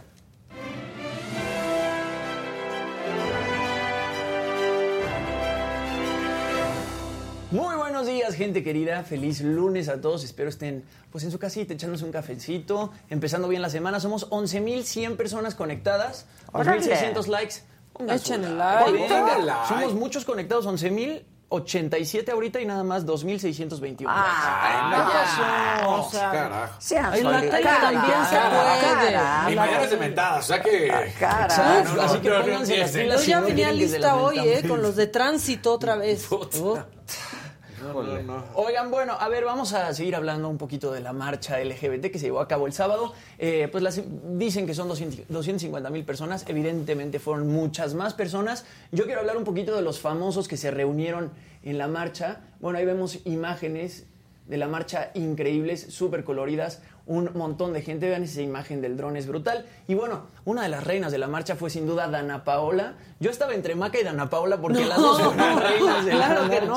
Muy 7.51 7.75
buenos 7.75 8.07
días, 8.07 8.33
gente 8.33 8.63
querida. 8.63 9.03
Feliz 9.03 9.41
lunes 9.41 9.87
a 9.87 10.01
todos. 10.01 10.23
Espero 10.23 10.49
estén 10.49 10.83
pues 11.11 11.23
en 11.23 11.29
su 11.29 11.37
casita 11.37 11.75
echándose 11.75 12.05
un 12.05 12.11
cafecito, 12.11 12.91
empezando 13.11 13.47
bien 13.47 13.61
la 13.61 13.69
semana. 13.69 13.99
Somos 13.99 14.31
11.100 14.31 15.15
personas 15.15 15.53
conectadas, 15.53 16.25
Órale. 16.51 16.81
2.600 16.81 17.27
likes. 17.27 17.74
Echen 18.09 18.43
el 18.43 18.57
like. 18.57 19.07
Somos 19.67 19.93
muchos 19.93 20.25
conectados, 20.25 20.65
11.087 20.67 22.29
ahorita 22.31 22.59
y 22.59 22.65
nada 22.65 22.83
más 22.83 23.05
2.621. 23.05 24.05
Ah, 24.07 24.89
¿Qué 24.91 24.97
ya. 24.97 25.83
pasó? 25.83 25.91
O 26.01 26.09
sea, 26.09 26.31
Carajo. 26.31 26.73
Sean 26.79 27.13
En 27.15 27.31
la 27.31 27.39
calle 27.49 27.63
también 27.81 28.25
se 28.29 28.35
puede. 28.35 29.11
cara, 29.11 29.51
Y 29.51 29.55
mañana 29.55 29.81
es 29.83 29.89
de 29.91 29.97
mentadas, 29.97 30.45
o 30.45 30.47
sea 30.47 30.61
que... 30.61 30.87
cara. 31.19 31.45
Exacto, 31.45 31.93
no, 31.95 32.01
así 32.01 32.17
que 32.19 32.29
no, 32.29 32.35
no 32.39 32.41
pónganse 32.43 32.77
las 32.77 32.87
empiecen. 32.89 33.01
pilas 33.03 33.21
Yo 33.21 33.27
ya 33.27 33.39
no 33.39 33.45
venía 33.47 33.67
se 33.67 33.73
lista 33.73 34.15
hoy. 34.15 34.39
¿eh? 34.39 34.63
Con 34.67 34.81
los 34.81 34.95
de 34.95 35.07
tránsito 35.07 35.73
otra 35.73 35.95
vez. 35.95 36.27
Puta. 37.93 38.09
Oh. 38.09 38.19
Híjole. 38.19 38.43
Oigan, 38.55 38.91
bueno, 38.91 39.13
a 39.19 39.27
ver, 39.29 39.45
vamos 39.45 39.73
a 39.73 39.93
seguir 39.93 40.15
hablando 40.15 40.49
un 40.49 40.57
poquito 40.57 40.91
de 40.91 40.99
la 41.01 41.13
marcha 41.13 41.59
LGBT 41.63 42.11
que 42.11 42.19
se 42.19 42.25
llevó 42.25 42.39
a 42.41 42.47
cabo 42.47 42.67
el 42.67 42.73
sábado. 42.73 43.13
Eh, 43.37 43.67
pues 43.71 43.83
las- 43.83 44.01
dicen 44.37 44.65
que 44.67 44.73
son 44.73 44.87
200 44.87 45.27
250 45.27 45.89
mil 45.89 46.03
personas, 46.05 46.45
evidentemente 46.47 47.19
fueron 47.19 47.47
muchas 47.47 47.93
más 47.93 48.13
personas. 48.13 48.65
Yo 48.91 49.05
quiero 49.05 49.21
hablar 49.21 49.37
un 49.37 49.43
poquito 49.43 49.75
de 49.75 49.81
los 49.81 49.99
famosos 49.99 50.47
que 50.47 50.57
se 50.57 50.71
reunieron 50.71 51.31
en 51.63 51.77
la 51.77 51.87
marcha. 51.87 52.41
Bueno, 52.59 52.79
ahí 52.79 52.85
vemos 52.85 53.19
imágenes 53.25 54.05
de 54.47 54.57
la 54.57 54.67
marcha 54.67 55.11
increíbles, 55.15 55.87
súper 55.89 56.23
coloridas, 56.23 56.81
un 57.07 57.29
montón 57.35 57.71
de 57.73 57.81
gente, 57.83 58.09
vean 58.09 58.23
esa 58.23 58.41
imagen 58.41 58.81
del 58.81 58.97
dron, 58.97 59.15
es 59.15 59.27
brutal. 59.27 59.65
Y 59.87 59.93
bueno, 59.93 60.23
una 60.43 60.63
de 60.63 60.69
las 60.69 60.83
reinas 60.83 61.11
de 61.11 61.19
la 61.19 61.27
marcha 61.27 61.55
fue 61.55 61.69
sin 61.69 61.85
duda 61.85 62.07
Dana 62.07 62.43
Paola. 62.43 62.93
Yo 63.19 63.29
estaba 63.29 63.53
entre 63.53 63.75
Maca 63.75 63.99
y 63.99 64.03
Dana 64.03 64.27
Paola 64.29 64.59
porque 64.59 64.81
No, 64.81 64.87
las 64.89 64.97
dos 64.97 65.21
fueron 65.21 65.59
reinas 65.61 66.05
de 66.05 66.11
claro 66.11 66.43
la 66.43 66.49
que 66.49 66.61
marcha. 66.65 66.65
no. 66.65 66.75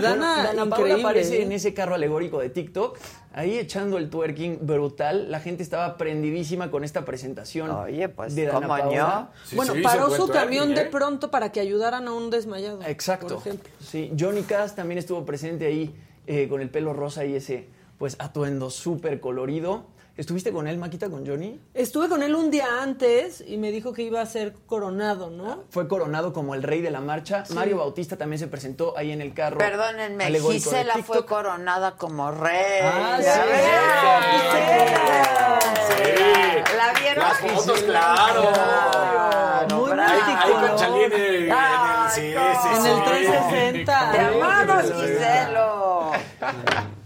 Bueno, 0.00 0.08
Dana, 0.08 0.42
Dana 0.44 0.66
Paola 0.66 0.94
aparece 0.94 1.40
¿eh? 1.40 1.42
en 1.42 1.52
ese 1.52 1.74
carro 1.74 1.94
alegórico 1.94 2.38
de 2.40 2.48
TikTok, 2.48 2.98
ahí 3.34 3.58
echando 3.58 3.98
el 3.98 4.08
twerking 4.08 4.60
brutal. 4.66 5.30
La 5.30 5.40
gente 5.40 5.62
estaba 5.62 5.98
prendidísima 5.98 6.70
con 6.70 6.82
esta 6.82 7.04
presentación 7.04 7.70
Oye, 7.70 8.08
pues, 8.08 8.34
de 8.34 8.46
Dana 8.46 8.54
¿cómo 8.54 8.68
Paola. 8.68 9.30
no? 9.52 9.56
bueno, 9.56 9.74
paró 9.82 10.10
su 10.10 10.26
camión 10.28 10.74
de 10.74 10.86
pronto 10.86 11.30
para 11.30 11.52
que 11.52 11.60
ayudaran 11.60 12.08
a 12.08 12.12
un 12.12 12.30
desmayado. 12.30 12.80
Exacto. 12.86 13.34
por 13.34 13.38
ejemplo. 13.46 13.70
Sí, 13.78 14.10
Johnny 14.18 14.42
Cass 14.42 14.74
también 14.74 14.96
estuvo 14.98 15.24
presente 15.26 15.66
ahí 15.66 15.94
eh, 16.26 16.48
con 16.48 16.60
el 16.60 16.70
pelo 16.70 16.92
rosa 16.92 17.24
y 17.24 17.34
ese 17.36 17.68
pues 17.98 18.16
atuendo 18.18 18.70
súper 18.70 19.20
colorido. 19.20 19.86
¿Estuviste 20.16 20.50
con 20.50 20.66
él, 20.66 20.78
Maquita, 20.78 21.10
con 21.10 21.26
Johnny? 21.26 21.60
Estuve 21.74 22.08
con 22.08 22.22
él 22.22 22.34
un 22.34 22.50
día 22.50 22.82
antes 22.82 23.44
y 23.46 23.58
me 23.58 23.70
dijo 23.70 23.92
que 23.92 24.00
iba 24.02 24.22
a 24.22 24.26
ser 24.26 24.54
coronado, 24.66 25.28
¿no? 25.28 25.64
Fue 25.68 25.88
coronado 25.88 26.32
como 26.32 26.54
el 26.54 26.62
rey 26.62 26.80
de 26.80 26.90
la 26.90 27.00
marcha. 27.00 27.44
Sí. 27.44 27.52
Mario 27.52 27.76
Bautista 27.76 28.16
también 28.16 28.38
se 28.38 28.46
presentó 28.46 28.96
ahí 28.96 29.12
en 29.12 29.20
el 29.20 29.34
carro. 29.34 29.58
Perdónenme, 29.58 30.30
Gisela 30.40 30.94
fue 31.04 31.26
coronada 31.26 31.96
como 31.98 32.30
rey. 32.30 32.80
Ah, 32.82 33.18
¿Ya 33.22 33.34
sí, 33.34 33.40
ven? 33.50 33.60
Sí. 35.86 36.74
¿La 36.76 36.98
vieron? 36.98 37.22
Las 37.24 37.38
fotos, 37.38 37.82
claro. 37.82 38.42
Claro, 38.54 39.76
Muy. 39.76 39.90
Ahí 39.90 40.52
con 40.52 40.78
Ay, 41.52 42.10
sí, 42.14 42.32
no. 42.34 42.40
sí, 42.62 42.68
En 42.74 42.82
sí. 42.82 42.88
el 42.88 43.04
360. 43.04 44.12
Te 44.12 44.18
amamos, 44.18 44.86
Sí. 44.86 44.92
Giselo. 44.94 45.65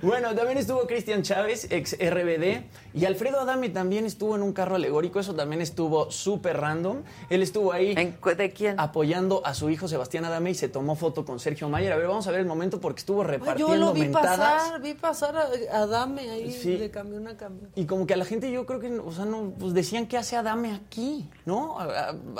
Bueno, 0.00 0.32
también 0.34 0.58
estuvo 0.58 0.86
Cristian 0.86 1.22
Chávez, 1.22 1.66
ex 1.72 1.96
RBD, 1.98 2.62
y 2.94 3.04
Alfredo 3.04 3.40
Adame 3.40 3.68
también 3.68 4.06
estuvo 4.06 4.36
en 4.36 4.42
un 4.42 4.52
carro 4.52 4.76
alegórico, 4.76 5.18
eso 5.18 5.34
también 5.34 5.60
estuvo 5.60 6.08
súper 6.12 6.56
random. 6.60 6.98
Él 7.30 7.42
estuvo 7.42 7.72
ahí 7.72 7.94
¿De 8.36 8.52
quién? 8.52 8.78
apoyando 8.78 9.44
a 9.44 9.54
su 9.54 9.70
hijo 9.70 9.88
Sebastián 9.88 10.24
Adame 10.24 10.50
y 10.50 10.54
se 10.54 10.68
tomó 10.68 10.94
foto 10.94 11.24
con 11.24 11.40
Sergio 11.40 11.68
Mayer. 11.68 11.92
A 11.92 11.96
ver, 11.96 12.06
vamos 12.06 12.28
a 12.28 12.30
ver 12.30 12.40
el 12.40 12.46
momento 12.46 12.80
porque 12.80 13.00
estuvo 13.00 13.22
Ay, 13.22 13.28
repartiendo 13.28 13.74
yo 13.74 13.80
lo 13.86 13.92
vi 13.92 14.02
mentadas. 14.02 14.38
pasar, 14.38 14.80
vi 14.80 14.94
pasar 14.94 15.36
a, 15.36 15.48
a 15.80 15.86
Dame 15.88 16.30
ahí 16.30 16.52
Sí. 16.52 16.76
de 16.76 16.90
camión 16.92 17.26
a 17.26 17.36
camión. 17.36 17.68
Y 17.74 17.86
como 17.86 18.06
que 18.06 18.14
a 18.14 18.18
la 18.18 18.24
gente 18.24 18.52
yo 18.52 18.66
creo 18.66 18.78
que, 18.78 18.96
o 19.00 19.10
sea, 19.10 19.24
no, 19.24 19.52
pues 19.58 19.74
decían 19.74 20.06
que 20.06 20.16
hace 20.16 20.36
Adame 20.36 20.74
aquí, 20.74 21.28
¿no? 21.44 21.76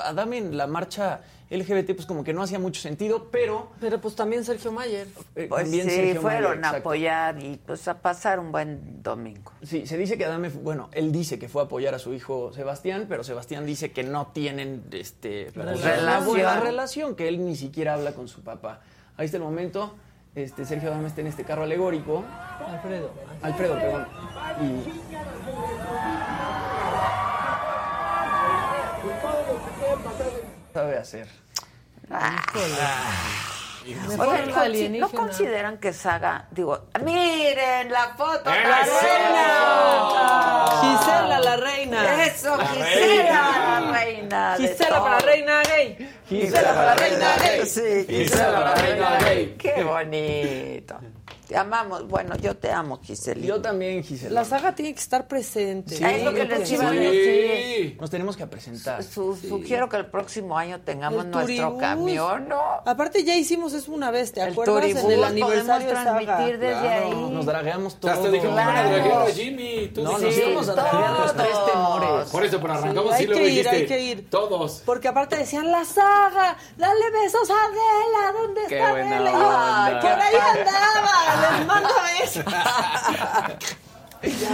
Adame 0.01 0.37
en 0.37 0.55
la 0.55 0.65
marcha 0.67 1.21
LGBT 1.49 1.95
pues 1.95 2.05
como 2.05 2.23
que 2.23 2.31
no 2.33 2.43
hacía 2.43 2.59
mucho 2.59 2.79
sentido, 2.79 3.29
pero... 3.31 3.69
Pero 3.79 3.99
pues 3.99 4.15
también 4.15 4.43
Sergio 4.45 4.71
Mayer. 4.71 5.07
eh, 5.35 5.47
Pues 5.49 5.63
también 5.63 5.89
sí, 5.89 5.95
Sergio 5.95 6.21
fueron 6.21 6.59
Mayer, 6.61 6.75
a 6.75 6.77
apoyar 6.77 7.43
y 7.43 7.59
pues 7.65 7.87
a 7.87 7.99
pasar 8.01 8.39
un 8.39 8.51
buen 8.51 9.01
domingo. 9.01 9.51
Sí, 9.63 9.87
se 9.87 9.97
dice 9.97 10.17
que 10.17 10.25
Adame, 10.25 10.49
bueno, 10.49 10.89
él 10.91 11.11
dice 11.11 11.39
que 11.39 11.49
fue 11.49 11.63
a 11.63 11.65
apoyar 11.65 11.95
a 11.95 11.99
su 11.99 12.13
hijo 12.13 12.53
Sebastián, 12.53 13.07
pero 13.09 13.23
Sebastián 13.23 13.65
dice 13.65 13.91
que 13.91 14.03
no 14.03 14.27
tienen 14.27 14.83
este, 14.91 15.51
pues, 15.53 15.65
Relación. 15.81 16.03
una 16.03 16.19
buena 16.19 16.59
relación, 16.59 17.15
que 17.15 17.27
él 17.27 17.43
ni 17.43 17.55
siquiera 17.55 17.95
habla 17.95 18.13
con 18.13 18.27
su 18.27 18.41
papá. 18.41 18.81
Ahí 19.17 19.25
está 19.25 19.37
el 19.37 19.43
momento, 19.43 19.95
este, 20.35 20.65
Sergio 20.65 20.89
Adame 20.91 21.07
está 21.07 21.21
en 21.21 21.27
este 21.27 21.43
carro 21.43 21.63
alegórico. 21.63 22.23
Alfredo. 22.67 23.09
Alfredo, 23.41 23.73
perdón. 23.75 24.05
Y 24.61 24.89
sabe 30.73 30.97
hacer. 30.97 31.27
Ah. 32.11 32.35
Consi- 34.17 34.99
¿no 34.99 35.09
consideran 35.09 35.77
que 35.77 35.93
Saga, 35.93 36.45
digo, 36.51 36.87
miren 37.03 37.91
la 37.91 38.09
foto, 38.15 38.49
la 38.49 38.83
reina! 38.83 39.47
Gisela, 40.81 41.39
la 41.39 41.55
reina. 41.57 42.23
Eso, 42.25 42.55
La 42.57 42.65
Gisela, 42.67 42.91
reina. 42.95 43.79
la 43.79 43.91
reina. 43.91 44.55
Gisela 44.57 44.99
para 45.01 45.15
la 45.15 45.19
reina 45.25 45.61
gay. 45.63 46.09
Gisela 46.27 46.73
para 46.73 46.85
la 46.85 46.95
reina 46.95 47.35
gay. 47.41 47.65
Sí, 47.65 48.05
Gisela 48.07 48.51
para 48.51 48.65
la 48.69 48.75
reina 48.75 49.17
gay. 49.19 49.55
Qué 49.57 49.83
bonito. 49.83 50.99
Te 51.49 51.57
amamos. 51.57 52.07
Bueno, 52.07 52.35
yo 52.35 52.55
te 52.55 52.71
amo, 52.71 52.99
Gisela. 53.01 53.43
Yo 53.43 53.59
también, 53.59 54.03
Gisela. 54.03 54.41
La 54.41 54.45
saga 54.45 54.75
tiene 54.75 54.93
que 54.93 54.99
estar 54.99 55.27
presente. 55.27 55.95
Sí, 55.95 56.03
es 56.03 56.23
lo 56.23 56.31
que 56.31 56.45
les 56.45 56.71
iba 56.71 56.87
a 56.87 56.91
Sí. 56.91 56.97
decir. 56.99 57.97
Nos 57.99 58.11
tenemos 58.11 58.37
que 58.37 58.45
presentar. 58.45 59.01
Su- 59.03 59.35
Sugiero 59.35 59.89
que 59.89 59.97
el 59.97 60.05
próximo 60.05 60.55
año 60.55 60.79
tengamos 60.81 61.25
El 61.25 61.31
nuestro 61.31 61.55
turibús. 61.55 61.81
camión, 61.81 62.47
¿no? 62.49 62.61
Aparte 62.85 63.23
ya 63.23 63.35
hicimos 63.35 63.73
eso 63.73 63.91
una 63.91 64.11
vez, 64.11 64.31
¿te 64.31 64.41
El 64.43 64.51
acuerdas? 64.51 64.75
En 64.75 64.81
turibús 64.93 64.99
el 65.01 65.05
podemos 65.19 65.29
aniversario 65.31 65.87
de 65.87 65.93
Saga. 65.95 66.19
transmitir 66.25 66.59
desde 66.59 66.87
ahí. 66.87 67.09
Nos 67.31 67.45
dragueamos 67.47 67.95
todos. 67.99 68.13
Hasta 68.15 68.29
dijimos 68.29 68.59
a 68.59 68.63
draguear 68.83 69.21
a 69.23 69.25
Jimmy. 69.31 69.87
Tú 69.95 70.03
No, 70.03 70.11
nos 70.11 70.21
dijiste. 70.21 70.45
íbamos 70.51 70.69
a 70.69 70.73
draguear 70.75 71.11
los 71.19 71.33
tres 71.35 71.65
temores. 71.73 72.29
Por 72.29 72.45
eso, 72.45 72.61
pero 72.61 72.73
arrancamos 72.73 73.11
hay 73.13 73.23
y 73.23 73.25
luego 73.25 73.41
que 73.41 73.49
ir, 73.49 73.55
dijiste. 73.55 73.75
hay 73.75 73.85
que 73.87 73.99
ir. 73.99 74.29
Todos. 74.29 74.83
Porque 74.85 75.07
aparte 75.07 75.35
decían, 75.35 75.71
la 75.71 75.83
saga, 75.83 76.55
dale 76.77 77.09
besos 77.23 77.49
a 77.49 77.53
Adela, 77.55 78.39
¿dónde 78.39 78.61
Qué 78.69 78.75
está 78.77 78.89
Adela? 78.91 79.15
Y 79.17 79.33
yo, 79.33 79.39
onda. 79.39 79.85
"Ay, 79.85 79.93
por 79.99 80.11
ahí 80.11 80.35
andaba, 80.35 81.38
les 81.39 81.67
mando 81.67 81.89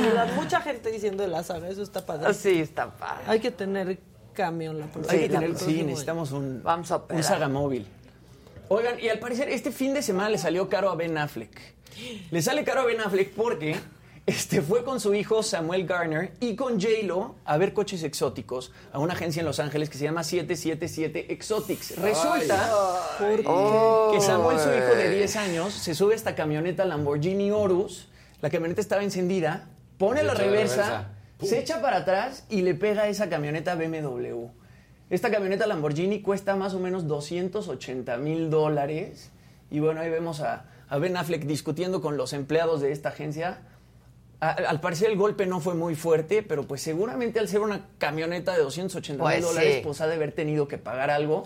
¿verdad? 0.04 0.28
Mucha 0.36 0.62
gente 0.62 0.92
diciendo 0.92 1.24
de 1.24 1.30
la 1.30 1.44
saga, 1.44 1.68
eso 1.70 1.82
está 1.82 2.06
padre. 2.06 2.34
Sí, 2.34 2.62
está 2.62 2.92
padre. 2.92 3.24
Hay 3.28 3.40
que 3.40 3.52
tener 3.52 4.00
camión 4.34 4.80
la 4.80 4.88
próxima. 4.88 5.14
Hay 5.14 5.28
que 5.28 5.34
la 5.34 5.40
tener, 5.40 5.58
sí, 5.58 5.84
necesitamos 5.84 6.32
un, 6.32 6.62
Vamos 6.64 6.92
a 6.92 7.04
un 7.10 7.24
saga 7.24 7.48
móvil. 7.48 7.88
Oigan, 8.68 9.00
y 9.00 9.10
al 9.10 9.20
parecer 9.20 9.50
este 9.50 9.72
fin 9.72 9.94
de 9.94 10.02
semana 10.02 10.30
le 10.30 10.38
salió 10.38 10.70
caro 10.70 10.90
a 10.90 10.96
Ben 10.96 11.18
Affleck. 11.18 11.76
Le 12.32 12.42
sale 12.42 12.64
caro 12.64 12.82
a 12.82 12.86
Ben 12.86 13.00
Affleck 13.00 13.32
porque 13.34 13.76
este, 14.28 14.62
fue 14.64 14.84
con 14.84 15.00
su 15.00 15.14
hijo 15.14 15.44
Samuel 15.44 15.86
Garner 15.86 16.34
y 16.40 16.56
con 16.56 16.82
J-Lo 16.82 17.36
a 17.46 17.58
ver 17.58 17.74
coches 17.74 18.02
exóticos 18.02 18.72
a 18.92 18.98
una 18.98 19.14
agencia 19.14 19.42
en 19.42 19.46
Los 19.46 19.60
Ángeles 19.60 19.90
que 19.90 20.00
se 20.00 20.06
llama 20.06 20.24
777 20.24 21.32
Exotics. 21.32 21.96
Resulta 21.98 22.72
Ay. 23.20 23.38
que 23.38 24.22
Samuel, 24.22 24.60
su 24.60 24.70
hijo 24.70 24.96
de 24.96 25.16
10 25.16 25.36
años, 25.36 25.74
se 25.74 25.94
sube 25.94 26.14
a 26.14 26.16
esta 26.16 26.34
camioneta 26.34 26.86
Lamborghini 26.86 27.52
Horus. 27.52 28.08
La 28.42 28.50
camioneta 28.50 28.82
estaba 28.82 29.04
encendida, 29.04 29.68
pone 30.00 30.24
la 30.24 30.34
reversa, 30.34 31.10
se 31.42 31.60
echa 31.60 31.80
para 31.82 31.98
atrás 31.98 32.46
y 32.50 32.62
le 32.62 32.74
pega 32.74 33.04
a 33.04 33.08
esa 33.10 33.30
camioneta 33.30 33.76
BMW. 33.76 34.48
Esta 35.12 35.30
camioneta 35.30 35.68
Lamborghini 35.68 36.24
cuesta 36.24 36.56
más 36.56 36.74
o 36.74 36.80
menos 36.80 37.08
280 37.08 38.18
mil 38.18 38.50
dólares. 38.50 39.30
Y 39.70 39.82
bueno, 39.82 40.02
ahí 40.02 40.10
vemos 40.10 40.42
a, 40.42 40.66
a 40.90 40.98
Ben 40.98 41.16
Affleck 41.16 41.44
discutiendo 41.44 42.02
con 42.02 42.18
los 42.18 42.34
empleados 42.34 42.82
de 42.82 42.92
esta 42.92 43.10
agencia. 43.10 43.60
A- 44.42 44.52
al 44.52 44.82
parecer 44.82 45.10
el 45.10 45.18
golpe 45.18 45.46
no 45.46 45.60
fue 45.60 45.74
muy 45.76 45.96
fuerte, 45.96 46.44
pero 46.44 46.64
pues 46.68 46.82
seguramente 46.82 47.40
al 47.40 47.48
ser 47.48 47.62
una 47.62 47.88
camioneta 47.98 48.52
de 48.54 48.60
280 48.64 49.24
mil 49.24 49.32
Pues 49.32 49.44
dólares, 49.44 49.76
sí. 49.76 49.82
pues 49.84 50.02
ha 50.02 50.08
de 50.08 50.16
haber 50.16 50.32
tenido 50.34 50.68
que 50.68 50.78
pagar 50.78 51.10
algo. 51.10 51.44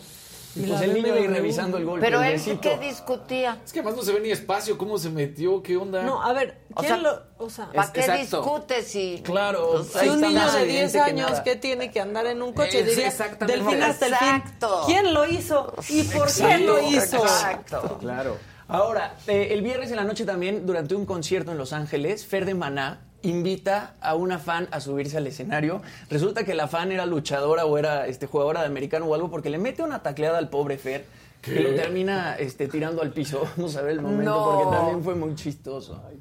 Y 0.56 0.62
pues 0.64 0.82
el 0.82 0.96
niño 0.96 1.14
ahí 1.14 1.28
revisando 1.28 1.78
el 1.78 1.86
golpe. 1.86 2.04
Pero 2.04 2.24
él 2.24 2.34
besito. 2.34 2.60
qué 2.62 2.78
discutía. 2.80 3.60
Es 3.64 3.72
que 3.72 3.80
además 3.82 3.98
no 3.98 4.02
se 4.02 4.14
ve 4.14 4.20
ni 4.20 4.32
espacio, 4.32 4.80
cómo 4.80 4.98
se 4.98 5.12
metió, 5.12 5.62
qué 5.62 5.78
onda. 5.78 6.02
No, 6.02 6.24
a 6.24 6.34
ver, 6.34 6.62
O 6.74 6.80
¿quién 6.82 6.94
sea, 6.94 6.98
lo...? 6.98 7.22
O 7.38 7.50
sea, 7.52 7.70
¿Para 7.72 7.92
qué 7.94 8.00
exacto. 8.00 8.38
discutes 8.42 8.88
si 8.88 9.22
Claro, 9.24 9.84
si 9.84 10.10
un 10.10 10.20
niño 10.22 10.52
de 10.52 10.62
evidente 10.64 10.92
10 10.92 10.92
que 10.92 11.00
años 11.00 11.40
que 11.42 11.56
tiene 11.56 11.92
que 11.92 12.02
andar 12.02 12.26
en 12.26 12.42
un 12.42 12.54
coche 12.54 12.80
Es 12.80 12.88
diría 12.88 13.08
exactamente. 13.10 13.60
del 13.62 13.70
fin 13.70 13.84
hasta 13.84 14.08
el 14.08 14.16
fin. 14.16 14.28
Exacto. 14.28 14.84
¿Quién 14.88 15.14
lo 15.14 15.26
hizo 15.28 15.74
y 15.88 16.04
por 16.04 16.34
qué 16.34 16.58
lo 16.58 16.82
hizo? 16.82 17.18
Exacto. 17.18 17.98
Claro. 18.02 18.38
Ahora, 18.70 19.16
eh, 19.28 19.48
el 19.52 19.62
viernes 19.64 19.90
en 19.90 19.96
la 19.98 20.04
noche 20.04 20.26
también, 20.26 20.66
durante 20.66 20.94
un 20.96 21.06
concierto 21.06 21.52
en 21.52 21.58
Los 21.58 21.74
Ángeles, 21.74 22.26
Fer 22.26 22.46
de 22.46 22.54
Maná 22.54 23.00
invita 23.24 23.96
a 24.00 24.16
una 24.16 24.38
fan 24.40 24.68
a 24.72 24.80
subirse 24.80 25.18
al 25.18 25.26
escenario. 25.28 25.82
Resulta 26.10 26.44
que 26.46 26.54
la 26.54 26.68
fan 26.68 26.92
era 26.92 27.06
luchadora 27.06 27.66
o 27.66 27.78
era 27.80 28.06
este, 28.08 28.28
jugadora 28.28 28.62
de 28.62 28.68
americano 28.68 29.08
o 29.08 29.16
algo 29.16 29.30
porque 29.30 29.50
le 29.50 29.58
mete 29.58 29.82
una 29.84 30.04
tacleada 30.04 30.38
al 30.38 30.50
pobre 30.50 30.78
Fer 30.78 31.06
que 31.42 31.60
lo 31.62 31.74
termina 31.74 32.36
este, 32.38 32.68
tirando 32.68 33.02
al 33.02 33.12
piso. 33.12 33.42
Vamos 33.58 33.76
a 33.76 33.82
ver 33.82 33.92
el 33.94 34.02
momento 34.02 34.24
No. 34.32 34.46
porque 34.62 34.78
también 34.78 35.04
fue 35.04 35.16
muy 35.16 35.36
chistoso. 35.36 36.02
Ay. 36.08 36.20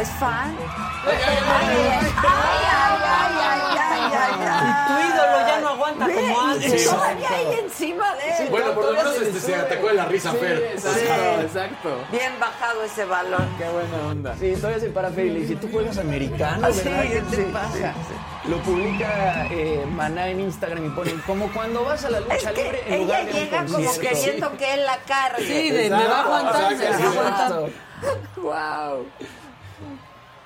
¿Es 0.00 0.08
fan? 0.18 0.56
Ay, 1.04 1.16
ay, 1.26 2.12
ay, 2.22 3.72
ay, 3.80 4.12
ay, 4.14 4.68
Y 4.68 4.88
tu 4.88 5.14
ídolo 5.14 5.46
ya 5.46 5.60
no 5.60 5.68
aguanta 5.70 6.06
Ve, 6.06 6.14
como 6.14 6.40
antes. 6.40 6.84
todavía 6.88 7.28
hay 7.28 7.58
encima 7.64 8.14
de 8.16 8.44
él. 8.44 8.48
Bueno, 8.50 8.72
por 8.74 8.84
lo 8.86 8.92
menos 8.92 9.14
este, 9.16 9.40
se 9.40 9.54
atacó 9.54 9.88
de 9.88 9.94
la 9.94 10.04
risa, 10.06 10.30
Sí, 10.32 10.36
Fer. 10.38 10.58
exacto, 10.74 11.40
exacto. 11.42 12.04
Bien 12.10 12.32
bajado 12.40 12.82
ese 12.84 13.04
balón. 13.04 13.48
Qué 13.58 13.64
buena 13.68 14.08
onda. 14.10 14.36
Sí, 14.38 14.54
todavía 14.56 14.80
se 14.80 14.88
para 14.90 15.10
Fer 15.10 15.26
y 15.26 15.30
le 15.30 15.40
dice, 15.40 15.56
tú 15.56 15.68
juegas 15.70 15.98
americano, 15.98 16.66
Ah, 16.66 16.72
sí, 16.72 16.80
¿verdad? 16.88 17.02
¿Qué 17.02 17.20
te 17.20 17.36
sí, 17.36 17.50
pasa? 17.52 17.94
Lo 18.48 18.56
publica 18.58 19.46
eh, 19.50 19.84
Maná 19.94 20.28
en 20.28 20.40
Instagram 20.40 20.86
y 20.86 20.90
pone, 20.90 21.12
como 21.26 21.52
cuando 21.52 21.84
vas 21.84 22.04
a 22.04 22.10
la 22.10 22.20
lucha 22.20 22.34
Es 22.50 22.56
libre 22.56 22.82
en 22.86 22.92
ella 22.94 23.02
lugar 23.04 23.24
de 23.24 23.30
un 23.32 23.38
llega 23.38 23.64
como 23.64 23.72
concierto". 23.84 24.00
queriendo 24.08 24.56
que 24.56 24.74
él 24.74 24.86
la 24.86 24.98
cargue. 25.06 25.46
Sí, 25.46 25.70
de, 25.70 25.90
me 25.90 26.04
va 26.06 26.16
a 26.18 26.22
aguantar, 26.22 26.76
me 26.76 26.88
va 26.88 26.96
a 26.96 27.10
aguantar. 27.10 27.70
Wow. 28.36 29.06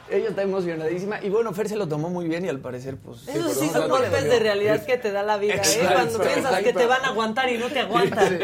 Ella 0.08 0.28
está 0.28 0.42
emocionadísima 0.42 1.20
y 1.20 1.30
bueno, 1.30 1.52
Fer 1.52 1.68
se 1.68 1.76
lo 1.76 1.88
tomó 1.88 2.08
muy 2.10 2.28
bien 2.28 2.44
y 2.44 2.48
al 2.48 2.60
parecer 2.60 2.96
pues... 2.96 3.26
Esos 3.26 3.54
sí 3.54 3.68
son 3.68 3.88
golpes 3.88 4.24
de 4.24 4.38
realidad 4.38 4.84
que 4.84 4.96
te 4.98 5.10
da 5.10 5.24
la 5.24 5.36
vida, 5.36 5.54
¿eh? 5.54 5.56
Exacto, 5.56 5.94
Cuando 5.94 6.20
piensas 6.20 6.62
que 6.62 6.72
te 6.72 6.86
van 6.86 7.04
a 7.04 7.08
aguantar 7.08 7.50
y 7.50 7.58
no 7.58 7.68
te 7.68 7.80
aguantan. 7.80 8.38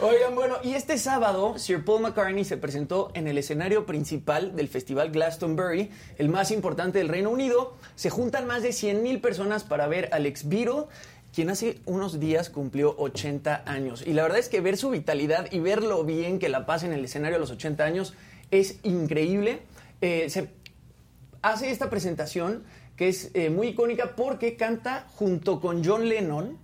Oigan, 0.00 0.34
bueno, 0.34 0.56
y 0.62 0.74
este 0.74 0.98
sábado 0.98 1.58
Sir 1.58 1.82
Paul 1.82 2.02
McCartney 2.02 2.44
se 2.44 2.58
presentó 2.58 3.10
en 3.14 3.26
el 3.26 3.38
escenario 3.38 3.86
principal 3.86 4.54
del 4.54 4.68
Festival 4.68 5.10
Glastonbury, 5.10 5.90
el 6.18 6.28
más 6.28 6.50
importante 6.50 6.98
del 6.98 7.08
Reino 7.08 7.30
Unido. 7.30 7.74
Se 7.94 8.10
juntan 8.10 8.46
más 8.46 8.62
de 8.62 8.70
100.000 8.70 9.22
personas 9.22 9.64
para 9.64 9.86
ver 9.86 10.10
al 10.12 10.26
ex 10.26 10.46
Beatle, 10.48 10.88
quien 11.34 11.50
hace 11.50 11.80
unos 11.84 12.20
días 12.20 12.48
cumplió 12.48 12.94
80 12.96 13.64
años. 13.66 14.04
Y 14.06 14.12
la 14.12 14.22
verdad 14.22 14.38
es 14.38 14.48
que 14.48 14.60
ver 14.60 14.76
su 14.76 14.90
vitalidad 14.90 15.50
y 15.50 15.58
ver 15.58 15.82
lo 15.82 16.04
bien 16.04 16.38
que 16.38 16.48
la 16.48 16.64
pasa 16.64 16.86
en 16.86 16.92
el 16.92 17.04
escenario 17.04 17.36
a 17.36 17.40
los 17.40 17.50
80 17.50 17.84
años 17.84 18.14
es 18.52 18.78
increíble. 18.84 19.62
Eh, 20.00 20.30
se 20.30 20.50
hace 21.42 21.70
esta 21.70 21.90
presentación 21.90 22.62
que 22.96 23.08
es 23.08 23.32
eh, 23.34 23.50
muy 23.50 23.68
icónica 23.68 24.14
porque 24.14 24.56
canta 24.56 25.06
junto 25.16 25.60
con 25.60 25.84
John 25.84 26.08
Lennon. 26.08 26.56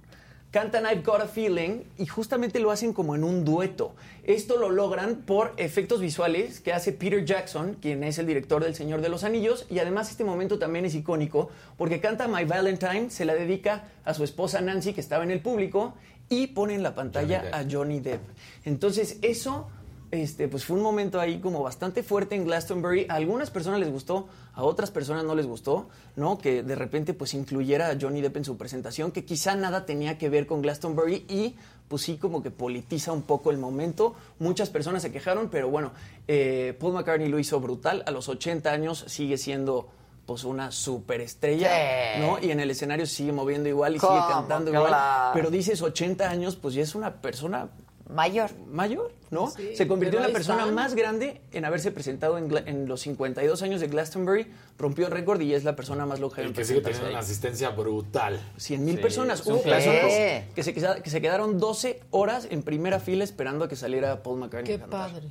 Cantan 0.51 0.85
I've 0.85 1.03
Got 1.05 1.21
a 1.21 1.29
Feeling 1.29 1.85
y 1.97 2.07
justamente 2.07 2.59
lo 2.59 2.73
hacen 2.73 2.93
como 2.93 3.15
en 3.15 3.23
un 3.23 3.45
dueto. 3.45 3.95
Esto 4.25 4.57
lo 4.57 4.69
logran 4.69 5.23
por 5.23 5.55
efectos 5.59 6.01
visuales 6.01 6.59
que 6.59 6.73
hace 6.73 6.93
Peter 6.93 7.25
Jackson, 7.25 7.77
quien 7.81 8.03
es 8.03 8.19
el 8.19 8.27
director 8.27 8.65
del 8.65 8.75
Señor 8.75 9.01
de 9.01 9.11
los 9.11 9.23
Anillos, 9.23 9.67
y 9.71 9.79
además 9.79 10.11
este 10.11 10.25
momento 10.25 10.59
también 10.59 10.85
es 10.85 10.97
icónico 10.97 11.51
porque 11.79 12.01
canta 12.01 12.27
My 12.27 12.45
Valentine, 12.45 13.11
se 13.11 13.25
la 13.25 13.35
dedica 13.35 13.85
a 14.05 14.13
su 14.13 14.25
esposa 14.25 14.61
Nancy 14.61 14.93
que 14.93 15.01
estaba 15.01 15.23
en 15.23 15.31
el 15.31 15.41
público 15.41 15.95
y 16.29 16.49
pone 16.49 16.75
en 16.75 16.83
la 16.83 16.97
pantalla 16.97 17.43
Johnny 17.43 17.53
a 17.53 17.71
Johnny 17.71 18.01
Depp. 18.01 18.23
Entonces 18.65 19.19
eso 19.23 19.69
este, 20.11 20.49
pues 20.49 20.65
fue 20.65 20.77
un 20.77 20.83
momento 20.83 21.21
ahí 21.21 21.39
como 21.39 21.63
bastante 21.63 22.03
fuerte 22.03 22.35
en 22.35 22.45
Glastonbury. 22.45 23.07
A 23.09 23.15
algunas 23.15 23.51
personas 23.51 23.81
les 23.81 23.91
gustó, 23.91 24.29
a 24.55 24.65
otras 24.65 24.91
personas 24.91 25.25
no 25.25 25.35
les 25.35 25.47
gustó, 25.47 25.89
¿no? 26.17 26.39
Que 26.39 26.63
de 26.63 26.75
repente 26.75 27.15
pues 27.15 27.35
incluyera 27.35 27.89
a 27.89 27.97
Johnny 28.01 28.21
Depp 28.21 28.39
en 28.39 28.45
su 28.45 28.57
presentación, 28.57 29.13
que 29.13 29.25
quizá 29.25 29.55
nada 29.55 29.87
tenía 29.87 30.19
que 30.19 30.29
ver 30.29 30.47
con 30.47 30.63
Glastonbury 30.63 31.25
y 31.29 31.55
pues 31.89 32.03
sí 32.03 32.19
como 32.19 32.43
que 32.43 32.51
politiza 32.51 33.13
un 33.13 33.23
poco 33.23 33.51
el 33.51 33.59
momento. 33.59 34.15
Muchas 34.39 34.71
personas 34.71 35.03
se 35.03 35.13
quejaron, 35.13 35.49
pero 35.49 35.71
bueno, 35.71 35.93
eh, 36.29 36.77
Paul 36.79 36.95
McCartney 36.95 37.29
lo 37.29 37.39
hizo 37.39 37.61
brutal. 37.61 38.03
A 38.07 38.11
los 38.11 38.29
80 38.29 38.71
años 38.71 39.05
sigue 39.07 39.39
siendo 39.39 39.89
pues 40.27 40.45
una 40.45 40.71
superestrella. 40.71 42.19
¿no? 42.21 42.39
Y 42.41 42.53
en 42.53 42.61
el 42.61 42.71
escenario 42.71 43.07
sigue 43.07 43.33
moviendo 43.33 43.69
igual 43.69 43.97
y 43.97 43.99
sigue 43.99 44.21
cantando 44.29 44.73
igual. 44.73 44.95
Pero 45.35 45.51
dices 45.51 45.83
80 45.83 46.31
años, 46.31 46.55
pues 46.57 46.75
ya 46.75 46.83
es 46.83 46.95
una 46.95 47.21
persona 47.21 47.69
Mayor. 48.15 48.51
mayor, 48.67 49.13
¿no? 49.31 49.51
Sí, 49.51 49.77
se 49.77 49.87
convirtió 49.87 50.19
en 50.19 50.27
la 50.27 50.33
persona 50.33 50.61
están. 50.61 50.75
más 50.75 50.95
grande 50.95 51.41
en 51.53 51.65
haberse 51.65 51.91
presentado 51.93 52.39
en, 52.39 52.51
en 52.67 52.89
los 52.89 53.01
52 53.03 53.63
años 53.63 53.81
de 53.81 53.87
Glastonbury, 53.89 54.47
rompió 54.79 55.07
el 55.07 55.13
récord 55.13 55.41
y 55.41 55.55
es 55.55 55.65
la 55.65 55.77
persona 55.77 56.07
más 56.07 56.19
longeva 56.21 56.43
El 56.43 56.49
en 56.49 56.55
que 56.55 56.65
sigue 56.65 56.81
teniendo 56.81 57.09
una 57.11 57.19
asistencia 57.21 57.71
brutal. 57.71 58.41
100 58.57 58.85
mil 58.85 58.97
Sí, 58.97 59.03
personas. 59.03 59.47
Hubo 59.47 59.63
clásico. 59.63 59.93
personas 59.93 60.45
que 60.55 60.63
se, 60.63 60.75
que 61.03 61.11
se 61.11 61.21
quedaron 61.21 61.59
12 61.59 62.01
horas 62.11 62.49
en 62.51 62.63
primera 62.63 62.99
fila 63.01 63.23
esperando 63.25 63.65
a 63.65 63.69
que 63.69 63.77
saliera 63.77 64.23
Paul 64.23 64.39
McCartney. 64.41 64.77
Qué 64.79 64.83
a 64.83 64.87
padre. 64.87 65.29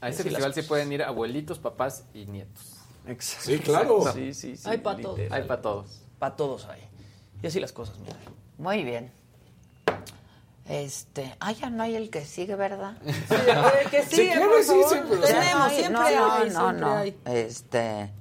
A 0.00 0.10
ese 0.10 0.22
Sí, 0.22 0.28
festival 0.28 0.54
sí 0.54 0.62
pueden 0.62 0.92
ir 0.92 1.02
abuelitos, 1.02 1.58
papás 1.58 2.04
y 2.14 2.26
nietos. 2.26 2.74
Exacto. 3.06 3.44
Sí, 3.50 3.58
claro. 3.58 4.12
Sí, 4.12 4.34
sí, 4.34 4.56
sí. 4.56 4.68
Hay 4.68 4.78
pa' 4.78 4.96
todos. 4.96 5.18
Hay 5.30 5.42
para 5.44 5.62
todos. 5.62 6.02
Para 6.18 6.36
todos 6.36 6.66
hay. 6.66 6.82
Y 7.42 7.46
así 7.46 7.58
las 7.58 7.72
cosas, 7.72 7.98
mira. 7.98 8.16
Muy 8.58 8.84
bien. 8.84 9.10
Este, 10.68 11.34
ah, 11.40 11.52
ya 11.52 11.70
no 11.70 11.82
hay 11.82 11.96
el 11.96 12.10
que 12.10 12.24
sigue, 12.24 12.54
¿verdad? 12.54 12.98
Sí, 13.04 13.12
el 13.84 13.90
que 13.90 14.02
sigue, 14.04 14.32
claro, 14.32 14.50
por 14.52 14.62
sí, 14.62 14.80
siempre 14.88 15.16
lo 15.16 15.26
Tenemos, 15.26 15.54
No 15.58 15.64
hay- 15.64 15.76
siempre 15.76 15.92
no, 15.92 16.00
no, 16.00 16.32
hay, 16.32 16.50
no, 16.50 16.60
siempre 16.60 16.80
no. 16.80 16.96
hay. 16.96 17.18
Este, 17.24 18.12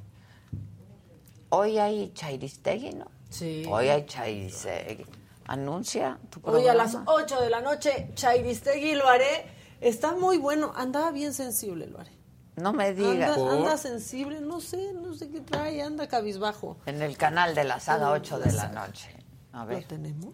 hoy 1.49 1.77
hay 1.77 2.11
Chairistegui, 2.13 2.93
¿no? 2.93 3.11
Sí. 3.29 3.65
Hoy 3.69 3.89
hay 3.89 4.05
Chairistegui. 4.05 5.05
Anuncia 5.47 6.19
tu 6.29 6.39
Hoy 6.43 6.67
a 6.67 6.73
programa. 6.73 6.83
las 6.83 6.97
8 7.05 7.41
de 7.41 7.49
la 7.49 7.61
noche, 7.61 8.11
Chairistegui 8.15 8.95
lo 8.95 9.07
haré. 9.07 9.45
Está 9.79 10.13
muy 10.15 10.37
bueno. 10.37 10.73
Andaba 10.75 11.11
bien 11.11 11.33
sensible, 11.33 11.87
lo 11.87 11.99
haré. 11.99 12.11
No 12.55 12.73
me 12.73 12.93
digas. 12.93 13.37
Anda, 13.37 13.51
anda 13.53 13.77
sensible, 13.77 14.41
no 14.41 14.59
sé, 14.59 14.91
no 14.93 15.13
sé 15.13 15.29
qué 15.29 15.41
trae, 15.41 15.81
anda 15.81 16.07
cabizbajo. 16.07 16.77
En 16.85 17.01
el 17.01 17.15
canal 17.17 17.53
de 17.55 17.63
la 17.63 17.79
saga 17.79 18.11
8 18.11 18.39
de 18.39 18.51
la 18.53 18.69
noche. 18.69 19.09
A 19.53 19.59
¿Lo 19.61 19.67
ver, 19.67 19.83
tenemos? 19.85 20.33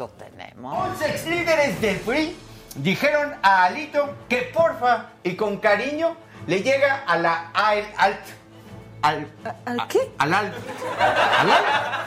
Lo 0.00 0.08
tenemos. 0.08 0.88
11 0.92 1.10
ex 1.10 1.26
líderes 1.26 1.80
del 1.82 1.96
PRI 1.98 2.34
dijeron 2.76 3.34
a 3.42 3.64
Alito 3.64 4.16
que 4.30 4.50
porfa 4.54 5.10
y 5.22 5.36
con 5.36 5.58
cariño 5.58 6.16
le 6.46 6.62
llega 6.62 7.04
a 7.06 7.18
la 7.18 7.50
AL 7.52 7.84
alt. 7.98 8.20
Al, 9.02 9.30
¿Al 9.66 9.88
qué? 9.88 9.98
al 10.18 10.34
al. 10.34 10.46
Al 11.38 11.50
al. 11.50 11.64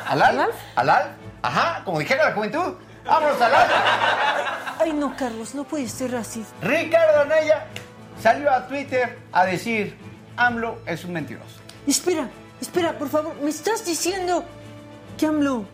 Al 0.08 0.40
al. 0.40 0.52
Al 0.76 0.90
al. 0.90 1.16
Ajá, 1.44 1.84
como 1.86 2.00
dijera 2.00 2.30
la 2.30 2.36
juventud. 2.36 2.74
Vámonos 3.06 3.40
al 3.40 3.54
al. 3.54 3.68
Ay, 4.80 4.94
no, 4.94 5.16
Carlos, 5.16 5.54
no 5.54 5.64
puede 5.64 5.88
ser 5.88 6.16
así. 6.16 6.44
Ricardo 6.62 7.22
Anaya 7.22 7.66
salió 8.22 8.52
a 8.52 8.68
Twitter 8.68 9.20
a 9.32 9.46
decir: 9.46 9.96
AMLO 10.36 10.80
es 10.88 11.06
un 11.06 11.14
mentiroso. 11.14 11.60
Espera, 11.86 12.28
espera, 12.60 12.98
por 12.98 13.10
favor, 13.10 13.36
¿me 13.36 13.52
estás 13.52 13.86
diciendo 13.86 14.44
que 15.18 15.28
AMLO 15.28 15.66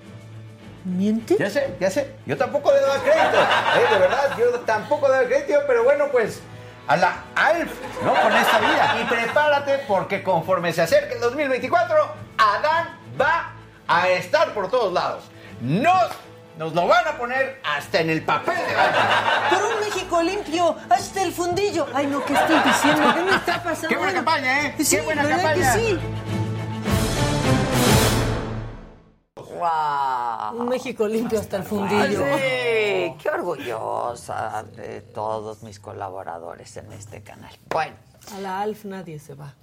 miente? 0.86 1.36
Ya 1.40 1.50
sé, 1.50 1.76
ya 1.80 1.90
sé. 1.92 2.16
Yo 2.26 2.38
tampoco 2.38 2.72
le 2.72 2.80
doy 2.82 3.00
crédito. 3.00 3.38
eh, 3.40 3.94
de 3.94 4.00
verdad, 4.00 4.38
yo 4.38 4.60
tampoco 4.62 5.08
le 5.10 5.16
doy 5.18 5.26
crédito, 5.28 5.60
pero 5.68 5.84
bueno, 5.84 6.06
pues 6.12 6.42
a 6.88 6.98
la 6.98 7.24
ALF, 7.36 7.72
¿no? 8.04 8.14
Con 8.22 8.36
esta 8.36 8.60
vida. 8.60 8.98
Y 9.02 9.04
prepárate 9.06 9.80
porque 9.88 10.24
conforme 10.24 10.74
se 10.74 10.82
acerque 10.82 11.14
el 11.16 11.20
2024, 11.22 11.96
Adán 12.38 12.98
va 13.20 13.52
a 13.88 14.10
estar 14.10 14.54
por 14.54 14.72
todos 14.72 14.92
lados. 14.94 15.24
Nos, 15.62 16.10
nos 16.58 16.74
lo 16.74 16.88
van 16.88 17.08
a 17.08 17.12
poner 17.18 17.62
hasta 17.64 18.00
en 18.00 18.10
el 18.10 18.24
papel 18.24 18.56
de 18.56 18.76
baño. 18.76 19.50
Por 19.50 19.64
un 19.76 19.80
México 19.82 20.22
limpio, 20.24 20.76
hasta 20.90 21.22
el 21.24 21.32
fundillo. 21.32 21.86
Ay, 21.94 22.08
no, 22.08 22.24
¿qué 22.26 22.34
estoy 22.34 22.60
diciendo? 22.66 23.14
¿Qué 23.14 23.22
me 23.22 23.36
está 23.36 23.62
pasando? 23.64 23.90
Qué 23.90 23.98
buena 23.98 24.14
campaña, 24.14 24.62
¿eh? 24.68 24.76
Sí, 24.80 24.96
Qué 24.96 25.02
buena 25.04 25.24
¿verdad 25.24 25.42
campaña. 25.44 25.74
que 25.74 25.80
sí? 25.80 26.00
¡Wow! 29.60 30.62
Un 30.62 30.70
México 30.70 31.08
limpio 31.08 31.40
hasta 31.40 31.58
el 31.58 31.64
fundillo. 31.64 32.24
Sí, 32.24 33.14
qué 33.22 33.30
orgullosa 33.34 34.64
de 34.76 35.02
todos 35.02 35.64
mis 35.64 35.80
colaboradores 35.80 36.78
en 36.78 36.92
este 36.94 37.22
canal. 37.22 37.54
Bueno, 37.70 37.96
A 38.36 38.40
la 38.40 38.62
ALF 38.62 38.86
nadie 38.86 39.20
se 39.20 39.36
va. 39.36 39.54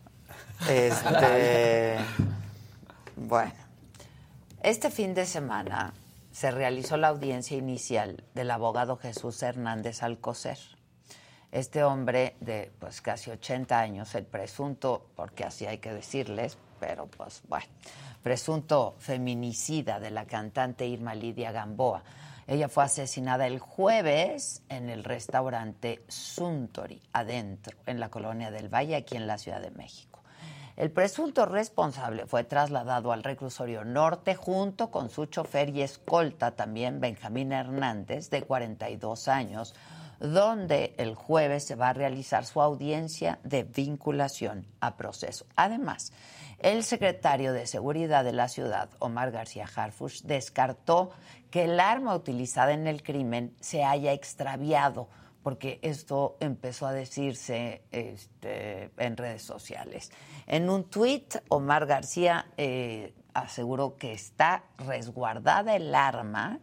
este. 0.68 1.96
Bueno, 3.16 3.52
este 4.62 4.90
fin 4.90 5.14
de 5.14 5.24
semana 5.26 5.94
se 6.32 6.50
realizó 6.50 6.96
la 6.98 7.08
audiencia 7.08 7.56
inicial 7.56 8.22
del 8.34 8.50
abogado 8.50 8.96
Jesús 8.98 9.42
Hernández 9.42 10.02
Alcocer. 10.02 10.58
Este 11.52 11.82
hombre 11.84 12.36
de 12.40 12.70
pues 12.78 13.00
casi 13.00 13.30
80 13.30 13.78
años, 13.78 14.14
el 14.14 14.26
presunto, 14.26 15.06
porque 15.16 15.44
así 15.44 15.64
hay 15.64 15.78
que 15.78 15.92
decirles, 15.94 16.58
pero 16.80 17.06
pues 17.06 17.40
bueno, 17.48 17.64
presunto 18.26 18.96
feminicida 18.98 20.00
de 20.00 20.10
la 20.10 20.24
cantante 20.24 20.84
Irma 20.84 21.14
Lidia 21.14 21.52
Gamboa. 21.52 22.02
Ella 22.48 22.68
fue 22.68 22.82
asesinada 22.82 23.46
el 23.46 23.60
jueves 23.60 24.64
en 24.68 24.90
el 24.90 25.04
restaurante 25.04 26.02
Suntory, 26.08 27.00
adentro, 27.12 27.78
en 27.86 28.00
la 28.00 28.08
colonia 28.08 28.50
del 28.50 28.68
Valle, 28.68 28.96
aquí 28.96 29.14
en 29.14 29.28
la 29.28 29.38
Ciudad 29.38 29.60
de 29.60 29.70
México. 29.70 30.24
El 30.74 30.90
presunto 30.90 31.46
responsable 31.46 32.26
fue 32.26 32.42
trasladado 32.42 33.12
al 33.12 33.22
reclusorio 33.22 33.84
norte 33.84 34.34
junto 34.34 34.90
con 34.90 35.08
su 35.08 35.26
chofer 35.26 35.68
y 35.68 35.82
escolta 35.82 36.50
también 36.50 36.98
Benjamín 36.98 37.52
Hernández, 37.52 38.28
de 38.30 38.42
42 38.42 39.28
años, 39.28 39.72
donde 40.18 40.96
el 40.98 41.14
jueves 41.14 41.62
se 41.62 41.76
va 41.76 41.90
a 41.90 41.92
realizar 41.92 42.44
su 42.44 42.60
audiencia 42.60 43.38
de 43.44 43.62
vinculación 43.62 44.66
a 44.80 44.96
proceso. 44.96 45.46
Además, 45.54 46.12
el 46.58 46.84
secretario 46.84 47.52
de 47.52 47.66
Seguridad 47.66 48.24
de 48.24 48.32
la 48.32 48.48
ciudad, 48.48 48.88
Omar 48.98 49.30
García 49.30 49.68
Harfush, 49.74 50.22
descartó 50.22 51.10
que 51.50 51.64
el 51.64 51.80
arma 51.80 52.14
utilizada 52.14 52.72
en 52.72 52.86
el 52.86 53.02
crimen 53.02 53.54
se 53.60 53.84
haya 53.84 54.12
extraviado 54.12 55.08
porque 55.46 55.78
esto 55.82 56.36
empezó 56.40 56.88
a 56.88 56.92
decirse 56.92 57.82
este, 57.92 58.90
en 58.96 59.16
redes 59.16 59.42
sociales. 59.42 60.10
En 60.48 60.68
un 60.68 60.90
tuit, 60.90 61.36
Omar 61.50 61.86
García 61.86 62.46
eh, 62.56 63.14
aseguró 63.32 63.96
que 63.96 64.12
está 64.12 64.64
resguardada 64.76 65.76
el 65.76 65.94
arma 65.94 66.58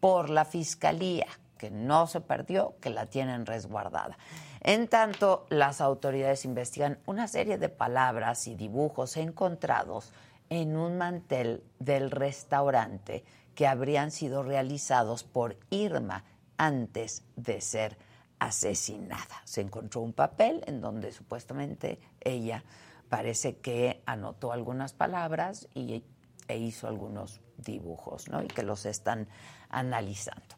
por 0.00 0.28
la 0.28 0.44
fiscalía, 0.44 1.28
que 1.56 1.70
no 1.70 2.06
se 2.06 2.20
perdió, 2.20 2.74
que 2.82 2.90
la 2.90 3.06
tienen 3.06 3.46
resguardada. 3.46 4.18
En 4.66 4.88
tanto, 4.88 5.46
las 5.48 5.80
autoridades 5.80 6.44
investigan 6.44 6.98
una 7.06 7.28
serie 7.28 7.56
de 7.56 7.68
palabras 7.68 8.48
y 8.48 8.56
dibujos 8.56 9.16
encontrados 9.16 10.12
en 10.50 10.76
un 10.76 10.98
mantel 10.98 11.62
del 11.78 12.10
restaurante 12.10 13.24
que 13.54 13.68
habrían 13.68 14.10
sido 14.10 14.42
realizados 14.42 15.22
por 15.22 15.56
Irma 15.70 16.24
antes 16.58 17.22
de 17.36 17.60
ser 17.60 17.96
asesinada. 18.40 19.40
Se 19.44 19.60
encontró 19.60 20.00
un 20.00 20.12
papel 20.12 20.64
en 20.66 20.80
donde 20.80 21.12
supuestamente 21.12 22.00
ella 22.20 22.64
parece 23.08 23.58
que 23.58 24.02
anotó 24.04 24.50
algunas 24.50 24.94
palabras 24.94 25.68
y, 25.74 26.02
e 26.48 26.58
hizo 26.58 26.88
algunos 26.88 27.40
dibujos, 27.56 28.28
¿no? 28.28 28.42
Y 28.42 28.48
que 28.48 28.64
los 28.64 28.84
están 28.84 29.28
analizando. 29.68 30.56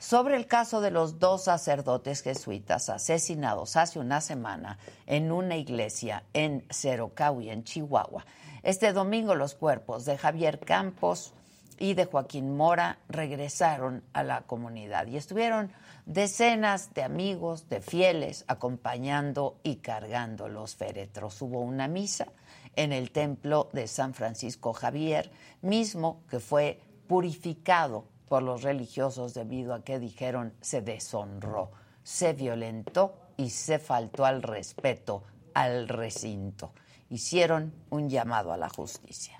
Sobre 0.00 0.36
el 0.36 0.46
caso 0.46 0.80
de 0.80 0.90
los 0.90 1.18
dos 1.18 1.44
sacerdotes 1.44 2.22
jesuitas 2.22 2.88
asesinados 2.88 3.76
hace 3.76 3.98
una 3.98 4.22
semana 4.22 4.78
en 5.04 5.30
una 5.30 5.58
iglesia 5.58 6.24
en 6.32 6.64
Cerocahui, 6.70 7.50
en 7.50 7.64
Chihuahua. 7.64 8.24
Este 8.62 8.94
domingo 8.94 9.34
los 9.34 9.54
cuerpos 9.54 10.06
de 10.06 10.16
Javier 10.16 10.58
Campos 10.58 11.34
y 11.78 11.92
de 11.92 12.06
Joaquín 12.06 12.56
Mora 12.56 12.98
regresaron 13.10 14.02
a 14.14 14.22
la 14.22 14.40
comunidad 14.40 15.06
y 15.06 15.18
estuvieron 15.18 15.70
decenas 16.06 16.94
de 16.94 17.02
amigos, 17.02 17.68
de 17.68 17.82
fieles, 17.82 18.46
acompañando 18.48 19.58
y 19.62 19.76
cargando 19.76 20.48
los 20.48 20.76
féretros. 20.76 21.42
Hubo 21.42 21.60
una 21.60 21.88
misa 21.88 22.28
en 22.74 22.94
el 22.94 23.10
templo 23.10 23.68
de 23.74 23.86
San 23.86 24.14
Francisco 24.14 24.72
Javier, 24.72 25.30
mismo 25.60 26.22
que 26.30 26.40
fue 26.40 26.80
purificado 27.06 28.06
por 28.30 28.44
los 28.44 28.62
religiosos 28.62 29.34
debido 29.34 29.74
a 29.74 29.82
que 29.82 29.98
dijeron 29.98 30.54
se 30.60 30.82
deshonró, 30.82 31.72
se 32.04 32.32
violentó 32.32 33.16
y 33.36 33.50
se 33.50 33.80
faltó 33.80 34.24
al 34.24 34.44
respeto 34.44 35.24
al 35.52 35.88
recinto. 35.88 36.72
Hicieron 37.08 37.74
un 37.90 38.08
llamado 38.08 38.52
a 38.52 38.56
la 38.56 38.68
justicia. 38.68 39.39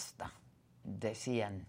Basta, 0.00 0.32
decían 0.82 1.66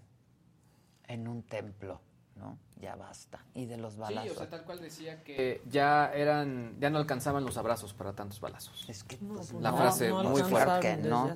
en 1.07 1.27
un 1.27 1.43
templo, 1.43 1.99
¿no? 2.37 2.57
Ya 2.79 2.95
basta. 2.95 3.43
Y 3.53 3.65
de 3.65 3.75
los 3.75 3.97
balazos. 3.97 4.31
Sí, 4.31 4.35
o 4.35 4.39
sea, 4.39 4.49
tal 4.49 4.63
cual 4.63 4.79
decía 4.79 5.21
que 5.23 5.61
ya 5.69 6.11
eran, 6.13 6.77
ya 6.79 6.89
no 6.89 6.97
alcanzaban 6.97 7.43
los 7.43 7.57
abrazos 7.57 7.93
para 7.93 8.13
tantos 8.13 8.39
balazos. 8.39 8.85
Es 8.87 9.03
que 9.03 9.17
la 9.59 9.73
frase 9.73 10.13
muy 10.13 10.41
fuerte. 10.43 10.97
¿no? 10.97 11.29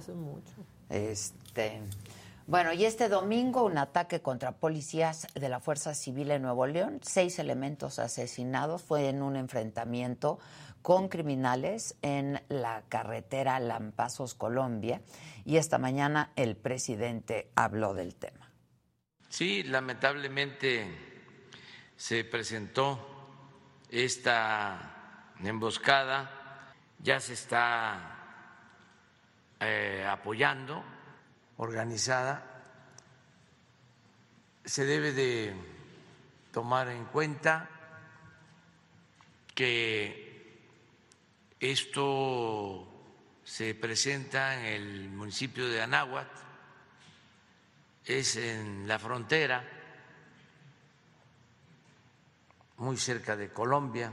Este, 0.89 1.81
bueno, 2.47 2.71
y 2.71 2.85
este 2.85 3.09
domingo 3.09 3.65
un 3.65 3.77
ataque 3.77 4.21
contra 4.21 4.53
policías 4.53 5.27
de 5.35 5.49
la 5.49 5.59
Fuerza 5.59 5.93
Civil 5.93 6.31
en 6.31 6.43
Nuevo 6.43 6.65
León, 6.65 6.99
seis 7.01 7.39
elementos 7.39 7.99
asesinados, 7.99 8.81
fue 8.81 9.09
en 9.09 9.21
un 9.21 9.35
enfrentamiento 9.35 10.39
con 10.85 11.09
criminales 11.09 11.97
en 12.03 12.39
la 12.47 12.83
carretera 12.89 13.59
Lampazos, 13.59 14.35
Colombia, 14.35 15.01
y 15.43 15.57
esta 15.57 15.79
mañana 15.79 16.31
el 16.35 16.55
presidente 16.55 17.49
habló 17.55 17.95
del 17.95 18.13
tema. 18.13 18.51
Sí, 19.27 19.63
lamentablemente 19.63 20.85
se 21.95 22.23
presentó 22.23 22.99
esta 23.89 25.33
emboscada, 25.43 26.75
ya 26.99 27.19
se 27.19 27.33
está 27.33 28.19
eh, 29.61 30.05
apoyando, 30.07 30.83
organizada, 31.57 32.61
se 34.63 34.85
debe 34.85 35.13
de 35.13 35.55
tomar 36.51 36.89
en 36.89 37.05
cuenta 37.05 37.71
que 39.55 40.24
esto 41.59 42.87
se 43.43 43.75
presenta 43.75 44.59
en 44.59 44.65
el 44.65 45.09
municipio 45.09 45.67
de 45.67 45.81
Anáhuac, 45.81 46.27
es 48.05 48.35
en 48.35 48.87
la 48.87 48.99
frontera, 48.99 49.63
muy 52.77 52.97
cerca 52.97 53.35
de 53.35 53.51
Colombia, 53.51 54.11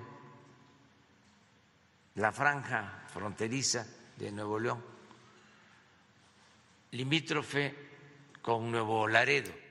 la 2.15 2.33
franja 2.33 3.05
fronteriza 3.13 3.87
de 4.17 4.31
Nuevo 4.31 4.59
León, 4.59 4.85
limítrofe 6.93 7.75
con 8.41 8.71
Nuevo 8.71 9.09
Laredo. 9.09 9.62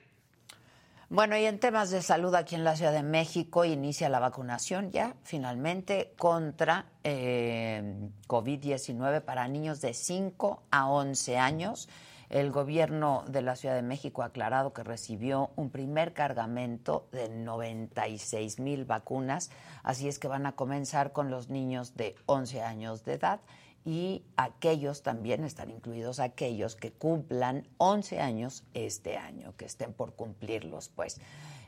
Bueno, 1.14 1.38
y 1.38 1.44
en 1.44 1.60
temas 1.60 1.90
de 1.90 2.02
salud 2.02 2.34
aquí 2.36 2.56
en 2.56 2.64
la 2.64 2.78
Ciudad 2.78 2.94
de 2.94 3.04
México 3.04 3.66
inicia 3.66 4.08
la 4.08 4.20
vacunación 4.20 4.92
ya 4.92 5.18
finalmente 5.24 6.14
contra 6.18 6.86
eh, 7.04 8.10
COVID-19 8.30 9.20
para 9.20 9.46
niños 9.50 9.82
de 9.82 9.94
5 9.94 10.64
a 10.72 10.90
11 10.90 11.38
años. 11.38 11.90
El 12.30 12.50
gobierno 12.50 13.26
de 13.28 13.42
la 13.42 13.58
Ciudad 13.58 13.76
de 13.76 13.82
México 13.82 14.22
ha 14.22 14.28
aclarado 14.28 14.72
que 14.72 14.86
recibió 14.86 15.52
un 15.58 15.70
primer 15.70 16.14
cargamento 16.14 17.10
de 17.12 17.28
96 17.28 18.60
mil 18.62 18.86
vacunas, 18.86 19.52
así 19.84 20.08
es 20.08 20.18
que 20.18 20.30
van 20.30 20.46
a 20.46 20.54
comenzar 20.54 21.12
con 21.12 21.30
los 21.30 21.50
niños 21.50 21.98
de 21.98 22.16
11 22.28 22.62
años 22.62 23.04
de 23.04 23.16
edad 23.16 23.42
y 23.84 24.24
aquellos 24.38 25.02
también 25.02 25.44
están 25.44 25.72
incluidos 25.72 26.20
aquellos 26.20 26.76
que 26.76 26.92
cumplan 26.92 27.68
11 27.78 28.20
años 28.20 28.64
este 28.74 29.18
año, 29.18 29.56
que 29.58 29.66
estén 29.66 29.94
por 29.94 30.14
cumplirlos, 30.14 30.90
pues. 30.90 31.20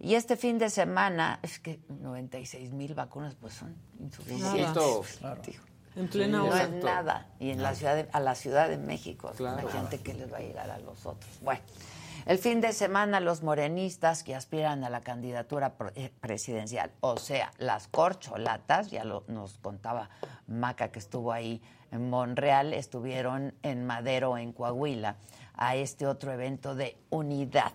Y 0.00 0.16
este 0.16 0.36
fin 0.36 0.58
de 0.58 0.68
semana, 0.68 1.38
es 1.42 1.60
que 1.60 1.78
96 1.88 2.72
mil 2.72 2.94
vacunas 2.94 3.36
pues 3.36 3.54
son 3.54 3.76
insuficientes. 4.00 5.18
Claro. 5.20 5.40
En 5.96 6.08
plena 6.08 6.38
no 6.38 6.56
es 6.56 6.70
nada. 6.70 7.26
Y 7.38 7.50
en 7.50 7.62
la 7.62 7.74
ciudad 7.74 8.08
a 8.12 8.20
la 8.20 8.34
Ciudad 8.34 8.68
de 8.68 8.78
México, 8.78 9.32
la 9.38 9.62
gente 9.70 10.00
que 10.00 10.14
les 10.14 10.32
va 10.32 10.38
a 10.38 10.40
llegar 10.40 10.70
a 10.70 10.78
los 10.78 11.06
otros. 11.06 11.30
Bueno, 11.40 11.60
el 12.26 12.38
fin 12.38 12.60
de 12.60 12.72
semana 12.72 13.20
los 13.20 13.42
morenistas 13.42 14.24
que 14.24 14.34
aspiran 14.34 14.82
a 14.82 14.90
la 14.90 15.02
candidatura 15.02 15.74
eh, 15.94 16.10
presidencial, 16.20 16.90
o 17.00 17.18
sea, 17.18 17.52
las 17.58 17.86
corcholatas, 17.88 18.90
ya 18.90 19.04
lo, 19.04 19.24
nos 19.28 19.58
contaba 19.58 20.08
Maca 20.46 20.88
que 20.90 20.98
estuvo 20.98 21.32
ahí 21.32 21.60
en 21.92 22.08
Monreal, 22.08 22.72
estuvieron 22.72 23.54
en 23.62 23.86
Madero, 23.86 24.38
en 24.38 24.52
Coahuila, 24.52 25.16
a 25.56 25.76
este 25.76 26.06
otro 26.06 26.32
evento 26.32 26.74
de 26.74 26.96
unidad 27.10 27.72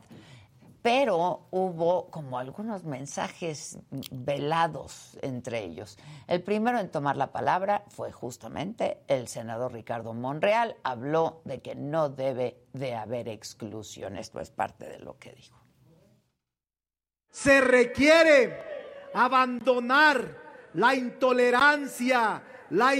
pero 0.81 1.47
hubo 1.51 2.09
como 2.09 2.39
algunos 2.39 2.83
mensajes 2.83 3.77
velados 4.11 5.17
entre 5.21 5.63
ellos. 5.63 5.97
El 6.27 6.41
primero 6.41 6.79
en 6.79 6.89
tomar 6.89 7.17
la 7.17 7.31
palabra 7.31 7.83
fue 7.89 8.11
justamente 8.11 8.99
el 9.07 9.27
senador 9.27 9.73
Ricardo 9.73 10.13
Monreal. 10.13 10.77
Habló 10.83 11.41
de 11.43 11.61
que 11.61 11.75
no 11.75 12.09
debe 12.09 12.63
de 12.73 12.95
haber 12.95 13.27
exclusión. 13.27 14.15
Esto 14.15 14.39
es 14.39 14.51
parte 14.51 14.87
de 14.87 14.99
lo 14.99 15.17
que 15.17 15.33
dijo. 15.33 15.59
Se 17.29 17.61
requiere 17.61 18.57
abandonar 19.13 20.49
la 20.73 20.95
intolerancia, 20.95 22.41
la, 22.69 22.93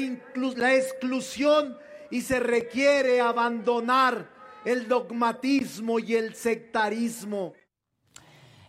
la 0.56 0.76
exclusión 0.76 1.78
y 2.12 2.22
se 2.22 2.40
requiere 2.40 3.22
abandonar 3.22 4.30
el 4.66 4.88
dogmatismo 4.88 6.00
y 6.00 6.16
el 6.16 6.36
sectarismo. 6.36 7.54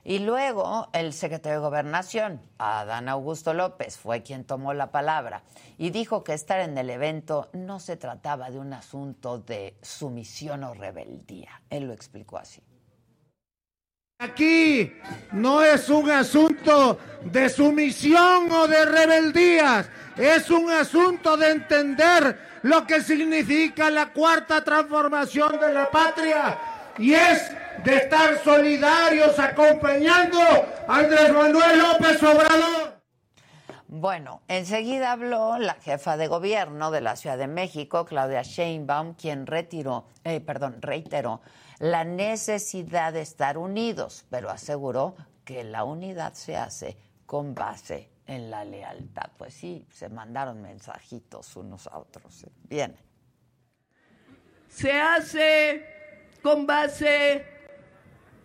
Y 0.04 0.20
luego 0.20 0.88
el 0.92 1.12
secretario 1.12 1.60
de 1.60 1.66
Gobernación, 1.66 2.40
Adán 2.58 3.08
Augusto 3.08 3.52
López, 3.52 3.98
fue 3.98 4.22
quien 4.22 4.44
tomó 4.44 4.72
la 4.72 4.90
palabra 4.90 5.42
y 5.76 5.90
dijo 5.90 6.24
que 6.24 6.32
estar 6.32 6.60
en 6.60 6.78
el 6.78 6.90
evento 6.90 7.50
no 7.52 7.80
se 7.80 7.96
trataba 7.96 8.50
de 8.50 8.58
un 8.58 8.72
asunto 8.72 9.38
de 9.38 9.76
sumisión 9.82 10.64
o 10.64 10.74
rebeldía. 10.74 11.62
Él 11.68 11.86
lo 11.86 11.92
explicó 11.92 12.38
así. 12.38 12.62
Aquí 14.20 14.92
no 15.32 15.62
es 15.62 15.88
un 15.88 16.10
asunto 16.10 16.98
de 17.24 17.48
sumisión 17.48 18.52
o 18.52 18.68
de 18.68 18.84
rebeldías, 18.84 19.88
es 20.14 20.50
un 20.50 20.70
asunto 20.70 21.38
de 21.38 21.52
entender 21.52 22.60
lo 22.62 22.86
que 22.86 23.00
significa 23.00 23.88
la 23.88 24.12
cuarta 24.12 24.62
transformación 24.62 25.58
de 25.58 25.72
la 25.72 25.90
patria 25.90 26.58
y 26.98 27.14
es 27.14 27.50
de 27.84 27.96
estar 27.96 28.38
solidarios 28.42 29.38
acompañando 29.38 30.38
a 30.88 30.98
Andrés 30.98 31.32
Manuel 31.32 31.78
López 31.78 32.22
Obrador. 32.22 33.00
Bueno, 33.88 34.42
enseguida 34.46 35.12
habló 35.12 35.58
la 35.58 35.74
jefa 35.74 36.16
de 36.16 36.28
gobierno 36.28 36.90
de 36.90 37.00
la 37.00 37.16
Ciudad 37.16 37.36
de 37.36 37.48
México, 37.48 38.04
Claudia 38.04 38.42
Sheinbaum, 38.42 39.14
quien 39.14 39.46
retiró, 39.46 40.06
eh, 40.22 40.40
perdón, 40.40 40.80
reiteró 40.80 41.40
la 41.80 42.04
necesidad 42.04 43.12
de 43.12 43.22
estar 43.22 43.58
unidos, 43.58 44.26
pero 44.30 44.50
aseguró 44.50 45.16
que 45.44 45.64
la 45.64 45.82
unidad 45.82 46.34
se 46.34 46.56
hace 46.56 46.96
con 47.26 47.54
base 47.54 48.10
en 48.26 48.50
la 48.50 48.64
lealtad. 48.64 49.30
Pues 49.36 49.54
sí, 49.54 49.84
se 49.90 50.08
mandaron 50.08 50.62
mensajitos 50.62 51.56
unos 51.56 51.88
a 51.88 51.98
otros. 51.98 52.46
Bien. 52.68 52.96
Se 54.68 54.92
hace 54.92 55.84
con 56.42 56.64
base 56.66 57.49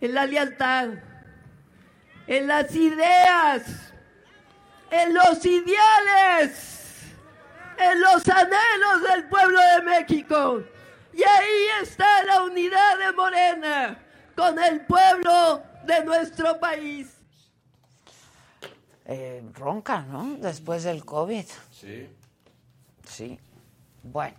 en 0.00 0.14
la 0.14 0.26
lealtad, 0.26 0.88
en 2.26 2.46
las 2.46 2.74
ideas, 2.74 3.62
en 4.90 5.14
los 5.14 5.44
ideales, 5.44 7.02
en 7.78 8.00
los 8.00 8.28
anhelos 8.28 9.02
del 9.10 9.28
pueblo 9.28 9.58
de 9.60 9.82
México. 9.82 10.62
Y 11.12 11.22
ahí 11.22 11.82
está 11.82 12.24
la 12.24 12.42
unidad 12.42 12.98
de 12.98 13.12
Morena 13.12 13.98
con 14.34 14.58
el 14.62 14.82
pueblo 14.82 15.62
de 15.84 16.04
nuestro 16.04 16.58
país. 16.60 17.08
Eh, 19.06 19.42
ronca, 19.54 20.00
¿no? 20.00 20.36
Después 20.38 20.82
del 20.82 21.04
COVID. 21.04 21.44
Sí. 21.70 22.08
Sí. 23.08 23.38
Bueno, 24.12 24.36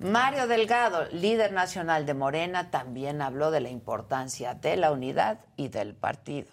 Mario 0.00 0.46
Delgado, 0.46 1.06
líder 1.12 1.52
nacional 1.52 2.06
de 2.06 2.14
Morena, 2.14 2.70
también 2.70 3.20
habló 3.20 3.50
de 3.50 3.60
la 3.60 3.68
importancia 3.68 4.54
de 4.54 4.76
la 4.76 4.90
unidad 4.90 5.40
y 5.56 5.68
del 5.68 5.94
partido. 5.94 6.48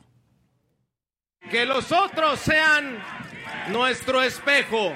Que 1.49 1.65
los 1.65 1.91
otros 1.93 2.39
sean 2.39 3.01
nuestro 3.69 4.21
espejo 4.21 4.91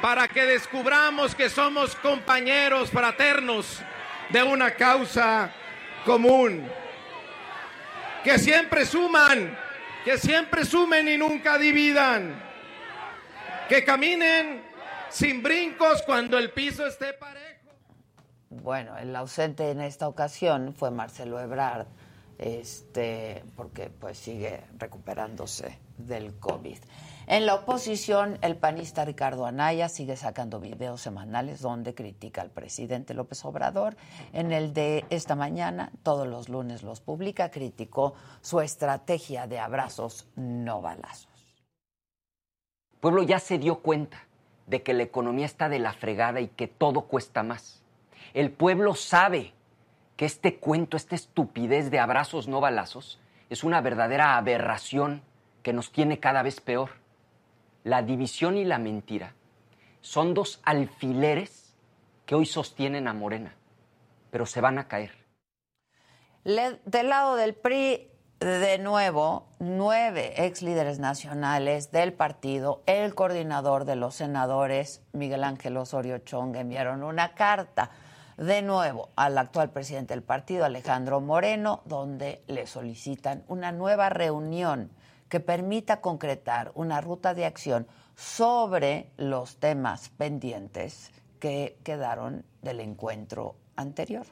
para 0.00 0.28
que 0.28 0.44
descubramos 0.44 1.34
que 1.34 1.50
somos 1.50 1.96
compañeros 1.96 2.90
fraternos 2.90 3.80
de 4.30 4.42
una 4.42 4.70
causa 4.70 5.50
común. 6.04 6.70
Que 8.22 8.38
siempre 8.38 8.86
suman, 8.86 9.58
que 10.04 10.16
siempre 10.16 10.64
sumen 10.64 11.08
y 11.08 11.16
nunca 11.16 11.58
dividan. 11.58 12.40
Que 13.68 13.84
caminen 13.84 14.63
sin 15.14 15.44
brincos 15.44 16.02
cuando 16.02 16.38
el 16.38 16.50
piso 16.50 16.84
esté 16.84 17.12
parejo. 17.12 17.70
Bueno, 18.50 18.98
el 18.98 19.14
ausente 19.14 19.70
en 19.70 19.80
esta 19.80 20.08
ocasión 20.08 20.74
fue 20.74 20.90
Marcelo 20.90 21.38
Ebrard, 21.38 21.86
este, 22.36 23.44
porque 23.54 23.90
pues 23.90 24.18
sigue 24.18 24.64
recuperándose 24.76 25.78
del 25.98 26.34
COVID. 26.40 26.78
En 27.28 27.46
la 27.46 27.54
oposición, 27.54 28.38
el 28.42 28.56
panista 28.56 29.04
Ricardo 29.04 29.46
Anaya 29.46 29.88
sigue 29.88 30.16
sacando 30.16 30.58
videos 30.58 31.00
semanales 31.00 31.60
donde 31.60 31.94
critica 31.94 32.42
al 32.42 32.50
presidente 32.50 33.14
López 33.14 33.44
Obrador. 33.44 33.96
En 34.32 34.50
el 34.50 34.74
de 34.74 35.04
esta 35.10 35.36
mañana, 35.36 35.92
todos 36.02 36.26
los 36.26 36.48
lunes 36.48 36.82
los 36.82 37.00
publica, 37.00 37.52
criticó 37.52 38.14
su 38.40 38.60
estrategia 38.60 39.46
de 39.46 39.60
abrazos 39.60 40.26
no 40.34 40.82
balazos. 40.82 41.28
El 42.94 42.98
pueblo 42.98 43.22
ya 43.22 43.38
se 43.38 43.58
dio 43.58 43.76
cuenta 43.80 44.18
de 44.66 44.82
que 44.82 44.94
la 44.94 45.02
economía 45.02 45.46
está 45.46 45.68
de 45.68 45.78
la 45.78 45.92
fregada 45.92 46.40
y 46.40 46.48
que 46.48 46.68
todo 46.68 47.02
cuesta 47.02 47.42
más. 47.42 47.82
El 48.32 48.50
pueblo 48.50 48.94
sabe 48.94 49.52
que 50.16 50.24
este 50.24 50.56
cuento, 50.56 50.96
esta 50.96 51.14
estupidez 51.14 51.90
de 51.90 51.98
abrazos 51.98 52.48
no 52.48 52.60
balazos, 52.60 53.20
es 53.50 53.64
una 53.64 53.80
verdadera 53.80 54.36
aberración 54.36 55.22
que 55.62 55.72
nos 55.72 55.92
tiene 55.92 56.18
cada 56.18 56.42
vez 56.42 56.60
peor. 56.60 56.90
La 57.84 58.02
división 58.02 58.56
y 58.56 58.64
la 58.64 58.78
mentira 58.78 59.34
son 60.00 60.34
dos 60.34 60.60
alfileres 60.64 61.74
que 62.26 62.34
hoy 62.34 62.46
sostienen 62.46 63.08
a 63.08 63.14
Morena, 63.14 63.54
pero 64.30 64.46
se 64.46 64.60
van 64.60 64.78
a 64.78 64.88
caer. 64.88 65.12
Del 66.44 67.08
lado 67.08 67.36
del 67.36 67.54
PRI, 67.54 68.08
de 68.40 68.78
nuevo, 68.78 69.46
nueve 69.58 70.44
ex 70.44 70.62
líderes 70.62 70.98
nacionales 70.98 71.90
del 71.92 72.12
partido, 72.12 72.82
el 72.86 73.14
coordinador 73.14 73.84
de 73.84 73.96
los 73.96 74.16
senadores, 74.16 75.02
Miguel 75.12 75.44
Ángel 75.44 75.76
Osorio 75.76 76.18
Chong, 76.18 76.54
enviaron 76.56 77.02
una 77.02 77.34
carta 77.34 77.90
de 78.36 78.62
nuevo 78.62 79.10
al 79.16 79.38
actual 79.38 79.70
presidente 79.70 80.14
del 80.14 80.22
partido, 80.22 80.64
Alejandro 80.64 81.20
Moreno, 81.20 81.82
donde 81.84 82.42
le 82.46 82.66
solicitan 82.66 83.44
una 83.48 83.72
nueva 83.72 84.08
reunión 84.08 84.90
que 85.28 85.40
permita 85.40 86.00
concretar 86.00 86.72
una 86.74 87.00
ruta 87.00 87.34
de 87.34 87.46
acción 87.46 87.86
sobre 88.16 89.10
los 89.16 89.56
temas 89.56 90.10
pendientes 90.10 91.12
que 91.40 91.78
quedaron 91.82 92.44
del 92.62 92.80
encuentro 92.80 93.56
anterior. 93.76 94.26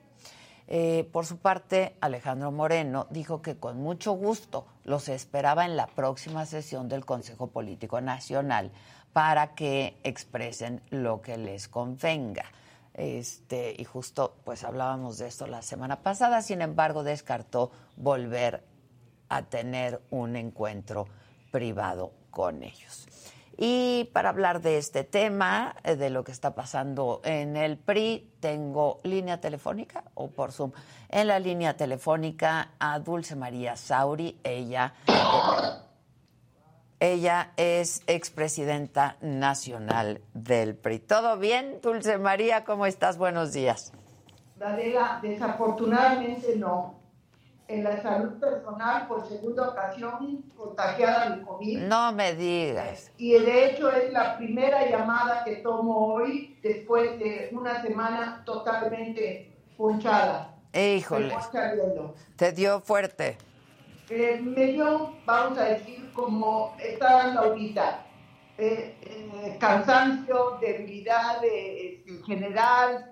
Eh, 0.74 1.06
por 1.12 1.26
su 1.26 1.36
parte, 1.36 1.98
Alejandro 2.00 2.50
Moreno 2.50 3.06
dijo 3.10 3.42
que 3.42 3.58
con 3.58 3.82
mucho 3.82 4.12
gusto 4.12 4.64
los 4.84 5.10
esperaba 5.10 5.66
en 5.66 5.76
la 5.76 5.86
próxima 5.86 6.46
sesión 6.46 6.88
del 6.88 7.04
Consejo 7.04 7.48
Político 7.48 8.00
Nacional 8.00 8.72
para 9.12 9.54
que 9.54 9.98
expresen 10.02 10.80
lo 10.88 11.20
que 11.20 11.36
les 11.36 11.68
convenga. 11.68 12.46
Este, 12.94 13.74
y 13.76 13.84
justo 13.84 14.34
pues 14.44 14.64
hablábamos 14.64 15.18
de 15.18 15.26
esto 15.28 15.46
la 15.46 15.60
semana 15.60 16.00
pasada, 16.00 16.40
sin 16.40 16.62
embargo, 16.62 17.02
descartó 17.02 17.70
volver 17.98 18.64
a 19.28 19.42
tener 19.42 20.00
un 20.08 20.36
encuentro 20.36 21.06
privado 21.50 22.12
con 22.30 22.62
ellos. 22.62 23.11
Y 23.56 24.10
para 24.12 24.30
hablar 24.30 24.62
de 24.62 24.78
este 24.78 25.04
tema, 25.04 25.76
eh, 25.84 25.96
de 25.96 26.10
lo 26.10 26.24
que 26.24 26.32
está 26.32 26.54
pasando 26.54 27.20
en 27.24 27.56
el 27.56 27.76
PRI, 27.76 28.30
tengo 28.40 29.00
línea 29.04 29.40
telefónica 29.40 30.04
o 30.14 30.28
por 30.28 30.52
Zoom. 30.52 30.72
En 31.08 31.28
la 31.28 31.38
línea 31.38 31.76
telefónica 31.76 32.70
a 32.78 32.98
Dulce 32.98 33.36
María 33.36 33.76
Sauri, 33.76 34.38
ella, 34.42 34.94
ella 36.98 37.52
es 37.56 38.02
expresidenta 38.06 39.16
nacional 39.20 40.22
del 40.32 40.74
PRI. 40.74 41.00
¿Todo 41.00 41.36
bien, 41.38 41.80
Dulce 41.82 42.18
María? 42.18 42.64
¿Cómo 42.64 42.86
estás? 42.86 43.18
Buenos 43.18 43.52
días. 43.52 43.92
Adela, 44.60 45.18
desafortunadamente 45.20 46.56
no. 46.56 47.01
En 47.68 47.84
la 47.84 48.02
salud 48.02 48.38
personal, 48.38 49.06
por 49.06 49.26
segunda 49.26 49.68
ocasión, 49.68 50.44
contagiada 50.56 51.30
de 51.30 51.42
COVID. 51.42 51.78
No 51.82 52.12
me 52.12 52.34
digas. 52.34 53.10
Y 53.16 53.32
de 53.32 53.70
hecho 53.70 53.90
es 53.90 54.12
la 54.12 54.36
primera 54.36 54.88
llamada 54.88 55.44
que 55.44 55.56
tomo 55.56 56.14
hoy 56.14 56.58
después 56.62 57.18
de 57.18 57.48
una 57.52 57.80
semana 57.80 58.42
totalmente 58.44 59.52
punchada. 59.76 60.54
Híjole, 60.74 61.34
te 62.36 62.52
dio 62.52 62.80
fuerte. 62.80 63.38
Eh, 64.10 64.40
me 64.42 64.66
dio, 64.66 65.14
vamos 65.24 65.58
a 65.58 65.64
decir, 65.64 66.10
como 66.12 66.74
está 66.78 67.12
dando 67.12 67.40
ahorita, 67.40 68.04
eh, 68.58 68.94
eh, 69.00 69.56
cansancio, 69.58 70.58
debilidad 70.60 71.42
eh, 71.42 72.04
en 72.06 72.22
general, 72.22 73.11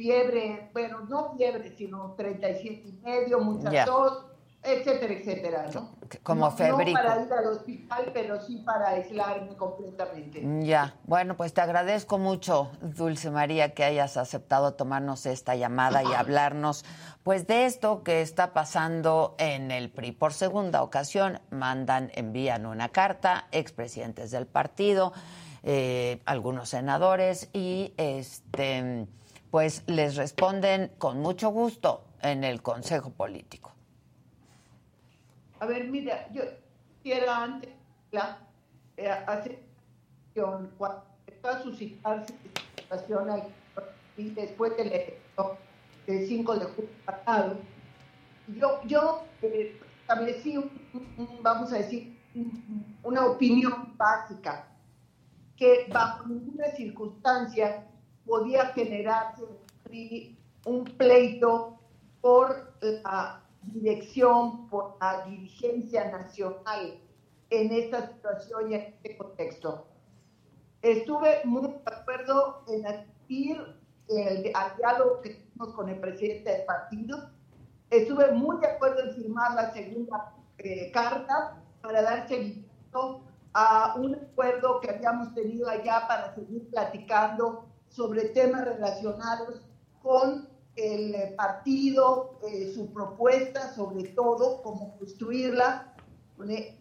fiebre, 0.00 0.70
bueno, 0.72 1.00
no 1.00 1.34
fiebre, 1.36 1.76
sino 1.76 2.14
37 2.16 2.88
y 2.88 2.92
medio, 3.04 3.38
mucha 3.40 3.70
Ya. 3.70 3.84
tos, 3.84 4.24
etcétera, 4.62 5.12
etcétera, 5.12 5.66
¿no? 5.74 5.90
Como 6.22 6.46
no, 6.46 6.50
febrico. 6.50 6.98
No 6.98 7.08
para 7.08 7.22
ir 7.22 7.32
al 7.32 7.46
hospital, 7.48 8.10
pero 8.14 8.40
sí 8.40 8.62
para 8.64 8.88
aislarme 8.90 9.56
completamente. 9.56 10.42
Ya, 10.64 10.94
bueno, 11.04 11.36
pues 11.36 11.52
te 11.52 11.60
agradezco 11.60 12.18
mucho, 12.18 12.70
Dulce 12.80 13.30
María, 13.30 13.74
que 13.74 13.84
hayas 13.84 14.16
aceptado 14.16 14.72
tomarnos 14.74 15.26
esta 15.26 15.54
llamada 15.54 16.02
y 16.02 16.12
hablarnos, 16.14 16.84
pues, 17.22 17.46
de 17.46 17.66
esto 17.66 18.02
que 18.02 18.22
está 18.22 18.54
pasando 18.54 19.34
en 19.38 19.70
el 19.70 19.90
PRI. 19.90 20.12
Por 20.12 20.32
segunda 20.32 20.82
ocasión, 20.82 21.40
mandan, 21.50 22.10
envían 22.14 22.64
una 22.64 22.88
carta, 22.88 23.48
expresidentes 23.52 24.30
del 24.30 24.46
partido, 24.46 25.12
eh, 25.62 26.22
algunos 26.24 26.70
senadores, 26.70 27.50
y 27.52 27.92
este, 27.98 29.06
pues 29.50 29.82
les 29.86 30.16
responden 30.16 30.92
con 30.98 31.20
mucho 31.20 31.50
gusto 31.50 32.04
en 32.22 32.44
el 32.44 32.62
Consejo 32.62 33.10
Político. 33.10 33.72
A 35.58 35.66
ver, 35.66 35.88
mira, 35.88 36.28
yo 36.32 36.42
quisiera 37.02 37.42
antes 37.42 37.70
la, 38.12 38.38
eh, 38.96 39.08
hacer 39.10 39.58
cuando 40.78 41.04
a 41.42 41.62
suscitarse 41.62 42.34
situación 42.76 43.28
y 44.16 44.30
después 44.30 44.76
del 44.76 44.92
evento 44.92 45.56
del 46.06 46.26
5 46.26 46.56
de 46.56 46.64
julio 46.66 46.90
pasado, 47.04 47.56
yo, 48.48 48.80
yo 48.84 49.24
eh, 49.42 49.78
establecí, 50.02 50.56
un- 50.56 50.70
un- 51.18 51.42
vamos 51.42 51.72
a 51.72 51.78
decir, 51.78 52.18
un- 52.34 52.96
una 53.02 53.26
opinión 53.26 53.96
básica, 53.96 54.68
que 55.56 55.86
bajo 55.92 56.26
ninguna 56.26 56.66
circunstancia 56.76 57.86
podía 58.30 58.66
generarse 58.66 59.42
un 60.64 60.84
pleito 60.84 61.80
por 62.20 62.74
la 62.80 63.42
dirección, 63.62 64.68
por 64.68 64.96
la 65.00 65.24
dirigencia 65.26 66.12
nacional 66.12 67.00
en 67.50 67.72
esta 67.72 68.06
situación 68.06 68.70
y 68.70 68.74
en 68.74 68.80
este 68.82 69.16
contexto. 69.18 69.88
Estuve 70.80 71.40
muy 71.44 71.62
de 71.62 71.82
acuerdo 71.84 72.62
en 72.68 72.86
asistir 72.86 73.60
el- 74.08 74.52
al 74.54 74.76
diálogo 74.76 75.20
que 75.22 75.30
tuvimos 75.30 75.74
con 75.74 75.88
el 75.88 75.98
presidente 75.98 76.52
del 76.52 76.64
partido. 76.64 77.30
Estuve 77.90 78.30
muy 78.30 78.58
de 78.60 78.68
acuerdo 78.68 79.00
en 79.02 79.14
firmar 79.16 79.54
la 79.56 79.72
segunda 79.72 80.36
eh, 80.58 80.90
carta 80.92 81.56
para 81.82 82.02
dar 82.02 82.28
seguimiento 82.28 83.22
a 83.54 83.94
un 83.96 84.14
acuerdo 84.14 84.78
que 84.80 84.90
habíamos 84.90 85.34
tenido 85.34 85.68
allá 85.68 86.06
para 86.06 86.34
seguir 86.34 86.68
platicando 86.70 87.64
sobre 87.90 88.30
temas 88.30 88.64
relacionados 88.64 89.60
con 90.02 90.48
el 90.76 91.34
partido, 91.34 92.38
eh, 92.48 92.72
su 92.74 92.92
propuesta, 92.92 93.74
sobre 93.74 94.04
todo, 94.10 94.62
cómo 94.62 94.96
construirla. 94.96 95.94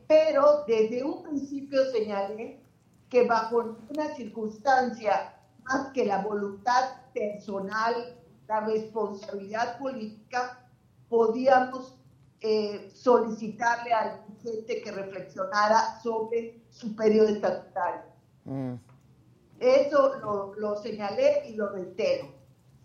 Pero 0.08 0.64
desde 0.66 1.04
un 1.04 1.22
principio 1.24 1.84
señalé 1.92 2.64
que 3.10 3.28
bajo 3.28 3.78
una 3.90 4.16
circunstancia 4.16 5.36
más 5.64 5.92
que 5.92 6.06
la 6.06 6.24
voluntad 6.24 7.02
personal, 7.14 8.16
la 8.48 8.62
responsabilidad 8.62 9.78
política, 9.78 10.66
podíamos 11.10 12.00
eh, 12.40 12.90
solicitarle 12.94 13.92
al 13.92 14.24
presidente 14.24 14.82
que 14.82 14.92
reflexionara 14.92 16.00
sobre 16.02 16.62
su 16.70 16.96
periodo 16.96 17.28
estatutario. 17.28 18.04
Mm. 18.46 18.76
Eso 19.60 20.16
lo, 20.20 20.54
lo 20.56 20.76
señalé 20.78 21.50
y 21.50 21.56
lo 21.56 21.70
reitero. 21.70 22.28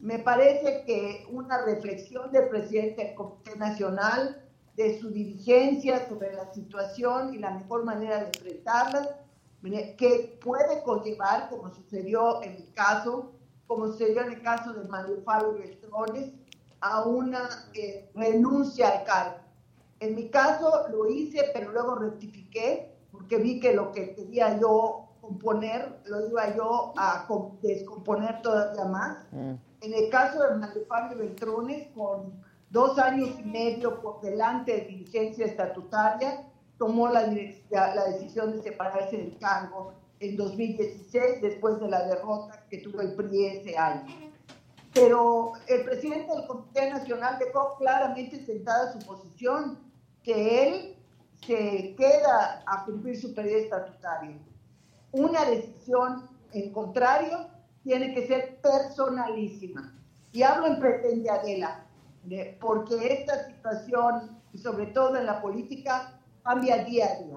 Me 0.01 0.19
parece 0.19 0.85
que 0.85 1.27
una 1.31 1.65
reflexión 1.65 2.31
del 2.33 2.49
presidente 2.49 3.05
del 3.05 3.15
Comité 3.15 3.57
Nacional, 3.57 4.45
de 4.77 5.01
su 5.01 5.11
dirigencia 5.11 6.09
sobre 6.09 6.33
la 6.35 6.53
situación 6.53 7.33
y 7.33 7.39
la 7.39 7.53
mejor 7.53 7.85
manera 7.85 8.19
de 8.19 8.27
enfrentarla, 8.27 9.25
que 9.97 10.39
puede 10.43 10.83
conllevar, 10.83 11.49
como 11.49 11.73
sucedió 11.73 12.43
en 12.43 12.57
mi 12.57 12.67
caso, 12.73 13.33
como 13.67 13.87
sucedió 13.87 14.23
en 14.23 14.33
el 14.33 14.43
caso 14.43 14.75
de 14.75 14.87
Manuel 14.89 15.23
Fabio 15.25 15.55
Beltrones, 15.55 16.33
a 16.81 17.05
una 17.05 17.49
eh, 17.73 18.11
renuncia 18.15 18.89
al 18.89 19.05
cargo. 19.05 19.39
En 20.01 20.15
mi 20.15 20.29
caso 20.29 20.87
lo 20.91 21.09
hice, 21.09 21.51
pero 21.55 21.73
luego 21.73 21.95
rectifiqué, 21.95 22.95
porque 23.11 23.39
vi 23.39 23.59
que 23.59 23.73
lo 23.73 23.91
que 23.93 24.15
quería 24.15 24.61
yo 24.61 25.04
componer, 25.27 26.01
lo 26.07 26.29
iba 26.29 26.55
yo 26.57 26.93
a 26.97 27.27
com- 27.27 27.59
descomponer 27.63 28.43
todavía 28.43 28.85
más. 28.85 29.19
Mm. 29.33 29.55
En 29.83 29.95
el 29.95 30.11
caso 30.11 30.43
de 30.43 30.57
Manuel 30.57 30.87
Fabio 30.87 31.19
Beltrones, 31.19 31.89
con 31.95 32.33
dos 32.71 32.99
años 32.99 33.31
y 33.39 33.43
medio 33.45 34.01
por 34.01 34.21
delante 34.21 34.73
de 34.73 34.81
dirigencia 34.87 35.47
estatutaria, 35.47 36.47
tomó 36.79 37.09
la, 37.09 37.27
la- 37.71 37.95
la 37.95 38.05
decisión 38.07 38.53
de 38.53 38.63
separarse 38.63 39.17
del 39.17 39.39
cargo 39.39 39.93
en 40.21 40.37
2016, 40.37 41.41
después 41.43 41.79
de 41.81 41.89
la 41.89 42.07
derrota 42.07 42.65
que 42.71 42.79
tuvo 42.79 43.01
el 43.01 43.15
PRI 43.15 43.47
ese 43.47 43.77
año. 43.77 44.07
Pero 44.93 45.53
el 45.67 45.85
presidente 45.85 46.33
del 46.35 46.47
Comité 46.47 46.89
Nacional 46.91 47.39
dejó 47.39 47.77
claramente 47.79 48.45
sentada 48.45 48.93
su 48.93 48.99
posición, 49.07 49.79
que 50.23 50.69
él 50.69 50.97
se 51.45 51.95
queda 51.97 52.63
a 52.67 52.85
cumplir 52.85 53.21
su 53.21 53.35
periodo 53.35 53.59
estatutario. 53.59 54.37
Una 55.15 55.45
decisión 55.45 56.29
en 56.53 56.73
contrario 56.73 57.47
tiene 57.85 58.13
que 58.15 58.27
ser 58.27 58.57
personalísima. 58.61 59.95
Y 60.33 60.43
hablo 60.43 60.67
en 60.67 60.81
presente, 60.81 61.31
Adela, 61.31 61.85
de- 62.25 62.59
porque 62.61 63.13
esta 63.13 63.47
situación, 63.47 64.41
y 64.53 64.59
sobre 64.59 64.87
todo 64.87 65.17
en 65.17 65.27
la 65.27 65.41
política, 65.41 66.19
cambia 66.43 66.83
día 66.85 67.07
a 67.07 67.23
día. 67.23 67.37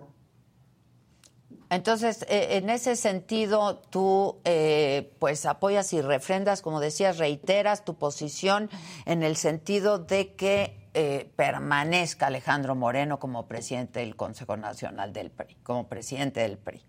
Entonces, 1.70 2.24
eh, 2.30 2.58
en 2.58 2.70
ese 2.72 2.96
sentido, 2.96 3.78
tú 3.78 4.38
eh, 4.46 5.14
pues 5.20 5.46
apoyas 5.46 5.94
y 5.94 6.02
refrendas, 6.02 6.64
como 6.64 6.80
decías, 6.80 7.20
reiteras 7.20 7.86
tu 7.86 7.94
posición 7.96 8.70
en 9.06 9.22
el 9.22 9.36
sentido 9.36 10.00
de 10.00 10.34
que 10.34 10.90
eh, 10.96 11.32
permanezca 11.36 12.28
Alejandro 12.28 12.74
Moreno 12.74 13.20
como 13.20 13.48
presidente 13.48 14.00
del 14.00 14.16
Consejo 14.16 14.58
Nacional 14.58 15.14
del 15.14 15.30
PRI, 15.30 15.56
como 15.62 15.88
presidente 15.88 16.40
del 16.40 16.58
PRI. 16.58 16.84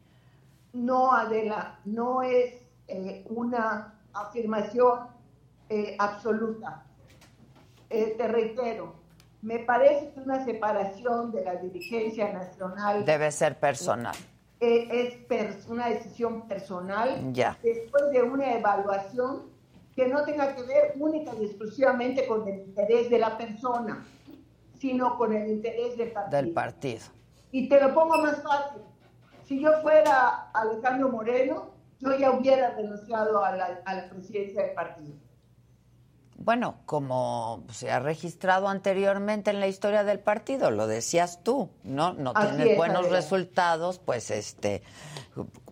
No, 0.73 1.13
Adela, 1.13 1.79
no 1.85 2.23
es 2.23 2.55
eh, 2.89 3.25
una 3.29 3.95
afirmación 4.13 5.01
eh, 5.69 5.97
absoluta. 5.99 6.85
Eh, 7.91 8.15
te 8.19 8.29
reitero, 8.29 8.95
me 9.43 9.61
parece 9.61 10.13
que 10.13 10.21
una 10.21 10.45
separación 10.45 11.33
de 11.33 11.45
la 11.45 11.57
dirigencia 11.57 12.33
nacional 12.33 13.05
Debe 13.05 13.31
ser 13.33 13.59
personal. 13.59 14.15
eh, 14.61 15.25
es 15.31 15.67
una 15.69 15.89
decisión 15.89 16.47
personal 16.49 17.33
Ya. 17.33 17.57
después 17.63 18.11
de 18.11 18.23
una 18.23 18.55
evaluación 18.55 19.45
que 19.95 20.07
no 20.07 20.23
tenga 20.25 20.55
que 20.55 20.63
ver 20.63 20.95
única 20.99 21.33
y 21.41 21.45
exclusivamente 21.47 22.27
con 22.27 22.47
el 22.47 22.61
interés 22.61 23.09
de 23.11 23.19
la 23.19 23.37
persona, 23.39 24.05
sino 24.79 25.17
con 25.17 25.33
el 25.35 25.49
interés 25.49 25.97
del 25.97 26.13
partido. 26.13 26.43
del 26.43 26.53
partido. 26.53 27.01
Y 27.51 27.69
te 27.69 27.81
lo 27.81 27.95
pongo 27.95 28.19
más 28.19 28.43
fácil. 28.43 28.83
Si 29.49 29.59
yo 29.59 29.81
fuera 29.81 30.51
Alejandro 30.53 31.09
Moreno, 31.09 31.71
yo 32.01 32.15
ya 32.19 32.33
hubiera 32.33 32.75
renunciado 32.75 33.43
a 33.43 33.57
la, 33.57 33.81
a 33.87 33.95
la 33.95 34.11
presidencia 34.11 34.63
del 34.63 34.75
partido. 34.75 35.15
Bueno, 36.37 36.77
como 36.85 37.65
se 37.73 37.91
ha 37.91 37.99
registrado 37.99 38.69
anteriormente 38.69 39.51
en 39.51 39.59
la 39.59 39.67
historia 39.67 40.05
del 40.05 40.21
partido, 40.21 40.71
lo 40.71 40.87
decías 40.87 41.43
tú, 41.43 41.71
¿no? 41.83 42.13
No 42.13 42.33
Así 42.35 42.49
tienes 42.49 42.73
es, 42.73 42.77
buenos 42.77 43.01
Adela. 43.07 43.17
resultados, 43.17 43.99
pues 43.99 44.31
este, 44.31 44.83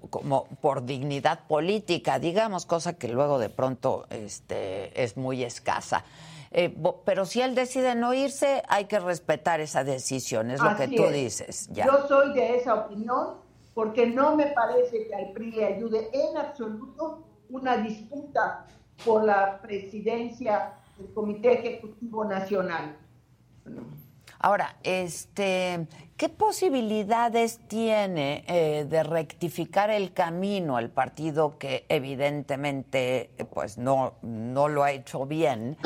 como 0.08 0.46
por 0.62 0.86
dignidad 0.86 1.46
política, 1.46 2.18
digamos, 2.18 2.64
cosa 2.64 2.94
que 2.94 3.08
luego 3.08 3.38
de 3.38 3.50
pronto 3.50 4.06
este, 4.08 5.02
es 5.02 5.18
muy 5.18 5.44
escasa. 5.44 6.02
Eh, 6.50 6.74
pero 7.04 7.26
si 7.26 7.42
él 7.42 7.54
decide 7.54 7.94
no 7.94 8.14
irse, 8.14 8.62
hay 8.68 8.86
que 8.86 8.98
respetar 9.00 9.60
esa 9.60 9.84
decisión, 9.84 10.50
es 10.50 10.62
lo 10.62 10.74
que 10.76 10.88
tú 10.88 11.04
es. 11.04 11.12
dices. 11.12 11.68
Ya. 11.72 11.84
Yo 11.84 12.08
soy 12.08 12.32
de 12.32 12.56
esa 12.56 12.74
opinión 12.74 13.45
porque 13.76 14.06
no 14.06 14.34
me 14.34 14.46
parece 14.46 15.06
que 15.06 15.14
al 15.14 15.32
PRI 15.32 15.62
ayude 15.62 16.08
en 16.14 16.38
absoluto 16.38 17.26
una 17.50 17.76
disputa 17.76 18.66
por 19.04 19.22
la 19.22 19.60
presidencia 19.60 20.78
del 20.96 21.12
Comité 21.12 21.52
Ejecutivo 21.52 22.24
Nacional. 22.24 22.96
Ahora, 24.40 24.76
este, 24.82 25.86
¿qué 26.16 26.28
posibilidades 26.28 27.60
tiene 27.68 28.44
eh, 28.48 28.84
de 28.88 29.02
rectificar 29.02 29.90
el 29.90 30.12
camino 30.12 30.78
el 30.78 30.90
partido 30.90 31.56
que 31.58 31.86
evidentemente 31.88 33.30
pues 33.52 33.78
no, 33.78 34.14
no 34.22 34.68
lo 34.68 34.82
ha 34.82 34.92
hecho 34.92 35.24
bien 35.24 35.76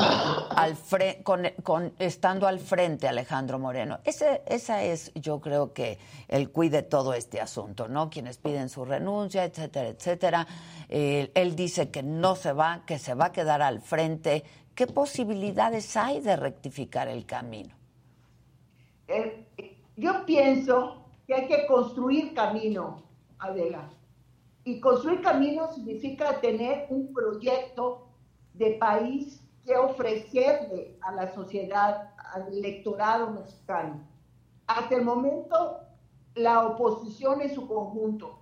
con, 1.63 1.93
estando 1.99 2.47
al 2.47 2.59
frente 2.59 3.07
Alejandro 3.07 3.59
Moreno? 3.59 3.99
Ese, 4.05 4.43
esa 4.47 4.83
es, 4.83 5.13
yo 5.15 5.41
creo 5.41 5.73
que 5.73 5.99
el 6.29 6.51
cuide 6.51 6.71
de 6.71 6.83
todo 6.83 7.15
este 7.15 7.41
asunto, 7.41 7.89
¿no? 7.89 8.11
Quienes 8.11 8.39
piden 8.39 8.69
su 8.69 8.85
renuncia, 8.85 9.45
etcétera, 9.45 9.89
etcétera. 9.89 10.47
Eh, 10.89 11.31
él 11.35 11.57
dice 11.57 11.91
que 11.91 12.03
no 12.03 12.37
se 12.37 12.53
va, 12.53 12.85
que 12.87 12.99
se 12.99 13.15
va 13.15 13.27
a 13.27 13.33
quedar 13.33 13.61
al 13.61 13.81
frente. 13.81 14.45
¿Qué 14.75 14.87
posibilidades 14.87 15.97
hay 15.97 16.21
de 16.21 16.37
rectificar 16.37 17.09
el 17.09 17.27
camino? 17.27 17.80
Yo 19.97 20.25
pienso 20.25 21.05
que 21.27 21.35
hay 21.35 21.47
que 21.47 21.67
construir 21.67 22.35
camino, 22.35 23.03
Adela. 23.39 23.91
Y 24.65 24.81
construir 24.81 25.23
camino 25.23 25.73
significa 25.73 26.41
tener 26.41 26.87
un 26.91 27.13
proyecto 27.13 28.09
de 28.55 28.73
país 28.73 29.43
que 29.65 29.77
ofrecerle 29.77 30.97
a 31.03 31.13
la 31.13 31.33
sociedad, 31.35 32.11
al 32.33 32.49
electorado 32.53 33.31
mexicano. 33.31 34.01
Hasta 34.67 34.97
el 34.97 35.05
momento, 35.05 35.81
la 36.35 36.67
oposición 36.67 37.41
en 37.41 37.55
su 37.55 37.67
conjunto, 37.67 38.39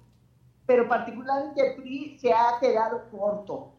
pero 0.66 0.89
particularmente 0.89 1.66
el 1.66 1.77
PRI, 1.77 2.19
se 2.19 2.32
ha 2.32 2.59
quedado 2.61 3.09
corto. 3.11 3.73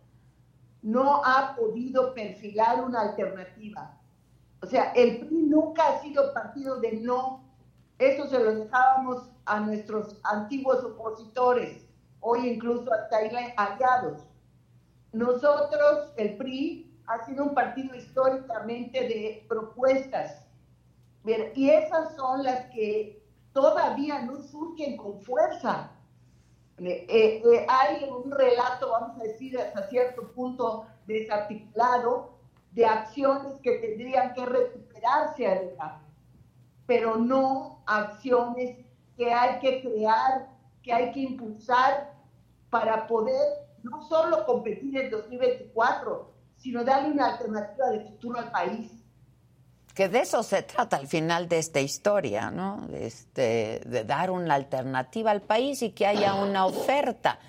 No 0.82 1.22
ha 1.24 1.56
podido 1.56 2.14
perfilar 2.14 2.84
una 2.84 3.02
alternativa. 3.02 3.99
O 4.62 4.66
sea, 4.66 4.92
el 4.92 5.20
PRI 5.20 5.44
nunca 5.44 5.88
ha 5.88 6.02
sido 6.02 6.34
partido 6.34 6.80
de 6.80 6.94
no 6.94 7.44
Eso 7.98 8.28
se 8.28 8.40
lo 8.40 8.56
dejábamos 8.56 9.30
a 9.46 9.60
nuestros 9.60 10.20
antiguos 10.24 10.84
opositores, 10.84 11.86
hoy 12.20 12.48
incluso 12.48 12.92
hasta 12.94 13.18
aliados. 13.58 14.24
Nosotros, 15.12 16.14
el 16.18 16.38
PRI, 16.38 16.90
ha 17.08 17.26
sido 17.26 17.46
un 17.46 17.56
partido 17.56 17.96
históricamente 17.96 19.00
de 19.00 19.46
propuestas. 19.50 20.46
Y 21.56 21.70
esas 21.70 22.16
son 22.16 22.44
las 22.44 22.66
que 22.68 23.22
todavía 23.54 24.22
no 24.22 24.42
surgen 24.42 24.96
con 24.96 25.20
fuerza. 25.22 25.92
Eh, 26.78 27.06
eh, 27.10 27.66
hay 27.68 28.08
un 28.10 28.32
relato, 28.32 28.92
vamos 28.92 29.20
a 29.20 29.24
decir, 29.24 29.60
hasta 29.60 29.90
cierto 29.90 30.32
punto 30.32 30.86
desarticulado 31.08 32.39
de 32.72 32.86
acciones 32.86 33.60
que 33.62 33.78
tendrían 33.80 34.34
que 34.34 34.46
recuperarse, 34.46 35.76
pero 36.86 37.18
no 37.18 37.84
acciones 37.86 38.78
que 39.18 39.34
hay 39.34 39.60
que 39.60 39.82
crear, 39.82 40.48
que 40.82 40.94
hay 40.94 41.12
que 41.12 41.20
impulsar 41.22 42.14
para 42.70 43.08
poder 43.08 43.70
no 43.84 44.02
solo 44.08 44.46
competir 44.46 44.98
en 44.98 45.10
2024, 45.10 46.32
sino 46.58 46.84
darle 46.84 47.12
una 47.12 47.34
alternativa 47.34 47.90
de 47.90 48.02
futuro 48.02 48.40
al 48.40 48.52
país. 48.52 48.92
Que 49.94 50.08
de 50.08 50.20
eso 50.20 50.44
se 50.44 50.64
trata 50.64 50.98
al 50.98 51.08
final 51.08 51.50
de 51.50 51.60
esta 51.60 51.82
historia, 51.82 52.52
¿no? 52.52 52.88
Este, 52.94 53.82
de 53.86 54.04
dar 54.06 54.32
una 54.32 54.56
alternativa 54.56 55.32
al 55.32 55.42
país 55.42 55.82
y 55.82 55.92
que 55.92 56.06
haya 56.06 56.36
una 56.36 56.66
oferta. 56.66 57.40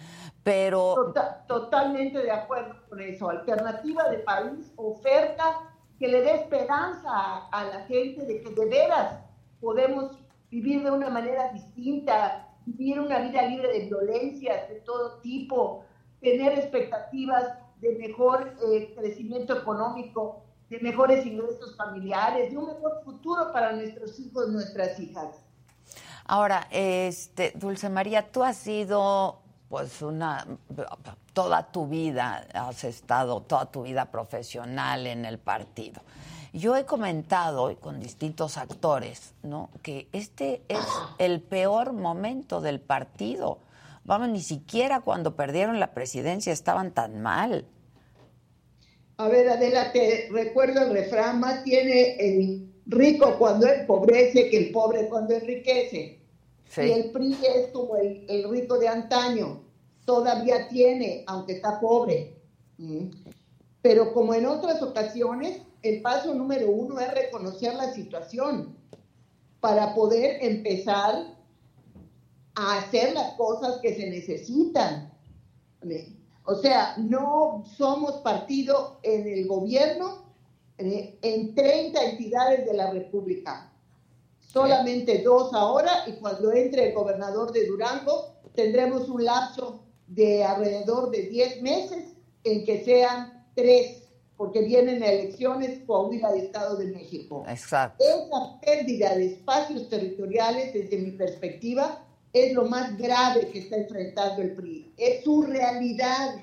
Pero. 0.42 0.94
Tota-, 0.94 1.44
totalmente 1.46 2.18
de 2.18 2.30
acuerdo 2.30 2.74
con 2.88 3.00
eso. 3.00 3.30
Alternativa 3.30 4.08
de 4.08 4.18
país, 4.18 4.72
oferta 4.76 5.74
que 5.98 6.08
le 6.08 6.22
dé 6.22 6.34
esperanza 6.36 7.10
a, 7.10 7.48
a 7.48 7.64
la 7.64 7.80
gente 7.86 8.24
de 8.24 8.40
que 8.40 8.50
de 8.50 8.66
veras 8.66 9.20
podemos 9.60 10.18
vivir 10.50 10.82
de 10.82 10.90
una 10.90 11.10
manera 11.10 11.52
distinta, 11.52 12.48
vivir 12.66 12.98
una 13.00 13.18
vida 13.20 13.42
libre 13.42 13.68
de 13.68 13.86
violencias 13.86 14.68
de 14.68 14.76
todo 14.80 15.20
tipo, 15.20 15.84
tener 16.20 16.58
expectativas 16.58 17.44
de 17.80 17.96
mejor 17.96 18.54
eh, 18.72 18.94
crecimiento 18.96 19.56
económico, 19.56 20.42
de 20.68 20.78
mejores 20.80 21.24
ingresos 21.26 21.76
familiares, 21.76 22.50
de 22.50 22.58
un 22.58 22.66
mejor 22.66 23.02
futuro 23.04 23.52
para 23.52 23.72
nuestros 23.72 24.18
hijos 24.20 24.48
nuestras 24.48 24.98
hijas. 25.00 25.36
Ahora, 26.26 26.68
este, 26.70 27.52
Dulce 27.56 27.88
María, 27.88 28.30
tú 28.30 28.44
has 28.44 28.56
sido 28.56 29.39
pues 29.70 30.02
una 30.02 30.46
toda 31.32 31.72
tu 31.72 31.86
vida 31.86 32.46
has 32.52 32.84
estado 32.84 33.40
toda 33.40 33.70
tu 33.70 33.84
vida 33.84 34.10
profesional 34.10 35.06
en 35.06 35.24
el 35.24 35.38
partido. 35.38 36.02
Yo 36.52 36.76
he 36.76 36.84
comentado 36.84 37.74
con 37.78 38.00
distintos 38.00 38.58
actores, 38.58 39.32
¿no? 39.42 39.70
que 39.82 40.08
este 40.12 40.60
es 40.68 40.84
el 41.18 41.40
peor 41.40 41.94
momento 41.94 42.60
del 42.60 42.80
partido 42.80 43.60
Vamos, 44.04 44.30
ni 44.30 44.40
siquiera 44.40 45.00
cuando 45.02 45.36
perdieron 45.36 45.78
la 45.78 45.92
presidencia 45.92 46.52
estaban 46.52 46.92
tan 46.92 47.20
mal. 47.20 47.66
A 49.18 49.28
ver, 49.28 49.48
Adela, 49.48 49.92
te 49.92 50.28
recuerdo 50.30 50.82
el 50.82 50.92
refrán, 50.92 51.40
más 51.40 51.62
tiene 51.62 52.16
el 52.16 52.72
rico 52.86 53.36
cuando 53.38 53.68
empobrece 53.68 54.48
que 54.48 54.56
el 54.56 54.72
pobre 54.72 55.08
cuando 55.08 55.34
enriquece. 55.34 56.19
Y 56.76 56.90
el 56.90 57.10
PRI 57.10 57.36
es 57.42 57.68
como 57.72 57.96
el, 57.96 58.48
rico 58.48 58.78
de 58.78 58.88
antaño, 58.88 59.62
todavía 60.04 60.68
tiene, 60.68 61.24
aunque 61.26 61.54
está 61.54 61.80
pobre. 61.80 62.36
Mm. 62.78 63.06
Pero 63.82 64.12
como 64.12 64.34
en 64.34 64.46
otras 64.46 64.80
ocasiones, 64.82 65.62
el 65.82 66.02
paso 66.02 66.34
número 66.34 66.70
uno 66.70 67.00
es 67.00 67.12
reconocer 67.12 67.74
la 67.74 67.92
situación 67.92 68.76
para 69.60 69.94
poder 69.94 70.44
empezar 70.44 71.34
a 72.54 72.78
hacer 72.78 73.14
las 73.14 73.34
cosas 73.34 73.78
que 73.80 73.94
se 73.94 74.08
necesitan. 74.08 75.12
O 76.44 76.54
sea, 76.54 76.94
no 76.98 77.64
somos 77.76 78.16
partido 78.18 79.00
en 79.02 79.26
el 79.26 79.46
gobierno 79.46 80.24
en 80.78 81.54
30 81.54 82.04
entidades 82.04 82.66
de 82.66 82.74
la 82.74 82.90
República. 82.90 83.69
Solamente 84.52 85.22
dos 85.22 85.54
ahora 85.54 86.04
y 86.06 86.12
cuando 86.12 86.52
entre 86.52 86.88
el 86.88 86.94
gobernador 86.94 87.52
de 87.52 87.66
Durango 87.66 88.34
tendremos 88.54 89.08
un 89.08 89.24
lapso 89.24 89.84
de 90.08 90.42
alrededor 90.42 91.10
de 91.10 91.22
10 91.22 91.62
meses 91.62 92.16
en 92.42 92.64
que 92.64 92.84
sean 92.84 93.46
tres, 93.54 94.08
porque 94.36 94.62
vienen 94.62 95.02
elecciones 95.02 95.80
Coahuila 95.86 96.36
y 96.36 96.40
Estado 96.40 96.76
de 96.76 96.86
México. 96.86 97.44
Exacto. 97.48 98.02
Esa 98.02 98.60
pérdida 98.60 99.14
de 99.14 99.26
espacios 99.26 99.88
territoriales, 99.88 100.72
desde 100.72 100.96
mi 100.96 101.12
perspectiva, 101.12 102.04
es 102.32 102.52
lo 102.52 102.64
más 102.64 102.96
grave 102.98 103.48
que 103.50 103.60
está 103.60 103.76
enfrentando 103.76 104.42
el 104.42 104.54
PRI. 104.54 104.92
Es 104.96 105.22
su 105.22 105.42
realidad 105.42 106.36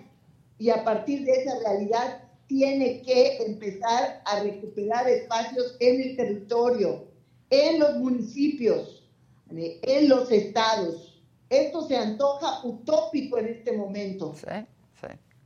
y 0.60 0.70
a 0.70 0.84
partir 0.84 1.26
de 1.26 1.32
esa 1.32 1.60
realidad 1.60 2.24
tiene 2.48 3.02
que 3.02 3.38
empezar 3.46 4.22
a 4.26 4.42
recuperar 4.42 5.10
espacios 5.10 5.76
en 5.80 6.02
el 6.02 6.16
territorio, 6.16 7.07
en 7.50 7.80
los 7.80 7.98
municipios, 7.98 9.04
en 9.50 10.10
los 10.10 10.32
estados. 10.32 11.22
Esto 11.50 11.88
se 11.88 11.96
antoja 11.96 12.66
utópico 12.66 13.38
en 13.38 13.48
este 13.48 13.72
momento. 13.72 14.36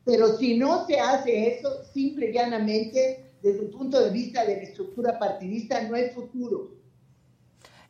Pero 0.04 0.36
si 0.38 0.58
no 0.58 0.88
se 0.88 1.00
hace 1.00 1.60
eso, 1.60 1.84
simple 1.94 2.30
y 2.30 2.34
llanamente, 2.34 3.34
desde 3.42 3.60
el 3.60 3.70
punto 3.70 4.04
de 4.04 4.10
vista 4.10 4.44
de 4.44 4.58
la 4.58 4.64
estructura 4.64 5.20
partidista, 5.20 5.82
no 5.84 5.96
hay 5.96 6.10
futuro. 6.10 6.72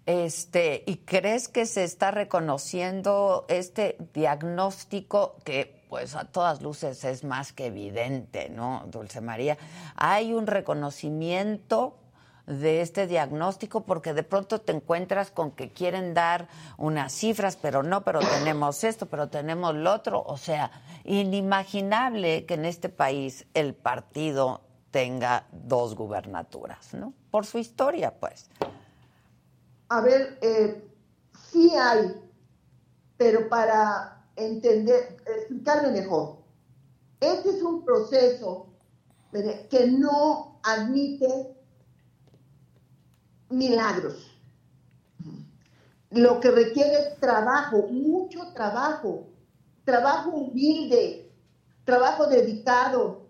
Este, 0.06 0.84
¿y 0.86 0.98
crees 0.98 1.48
que 1.48 1.66
se 1.66 1.84
está 1.84 2.12
reconociendo 2.12 3.46
este 3.48 3.98
diagnóstico 4.14 5.38
que 5.46 5.80
pues 5.90 6.16
a 6.16 6.26
todas 6.26 6.62
luces 6.62 7.04
es 7.04 7.24
más 7.24 7.54
que 7.54 7.68
evidente, 7.68 8.50
¿no, 8.50 8.86
Dulce 8.88 9.22
María? 9.22 9.58
Hay 9.96 10.34
un 10.34 10.48
reconocimiento 10.48 12.01
de 12.60 12.82
este 12.82 13.08
diagnóstico 13.08 13.82
porque 13.82 14.14
de 14.14 14.24
pronto 14.24 14.62
te 14.62 14.72
encuentras 14.72 15.32
con 15.32 15.52
que 15.52 15.72
quieren 15.72 16.14
dar 16.14 16.48
unas 16.78 17.14
cifras, 17.14 17.56
pero 17.56 17.84
no, 17.84 18.04
pero 18.04 18.20
tenemos 18.40 18.84
esto, 18.84 19.06
pero 19.06 19.30
tenemos 19.30 19.76
lo 19.76 19.94
otro, 19.94 20.24
o 20.24 20.38
sea, 20.38 20.72
inimaginable 21.04 22.46
que 22.46 22.56
en 22.56 22.66
este 22.66 22.90
país 22.90 23.46
el 23.54 23.74
partido 23.74 24.62
tenga 24.92 25.46
dos 25.52 25.96
gubernaturas, 25.96 26.94
¿no? 26.94 27.14
Por 27.32 27.46
su 27.46 27.58
historia, 27.58 28.14
pues 28.20 28.50
a 29.92 30.00
ver, 30.00 30.38
eh, 30.42 30.90
sí 31.52 31.70
hay, 31.76 32.16
pero 33.18 33.50
para 33.50 34.26
entender, 34.38 35.18
explicarme 35.26 35.92
mejor. 35.92 36.38
Este 37.20 37.50
es 37.50 37.62
un 37.62 37.84
proceso 37.84 38.68
que 39.70 39.88
no 39.88 40.62
admite 40.64 41.58
milagros. 43.52 44.32
Lo 46.10 46.40
que 46.40 46.52
requiere 46.52 46.94
es 46.94 47.20
trabajo, 47.20 47.88
mucho 47.90 48.52
trabajo, 48.54 49.28
trabajo 49.86 50.32
humilde, 50.32 51.32
trabajo 51.86 52.28
dedicado, 52.28 53.22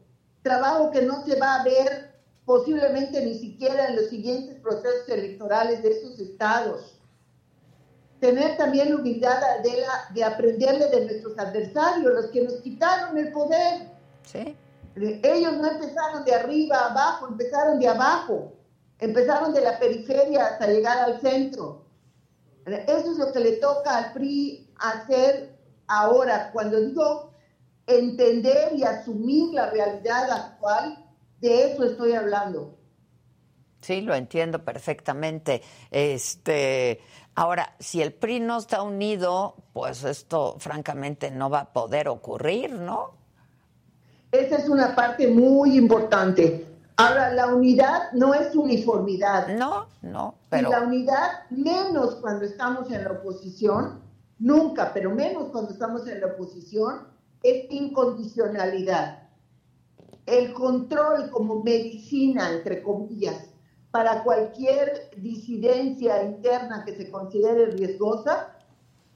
trabajo 0.41 0.91
que 0.91 1.03
no 1.03 1.23
se 1.23 1.39
va 1.39 1.56
a 1.56 1.64
ver 1.64 2.11
posiblemente 2.45 3.23
ni 3.23 3.38
siquiera 3.38 3.88
en 3.88 3.95
los 3.95 4.10
siguientes 4.10 4.60
procesos 4.60 5.07
electorales 5.07 5.84
de 5.84 5.91
esos 5.91 6.19
estados. 6.19 6.99
Tener 8.19 8.57
también 8.57 8.89
la 8.89 8.95
humildad 8.98 9.39
de, 9.64 9.84
de 10.14 10.23
aprenderle 10.23 10.88
de 10.88 11.06
nuestros 11.06 11.38
adversarios, 11.39 12.14
los 12.14 12.26
que 12.27 12.43
nos 12.43 12.56
quitaron 12.56 13.18
el 13.18 13.31
poder. 13.31 13.89
Sí. 14.23 14.56
Ellos 14.95 15.53
no 15.53 15.72
empezaron 15.72 16.26
de 16.26 16.35
arriba 16.35 16.77
a 16.77 16.91
abajo, 16.91 17.27
empezaron 17.27 17.80
de 17.80 17.88
abajo. 17.88 18.53
Empezaron 19.02 19.52
de 19.52 19.61
la 19.61 19.80
periferia 19.80 20.45
hasta 20.45 20.68
llegar 20.68 20.99
al 20.99 21.19
centro. 21.19 21.86
Eso 22.65 23.11
es 23.11 23.18
lo 23.18 23.34
que 23.34 23.40
le 23.40 23.53
toca 23.53 23.98
al 23.98 24.14
PRI 24.14 24.72
hacer 24.78 25.57
ahora. 25.88 26.52
Cuando 26.53 26.80
digo 26.80 27.32
entender 27.88 28.73
y 28.76 28.84
asumir 28.84 29.56
la 29.56 29.72
realidad 29.72 30.30
actual, 30.30 31.03
de 31.40 31.72
eso 31.72 31.84
estoy 31.84 32.14
hablando. 32.14 32.78
Sí, 33.82 34.02
lo 34.02 34.14
entiendo 34.14 34.64
perfectamente. 34.64 35.64
Este, 35.90 37.02
ahora, 37.34 37.76
si 37.80 38.03
el 38.03 38.14
PRI 38.14 38.40
no 38.40 38.60
está 38.60 38.84
unido, 38.84 39.56
pues 39.73 40.03
esto 40.03 40.57
francamente 40.60 41.32
no 41.32 41.49
va 41.49 41.61
a 41.61 41.73
poder 41.73 42.07
ocurrir, 42.07 42.72
¿no? 42.72 43.15
Esa 44.32 44.57
es 44.57 44.69
una 44.69 44.95
parte 44.95 45.28
muy 45.28 45.76
importante. 45.76 46.70
Ahora, 47.07 47.34
la 47.34 47.53
unidad 47.53 48.11
no 48.14 48.34
es 48.34 48.56
uniformidad. 48.56 49.48
No, 49.57 49.88
no, 50.02 50.36
pero... 50.49 50.69
Y 50.69 50.72
la 50.72 50.82
unidad, 50.82 51.49
menos 51.49 52.15
cuando 52.15 52.45
estamos 52.45 52.91
en 52.91 53.03
la 53.03 53.11
oposición, 53.11 54.02
nunca, 54.40 54.91
pero 54.94 55.14
menos 55.14 55.49
cuando 55.52 55.72
estamos 55.72 56.07
en 56.07 56.22
la 56.22 56.28
oposición, 56.28 57.07
es 57.44 57.72
incondicionalidad 57.72 59.22
el 60.26 60.53
control 60.53 61.30
como 61.30 61.64
medicina, 61.64 62.52
entre 62.52 62.82
comillas, 62.84 63.48
para 63.91 64.23
cualquier 64.23 65.11
disidencia 65.18 66.23
interna 66.23 66.86
que 66.86 66.95
se 66.95 67.11
considere 67.11 67.68
riesgosa, 67.68 68.56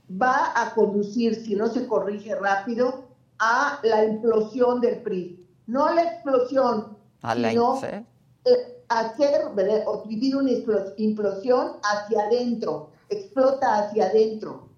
va 0.09 0.51
a 0.55 0.73
conducir, 0.73 1.35
si 1.35 1.55
no 1.55 1.67
se 1.67 1.87
corrige 1.87 2.35
rápido, 2.35 3.05
a 3.39 3.79
la 3.83 4.03
implosión 4.03 4.81
del 4.81 5.01
PRI. 5.01 5.47
No 5.67 5.93
la 5.93 6.03
explosión, 6.03 6.94
sino 7.33 7.79
sí. 7.79 7.87
eh, 8.45 8.83
hacer 8.89 9.49
¿verdad? 9.53 9.83
o 9.87 10.03
vivir 10.03 10.35
una 10.35 10.51
implo- 10.51 10.93
implosión 10.97 11.73
hacia 11.83 12.23
adentro, 12.23 12.91
explota 13.09 13.79
hacia 13.79 14.05
adentro. 14.05 14.69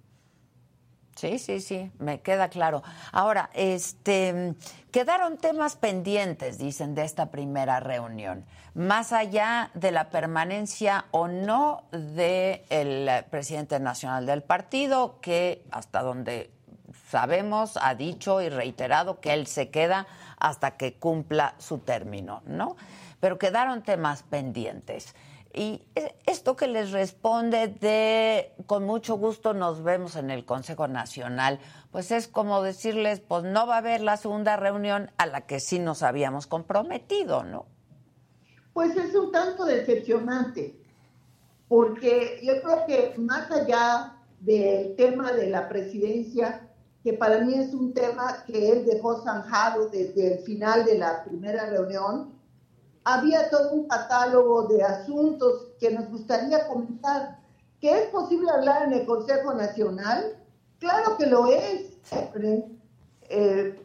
Sí, 1.15 1.40
sí, 1.40 1.61
sí, 1.61 1.91
me 1.98 2.22
queda 2.22 2.48
claro. 2.48 2.84
Ahora, 3.11 3.49
este, 3.56 4.53
quedaron 4.91 5.38
temas 5.38 5.76
pendientes, 5.76 6.60
dicen, 6.60 6.94
de 6.94 7.06
esta 7.06 7.32
primera 7.32 7.80
reunión, 7.80 8.45
más 8.76 9.11
allá 9.14 9.72
de 9.74 9.91
la 9.91 10.11
permanencia 10.11 11.06
o 11.10 11.28
no 11.28 11.86
del 11.91 13.10
presidente 13.32 13.80
nacional 13.80 14.28
del 14.28 14.44
partido, 14.44 15.19
que 15.19 15.65
hasta 15.72 16.03
donde 16.03 16.52
sabemos 17.10 17.80
ha 17.82 17.95
dicho 17.95 18.40
y 18.41 18.49
reiterado 18.49 19.19
que 19.19 19.34
él 19.34 19.48
se 19.48 19.72
queda 19.72 20.06
hasta 20.38 20.77
que 20.77 20.95
cumpla 20.95 21.55
su 21.57 21.80
término, 21.80 22.41
¿no? 22.45 22.76
Pero 23.19 23.38
quedaron 23.38 23.84
temas 23.84 24.23
pendientes. 24.23 25.15
Y 25.53 25.81
e- 25.95 26.15
esto 26.26 26.55
que 26.55 26.68
les 26.68 26.91
responde 26.91 27.68
de 27.68 28.53
con 28.68 28.85
mucho 28.85 29.15
gusto 29.18 29.53
nos 29.53 29.84
vemos 29.84 30.15
en 30.15 30.30
el 30.30 30.45
Consejo 30.45 30.88
Nacional, 30.88 31.59
pues 31.91 32.11
es 32.11 32.27
como 32.27 32.61
decirles, 32.61 33.22
pues 33.22 33.43
no 33.43 33.65
va 33.65 33.76
a 33.76 33.77
haber 33.80 34.01
la 34.01 34.18
segunda 34.18 34.55
reunión 34.57 35.09
a 35.18 35.26
la 35.26 35.41
que 35.41 35.59
sí 35.59 35.80
nos 35.80 36.03
habíamos 36.03 36.45
comprometido, 36.45 37.43
¿no? 37.43 37.65
Pues 38.73 38.95
es 38.95 39.15
un 39.15 39.31
tanto 39.31 39.65
decepcionante, 39.65 40.80
porque 41.68 42.39
yo 42.43 42.61
creo 42.61 42.85
que 42.85 43.14
más 43.18 43.49
allá 43.49 44.14
del 44.39 44.95
tema 44.95 45.31
de 45.31 45.49
la 45.49 45.68
presidencia, 45.68 46.66
que 47.07 47.13
para 47.13 47.39
mí 47.39 47.53
es 47.53 47.73
un 47.73 47.93
tema 47.93 48.43
que 48.45 48.69
él 48.69 48.85
dejó 48.85 49.21
zanjado 49.23 49.88
desde 49.88 50.34
el 50.34 50.39
final 50.39 50.84
de 50.84 50.97
la 50.97 51.23
primera 51.23 51.67
reunión, 51.67 52.34
había 53.05 53.49
todo 53.49 53.71
un 53.71 53.88
catálogo 53.88 54.63
de 54.63 54.84
asuntos 54.84 55.69
que 55.79 55.89
nos 55.89 56.09
gustaría 56.09 56.67
comentar. 56.67 57.39
¿Que 57.79 57.97
es 57.97 58.07
posible 58.07 58.51
hablar 58.51 58.88
en 58.88 58.91
el 58.91 59.05
Consejo 59.05 59.53
Nacional? 59.53 60.35
Claro 60.79 61.15
que 61.15 61.27
lo 61.27 61.47
es. 61.47 61.93
Eh, 63.29 63.81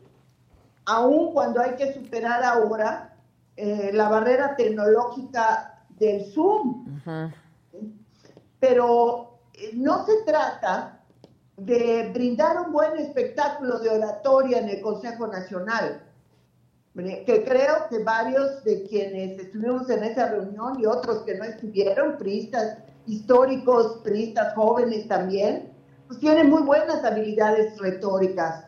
aun 0.87 1.33
cuando 1.33 1.61
hay 1.61 1.77
que 1.77 1.95
superar 1.95 2.43
ahora 2.43 3.17
eh, 3.57 3.93
la 3.95 4.09
barrera 4.09 4.57
tecnológica 4.57 5.85
del 5.91 6.25
Zoom. 6.33 7.01
Pero 8.59 9.39
eh, 9.55 9.71
no 9.75 10.05
se 10.07 10.25
trata 10.27 11.02
de 11.57 12.11
brindar 12.13 12.61
un 12.67 12.73
buen 12.73 12.97
espectáculo 12.99 13.79
de 13.79 13.91
oratoria 13.91 14.59
en 14.59 14.69
el 14.69 14.81
Consejo 14.81 15.27
Nacional, 15.27 16.03
que 16.95 17.45
creo 17.45 17.89
que 17.89 18.03
varios 18.03 18.63
de 18.65 18.85
quienes 18.85 19.39
estuvimos 19.39 19.89
en 19.89 20.05
esa 20.05 20.29
reunión 20.29 20.79
y 20.79 20.87
otros 20.87 21.23
que 21.23 21.37
no 21.37 21.45
estuvieron, 21.45 22.19
priistas 22.19 22.79
históricos, 23.07 24.01
priistas 24.03 24.55
jóvenes 24.55 25.09
también, 25.09 25.73
pues 26.07 26.21
tienen 26.21 26.51
muy 26.51 26.63
buenas 26.63 27.05
habilidades 27.05 27.79
retóricas. 27.79 28.67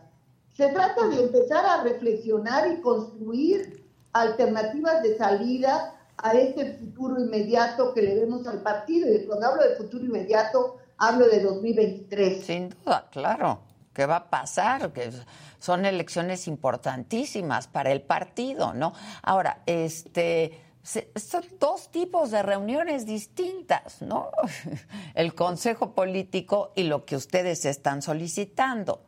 Se 0.54 0.68
trata 0.68 1.08
de 1.08 1.24
empezar 1.24 1.66
a 1.66 1.82
reflexionar 1.82 2.70
y 2.70 2.80
construir 2.80 3.84
alternativas 4.12 5.02
de 5.02 5.18
salida 5.18 5.94
a 6.18 6.32
este 6.32 6.74
futuro 6.78 7.20
inmediato 7.20 7.92
que 7.92 8.02
le 8.02 8.20
vemos 8.20 8.46
al 8.46 8.62
partido. 8.62 9.12
Y 9.12 9.26
cuando 9.26 9.48
hablo 9.48 9.62
de 9.68 9.76
futuro 9.76 10.04
inmediato, 10.04 10.76
hablo 10.98 11.28
de 11.28 11.40
2023. 11.40 12.44
Sin 12.44 12.70
duda, 12.70 13.08
claro. 13.10 13.60
¿Qué 13.92 14.06
va 14.06 14.16
a 14.16 14.30
pasar? 14.30 14.92
Que 14.92 15.10
son 15.58 15.84
elecciones 15.84 16.48
importantísimas 16.48 17.68
para 17.68 17.92
el 17.92 18.02
partido, 18.02 18.74
¿no? 18.74 18.92
Ahora, 19.22 19.62
este 19.66 20.60
son 20.84 21.44
dos 21.58 21.90
tipos 21.90 22.30
de 22.30 22.42
reuniones 22.42 23.06
distintas, 23.06 24.02
¿no? 24.02 24.30
El 25.14 25.34
Consejo 25.34 25.94
Político 25.94 26.72
y 26.76 26.82
lo 26.84 27.06
que 27.06 27.16
ustedes 27.16 27.64
están 27.64 28.02
solicitando. 28.02 29.00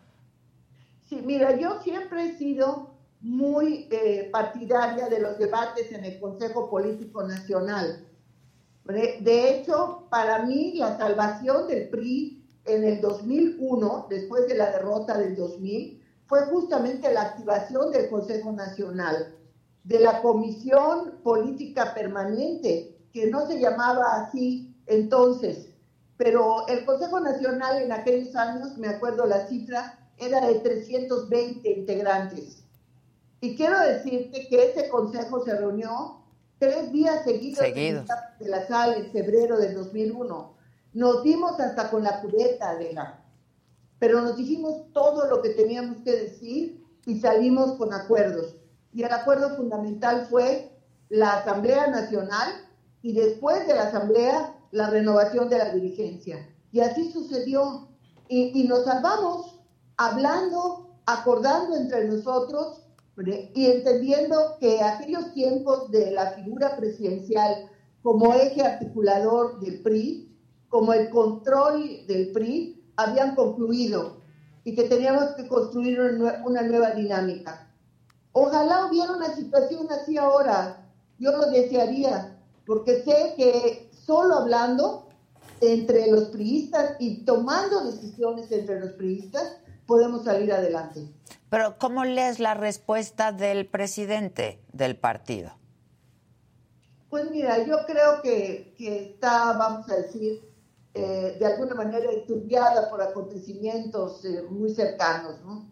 Sí, 1.07 1.21
mira, 1.23 1.55
yo 1.57 1.83
siempre 1.83 2.25
he 2.25 2.39
sido 2.39 2.95
muy 3.21 3.89
eh, 3.91 4.29
partidaria 4.33 5.09
de 5.09 5.21
los 5.21 5.39
debates 5.39 5.93
en 5.93 6.05
el 6.05 6.19
Consejo 6.19 6.71
Político 6.71 7.23
Nacional. 7.25 8.06
De 8.87 9.51
hecho, 9.51 10.07
para 10.11 10.45
mí 10.45 10.75
la 10.75 10.97
salvación 10.97 11.67
del 11.67 11.89
PRI 11.89 12.45
en 12.65 12.85
el 12.85 13.01
2001, 13.01 14.07
después 14.09 14.47
de 14.47 14.57
la 14.57 14.71
derrota 14.71 15.19
del 15.19 15.35
2000, 15.35 16.03
fue 16.27 16.47
justamente 16.47 17.13
la 17.13 17.23
activación 17.23 17.91
del 17.91 18.09
Consejo 18.09 18.53
Nacional, 18.53 19.35
de 19.85 20.01
la 20.01 20.23
Comisión 20.23 21.21
Política 21.23 21.95
Permanente, 21.95 22.97
que 23.13 23.27
no 23.29 23.47
se 23.47 23.61
llamaba 23.61 24.05
así 24.17 24.75
entonces, 24.87 25.69
pero 26.17 26.67
el 26.69 26.85
Consejo 26.85 27.21
Nacional 27.21 27.83
en 27.83 27.93
aquellos 27.93 28.35
años, 28.37 28.77
me 28.79 28.89
acuerdo 28.89 29.27
la 29.27 29.47
cifra, 29.47 29.99
era 30.17 30.47
de 30.47 30.61
320 30.61 31.71
integrantes. 31.71 32.65
Y 33.41 33.55
quiero 33.57 33.79
decirte 33.81 34.47
que 34.49 34.71
ese 34.71 34.89
consejo 34.89 35.45
se 35.45 35.57
reunió 35.57 36.23
tres 36.59 36.93
días 36.93 37.25
seguidos, 37.25 37.59
Teatro 37.59 38.15
de 38.39 38.49
la 38.49 38.67
Sal 38.67 38.95
en 38.95 39.13
febrero 39.13 39.59
del 39.59 39.75
2001. 39.75 40.55
Nos 40.95 41.23
dimos 41.23 41.61
hasta 41.61 41.91
con 41.91 42.03
la 42.03 42.21
cubeta, 42.21 42.71
Adela, 42.71 43.23
pero 43.99 44.21
nos 44.21 44.37
dijimos 44.37 44.93
todo 44.93 45.27
lo 45.29 45.43
que 45.43 45.51
teníamos 45.51 45.99
que 46.03 46.13
decir 46.13 46.85
y 47.05 47.21
salimos 47.21 47.77
con 47.77 47.93
acuerdos. 47.93 48.57
Y 48.93 49.03
el 49.03 49.13
acuerdo 49.13 49.57
fundamental 49.57 50.27
fue 50.31 50.73
la 51.09 51.39
Asamblea 51.39 51.89
Nacional 51.89 52.49
y 53.03 53.13
después 53.13 53.67
de 53.67 53.75
la 53.75 53.89
Asamblea 53.89 54.55
la 54.71 54.91
renovación 54.91 55.49
de 55.49 55.59
la 55.59 55.73
dirigencia. 55.73 56.49
Y 56.73 56.81
así 56.81 57.13
sucedió. 57.13 57.89
Y, 58.29 58.61
y 58.61 58.67
nos 58.67 58.85
salvamos 58.85 59.61
hablando, 59.97 60.99
acordando 61.07 61.77
entre 61.77 62.07
nosotros. 62.07 62.86
Y 63.55 63.67
entendiendo 63.67 64.57
que 64.61 64.83
aquellos 64.83 65.33
tiempos 65.33 65.91
de 65.91 66.11
la 66.11 66.33
figura 66.33 66.77
presidencial 66.77 67.71
como 68.03 68.35
eje 68.35 68.63
articulador 68.63 69.59
del 69.61 69.81
PRI, 69.83 70.37
como 70.69 70.93
el 70.93 71.09
control 71.11 72.07
del 72.07 72.33
PRI, 72.33 72.85
habían 72.97 73.35
concluido 73.35 74.19
y 74.65 74.75
que 74.75 74.85
teníamos 74.85 75.31
que 75.37 75.49
construir 75.49 75.99
una 76.01 76.13
nue- 76.19 76.43
una 76.45 76.63
nueva 76.63 76.91
dinámica. 76.91 77.73
Ojalá 78.33 78.87
hubiera 78.87 79.13
una 79.13 79.35
situación 79.35 79.87
así 79.91 80.19
ahora. 80.19 80.87
Yo 81.19 81.33
lo 81.33 81.47
desearía, 81.51 82.37
porque 82.67 83.03
sé 83.03 83.33
que 83.37 83.91
solo 83.93 84.35
hablando 84.35 85.07
entre 85.63 86.11
los 86.11 86.25
priistas 86.25 86.97
y 86.99 87.25
tomando 87.25 87.85
decisiones 87.85 88.53
entre 88.53 88.79
los 88.81 88.93
priistas, 88.93 89.57
podemos 89.87 90.25
salir 90.25 90.53
adelante. 90.53 91.09
Pero 91.51 91.79
¿cómo 91.79 92.05
lees 92.05 92.41
la 92.41 92.55
respuesta 92.55 93.33
del 93.33 93.67
presidente 93.67 94.61
del 94.73 94.97
partido? 94.97 95.53
Pues 97.09 97.31
mira, 97.31 97.65
yo 97.65 97.79
creo 97.87 98.21
que, 98.23 98.75
que 98.77 99.11
está, 99.11 99.53
vamos 99.53 99.89
a 99.89 99.97
decir, 99.97 100.43
eh, 100.95 101.37
de 101.39 101.47
alguna 101.47 101.75
manera 101.75 102.11
estudiada 102.11 102.91
por 102.91 103.03
acontecimientos 103.03 104.25
eh, 104.25 104.43
muy 104.49 104.75
cercanos, 104.75 105.41
¿no? 105.45 105.71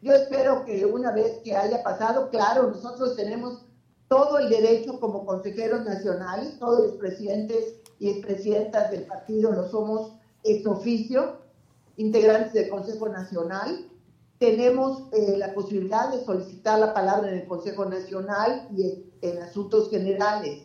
Yo 0.00 0.12
espero 0.12 0.64
que 0.64 0.84
una 0.86 1.10
vez 1.10 1.38
que 1.42 1.56
haya 1.56 1.82
pasado, 1.82 2.30
claro, 2.30 2.68
nosotros 2.68 3.16
tenemos 3.16 3.64
todo 4.08 4.38
el 4.38 4.48
derecho 4.48 5.00
como 5.00 5.26
consejeros 5.26 5.84
nacionales, 5.84 6.58
todos 6.58 6.86
los 6.86 6.92
presidentes 6.96 7.76
y 7.98 8.10
expresidentas 8.10 8.90
del 8.90 9.04
partido 9.04 9.52
lo 9.52 9.68
somos 9.68 10.12
ex 10.44 10.66
oficio, 10.66 11.38
integrantes 11.96 12.52
del 12.52 12.68
Consejo 12.68 13.08
Nacional. 13.08 13.87
Tenemos 14.38 15.04
eh, 15.12 15.36
la 15.36 15.52
posibilidad 15.52 16.12
de 16.12 16.24
solicitar 16.24 16.78
la 16.78 16.94
palabra 16.94 17.28
en 17.28 17.38
el 17.38 17.46
Consejo 17.46 17.84
Nacional 17.84 18.68
y 18.76 19.04
en, 19.20 19.42
asuntos 19.42 19.90
generales. 19.90 20.64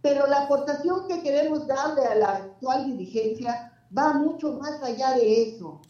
Pero 0.00 0.26
la 0.26 0.42
aportación 0.42 1.06
que 1.06 1.22
queremos 1.22 1.66
darle 1.66 2.02
a 2.06 2.14
la 2.14 2.36
actual 2.36 2.86
dirigencia 2.86 3.84
va 3.96 4.14
mucho 4.14 4.54
más 4.54 4.82
allá 4.82 5.12
de 5.12 5.42
eso, 5.42 5.82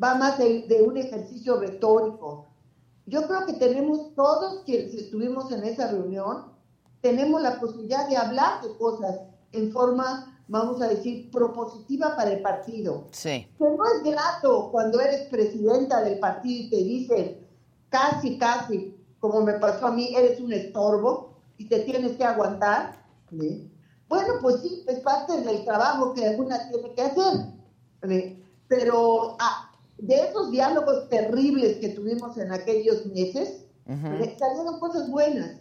va 0.00 0.14
más 0.14 0.38
de, 0.38 0.62
de 0.68 0.82
un 0.82 0.96
ejercicio 0.96 1.58
retórico. 1.58 2.46
Yo 3.06 3.26
creo 3.26 3.46
que 3.46 3.54
tenemos 3.54 4.14
todos 4.14 4.62
quienes 4.64 4.94
estuvimos 4.94 5.50
en 5.50 5.64
esa 5.64 5.90
reunión, 5.90 6.52
tenemos 7.00 7.42
la 7.42 7.58
posibilidad 7.58 8.08
de 8.08 8.16
hablar 8.16 8.62
de 8.62 8.76
cosas 8.76 9.20
en 9.52 9.72
forma, 9.72 10.37
vamos 10.48 10.80
a 10.80 10.88
decir, 10.88 11.30
propositiva 11.30 12.16
para 12.16 12.32
el 12.32 12.42
partido. 12.42 13.06
Sí. 13.12 13.46
Que 13.58 13.64
no 13.64 13.84
es 13.84 14.02
grato 14.02 14.70
cuando 14.72 15.00
eres 15.00 15.28
presidenta 15.28 16.02
del 16.02 16.18
partido 16.18 16.66
y 16.66 16.70
te 16.70 16.76
dicen 16.76 17.46
casi, 17.90 18.38
casi, 18.38 18.96
como 19.20 19.42
me 19.42 19.54
pasó 19.54 19.88
a 19.88 19.92
mí, 19.92 20.14
eres 20.16 20.40
un 20.40 20.52
estorbo 20.52 21.36
y 21.58 21.68
te 21.68 21.80
tienes 21.80 22.16
que 22.16 22.24
aguantar. 22.24 23.04
¿sí? 23.30 23.70
Bueno, 24.08 24.34
pues 24.40 24.62
sí, 24.62 24.84
es 24.88 25.00
parte 25.00 25.40
del 25.42 25.64
trabajo 25.64 26.14
que 26.14 26.26
alguna 26.26 26.68
tiene 26.70 26.94
que 26.94 27.02
hacer. 27.02 27.46
¿vale? 28.00 28.42
Pero 28.68 29.36
ah, 29.38 29.70
de 29.98 30.14
esos 30.14 30.50
diálogos 30.50 31.08
terribles 31.10 31.76
que 31.76 31.90
tuvimos 31.90 32.38
en 32.38 32.52
aquellos 32.52 33.04
meses, 33.06 33.66
¿vale? 33.86 34.36
salieron 34.38 34.80
cosas 34.80 35.10
buenas. 35.10 35.60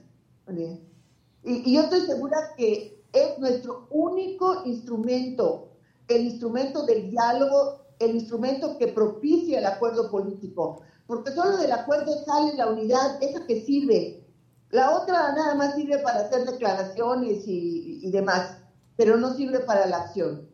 Y, 1.44 1.70
y 1.70 1.76
yo 1.76 1.82
estoy 1.82 2.02
segura 2.02 2.54
que 2.56 2.97
es 3.14 3.40
nuestro 3.40 3.88
único 3.90 4.64
instrumento, 4.66 5.70
el 6.08 6.22
instrumento 6.22 6.86
del 6.86 7.10
diálogo, 7.10 7.82
el 8.00 8.16
instrumento 8.16 8.78
que 8.78 8.88
propicia 8.88 9.60
el 9.60 9.66
acuerdo 9.66 10.10
político. 10.10 10.82
Porque 11.06 11.32
solo 11.32 11.58
del 11.58 11.72
acuerdo 11.72 12.24
sale 12.26 12.54
la 12.56 12.68
unidad, 12.68 13.22
esa 13.22 13.46
que 13.46 13.62
sirve. 13.66 14.26
La 14.70 14.92
otra 14.92 15.32
nada 15.34 15.56
más 15.56 15.76
sirve 15.76 16.00
para 16.00 16.22
hacer 16.22 16.46
declaraciones 16.46 17.48
y, 17.48 18.06
y 18.06 18.12
demás, 18.12 18.58
pero 18.98 19.18
no 19.18 19.34
sirve 19.34 19.60
para 19.62 19.86
la 19.86 19.98
acción. 19.98 20.47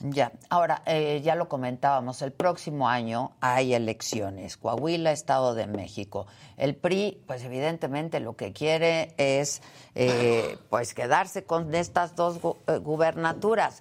Ya, 0.00 0.32
ahora, 0.50 0.82
eh, 0.84 1.22
ya 1.24 1.34
lo 1.36 1.48
comentábamos, 1.48 2.20
el 2.20 2.30
próximo 2.30 2.86
año 2.86 3.32
hay 3.40 3.72
elecciones, 3.72 4.58
Coahuila, 4.58 5.10
Estado 5.10 5.54
de 5.54 5.66
México. 5.66 6.26
El 6.58 6.76
PRI, 6.76 7.22
pues 7.26 7.42
evidentemente 7.44 8.20
lo 8.20 8.36
que 8.36 8.52
quiere 8.52 9.14
es 9.16 9.62
eh, 9.94 10.58
pues 10.68 10.92
quedarse 10.92 11.44
con 11.44 11.74
estas 11.74 12.14
dos 12.14 12.40
eh, 12.66 12.76
gubernaturas. 12.76 13.80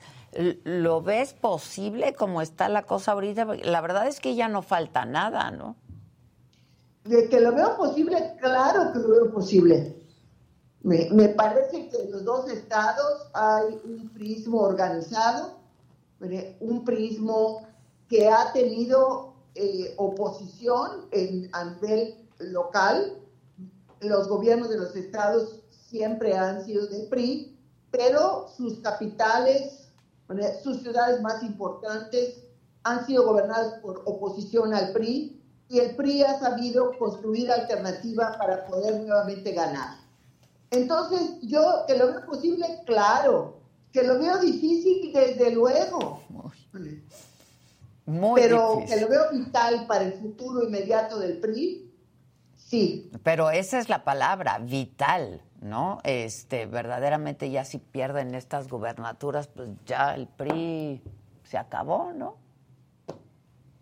¿Lo 0.63 1.01
ves 1.01 1.33
posible 1.33 2.13
como 2.13 2.41
está 2.41 2.69
la 2.69 2.83
cosa 2.83 3.11
ahorita? 3.11 3.45
La 3.63 3.81
verdad 3.81 4.07
es 4.07 4.21
que 4.21 4.35
ya 4.35 4.47
no 4.47 4.61
falta 4.61 5.05
nada, 5.05 5.51
¿no? 5.51 5.75
De 7.03 7.27
que 7.27 7.41
lo 7.41 7.53
veo 7.53 7.75
posible, 7.75 8.35
claro 8.39 8.93
que 8.93 8.99
lo 8.99 9.09
veo 9.09 9.31
posible. 9.33 9.95
Me, 10.81 11.09
me 11.11 11.29
parece 11.29 11.89
que 11.89 12.03
en 12.03 12.11
los 12.11 12.23
dos 12.23 12.49
estados 12.49 13.29
hay 13.33 13.79
un 13.83 14.09
prismo 14.13 14.61
organizado. 14.61 15.54
Un 16.59 16.85
prismo 16.85 17.67
que 18.07 18.29
ha 18.29 18.51
tenido 18.53 19.33
eh, 19.55 19.93
oposición 19.97 21.07
en, 21.11 21.49
a 21.53 21.65
nivel 21.65 22.15
local. 22.39 23.17
Los 24.01 24.27
gobiernos 24.27 24.69
de 24.69 24.77
los 24.77 24.95
estados 24.95 25.61
siempre 25.69 26.35
han 26.35 26.65
sido 26.65 26.87
del 26.87 27.07
PRI, 27.07 27.57
pero 27.91 28.47
sus 28.55 28.79
capitales, 28.79 29.89
sus 30.63 30.81
ciudades 30.81 31.21
más 31.21 31.43
importantes 31.43 32.43
han 32.83 33.05
sido 33.05 33.25
gobernadas 33.25 33.79
por 33.81 34.03
oposición 34.05 34.73
al 34.73 34.91
PRI 34.93 35.41
y 35.69 35.79
el 35.79 35.95
PRI 35.95 36.23
ha 36.23 36.39
sabido 36.39 36.91
construir 36.97 37.51
alternativa 37.51 38.35
para 38.37 38.65
poder 38.65 39.01
nuevamente 39.01 39.51
ganar. 39.53 39.97
Entonces, 40.71 41.39
yo 41.41 41.85
que 41.87 41.97
lo 41.97 42.07
veo 42.07 42.25
posible, 42.25 42.81
claro, 42.85 43.54
que 43.95 44.03
lo 44.03 44.19
veo 44.19 44.37
difícil, 44.39 45.13
desde 45.13 45.51
luego, 45.51 46.21
Muy 48.05 48.41
pero 48.41 48.75
difícil. 48.75 48.93
que 48.95 49.01
lo 49.01 49.07
veo 49.09 49.21
vital 49.31 49.87
para 49.87 50.03
el 50.03 50.13
futuro 50.15 50.63
inmediato 50.65 51.17
del 51.17 51.39
PRI, 51.39 51.93
sí. 52.57 53.09
Pero 53.23 53.49
esa 53.51 53.79
es 53.79 53.87
la 53.87 54.03
palabra, 54.03 54.59
vital, 54.59 55.41
¿no? 55.61 55.99
Este, 56.03 56.65
verdaderamente 56.65 57.49
ya 57.49 57.63
si 57.63 57.77
pierden 57.77 58.35
estas 58.35 58.67
gubernaturas, 58.67 59.47
pues 59.47 59.69
ya 59.85 60.13
el 60.13 60.27
PRI 60.27 61.01
se 61.45 61.57
acabó, 61.57 62.11
¿no? 62.13 62.35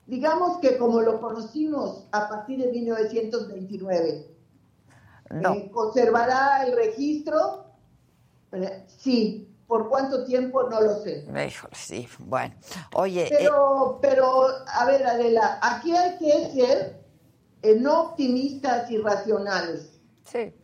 Digamos 0.06 0.60
que 0.60 0.77
como 0.77 1.02
lo 1.02 1.19
conocimos 1.22 2.06
a 2.11 2.30
partir 2.30 2.60
de 2.60 2.72
1929, 2.72 4.27
No. 5.31 5.53
eh, 5.53 5.72
¿conservará 5.72 6.65
el 6.68 6.76
registro? 6.76 7.65
Eh, 8.52 8.84
Sí. 8.85 9.49
¿Por 9.68 9.90
cuánto 9.90 10.26
tiempo? 10.26 10.64
No 10.69 10.81
lo 10.81 10.95
sé. 11.02 11.26
Híjole, 11.30 11.73
sí, 11.76 12.07
bueno. 12.19 12.53
Oye, 12.95 13.26
eh, 13.27 13.35
Pero, 13.38 13.99
pero, 14.02 14.48
a 14.68 14.85
ver, 14.85 15.06
Adela, 15.06 15.60
aquí 15.61 15.95
hay 15.95 16.18
que 16.18 16.52
ser 16.52 17.02
eh, 17.61 17.76
no 17.80 18.02
optimistas 18.02 18.91
y 18.91 18.98
racionales, 18.98 19.90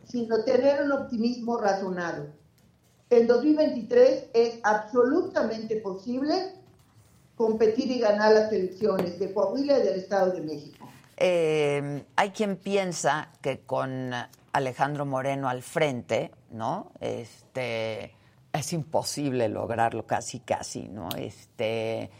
sino 0.04 0.44
tener 0.44 0.82
un 0.82 0.92
optimismo 0.92 1.58
razonado. 1.58 2.26
En 3.08 3.26
2023 3.26 4.26
es 4.34 4.60
absolutamente 4.62 5.76
posible 5.76 6.52
competir 7.36 7.90
y 7.90 7.98
ganar 7.98 8.32
las 8.32 8.52
elecciones 8.52 9.18
de 9.18 9.32
Coahuila 9.32 9.78
y 9.78 9.82
del 9.82 9.98
Estado 9.98 10.32
de 10.32 10.42
México. 10.42 10.86
eh, 11.16 12.04
hay 12.16 12.30
quien 12.30 12.56
piensa 12.56 13.30
que 13.42 13.60
con 13.60 14.12
Alejandro 14.52 15.06
Moreno 15.06 15.48
al 15.48 15.62
frente, 15.62 16.30
¿no? 16.50 16.92
Este 17.00 18.14
es 18.52 18.72
imposible 18.72 19.48
lograrlo 19.48 20.06
casi 20.06 20.40
casi, 20.40 20.88
¿no? 20.88 21.08
Este 21.16 22.10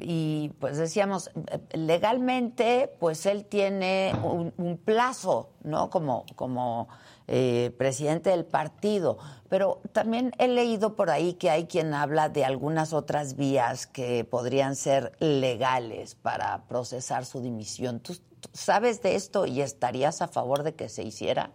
y 0.00 0.50
pues 0.60 0.76
decíamos 0.76 1.30
legalmente 1.72 2.94
pues 3.00 3.26
él 3.26 3.44
tiene 3.46 4.14
un, 4.22 4.80
plazo 4.84 5.50
no 5.64 5.90
como 5.90 6.24
como 6.36 6.88
eh, 7.26 7.74
presidente 7.76 8.30
del 8.30 8.44
partido. 8.44 9.18
Pero 9.48 9.80
también 9.92 10.32
he 10.38 10.48
leído 10.48 10.94
por 10.94 11.10
ahí 11.10 11.34
que 11.34 11.50
hay 11.50 11.66
quien 11.66 11.92
habla 11.94 12.28
de 12.28 12.44
algunas 12.44 12.92
otras 12.92 13.36
vías 13.36 13.86
que 13.86 14.24
podrían 14.24 14.76
ser 14.76 15.12
legales 15.18 16.14
para 16.14 16.66
procesar 16.68 17.26
su 17.26 17.40
dimisión. 17.40 18.00
Tú, 18.00 18.14
tú 18.40 18.48
sabes 18.52 19.02
de 19.02 19.14
esto 19.14 19.46
y 19.46 19.60
estarías 19.60 20.22
a 20.22 20.28
favor 20.28 20.62
de 20.62 20.74
que 20.74 20.88
se 20.88 21.02
hiciera 21.02 21.50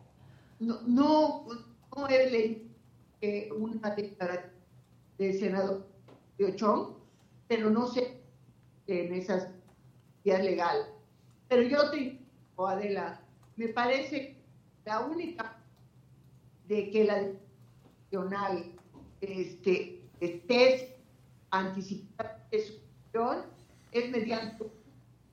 No, 0.59 0.81
no, 0.85 1.45
no 1.95 2.07
he 2.09 2.72
eh, 3.25 3.49
una 3.53 3.95
declaración 3.95 4.51
del 5.17 5.39
senador 5.39 5.87
de 6.37 6.43
Ochón, 6.43 6.97
pero 7.47 7.69
no 7.69 7.87
sé 7.87 8.21
en 8.87 9.13
esas 9.13 9.47
vías 10.25 10.43
legales. 10.43 10.87
Pero 11.47 11.61
yo 11.61 11.89
te 11.89 11.97
digo, 11.97 12.67
Adela, 12.67 13.21
me 13.55 13.69
parece 13.69 14.35
la 14.83 14.99
única 15.05 15.57
de 16.67 16.91
que 16.91 17.05
la 17.05 17.29
nacional 18.11 18.75
este, 19.21 20.03
esté 20.19 20.99
anticipada 21.49 22.45
de 22.51 22.59
su 22.59 22.73
es 23.93 24.11
mediante 24.11 24.65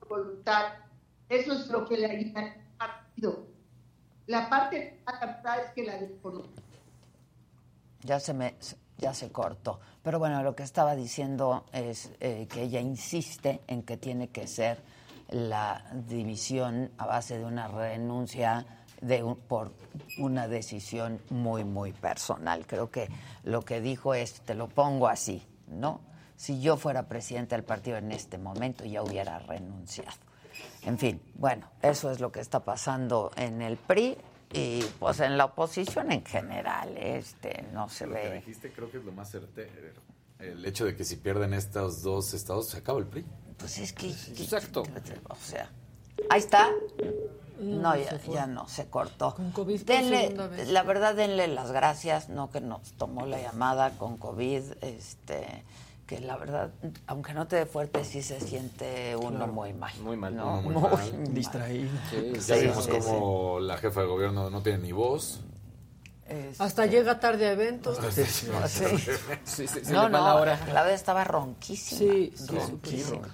voluntad. 0.07 0.75
Eso 1.27 1.51
es 1.51 1.67
lo 1.67 1.85
que 1.89 1.97
le 1.97 2.31
al 2.35 2.53
partido. 2.77 3.47
La 4.27 4.49
parte 4.49 4.77
que 4.77 5.03
va 5.03 5.17
a 5.17 5.19
captar 5.19 5.59
es 5.59 5.71
que 5.71 5.83
la 5.83 5.97
desconoce. 5.97 6.70
Ya 8.03 8.19
se 8.19 8.33
me 8.33 8.55
ya 8.97 9.13
se 9.15 9.31
cortó. 9.31 9.79
Pero 10.03 10.19
bueno, 10.19 10.43
lo 10.43 10.55
que 10.55 10.61
estaba 10.63 10.95
diciendo 10.95 11.65
es 11.73 12.11
eh, 12.19 12.47
que 12.51 12.63
ella 12.63 12.79
insiste 12.79 13.61
en 13.67 13.81
que 13.83 13.97
tiene 13.97 14.29
que 14.29 14.45
ser 14.47 14.83
la 15.29 15.83
división 16.07 16.91
a 16.97 17.05
base 17.07 17.39
de 17.39 17.45
una 17.45 17.67
renuncia 17.67 18.65
de 19.01 19.23
un- 19.23 19.35
por 19.37 19.71
una 20.19 20.47
decisión 20.47 21.19
muy 21.31 21.63
muy 21.63 21.93
personal. 21.93 22.67
Creo 22.67 22.91
que 22.91 23.09
lo 23.43 23.63
que 23.63 23.81
dijo 23.81 24.13
es, 24.13 24.41
te 24.41 24.53
lo 24.53 24.67
pongo 24.67 25.07
así, 25.07 25.41
¿no? 25.67 26.01
Si 26.35 26.59
yo 26.61 26.77
fuera 26.77 27.07
presidente 27.07 27.55
del 27.55 27.63
partido 27.63 27.97
en 27.97 28.11
este 28.11 28.37
momento 28.37 28.83
ya 28.85 29.01
hubiera 29.01 29.39
renunciado. 29.39 30.17
En 30.83 30.97
fin, 30.99 31.21
bueno, 31.35 31.67
eso 31.81 32.11
es 32.11 32.19
lo 32.19 32.31
que 32.31 32.39
está 32.39 32.59
pasando 32.59 33.31
en 33.35 33.61
el 33.61 33.77
PRI 33.77 34.17
y 34.53 34.81
pues 34.99 35.19
en 35.19 35.37
la 35.37 35.45
oposición 35.45 36.11
en 36.11 36.25
general, 36.25 36.97
este 36.97 37.65
no 37.73 37.89
se 37.89 38.07
Lo 38.07 38.15
que 38.15 38.29
ve. 38.29 38.35
dijiste 38.35 38.71
creo 38.71 38.91
que 38.91 38.97
es 38.97 39.03
lo 39.05 39.11
más 39.11 39.31
certero. 39.31 40.01
El 40.39 40.65
hecho 40.65 40.85
de 40.85 40.95
que 40.95 41.03
si 41.03 41.17
pierden 41.17 41.53
estos 41.53 42.01
dos 42.01 42.33
estados 42.33 42.69
se 42.69 42.77
acaba 42.77 42.99
el 42.99 43.05
PRI. 43.05 43.25
Pues 43.57 43.77
es 43.77 43.93
que... 43.93 44.09
Exacto. 44.09 44.83
O 45.29 45.35
sea, 45.35 45.69
ahí 46.29 46.39
está. 46.39 46.69
No, 47.59 47.95
ya, 47.95 48.19
ya 48.23 48.47
no, 48.47 48.67
se 48.67 48.87
cortó. 48.89 49.35
Con 49.35 49.51
COVID 49.51 49.81
Denle, 49.83 50.33
vez. 50.49 50.69
la 50.69 50.81
verdad, 50.81 51.13
denle 51.13 51.47
las 51.47 51.71
gracias, 51.71 52.27
no 52.29 52.49
que 52.49 52.59
nos 52.59 52.93
tomó 52.93 53.27
la 53.27 53.39
llamada 53.39 53.91
con 53.99 54.17
COVID, 54.17 54.63
este, 54.81 55.63
que 56.11 56.19
la 56.19 56.35
verdad, 56.35 56.71
aunque 57.07 57.33
no 57.33 57.47
te 57.47 57.55
dé 57.55 57.65
fuerte, 57.65 58.03
sí 58.03 58.21
se 58.21 58.41
siente 58.41 59.15
uno 59.15 59.37
Claro. 59.37 59.53
muy 59.53 59.71
mal. 59.71 59.93
Muy 60.03 60.17
mal, 60.17 60.35
¿no? 60.35 60.61
muy 60.61 60.73
Muy 60.73 60.81
mal. 60.83 60.91
mal. 60.91 61.33
Distraído. 61.33 61.89
ya 62.33 62.41
Sí, 62.41 62.61
vimos 62.67 62.83
sí, 62.83 62.91
como 62.91 63.59
la 63.61 63.77
jefa 63.77 64.01
de 64.01 64.07
gobierno 64.07 64.49
no 64.49 64.61
tiene 64.61 64.79
ni 64.79 64.91
voz. 64.91 65.39
Hasta 66.59 66.85
llega 66.85 67.17
tarde 67.21 67.47
a 67.47 67.51
eventos. 67.53 67.97
Sí, 68.13 68.23
sí, 68.25 68.47
No, 68.51 68.67
sí. 68.67 68.83
Sí, 69.45 69.67
sí, 69.67 69.85
se 69.85 69.93
no, 69.93 70.09
la 70.09 70.35
hora. 70.35 70.59
la 70.73 70.83
vez 70.83 70.95
estaba 70.95 71.23
ronquísima. 71.23 71.99
Sí, 71.99 72.33
sí, 72.35 72.45
ronquísima. 72.57 73.27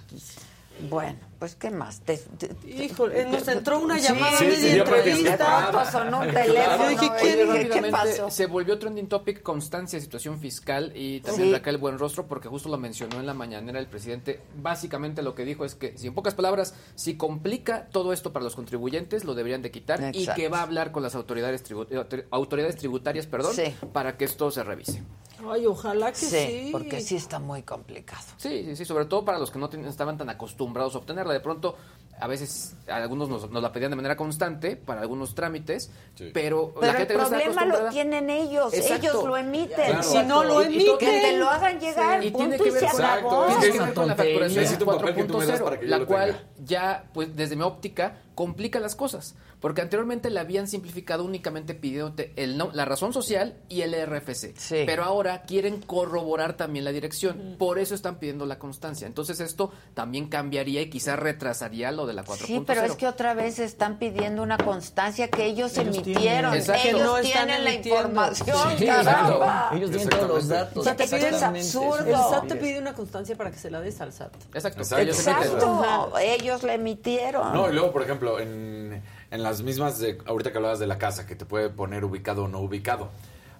Bueno, 0.88 1.18
pues 1.38 1.54
¿qué 1.54 1.70
más? 1.70 2.00
Te- 2.00 2.16
te- 2.18 2.50
Híjole, 2.84 3.24
nos 3.26 3.46
entró 3.48 3.78
una 3.80 3.98
llamada 3.98 4.36
sí, 4.38 4.44
media 4.46 4.56
sí, 4.56 4.78
entrevista. 4.78 5.90
sonó 5.92 6.20
un 6.20 6.28
Claro. 6.28 6.46
teléfono. 6.52 6.82
Yo 6.84 6.88
dije, 6.90 7.10
¿quién? 7.20 7.36
dije, 7.36 7.46
¿qué 7.46 7.80
Rápidamente, 7.80 7.90
pasó? 7.90 8.30
Se 8.30 8.46
volvió 8.46 8.78
trending 8.78 9.08
topic 9.08 9.42
constancia 9.42 10.00
situación 10.00 10.38
fiscal 10.40 10.92
y 10.94 11.20
también 11.20 11.48
Sí. 11.48 11.54
Raquel 11.54 11.78
Buenrostro 11.78 12.26
porque 12.26 12.48
justo 12.48 12.68
lo 12.68 12.78
mencionó 12.78 13.20
en 13.20 13.26
la 13.26 13.34
mañanera 13.34 13.78
el 13.78 13.86
presidente. 13.86 14.40
Básicamente 14.56 15.22
lo 15.22 15.34
que 15.34 15.44
dijo 15.44 15.64
es 15.64 15.74
que, 15.74 15.96
si 15.96 16.08
en 16.08 16.14
pocas 16.14 16.34
palabras, 16.34 16.74
si 16.94 17.16
complica 17.16 17.86
todo 17.90 18.12
esto 18.12 18.32
para 18.32 18.44
los 18.44 18.56
contribuyentes, 18.56 19.24
lo 19.24 19.34
deberían 19.34 19.62
de 19.62 19.70
quitar 19.70 20.10
y 20.14 20.26
que 20.28 20.48
va 20.48 20.58
a 20.58 20.62
hablar 20.62 20.92
con 20.92 21.02
las 21.02 21.14
autoridades, 21.14 21.62
eh, 21.70 21.74
autor- 21.96 22.26
autoridades 22.30 22.76
tributarias 22.76 23.26
perdón, 23.26 23.54
Sí. 23.54 23.74
para 23.92 24.16
que 24.16 24.24
esto 24.24 24.50
se 24.50 24.64
revise. 24.64 25.02
Ay, 25.48 25.66
ojalá 25.66 26.10
que 26.10 26.18
Sí, 26.18 26.26
sí. 26.30 26.68
porque 26.72 27.00
sí 27.00 27.14
está 27.14 27.38
muy 27.38 27.62
complicado. 27.62 28.22
Sí, 28.38 28.64
sí, 28.64 28.74
sí, 28.76 28.84
sobre 28.84 29.04
todo 29.04 29.24
para 29.24 29.38
los 29.38 29.52
que 29.52 29.60
no 29.60 29.68
ten- 29.68 29.84
estaban 29.84 30.18
tan 30.18 30.28
acostumbrados 30.30 30.96
a 30.96 30.98
obtenerla. 30.98 31.27
De 31.32 31.40
pronto, 31.40 31.76
a 32.20 32.26
veces 32.26 32.74
algunos 32.88 33.28
nos, 33.28 33.50
nos 33.50 33.62
la 33.62 33.72
pedían 33.72 33.90
de 33.90 33.96
manera 33.96 34.16
constante 34.16 34.76
para 34.76 35.00
algunos 35.00 35.34
trámites, 35.34 35.90
pero, 36.32 36.74
la 36.80 36.90
el 36.92 37.08
no 37.16 37.24
problema 37.26 37.64
lo 37.64 37.88
tienen 37.90 38.30
ellos, 38.30 38.72
Exacto. 38.74 39.06
ellos 39.08 39.24
lo 39.24 39.36
emiten. 39.36 39.74
Claro. 39.76 40.02
Si 40.02 40.18
no 40.24 40.44
lo 40.44 40.62
Y- 40.62 40.64
y 40.64 40.66
emiten, 40.76 40.98
que 40.98 41.20
te 41.20 41.36
lo 41.36 41.48
hagan 41.48 41.78
llegar, 41.80 42.24
Y 42.24 42.30
punto 42.30 42.48
tiene 42.48 42.62
que 42.64 42.68
y 42.68 42.72
ver 42.72 42.80
se 42.84 42.90
con, 42.96 43.04
acabó. 43.04 43.46
tiene 43.46 43.72
que 43.72 43.80
ver 43.80 43.94
con 43.94 44.08
la 44.08 44.14
facturación 44.16 44.62
Necesito 44.62 44.84
un 44.84 44.96
papel 44.98 45.14
que 45.14 45.24
tú 45.24 45.38
me 45.38 45.46
das 45.46 45.60
4.0, 45.60 45.64
para 45.64 45.80
que 45.80 45.86
yo 45.86 45.98
la 45.98 46.06
cual 46.06 46.30
tenga. 46.32 46.64
ya, 46.64 47.04
pues 47.14 47.36
desde 47.36 47.56
mi 47.56 47.62
óptica, 47.62 48.22
complica 48.34 48.78
las 48.80 48.94
cosas. 48.94 49.34
Porque 49.60 49.80
anteriormente 49.80 50.30
la 50.30 50.42
habían 50.42 50.68
simplificado 50.68 51.24
únicamente 51.24 51.74
pidiéndote 51.74 52.32
el 52.36 52.56
no- 52.56 52.70
la 52.72 52.84
razón 52.84 53.12
social 53.12 53.56
y 53.68 53.80
el 53.80 53.92
RFC. 53.92 54.54
Pero 54.86 55.02
ahora 55.02 55.42
quieren 55.42 55.80
corroborar 55.82 56.56
también 56.56 56.84
la 56.84 56.92
dirección. 56.92 57.56
Por 57.58 57.80
eso 57.80 57.96
están 57.96 58.20
pidiendo 58.20 58.46
la 58.46 58.60
constancia. 58.60 59.08
Entonces 59.08 59.40
esto 59.40 59.72
también 59.94 60.28
cambiaría 60.28 60.80
y 60.82 60.88
quizás 60.90 61.18
retrasaría 61.18 61.90
lo 61.90 62.06
de 62.08 62.14
la 62.14 62.24
4.0. 62.24 62.46
Sí, 62.46 62.62
pero 62.66 62.82
es 62.82 62.92
que 62.96 63.06
otra 63.06 63.34
vez 63.34 63.58
están 63.60 63.98
pidiendo 63.98 64.42
una 64.42 64.58
constancia 64.58 65.28
que 65.28 65.44
ellos, 65.44 65.78
Ellos 65.78 65.94
emitieron. 65.96 66.22
tienen. 66.22 66.54
Exacto. 66.54 66.88
Ellos 66.88 67.02
No 67.02 67.18
están 67.18 67.46
tienen 67.46 67.64
la 67.64 67.70
emitiendo. 67.70 68.00
información, 68.00 68.78
Sí, 68.78 68.86
caramba. 68.86 69.10
exacto. 69.12 69.76
Ellos 69.76 69.90
tienen 69.90 70.08
todos 70.08 70.28
los 70.28 70.48
datos. 70.48 70.78
O 70.78 70.82
sea, 70.82 70.96
te 70.96 71.04
Exactamente. 71.04 71.66
absurdo. 71.66 72.06
El 72.06 72.14
SAT 72.16 72.48
te 72.48 72.56
pide 72.56 72.78
una 72.80 72.94
constancia 72.94 73.36
para 73.36 73.50
que 73.52 73.58
se 73.58 73.70
la 73.70 73.80
des 73.80 74.00
al 74.00 74.12
SAT. 74.12 74.34
Exacto. 74.54 74.80
Exacto. 74.82 76.18
Ellos 76.18 76.62
la 76.62 76.74
emitieron. 76.74 77.52
No, 77.52 77.68
y 77.70 77.72
luego, 77.72 77.92
por 77.92 78.02
ejemplo, 78.02 78.38
en, 78.40 79.02
en 79.30 79.42
las 79.42 79.62
mismas, 79.62 79.98
de, 79.98 80.18
ahorita 80.26 80.50
que 80.52 80.58
hablabas 80.58 80.78
de 80.78 80.86
la 80.86 80.98
casa, 80.98 81.26
que 81.26 81.34
te 81.36 81.44
puede 81.44 81.70
poner 81.70 82.04
ubicado 82.04 82.44
o 82.44 82.48
no 82.48 82.60
ubicado. 82.60 83.08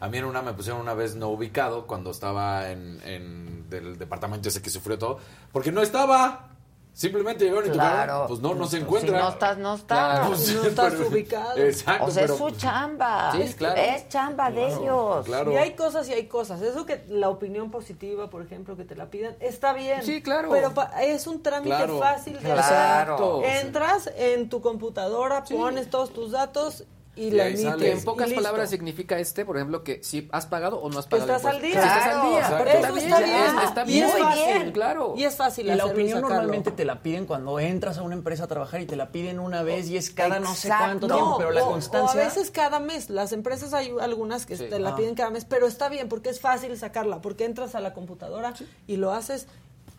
A 0.00 0.08
mí 0.08 0.18
en 0.18 0.24
una 0.26 0.42
me 0.42 0.52
pusieron 0.52 0.80
una 0.80 0.94
vez 0.94 1.16
no 1.16 1.28
ubicado 1.28 1.86
cuando 1.88 2.12
estaba 2.12 2.70
en, 2.70 3.00
en 3.04 3.68
del 3.68 3.98
departamento 3.98 4.48
ese 4.48 4.62
que 4.62 4.70
sufrió 4.70 4.96
todo, 4.98 5.18
porque 5.52 5.72
no 5.72 5.82
estaba. 5.82 6.50
Simplemente 6.98 7.44
llegaron 7.44 7.68
y 7.68 7.70
Claro. 7.70 7.90
tocaron, 7.92 8.26
pues 8.26 8.40
no, 8.40 8.54
no 8.56 8.64
se 8.66 8.78
Si 8.78 8.82
encuentra. 8.82 9.20
no 9.20 9.28
estás, 9.28 9.56
no 9.58 9.74
estás. 9.76 10.26
Pues, 10.26 10.52
No 10.52 10.62
estás 10.66 10.94
pero- 10.94 11.06
ubicado. 11.08 11.56
Exacto, 11.56 12.04
o 12.06 12.10
sea, 12.10 12.22
pero- 12.24 12.34
es 12.34 12.38
su 12.40 12.50
chamba. 12.50 13.30
Sí, 13.36 13.54
claro. 13.54 13.80
Es 13.80 14.08
chamba 14.08 14.50
de 14.50 14.66
ellos. 14.66 15.24
claro. 15.24 15.52
Y 15.52 15.56
hay 15.58 15.74
cosas 15.76 16.08
y 16.08 16.12
hay 16.14 16.26
cosas. 16.26 16.60
Eso 16.60 16.84
que 16.86 17.04
la 17.08 17.28
opinión 17.28 17.70
positiva, 17.70 18.28
por 18.30 18.42
ejemplo, 18.42 18.76
que 18.76 18.84
te 18.84 18.96
la 18.96 19.06
pidan, 19.10 19.36
está 19.38 19.72
bien. 19.74 20.02
Sí, 20.02 20.22
claro. 20.22 20.48
Pero 20.50 20.74
pa- 20.74 20.90
es 21.00 21.28
un 21.28 21.40
trámite 21.40 21.68
Claro. 21.76 22.00
fácil 22.00 22.32
de 22.32 22.40
Claro. 22.40 23.42
hacer. 23.44 23.64
Entras 23.64 24.10
en 24.16 24.48
tu 24.48 24.60
computadora, 24.60 25.44
pones 25.44 25.90
todos 25.90 26.12
tus 26.12 26.32
datos 26.32 26.82
y, 27.18 27.24
Y 27.26 27.30
la 27.32 27.44
sale. 27.56 27.92
En 27.92 27.98
y 27.98 28.00
pocas 28.02 28.32
palabras 28.32 28.70
significa 28.70 29.18
este, 29.18 29.44
por 29.44 29.56
ejemplo, 29.56 29.82
que 29.84 30.02
si 30.02 30.28
has 30.32 30.46
pagado 30.46 30.78
o 30.80 30.88
no 30.90 30.98
has 30.98 31.06
pagado. 31.06 31.34
estás 31.36 31.52
al 31.54 31.60
día. 31.60 31.72
Si 31.72 31.78
estás 31.88 32.06
al 32.06 32.30
día. 32.30 32.38
Claro, 32.48 32.64
Pero 32.64 32.78
eso 32.78 32.96
está 32.96 33.18
bien. 33.20 33.36
Es- 33.36 33.68
Está 33.68 33.82
Y 33.82 33.86
bien. 33.86 34.04
es 34.06 34.12
Muy 34.12 34.22
fácil. 34.22 34.44
bien, 34.44 34.72
claro. 34.72 35.14
Y 35.16 35.24
es 35.24 35.36
fácil 35.36 35.66
Y 35.66 35.68
la 35.70 35.76
y 35.76 35.80
opinión 35.90 36.08
sacarlo. 36.20 36.28
normalmente 36.28 36.70
te 36.70 36.84
la 36.84 37.02
piden 37.02 37.26
cuando 37.26 37.58
entras 37.60 37.98
a 37.98 38.02
una 38.02 38.14
empresa 38.14 38.44
a 38.44 38.46
trabajar 38.46 38.80
y 38.80 38.86
te 38.86 38.96
la 38.96 39.10
piden 39.12 39.38
una 39.40 39.62
vez 39.62 39.88
y 39.88 39.96
es 39.96 40.10
cada 40.10 40.40
no 40.40 40.54
sé 40.54 40.68
Exacto. 40.68 40.84
cuánto 40.84 41.06
tiempo, 41.08 41.34
pero 41.38 41.50
la 41.50 41.60
constancia... 41.62 42.20
O 42.20 42.22
a 42.22 42.26
veces 42.26 42.50
cada 42.50 42.80
mes. 42.80 43.10
Las 43.10 43.32
empresas 43.32 43.74
hay 43.74 43.92
algunas 44.00 44.46
que 44.46 44.56
Sí. 44.56 44.66
te 44.68 44.78
la 44.78 44.90
Ah. 44.90 44.96
piden 44.96 45.14
cada 45.14 45.30
mes, 45.30 45.44
pero 45.44 45.66
está 45.66 45.88
bien 45.88 46.08
porque 46.08 46.30
es 46.30 46.40
fácil 46.40 46.76
sacarla, 46.78 47.20
porque 47.20 47.44
entras 47.44 47.74
a 47.74 47.80
la 47.80 47.92
computadora 47.94 48.54
y 48.86 48.96
lo 48.96 49.12
haces 49.12 49.46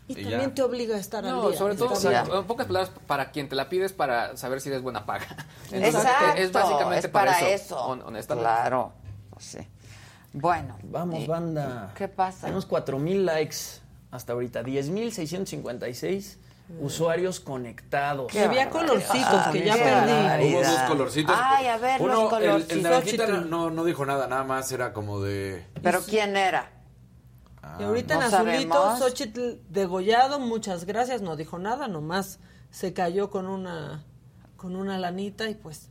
y, 0.10 0.14
Y 0.14 0.16
también 0.24 0.50
ya. 0.50 0.54
te 0.56 0.62
obliga 0.64 0.96
a 0.98 1.00
estar 1.00 1.24
al 1.24 1.32
No, 1.32 1.50
día. 1.50 1.58
sobre 1.58 1.76
todo, 1.76 1.98
bien. 1.98 2.24
en 2.34 2.44
pocas 2.46 2.68
palabras, 2.68 2.92
para 3.08 3.32
quien 3.32 3.48
te 3.48 3.56
la 3.56 3.70
pides 3.70 3.94
para 3.94 4.36
saber 4.36 4.60
si 4.60 4.68
eres 4.70 4.82
buena 4.82 5.06
paga. 5.06 5.28
Entonces, 5.72 5.96
Exacto. 5.96 6.36
Es 6.42 6.52
básicamente 6.52 7.08
es 7.08 7.14
para, 7.14 7.40
eso. 7.40 7.46
eso. 7.48 7.86
hon- 7.88 8.02
honestamente. 8.06 8.50
Claro. 8.50 8.92
Sí. 9.40 9.60
Bueno. 10.34 10.78
Vamos, 10.84 11.26
banda. 11.28 11.92
¿Qué 11.96 12.08
pasa? 12.08 12.42
Tenemos 12.42 12.66
4000 12.66 13.26
likes 13.26 13.56
hasta 14.12 14.34
ahorita, 14.34 14.64
10656 14.64 16.40
usuarios 16.82 17.40
conectados. 17.40 18.32
Que 18.32 18.42
había 18.44 18.70
colorcitos 18.70 19.48
que 19.52 19.66
ya 19.66 19.74
perdí. 19.76 20.54
Hubo 20.54 20.62
dos 20.64 20.80
colorcitos. 20.88 21.36
Ay, 21.38 21.68
a 21.68 21.78
ver, 21.78 22.02
Uno, 22.02 22.14
los 22.14 22.24
el- 22.24 22.30
colorcitos. 22.30 22.72
El, 22.78 22.84
naranjita 22.84 23.28
no, 23.28 23.70
no 23.72 23.84
dijo 23.86 24.06
nada, 24.06 24.28
nada 24.28 24.44
más 24.44 24.72
era 24.72 24.94
como 24.94 25.20
de... 25.22 25.66
¿Pero 25.82 26.02
quién 26.02 26.38
era? 26.38 26.70
Y 27.80 27.84
ahorita 27.84 28.16
No 28.16 28.22
en 28.22 28.34
azulito, 28.34 28.74
sabemos. 28.74 29.00
Xochitl 29.00 29.60
degollado, 29.70 30.40
muchas 30.40 30.86
gracias, 30.86 31.22
no 31.22 31.36
dijo 31.36 31.58
nada, 31.60 31.88
nomás 31.88 32.40
se 32.72 32.94
cayó 32.94 33.30
con 33.30 33.48
una 33.48 34.06
con 34.58 34.76
una 34.76 34.98
lanita 34.98 35.50
y 35.50 35.56
pues 35.56 35.90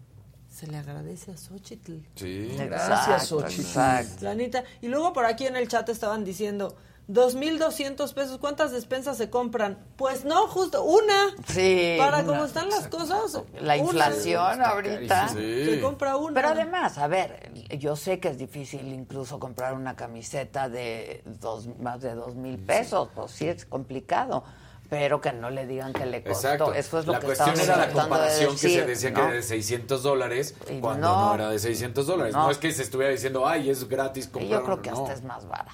se 0.51 0.67
le 0.67 0.77
agradece 0.77 1.33
a 1.33 1.37
Xochitl. 1.37 1.99
Sí. 2.15 2.55
Gracias, 2.59 3.29
Xochitl. 3.29 4.25
Lanita. 4.25 4.65
Y 4.83 4.89
luego 4.89 5.13
por 5.13 5.25
aquí 5.25 5.47
en 5.47 5.57
el 5.57 5.69
chat 5.69 5.89
estaban 5.89 6.25
diciendo, 6.25 6.77
2.200 7.09 8.13
pesos, 8.13 8.39
¿cuántas 8.39 8.71
despensas 8.71 9.17
se 9.17 9.31
compran? 9.31 9.79
Pues 9.97 10.27
no, 10.27 10.47
justo 10.47 10.83
una. 10.85 11.35
Sí. 11.47 11.97
Para 11.99 12.19
una. 12.19 12.27
cómo 12.27 12.45
están 12.45 12.69
las 12.69 12.87
cosas. 12.89 13.43
La 13.61 13.75
una. 13.75 13.77
inflación 13.77 14.61
ahorita. 14.63 15.29
Se 15.29 15.81
compra 15.81 16.17
una. 16.17 16.35
Pero 16.35 16.49
además, 16.49 16.99
a 16.99 17.07
ver, 17.09 17.51
yo 17.79 17.97
sé 17.97 18.21
que 18.21 18.29
es 18.29 18.37
difícil 18.37 18.87
incluso 18.89 19.39
comprar 19.39 19.73
una 19.73 19.97
camiseta 19.97 20.69
de 20.69 21.23
dos, 21.25 21.69
más 21.79 22.03
de 22.03 22.15
dos 22.15 22.35
mil 22.35 22.59
pesos, 22.59 23.09
pues 23.15 23.31
sí 23.31 23.49
es 23.49 23.65
complicado, 23.65 24.45
pero 24.91 25.23
que 25.23 25.33
no 25.33 25.49
le 25.49 25.67
digan 25.67 25.95
que 25.95 26.05
le 26.05 26.23
costó. 26.23 26.49
Exacto. 26.49 26.75
Eso 26.75 26.99
es 26.99 27.07
lo 27.07 27.15
la 27.15 27.21
que 27.21 27.27
cuestión 27.27 27.49
estamos 27.51 27.69
era 27.69 27.77
la 27.79 27.87
de 27.87 27.93
comparación 27.95 28.51
que 28.53 28.59
se 28.59 28.85
decía 28.85 29.11
¿no? 29.11 29.17
que 29.17 29.23
era 29.23 29.33
de 29.33 29.43
600 29.43 30.03
dólares 30.03 30.55
cuando 30.83 31.09
no. 31.09 31.27
no, 31.29 31.35
era 31.37 31.49
de 31.49 31.59
600 31.59 32.07
dólares. 32.07 32.35
No. 32.35 32.45
No. 32.45 32.51
es 32.51 32.59
que 32.59 32.71
se 32.71 32.83
estuviera 32.83 33.11
diciendo, 33.11 33.47
ay, 33.47 33.71
es 33.71 33.89
gratis 33.89 34.27
Y 34.27 34.29
comprar. 34.29 34.61
yo 34.61 34.65
creo 34.65 34.83
que 34.83 34.91
no. 34.91 35.03
hasta 35.03 35.15
es 35.15 35.23
más 35.23 35.49
barata. 35.49 35.73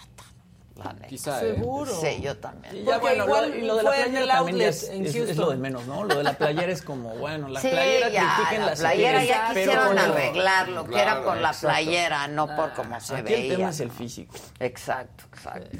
La 0.76 0.92
neta. 0.92 1.06
Quizá, 1.06 1.40
¿eh? 1.44 1.54
Seguro. 1.54 1.94
Sí, 2.00 2.20
yo 2.20 2.36
también. 2.38 2.76
Y 2.76 2.82
ya, 2.82 2.98
bueno, 2.98 3.24
igual 3.26 3.50
lo, 3.50 3.56
y 3.56 3.60
lo 3.62 3.76
de 3.76 3.82
la 3.84 3.90
playera 3.90 4.20
el 4.22 4.28
también 4.28 4.60
es, 4.62 4.88
en 4.90 5.06
es- 5.06 5.14
es 5.14 5.36
lo 5.36 5.50
de 5.50 5.56
menos, 5.56 5.86
¿no? 5.86 6.02
Lo 6.04 6.16
de 6.16 6.24
la 6.24 6.32
playera 6.36 6.72
es 6.72 6.82
como, 6.82 7.10
bueno, 7.16 7.48
la 7.48 7.60
Sí, 7.60 7.68
playera 7.68 8.08
ya, 8.08 8.34
critiquen 8.36 8.66
la 8.66 8.74
playera 8.74 9.20
si 9.20 9.26
ya 9.28 9.48
quisieron 9.48 9.98
arreglar 9.98 10.68
lo 10.70 10.84
que 10.84 10.94
era 10.96 11.04
claro, 11.12 11.24
por 11.24 11.36
la 11.36 11.48
exacto. 11.50 11.68
playera, 11.68 12.26
no 12.26 12.46
por 12.56 12.72
cómo 12.72 13.00
se 13.00 13.14
Aquí 13.14 13.34
el 13.34 13.40
veía. 13.42 13.56
tema 13.56 13.70
es 13.70 13.80
el 13.80 13.90
físico. 13.92 14.34
Exacto, 14.58 15.24
exacto. 15.32 15.76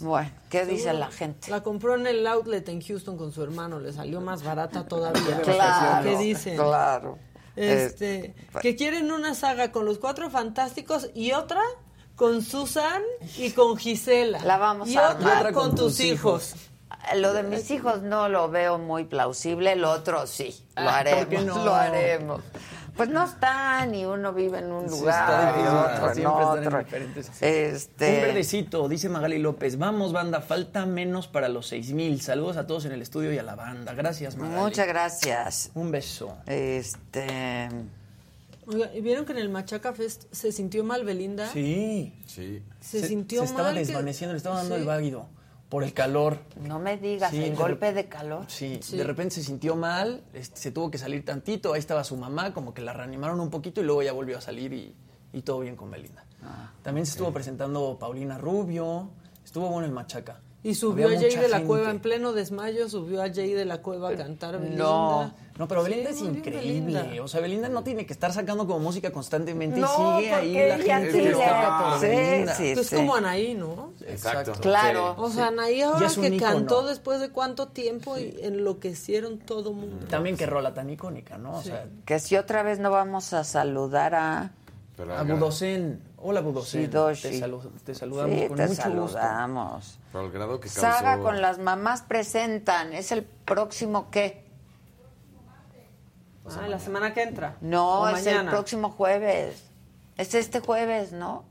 Bueno, 0.00 0.30
¿qué 0.50 0.64
dice 0.64 0.84
Seguro. 0.84 0.98
la 0.98 1.10
gente? 1.12 1.50
La 1.50 1.62
compró 1.62 1.94
en 1.94 2.06
el 2.06 2.26
outlet 2.26 2.68
en 2.70 2.80
Houston 2.80 3.16
con 3.16 3.30
su 3.32 3.42
hermano, 3.42 3.78
le 3.78 3.92
salió 3.92 4.20
más 4.20 4.42
barata 4.42 4.84
todavía. 4.86 5.40
Claro, 5.42 6.02
¿Qué 6.10 6.16
dicen? 6.16 6.56
claro. 6.56 7.18
Este, 7.54 8.14
Eh, 8.24 8.34
que 8.62 8.74
quieren 8.74 9.12
una 9.12 9.34
saga 9.34 9.70
con 9.70 9.84
los 9.84 9.98
cuatro 9.98 10.28
fantásticos 10.30 11.10
y 11.14 11.32
otra 11.32 11.60
con 12.16 12.42
Susan 12.42 13.02
y 13.36 13.50
con 13.50 13.76
Gisela. 13.76 14.40
La 14.44 14.58
vamos 14.58 14.88
y 14.88 14.96
a 14.96 15.10
otra 15.10 15.52
con, 15.52 15.74
tus 15.74 16.00
hijos. 16.00 16.54
Lo 17.16 17.32
de 17.32 17.42
mis 17.42 17.70
hijos 17.70 18.02
no 18.02 18.28
lo 18.28 18.48
veo 18.48 18.78
muy 18.78 19.04
plausible, 19.04 19.76
lo 19.76 19.90
otro 19.90 20.26
sí, 20.26 20.56
lo 20.76 20.82
Ah, 20.88 21.02
¿por 21.04 21.08
haremos, 21.08 21.44
no? 21.44 21.64
lo 21.64 21.74
haremos. 21.74 22.42
Pues 22.96 23.08
no 23.08 23.24
están 23.24 23.92
y 23.92 24.04
uno 24.04 24.32
vive 24.32 24.58
en 24.58 24.70
un 24.70 24.88
Sí, 24.88 25.00
lugar 25.00 25.56
está 25.56 25.60
y 25.60 25.66
otro 25.66 26.08
en 26.08 26.14
siempre 26.14 26.42
están 26.42 26.62
en 26.64 26.84
diferentes. 26.84 27.42
Este, 27.42 28.14
Un 28.14 28.22
verdecito, 28.22 28.88
dice 28.88 29.08
Magali 29.08 29.38
López. 29.38 29.78
Vamos, 29.78 30.12
banda, 30.12 30.40
falta 30.40 30.86
menos 30.86 31.26
para 31.26 31.48
los 31.48 31.66
6000. 31.66 32.20
Saludos 32.22 32.56
a 32.56 32.68
todos 32.68 32.84
en 32.84 32.92
el 32.92 33.02
estudio 33.02 33.32
y 33.32 33.38
a 33.38 33.42
la 33.42 33.56
banda. 33.56 33.92
Gracias, 33.94 34.36
Magali. 34.36 34.60
Muchas 34.60 34.86
gracias. 34.86 35.70
Un 35.74 35.90
beso. 35.90 36.36
Este, 36.46 37.68
Oiga, 37.68 37.68
¿y 37.68 38.03
vieron 39.02 39.24
que 39.24 39.32
en 39.32 39.38
el 39.38 39.48
Machaca 39.48 39.92
Fest 39.92 40.24
se 40.32 40.52
sintió 40.52 40.84
mal 40.84 41.04
Belinda? 41.04 41.48
Sí. 41.50 42.14
Sí. 42.26 42.62
Se 42.80 43.06
sintió 43.06 43.40
Se 43.40 43.46
estaba 43.46 43.64
mal 43.68 43.74
que- 43.74 43.80
desvaneciendo, 43.84 44.32
le 44.32 44.38
estaba 44.38 44.56
dando 44.56 44.74
Sí. 44.76 44.80
el 44.80 44.86
váguido 44.86 45.28
por 45.68 45.82
el 45.82 45.92
calor. 45.92 46.38
no 46.60 46.78
me 46.78 46.96
digas, 46.98 47.30
Sí, 47.32 47.42
el 47.42 47.56
golpe 47.56 47.92
de 47.92 48.08
calor. 48.08 48.44
Sí, 48.48 48.78
Sí. 48.82 48.96
de 48.96 49.02
repente 49.04 49.34
se 49.36 49.42
sintió 49.42 49.74
mal, 49.76 50.22
este, 50.32 50.60
se 50.60 50.70
tuvo 50.70 50.90
que 50.90 50.98
salir 50.98 51.24
tantito, 51.24 51.72
ahí 51.72 51.80
estaba 51.80 52.04
su 52.04 52.16
mamá, 52.16 52.54
como 52.54 52.74
que 52.74 52.82
la 52.82 52.92
reanimaron 52.92 53.40
un 53.40 53.50
poquito 53.50 53.80
y 53.80 53.84
luego 53.84 54.02
ya 54.02 54.12
volvió 54.12 54.38
a 54.38 54.40
salir 54.40 54.72
y, 54.72 54.94
y 55.32 55.42
todo 55.42 55.60
bien 55.60 55.74
con 55.74 55.90
Belinda. 55.90 56.24
Ah, 56.42 56.72
También 56.82 57.06
se 57.06 57.12
estuvo 57.12 57.32
presentando 57.32 57.98
Paulina 57.98 58.38
Rubio, 58.38 59.10
estuvo 59.44 59.68
bueno 59.68 59.86
el 59.86 59.92
Machaca. 59.92 60.40
Y 60.64 60.74
subió 60.74 61.06
Había 61.06 61.18
a 61.18 61.20
Jay 61.20 61.36
de 61.36 61.48
la 61.48 61.56
gente. 61.58 61.66
Cueva 61.68 61.90
en 61.90 62.00
pleno 62.00 62.32
desmayo, 62.32 62.88
subió 62.88 63.22
a 63.22 63.28
Jay 63.32 63.52
de 63.52 63.66
la 63.66 63.82
Cueva 63.82 64.08
a 64.08 64.16
cantar 64.16 64.58
Belinda. 64.58 64.82
No, 64.82 65.34
no, 65.58 65.68
pero 65.68 65.82
Belinda 65.82 66.10
Sí, 66.10 66.20
es 66.26 66.36
increíble. 66.36 67.00
Belinda. 67.00 67.22
O 67.22 67.28
sea, 67.28 67.40
Belinda 67.42 67.68
no 67.68 67.84
tiene 67.84 68.06
que 68.06 68.14
estar 68.14 68.32
sacando 68.32 68.66
como 68.66 68.80
música 68.80 69.12
constantemente 69.12 69.78
No, 69.78 70.18
y 70.18 70.22
sigue 70.24 70.34
ahí 70.34 70.54
la 70.54 70.78
gente 70.78 71.32
por 71.34 72.00
sí, 72.00 72.06
Belinda. 72.06 72.54
sí, 72.54 72.68
Es 72.70 72.90
como 72.90 73.14
Anaí, 73.14 73.54
¿no? 73.54 73.92
Exacto. 74.06 74.52
Claro. 74.62 75.14
O 75.18 75.28
sea, 75.30 75.48
Anaí 75.48 75.82
ahora 75.82 76.06
es 76.06 76.16
que 76.16 76.28
ícono. 76.28 76.40
cantó 76.52 76.86
después 76.86 77.20
de 77.20 77.28
cuánto 77.28 77.68
tiempo 77.68 78.16
y 78.16 78.34
enloquecieron 78.40 79.38
todo 79.40 79.74
mundo. 79.74 80.06
También 80.08 80.36
que 80.38 80.46
rola 80.46 80.72
tan 80.72 80.88
icónica, 80.88 81.36
¿no? 81.36 81.58
O 81.58 81.62
sea, 81.62 81.86
Que 82.06 82.18
si 82.18 82.36
otra 82.36 82.62
vez 82.62 82.78
no 82.78 82.90
vamos 82.90 83.34
a 83.34 83.44
saludar 83.44 84.14
a... 84.14 84.52
Pero 84.96 85.16
a 85.16 85.22
Budocen. 85.24 86.00
Hola. 86.18 86.40
Shidoshi. 86.42 87.22
Te, 87.22 87.40
salu- 87.40 87.70
te 87.84 87.94
saludamos 87.94 88.40
Sí, 88.40 88.46
con 88.48 88.56
te 88.56 88.66
mucho 88.68 88.82
saludamos. 88.82 89.98
Pero 90.12 90.24
el 90.26 90.30
grado 90.32 90.60
que 90.60 90.68
causó... 90.68 90.80
Saga 90.80 91.18
con 91.18 91.40
las 91.42 91.58
mamás 91.58 92.02
presentan, 92.02 92.92
¿es 92.92 93.10
el 93.12 93.24
próximo 93.24 94.10
qué? 94.10 94.44
Ah, 96.46 96.68
la 96.68 96.78
semana 96.78 97.12
que 97.14 97.22
entra. 97.22 97.56
No, 97.60 98.02
O 98.02 98.08
es 98.08 98.26
el 98.26 98.46
próximo 98.46 98.90
jueves. 98.90 99.64
Es 100.16 100.34
este 100.34 100.60
jueves, 100.60 101.12
¿no? 101.12 101.44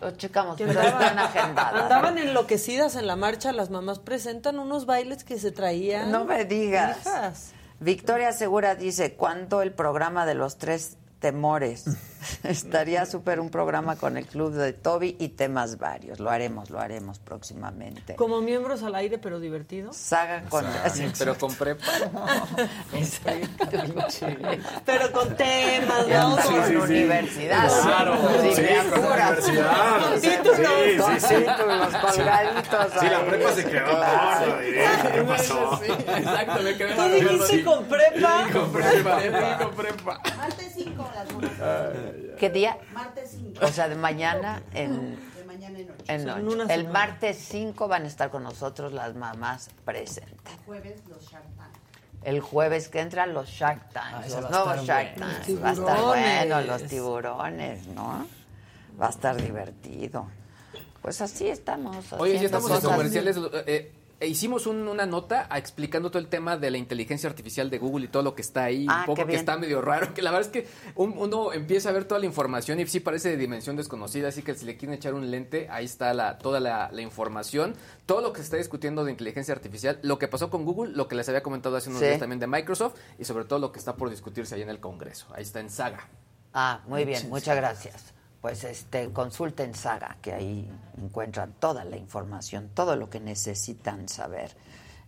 lo 0.00 0.10
checamos, 0.12 0.56
pero 0.58 0.80
están 0.80 1.18
agendadas. 1.18 1.82
Andaban 1.82 2.18
enloquecidas 2.18 2.96
en 2.96 3.06
la 3.06 3.14
marcha, 3.14 3.52
las 3.52 3.70
mamás 3.70 3.98
presentan 4.00 4.58
unos 4.58 4.84
bailes 4.86 5.22
que 5.22 5.38
se 5.38 5.52
traían. 5.52 6.10
No 6.10 6.24
me 6.24 6.44
digas. 6.44 6.98
Hijas. 7.02 7.52
Victoria 7.78 8.32
Segura 8.32 8.74
dice, 8.74 9.14
¿cuándo 9.14 9.62
el 9.62 9.72
programa 9.72 10.24
de 10.26 10.34
los 10.34 10.56
tres 10.56 10.96
temores? 11.22 11.84
Estaría 12.44 13.04
súper 13.06 13.40
un 13.40 13.50
programa 13.50 13.96
con 13.96 14.16
el 14.16 14.26
club 14.26 14.52
de 14.52 14.72
Toby 14.74 15.16
y 15.18 15.30
temas 15.30 15.78
varios. 15.78 16.20
Lo 16.20 16.30
haremos, 16.30 16.70
lo 16.70 16.78
haremos 16.80 17.18
próximamente. 17.18 18.14
Como 18.16 18.40
miembros 18.42 18.82
al 18.82 18.94
aire, 18.94 19.18
pero 19.18 19.40
divertidos. 19.40 19.96
Saga 19.96 20.42
con... 20.48 20.64
Pero 21.18 21.36
con 21.38 21.54
prepa. 21.54 21.84
Pero 24.84 25.12
con 25.12 25.36
temas, 25.36 26.06
¿no? 26.08 26.36
sí, 26.42 26.48
Con 26.48 26.64
sí, 26.64 26.70
sí. 26.70 26.76
universidad. 26.76 27.82
Claro. 27.82 28.16
Sí, 28.42 28.54
Sí, 28.54 28.62
con 28.90 29.04
universidad. 29.04 30.00
Con 30.00 30.20
Sí, 30.20 30.28
títulos, 30.28 30.70
sí, 30.84 30.96
con 30.98 31.20
sí, 31.20 31.26
sí. 31.26 31.34
títulos 31.34 31.94
colgaditos 31.96 32.86
Sí, 33.00 33.06
la 33.08 33.24
prepa 33.26 33.52
se 33.52 33.64
quedó 33.64 33.86
Claro. 33.96 34.58
directo, 34.60 35.08
¿qué 35.12 35.22
pasó? 35.22 35.80
Exacto, 35.82 36.62
me 36.62 36.76
quedé 36.76 36.94
¿Tú 36.94 37.02
dijiste 37.30 37.64
con 37.64 37.84
prepa? 37.84 38.44
con 38.52 38.72
prepa, 38.72 39.58
con 39.58 39.74
prepa. 39.74 40.20
Martes 40.36 40.72
5 40.74 40.90
las 40.96 40.96
monas. 40.96 41.11
¿Qué 42.38 42.50
día? 42.50 42.78
Martes 42.92 43.30
5. 43.38 43.64
O 43.64 43.68
sea, 43.68 43.88
de 43.88 43.94
mañana 43.94 44.62
en... 44.74 45.16
De 45.36 45.44
mañana 45.44 45.78
en 46.08 46.24
noche. 46.24 46.62
en 46.62 46.70
El 46.70 46.88
martes 46.88 47.36
5 47.38 47.88
van 47.88 48.04
a 48.04 48.06
estar 48.06 48.30
con 48.30 48.42
nosotros 48.42 48.92
las 48.92 49.14
mamás 49.14 49.70
presentes. 49.84 50.52
El 50.52 50.64
jueves 50.64 51.02
los 51.08 51.22
Shark 51.30 51.56
Tank. 51.56 51.72
El 52.22 52.40
jueves 52.40 52.88
que 52.88 53.00
entran 53.00 53.34
los 53.34 53.48
Shark 53.48 53.90
Tanks, 53.92 54.26
ese 54.26 54.40
los 54.40 54.50
nuevos 54.50 54.84
Shark. 54.84 55.16
Tanks. 55.16 55.62
Va 55.62 55.70
a 55.70 55.72
estar 55.72 56.00
bueno, 56.02 56.60
los 56.62 56.84
tiburones, 56.84 57.86
¿no? 57.88 58.26
Va 59.00 59.06
a 59.06 59.10
estar 59.10 59.36
divertido. 59.36 60.28
Pues 61.00 61.20
así 61.20 61.48
estamos. 61.48 62.12
Oye, 62.12 62.34
ya 62.34 62.42
estamos 62.42 62.70
en 62.70 62.80
comerciales. 62.90 63.36
eh, 63.36 63.64
eh, 63.66 63.92
hicimos 64.26 64.66
un- 64.66 64.88
una 64.88 65.06
nota 65.06 65.48
explicando 65.54 66.10
todo 66.10 66.18
el 66.20 66.28
tema 66.28 66.56
de 66.56 66.70
la 66.70 66.78
inteligencia 66.78 67.28
artificial 67.28 67.70
de 67.70 67.78
Google 67.78 68.06
y 68.06 68.08
todo 68.08 68.22
lo 68.22 68.34
que 68.34 68.42
está 68.42 68.64
ahí. 68.64 68.86
Ah, 68.88 69.00
un 69.00 69.06
poco 69.14 69.26
que 69.26 69.34
está 69.34 69.56
medio 69.56 69.80
raro. 69.80 70.14
Que 70.14 70.22
la 70.22 70.30
verdad 70.30 70.46
es 70.46 70.52
que 70.52 70.68
un- 70.94 71.14
uno 71.16 71.52
empieza 71.52 71.88
a 71.88 71.92
ver 71.92 72.04
toda 72.04 72.18
la 72.20 72.26
información 72.26 72.80
y 72.80 72.86
sí 72.86 73.00
parece 73.00 73.30
de 73.30 73.36
dimensión 73.36 73.76
desconocida. 73.76 74.28
Así 74.28 74.42
que 74.42 74.54
si 74.54 74.64
le 74.66 74.76
quieren 74.76 74.94
echar 74.96 75.14
un 75.14 75.30
lente, 75.30 75.68
ahí 75.70 75.84
está 75.84 76.12
la, 76.14 76.38
toda 76.38 76.60
la, 76.60 76.90
la 76.92 77.02
información. 77.02 77.74
Todo 78.06 78.20
lo 78.20 78.32
que 78.32 78.38
se 78.38 78.44
está 78.44 78.56
discutiendo 78.56 79.04
de 79.04 79.10
inteligencia 79.12 79.54
artificial. 79.54 79.98
Lo 80.02 80.18
que 80.18 80.28
pasó 80.28 80.50
con 80.50 80.64
Google, 80.64 80.92
lo 80.94 81.08
que 81.08 81.14
les 81.16 81.28
había 81.28 81.42
comentado 81.42 81.76
hace 81.76 81.88
unos 81.88 82.00
Sí. 82.00 82.06
días 82.06 82.18
también 82.18 82.40
de 82.40 82.46
Microsoft. 82.46 82.94
Y 83.18 83.24
sobre 83.24 83.44
todo 83.44 83.58
lo 83.58 83.72
que 83.72 83.78
está 83.78 83.96
por 83.96 84.10
discutirse 84.10 84.54
ahí 84.54 84.62
en 84.62 84.68
el 84.70 84.80
Congreso. 84.80 85.26
Ahí 85.34 85.42
está 85.42 85.60
en 85.60 85.70
saga. 85.70 86.08
Ah, 86.54 86.80
muy 86.86 87.04
bien, 87.04 87.28
muchas 87.30 87.56
gracias. 87.56 88.12
Pues 88.42 88.64
este, 88.64 89.10
consulten 89.12 89.72
Saga, 89.74 90.16
que 90.20 90.32
ahí 90.34 90.68
encuentran 91.00 91.52
toda 91.60 91.84
la 91.84 91.96
información, 91.96 92.70
todo 92.74 92.96
lo 92.96 93.08
que 93.08 93.20
necesitan 93.20 94.08
saber. 94.08 94.50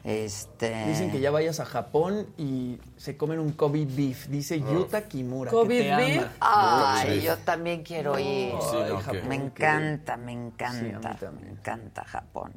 Este... 0.04 0.86
Dicen 0.86 1.10
que 1.10 1.18
ya 1.18 1.30
vayas 1.30 1.58
a 1.60 1.64
Japón 1.64 2.28
y 2.36 2.78
se 2.96 3.16
comen 3.16 3.40
un 3.40 3.52
Kobe 3.52 3.86
beef. 3.86 4.28
Dice 4.28 4.60
Yuta 4.60 5.08
Kimura. 5.08 5.50
que 5.50 5.56
¿Covid 5.56 5.78
te 5.80 5.96
beef? 5.96 6.22
ama. 6.40 7.00
Ay, 7.00 7.22
yo 7.22 7.36
también 7.38 7.82
quiero 7.82 8.18
ir. 8.18 8.52
Sí, 8.70 8.76
no, 8.88 9.02
qué- 9.10 9.22
me 9.22 9.34
encanta, 9.34 10.16
me 10.16 10.32
encanta, 10.32 11.30
me 11.32 11.50
encanta 11.50 12.04
Japón. 12.04 12.52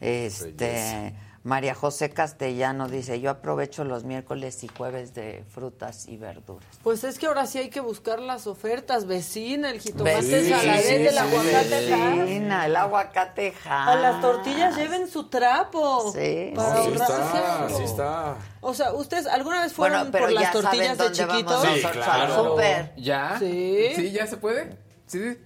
Este, 0.00 0.52
Belleza. 0.52 1.12
María 1.44 1.74
José 1.74 2.10
Castellano 2.10 2.88
dice, 2.88 3.20
yo 3.20 3.30
aprovecho 3.30 3.82
los 3.82 4.04
miércoles 4.04 4.62
y 4.62 4.68
jueves 4.68 5.12
de 5.12 5.44
frutas 5.48 6.06
y 6.06 6.16
verduras. 6.16 6.68
Pues 6.84 7.02
es 7.02 7.18
que 7.18 7.26
ahora 7.26 7.46
sí 7.46 7.58
hay 7.58 7.68
que 7.68 7.80
buscar 7.80 8.20
las 8.20 8.46
ofertas. 8.46 9.06
Vecina, 9.06 9.70
el 9.70 9.80
jitomate 9.80 10.20
Vecina, 10.22 10.60
saladete, 10.60 11.08
el 11.08 11.18
aguacate 11.18 11.90
vecina, 11.90 12.66
el 12.66 12.76
aguacate 12.76 13.54
A 13.68 13.96
las 13.96 14.20
tortillas 14.20 14.76
lleven 14.76 15.08
su 15.08 15.28
trapo. 15.28 16.12
Sí. 16.12 16.52
Para 16.54 16.76
Sí 16.82 16.88
ahorrarse 16.88 17.38
está, 17.38 17.68
sí 17.76 17.82
está. 17.82 18.36
O 18.60 18.72
sea, 18.72 18.92
¿ustedes 18.92 19.26
alguna 19.26 19.62
vez 19.62 19.74
Bueno, 19.76 19.96
fueron 19.96 20.12
pero 20.12 20.24
por 20.26 20.32
las 20.32 20.44
saben 20.52 20.62
tortillas 20.62 20.98
de 20.98 21.04
vamos 21.04 21.18
chiquitos? 21.18 21.64
al 22.06 22.32
súper. 22.34 22.94
¿Ya? 22.96 23.36
Sí. 23.40 23.88
¿Sí? 23.96 24.12
¿Ya 24.12 24.26
se 24.28 24.36
puede? 24.36 24.76
Sí. 25.06 25.18
Sí, 25.18 25.38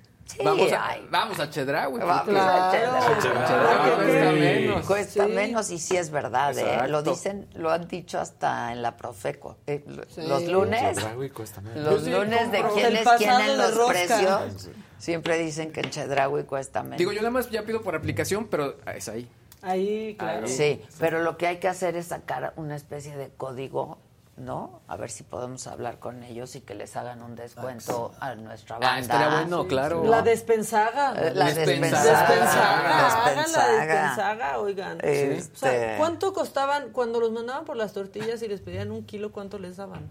vamos, 0.45 0.73
a, 0.73 0.89
ay. 0.89 1.07
vamos 1.11 1.41
a 1.41 1.49
Chedraui. 1.51 1.99
Vamos 1.99 2.23
porque- 2.25 2.39
a 2.41 2.71
Chedraui. 2.73 3.21
Chedraui 3.21 3.91
cuesta 3.97 4.33
menos. 4.33 4.87
Cuesta 4.87 5.27
menos 5.29 5.71
y 5.71 5.79
sí 5.79 5.97
es 5.97 6.11
verdad, 6.11 6.57
¿eh? 6.59 6.89
Lo 6.89 7.03
dicen, 7.03 7.47
lo 7.55 7.71
han 7.71 7.89
dicho 7.89 8.19
hasta 8.21 8.73
en 8.73 8.83
la 8.83 8.97
Profeco. 8.97 9.57
Eh, 9.67 9.85
Sí. 10.09 10.23
Los 10.27 10.45
lunes, 10.47 10.97
cuesta 11.35 11.61
menos. 11.61 11.85
los 11.85 12.07
lunes 12.07 12.51
de 12.53 12.63
quienes 12.75 13.07
tienen 13.19 13.57
los 13.59 13.75
rosca. 13.77 13.93
precios, 13.93 14.69
siempre 14.99 15.39
dicen 15.39 15.73
que 15.73 15.81
en 15.81 15.91
Chedraui 15.91 16.45
cuesta 16.45 16.83
menos. 16.83 16.99
Digo, 16.99 17.13
yo 17.13 17.21
nada 17.21 17.31
más 17.31 17.51
ya 17.51 17.63
pido 17.65 17.83
por 17.83 17.95
aplicación, 17.95 18.47
pero 18.49 18.77
es 18.95 19.09
ahí. 19.09 19.29
Ahí, 19.63 20.15
claro. 20.19 20.47
Sí, 20.47 20.83
pero 21.01 21.23
lo 21.23 21.37
que 21.37 21.47
hay 21.49 21.57
que 21.59 21.67
hacer 21.69 21.97
es 21.97 22.07
sacar 22.07 22.53
una 22.57 22.77
especie 22.77 23.17
de 23.17 23.31
código, 23.37 23.99
¿no? 24.37 24.83
A 24.87 24.97
ver 24.97 25.11
si 25.11 25.23
podemos 25.23 25.67
hablar 25.67 25.99
con 25.99 26.23
ellos 26.23 26.55
y 26.57 26.61
que 26.61 26.75
les 26.75 26.95
hagan 26.97 27.23
un 27.23 27.35
descuento 27.37 28.13
a 28.21 28.35
nuestra 28.35 28.77
banda. 28.79 28.95
Ah, 28.95 28.99
estaría 29.01 29.29
bueno, 29.31 29.67
claro. 29.67 30.05
La 30.05 30.21
despensaga. 30.23 31.15
Eh, 31.17 31.33
la 31.35 31.47
Despensaga. 31.47 32.03
despensaga. 32.05 32.29
Despensaga. 32.29 33.17
Hagan 33.17 33.35
la 33.37 33.43
Despensaga. 33.43 33.77
despensaga, 33.87 34.59
oigan. 34.59 34.99
Este- 35.03 35.41
O 35.55 35.59
sea, 35.59 35.97
¿cuánto 35.99 36.33
costaban 36.35 36.91
cuando 36.91 37.19
los 37.21 37.33
mandaban 37.33 37.65
por 37.65 37.77
las 37.77 37.93
tortillas 37.95 38.43
y 38.43 38.49
les 38.49 38.61
pedían 38.61 38.91
un 38.91 39.05
kilo? 39.07 39.33
¿Cuánto 39.33 39.59
les 39.59 39.79
daban? 39.79 40.11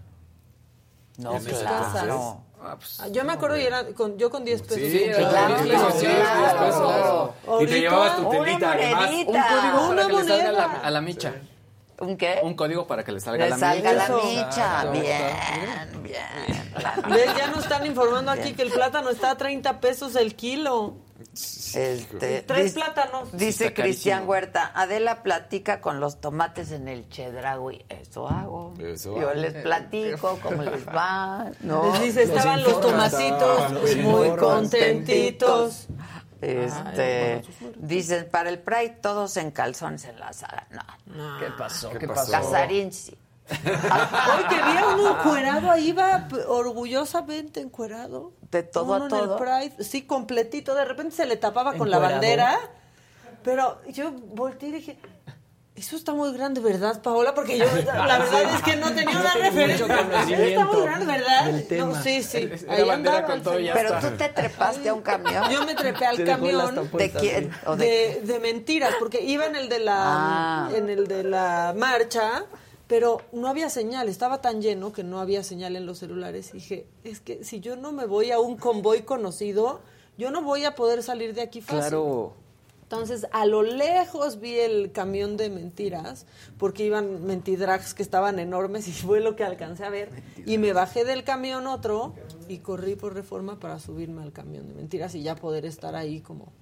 No, 1.18 1.36
En 1.36 1.44
claro. 1.44 1.64
casas. 1.64 2.06
no. 2.06 2.44
Ah, 2.62 2.76
yo 3.12 3.24
me 3.24 3.32
acuerdo 3.34 3.56
y 3.58 3.62
era 3.64 3.84
con, 3.94 4.18
yo 4.18 4.28
con 4.28 4.44
10 4.44 4.60
pesos. 4.62 4.76
Sí, 4.78 4.98
kilo. 5.14 5.16
claro, 5.28 5.58
Sí, 5.62 5.68
claro, 5.68 5.90
sí, 5.92 5.98
sí, 6.00 6.06
claro. 6.06 7.34
Y 7.60 7.66
te 7.66 7.80
llevabas 7.80 8.16
tu 8.16 8.28
telita 8.30 8.72
además. 8.72 9.10
Un 9.10 9.24
código 9.24 9.88
Una 9.88 10.02
para 10.02 10.06
que 10.08 10.12
le 10.12 10.18
salga 10.24 10.44
moneda. 10.44 10.52
la- 10.52 10.80
a 10.82 10.90
la 10.90 11.00
micha. 11.00 11.32
¿Un 11.98 12.16
qué? 12.16 12.40
Un 12.42 12.54
código 12.54 12.86
para 12.86 13.02
que 13.04 13.12
le 13.12 13.20
salga 13.20 13.44
Le 13.44 13.50
la 13.50 13.58
salga 13.58 13.92
micha. 13.92 14.84
la 14.84 14.90
micha. 14.90 14.90
Bien, 14.90 16.02
bien. 16.02 16.74
¿Ves? 17.08 17.36
Ya 17.36 17.46
nos 17.48 17.60
están 17.64 17.86
informando 17.86 18.30
aquí 18.30 18.52
que 18.52 18.62
el 18.62 18.70
plátano 18.70 19.08
está 19.10 19.30
a 19.30 19.36
30 19.36 19.80
pesos 19.80 20.14
el 20.16 20.34
kilo. 20.36 20.96
Este, 21.74 22.42
Tres 22.42 22.64
dice- 22.64 22.74
plátanos. 22.74 23.32
Dice 23.32 23.72
Cristian. 23.74 24.28
Huerta, 24.28 24.70
Adela 24.74 25.22
platica 25.22 25.80
con 25.80 25.98
los 26.00 26.20
tomates 26.20 26.70
en 26.70 26.88
el 26.88 27.08
chedraui. 27.08 27.84
Eso 27.88 28.28
hago. 28.28 28.74
Eso 28.78 29.18
Yo 29.18 29.30
hago. 29.30 29.40
les 29.40 29.54
platico 29.54 30.38
cómo 30.42 30.62
les 30.62 30.86
va. 30.86 31.50
¿no? 31.60 31.92
Les 31.92 32.02
dice, 32.02 32.22
estaban 32.24 32.62
los 32.62 32.80
tomatitos 32.80 33.72
Los 33.72 33.96
muy 33.96 34.28
contentitos. 34.36 35.86
Este, 36.46 37.42
dicen, 37.76 38.28
para 38.30 38.50
el 38.50 38.58
Pride 38.60 38.98
todos 39.02 39.36
en 39.36 39.50
calzones 39.50 40.04
en 40.04 40.18
la 40.20 40.32
sala. 40.32 40.66
No. 41.06 41.38
¿Qué 41.38 41.46
pasó? 41.58 41.90
¿Qué 41.90 41.98
¿Qué, 41.98 42.08
pasó? 42.08 42.30
Casarín 42.30 42.92
sí. 42.92 43.16
Hoy 43.48 44.44
que 44.48 44.56
vi 44.56 44.76
a 44.76 44.88
uno 44.94 45.18
encuerado, 45.18 45.70
ahí 45.70 45.92
va 45.92 46.26
orgullosamente 46.48 47.60
encuerado. 47.60 48.32
De 48.50 48.62
todo 48.64 48.84
Uno 48.84 48.94
a 48.94 49.04
en 49.04 49.08
todo. 49.08 49.38
el 49.38 49.42
Pride, 49.70 49.84
sí, 49.84 50.02
completito. 50.02 50.74
De 50.74 50.84
repente 50.84 51.14
se 51.14 51.26
le 51.26 51.36
tapaba 51.36 51.74
con 51.74 51.90
la 51.90 51.98
bandera. 51.98 52.58
Pero 53.44 53.80
yo 53.88 54.10
volteé 54.12 54.70
y 54.70 54.72
dije, 54.72 54.98
eso 55.76 55.96
está 55.96 56.14
muy 56.14 56.32
grande, 56.32 56.60
¿verdad, 56.60 57.02
Paola? 57.02 57.34
Porque 57.34 57.58
yo, 57.58 57.64
la 57.84 58.18
verdad 58.18 58.54
es 58.54 58.62
que 58.62 58.76
no 58.76 58.92
tenía 58.94 59.18
una 59.18 59.34
referencia. 59.34 59.86
Conocimiento 59.86 60.44
Está 60.44 60.64
muy 60.64 60.82
grande, 60.82 61.06
¿verdad? 61.06 61.86
No, 61.86 62.02
sí, 62.02 62.22
sí. 62.22 62.48
Ahí 62.68 62.88
andaba. 62.88 63.26
Pero 63.26 63.98
tú 64.00 64.16
te 64.16 64.28
trepaste 64.30 64.88
a 64.88 64.94
un 64.94 65.02
camión. 65.02 65.50
Yo 65.50 65.64
me 65.64 65.74
trepé 65.74 66.06
al 66.06 66.24
camión. 66.24 66.90
¿De 66.92 67.10
quién? 67.10 67.50
sí. 67.52 67.58
¿O 67.66 67.76
de 67.76 67.86
de, 67.86 68.20
de 68.32 68.40
mentiras, 68.40 68.94
porque 68.98 69.22
iba 69.22 69.46
en 69.46 69.56
el 69.56 69.68
de 69.68 69.78
la 69.80 69.94
Ah. 69.96 70.70
en 70.74 70.88
el 70.88 71.06
de 71.06 71.24
la 71.24 71.74
marcha, 71.76 72.44
pero 72.86 73.20
no 73.32 73.48
había 73.48 73.68
señal, 73.70 74.08
estaba 74.08 74.40
tan 74.40 74.60
lleno 74.62 74.92
que 74.92 75.02
no 75.04 75.20
había 75.20 75.42
señal 75.42 75.76
en 75.76 75.86
los 75.86 75.98
celulares. 75.98 76.50
Y 76.50 76.54
dije, 76.54 76.86
es 77.04 77.20
que 77.20 77.44
si 77.44 77.60
yo 77.60 77.76
no 77.76 77.92
me 77.92 78.06
voy 78.06 78.30
a 78.30 78.38
un 78.38 78.56
convoy 78.56 79.02
conocido, 79.02 79.80
yo 80.18 80.30
no 80.30 80.42
voy 80.42 80.64
a 80.64 80.74
poder 80.74 81.02
salir 81.02 81.34
de 81.34 81.42
aquí 81.42 81.60
fácil. 81.60 81.80
Claro. 81.80 82.34
Entonces, 82.88 83.26
a 83.32 83.46
lo 83.46 83.64
lejos 83.64 84.38
vi 84.38 84.58
el 84.60 84.92
camión 84.92 85.36
de 85.36 85.50
mentiras, 85.50 86.24
porque 86.56 86.84
iban 86.84 87.26
mentidrags 87.26 87.94
que 87.94 88.02
estaban 88.04 88.38
enormes 88.38 88.86
y 88.88 88.92
fue 88.92 89.20
lo 89.20 89.34
que 89.34 89.42
alcancé 89.42 89.84
a 89.84 89.90
ver. 89.90 90.08
Y 90.46 90.58
me 90.58 90.72
bajé 90.72 91.04
del 91.04 91.24
camión 91.24 91.66
otro 91.66 92.14
y 92.48 92.58
corrí 92.58 92.94
por 92.94 93.12
reforma 93.14 93.58
para 93.58 93.80
subirme 93.80 94.22
al 94.22 94.32
camión 94.32 94.68
de 94.68 94.74
mentiras 94.74 95.16
y 95.16 95.22
ya 95.22 95.34
poder 95.34 95.66
estar 95.66 95.96
ahí 95.96 96.20
como, 96.20 96.52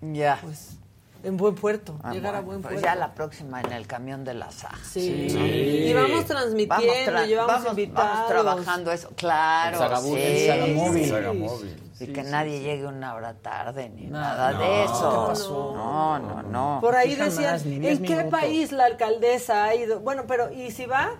Ya. 0.00 0.38
pues, 0.40 0.76
en 1.24 1.36
buen 1.36 1.56
puerto, 1.56 1.98
Ah, 2.04 2.12
llegar 2.12 2.34
a 2.36 2.40
bueno, 2.42 2.46
buen 2.46 2.62
pues 2.62 2.74
puerto. 2.74 2.86
ya 2.86 2.94
la 2.94 3.14
próxima 3.14 3.60
en 3.60 3.72
el 3.72 3.86
camión 3.88 4.22
de 4.24 4.34
la 4.34 4.50
SAG. 4.52 4.76
Sí. 4.84 5.30
Sí. 5.30 5.36
Y 5.38 5.92
vamos 5.94 6.24
transmitiendo, 6.26 7.12
tra- 7.12 7.26
llevamos 7.26 7.52
vamos- 7.64 7.68
invitados. 7.70 8.10
vamos 8.12 8.28
trabajando 8.28 8.92
eso, 8.92 9.08
claro. 9.16 9.76
El 9.76 9.82
Sagabus, 9.82 10.14
sí, 10.16 10.22
el 10.22 11.08
Sagamóvil. 11.08 11.76
Sí. 12.06 12.06
Sagamóvil. 12.06 12.10
Y 12.10 12.12
que 12.12 12.22
nadie 12.30 12.60
llegue 12.60 12.86
una 12.86 13.14
hora 13.14 13.34
tarde 13.34 13.88
ni 13.88 14.06
Nada. 14.06 14.52
de 14.58 14.84
eso. 14.84 15.10
¿qué 15.10 15.28
pasó? 15.28 15.72
No, 15.76 16.18
no, 16.18 16.42
no. 16.42 16.78
Por 16.80 16.94
ahí 16.96 17.14
decían, 17.14 17.60
¿en 17.64 17.82
qué 18.02 18.16
minutos. 18.16 18.30
país 18.30 18.72
la 18.72 18.86
alcaldesa 18.86 19.64
ha 19.64 19.74
ido? 19.74 20.00
Bueno, 20.00 20.24
pero 20.26 20.52
¿y 20.52 20.70
si 20.70 20.86
va? 20.86 21.10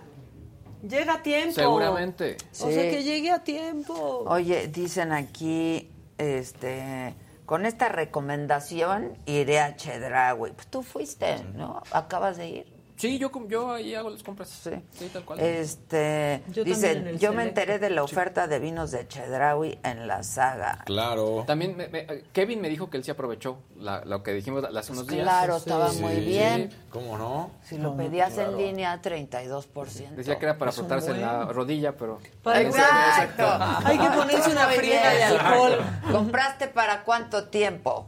Llega 0.83 1.15
a 1.15 1.23
tiempo. 1.23 1.55
Seguramente. 1.55 2.37
O 2.61 2.71
sea, 2.71 2.91
que 2.91 3.03
llegue 3.05 3.31
a 3.31 3.45
tiempo. 3.45 4.25
Oye, 4.27 4.67
dicen 4.67 5.13
aquí, 5.13 5.91
este, 6.19 7.15
con 7.47 7.67
esta 7.67 7.89
recomendación 7.89 9.17
iré 9.27 9.61
a 9.61 9.77
Chedraui. 9.77 10.53
Pues 10.53 10.67
tú 10.67 10.83
fuiste, 10.83 11.45
¿no? 11.55 11.83
Acabas 11.93 12.37
de 12.37 12.49
ir. 12.49 12.72
Sí, 13.03 13.19
yo, 13.19 13.33
yo 13.49 13.73
ahí 13.73 13.97
hago 13.97 14.11
las 14.11 14.23
compras. 14.23 14.49
Sí. 14.49 15.09
tal 15.13 15.25
cual. 15.25 15.41
Este, 15.41 16.41
Yo 16.53 16.63
en 16.63 17.07
el 17.09 17.19
yo 17.19 17.33
me 17.33 17.43
enteré 17.43 17.81
de 17.81 17.91
la 17.91 18.05
oferta 18.05 18.47
de 18.47 18.61
vinos 18.61 18.93
de 18.93 19.09
Chedraui 19.09 19.77
en 19.83 20.07
la 20.07 20.23
saga. 20.23 20.83
Claro. 20.87 21.43
También 21.45 21.77
me- 21.77 21.89
me- 21.89 22.07
Kevin 22.33 22.61
me 22.61 22.69
dijo 22.69 22.91
que 22.91 22.99
él 22.99 23.03
sí 23.03 23.11
aprovechó 23.11 23.59
la- 23.77 24.05
lo 24.05 24.23
que 24.23 24.33
dijimos 24.33 24.63
hace 24.65 24.93
unos 24.93 25.09
días. 25.09 25.25
Claro, 25.25 25.57
estaba 25.57 25.93
muy 25.95 26.15
bien. 26.21 26.71
¿Cómo 26.91 27.19
no? 27.19 27.51
Si 27.65 27.77
lo 27.77 27.97
pedías 27.97 28.39
en 28.39 28.57
línea, 28.57 29.01
32%. 29.03 30.15
Decía 30.15 30.39
que 30.39 30.45
era 30.45 30.57
para 30.57 30.71
frotarse 30.71 31.09
buen. 31.09 31.23
la 31.23 31.47
rodilla, 31.47 31.97
pero... 31.97 32.21
Exacto. 32.55 33.45
Hay 33.85 33.99
que 33.99 34.11
ponerse 34.11 34.49
una 34.49 34.67
friega 34.69 35.11
de 35.13 35.23
alcohol. 35.25 35.79
¿Compraste 36.13 36.69
para 36.69 37.03
cuánto 37.03 37.49
tiempo? 37.49 38.07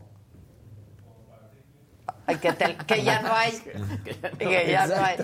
Ay, 2.27 2.37
que, 2.37 2.53
te- 2.55 2.77
que 2.77 3.03
ya 3.05 3.21
no 3.21 3.35
hay. 3.35 3.53
que 4.39 4.67
ya 4.71 4.87
no 4.87 4.95
hay. 5.05 5.17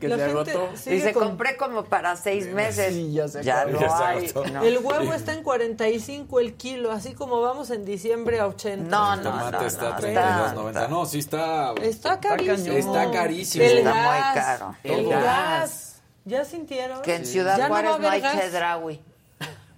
Que 0.00 0.08
La 0.08 0.16
se 0.16 0.24
agotó. 0.24 0.68
Dice, 0.86 1.12
con- 1.12 1.28
compré 1.28 1.56
como 1.56 1.84
para 1.84 2.16
seis 2.16 2.48
meses. 2.52 2.94
ya 3.12 3.26
no 3.66 3.78
Ya 3.80 3.96
se 3.96 4.04
hay. 4.04 4.26
agotó. 4.30 4.44
no. 4.46 4.62
El 4.64 4.78
huevo 4.78 5.12
está 5.14 5.32
en 5.32 5.42
45 5.44 6.40
el 6.40 6.54
kilo, 6.54 6.90
así 6.90 7.14
como 7.14 7.40
vamos 7.40 7.70
en 7.70 7.84
diciembre 7.84 8.40
a 8.40 8.48
80. 8.48 8.82
No, 8.90 9.14
El 9.14 9.22
tomate 9.22 9.66
está 9.66 9.96
a 9.96 9.98
está- 9.98 10.54
32.90. 10.54 10.88
No, 10.88 11.06
sí 11.06 11.18
está. 11.20 11.72
Está 11.80 12.18
carísimo. 12.18 12.76
Está 12.76 13.10
carísimo. 13.12 13.64
El 13.64 13.78
Está 13.78 13.92
gas, 13.92 14.24
muy 14.34 14.42
caro. 14.42 14.76
El 14.82 15.08
gas. 15.08 15.86
¿Ya 16.24 16.44
sintieron? 16.44 17.00
Que 17.02 17.14
en 17.16 17.26
Ciudad 17.26 17.56
Ya 17.58 17.68
Juárez 17.68 17.98
no, 18.00 18.08
hay. 18.08 18.22
Chedraui. 18.22 19.00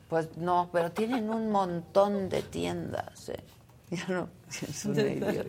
Pues 0.08 0.36
no, 0.36 0.68
pero 0.72 0.90
tienen 0.90 1.30
un 1.30 1.50
montón 1.50 2.28
de 2.28 2.42
tiendas. 2.42 3.28
eh. 3.28 3.40
Ya 3.90 4.04
no, 4.08 4.28
es 4.68 4.84
una 4.84 5.02
idiota. 5.02 5.44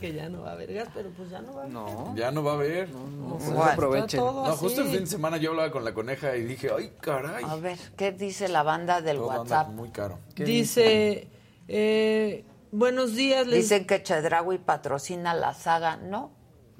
que 0.00 0.12
ya 0.12 0.28
no 0.28 0.42
va 0.42 0.50
a 0.50 0.52
haber 0.52 0.72
gas, 0.72 0.88
pero 0.94 1.10
pues 1.10 1.30
ya 1.30 1.40
no 1.40 1.54
va 1.54 1.60
a 1.60 1.64
haber. 1.64 1.72
No. 1.74 2.14
Ya 2.16 2.30
no 2.30 2.42
va 2.42 2.52
a 2.52 2.54
haber. 2.54 2.88
pues, 2.90 3.48
aprovechen. 3.50 4.04
Está 4.06 4.16
todo 4.18 4.46
No, 4.46 4.56
justo 4.56 4.80
el 4.82 4.88
fin 4.88 5.00
de 5.00 5.06
semana 5.06 5.36
yo 5.36 5.50
hablaba 5.50 5.70
con 5.70 5.84
la 5.84 5.94
coneja 5.94 6.36
y 6.36 6.44
dije, 6.44 6.70
ay, 6.76 6.92
caray. 7.00 7.44
A 7.46 7.56
ver, 7.56 7.78
¿qué 7.96 8.12
dice 8.12 8.48
la 8.48 8.62
banda 8.62 9.00
del 9.00 9.16
Todo 9.18 9.30
anda 9.30 9.40
WhatsApp? 9.42 9.68
muy 9.68 9.90
caro. 9.90 10.18
Dice, 10.36 11.28
eh, 11.68 12.44
buenos 12.72 13.14
días. 13.14 13.46
Les... 13.46 13.62
Dicen 13.68 13.86
que 13.86 14.02
Chedraui 14.02 14.58
patrocina 14.58 15.34
la 15.34 15.54
saga, 15.54 15.96
no. 15.96 16.32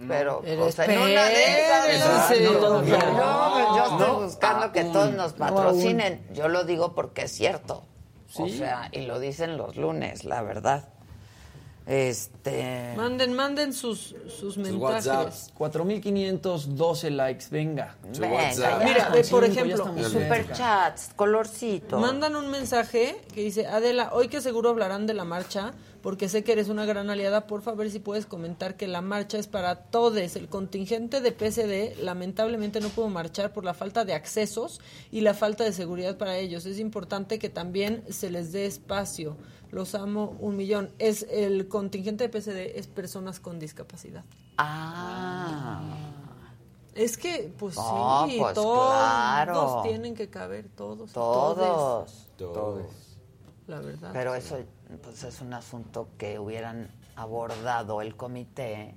Pero 0.07 0.43
pues, 0.43 0.78
en 0.78 0.97
una 0.97 1.24
de 1.24 1.97
esas, 1.97 2.40
¿no? 2.40 2.61
No, 2.61 2.82
no. 2.82 3.77
yo 3.77 3.82
estoy 3.82 3.99
No, 3.99 4.20
buscando 4.20 4.70
que 4.73 4.85
todos 4.85 5.12
nos 5.12 5.32
No, 5.32 5.39
patrocinen. 5.39 6.24
Yo 6.32 6.47
lo 6.47 6.62
digo 6.65 6.95
porque 6.95 7.23
es 7.23 7.32
cierto. 7.32 7.85
O 8.36 8.47
sea, 8.49 8.89
y 8.93 9.07
lo 9.07 9.19
dicen 9.19 9.57
los 9.57 9.77
lunes, 9.77 10.24
la 10.24 10.43
verdad. 10.43 10.89
Este. 11.89 12.93
Manden, 12.98 13.32
manden 13.32 13.73
sus, 13.73 14.15
sus 14.28 14.59
mensajes. 14.59 15.06
WhatsApp. 15.06 15.32
4512 15.55 17.10
likes, 17.10 17.47
venga. 17.51 17.97
Venga. 18.20 18.52
Mira, 18.85 19.10
eh, 19.15 19.24
por 19.31 19.43
ejemplo, 19.43 19.94
Superchats, 20.06 21.12
colorcito. 21.16 21.98
Mandan 21.98 22.36
un 22.36 22.51
mensaje 22.51 23.16
que 23.35 23.40
dice, 23.40 23.66
Adela, 23.66 24.10
hoy 24.12 24.28
que 24.28 24.43
seguro 24.43 24.69
hablarán 24.69 25.06
de 25.06 25.15
la 25.15 25.24
marcha, 25.24 25.73
porque 26.02 26.28
sé 26.28 26.44
que 26.44 26.52
eres 26.52 26.69
una 26.69 26.85
gran 26.85 27.09
aliada, 27.09 27.47
por 27.47 27.62
favor 27.62 27.89
si 27.89 28.01
puedes 28.01 28.27
comentar 28.27 28.77
que 28.77 28.86
la 28.86 29.01
marcha 29.01 29.39
es 29.39 29.47
para 29.47 29.77
todos. 29.77 30.36
El 30.36 30.48
contingente 30.48 31.23
de 31.23 31.32
PSD 31.32 32.02
lamentablemente 32.02 32.81
no 32.81 32.90
pudo 32.90 33.09
marchar 33.09 33.55
por 33.55 33.65
la 33.65 33.73
falta 33.73 34.05
de 34.05 34.12
accesos 34.12 34.82
y 35.10 35.23
la 35.23 35.32
falta 35.32 35.65
de 35.65 35.73
seguridad 35.73 36.19
para 36.19 36.36
ellos. 36.36 36.66
Es 36.66 36.81
importante 36.81 37.39
que 37.39 37.48
también 37.48 38.05
se 38.10 38.28
les 38.28 38.52
dé 38.52 38.66
espacio. 38.66 39.39
Los 39.70 39.95
amo 39.95 40.36
un 40.40 40.57
millón. 40.57 40.90
Es 40.99 41.27
el 41.31 41.69
contingente 41.69 42.28
de 42.28 42.40
PSD 42.40 42.78
es 42.78 42.86
personas 42.86 43.40
con 43.40 43.59
discapacidad. 43.59 44.24
Ah. 44.57 45.81
Es 46.95 47.16
que, 47.16 47.53
pues 47.57 47.77
No, 47.77 48.27
sí, 48.28 48.39
pues, 48.39 48.55
todos 48.55 48.90
claro. 48.90 49.82
tienen 49.82 50.15
que 50.15 50.28
caber, 50.28 50.69
todos. 50.69 51.12
Todos. 51.12 52.28
todes. 52.36 53.16
La 53.66 53.81
verdad. 53.81 54.11
Pero 54.12 54.35
eso 54.35 54.59
pues, 55.03 55.23
es 55.23 55.40
un 55.40 55.53
asunto 55.53 56.09
que 56.16 56.39
hubieran 56.39 56.90
abordado 57.15 58.01
el 58.01 58.16
comité 58.16 58.95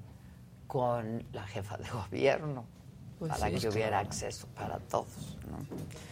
con 0.67 1.23
la 1.33 1.43
jefa 1.43 1.77
de 1.77 1.89
gobierno 1.89 2.65
Pues 3.21 3.33
para 3.33 3.51
sí, 3.51 3.59
que 3.61 3.69
hubiera 3.69 3.89
claro. 3.89 4.07
acceso 4.07 4.47
para 4.55 4.79
todos. 4.79 5.37
¿no? 5.47 5.57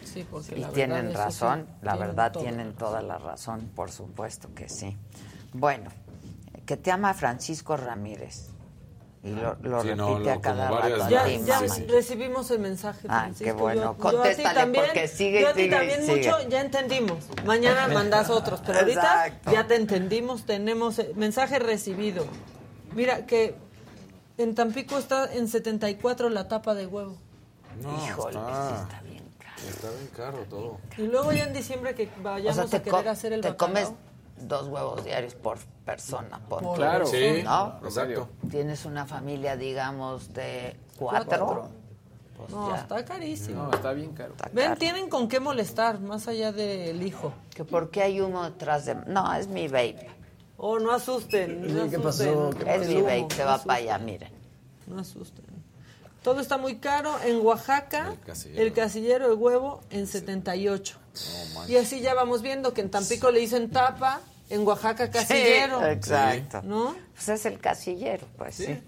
Sí, 0.05 0.23
porque 0.29 0.57
y 0.57 0.59
la 0.59 0.67
tienen 0.69 1.11
razón, 1.11 1.65
sí, 1.67 1.73
la 1.81 1.95
verdad 1.95 2.31
tienen 2.31 2.73
toda 2.73 3.01
la 3.01 3.17
razón, 3.17 3.71
por 3.75 3.89
supuesto 3.89 4.53
que 4.53 4.69
sí. 4.69 4.95
Bueno, 5.51 5.89
que 6.67 6.77
te 6.77 6.91
ama 6.91 7.15
Francisco 7.15 7.75
Ramírez. 7.77 8.49
Y 9.23 9.31
lo, 9.31 9.55
lo 9.63 9.81
Sí, 9.81 9.87
repite 9.87 9.95
no, 9.95 10.19
lo- 10.19 10.31
a 10.31 10.39
cada 10.39 10.69
rato. 10.69 11.09
Ya, 11.09 11.27
ya 11.27 11.61
recibimos 11.87 12.51
el 12.51 12.59
mensaje. 12.59 13.07
Ah, 13.09 13.21
Francisco. 13.21 13.43
qué 13.43 13.51
bueno. 13.53 13.81
Yo- 13.81 13.81
yo 13.81 13.91
a 13.91 14.11
ti 14.11 14.17
Contéstale, 14.17 14.59
también- 14.59 14.85
porque 14.85 15.07
sigue 15.07 15.39
y 15.39 15.41
yo 15.41 15.49
a 15.49 15.53
ti 15.53 15.61
sigue 15.63 15.75
también 15.75 16.05
sigue. 16.05 16.31
mucho, 16.31 16.47
ya 16.47 16.61
entendimos. 16.61 17.17
Mañana 17.43 17.87
mandas 17.87 18.29
otros, 18.29 18.61
pero 18.63 18.79
ahorita 18.81 19.25
Exacto. 19.25 19.51
ya 19.51 19.65
te 19.65 19.75
entendimos. 19.77 20.45
Tenemos 20.45 21.01
mensaje 21.15 21.57
recibido. 21.57 22.23
Mira 22.93 23.25
que 23.25 23.55
en 24.43 24.55
Tampico 24.55 24.97
está 24.97 25.31
en 25.33 25.47
74 25.47 26.29
la 26.29 26.47
tapa 26.47 26.73
de 26.75 26.87
huevo. 26.87 27.17
No, 27.81 28.05
Híjole, 28.05 28.37
está, 28.37 28.81
está 28.81 29.01
bien 29.01 29.23
caro. 29.37 29.61
está 29.69 29.89
bien 29.91 30.09
caro 30.15 30.37
todo. 30.49 30.77
Y 30.97 31.03
luego 31.07 31.31
ya 31.31 31.43
en 31.45 31.53
diciembre 31.53 31.93
que 31.95 32.05
O 32.19 32.23
vayamos 32.23 32.55
sea, 32.55 32.65
te, 32.67 32.77
a 32.77 32.83
querer 32.83 33.07
hacer 33.09 33.33
el 33.33 33.41
te 33.41 33.49
bacalao. 33.49 33.73
comes 33.85 33.93
dos 34.41 34.67
huevos 34.67 35.03
diarios 35.03 35.35
por 35.35 35.57
persona. 35.85 36.39
Por 36.49 36.63
Por 36.63 36.75
Claro. 36.77 37.05
Sí, 37.05 37.41
¿No? 37.43 37.79
exacto. 37.83 38.29
Tienes 38.49 38.85
una 38.85 39.05
familia, 39.05 39.55
digamos, 39.55 40.33
de 40.33 40.75
cuatro. 40.97 41.45
Cuatro. 41.45 41.69
Pues 42.37 42.49
No, 42.51 42.69
ya. 42.69 42.77
está 42.81 43.03
carísimo. 43.05 43.63
No, 43.63 43.71
está 43.71 43.91
bien 43.91 44.13
caro. 44.13 44.31
Está 44.33 44.49
Ven, 44.53 44.67
caro. 44.67 44.79
tienen 44.79 45.09
con 45.09 45.27
qué 45.27 45.39
molestar, 45.41 45.99
más 45.99 46.27
allá 46.29 46.51
del 46.53 47.01
hijo. 47.03 47.33
Que 47.53 47.65
por 47.65 47.89
qué 47.91 48.01
hay 48.03 48.21
humo 48.21 48.43
detrás 48.45 48.85
de... 48.85 48.95
No, 48.95 49.33
es 49.35 49.47
mi 49.47 49.67
vape. 49.67 50.09
Oh, 50.61 50.77
no 50.77 50.91
asusten. 50.91 51.61
No 51.61 51.89
¿qué 51.89 51.95
asusten. 51.95 52.01
pasó? 52.01 52.49
¿Qué 52.51 52.75
Es 52.75 52.81
El 52.87 53.31
se 53.31 53.43
va 53.45 53.63
para 53.63 53.79
allá, 53.79 53.97
miren. 53.97 54.29
No 54.87 54.99
asusten. 54.99 55.45
Todo 56.21 56.41
está 56.41 56.57
muy 56.57 56.77
caro. 56.79 57.15
En 57.23 57.39
Oaxaca, 57.45 58.09
El 58.11 58.19
casillero. 58.19 58.61
el 58.61 58.73
casillero 58.73 59.29
de 59.29 59.35
huevo 59.35 59.81
en 59.89 60.05
78. 60.05 60.97
No. 61.53 61.67
Y 61.69 61.77
así 61.77 62.01
ya 62.01 62.13
vamos 62.13 62.41
viendo 62.41 62.73
que 62.73 62.81
en 62.81 62.91
Tampico 62.91 63.31
le 63.31 63.39
dicen 63.39 63.69
tapa, 63.69 64.19
en 64.49 64.67
Oaxaca 64.67 65.09
casillero. 65.09 65.79
Sí, 65.79 65.85
exacto. 65.85 66.61
¿No? 66.63 66.95
Pues 67.13 67.29
es 67.29 67.45
el 67.45 67.59
casillero, 67.59 68.27
pues 68.37 68.55
sí. 68.55 68.79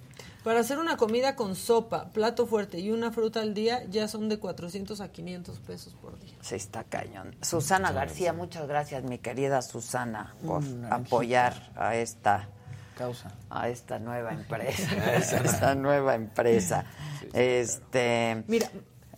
Para 0.44 0.62
hacer 0.62 0.80
una 0.80 0.98
comida 0.98 1.36
con 1.36 1.56
sopa, 1.56 2.10
plato 2.14 2.48
fuerte 2.48 2.80
y 2.80 2.90
una 2.90 3.12
fruta 3.12 3.42
al 3.42 3.54
día 3.54 3.84
ya 3.90 4.08
son 4.08 4.28
de 4.28 4.40
400 4.40 5.00
a 5.00 5.10
500 5.12 5.60
pesos 5.60 5.94
por 6.02 6.20
día. 6.20 6.34
Sí, 6.42 6.56
está 6.56 6.84
cañón. 6.84 7.36
Susana 7.42 7.92
García, 7.92 8.34
muchas 8.34 8.68
gracias, 8.68 9.04
mi 9.04 9.20
querida 9.20 9.62
Susana, 9.62 10.34
por 10.46 10.64
Una 10.64 10.96
apoyar 10.96 11.72
a 11.76 11.96
esta 11.96 12.50
Causa. 12.98 13.32
a 13.52 13.70
esta 13.70 14.00
nueva 14.00 14.32
empresa, 14.34 14.90
a 14.92 15.14
esta 15.16 15.76
nueva 15.76 16.16
empresa. 16.16 16.86
Este, 17.34 18.44
Mira, 18.48 18.68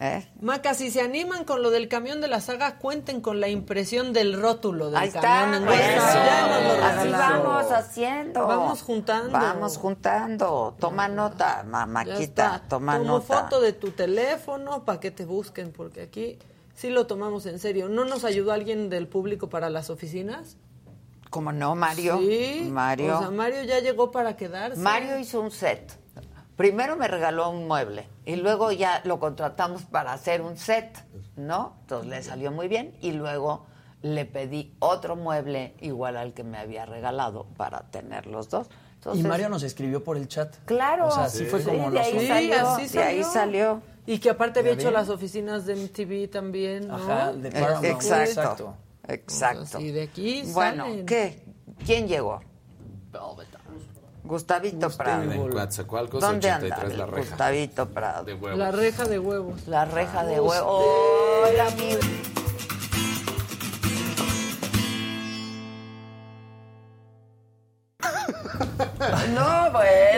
¿eh? 0.04 0.28
Maca, 0.42 0.74
si 0.74 0.92
se 0.92 1.02
animan 1.02 1.46
con 1.46 1.62
lo 1.62 1.72
del 1.72 1.88
camión 1.88 2.20
de 2.22 2.28
la 2.28 2.42
saga, 2.42 2.78
cuenten 2.78 3.22
con 3.22 3.40
la 3.40 3.48
impresión 3.48 4.14
del 4.14 4.40
rótulo 4.40 4.88
del 4.88 4.98
Ahí 4.98 5.10
camión 5.10 5.64
está, 5.64 5.66
pues, 5.66 6.78
lo 6.78 6.86
así 6.86 7.10
vamos 7.10 7.72
haciendo. 7.72 8.48
Vamos 8.48 8.82
juntando. 8.82 9.32
Vamos 9.32 9.78
juntando. 9.78 10.76
Toma 10.80 11.08
nota, 11.08 11.64
mamáquita, 11.64 12.20
está. 12.22 12.64
toma 12.68 12.98
Tomo 12.98 13.20
nota. 13.20 13.44
foto 13.44 13.62
de 13.62 13.74
tu 13.74 13.92
teléfono 13.92 14.84
para 14.84 15.00
que 15.00 15.12
te 15.12 15.26
busquen, 15.26 15.72
porque 15.72 16.02
aquí 16.02 16.38
sí 16.76 16.90
lo 16.90 17.08
tomamos 17.08 17.46
en 17.46 17.60
serio. 17.60 17.88
¿No 17.88 18.06
nos 18.06 18.26
ayudó 18.26 18.52
alguien 18.52 18.90
del 18.90 19.08
público 19.08 19.50
para 19.50 19.70
las 19.70 19.90
oficinas? 19.90 20.58
Como 21.30 21.52
no, 21.52 21.76
Mario. 21.76 22.20
Sí. 22.20 22.68
Mario. 22.70 23.18
O 23.18 23.20
sea, 23.20 23.32
Mario 23.32 23.64
ya 23.64 23.80
llegó 23.80 24.12
para 24.12 24.36
quedarse. 24.36 24.80
Mario 24.80 25.18
hizo 25.18 25.42
un 25.42 25.50
set. 25.50 26.03
Primero 26.56 26.96
me 26.96 27.08
regaló 27.08 27.50
un 27.50 27.68
mueble 27.68 28.08
y 28.26 28.36
luego 28.36 28.72
ya 28.72 29.02
lo 29.06 29.20
contratamos 29.20 29.84
para 29.84 30.14
hacer 30.14 30.42
un 30.42 30.58
set, 30.58 31.04
¿no? 31.36 31.76
Entonces 31.82 32.10
le 32.10 32.24
salió 32.24 32.52
muy 32.52 32.68
bien 32.68 32.96
y 33.02 33.12
luego 33.14 33.66
le 34.04 34.26
pedí 34.26 34.76
otro 34.80 35.16
mueble 35.16 35.76
igual 35.80 36.16
al 36.18 36.34
que 36.34 36.44
me 36.44 36.58
había 36.60 36.86
regalado 36.86 37.46
para 37.58 37.90
tener 37.90 38.28
los 38.28 38.50
dos. 38.50 38.68
Entonces, 38.96 39.26
y 39.26 39.28
Mario 39.28 39.50
nos 39.50 39.64
escribió 39.64 40.04
por 40.04 40.16
el 40.18 40.28
chat. 40.28 40.56
Claro. 40.66 41.08
O 41.08 41.12
sea, 41.12 41.28
sí, 41.28 41.46
fue 41.46 41.62
como 41.64 41.90
de 41.90 42.00
ahí 42.00 42.28
salió, 42.28 42.78
de 42.78 43.04
ahí 43.04 43.24
salió. 43.24 43.82
Y 44.06 44.20
que 44.20 44.30
aparte 44.30 44.60
había 44.60 44.74
hecho 44.74 44.92
las 44.92 45.10
oficinas 45.10 45.66
de 45.66 45.76
MTV 45.76 46.30
también, 46.30 46.88
¿no? 46.88 46.96
Ajá, 46.96 47.34
de 47.34 47.50
Eh, 47.50 47.52
Paramount. 47.52 47.86
Exacto. 47.86 48.34
Exacto. 48.34 48.76
Exacto. 49.08 49.80
Y 49.80 49.92
de 49.92 50.04
aquí 50.04 50.44
Bueno, 50.54 50.84
salen. 50.86 51.06
¿qué? 51.06 51.44
¿Quién 51.86 52.08
llegó? 52.08 52.42
Gustavito, 54.24 54.90
Prado. 54.90 55.24
¿Dónde 55.24 56.54
83. 56.54 57.08
Gustavito 57.12 57.90
Prado. 57.90 58.26
La 58.56 58.72
Reja 58.72 59.06
de 59.06 59.20
Huevos. 59.20 59.68
La 59.68 59.86
Reja 59.86 60.24
de 60.26 60.40
Huevos. 60.40 61.50
Hola, 61.50 61.68
amigo. 61.68 62.00
No, 69.34 69.72
bueno. 69.72 70.14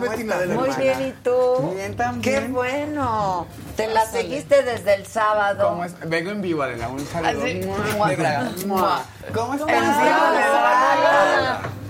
Muy 0.00 0.68
hermana. 0.68 0.76
bien, 0.76 1.02
¿y 1.08 1.12
tú? 1.22 1.72
Bien, 1.74 1.96
también. 1.96 2.46
Qué 2.46 2.52
bueno. 2.52 3.46
Te 3.76 3.88
la 3.88 4.06
seguiste 4.06 4.62
desde 4.62 4.94
el 4.94 5.06
sábado. 5.06 5.70
¿Cómo 5.70 5.84
es? 5.84 5.94
Vengo 6.08 6.30
en 6.30 6.42
vivo, 6.42 6.62
Adela, 6.62 6.88
un 6.88 7.04
saludo. 7.06 7.44
Así, 7.44 7.60
Mua, 7.96 8.08
de 8.08 8.16
Braga. 8.16 8.50
Mua. 8.66 9.02
¿Cómo 9.34 9.54
estás? 9.54 9.74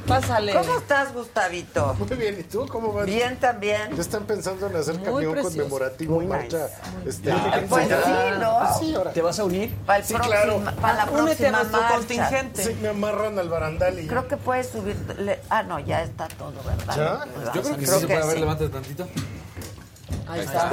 Pásale. 0.06 0.52
¿Cómo 0.52 0.78
estás, 0.78 1.12
Gustavito? 1.14 1.94
Muy 1.98 2.16
bien, 2.16 2.36
¿y 2.40 2.43
tú 2.43 2.66
cómo 2.68 2.93
vas? 2.93 3.06
Bien 3.06 3.39
también. 3.39 3.94
Ya 3.94 4.01
están 4.02 4.24
pensando 4.24 4.66
en 4.66 4.76
hacer 4.76 5.01
camión 5.02 5.35
conmemorativo, 5.43 6.16
Muy 6.16 6.26
marcha. 6.26 6.68
nice. 7.05 7.09
Este, 7.09 7.32
Pues 7.68 7.86
sí, 7.89 8.10
¿no? 8.40 8.78
Sí, 8.78 8.94
ahora. 8.94 9.12
¿Te 9.12 9.22
vas 9.22 9.39
a 9.39 9.44
unir? 9.44 9.74
Para, 9.86 9.98
el 10.01 10.05
Sí, 10.05 10.14
próxima- 10.14 10.36
claro. 10.43 10.60
para 10.81 10.94
la 10.94 11.05
Únete 11.05 11.16
a 11.20 11.24
próxima 11.24 11.51
nuestro 11.51 11.81
marcha. 11.81 11.97
contingente. 11.97 12.64
Sí, 12.64 12.76
me 12.82 12.89
amarran 12.89 13.39
al 13.39 13.48
barandal 13.48 13.98
y... 13.98 14.06
Creo 14.06 14.28
que 14.28 14.36
puedes 14.36 14.68
subir. 14.68 14.97
ah, 15.51 15.62
no, 15.62 15.78
ya 15.81 16.02
está 16.02 16.28
todo, 16.28 16.52
¿verdad? 16.64 16.97
¿Ya? 16.97 17.24
Pues 17.35 17.47
Yo 17.55 17.62
creo 17.62 17.76
que 17.78 17.86
sí 17.86 17.93
se 18.01 18.06
puede. 18.06 18.22
A 18.22 18.26
ver, 18.26 18.35
sí. 18.35 18.40
levántate 18.40 18.68
tantito. 18.70 19.09
Ahí 20.28 20.40
está. 20.40 20.68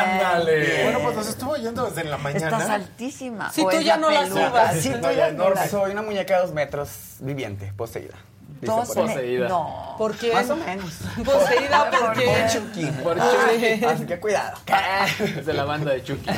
Ándale. 0.00 0.82
Bueno, 0.84 0.98
pues 1.02 1.16
nos 1.16 1.28
estuvo 1.28 1.56
yendo 1.56 1.84
desde 1.86 2.04
la 2.04 2.18
mañana. 2.18 2.46
Estás 2.46 2.70
altísima. 2.70 3.50
Si 3.52 3.62
tú 3.62 3.80
ya 3.80 3.96
no 3.96 4.10
la 4.10 4.26
subas. 4.26 4.76
Si 4.80 4.90
No, 4.90 4.96
tú 4.96 5.02
ya 5.08 5.12
ya 5.12 5.26
no 5.28 5.34
enorme. 5.44 5.60
la 5.60 5.68
Soy 5.68 5.92
una 5.92 6.02
muñeca 6.02 6.34
de 6.36 6.40
dos 6.42 6.52
metros 6.52 6.88
viviente, 7.20 7.72
poseída. 7.76 8.16
Dice 8.64 8.76
Dos 8.76 8.88
por 8.94 9.08
ahí. 9.08 9.38
me- 9.38 9.48
No. 9.48 9.94
¿Por 9.98 10.16
qué? 10.16 10.32
Más 10.32 10.50
o 10.50 10.56
menos. 10.56 10.92
Poseída 11.24 11.90
¿Por 11.90 12.00
porque... 12.00 12.24
qué? 12.24 12.46
Chucky. 12.52 12.86
Por 13.02 13.16
Chucky. 13.16 13.84
Así 13.86 14.06
que 14.06 14.18
cuidado. 14.20 14.58
Es 15.38 15.46
de 15.46 15.52
la 15.52 15.64
banda 15.64 15.92
de 15.92 16.02
Chucky. 16.02 16.30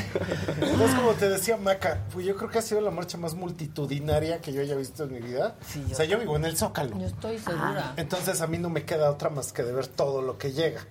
Entonces, 0.61 0.95
como 0.97 1.13
te 1.13 1.29
decía 1.29 1.57
Maca, 1.57 2.01
pues 2.13 2.27
yo 2.27 2.37
creo 2.37 2.51
que 2.51 2.59
ha 2.59 2.63
sido 2.63 2.81
la 2.81 2.91
marcha 2.91 3.17
más 3.19 3.35
multitudinaria 3.35 4.41
que 4.41 4.53
yo 4.53 4.61
haya 4.61 4.75
visto 4.77 5.05
en 5.05 5.13
mi 5.13 5.21
vida. 5.21 5.57
o 5.91 5.95
sea, 5.95 6.05
yo 6.05 6.19
vivo 6.19 6.37
en 6.37 6.45
el 6.45 6.57
Zócalo. 6.57 6.99
Yo 6.99 7.07
estoy 7.07 7.39
segura. 7.39 7.95
Entonces 7.97 8.41
a 8.41 8.47
mí 8.47 8.59
no 8.59 8.69
me 8.71 8.85
queda 8.85 9.11
otra 9.11 9.31
más 9.31 9.53
que 9.53 9.63
de 9.63 9.73
ver 9.73 9.87
todo 9.87 10.23
lo 10.23 10.39
que 10.39 10.53
llega. 10.53 10.83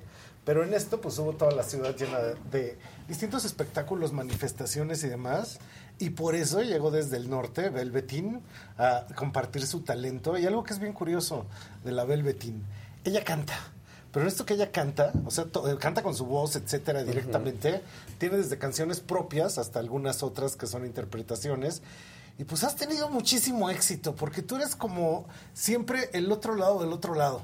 Pero 0.44 0.64
en 0.64 0.74
esto 0.76 1.02
pues 1.02 1.18
hubo 1.18 1.34
toda 1.34 1.52
la 1.52 1.64
ciudad 1.64 1.96
llena 1.96 2.20
de, 2.20 2.36
de 2.52 2.78
distintos 3.08 3.46
espectáculos, 3.46 4.12
manifestaciones 4.14 5.04
y 5.04 5.10
demás. 5.10 5.60
Y 5.98 6.10
por 6.10 6.36
eso 6.36 6.62
llegó 6.62 6.92
desde 6.92 7.18
el 7.18 7.30
norte 7.30 7.70
Velvetín 7.70 8.42
a 8.78 9.06
compartir 9.16 9.66
su 9.66 9.82
talento. 9.82 10.38
Y 10.38 10.46
algo 10.46 10.64
que 10.64 10.74
es 10.74 10.80
bien 10.80 10.94
curioso 10.94 11.46
de 11.84 11.92
la 11.92 12.04
Velvetín, 12.04 12.64
ella 13.04 13.24
canta. 13.24 13.54
Pero 14.12 14.28
esto 14.28 14.46
que 14.46 14.54
ella 14.54 14.72
canta, 14.72 15.12
o 15.26 15.32
sea, 15.32 15.44
eh, 15.44 15.76
canta 15.78 16.02
con 16.02 16.16
su 16.16 16.26
voz, 16.26 16.56
etcétera, 16.56 17.04
directamente, 17.04 17.82
tiene 18.18 18.38
desde 18.38 18.58
canciones 18.58 19.02
propias 19.02 19.58
hasta 19.58 19.80
algunas 19.80 20.24
otras 20.24 20.56
que 20.56 20.68
son 20.68 20.86
interpretaciones. 20.86 21.82
Y 22.38 22.46
pues 22.46 22.64
has 22.64 22.78
tenido 22.78 23.10
muchísimo 23.10 23.70
éxito, 23.70 24.16
porque 24.16 24.42
tú 24.42 24.56
eres 24.56 24.76
como 24.76 25.26
siempre 25.54 26.10
el 26.14 26.32
otro 26.32 26.56
lado 26.56 26.80
del 26.80 26.94
otro 26.94 27.14
lado. 27.14 27.42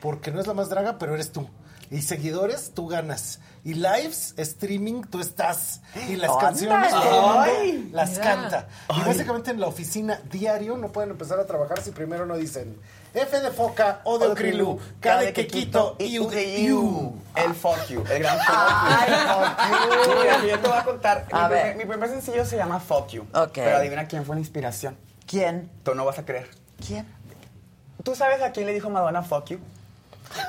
Porque 0.00 0.30
no 0.30 0.40
es 0.40 0.46
la 0.46 0.54
más 0.54 0.70
draga, 0.70 0.98
pero 0.98 1.14
eres 1.14 1.30
tú. 1.30 1.46
Y 1.90 2.02
seguidores, 2.02 2.72
tú 2.74 2.86
ganas. 2.88 3.40
Y 3.64 3.72
lives, 3.74 4.34
streaming, 4.36 5.02
tú 5.04 5.20
estás. 5.20 5.80
Y 6.08 6.16
las 6.16 6.36
canciones, 6.36 6.90
todo 6.90 7.02
el 7.02 7.10
mundo 7.22 7.40
Ay, 7.40 7.88
las 7.92 8.10
mira. 8.10 8.22
canta. 8.22 8.68
Y 8.94 9.00
básicamente 9.00 9.50
en 9.52 9.60
la 9.60 9.66
oficina 9.68 10.20
diario 10.30 10.76
no 10.76 10.88
pueden 10.92 11.10
empezar 11.10 11.40
a 11.40 11.46
trabajar 11.46 11.80
si 11.80 11.90
primero 11.90 12.26
no 12.26 12.36
dicen 12.36 12.78
F 13.14 13.40
de 13.40 13.50
foca, 13.52 14.00
O 14.04 14.18
de 14.18 14.26
Okrilu, 14.26 14.78
K 15.00 15.18
de 15.18 15.32
Quequito, 15.32 15.96
I 15.98 16.18
de 16.26 16.58
Iu. 16.60 17.14
El 17.36 17.54
fuck 17.54 17.86
you, 17.88 18.04
el 18.10 18.18
gran 18.22 18.38
fuck 18.38 19.08
you. 19.08 20.14
Mira, 20.22 20.40
que 20.42 20.48
yo 20.48 20.58
te 20.58 20.68
voy 20.68 20.78
a 20.78 20.84
contar. 20.84 21.26
A 21.32 21.48
mi, 21.48 21.54
ver. 21.54 21.62
primer, 21.62 21.76
mi 21.78 21.84
primer 21.90 22.08
sencillo 22.10 22.44
se 22.44 22.56
llama 22.56 22.80
Fuck 22.80 23.08
You. 23.08 23.22
Ok. 23.32 23.52
Pero 23.54 23.76
adivina 23.78 24.06
quién 24.06 24.26
fue 24.26 24.36
la 24.36 24.40
inspiración. 24.40 24.96
¿Quién? 25.26 25.70
Tú 25.84 25.94
no 25.94 26.04
vas 26.04 26.18
a 26.18 26.24
creer. 26.26 26.50
¿Quién? 26.86 27.06
¿Tú 28.02 28.14
sabes 28.14 28.42
a 28.42 28.50
quién 28.52 28.66
le 28.66 28.74
dijo 28.74 28.90
Madonna 28.90 29.22
Fuck 29.22 29.46
You? 29.46 29.58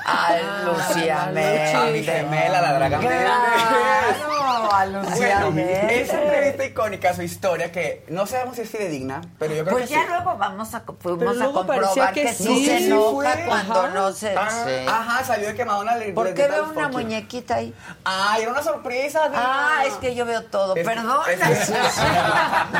A 0.04 0.36
Lucía 0.64 1.22
A 1.24 1.26
Méndez. 1.26 1.92
mi 1.92 2.02
gemela, 2.04 2.60
la 2.62 2.72
draga 2.74 2.98
Claro, 2.98 4.72
a 4.72 4.86
Lucía 4.86 5.16
Bueno, 5.40 5.50
Méndez. 5.52 6.08
esa 6.08 6.22
entrevista 6.22 6.64
icónica, 6.64 7.14
su 7.14 7.22
historia, 7.22 7.70
que 7.72 8.04
no 8.08 8.26
sabemos 8.26 8.56
si 8.56 8.62
es 8.62 8.70
fidedigna, 8.70 9.20
pero 9.38 9.54
yo 9.54 9.64
creo 9.64 9.76
Pues 9.76 9.88
que 9.88 9.94
ya 9.94 10.00
sí. 10.02 10.06
luego 10.08 10.36
vamos 10.36 10.74
a, 10.74 10.82
fuimos 11.00 11.40
a 11.40 11.46
comprobar 11.46 12.12
que 12.12 12.22
que, 12.24 12.32
sí, 12.34 12.44
sí. 12.44 12.66
se 12.66 12.86
enoja 12.86 13.32
fue. 13.32 13.44
cuando 13.46 13.80
Ajá. 13.80 13.88
no 13.94 14.12
se... 14.12 14.36
Ah, 14.36 14.48
sí. 14.66 14.86
Ajá, 14.88 15.24
salió 15.24 15.48
de 15.48 15.54
que 15.54 15.64
Madonna 15.64 15.96
le 15.96 16.12
¿Por 16.12 16.32
qué 16.34 16.46
veo 16.48 16.64
una 16.70 16.88
muñequita 16.88 17.56
ahí? 17.56 17.74
Ah, 18.04 18.36
era 18.40 18.50
una 18.50 18.62
sorpresa. 18.62 19.30
Ah, 19.34 19.82
es 19.86 19.94
que 19.94 20.14
yo 20.14 20.24
veo 20.26 20.42
todo. 20.44 20.74
Es- 20.76 20.84
Perdón. 20.86 21.20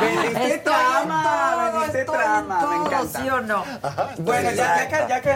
Vendiste 0.01 0.57
trama, 0.59 1.71
vendiste 1.73 2.05
trama, 2.05 2.39
en 2.39 2.47
me 2.47 2.75
todo, 2.75 2.85
encanta. 2.85 3.19
¿sí 3.21 3.29
o 3.29 3.41
no? 3.41 3.63
Bueno, 4.19 4.51
ya, 4.51 4.77
ya 4.77 4.87
que, 4.87 5.05
ya 5.09 5.21
que, 5.21 5.31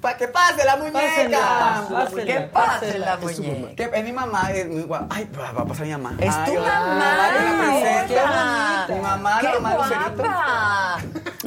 para 0.00 0.16
que 0.16 0.28
pase 0.28 0.64
la 0.64 0.76
muñeca. 0.76 1.00
¿Qué 1.14 2.40
pasa 2.52 2.98
la 2.98 3.16
muñeca? 3.16 3.84
Es 3.84 4.04
mi 4.04 4.12
mamá, 4.12 4.52
es 4.52 4.68
muy 4.68 4.82
guapa. 4.82 5.06
Ay, 5.10 5.28
va 5.38 5.48
a 5.62 5.64
pasar 5.64 5.86
mi 5.86 5.92
mamá. 5.92 6.16
Es 6.20 6.44
tu 6.44 6.54
mamá. 6.54 7.24
Mi 8.88 9.00
mamá, 9.00 9.42
la 9.42 9.60
mamá 9.60 9.74
Lucerito. 9.76 10.22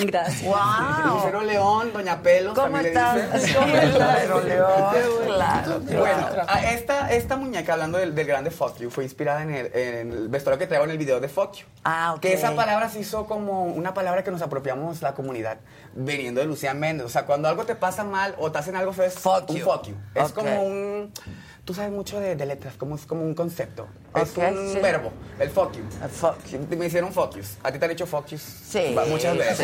Gracias. 0.06 0.44
Wow. 0.48 1.16
Lucero 1.16 1.42
León, 1.42 1.92
Doña 1.94 2.22
Pelos. 2.22 2.54
¿Cómo 2.54 2.78
estás? 2.78 3.20
Pero 3.42 4.42
León, 4.42 4.94
claro. 5.26 5.80
Bueno, 5.80 6.28
esta, 6.72 7.12
esta 7.12 7.36
muñeca, 7.36 7.74
hablando 7.74 7.98
del, 7.98 8.14
del 8.16 8.28
grande 8.28 8.52
Fuck 8.52 8.78
You, 8.78 8.90
fue 8.90 9.04
inspirada 9.04 9.42
en 9.44 9.54
el, 9.54 9.72
en 9.74 10.12
el 10.12 10.30
vestuario 10.30 10.60
que 10.60 10.68
traigo 10.68 10.86
en 10.86 10.92
el 10.92 10.98
video 10.98 11.20
de 11.20 11.28
Fuck 11.28 11.54
You. 11.56 11.66
Ah, 11.84 12.14
ok. 12.16 12.20
Que 12.22 12.34
esa 12.34 12.56
palabra 12.56 12.90
se 12.90 13.00
hizo 13.00 13.26
como 13.26 13.64
una 13.66 13.94
palabra 13.94 14.24
que 14.24 14.32
nos 14.32 14.42
apropiamos 14.42 15.02
la 15.02 15.14
comunidad, 15.14 15.58
viniendo 15.94 16.42
de 16.42 16.48
Lucía 16.48 16.74
Méndez. 16.74 17.06
O 17.06 17.10
sea, 17.10 17.26
cuando 17.26 17.48
algo 17.48 17.66
te 17.66 17.76
pasa 17.76 18.04
mal 18.04 18.36
o 18.38 18.52
te 18.52 18.60
hacen 18.60 18.76
algo 18.76 18.94
feo, 18.94 19.06
es 19.06 19.16
Fuck 19.16 19.47
un 19.50 19.56
you. 19.58 19.66
fuck 19.66 19.84
you. 19.88 19.96
Es 20.16 20.24
Ok. 20.32 20.34
como 20.36 20.64
un... 20.64 21.12
Tú 21.66 21.74
sabes 21.74 21.92
mucho 21.92 22.18
de, 22.22 22.38
de 22.38 22.46
letras, 22.46 22.76
como 22.78 22.96
es 22.96 23.06
como 23.06 23.24
un 23.24 23.34
concepto. 23.34 23.88
Es 24.16 24.30
Ok, 24.32 24.38
un 24.38 24.72
sí. 24.74 24.80
verbo, 24.80 25.12
el 25.38 25.50
fuck 25.50 25.74
you. 25.74 25.84
El 26.02 26.10
fuck 26.10 26.38
you. 26.46 26.60
Me 26.78 26.86
hicieron 26.86 27.12
fuck 27.12 27.36
yous. 27.36 27.58
¿A 27.62 27.72
ti 27.74 27.78
te 27.78 27.84
han 27.86 27.92
hecho 27.92 28.08
fuck 28.08 28.26
yous? 28.28 28.42
Sí. 28.42 28.96
Muchas 29.10 29.38
veces. 29.38 29.58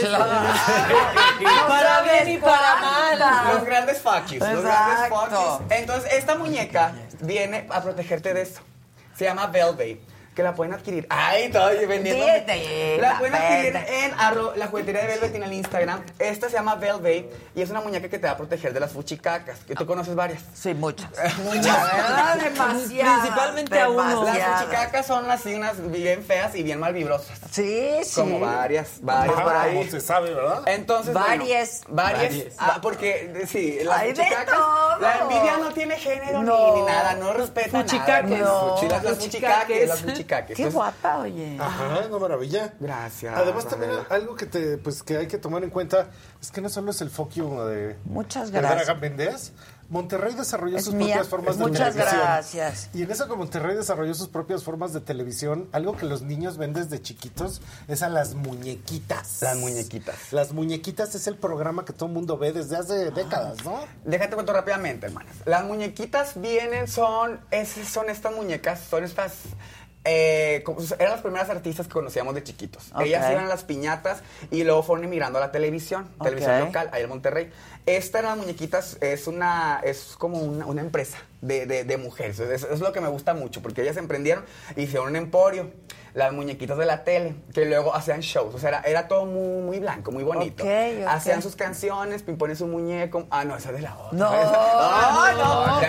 Sí, 0.00 0.06
claro. 0.06 0.26
No 1.40 1.66
Para 1.68 2.02
bien 2.02 2.28
y 2.28 2.36
para 2.38 2.76
mal. 2.76 3.54
Los 3.54 3.64
grandes 3.64 3.98
fuck 4.02 4.26
yous, 4.26 4.40
los 4.46 4.62
grandes 4.62 5.08
fuck 5.08 5.22
Exacto. 5.28 5.58
yous. 5.62 5.72
Entonces, 5.78 6.12
esta 6.12 6.34
muñeca 6.34 6.92
viene 7.20 7.66
a 7.70 7.80
protegerte 7.82 8.34
de 8.34 8.42
esto. 8.42 8.60
Se 9.16 9.24
llama 9.24 9.46
Velvet. 9.46 9.98
Que 10.34 10.44
la 10.44 10.54
pueden 10.54 10.72
adquirir. 10.72 11.06
Ay, 11.10 11.50
todavía 11.50 11.88
vendiendo. 11.88 12.24
Vete, 12.24 12.98
La 13.00 13.18
pueden 13.18 13.34
adquirir 13.34 13.76
en 13.76 14.12
arro- 14.12 14.54
la 14.54 14.68
juguetería 14.68 15.00
de 15.02 15.08
Velvet 15.08 15.34
en 15.34 15.42
el 15.42 15.52
Instagram. 15.52 16.04
Esta 16.20 16.48
se 16.48 16.54
llama 16.54 16.76
Velvet 16.76 17.34
y 17.56 17.62
es 17.62 17.68
una 17.70 17.80
muñeca 17.80 18.08
que 18.08 18.18
te 18.18 18.26
va 18.28 18.34
a 18.34 18.36
proteger 18.36 18.72
de 18.72 18.78
las 18.78 18.92
fuchicacas. 18.92 19.58
Que 19.66 19.74
tú 19.74 19.86
conoces 19.86 20.14
varias. 20.14 20.40
Sí, 20.54 20.72
muchas. 20.72 21.08
Muchas. 21.38 21.66
La 21.66 21.84
verdad, 21.84 22.36
demasiadas. 22.36 23.18
Principalmente 23.20 23.80
a 23.80 23.90
uno. 23.90 24.22
Las 24.24 24.60
fuchicacas 24.60 25.06
son 25.06 25.28
así 25.30 25.52
unas 25.54 25.90
bien 25.90 26.24
feas 26.24 26.54
y 26.54 26.62
bien 26.62 26.78
malvibrosas. 26.78 27.38
Sí, 27.50 27.90
sí. 28.04 28.14
Como 28.20 28.38
varias, 28.38 28.98
varias 29.02 29.34
Ajá, 29.36 29.44
por 29.44 29.56
ahí. 29.56 29.74
como 29.78 29.90
se 29.90 30.00
sabe, 30.00 30.32
¿verdad? 30.32 30.62
Entonces, 30.66 31.12
Varias. 31.12 31.80
bueno, 31.88 32.02
varias. 32.12 32.30
Varias. 32.36 32.54
Ah, 32.58 32.78
porque, 32.80 33.46
sí, 33.50 33.80
las 33.82 34.04
fuchicacas. 34.04 34.58
La 35.00 35.18
envidia 35.22 35.56
no 35.58 35.72
tiene 35.72 35.96
género 35.96 36.42
No. 36.44 36.74
ni, 36.76 36.80
ni 36.82 36.86
nada, 36.86 37.14
no 37.14 37.32
respeta 37.32 37.78
nada. 37.78 37.84
Fuchicaques. 37.84 38.38
No. 38.38 38.76
Las, 38.88 39.02
las 39.02 39.18
Fuchicaques. 39.18 39.88
Qué 40.54 40.68
guapa, 40.70 41.18
oye. 41.18 41.56
Ajá, 41.60 42.06
no 42.10 42.18
maravilla. 42.20 42.72
Gracias. 42.80 43.36
Además 43.36 43.66
también 43.68 43.90
algo 44.08 44.36
que 44.36 44.46
te 44.46 44.78
pues 44.78 45.02
que 45.02 45.16
hay 45.16 45.26
que 45.26 45.38
tomar 45.38 45.62
en 45.64 45.70
cuenta 45.70 46.08
es 46.40 46.50
que 46.50 46.60
no 46.60 46.68
solo 46.68 46.90
es 46.90 47.00
el 47.00 47.10
you 47.10 47.60
de 47.64 47.96
Muchas 48.04 48.50
de 48.52 48.60
gracias. 48.60 49.00
Méndez. 49.00 49.52
Monterrey 49.90 50.32
desarrolló 50.36 50.76
Es 50.76 50.84
sus 50.84 50.94
mía. 50.94 51.14
propias 51.16 51.28
formas 51.28 51.58
de 51.58 51.64
Muchas 51.66 51.92
televisión. 51.94 52.20
gracias. 52.22 52.90
Y 52.94 53.02
en 53.02 53.10
eso 53.10 53.26
que 53.28 53.34
Monterrey 53.34 53.74
desarrolló 53.74 54.14
sus 54.14 54.28
propias 54.28 54.62
formas 54.62 54.92
de 54.92 55.00
televisión, 55.00 55.68
algo 55.72 55.96
que 55.96 56.06
los 56.06 56.22
niños 56.22 56.58
ven 56.58 56.72
desde 56.72 57.02
chiquitos 57.02 57.60
es 57.88 58.02
a 58.04 58.08
las 58.08 58.34
muñequitas. 58.36 59.42
Las 59.42 59.56
muñequitas. 59.56 60.32
Las 60.32 60.52
muñequitas 60.52 61.16
es 61.16 61.26
el 61.26 61.34
programa 61.36 61.84
que 61.84 61.92
todo 61.92 62.06
el 62.06 62.12
mundo 62.12 62.38
ve 62.38 62.52
desde 62.52 62.76
hace 62.76 63.10
décadas, 63.10 63.64
¿no? 63.64 63.80
Déjate 64.04 64.34
cuento 64.36 64.52
rápidamente, 64.52 65.06
hermanas. 65.06 65.34
Las 65.44 65.64
muñequitas 65.64 66.40
vienen, 66.40 66.86
son, 66.86 67.40
es- 67.50 67.70
son 67.88 68.10
estas 68.10 68.32
muñecas, 68.32 68.78
son 68.88 69.02
estas... 69.02 69.32
eh, 70.04 70.64
eran 70.98 71.12
las 71.12 71.20
primeras 71.20 71.50
artistas 71.50 71.86
que 71.86 71.92
conocíamos 71.92 72.34
de 72.34 72.42
chiquitos. 72.42 72.90
Ellas 73.04 73.22
eran 73.32 73.48
las 73.48 73.64
piñatas 73.64 74.22
y 74.50 74.64
luego 74.64 74.82
fueron 74.82 75.04
emigrando 75.04 75.38
a 75.38 75.42
la 75.42 75.52
televisión, 75.52 76.08
televisión 76.22 76.52
local, 76.66 76.88
ahí 76.92 77.02
en 77.02 77.08
Monterrey. 77.08 77.50
Esta, 77.86 78.22
las 78.22 78.36
muñequitas, 78.36 78.96
es 79.00 79.26
una, 79.26 79.80
es 79.84 80.14
como 80.18 80.38
una, 80.38 80.66
una 80.66 80.80
empresa 80.80 81.18
de, 81.42 81.66
de- 81.66 81.84
de 81.84 81.96
mujeres. 81.96 82.38
Eso 82.40 82.70
es 82.70 82.80
lo 82.80 82.92
que 82.92 83.00
me 83.00 83.08
gusta 83.08 83.34
mucho, 83.34 83.62
porque 83.62 83.82
ellas 83.82 83.96
emprendieron 83.96 84.44
y 84.76 84.82
hicieron 84.82 85.08
un 85.08 85.16
emporio. 85.16 85.70
Las 86.14 86.32
muñequitas 86.32 86.76
de 86.78 86.86
la 86.86 87.04
tele, 87.04 87.34
que 87.54 87.64
luego 87.66 87.94
hacían 87.94 88.20
shows. 88.20 88.54
O 88.54 88.58
sea, 88.58 88.68
era, 88.70 88.80
era 88.82 89.08
todo 89.08 89.26
muy, 89.26 89.62
muy 89.62 89.78
blanco, 89.78 90.10
muy 90.12 90.24
bonito. 90.24 90.64
Ok, 90.64 90.70
ok. 91.02 91.06
Hacían 91.08 91.42
sus 91.42 91.54
canciones, 91.56 92.22
pimpones 92.22 92.58
su 92.58 92.66
muñeco. 92.66 93.26
Ah, 93.30 93.44
no, 93.44 93.56
esa 93.56 93.70
es 93.70 93.76
de 93.76 93.82
la 93.82 93.96
otra. 93.96 94.18
No, 94.18 94.30
Ah, 94.32 95.32
no, 95.36 95.66
no. 95.66 95.80
Que, 95.80 95.86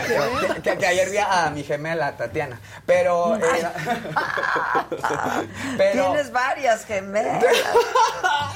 que- 0.55 0.61
que- 0.61 0.77
que 0.77 0.85
ayer 0.87 1.09
vi 1.09 1.17
a 1.17 1.49
mi 1.53 1.63
gemela, 1.63 2.15
Tatiana. 2.17 2.59
Pero. 2.85 3.35
era- 3.57 3.73
pero 5.77 6.03
Tienes 6.11 6.31
varias 6.31 6.85
gemelas. 6.85 7.43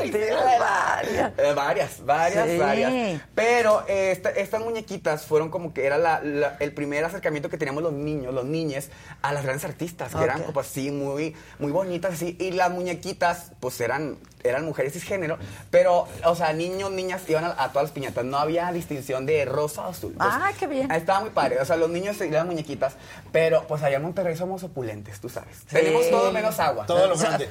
Tienes 0.01 0.33
varias. 0.59 1.31
Eh, 1.37 1.53
varias, 1.55 2.05
varias, 2.05 2.47
Sí. 2.49 2.57
varias. 2.57 3.21
Pero 3.33 3.83
eh, 3.87 4.11
esta- 4.11 4.29
estas 4.31 4.61
muñequitas 4.61 5.25
fueron 5.25 5.49
como 5.49 5.73
que 5.73 5.85
era 5.85 5.97
la- 5.97 6.21
la- 6.21 6.57
el 6.59 6.73
primer 6.73 7.03
acercamiento 7.05 7.49
que 7.49 7.57
teníamos 7.57 7.83
los 7.83 7.93
niños, 7.93 8.33
los 8.33 8.45
niñes, 8.45 8.89
a 9.21 9.33
las 9.33 9.43
grandes 9.43 9.65
artistas, 9.65 10.13
que 10.13 10.23
eran 10.23 10.43
como 10.43 10.59
así 10.59 10.91
muy, 10.91 11.35
muy 11.59 11.71
bonitas, 11.71 12.13
así. 12.13 12.35
Y 12.39 12.51
las 12.51 12.71
muñequitas, 12.71 13.51
pues 13.59 13.79
eran, 13.81 14.17
eran 14.47 14.65
mujeres 14.65 14.93
cisgénero, 14.93 15.37
pero, 15.71 16.07
o 16.23 16.35
sea, 16.35 16.53
niños, 16.53 16.91
niñas 16.91 17.21
iban 17.27 17.43
a, 17.45 17.55
a 17.57 17.69
todas 17.71 17.85
las 17.85 17.91
piñatas. 17.91 18.23
No 18.25 18.37
había 18.37 18.71
distinción 18.71 19.25
de 19.25 19.45
rosa 19.45 19.87
o 19.87 19.89
azul. 19.91 20.11
Entonces, 20.13 20.41
Ah, 20.43 20.51
qué 20.59 20.67
bien. 20.67 20.91
Estaba 20.91 21.21
muy 21.21 21.29
padre. 21.31 21.59
O 21.59 21.65
sea, 21.65 21.75
los 21.77 21.89
niños 21.89 22.17
y 22.21 22.29
las 22.29 22.45
muñequitas. 22.45 22.93
Pero, 23.31 23.63
pues 23.67 23.81
allá 23.83 23.97
en 23.97 24.03
Monterrey 24.03 24.35
somos 24.35 24.63
opulentes, 24.63 25.19
tú 25.19 25.29
sabes. 25.29 25.65
Tenemos 25.65 26.09
todo 26.09 26.31
menos 26.31 26.59
agua. 26.59 26.85
Todo 26.85 27.07
lo 27.07 27.17
grande. 27.17 27.49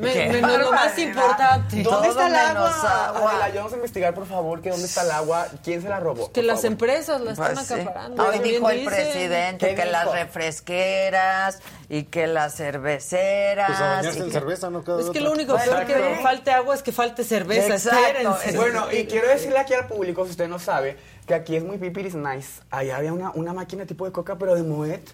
Me- 0.00 0.12
Qué 0.12 0.28
menos 0.28 0.58
lo 0.58 0.72
más 0.72 0.96
importante. 0.98 1.82
¿Dónde 1.82 2.08
Todo 2.08 2.10
está 2.10 2.26
el 2.26 2.32
menos 2.32 2.70
agua? 2.84 3.06
agua. 3.08 3.30
Adela, 3.30 3.48
yo 3.50 3.54
vamos 3.56 3.72
a 3.72 3.76
investigar, 3.76 4.14
por 4.14 4.26
favor, 4.26 4.60
que 4.60 4.70
dónde 4.70 4.86
está 4.86 5.02
el 5.02 5.10
agua. 5.10 5.46
¿Quién 5.64 5.82
se 5.82 5.88
la 5.88 6.00
robó? 6.00 6.30
Que 6.32 6.42
las 6.42 6.56
favor. 6.60 6.72
empresas 6.72 7.20
la 7.20 7.32
están 7.32 7.54
Pues 7.54 7.66
sí. 7.66 7.74
acaparando. 7.74 8.22
Hoy 8.28 8.38
dijo 8.40 8.70
el 8.70 8.80
dicen. 8.80 8.94
presidente 8.94 9.68
¿Qué 9.68 9.74
que 9.74 9.82
dijo? 9.82 9.92
las 9.92 10.12
refresqueras 10.12 11.60
y 11.88 12.04
que 12.04 12.26
las 12.26 12.54
cerveceras. 12.56 13.66
Pues 13.68 13.80
a 13.80 13.88
bañarse 13.96 14.18
y 14.18 14.22
en 14.22 14.26
que- 14.28 14.32
cerveza, 14.32 14.70
no 14.70 14.84
queda 14.84 15.00
Es 15.00 15.10
que 15.10 15.20
lo 15.20 15.32
único 15.32 15.56
peor 15.56 15.86
que 15.86 15.94
falte 16.16 16.50
agua 16.50 16.74
es 16.74 16.82
que 16.82 16.92
falte 16.92 17.24
cerveza. 17.24 17.74
Exacto. 17.74 17.98
Espérense. 17.98 18.56
Bueno, 18.56 18.86
y 18.92 19.06
quiero 19.06 19.28
decirle 19.28 19.58
aquí 19.58 19.74
al 19.74 19.86
público, 19.86 20.24
si 20.24 20.32
usted 20.32 20.48
no 20.48 20.58
sabe, 20.58 20.96
que 21.26 21.34
aquí 21.34 21.56
es 21.56 21.64
muy 21.64 21.78
pipiris 21.78 22.14
nice. 22.14 22.60
Allá 22.70 22.96
había 22.96 23.12
una, 23.12 23.30
una 23.30 23.52
máquina 23.52 23.86
tipo 23.86 24.04
de 24.04 24.12
coca, 24.12 24.36
pero 24.38 24.54
de 24.54 24.62
Moet. 24.62 25.10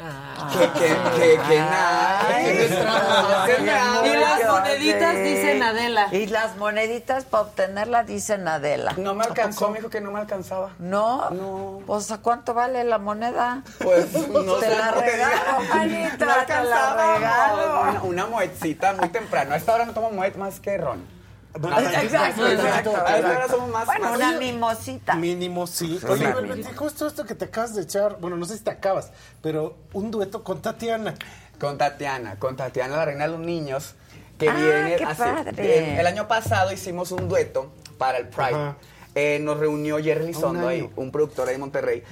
Ah. 0.00 0.48
Que, 0.52 0.58
que, 0.78 0.88
que, 1.16 1.40
que 1.48 1.60
nice. 1.60 2.68
Se 2.68 3.62
me 3.62 4.08
Y 4.08 4.16
las 4.16 4.46
moneditas 4.46 5.14
Sí. 5.14 5.22
dicen 5.22 5.62
Adela. 5.62 6.08
Y 6.12 6.26
las 6.26 6.56
moneditas 6.56 7.24
para 7.24 7.42
obtenerlas 7.44 8.06
dicen 8.06 8.46
Adela. 8.46 8.94
No 8.96 9.14
me 9.14 9.24
alcanzó, 9.24 9.70
me 9.70 9.78
dijo 9.78 9.90
que 9.90 10.00
no 10.00 10.10
me 10.12 10.20
alcanzaba. 10.20 10.70
¿No? 10.78 11.30
No. 11.30 11.80
Pues 11.86 12.10
¿a 12.12 12.18
cuánto 12.18 12.54
vale 12.54 12.84
la 12.84 12.98
moneda? 12.98 13.62
Pues 13.82 14.12
no 14.28 14.54
Te 14.56 14.68
la 14.70 14.92
regalo, 14.92 15.62
manita, 15.74 16.10
No 16.10 16.16
te 16.16 16.24
la 16.26 16.34
alcanzaba. 16.40 17.14
regalo. 17.16 17.80
Una, 17.80 18.02
una 18.02 18.26
moetcita 18.26 18.92
muy 18.92 19.08
temprano. 19.08 19.54
A 19.54 19.56
esta 19.56 19.74
hora 19.74 19.84
no 19.84 19.92
tomo 19.92 20.10
moet 20.10 20.36
más 20.36 20.60
que 20.60 20.76
ron. 20.78 21.17
Exacto, 21.66 22.46
exacto. 22.46 22.96
A 22.96 23.16
esta 23.16 23.30
hora 23.30 23.48
somos 23.48 23.70
más. 23.70 23.86
Bueno, 23.86 24.04
más- 24.10 24.16
una 24.16 24.32
mimosita. 24.38 25.14
Mínimo, 25.16 25.66
sí. 25.66 25.98
Una 26.02 26.12
Oye, 26.12 26.42
mínimo. 26.42 26.70
justo 26.76 27.06
esto 27.06 27.24
que 27.24 27.34
te 27.34 27.46
acabas 27.46 27.74
de 27.74 27.82
echar, 27.82 28.16
bueno, 28.20 28.36
no 28.36 28.44
sé 28.46 28.56
si 28.58 28.64
te 28.64 28.70
acabas, 28.70 29.10
pero 29.42 29.76
un 29.92 30.10
dueto 30.10 30.44
con 30.44 30.62
Tatiana. 30.62 31.14
Con 31.58 31.76
Tatiana, 31.78 32.36
con 32.38 32.56
Tatiana, 32.56 32.96
la 32.96 33.04
reina 33.04 33.24
de 33.24 33.30
los 33.32 33.40
niños, 33.40 33.94
que 34.38 34.48
Ah, 34.48 34.54
viene 34.54 34.96
qué 34.96 35.04
así. 35.04 35.20
padre. 35.22 35.94
El, 35.94 36.00
el 36.00 36.06
año 36.06 36.28
pasado 36.28 36.72
hicimos 36.72 37.10
un 37.10 37.28
dueto 37.28 37.72
para 37.98 38.18
el 38.18 38.28
Pride. 38.28 38.74
Eh, 39.14 39.40
nos 39.42 39.58
reunió 39.58 39.98
Jerry 39.98 40.26
Lizondo, 40.26 40.68
ahí, 40.68 40.88
un 40.94 41.10
productor 41.10 41.48
ahí 41.48 41.54
de 41.54 41.58
Monterrey. 41.58 42.04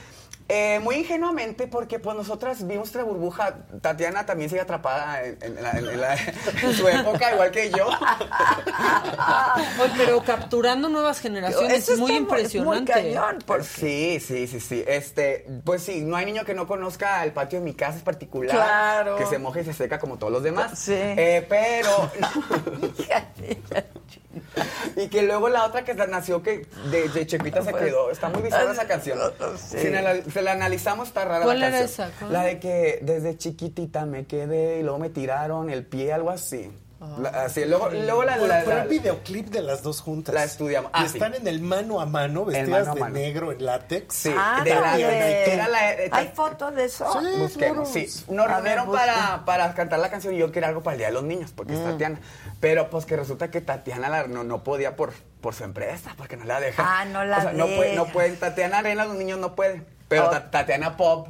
Eh, 0.49 0.79
muy 0.81 0.97
ingenuamente, 0.97 1.67
porque 1.67 1.99
pues 1.99 2.17
nosotras 2.17 2.59
vimos 2.61 2.77
nuestra 2.87 3.03
burbuja. 3.03 3.57
Tatiana 3.81 4.25
también 4.27 4.49
sigue 4.49 4.61
atrapada 4.63 5.25
en, 5.25 5.39
en 5.43 5.61
la- 5.63 5.71
en 5.73 6.01
la- 6.01 6.15
en 6.63 6.73
su 6.73 6.87
época, 6.87 7.33
igual 7.33 7.51
que 7.51 7.71
yo. 7.71 7.89
Oye, 9.81 9.93
pero 9.97 10.23
capturando 10.23 10.89
nuevas 10.89 11.19
generaciones 11.21 11.79
Eso 11.79 11.95
es 11.95 11.99
muy 11.99 12.13
impresionante. 12.13 12.93
Muy 12.95 13.13
cañón. 13.15 13.39
porque- 13.45 13.65
Sí, 13.65 14.21
sí, 14.21 14.47
sí, 14.47 14.61
sí. 14.61 14.85
Este, 14.87 15.47
pues 15.65 15.83
sí, 15.83 16.03
no 16.03 16.15
hay 16.17 16.27
niño 16.27 16.45
que 16.45 16.55
no 16.55 16.69
conozca 16.69 17.25
el 17.25 17.33
patio 17.33 17.59
de 17.59 17.65
mi 17.65 17.75
casa, 17.75 17.97
es 17.99 18.05
particular. 18.05 18.55
Claro. 18.55 19.17
Que 19.17 19.27
se 19.27 19.39
moja 19.39 19.63
y 19.63 19.65
se 19.65 19.73
seca 19.73 19.99
como 19.99 20.17
todos 20.17 20.33
los 20.33 20.45
demás. 20.45 20.79
Sí. 20.79 20.93
Eh, 20.95 21.45
pero. 21.49 22.09
y 24.97 25.09
que 25.09 25.23
luego 25.23 25.49
la 25.49 25.65
otra 25.67 25.85
que 25.85 25.95
nació 25.95 26.43
que 26.43 26.67
de, 26.91 27.09
de 27.09 27.27
Chepita 27.27 27.63
se 27.63 27.71
Pues, 27.71 27.85
quedó. 27.85 28.11
Está 28.11 28.29
muy 28.29 28.43
bizarra 28.43 28.73
esa 28.73 28.87
canción. 28.87 29.19
sí. 29.57 29.79
Si 29.79 30.41
la, 30.43 30.53
analizamos, 30.53 31.09
está 31.09 31.25
rara 31.25 31.45
¿Cuál 31.45 31.61
la 31.61 31.69
era 31.69 31.79
canción. 31.79 32.09
esa? 32.09 32.19
¿Cuál? 32.19 32.33
La 32.33 32.43
de 32.43 32.61
que 32.61 32.99
desde 33.03 33.37
chiquitita 33.37 34.07
me 34.07 34.27
quedé 34.27 34.81
y 34.81 34.83
luego 34.83 34.99
me 34.99 35.11
tiraron 35.11 35.71
el 35.71 35.85
pie, 35.85 36.13
algo 36.13 36.31
así. 36.31 36.71
La- 37.21 37.29
así, 37.45 37.65
luego, 37.67 37.91
luego 37.91 38.25
la, 38.25 38.37
Fue, 38.37 38.49
la- 38.49 38.63
fue 38.63 38.75
la- 38.75 38.83
el 38.85 38.89
videoclip 38.89 39.49
de 39.49 39.61
las 39.61 39.83
dos 39.83 40.01
juntas. 40.01 40.35
la 40.35 40.45
estudiamos. 40.45 40.91
Y 40.93 40.95
Ah, 40.95 41.01
sí. 41.09 41.19
están 41.19 41.35
en 41.35 41.47
el 41.47 41.61
mano 41.61 42.01
a 42.01 42.07
mano, 42.07 42.47
vestidas 42.47 42.69
mano 42.71 42.93
a 42.93 42.95
de 42.95 43.01
mano. 43.01 43.15
negro 43.15 43.53
en 43.53 43.65
látex. 43.67 44.15
Sí, 44.15 44.35
Ah, 44.37 44.63
de 44.65 44.75
la, 44.75 44.81
también. 44.83 45.11
era 45.13 45.69
la- 45.69 45.95
¿Hay 46.13 46.29
fotos 46.35 46.75
de 46.75 46.85
eso? 46.87 47.07
Sí. 47.21 47.39
Busquemos, 47.39 47.89
sí. 47.91 48.07
Nos 48.29 48.47
A 48.47 48.49
ver, 48.49 48.57
reunieron 48.57 48.87
busca. 48.87 49.01
para, 49.07 49.45
para 49.45 49.75
cantar 49.75 49.99
la 49.99 50.11
canción 50.11 50.33
y 50.35 50.39
yo 50.39 50.51
quería 50.51 50.69
algo 50.71 50.83
para 50.83 50.95
el 50.95 50.99
Día 50.99 51.09
de 51.09 51.13
los 51.13 51.25
Niños, 51.25 51.53
porque 51.55 51.75
es 51.75 51.85
Tatiana. 51.85 52.19
Pero 52.61 52.89
pues 52.89 53.05
que 53.05 53.15
resulta 53.17 53.51
que 53.51 53.61
Tatiana 53.61 54.09
la- 54.09 54.27
no, 54.27 54.43
no 54.43 54.65
podía 54.65 54.97
por, 54.97 55.13
por 55.43 55.55
su 55.55 55.65
empresa, 55.65 56.15
porque 56.17 56.39
no 56.39 56.45
la 56.47 56.61
deja. 56.61 56.83
Ah, 56.85 57.05
no 57.05 57.25
la 57.25 57.39
o 57.39 57.43
sea, 57.43 57.53
no, 57.53 57.67
puede, 57.67 57.95
no 57.95 58.03
deja. 58.05 58.13
pueden. 58.15 58.37
Tatiana 58.39 58.79
Arena, 58.79 59.05
los 59.05 59.17
niños 59.17 59.39
no 59.39 59.55
pueden. 59.55 59.87
Pero 60.09 60.29
Oh. 60.29 60.31
Ta- 60.31 60.51
Tatiana 60.51 60.97
Pop, 60.97 61.29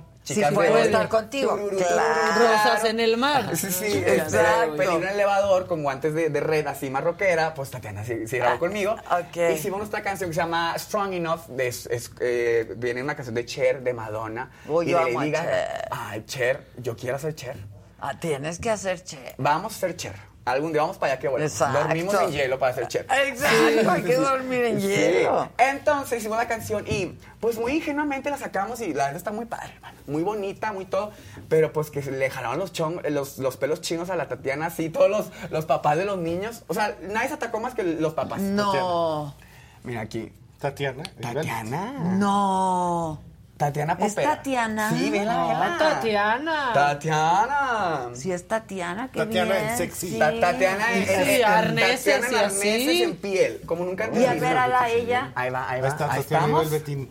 Puede 0.55 0.73
de- 0.75 0.83
estar 0.83 1.09
contigo. 1.09 1.57
Claro. 1.77 2.41
Rosas 2.41 2.85
en 2.85 3.01
el 3.01 3.17
mar. 3.17 3.51
Sí, 3.57 3.71
sí, 3.71 4.03
Exacto. 4.05 4.75
este, 4.83 4.85
en 4.95 5.03
el 5.03 5.09
elevador 5.09 5.67
con 5.67 5.83
guantes 5.83 6.15
de, 6.15 6.31
de 6.31 6.41
red 6.41 6.67
así 6.67 6.91
marroquera, 6.91 7.55
pues 7.55 7.71
Tatiana 7.71 8.05
sí, 8.05 8.27
sí 8.27 8.39
grabó 8.39 8.57
Ah, 8.57 8.59
conmigo. 8.59 8.93
ok. 8.93 9.53
Hicimos 9.55 9.79
nuestra 9.79 10.03
canción 10.03 10.31
que 10.31 10.35
se 10.35 10.41
llama 10.41 10.75
Strong 10.79 11.13
Enough, 11.15 11.47
de, 11.49 11.69
es- 11.69 11.87
es, 11.87 12.11
eh, 12.21 12.75
viene 12.77 13.03
una 13.03 13.15
canción 13.15 13.35
de 13.35 13.45
Cher, 13.47 13.83
de 13.83 13.93
Madonna. 13.95 14.51
Uy, 14.69 14.87
y 14.87 14.91
yo 14.91 14.99
de 14.99 15.11
amo 15.11 15.21
a 15.21 15.23
Lady 15.23 15.33
Gaga. 15.33 15.51
Cher. 15.51 15.89
Ay, 15.91 16.25
Cher, 16.27 16.67
yo 16.79 16.97
quiero 16.97 17.19
ser 17.19 17.35
Cher. 17.35 17.57
Ah, 18.01 18.19
tienes 18.21 18.59
que 18.59 18.71
hacer 18.71 19.03
che. 19.03 19.35
Vamos 19.39 19.75
a 19.75 19.79
ser 19.79 19.97
Cher. 19.97 20.17
Algún 20.47 20.73
día 20.73 20.81
vamos 20.83 20.97
para 20.97 21.13
allá 21.15 21.21
que. 21.21 21.27
Exacto. 21.43 21.79
Dormimos 21.81 22.15
en 22.15 22.31
hielo 22.31 22.59
para 22.59 22.73
ser 22.75 22.89
Cher. 22.89 23.07
Exacto, 23.27 23.91
hay 23.91 24.03
que 24.03 24.15
dormir 24.17 24.65
en 24.65 24.81
Sí. 24.81 24.87
hielo. 24.87 25.49
Entonces 25.59 26.21
hicimos 26.21 26.39
la 26.39 26.49
canción 26.49 26.85
y 26.87 27.19
pues 27.41 27.59
muy 27.59 27.73
ingenuamente 27.73 28.31
la 28.31 28.39
sacamos 28.39 28.81
y 28.81 28.95
la 28.95 29.05
verdad 29.05 29.17
está 29.17 29.33
muy 29.33 29.45
padre, 29.47 29.73
hermano. 29.75 29.99
Muy 30.07 30.23
bonita, 30.23 30.73
muy 30.73 30.85
todo. 30.85 31.11
Pero 31.49 31.73
pues 31.73 31.91
que 31.91 32.01
se 32.01 32.13
le 32.13 32.31
jalaron 32.31 32.59
los, 32.59 32.73
chong- 32.73 33.03
los, 33.11 33.39
los 33.39 33.57
pelos 33.57 33.81
chinos 33.81 34.09
a 34.09 34.17
la 34.17 34.29
Tatiana 34.29 34.67
así, 34.67 34.89
todos 34.89 35.11
los, 35.11 35.27
los 35.51 35.67
papás 35.67 35.97
de 35.97 36.05
los 36.05 36.17
niños. 36.19 36.63
O 36.69 36.75
sea, 36.75 36.97
nadie 37.03 37.29
se 37.29 37.35
atacó 37.35 37.59
más 37.61 37.75
que 37.75 37.83
los 37.83 38.15
papás. 38.15 38.41
No. 38.41 39.35
Mira 39.83 40.01
aquí. 40.03 40.33
Tatiana. 40.61 41.03
Tatiana. 41.21 41.93
No. 42.17 43.21
Tatiana 43.57 43.97
¿Es 43.99 44.13
Popera. 44.15 44.37
Tatiana? 44.37 44.91
Sí, 44.91 45.09
vela, 45.11 45.33
No, 45.33 45.49
vela. 45.49 45.77
Tatiana. 45.79 46.71
Tatiana. 46.75 48.09
Si 48.15 48.31
es 48.31 48.47
Tatiana, 48.47 49.09
qué 49.11 49.21
Tatiana 49.21 49.55
bien. 49.55 49.69
en 49.69 49.77
sexy. 49.79 50.11
Sí. 50.11 50.19
Ta- 50.19 50.39
Tatiana 50.39 50.93
en, 50.93 51.03
en- 51.09 51.25
Sí, 51.25 51.31
en- 51.41 51.45
arneses 51.45 52.21
Tatiana 52.21 52.53
en 52.63 53.03
en 53.03 53.17
piel, 53.17 53.61
como 53.65 53.85
nunca 53.85 54.05
antes 54.05 54.21
Y 54.21 54.27
a 54.27 54.35
ver 54.35 54.57
a 54.59 54.69
la 54.69 54.89
ella. 54.91 55.33
Ahí 55.35 55.49
va, 55.51 55.69
ahí 55.71 55.77
Ahí 55.77 55.81
va. 55.83 55.89
está 55.89 56.05
ahí 56.13 56.21
Tatiana 56.21 56.45
y 56.47 56.51
estamos. 56.51 56.71
Velvetín. 56.71 57.09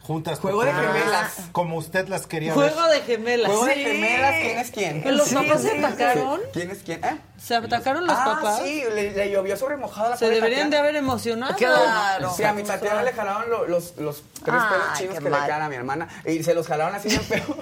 Juntas. 0.00 0.38
Juego 0.38 0.64
de 0.64 0.72
gemelas. 0.72 1.32
Como 1.52 1.76
usted 1.76 2.08
las 2.08 2.26
quería 2.26 2.54
Juego 2.54 2.82
ver. 2.88 2.92
de 2.94 3.00
gemelas. 3.02 3.50
Juego 3.50 3.66
de 3.66 3.74
Sí. 3.74 3.80
gemelas, 3.84 4.34
¿quién 4.40 4.58
es 4.58 4.70
quién? 4.70 5.02
¿Que 5.02 5.12
los 5.12 5.28
Sí, 5.28 5.34
papás 5.34 5.60
se 5.62 5.70
sí, 5.72 5.84
atacaron? 5.84 6.40
¿Quién 6.54 6.70
es 6.70 6.78
quién? 6.82 7.04
¿Eh? 7.04 7.18
¿Se 7.40 7.54
atacaron 7.54 8.06
los 8.06 8.16
ah, 8.18 8.24
papás? 8.40 8.60
sí, 8.64 8.82
le, 8.94 9.12
le 9.12 9.30
llovió 9.30 9.56
sobre 9.56 9.76
mojada 9.76 10.10
la 10.10 10.16
Se 10.16 10.28
deberían 10.28 10.70
de 10.70 10.76
haber 10.78 10.96
emocionado. 10.96 11.54
Claro. 11.56 12.32
Sí, 12.36 12.42
a 12.44 12.52
mi 12.52 12.62
Tatiana 12.64 13.02
le 13.02 13.12
jalaron 13.12 13.48
lo- 13.48 13.66
los, 13.66 13.96
los 13.98 14.22
tres 14.44 14.56
Ay, 14.60 14.68
pelos 14.70 14.98
chinos 14.98 15.14
que 15.18 15.30
mal. 15.30 15.40
le 15.40 15.46
quedan 15.46 15.62
a 15.62 15.68
mi 15.68 15.76
hermana. 15.76 16.08
Y 16.26 16.42
se 16.42 16.52
los 16.54 16.66
jalaron 16.66 16.94
así 16.96 17.08
bien 17.08 17.22
feo. 17.22 17.44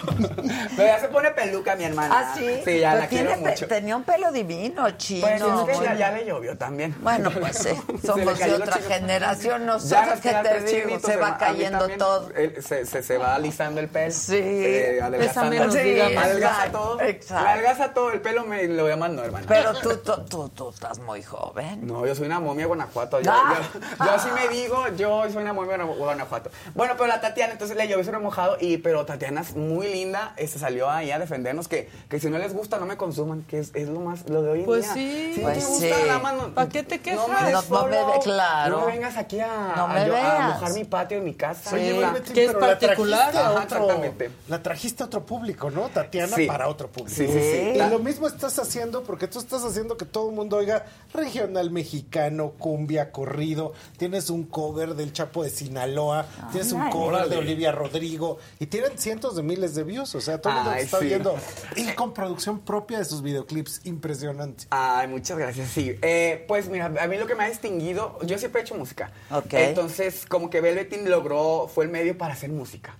Pero 0.77 0.89
ya 0.89 1.01
se 1.01 1.09
pone 1.09 1.31
peluca 1.33 1.77
mi 1.77 1.85
hermana. 1.85 2.15
Ah, 2.19 2.35
sí. 2.37 2.47
Sí, 2.65 2.79
ya 2.81 2.91
Pero 2.93 3.03
la 3.03 3.09
tiene 3.09 3.27
quiero 3.27 3.43
pe- 3.45 3.51
mucho. 3.51 3.67
Tenía 3.69 3.97
un 3.97 4.05
pelo 4.05 4.33
divino, 4.33 4.91
chino. 4.93 5.27
Pues 5.27 5.41
es 5.43 5.43
que 5.43 5.73
ya, 5.73 5.79
bueno. 5.81 5.95
ya 5.99 6.11
le 6.13 6.25
llovió 6.27 6.57
también. 6.59 6.95
Bueno, 7.01 7.31
pues 7.31 7.59
sí, 7.59 7.69
somos 8.07 8.39
de 8.39 8.55
otra 8.55 8.79
generación. 8.79 9.67
Nosotros, 9.67 10.07
nos 10.07 10.21
¿qué 10.21 10.29
quedan 10.31 10.43
te 10.45 10.61
digo? 10.63 10.99
Se 11.01 11.17
va 11.17 11.37
cayendo 11.39 11.79
también, 11.81 11.99
todo. 11.99 12.29
se, 12.67 12.87
se, 12.87 13.03
se 13.03 13.19
va 13.19 13.35
alisando 13.35 13.81
el 13.81 13.89
pelo. 13.89 14.13
Sí. 14.13 14.37
Eh, 14.39 15.01
adelgazando. 15.03 15.51
Pesa 15.51 15.71
menos, 15.71 15.75
Sí. 15.75 16.01
Adelgaza 16.17 16.73
todo. 16.73 17.01
Exacto. 17.01 17.49
Adelgaza 17.49 17.95
todo 17.95 18.11
el 18.13 18.21
pelo, 18.21 18.45
me 18.45 18.65
lo 18.69 18.85
voy 18.85 18.93
a 18.93 18.97
mandar, 18.97 19.27
hermano. 19.27 19.47
Pero 19.83 19.99
tú, 19.99 20.13
tú, 20.13 20.23
tú, 20.29 20.49
tú 20.51 20.69
estás 20.71 20.99
muy 20.99 21.23
joven. 21.23 21.87
No, 21.87 22.07
yo 22.07 22.15
soy 22.15 22.27
una 22.27 22.41
momia 22.41 22.63
de 22.65 22.67
Guanajuato. 22.69 23.21
Yo, 23.21 23.31
Ah. 23.33 23.55
yo, 23.73 24.05
yo 24.07 24.11
así 24.13 24.29
me 24.31 24.49
digo, 24.49 24.85
yo 24.97 25.25
soy 25.33 25.43
una 25.43 25.53
momia 25.53 25.79
de 25.79 25.85
Guanajuato. 25.85 26.51
Bueno, 26.75 26.95
pero 26.97 27.07
la 27.09 27.21
Tatiana, 27.21 27.53
entonces 27.53 27.77
le 27.77 27.89
llovió 27.89 28.05
sobre 28.05 28.19
mojado, 28.19 28.57
y, 28.61 28.79
pero 28.79 29.05
Tatiana 29.07 29.41
es 29.43 29.55
muy 29.57 29.89
linda, 29.89 30.33
este, 30.37 30.59
salió 30.59 30.91
ahí 30.91 31.11
a 31.11 31.19
defendernos 31.19 31.69
que, 31.69 31.91
que 32.09 32.21
si 32.21 32.31
no 32.31 32.39
les 32.39 32.53
gusta, 32.55 32.79
no 32.79 32.87
me 32.87 32.97
consuman, 32.97 33.43
que 33.43 33.59
es, 33.61 33.71
es 33.75 33.89
lo 33.89 34.01
más, 34.01 34.29
lo 34.29 34.43
de 34.43 34.51
hoy 34.51 34.61
en 34.61 34.67
Pues 34.67 34.85
día. 34.85 34.95
sí. 34.95 35.33
Si 35.35 35.41
Pues 35.41 35.57
no 35.57 35.63
te 35.63 35.69
gusta, 35.69 35.87
sí. 35.97 36.03
nada 36.07 36.19
más 36.19 36.35
no- 36.35 36.55
¿Para 36.55 36.69
qué 36.69 36.83
te 36.83 37.01
quejas? 37.01 37.27
No 37.29 37.35
me, 37.35 37.53
No, 37.53 37.63
no 37.63 37.87
me 38.17 38.21
claro. 38.23 38.81
No 38.81 38.87
me 38.87 38.93
vengas 38.93 39.17
aquí 39.17 39.41
a, 39.41 39.73
No 39.77 39.85
a 39.85 39.89
me 39.89 40.01
a 40.01 40.05
veas. 40.05 40.49
mojar 40.55 40.73
mi 40.75 40.85
patio, 40.85 41.21
mi 41.23 41.35
casa. 41.35 41.71
Sí. 41.71 41.77
Oye, 41.77 41.93
Oye, 41.93 42.01
la- 42.01 42.11
Betty, 42.13 42.33
¿Qué 42.33 42.45
es 42.45 42.47
Pero 42.49 42.61
la 42.61 42.67
particular? 42.67 43.19
trajiste 43.31 43.39
a 43.39 43.51
otro- 43.51 43.63
exactamente. 43.63 44.31
La 44.49 44.63
trajiste 44.63 45.03
a 45.03 45.07
otro 45.07 45.25
público, 45.27 45.71
¿no? 45.71 45.89
Tatiana 45.89 46.37
Sí. 46.37 46.47
para 46.47 46.69
otro 46.69 46.89
público. 46.89 47.17
Sí, 47.17 47.27
sí, 47.27 47.33
sí. 47.33 47.71
Y 47.75 47.79
La- 47.79 47.89
lo 47.91 47.99
mismo 47.99 48.27
estás 48.27 48.59
haciendo 48.59 49.03
porque 49.03 49.29
tú 49.29 49.39
estás 49.39 49.56
haciendo 49.65 49.97
que 49.97 50.05
todo 50.05 50.31
el 50.31 50.35
mundo 50.37 50.57
oiga 50.57 50.85
regional 51.15 51.71
mexicano, 51.71 52.53
cumbia, 52.59 53.11
corrido. 53.13 53.73
Tienes 53.97 54.31
un 54.31 54.45
cover 54.45 54.95
del 54.95 55.13
Chapo 55.13 55.43
de 55.43 55.51
Sinaloa, 55.51 56.27
tienes 56.53 56.73
un 56.73 56.91
cover 56.91 57.29
de. 57.29 57.37
Olivia 57.37 57.71
Rodrigo 57.73 58.39
y 58.59 58.67
tienen 58.67 58.99
cientos 58.99 59.37
de 59.37 59.43
miles 59.43 59.75
de 59.75 59.85
views. 59.85 60.15
O 60.15 60.21
sea, 60.21 60.41
todo 60.41 60.53
el 60.53 60.57
mundo 60.57 60.71
te 60.73 60.77
Ay, 60.79 60.85
está 60.85 60.99
sí. 60.99 61.07
viendo. 61.07 61.37
Y 61.77 61.87
con 61.93 62.13
producción 62.13 62.61
propia 62.61 62.99
de 62.99 63.05
sus 63.05 63.23
videoclips. 63.23 63.83
Impresionante. 63.85 64.65
Ay, 64.71 65.07
muchas 65.09 65.39
gracias. 65.39 65.71
Sí, 65.71 65.97
Eh, 66.03 66.45
pues 66.49 66.69
mira, 66.69 66.87
a 67.01 67.07
mí 67.07 67.17
lo 67.17 67.27
que 67.27 67.35
me 67.35 67.45
ha 67.45 67.49
distinguido, 67.49 68.19
yo 68.23 68.39
siempre 68.39 68.61
he 68.61 68.65
hecho 68.65 68.75
música. 68.75 69.11
Ok. 69.31 69.53
Entonces, 69.55 70.25
como 70.27 70.51
que 70.51 70.61
Velvetin 70.61 71.09
logró, 71.11 71.69
fue 71.73 71.85
el 71.85 71.91
medio 71.91 72.17
para 72.19 72.35
hacer 72.35 72.51
música. 72.51 72.97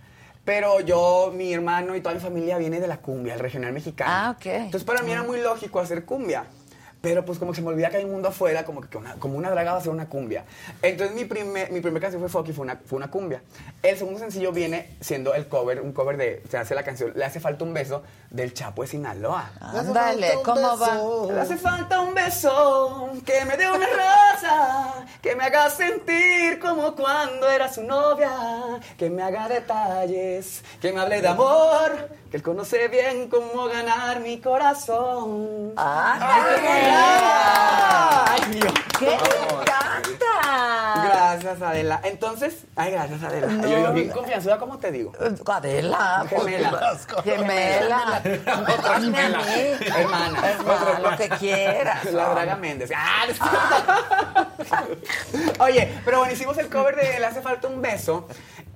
Pero 0.47 0.79
yo, 0.79 1.33
mi 1.35 1.53
hermano 1.53 1.97
y 1.97 2.01
toda 2.01 2.15
mi 2.15 2.21
familia 2.21 2.57
viene 2.57 2.79
de 2.79 2.87
la 2.87 2.99
cumbia, 2.99 3.35
el 3.35 3.41
regional 3.41 3.73
mexicano. 3.73 4.11
Ah, 4.15 4.37
ok. 4.39 4.47
Entonces, 4.47 4.85
para 4.85 5.03
mí 5.03 5.11
era 5.11 5.25
muy 5.25 5.41
lógico 5.41 5.81
hacer 5.81 6.05
cumbia. 6.05 6.45
Pero 7.07 7.25
pues 7.25 7.39
como 7.39 7.53
que 7.53 7.57
se 7.59 7.63
me 7.63 7.69
olvida 7.69 7.89
que 7.89 7.99
hay 7.99 8.05
un 8.05 8.11
mundo 8.11 8.31
afuera, 8.31 8.65
como 8.65 8.81
que 8.81 8.99
una, 8.99 9.15
como 9.15 9.39
una 9.39 9.49
draga 9.49 9.75
va 9.75 9.79
a 9.79 9.81
ser 9.81 9.93
una 9.93 10.09
cumbia. 10.09 10.45
Entonces 10.83 11.15
mi 11.15 11.25
primer, 11.25 11.71
mi 11.71 11.81
primer 11.81 12.03
canción 12.03 12.21
fue 12.21 12.29
Foki, 12.29 12.53
fue 12.53 12.65
una, 12.65 12.81
fue 12.85 12.97
una 12.97 13.13
cumbia. 13.13 13.43
El 13.81 13.97
segundo 13.97 14.19
sencillo 14.19 14.51
viene 14.51 14.97
siendo 15.01 15.33
el 15.33 15.47
cover, 15.47 15.81
un 15.83 15.93
cover 15.93 16.17
de, 16.17 16.43
se 16.51 16.59
hace 16.59 16.75
la 16.75 16.83
canción 16.83 17.13
Le 17.15 17.25
hace 17.25 17.39
falta 17.39 17.63
un 17.63 17.73
beso 17.73 18.03
del 18.29 18.53
Chapo 18.55 18.83
de 18.83 18.89
Sinaloa. 18.89 19.53
Ándale, 19.61 20.33
¿cómo 20.45 20.77
va? 20.77 21.33
Le 21.33 21.41
hace 21.41 21.57
falta 21.57 22.01
un 22.01 22.13
beso, 22.13 23.13
que 23.25 23.45
me 23.45 23.57
dé 23.57 23.71
una 23.71 23.87
rosa, 23.87 25.07
que 25.23 25.37
me 25.37 25.45
haga 25.45 25.71
sentir 25.71 26.59
como 26.59 26.97
cuando 26.97 27.49
era 27.49 27.73
su 27.73 27.85
novia, 27.85 28.33
que 28.99 29.11
me 29.11 29.23
haga 29.23 29.49
detalles, 29.49 30.65
que 30.81 30.93
me 30.93 31.01
hable 31.01 31.23
de 31.23 31.29
amor, 31.29 32.09
que 32.33 32.39
él 32.39 32.43
conoce 32.43 32.89
bien 32.89 33.29
cómo 33.29 33.67
ganar 33.67 34.19
mi 34.19 34.41
corazón. 34.41 35.73
¡Ay, 35.77 36.96
Ay, 36.97 38.41
Dios. 38.53 38.73
¡Qué 38.99 39.15
encanta! 39.15 41.03
Gracias, 41.05 41.63
Adela. 41.63 42.01
Entonces, 42.05 42.65
ay, 42.77 42.93
gracias, 42.93 43.23
Adela. 43.23 43.47
No. 43.49 43.69
yo, 43.69 43.79
yo 43.79 43.93
bien 43.93 44.09
confianzuda, 44.11 44.59
¿cómo 44.59 44.79
te 44.79 44.91
digo? 44.91 45.13
Adela, 45.47 46.25
Gemela. 46.29 46.99
Gemela. 47.25 48.23
Otra 48.79 49.01
gemela. 49.01 49.41
Hermana. 49.81 50.41
Lo 51.03 51.17
que 51.17 51.29
quieras. 51.31 52.05
La 52.13 52.29
Draga 52.31 52.57
Méndez. 52.57 52.91
Ah. 52.95 53.27
Oye, 55.59 56.01
pero 56.05 56.19
bueno, 56.19 56.33
hicimos 56.33 56.57
el 56.59 56.69
cover 56.69 56.97
de 56.97 57.21
Le 57.21 57.27
hace 57.27 57.41
falta 57.41 57.69
un 57.69 57.81
beso. 57.81 58.27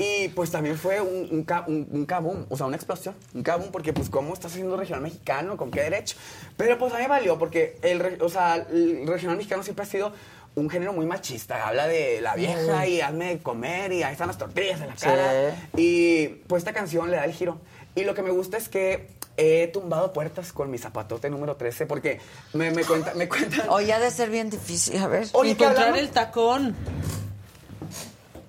Y 0.01 0.28
pues 0.28 0.51
también 0.51 0.78
fue 0.78 1.01
un, 1.02 1.28
un, 1.31 1.47
un, 1.66 1.89
un 1.90 2.06
kaboom, 2.06 2.47
o 2.48 2.56
sea, 2.56 2.64
una 2.64 2.77
explosión. 2.77 3.14
Un 3.35 3.43
kaboom, 3.43 3.70
porque 3.70 3.93
pues, 3.93 4.09
¿cómo 4.09 4.32
estás 4.32 4.52
haciendo 4.52 4.74
regional 4.77 5.02
mexicano? 5.02 5.59
¿Con 5.59 5.70
qué 5.70 5.82
derecho? 5.82 6.16
Pero 6.56 6.78
pues 6.78 6.93
a 6.94 6.97
mí 6.97 7.02
me 7.02 7.09
valió, 7.09 7.39
porque 7.39 7.77
el, 7.82 8.16
o 8.22 8.28
sea, 8.31 8.55
el 8.56 9.06
regional 9.06 9.36
mexicano 9.36 9.62
siempre 9.62 9.82
ha 9.85 9.86
sido 9.89 10.12
un 10.55 10.70
género 10.70 10.94
muy 10.94 11.05
machista. 11.05 11.68
Habla 11.68 11.86
de 11.86 12.20
la 12.22 12.35
vieja 12.35 12.86
y 12.86 13.02
hazme 13.02 13.28
de 13.28 13.39
comer 13.40 13.93
y 13.93 14.02
ahí 14.02 14.12
están 14.12 14.28
las 14.28 14.39
tortillas 14.39 14.81
en 14.81 14.86
la 14.89 14.97
Sí. 14.97 15.05
cara. 15.05 15.55
Y 15.77 16.28
pues 16.47 16.62
esta 16.62 16.72
canción 16.72 17.10
le 17.10 17.18
da 17.18 17.24
el 17.24 17.32
giro. 17.32 17.60
Y 17.94 18.05
lo 18.05 18.14
que 18.14 18.22
me 18.22 18.31
gusta 18.31 18.56
es 18.56 18.70
que 18.70 19.09
he 19.36 19.68
tumbado 19.68 20.12
puertas 20.14 20.52
con 20.52 20.70
mi 20.70 20.78
zapatote 20.78 21.28
número 21.28 21.56
13 21.56 21.85
porque 21.86 22.20
me, 22.55 22.70
me, 22.70 22.85
cuenta, 22.85 23.12
me 23.14 23.28
cuentan... 23.28 23.68
Oye, 23.68 23.93
ha 23.93 23.98
de 23.98 24.10
ser 24.10 24.31
bien 24.31 24.48
difícil, 24.48 24.97
a 24.98 25.09
ver. 25.09 25.28
Oye, 25.32 25.56
¿qué 25.56 25.64
Encontrar 25.64 25.97
el 25.98 26.09
tacón. 26.10 26.74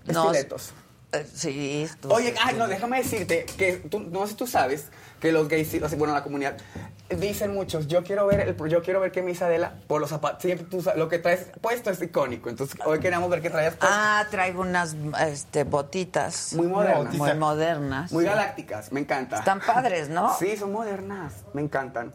No, 0.05 0.31
Estiletos. 0.31 0.73
Sí. 1.33 1.87
tú 1.99 2.11
Oye, 2.11 2.31
sí, 2.31 2.37
ay, 2.41 2.53
tú 2.53 2.59
no, 2.59 2.67
déjame 2.67 2.97
decirte 2.97 3.45
que 3.57 3.73
tú, 3.77 3.99
no 3.99 4.23
sé 4.25 4.31
si 4.31 4.35
tú 4.35 4.47
sabes 4.47 4.87
que 5.19 5.31
los 5.31 5.47
gays, 5.47 5.97
bueno, 5.97 6.13
la 6.13 6.23
comunidad, 6.23 6.57
dicen 7.09 7.53
muchos, 7.53 7.87
yo 7.87 8.03
quiero 8.03 8.25
ver 8.27 8.41
el, 8.41 8.69
yo 8.69 8.81
quiero 8.81 8.99
ver 8.99 9.11
qué 9.11 9.21
me 9.21 9.31
Adela 9.31 9.73
por 9.87 10.01
los 10.01 10.09
zapatos. 10.09 10.41
Siempre 10.41 10.67
tú 10.67 10.83
lo 10.95 11.09
que 11.09 11.19
traes 11.19 11.47
puesto 11.61 11.89
es 11.89 12.01
icónico. 12.01 12.49
Entonces, 12.49 12.79
hoy 12.85 12.99
queríamos 12.99 13.29
ver 13.29 13.41
qué 13.41 13.49
traías 13.49 13.75
puesto. 13.75 13.95
Ah, 13.97 14.25
traigo 14.29 14.61
unas 14.61 14.95
este, 15.27 15.63
botitas. 15.63 16.53
Muy 16.53 16.67
modernas. 16.67 17.13
Muy 17.15 17.33
modernas. 17.35 18.11
Muy 18.11 18.25
galácticas, 18.25 18.91
me 18.91 18.99
encanta. 18.99 19.37
Están 19.37 19.61
padres, 19.61 20.09
¿no? 20.09 20.35
Sí, 20.37 20.57
son 20.57 20.71
modernas, 20.71 21.33
me 21.53 21.61
encantan. 21.61 22.13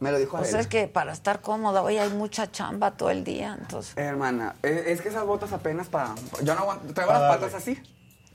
Me 0.00 0.10
lo 0.10 0.18
dijo 0.18 0.38
Pues 0.38 0.48
Adela. 0.48 0.62
es 0.62 0.66
que 0.66 0.88
para 0.88 1.12
estar 1.12 1.40
cómoda, 1.42 1.82
hoy 1.82 1.98
hay 1.98 2.08
mucha 2.08 2.50
chamba 2.50 2.92
todo 2.92 3.10
el 3.10 3.22
día, 3.22 3.56
entonces. 3.60 3.92
Hermana, 3.96 4.54
es, 4.62 4.86
es 4.86 5.00
que 5.02 5.10
esas 5.10 5.24
botas 5.26 5.52
apenas 5.52 5.88
para... 5.88 6.14
Yo 6.42 6.54
no 6.54 6.60
aguanto, 6.62 6.94
traigo 6.94 7.12
las 7.12 7.20
darle. 7.20 7.38
patas 7.38 7.54
así. 7.54 7.78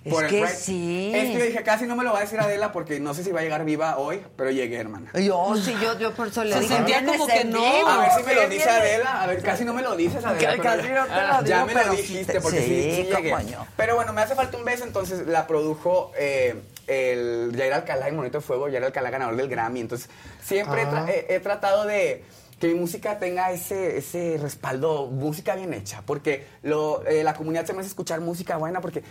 Es 0.05 0.23
que 0.29 0.47
sí. 0.47 1.11
Es 1.15 1.23
que 1.31 1.39
yo 1.39 1.45
dije, 1.45 1.63
casi 1.63 1.85
no 1.85 1.95
me 1.95 2.03
lo 2.03 2.13
va 2.13 2.19
a 2.19 2.21
decir 2.21 2.39
Adela 2.39 2.71
porque 2.71 2.99
no 2.99 3.13
sé 3.15 3.23
si 3.23 3.31
va 3.31 3.39
a 3.39 3.43
llegar 3.43 3.65
viva 3.65 3.97
hoy, 3.97 4.21
pero 4.37 4.51
llegué, 4.51 4.77
hermana. 4.77 5.11
Yo, 5.19 5.55
sí, 5.57 5.73
yo, 5.81 5.97
yo 5.97 6.13
por 6.13 6.27
eso 6.27 6.43
le 6.43 6.59
dije, 6.59 6.75
sentía 6.75 6.99
"Vienes 6.99 7.17
como 7.17 7.27
que 7.27 7.41
en 7.41 7.49
no". 7.49 7.59
vivo, 7.59 7.87
A 7.87 7.97
ver 8.01 8.11
si 8.17 8.23
me 8.23 8.33
lo 8.35 8.41
¿qué 8.41 8.49
dice? 8.49 8.69
Adela. 8.69 9.23
A 9.23 9.27
ver, 9.27 9.41
casi 9.41 9.65
no 9.65 9.73
me 9.73 9.81
lo 9.81 9.95
dices, 9.95 10.23
Adela. 10.23 10.57
Casi 10.61 10.77
no 10.77 10.83
te 10.83 10.89
lo 10.89 11.07
ya- 11.07 11.41
Ya 11.43 11.65
digo, 11.65 11.65
me 11.65 11.73
lo 11.85 11.91
dijiste 11.93 12.33
te- 12.33 12.41
porque 12.41 12.59
sí, 12.61 12.65
sí, 12.65 13.07
sí 13.07 13.15
llegué. 13.15 13.35
Pero 13.75 13.95
bueno, 13.95 14.13
me 14.13 14.21
hace 14.21 14.35
falta 14.35 14.57
un 14.57 14.63
beso, 14.65 14.83
entonces 14.83 15.25
la 15.25 15.47
produjo 15.47 16.11
eh, 16.17 16.55
el 16.87 17.51
Jair 17.57 17.73
Alcalá, 17.73 18.07
el 18.07 18.13
Monito 18.13 18.37
de 18.37 18.43
Fuego, 18.43 18.65
Jair 18.65 18.83
Alcalá, 18.83 19.09
ganador 19.09 19.35
del 19.35 19.49
Grammy. 19.49 19.79
Entonces, 19.79 20.07
siempre 20.43 20.83
he, 20.83 20.85
tra- 20.85 21.05
Ah. 21.07 21.11
he- 21.11 21.35
he 21.35 21.39
tratado 21.39 21.85
de 21.85 22.23
que 22.59 22.67
mi 22.67 22.75
música 22.75 23.19
tenga 23.19 23.51
ese, 23.51 23.97
ese 23.97 24.37
respaldo, 24.41 25.07
música 25.07 25.55
bien 25.55 25.73
hecha, 25.73 26.03
porque 26.05 26.47
lo, 26.63 27.05
eh, 27.05 27.21
la 27.23 27.33
comunidad 27.33 27.65
se 27.65 27.73
me 27.73 27.79
hace 27.79 27.89
escuchar 27.89 28.21
música 28.21 28.55
buena 28.55 28.79
porque 28.79 29.03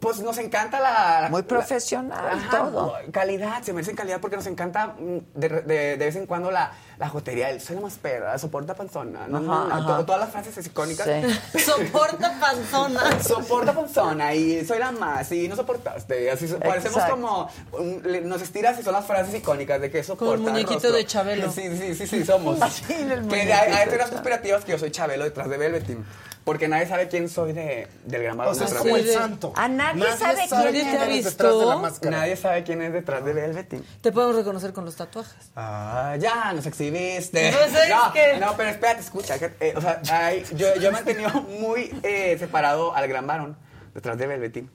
pues 0.00 0.18
nos 0.20 0.36
encanta 0.38 0.80
la... 0.80 1.28
Muy 1.30 1.42
la- 1.42 1.48
profesional, 1.48 2.28
Ajá, 2.38 2.50
todo. 2.64 2.94
Calidad, 3.10 3.62
se 3.62 3.72
merece 3.72 3.94
calidad 3.94 4.20
porque 4.20 4.36
nos 4.36 4.46
encanta 4.46 4.88
mm, 4.98 5.18
de, 5.34 5.48
de- 5.48 5.96
de 5.96 6.04
vez 6.04 6.16
en 6.16 6.26
cuando 6.26 6.50
la, 6.50 6.72
la 6.98 7.08
jotería, 7.08 7.48
el 7.50 7.60
soy 7.60 7.76
la 7.76 7.82
más 7.82 7.94
perra, 7.94 8.36
soporta 8.38 8.74
panzona, 8.74 9.26
no, 9.28 9.40
no, 9.40 9.52
Ajá, 9.54 9.64
no, 9.68 9.74
ajá. 9.74 9.96
to- 9.98 10.04
todas 10.06 10.20
las 10.22 10.30
frases 10.30 10.66
icónicas. 10.66 11.06
Sí. 11.52 11.58
Soporta 11.60 12.38
panzona. 12.40 13.22
Soporta 13.22 13.72
panzona 13.72 14.34
y 14.34 14.64
soy 14.66 14.78
la 14.78 14.90
más 14.92 15.30
y 15.32 15.48
no 15.48 15.56
soportaste. 15.56 16.30
Así 16.30 16.48
so- 16.48 16.58
parecemos 16.58 16.96
Exacto. 16.98 17.14
como 17.14 17.48
un- 17.72 18.02
le- 18.04 18.20
nos 18.20 18.42
estiras 18.42 18.78
y 18.78 18.82
son 18.82 18.92
las 18.94 19.06
frases 19.06 19.34
icónicas 19.34 19.80
de 19.80 19.90
que 19.90 20.02
soporta. 20.02 20.24
Como 20.24 20.34
el 20.34 20.40
muñequito 20.40 20.74
rostro. 20.74 20.92
de 20.92 21.06
Chabelo. 21.06 21.50
Sí, 21.52 21.62
sí, 21.78 21.94
sí, 21.94 22.06
sí, 22.06 22.24
somos. 22.24 22.58
Que 22.88 23.04
muñequito 23.04 23.54
hay, 23.54 23.72
hay 23.72 23.88
teorías 23.88 24.10
conspirativas 24.10 24.64
que 24.64 24.72
yo 24.72 24.78
soy 24.78 24.90
Chabelo 24.90 25.24
detrás 25.24 25.48
de 25.48 25.56
Velvetin. 25.56 26.04
Porque 26.44 26.68
nadie 26.68 26.86
sabe 26.86 27.08
quién 27.08 27.28
soy 27.30 27.54
de, 27.54 27.88
del 28.04 28.22
gran 28.22 28.36
varón 28.36 28.52
O 28.52 28.54
sea, 28.54 28.66
es 28.66 28.74
como 28.74 28.94
de- 28.96 29.00
el 29.00 29.06
de- 29.06 29.12
santo. 29.14 29.52
A 29.56 29.66
nadie 29.66 30.04
sabe 30.18 30.34
quién 30.46 30.50
Nadie 30.64 30.80
es. 30.82 30.90
te 30.90 30.98
ha 30.98 31.04
eres 31.06 31.24
detrás 31.24 31.52
de 31.52 31.58
la 31.58 31.64
visto. 31.64 31.78
máscara. 31.80 32.16
Nadie 32.18 32.36
sabe 32.36 32.62
quién 32.64 32.82
es 32.82 32.92
detrás 32.92 33.24
de 33.24 33.32
Velvetin. 33.32 33.84
Te 34.02 34.12
podemos 34.12 34.36
reconocer 34.36 34.72
con 34.74 34.84
los 34.84 34.94
tatuajes. 34.94 35.50
Ah, 35.56 36.16
ya, 36.18 36.52
nos 36.52 36.66
exhibiste. 36.66 37.50
No 37.50 37.58
sé, 37.58 37.88
no, 37.88 38.06
es 38.06 38.12
que- 38.12 38.38
no, 38.40 38.54
pero 38.58 38.68
espérate, 38.70 39.00
escucha. 39.00 39.38
que, 39.38 39.52
eh, 39.58 39.74
o 39.74 39.80
sea, 39.80 40.00
hay- 40.10 40.44
yo, 40.54 40.74
yo 40.74 40.80
me 40.82 40.86
he 40.88 40.90
mantenido 40.90 41.30
muy 41.60 41.98
eh, 42.02 42.36
separado 42.38 42.94
al 42.94 43.08
gran 43.08 43.26
varón 43.26 43.56
detrás 43.94 44.18
de 44.18 44.26
Velvetin. 44.26 44.70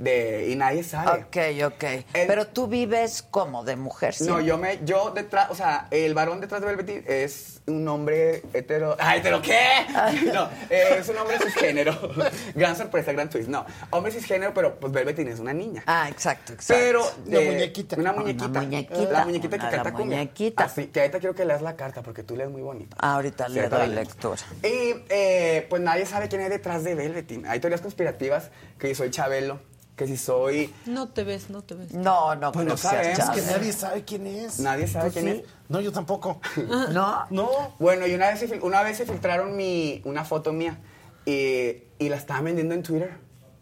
De, 0.00 0.48
y 0.48 0.56
nadie 0.56 0.82
sabe. 0.82 1.20
Ok, 1.24 1.36
ok. 1.74 1.84
Pero 2.14 2.46
tú 2.46 2.66
vives 2.68 3.20
como 3.22 3.64
de 3.64 3.76
mujer, 3.76 4.14
¿sí? 4.14 4.24
No, 4.24 4.40
yo 4.40 4.56
me, 4.56 4.80
yo 4.82 5.10
detrás, 5.10 5.50
o 5.50 5.54
sea, 5.54 5.88
el 5.90 6.14
varón 6.14 6.40
detrás 6.40 6.62
de 6.62 6.68
Velvetin 6.68 7.04
es 7.06 7.60
un 7.66 7.86
hombre 7.86 8.42
hetero. 8.54 8.96
¡Ah, 8.98 9.16
hetero 9.18 9.42
qué! 9.42 9.60
No, 10.32 10.48
eh, 10.70 10.96
es 11.00 11.08
un 11.10 11.18
hombre 11.18 11.36
cisgénero. 11.38 11.94
gran 12.54 12.76
sorpresa, 12.76 13.12
gran 13.12 13.28
twist. 13.28 13.50
No, 13.50 13.66
hombre 13.90 14.10
cisgénero, 14.10 14.54
pero 14.54 14.80
pues 14.80 14.90
Velvetin 14.90 15.28
es 15.28 15.38
una 15.38 15.52
niña. 15.52 15.82
Ah, 15.86 16.08
exacto, 16.08 16.54
exacto. 16.54 16.82
Pero. 16.82 17.02
Una 17.26 17.38
eh, 17.40 17.50
muñequita. 17.52 17.96
Una 17.96 18.12
Una 18.12 18.20
muñequita. 18.22 18.48
muñequita. 18.48 19.12
La 19.12 19.24
muñequita 19.26 19.58
que 19.58 19.62
Una 19.66 19.70
canta 19.70 19.92
cumbia. 19.92 20.16
muñequita. 20.16 20.64
Así 20.64 20.86
que 20.86 21.00
ahorita 21.00 21.18
quiero 21.18 21.34
que 21.34 21.44
leas 21.44 21.60
la 21.60 21.76
carta 21.76 22.02
porque 22.02 22.22
tú 22.22 22.36
lees 22.36 22.48
muy 22.48 22.62
bonito. 22.62 22.96
Ahorita 22.98 23.48
Sí, 23.48 23.52
le 23.52 23.60
ahorita 23.60 23.78
doy 23.78 23.88
lectura. 23.94 24.40
Y 24.62 24.94
eh, 25.10 25.66
pues 25.68 25.82
nadie 25.82 26.06
sabe 26.06 26.28
quién 26.28 26.40
hay 26.40 26.48
detrás 26.48 26.84
de 26.84 26.94
Velvetin. 26.94 27.46
Hay 27.46 27.60
teorías 27.60 27.82
conspirativas 27.82 28.50
que 28.78 28.94
soy 28.94 29.10
Chabelo, 29.10 29.60
que 30.00 30.06
si 30.06 30.16
soy. 30.16 30.72
No 30.86 31.08
te 31.10 31.24
ves, 31.24 31.50
no 31.50 31.60
te 31.60 31.74
ves. 31.74 31.92
No, 31.92 32.34
no, 32.34 32.52
Pues 32.52 32.66
no 32.66 32.74
seas 32.78 33.18
sabemos. 33.18 33.36
Es 33.36 33.44
que 33.44 33.52
nadie 33.52 33.72
sabe 33.74 34.04
quién 34.06 34.26
es. 34.26 34.58
Nadie 34.58 34.86
sabe 34.86 35.10
¿Tú 35.10 35.20
quién 35.20 35.24
sí? 35.26 35.42
es. 35.44 35.50
No, 35.68 35.78
yo 35.82 35.92
tampoco. 35.92 36.40
¿No? 36.90 37.26
No. 37.28 37.74
Bueno, 37.78 38.06
y 38.06 38.14
una 38.14 38.30
vez 38.30 38.42
una 38.62 38.82
vez 38.82 38.96
se 38.96 39.04
filtraron 39.04 39.54
mi, 39.56 40.00
una 40.06 40.24
foto 40.24 40.54
mía 40.54 40.78
y, 41.26 41.82
y 41.98 42.08
la 42.08 42.16
estaban 42.16 42.44
vendiendo 42.44 42.74
en 42.74 42.82
Twitter 42.82 43.18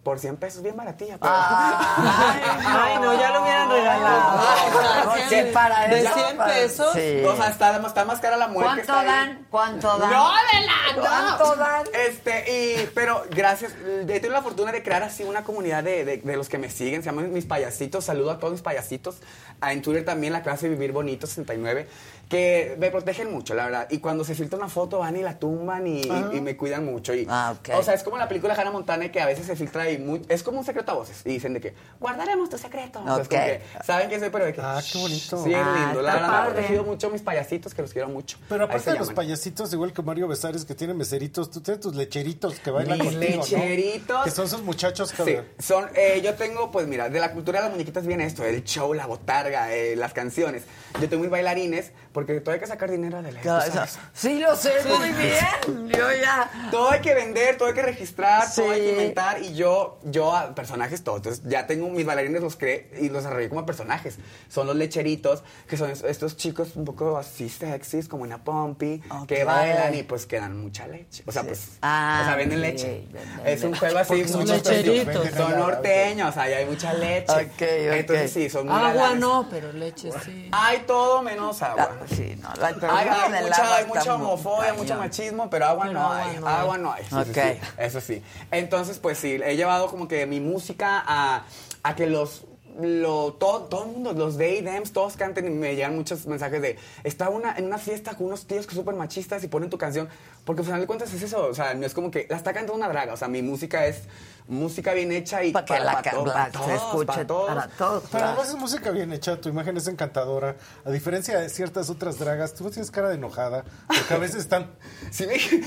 por 0.09 0.19
100 0.19 0.37
pesos, 0.39 0.63
bien 0.63 0.75
baratilla. 0.75 1.19
Pero... 1.19 1.35
Ay, 1.35 2.95
no, 3.03 3.13
ya 3.21 3.31
lo 3.31 3.43
hubieran 3.43 3.69
regalado. 3.69 5.11
O 5.11 5.15
sea, 5.15 5.29
¿Qué 5.29 5.43
para 5.53 5.87
de 5.89 6.01
eso? 6.01 6.15
100 6.15 6.39
pesos. 6.39 6.93
Sí. 6.95 7.23
O 7.27 7.37
sea, 7.37 7.49
está, 7.51 7.77
está 7.77 8.05
más 8.07 8.19
cara 8.21 8.39
la 8.39 8.49
muerte. 8.49 8.85
¿Cuánto 8.87 9.07
dan? 9.07 9.47
¿Cuánto 9.51 9.99
dan? 9.99 10.11
¡No, 10.11 10.29
Adela, 10.31 10.73
no! 10.97 11.03
¿Cuánto 11.03 11.57
dan? 11.57 11.83
Este, 12.09 12.45
y, 12.51 12.87
pero 12.95 13.23
gracias, 13.31 13.73
he 13.75 14.05
tenido 14.07 14.31
la 14.33 14.41
fortuna 14.43 14.73
de 14.73 14.83
crear 14.83 15.03
así 15.03 15.25
una 15.25 15.45
comunidad 15.45 15.85
de, 15.85 16.07
de- 16.07 16.17
de 16.17 16.37
los 16.39 16.49
que 16.49 16.57
me 16.57 16.71
siguen, 16.71 17.03
se 17.03 17.11
llaman 17.11 17.31
mis 17.31 17.45
payasitos, 17.45 18.07
saludo 18.07 18.31
a 18.31 18.39
todos 18.39 18.53
mis 18.53 18.63
payasitos, 18.63 19.17
Ah, 19.61 19.73
en 19.73 19.83
Twitter 19.83 20.05
también 20.05 20.33
la 20.33 20.43
clase 20.45 20.69
Vivir 20.69 20.93
Bonito 20.93 21.27
69, 21.27 21.89
que 22.29 22.77
me 22.79 22.91
protegen 22.91 23.33
mucho, 23.33 23.55
la 23.55 23.65
verdad, 23.65 23.87
y 23.91 23.99
cuando 23.99 24.23
se 24.23 24.35
filtra 24.35 24.59
una 24.59 24.69
foto 24.69 24.99
van 24.99 25.17
y 25.17 25.23
la 25.23 25.39
tumban 25.39 25.87
y, 25.87 26.03
y- 26.03 26.37
y 26.37 26.41
me 26.43 26.57
cuidan 26.57 26.85
mucho, 26.85 27.15
y, 27.15 27.27
Ah, 27.29 27.55
ok. 27.59 27.71
o 27.75 27.83
sea, 27.83 27.95
es 27.95 28.03
como 28.03 28.19
la 28.19 28.29
película 28.29 28.55
Hannah 28.55 28.71
Montana 28.71 29.11
que 29.11 29.21
a 29.21 29.27
veces 29.27 29.47
se 29.47 29.57
filtra 29.57 29.91
y 29.91 29.99
muy- 29.99 30.21
es 30.29 30.43
como 30.43 30.59
un 30.59 30.65
secreto 30.65 30.93
a 30.93 30.95
voces, 30.97 31.23
y 31.25 31.31
dicen 31.31 31.55
de 31.55 31.61
que, 31.61 31.75
guardaremos 32.01 32.51
tu 32.51 32.59
secreto, 32.59 33.01
O 33.01 33.05
sea, 33.15 33.23
es 33.23 33.29
como 33.29 33.41
Ok. 33.41 33.47
que, 33.47 33.61
saben 33.85 34.09
que 34.11 34.21
soy, 34.21 34.29
pero 34.31 34.45
de 34.45 34.53
que, 34.53 34.61
Ah, 34.63 34.81
qué 34.93 34.99
bonito. 34.99 35.43
Sí, 35.43 35.53
es 35.55 35.59
Ah, 35.59 35.75
lindo, 35.87 36.03
la 36.03 36.15
verdad 36.15 36.29
me 36.31 36.37
han 36.37 36.45
protegido 36.47 36.85
mucho 36.85 37.09
mis 37.11 37.23
payasitos, 37.23 37.73
que 37.75 37.81
los 37.83 37.93
quiero 37.93 38.09
mucho. 38.09 38.37
Pero 38.49 38.65
aparte 38.65 38.91
de 38.93 38.99
los 38.99 39.13
payasitos, 39.13 39.73
igual 39.73 39.93
que 39.95 40.03
Mario 40.03 40.29
Besares, 40.29 40.65
que 40.67 40.75
tiene 40.75 40.93
meseritos, 40.95 41.51
tú 41.51 41.61
tienes 41.63 41.81
tus 41.81 41.95
lecheritos 41.95 42.61
que 42.61 42.71
bailan 42.71 42.99
Mis 42.99 43.13
contigo, 43.13 43.37
¿no? 43.37 43.43
lecheritos. 43.43 44.25
Que 44.25 44.31
son 44.31 44.45
esos 44.45 44.63
muchachos 44.63 45.13
que... 45.13 45.25
Sí, 45.25 45.37
son, 45.65 45.87
eh, 45.95 46.21
yo 46.23 46.35
tengo, 46.35 46.71
pues 46.71 46.87
mira, 46.87 47.09
de 47.09 47.21
la 47.21 47.33
cultura 47.33 47.61
de 47.61 47.65
las 47.67 47.73
muñequitas 47.73 48.07
viene 48.07 48.27
esto, 48.27 48.45
el 48.45 48.65
show, 48.65 48.93
la 48.93 49.07
botarga, 49.07 49.73
eh, 49.75 49.97
las 49.97 50.13
canciones. 50.13 50.65
Yo 51.01 51.09
tengo 51.09 51.23
mis 51.23 51.31
bailarines, 51.31 51.93
porque 52.19 52.41
todo 52.41 52.53
hay 52.53 52.59
que 52.59 52.67
sacar 52.67 52.91
dinero 52.91 53.23
de 53.23 53.31
la 53.31 53.41
Claro, 53.41 53.65
eso- 53.65 54.01
Sí, 54.13 54.41
lo 54.41 54.57
sé 54.57 54.73
muy 54.99 55.11
bien. 55.11 55.89
Yo 55.97 56.13
ya. 56.21 56.51
Todo 56.73 56.91
hay 56.91 57.01
que 57.01 57.15
vender, 57.15 57.57
todo 57.57 57.69
hay 57.69 57.75
que 57.75 57.83
registrar, 57.83 58.53
todo 58.53 58.73
hay 58.73 58.81
que 58.81 58.91
inventar 58.91 59.41
y 59.41 59.55
yo, 59.55 60.01
yo 60.03 60.35
a 60.35 60.53
personajes 60.53 61.05
todos. 61.05 61.19
Entonces 61.19 61.45
ya 61.47 61.69
tengo 61.69 61.89
mis 61.91 62.05
bailarines, 62.05 62.43
los 62.43 62.57
creé 62.57 62.91
y 63.01 63.09
los 63.09 63.23
desarrollé 63.23 63.49
como 63.49 63.65
personajes. 63.65 64.19
Son 64.49 64.67
los 64.67 64.75
lecheritos, 64.75 65.45
que 65.69 65.77
son 65.77 65.91
es- 65.93 66.03
estos 66.03 66.37
chicos 66.37 66.75
un 66.75 66.85
poco 66.85 67.17
así 67.17 67.49
sexys, 67.49 68.09
como 68.09 68.25
una 68.25 68.43
pompi, 68.43 69.01
que 69.29 69.45
bailan 69.45 69.95
y 69.95 70.03
pues 70.03 70.27
que 70.27 70.41
dan 70.41 70.61
mucha 70.61 70.89
leche. 70.89 71.23
O 71.25 71.31
sea, 71.31 71.45
pues, 71.45 71.79
Ah, 71.83 72.23
o 72.23 72.27
sea, 72.27 72.35
venden 72.35 72.59
ok, 72.59 72.65
leche. 72.65 73.07
venden 73.13 73.47
es 73.47 73.63
un 73.63 73.77
juego 73.77 73.99
así, 73.99 74.27
son 74.27 74.41
muchos 74.41 74.57
lecheritos. 74.57 75.29
Son 75.37 75.57
norteños, 75.57 76.37
ahí 76.37 76.53
hay 76.55 76.67
mucha 76.67 76.93
leche. 76.95 77.33
Ok, 77.33 77.63
ok. 77.63 77.95
Entonces 77.95 78.33
sí, 78.33 78.51
son 78.51 78.67
muy 78.67 78.75
Agua 78.75 78.93
galanes. 78.93 79.21
no, 79.21 79.47
pero 79.49 79.73
leche 79.73 80.11
sí. 80.25 80.49
Hay 80.51 80.81
todo 80.81 81.23
menos 81.23 81.63
agua. 81.63 81.97
Sí, 82.15 82.37
no, 82.41 82.49
la, 82.55 82.75
pero 82.75 82.93
Hay, 82.93 83.07
la 83.07 83.23
hay 83.25 83.33
del 83.33 83.45
mucha, 83.45 83.77
hay 83.77 83.85
mucha 83.87 84.15
homofobia, 84.15 84.73
mucho 84.75 84.97
machismo, 84.97 85.51
pero 85.51 85.67
agua 85.67 85.87
no 85.89 86.13
hay. 86.13 86.37
agua 86.45 86.79
no 86.79 86.93
hay. 86.93 87.03
Sí, 87.05 87.11
sí, 87.11 87.17
Ok. 87.17 87.37
sí, 87.37 87.61
eso 87.79 88.01
sí. 88.01 88.23
Entonces, 88.51 88.99
pues 88.99 89.19
sí, 89.19 89.39
he 89.45 89.57
llevado 89.57 89.89
como 89.89 90.09
que 90.09 90.27
mi 90.27 90.41
música 90.41 91.03
a, 91.07 91.45
a 91.83 91.95
que 91.95 92.07
los 92.07 92.45
lo, 92.81 93.33
todo, 93.35 93.65
todo 93.65 93.85
el 93.87 93.91
mundo, 93.91 94.13
los 94.13 94.39
they, 94.39 94.63
thems, 94.63 94.93
todos 94.93 95.17
canten 95.17 95.47
y 95.47 95.51
me 95.51 95.75
llegan 95.75 95.97
muchos 95.97 96.27
mensajes 96.27 96.63
de 96.63 96.77
estaba 97.03 97.31
una, 97.35 97.57
en 97.57 97.67
una 97.67 97.79
fiesta 97.79 98.15
con 98.17 98.27
unos 98.29 98.47
tíos 98.47 98.67
que 98.67 98.75
súper 98.77 98.95
machistas 98.95 99.43
y 99.43 99.49
ponen 99.49 99.69
tu 99.69 99.79
canción, 99.79 100.09
porque 100.45 100.61
al 100.61 100.67
final 100.67 100.81
de 100.83 100.87
cuentas 100.87 101.13
es 101.13 101.23
eso, 101.23 101.47
o 101.47 101.55
sea, 101.55 101.75
no 101.75 101.85
es 101.85 101.93
como 101.95 102.11
que 102.11 102.27
la 102.31 102.37
está 102.37 102.53
cantando 102.53 102.75
una 102.75 102.89
draga, 102.89 103.15
o 103.15 103.17
sea, 103.17 103.27
mi 103.29 103.43
música 103.43 103.87
es 103.87 104.03
música 104.47 104.95
bien 104.95 105.13
hecha 105.13 105.43
y 105.45 105.53
Para 105.53 105.67
que 105.67 105.79
la 105.81 106.01
ca- 106.03 106.11
todo- 106.13 106.25
para 106.33 106.47
se 106.47 106.53
todos, 106.53 106.71
escuche 106.71 107.07
para 107.07 107.27
todos. 107.27 107.49
para 107.49 107.69
todos. 107.69 108.01
Pero 108.05 108.11
claro. 108.11 108.27
además 108.29 108.49
es 108.49 108.55
música 108.57 108.91
bien 108.93 109.13
hecha, 109.13 109.41
tu 109.41 109.49
imagen 109.51 109.77
es 109.77 109.89
encantadora. 109.89 110.57
A 110.87 110.91
diferencia 110.91 111.39
de 111.39 111.49
ciertas 111.51 111.91
otras 111.91 112.19
dragas, 112.19 112.55
tú 112.55 112.71
tienes 112.71 112.91
cara 112.91 113.09
de 113.09 113.17
enojada, 113.17 113.65
porque 113.89 114.15
a 114.15 114.19
veces 114.19 114.37
están... 114.41 114.71
Sí, 115.11 115.27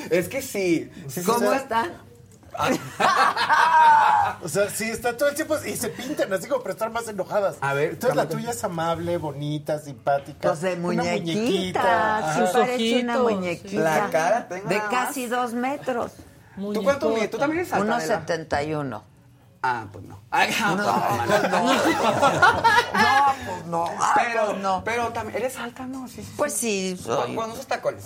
es 0.09 0.29
que 0.29 0.41
sí. 0.41 0.89
sí, 1.07 1.21
sí, 1.21 1.23
¿Cómo 1.23 1.47
o 1.47 1.49
sea, 1.51 1.57
están? 1.59 2.10
O 4.43 4.49
sea, 4.49 4.69
sí, 4.69 4.85
están 4.89 5.17
todo 5.17 5.29
el 5.29 5.35
tiempo 5.35 5.55
y 5.65 5.75
se 5.75 5.89
pintan 5.89 6.31
así 6.33 6.47
como 6.47 6.61
para 6.61 6.73
estar 6.73 6.89
más 6.91 7.07
enojadas. 7.07 7.57
A 7.61 7.73
ver, 7.73 7.91
Entonces 7.91 8.15
la 8.15 8.27
tuya 8.27 8.51
es 8.51 8.63
amable, 8.63 9.17
bonita, 9.17 9.77
simpática. 9.79 10.49
Pues 10.49 10.61
de 10.61 10.73
una 10.75 11.03
muñequita. 11.03 12.33
Sí, 12.33 12.39
Sus 12.41 12.49
parece 12.49 13.01
una 13.03 13.17
muñequita. 13.19 13.81
La 13.83 14.09
cara 14.09 14.47
tengo 14.47 14.67
De 14.69 14.81
casi 14.89 15.27
dos 15.27 15.53
metros. 15.53 16.11
¿Tú 16.55 16.83
cuánto 16.83 17.09
mides? 17.09 17.29
¿Tú 17.31 17.37
también 17.37 17.59
eres 17.61 17.73
alta, 17.73 17.85
Unos 17.85 17.97
Adela? 18.03 18.19
71. 18.21 19.03
Ah, 19.63 19.85
pues 19.91 20.03
no. 20.05 20.19
Ay, 20.31 20.53
No, 20.59 20.75
no, 20.75 20.83
no, 20.83 21.25
pues 21.27 21.51
no. 21.51 21.59
no. 21.63 21.73
Pues 23.45 23.65
no. 23.67 23.85
Ah, 23.99 24.13
Pero, 24.15 24.45
pues 24.47 24.57
no. 24.57 24.83
pero 24.83 25.09
también, 25.09 25.37
¿eres 25.37 25.57
alta? 25.57 25.85
No, 25.85 26.07
sí, 26.07 26.23
sí. 26.23 26.33
Pues 26.35 26.53
sí, 26.53 26.95
¿Cu- 26.97 27.03
soy. 27.13 27.35
¿Cuándo 27.35 27.53
usas 27.53 27.67
tacones? 27.67 28.05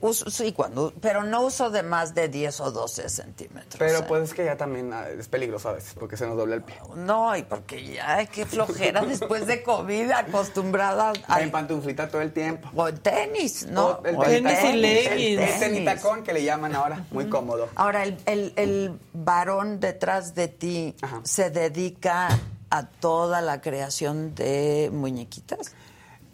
Uso- 0.00 0.30
sí, 0.30 0.52
cuando, 0.52 0.92
pero 1.00 1.24
no 1.24 1.42
uso 1.42 1.68
de 1.68 1.82
más 1.82 2.14
de 2.14 2.28
10 2.28 2.60
o 2.60 2.70
12 2.70 3.08
centímetros. 3.08 3.74
Pero 3.78 3.98
¿eh? 3.98 4.04
pues 4.06 4.22
es 4.22 4.34
que 4.34 4.44
ya 4.44 4.56
también 4.56 4.92
ah, 4.92 5.08
es 5.08 5.26
peligroso 5.26 5.68
a 5.68 5.72
veces, 5.72 5.94
porque 5.98 6.16
se 6.16 6.26
nos 6.26 6.36
dobla 6.36 6.54
el 6.54 6.62
pie. 6.62 6.76
No, 6.94 7.36
y 7.36 7.42
porque 7.42 7.84
ya, 7.84 8.16
ay, 8.16 8.28
qué 8.28 8.46
flojera 8.46 9.00
después 9.06 9.46
de 9.48 9.62
COVID, 9.64 10.10
acostumbrada 10.12 11.12
a 11.26 11.40
En 11.42 11.50
pantuflita 11.50 12.08
todo 12.08 12.22
el 12.22 12.32
tiempo. 12.32 12.70
o 12.74 12.86
en 12.88 12.98
tenis, 12.98 13.66
¿no? 13.66 13.86
O 13.86 14.04
el 14.04 14.16
O 14.16 14.24
en 14.24 14.44
tenis 14.44 14.58
y 14.58 14.62
tenis, 14.62 14.80
leggings. 14.80 15.42
el 15.42 15.48
El 15.54 15.58
tenitacón 15.60 16.22
que 16.22 16.32
le 16.32 16.44
llaman 16.44 16.74
ahora, 16.74 17.04
muy 17.10 17.28
cómodo. 17.28 17.68
Ahora, 17.74 18.04
el, 18.04 18.16
el, 18.26 18.52
el 18.56 18.98
varón 19.12 19.80
detrás 19.80 20.34
de 20.36 20.48
ti 20.48 20.94
Ajá. 21.02 21.20
se 21.24 21.50
dedica 21.50 22.28
a 22.70 22.86
toda 22.86 23.40
la 23.40 23.60
creación 23.60 24.34
de 24.34 24.90
muñequitas. 24.92 25.72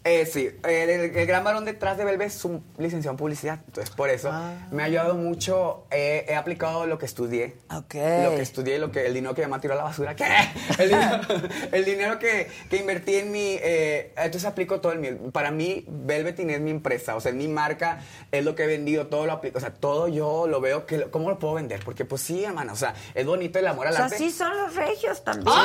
Eh, 0.03 0.25
sí, 0.25 0.49
el, 0.63 0.89
el- 0.89 1.15
el 1.15 1.25
gran 1.27 1.43
varón 1.43 1.63
detrás 1.63 1.95
de 1.95 2.03
Belve 2.05 2.25
es 2.25 2.43
un 2.43 2.63
licenciado 2.79 3.13
en 3.13 3.17
publicidad, 3.17 3.59
entonces 3.67 3.93
por 3.95 4.09
eso 4.09 4.29
Ah. 4.31 4.67
me 4.71 4.81
ha 4.81 4.87
ayudado 4.87 5.13
mucho, 5.13 5.85
eh, 5.91 6.25
he 6.27 6.35
aplicado 6.35 6.87
lo 6.87 6.97
que 6.97 7.05
estudié, 7.05 7.55
Ok. 7.71 7.93
lo 8.23 8.35
que 8.35 8.41
estudié, 8.41 8.79
lo 8.79 8.91
que 8.91 9.05
el 9.05 9.13
dinero 9.13 9.35
que 9.35 9.45
me 9.45 9.59
tiró 9.59 9.75
a 9.75 9.77
la 9.77 9.83
basura, 9.83 10.15
¿qué? 10.15 10.25
El 10.79 10.89
dinero, 10.89 11.21
el 11.71 11.85
dinero 11.85 12.17
que, 12.19 12.49
que 12.69 12.77
invertí 12.77 13.15
en 13.17 13.31
mi, 13.31 13.57
eh, 13.61 14.11
entonces 14.17 14.45
aplico 14.45 14.81
todo 14.81 14.91
el 14.91 14.97
mío. 14.99 15.17
Para 15.31 15.51
mí, 15.51 15.85
Velvetin 15.87 16.49
es 16.49 16.61
mi 16.61 16.71
empresa, 16.71 17.15
o 17.15 17.21
sea, 17.21 17.29
es 17.29 17.37
mi 17.37 17.47
marca, 17.47 17.99
es 18.31 18.43
lo 18.43 18.55
que 18.55 18.63
he 18.63 18.67
vendido, 18.67 19.05
todo 19.05 19.27
lo 19.27 19.33
aplico, 19.33 19.59
o 19.59 19.61
sea, 19.61 19.71
todo 19.73 20.07
yo 20.07 20.47
lo 20.47 20.61
veo, 20.61 20.87
que 20.87 21.11
¿cómo 21.11 21.29
lo 21.29 21.37
puedo 21.37 21.53
vender? 21.55 21.81
Porque 21.85 22.05
pues 22.05 22.23
sí, 22.23 22.43
hermano, 22.43 22.73
o 22.73 22.75
sea, 22.75 22.95
es 23.13 23.25
bonito 23.25 23.59
el 23.59 23.67
amor 23.67 23.85
O 23.85 23.89
al 23.89 23.95
sea, 23.95 24.05
arte. 24.05 24.17
sí 24.17 24.31
son 24.31 24.57
los 24.57 24.75
regios 24.75 25.23
también. 25.23 25.55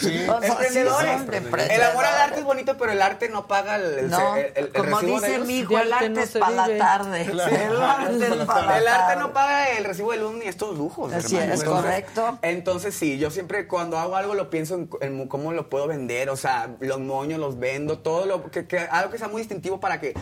Sí. 0.00 0.26
O 0.28 0.38
sea, 0.40 0.50
sí 0.50 0.52
Emprendedores. 0.52 1.12
son 1.12 1.26
de 1.30 1.36
el 1.38 1.82
amor 1.82 2.04
al 2.04 2.14
arte 2.14 2.36
emprendedores. 2.36 2.38
es 2.38 2.44
bonito, 2.44 2.76
pero 2.76 2.92
el 2.92 3.00
arte 3.00 3.30
no 3.30 3.46
paga 3.46 3.78
el, 3.86 3.98
el- 3.98 4.10
No, 4.10 4.36
el- 4.36 4.52
el 4.54 4.68
como 4.72 4.98
recibo 5.00 5.20
de 5.20 5.26
dice 5.26 5.38
luz. 5.38 5.46
mi 5.46 5.58
hijo, 5.58 5.78
el 5.78 5.92
arte 5.92 6.08
no 6.10 6.20
es 6.20 6.30
para 6.32 6.68
la 6.68 6.78
tarde. 6.78 7.24
Claro. 7.30 7.56
El 7.56 7.82
arte 7.82 8.26
es 8.26 8.46
para 8.46 8.66
la 8.66 8.78
El 8.78 8.88
arte 8.88 9.00
tarde. 9.14 9.20
no 9.22 9.32
paga 9.32 9.70
el 9.72 9.84
recibo 9.84 10.12
de 10.12 10.18
luz 10.18 10.34
ni 10.34 10.46
estos 10.46 10.76
lujos. 10.76 11.12
Así 11.12 11.36
hermano. 11.36 11.54
es, 11.54 11.60
Entonces- 11.60 11.82
correcto. 11.84 12.38
Entonces, 12.42 12.94
sí, 12.94 13.18
yo 13.18 13.30
siempre 13.30 13.66
cuando 13.68 13.98
hago 13.98 14.16
algo 14.16 14.34
lo 14.34 14.50
pienso 14.50 14.74
en, 14.74 14.90
en 15.00 15.28
cómo 15.28 15.52
lo 15.52 15.68
puedo 15.68 15.86
vender. 15.86 16.30
O 16.30 16.36
sea, 16.36 16.70
los 16.80 17.00
moños 17.00 17.38
los 17.40 17.58
vendo, 17.58 17.98
todo 17.98 18.26
lo 18.26 18.50
que, 18.50 18.66
que- 18.66 18.78
algo 18.78 19.10
que 19.10 19.18
sea 19.18 19.28
muy 19.28 19.40
distintivo 19.42 19.80
para 19.80 20.00
que 20.00 20.14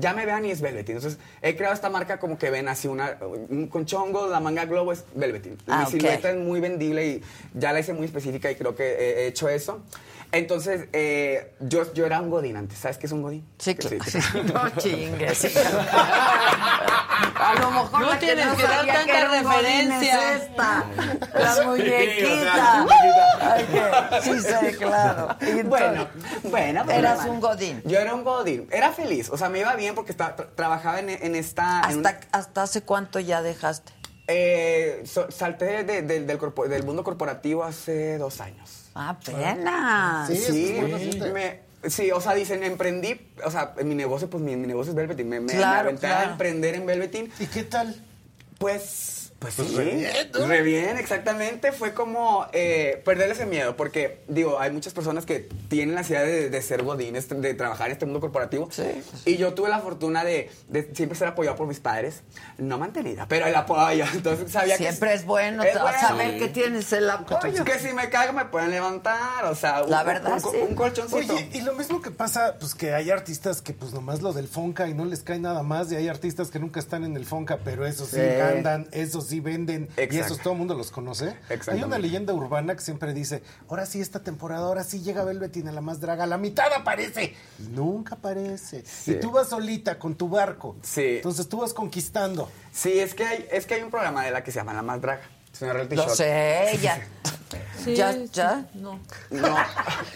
ya 0.00 0.14
me 0.14 0.24
vean 0.24 0.44
y 0.44 0.50
es 0.50 0.60
Velvetin. 0.60 0.96
Entonces, 0.96 1.18
he 1.42 1.54
creado 1.56 1.74
esta 1.74 1.90
marca 1.90 2.18
como 2.18 2.38
que 2.38 2.50
ven 2.50 2.68
así 2.68 2.88
una, 2.88 3.18
un 3.50 3.68
conchongo, 3.68 4.26
la 4.28 4.40
manga 4.40 4.64
globo 4.64 4.92
es 4.92 5.04
Velvetin. 5.14 5.58
Ah, 5.68 5.84
Mi 5.84 5.90
silueta 5.92 6.30
es 6.30 6.36
muy 6.36 6.60
vendible 6.60 7.06
y 7.06 7.22
ya 7.54 7.72
la 7.72 7.80
hice 7.80 7.92
muy 7.92 8.06
específica 8.06 8.50
y 8.50 8.54
creo 8.56 8.74
que 8.74 8.84
he 8.84 9.26
hecho 9.26 9.48
eso. 9.50 9.82
Entonces, 10.32 10.88
eh, 10.94 11.52
yo, 11.60 11.92
yo 11.92 12.06
era 12.06 12.20
un 12.20 12.30
godín 12.30 12.56
antes. 12.56 12.78
¿Sabes 12.78 12.96
qué 12.98 13.04
es 13.06 13.12
un 13.12 13.22
godín? 13.22 13.46
Sí, 13.58 13.74
claro. 13.74 13.96
sí. 14.04 14.18
No 14.52 14.70
chingues. 14.78 15.44
A 17.34 17.54
lo 17.60 17.70
mejor 17.70 18.00
No 18.00 18.06
la 18.10 18.18
que 18.18 18.26
tienes 18.26 18.46
no 18.46 18.56
que 18.56 18.62
dar 18.62 18.86
tanta 18.86 19.28
referencia. 19.28 20.34
es 20.36 20.42
esta. 20.42 20.84
La 21.34 21.54
Sí, 21.54 21.60
muñequita. 21.66 22.86
sí, 24.22 24.30
sí, 24.40 24.76
claro. 24.78 25.28
Entonces, 25.40 25.64
Bueno, 25.68 26.08
bueno, 26.44 26.84
pues, 26.84 26.96
Eras 26.98 27.26
un 27.26 27.40
godín. 27.40 27.82
Yo 27.84 27.98
era 27.98 28.14
un 28.14 28.24
godín. 28.24 28.68
Era 28.70 28.92
feliz. 28.92 29.28
O 29.30 29.36
sea, 29.36 29.48
me 29.48 29.58
iba 29.60 29.74
bien 29.76 29.94
porque 29.94 30.12
estaba, 30.12 30.36
tra- 30.36 30.48
trabajaba 30.54 31.00
en, 31.00 31.10
en 31.10 31.34
esta... 31.34 31.82
en 31.90 32.04
¿Hasta, 32.06 32.20
¿Hasta 32.32 32.62
hace 32.62 32.82
cuánto 32.82 33.18
ya 33.20 33.42
dejaste? 33.42 33.92
eh, 34.28 35.02
so- 35.04 35.30
salté 35.30 35.84
de- 35.84 36.02
de- 36.02 36.20
del, 36.24 36.38
corpo- 36.38 36.68
del 36.68 36.84
mundo 36.84 37.02
corporativo 37.04 37.64
hace 37.64 38.18
dos 38.18 38.40
años. 38.40 38.81
Ah, 38.94 39.10
apenas. 39.10 40.28
Sí, 40.28 40.36
sí. 40.36 41.22
me- 41.32 41.60
sí, 41.88 42.10
o 42.10 42.20
sea, 42.20 42.34
dicen, 42.34 42.62
emprendí, 42.62 43.20
o 43.44 43.50
sea, 43.50 43.74
en 43.78 43.88
mi 43.88 43.94
negocio, 43.94 44.28
pues 44.28 44.42
mi, 44.42 44.56
mi 44.56 44.66
negocio 44.66 44.90
es 44.90 44.96
Velvetin. 44.96 45.28
Me, 45.28 45.40
me, 45.40 45.52
aventé 45.64 46.00
claro. 46.00 46.28
a 46.28 46.32
emprender 46.32 46.74
en 46.74 46.86
Velvetin. 46.86 47.32
¿Y 47.38 47.46
qué 47.46 47.64
tal? 47.64 47.94
Pues, 48.58 49.21
pues, 49.42 49.54
Pues 49.56 49.68
sí, 49.68 49.76
re 49.76 49.84
bien, 49.84 50.12
¿no? 50.32 50.46
re 50.46 50.62
bien, 50.62 50.96
exactamente. 50.96 51.72
Fue 51.72 51.92
como 51.92 52.46
eh, 52.52 53.02
perder 53.04 53.30
ese 53.30 53.44
miedo, 53.46 53.76
porque, 53.76 54.20
digo, 54.28 54.58
hay 54.60 54.70
muchas 54.70 54.94
personas 54.94 55.26
que 55.26 55.48
tienen 55.68 55.94
la 55.94 56.00
ansiedad 56.00 56.24
de, 56.24 56.48
de 56.48 56.62
ser 56.62 56.82
godines, 56.82 57.28
de 57.28 57.54
trabajar 57.54 57.88
en 57.88 57.92
este 57.92 58.06
mundo 58.06 58.20
corporativo. 58.20 58.68
Sí. 58.70 59.02
Y 59.26 59.36
yo 59.36 59.52
tuve 59.54 59.68
la 59.68 59.80
fortuna 59.80 60.24
de, 60.24 60.50
de 60.68 60.94
siempre 60.94 61.18
ser 61.18 61.28
apoyado 61.28 61.56
por 61.56 61.66
mis 61.66 61.80
padres, 61.80 62.22
no 62.58 62.78
mantenida, 62.78 63.26
pero 63.28 63.46
el 63.46 63.54
apoyo. 63.54 64.04
Entonces 64.14 64.50
sabía 64.50 64.76
que... 64.78 64.84
Siempre 64.84 65.14
es 65.14 65.24
bueno 65.24 65.62
Es 65.62 65.74
saber 65.74 66.28
bueno. 66.32 66.38
que 66.38 66.48
tienes 66.48 66.92
el 66.92 67.10
apoyo. 67.10 67.64
Que 67.64 67.78
si 67.78 67.92
me 67.92 68.08
caigo 68.08 68.32
me 68.32 68.44
pueden 68.46 68.70
levantar, 68.70 69.44
o 69.46 69.54
sea, 69.54 69.80
La 69.86 70.00
un, 70.00 70.06
verdad, 70.06 70.32
un, 70.34 70.40
sí. 70.40 70.56
un 70.68 70.74
colchoncito. 70.74 71.34
Oye, 71.34 71.50
y 71.52 71.60
lo 71.62 71.74
mismo 71.74 72.00
que 72.00 72.10
pasa, 72.10 72.56
pues 72.58 72.74
que 72.74 72.94
hay 72.94 73.10
artistas 73.10 73.60
que 73.62 73.72
pues 73.72 73.92
nomás 73.92 74.22
lo 74.22 74.32
del 74.32 74.48
Fonca 74.48 74.86
y 74.88 74.94
no 74.94 75.04
les 75.04 75.22
cae 75.22 75.38
nada 75.38 75.62
más, 75.62 75.90
y 75.92 75.96
hay 75.96 76.08
artistas 76.08 76.50
que 76.50 76.58
nunca 76.58 76.78
están 76.80 77.04
en 77.04 77.16
el 77.16 77.24
Fonca, 77.26 77.58
pero 77.64 77.86
eso 77.86 78.04
sí, 78.06 78.12
Sí. 78.16 78.40
andan, 78.40 78.86
eso 78.92 79.20
sí 79.20 79.31
sí 79.32 79.40
venden 79.40 79.88
y 79.96 80.00
Exacto. 80.02 80.26
esos 80.26 80.38
todo 80.40 80.52
el 80.52 80.58
mundo 80.58 80.74
los 80.74 80.90
conoce. 80.90 81.34
Hay 81.68 81.82
una 81.82 81.98
leyenda 81.98 82.34
urbana 82.34 82.74
que 82.74 82.82
siempre 82.82 83.14
dice, 83.14 83.42
ahora 83.68 83.86
sí 83.86 84.00
esta 84.00 84.20
temporada, 84.20 84.66
ahora 84.66 84.84
sí 84.84 85.00
llega 85.00 85.24
Velvetín 85.24 85.68
a 85.68 85.72
la 85.72 85.80
más 85.80 86.00
draga, 86.00 86.24
a 86.24 86.26
la 86.26 86.36
mitad 86.36 86.70
aparece 86.76 87.34
y 87.58 87.62
nunca 87.70 88.16
aparece. 88.16 88.84
Sí. 88.84 89.12
Y 89.12 89.20
tú 89.20 89.30
vas 89.30 89.48
solita 89.48 89.98
con 89.98 90.14
tu 90.16 90.28
barco. 90.28 90.76
Sí. 90.82 91.16
Entonces 91.16 91.48
tú 91.48 91.60
vas 91.60 91.72
conquistando. 91.72 92.50
Sí, 92.72 92.98
es 93.00 93.14
que 93.14 93.24
hay, 93.24 93.48
es 93.50 93.64
que 93.66 93.74
hay 93.74 93.82
un 93.82 93.90
programa 93.90 94.22
de 94.24 94.30
la 94.32 94.44
que 94.44 94.52
se 94.52 94.58
llama 94.58 94.74
La 94.74 94.82
Más 94.82 95.00
Draga. 95.00 95.22
Reality 95.60 95.96
Lo 95.96 96.08
sé, 96.08 96.78
ya. 96.82 97.00
Sí, 97.84 97.94
ya, 97.96 98.12
sí, 98.12 98.28
ya. 98.32 98.66
No. 98.74 98.98
No, 99.30 99.56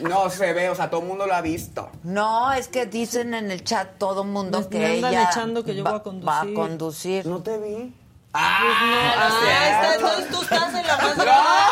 no 0.00 0.30
se 0.30 0.52
ve, 0.52 0.68
o 0.70 0.74
sea, 0.74 0.88
todo 0.90 1.00
el 1.02 1.06
mundo 1.08 1.26
lo 1.26 1.34
ha 1.34 1.40
visto. 1.42 1.90
No, 2.04 2.52
es 2.52 2.68
que 2.68 2.86
dicen 2.86 3.34
en 3.34 3.50
el 3.50 3.62
chat 3.64 3.98
todo 3.98 4.22
el 4.22 4.28
mundo 4.28 4.60
Me- 4.60 4.68
que 4.68 4.78
me 4.78 4.86
andan 4.96 5.12
ella 5.12 5.28
echando 5.30 5.62
que 5.64 5.74
yo 5.74 5.84
va, 5.84 5.90
voy 5.92 6.00
a 6.00 6.02
conducir. 6.02 6.28
va 6.28 6.40
a 6.40 6.54
conducir. 6.54 7.26
No 7.26 7.42
te 7.42 7.58
vi. 7.58 7.94
Ah, 8.38 9.30
está, 9.70 9.94
entonces 9.94 10.28
tú 10.30 10.42
estás 10.42 10.74
en 10.74 10.86
la 10.86 10.96
más 11.02 11.16
draga. 11.16 11.68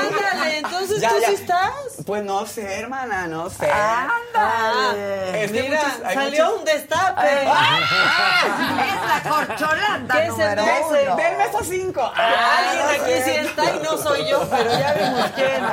Ándale, 0.00 0.58
entonces 0.58 1.00
Ya, 1.00 1.08
tú 1.10 1.14
ya. 1.20 1.28
sí 1.28 1.34
estás. 1.34 1.70
Pues 2.06 2.22
no 2.24 2.46
sé, 2.46 2.78
hermana, 2.80 3.26
no 3.26 3.50
sé. 3.50 3.70
Ándale. 3.70 5.44
Es 5.44 5.52
que 5.52 5.62
Mira, 5.62 5.82
muchos- 5.82 6.14
salió 6.14 6.44
muchos- 6.44 6.58
un 6.60 6.64
destape. 6.64 7.42
Es 7.46 9.24
la 9.24 9.30
corcholata 9.30 10.14
¿Qué 10.14 10.22
es 10.24 10.28
número 10.28 10.62
entonces? 10.62 11.02
uno. 11.06 11.16
Del 11.16 11.36
beso 11.36 11.58
5. 11.64 12.12
Alguien 12.14 12.86
aquí 13.00 13.12
sí 13.24 13.30
está 13.30 13.64
y 13.74 13.78
no 13.82 13.96
soy 13.98 14.28
yo, 14.28 14.48
pero 14.50 14.70
ya 14.78 14.92
vimos 14.94 15.30
quién. 15.34 15.64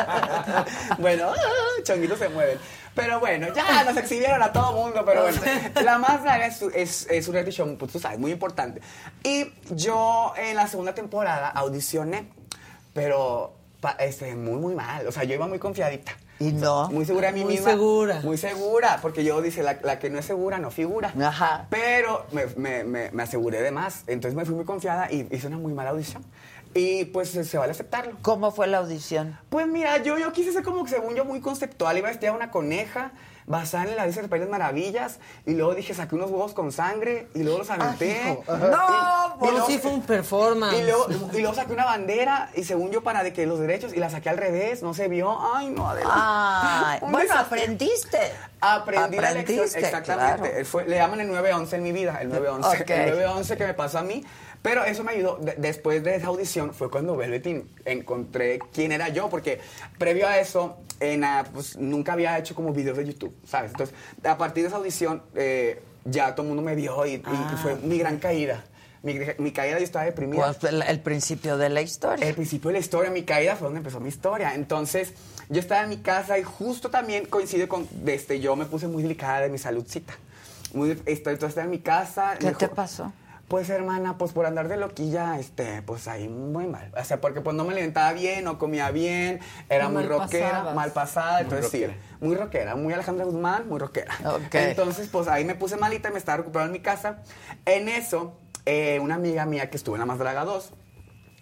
bueno, 0.98 1.32
ah, 1.36 1.82
chonguitos 1.84 2.20
se 2.20 2.30
mueven. 2.30 2.60
Pero 2.96 3.20
bueno, 3.20 3.48
ya 3.56 3.84
nos 3.84 3.98
exhibieron 3.98 4.42
a 4.44 4.52
todo 4.52 4.74
mundo, 4.74 5.04
pero 5.06 5.24
bueno. 5.24 5.42
La 5.84 5.98
más 5.98 6.22
draga 6.22 6.46
es, 6.46 6.62
es, 6.62 7.08
es 7.10 7.28
un 7.28 7.34
reality 7.34 7.56
show, 7.56 7.78
pues, 7.78 7.92
tú 7.92 8.00
sabes, 8.00 8.20
muy 8.20 8.32
importante. 8.32 8.82
Y 9.24 9.52
yo 9.72 10.34
en 10.38 10.56
la 10.56 10.68
segunda 10.68 10.94
temporada 10.94 11.50
audicioné, 11.50 12.30
pero 12.94 13.54
este, 14.00 14.36
muy, 14.36 14.60
muy 14.60 14.76
mal. 14.76 15.08
O 15.08 15.12
sea, 15.12 15.24
yo 15.24 15.34
iba 15.34 15.48
muy 15.48 15.60
confiadita. 15.60 16.12
Y 16.40 16.52
no. 16.52 16.90
Muy 16.90 17.06
segura 17.06 17.28
de 17.28 17.34
mí 17.34 17.44
Muy 17.44 17.54
misma. 17.54 17.72
segura. 17.72 18.20
Muy 18.24 18.38
segura, 18.38 19.00
porque 19.02 19.24
yo 19.24 19.42
dice, 19.42 19.64
la, 19.64 19.78
la 19.84 20.00
que 20.00 20.10
no 20.10 20.20
es 20.20 20.26
segura 20.26 20.58
no 20.58 20.72
figura. 20.72 21.14
Ajá. 21.22 21.68
Pero 21.70 22.26
me, 22.32 22.46
me, 22.58 22.84
me, 22.84 23.12
me 23.12 23.24
aseguré 23.24 23.62
de 23.62 23.72
más. 23.72 24.04
Entonces 24.08 24.36
me 24.36 24.44
fui 24.44 24.56
muy 24.56 24.66
confiada 24.66 25.12
y 25.12 25.28
hice 25.32 25.48
una 25.48 25.58
muy 25.58 25.74
mala 25.74 25.92
audición. 25.92 26.24
Y 26.76 27.06
pues 27.06 27.30
se, 27.30 27.58
vale 27.58 27.72
aceptarlo. 27.72 28.18
¿Cómo 28.22 28.52
fue 28.52 28.68
la 28.68 28.80
audición? 28.80 29.38
Pues 29.50 29.68
mira, 29.68 29.98
yo, 29.98 30.18
yo 30.18 30.32
quise 30.34 30.52
ser 30.52 30.64
como 30.64 30.84
que 30.84 30.90
según 30.92 31.16
yo 31.16 31.24
muy 31.26 31.40
conceptual. 31.40 31.98
Iba 31.98 32.08
a 32.08 32.12
vestir 32.12 32.30
a 32.30 32.34
una 32.34 32.50
coneja 32.52 33.12
basada 33.46 33.84
en 33.84 33.96
la 33.98 34.04
Alicia 34.04 34.22
de 34.22 34.28
Países 34.30 34.50
Maravillas. 34.50 35.20
Y 35.46 35.54
luego 35.54 35.76
dije, 35.76 35.94
saqué 35.94 36.16
unos 36.16 36.32
huevos 36.32 36.54
con 36.54 36.72
sangre 36.72 37.28
y 37.36 37.44
luego 37.44 37.60
los 37.60 37.70
aventé. 37.70 38.22
hijo. 38.32 38.44
No, 38.48 39.36
Y 39.36 39.40
Pero 39.40 39.52
luego- 39.52 39.68
sí 39.68 39.78
fue 39.78 39.92
un 39.92 40.02
performance. 40.02 40.80
y 40.80 40.84
luego, 40.84 41.08
y 41.34 41.42
luego 41.42 41.54
saqué 41.54 41.74
una 41.74 41.86
bandera 41.86 42.50
y 42.56 42.64
según 42.64 42.90
yo 42.92 43.04
para 43.04 43.22
de 43.24 43.34
que 43.34 43.46
los 43.46 43.60
derechos 43.60 43.94
y 43.94 44.00
la 44.00 44.10
saqué 44.10 44.30
al 44.30 44.38
revés, 44.38 44.82
no 44.82 44.94
se 44.96 45.08
vio. 45.10 45.38
Ay, 45.54 45.70
no, 45.70 45.88
adelante. 45.90 46.16
Ay, 46.20 47.00
bueno, 47.02 47.20
desastre. 47.20 47.62
aprendiste. 47.62 48.18
Aprendí 48.62 49.18
la 49.18 49.32
lección. 49.32 49.60
Aprendiste, 49.60 49.80
Exactamente. 49.80 50.50
claro. 50.50 50.66
Fue- 50.66 50.86
le 50.88 50.96
llaman 50.96 51.20
el 51.20 51.28
911 51.28 51.76
en 51.76 51.84
mi 51.84 51.92
vida, 51.92 52.18
el 52.22 52.30
911. 52.30 52.82
Ok. 52.82 52.90
El 52.90 53.10
911 53.12 53.58
que 53.58 53.66
me 53.68 53.74
pasó 53.74 54.00
a 54.00 54.04
mí. 54.04 54.24
Pero 54.64 54.84
eso 54.86 55.04
me 55.04 55.12
ayudó. 55.12 55.38
De- 55.38 55.56
después 55.60 56.04
de 56.04 56.16
esa 56.16 56.28
audición 56.28 56.74
fue 56.74 56.90
cuando 56.90 57.16
Velvetín 57.16 57.70
encontré 57.86 58.58
quién 58.74 58.92
era 58.92 59.10
yo, 59.10 59.30
porque 59.30 59.60
previo 60.00 60.28
a 60.28 60.40
eso 60.40 60.78
en, 61.00 61.24
ah, 61.24 61.44
pues, 61.54 61.78
nunca 61.78 62.14
había 62.14 62.38
hecho 62.40 62.56
como 62.56 62.74
videos 62.74 62.98
de 62.98 63.06
YouTube, 63.06 63.36
¿sabes? 63.46 63.72
Entonces, 63.72 63.96
a 64.24 64.38
partir 64.38 64.64
de 64.64 64.70
esa 64.70 64.78
audición 64.78 65.22
eh, 65.36 65.82
ya 66.06 66.34
todo 66.34 66.44
el 66.44 66.48
mundo 66.48 66.64
me 66.64 66.74
vio 66.76 67.06
y, 67.06 67.12
y 67.16 67.22
Ah. 67.26 67.60
fue 67.62 67.76
mi 67.76 67.98
gran 68.00 68.18
caída. 68.18 68.64
Mi, 69.02 69.20
mi 69.38 69.52
caída 69.52 69.80
yo 69.80 69.84
estaba 69.84 70.06
deprimida. 70.06 70.54
Pues 70.54 70.72
el, 70.74 70.82
el 70.82 71.02
principio 71.02 71.58
de 71.58 71.68
la 71.68 71.82
historia. 71.82 72.26
El 72.26 72.34
principio 72.36 72.70
de 72.70 72.74
la 72.76 72.80
historia, 72.80 73.12
mi 73.12 73.24
caída 73.24 73.58
fue 73.58 73.66
donde 73.66 73.80
empezó 73.80 74.00
mi 74.00 74.08
historia. 74.08 74.56
Entonces, 74.56 75.14
yo 75.50 75.60
estaba 75.60 75.84
en 75.84 75.90
mi 75.90 75.98
casa 75.98 76.40
y 76.40 76.44
justo 76.44 76.90
también 76.90 77.26
coincide 77.26 77.68
con, 77.68 77.86
este, 78.06 78.40
yo 78.40 78.56
me 78.56 78.64
puse 78.66 78.88
muy 78.88 79.04
delicada 79.04 79.42
de 79.42 79.50
mi 79.50 79.58
saludcita. 79.58 80.14
Muy, 80.74 80.98
estoy, 81.06 81.34
estaba 81.34 81.64
en 81.64 81.70
mi 81.70 81.80
casa. 81.80 82.36
¿Qué 82.40 82.52
te 82.52 82.70
pasó? 82.70 83.12
Pues 83.48 83.70
hermana, 83.70 84.18
pues 84.18 84.32
por 84.32 84.46
andar 84.46 84.68
de 84.68 84.78
loquilla, 84.78 85.38
este, 85.38 85.82
pues 85.84 86.08
ahí 86.08 86.28
muy 86.30 86.66
mal. 86.66 86.92
O 86.98 87.04
sea, 87.04 87.20
porque 87.20 87.42
pues 87.42 87.56
no 87.56 87.66
me 87.66 87.74
alimentaba 87.74 88.14
bien, 88.14 88.46
no 88.46 88.58
comía 88.58 88.90
bien, 88.90 89.42
era 89.70 89.90
muy 89.90 90.04
mal 90.04 90.10
rockera, 90.10 90.74
mal 90.74 90.92
pasada, 90.92 91.42
entonces 91.42 91.66
rockera. 91.66 91.94
sí, 91.94 92.00
muy 92.22 92.36
rockera, 92.36 92.76
muy 92.76 92.94
Alejandra 92.94 93.26
Guzmán, 93.26 93.68
muy 93.68 93.80
rockera. 93.80 94.16
Entonces, 94.54 95.10
pues 95.12 95.28
ahí 95.28 95.44
me 95.46 95.56
puse 95.56 95.76
malita 95.76 96.10
y 96.10 96.14
me 96.14 96.18
estaba 96.20 96.38
recuperando 96.38 96.74
en 96.74 96.82
mi 96.82 96.84
casa. 96.84 97.22
En 97.66 97.90
eso, 97.90 98.38
eh, 98.66 99.00
una 99.02 99.16
amiga 99.16 99.46
mía 99.46 99.70
que 99.70 99.78
estuvo 99.78 99.96
en 99.96 100.00
la 100.00 100.06
Más 100.06 100.20
Draga 100.20 100.46
2, 100.46 100.72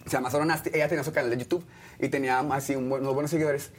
se 0.05 0.09
llama 0.09 0.31
Sora 0.31 0.45
Nasty, 0.45 0.71
ella 0.73 0.88
tenía 0.88 1.03
su 1.03 1.13
canal 1.13 1.30
de 1.30 1.38
YouTube 1.38 1.65
y 1.99 2.09
tenía 2.09 2.39
así 2.39 2.75
un 2.75 2.91
unos 2.91 3.13
buenos 3.13 3.30
seguidores. 3.31 3.71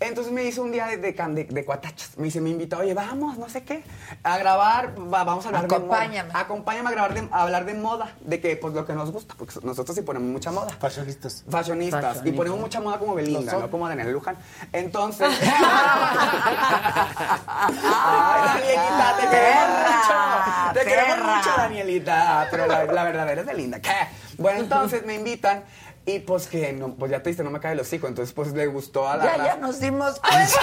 Entonces 0.00 0.32
me 0.32 0.42
hizo 0.44 0.62
un 0.62 0.72
día 0.72 0.86
de, 0.86 0.96
de, 0.96 1.14
cam- 1.14 1.34
de- 1.34 1.44
de 1.44 1.64
cuatachas. 1.64 2.16
Me 2.16 2.24
dice, 2.24 2.40
me 2.40 2.48
invitó, 2.50 2.78
oye, 2.78 2.94
vamos, 2.94 3.36
no 3.36 3.48
sé 3.50 3.62
qué, 3.64 3.84
a 4.22 4.38
grabar, 4.38 4.94
va- 4.98 5.24
vamos 5.24 5.44
a 5.44 5.48
hablar 5.48 5.66
Acompáñame. 5.66 6.16
de 6.16 6.22
moda. 6.24 6.40
Acompáñame 6.40 6.88
a 6.88 6.92
grabar, 6.92 7.14
de, 7.14 7.28
a 7.30 7.42
hablar 7.42 7.64
de 7.66 7.74
moda, 7.74 8.12
de 8.22 8.40
que, 8.40 8.56
pues, 8.56 8.72
lo 8.72 8.86
que 8.86 8.94
nos 8.94 9.12
gusta, 9.12 9.34
porque 9.36 9.54
nosotros 9.62 9.94
sí 9.94 10.00
ponemos 10.02 10.28
mucha 10.30 10.50
moda. 10.50 10.70
Fashionistas. 10.80 11.44
Fashionistas. 11.50 12.22
Y 12.24 12.32
ponemos 12.32 12.58
mucha 12.58 12.80
moda 12.80 12.98
como 12.98 13.14
Belinda, 13.14 13.52
no 13.52 13.70
como 13.70 13.86
Daniel 13.88 14.10
Luján. 14.12 14.36
Entonces... 14.72 15.28
Ay, 17.46 18.42
Danielita, 18.46 19.16
te 19.20 19.28
queremos 19.28 19.68
mucho. 19.80 20.72
Te 20.72 20.84
queremos 20.84 21.18
mucho, 21.36 21.50
Danielita. 21.56 22.48
Pero 22.50 22.66
la, 22.66 22.84
la 22.84 23.04
verdadera 23.04 23.40
es 23.42 23.46
Belinda. 23.46 23.80
¿Qué? 23.80 23.90
Bueno, 24.38 24.60
entonces 24.60 25.04
me 25.04 25.14
invitan 25.14 25.62
y 26.06 26.18
pues 26.20 26.46
que, 26.48 26.72
no, 26.72 26.94
pues 26.94 27.10
ya 27.10 27.22
te 27.22 27.30
diste, 27.30 27.44
no 27.44 27.50
me 27.50 27.60
cae 27.60 27.72
el 27.74 27.80
hocico. 27.80 28.08
Entonces 28.08 28.32
pues 28.34 28.52
le 28.52 28.66
gustó 28.66 29.08
a 29.08 29.16
la 29.16 29.24
Ya, 29.36 29.44
ya 29.44 29.56
nos 29.56 29.78
dimos 29.80 30.18
cuenta. 30.20 30.60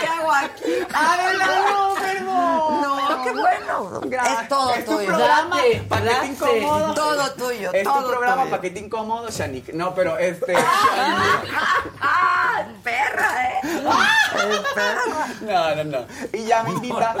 ¿Qué 0.00 0.06
hago 0.06 0.32
aquí? 0.32 0.72
¡Adelante, 0.94 2.00
perdón! 2.00 2.80
No, 2.82 3.22
qué 3.24 3.30
bueno. 3.32 4.00
Gracias. 4.06 4.42
Es 4.42 4.48
todo 4.48 4.74
es 4.74 4.84
tu 4.84 4.92
tuyo. 4.96 5.06
programa, 5.08 5.56
Date, 5.56 5.82
paquete 5.88 6.10
date. 6.14 6.26
incómodo. 6.28 6.94
Todo 6.94 7.32
tuyo, 7.34 7.72
Es 7.72 7.84
todo 7.84 8.02
tu 8.02 8.08
programa, 8.10 8.42
tuyo. 8.42 8.50
paquete 8.56 8.80
incómodo, 8.80 9.30
Shanik. 9.30 9.74
No, 9.74 9.94
pero 9.94 10.16
este... 10.18 10.54
¡Ah, 12.00 12.66
perra, 12.82 13.48
eh! 13.50 13.60
perra. 14.74 15.26
No, 15.42 15.74
no, 15.76 15.84
no. 15.84 16.06
Y 16.32 16.44
ya 16.44 16.62
me 16.62 16.70
invita. 16.70 17.16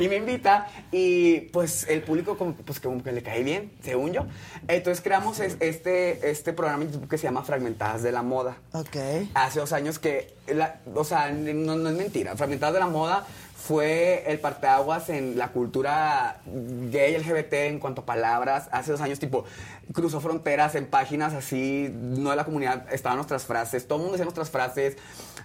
y 0.00 0.08
me 0.08 0.16
invita. 0.16 0.68
Y 0.90 1.40
pues 1.52 1.86
el 1.88 2.02
público 2.02 2.36
como, 2.38 2.54
pues, 2.54 2.80
como 2.80 3.02
que 3.02 3.12
le 3.12 3.22
cae 3.22 3.42
bien, 3.42 3.72
según 3.82 4.12
yo. 4.12 4.26
Entonces 4.68 5.02
creamos 5.02 5.33
es- 5.40 5.56
este, 5.60 6.30
este 6.30 6.52
programa 6.52 6.84
en 6.84 6.92
YouTube 6.92 7.08
que 7.08 7.18
se 7.18 7.24
llama 7.24 7.42
Fragmentadas 7.44 8.02
de 8.02 8.12
la 8.12 8.22
Moda. 8.22 8.56
Ok. 8.72 8.96
Hace 9.34 9.60
dos 9.60 9.72
años 9.72 9.98
que, 9.98 10.34
la- 10.48 10.80
o 10.94 11.04
sea, 11.04 11.30
no, 11.30 11.76
no 11.76 11.88
es 11.90 11.94
mentira. 11.96 12.36
Fragmentadas 12.36 12.74
de 12.74 12.80
la 12.80 12.86
Moda 12.86 13.26
fue 13.56 14.24
el 14.30 14.40
parteaguas 14.40 15.08
en 15.08 15.38
la 15.38 15.48
cultura 15.48 16.40
gay 16.44 17.14
LGBT 17.14 17.68
en 17.68 17.78
cuanto 17.78 18.02
a 18.02 18.06
palabras. 18.06 18.68
Hace 18.72 18.92
dos 18.92 19.00
años, 19.00 19.18
tipo, 19.18 19.44
cruzó 19.92 20.20
fronteras 20.20 20.74
en 20.74 20.86
páginas 20.86 21.32
así, 21.32 21.88
no 21.92 22.30
de 22.30 22.36
la 22.36 22.44
comunidad, 22.44 22.86
estaban 22.92 23.16
nuestras 23.16 23.44
frases. 23.44 23.86
Todo 23.88 23.96
el 23.96 24.02
mundo 24.02 24.12
decía 24.12 24.24
nuestras 24.24 24.50
frases, 24.50 24.96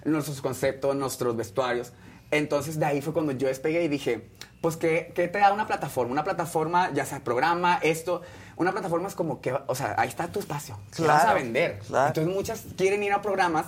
nuestros 0.03 0.41
conceptos, 0.41 0.95
nuestros 0.95 1.35
vestuarios. 1.37 1.93
Entonces, 2.31 2.77
de 2.79 2.85
ahí 2.85 3.01
fue 3.01 3.13
cuando 3.13 3.31
yo 3.31 3.47
despegué 3.47 3.83
y 3.83 3.87
dije, 3.87 4.29
pues, 4.61 4.75
¿qué, 4.77 5.11
qué 5.15 5.27
te 5.29 5.39
da 5.39 5.51
una 5.53 5.65
plataforma? 5.65 6.11
Una 6.11 6.23
plataforma, 6.23 6.91
ya 6.93 7.05
sea 7.05 7.23
programa, 7.23 7.79
esto. 7.81 8.21
Una 8.59 8.73
plataforma 8.73 9.07
es 9.07 9.15
como 9.15 9.39
que, 9.39 9.53
o 9.67 9.73
sea, 9.73 9.95
ahí 9.97 10.09
está 10.09 10.27
tu 10.27 10.39
espacio. 10.39 10.77
¿Qué 10.93 11.01
vas 11.03 11.21
a 11.21 11.23
Claro, 11.27 11.39
vender? 11.39 11.79
claro. 11.87 12.07
Entonces, 12.09 12.33
muchas 12.35 12.63
quieren 12.75 13.01
ir 13.01 13.13
a 13.13 13.21
programas 13.21 13.67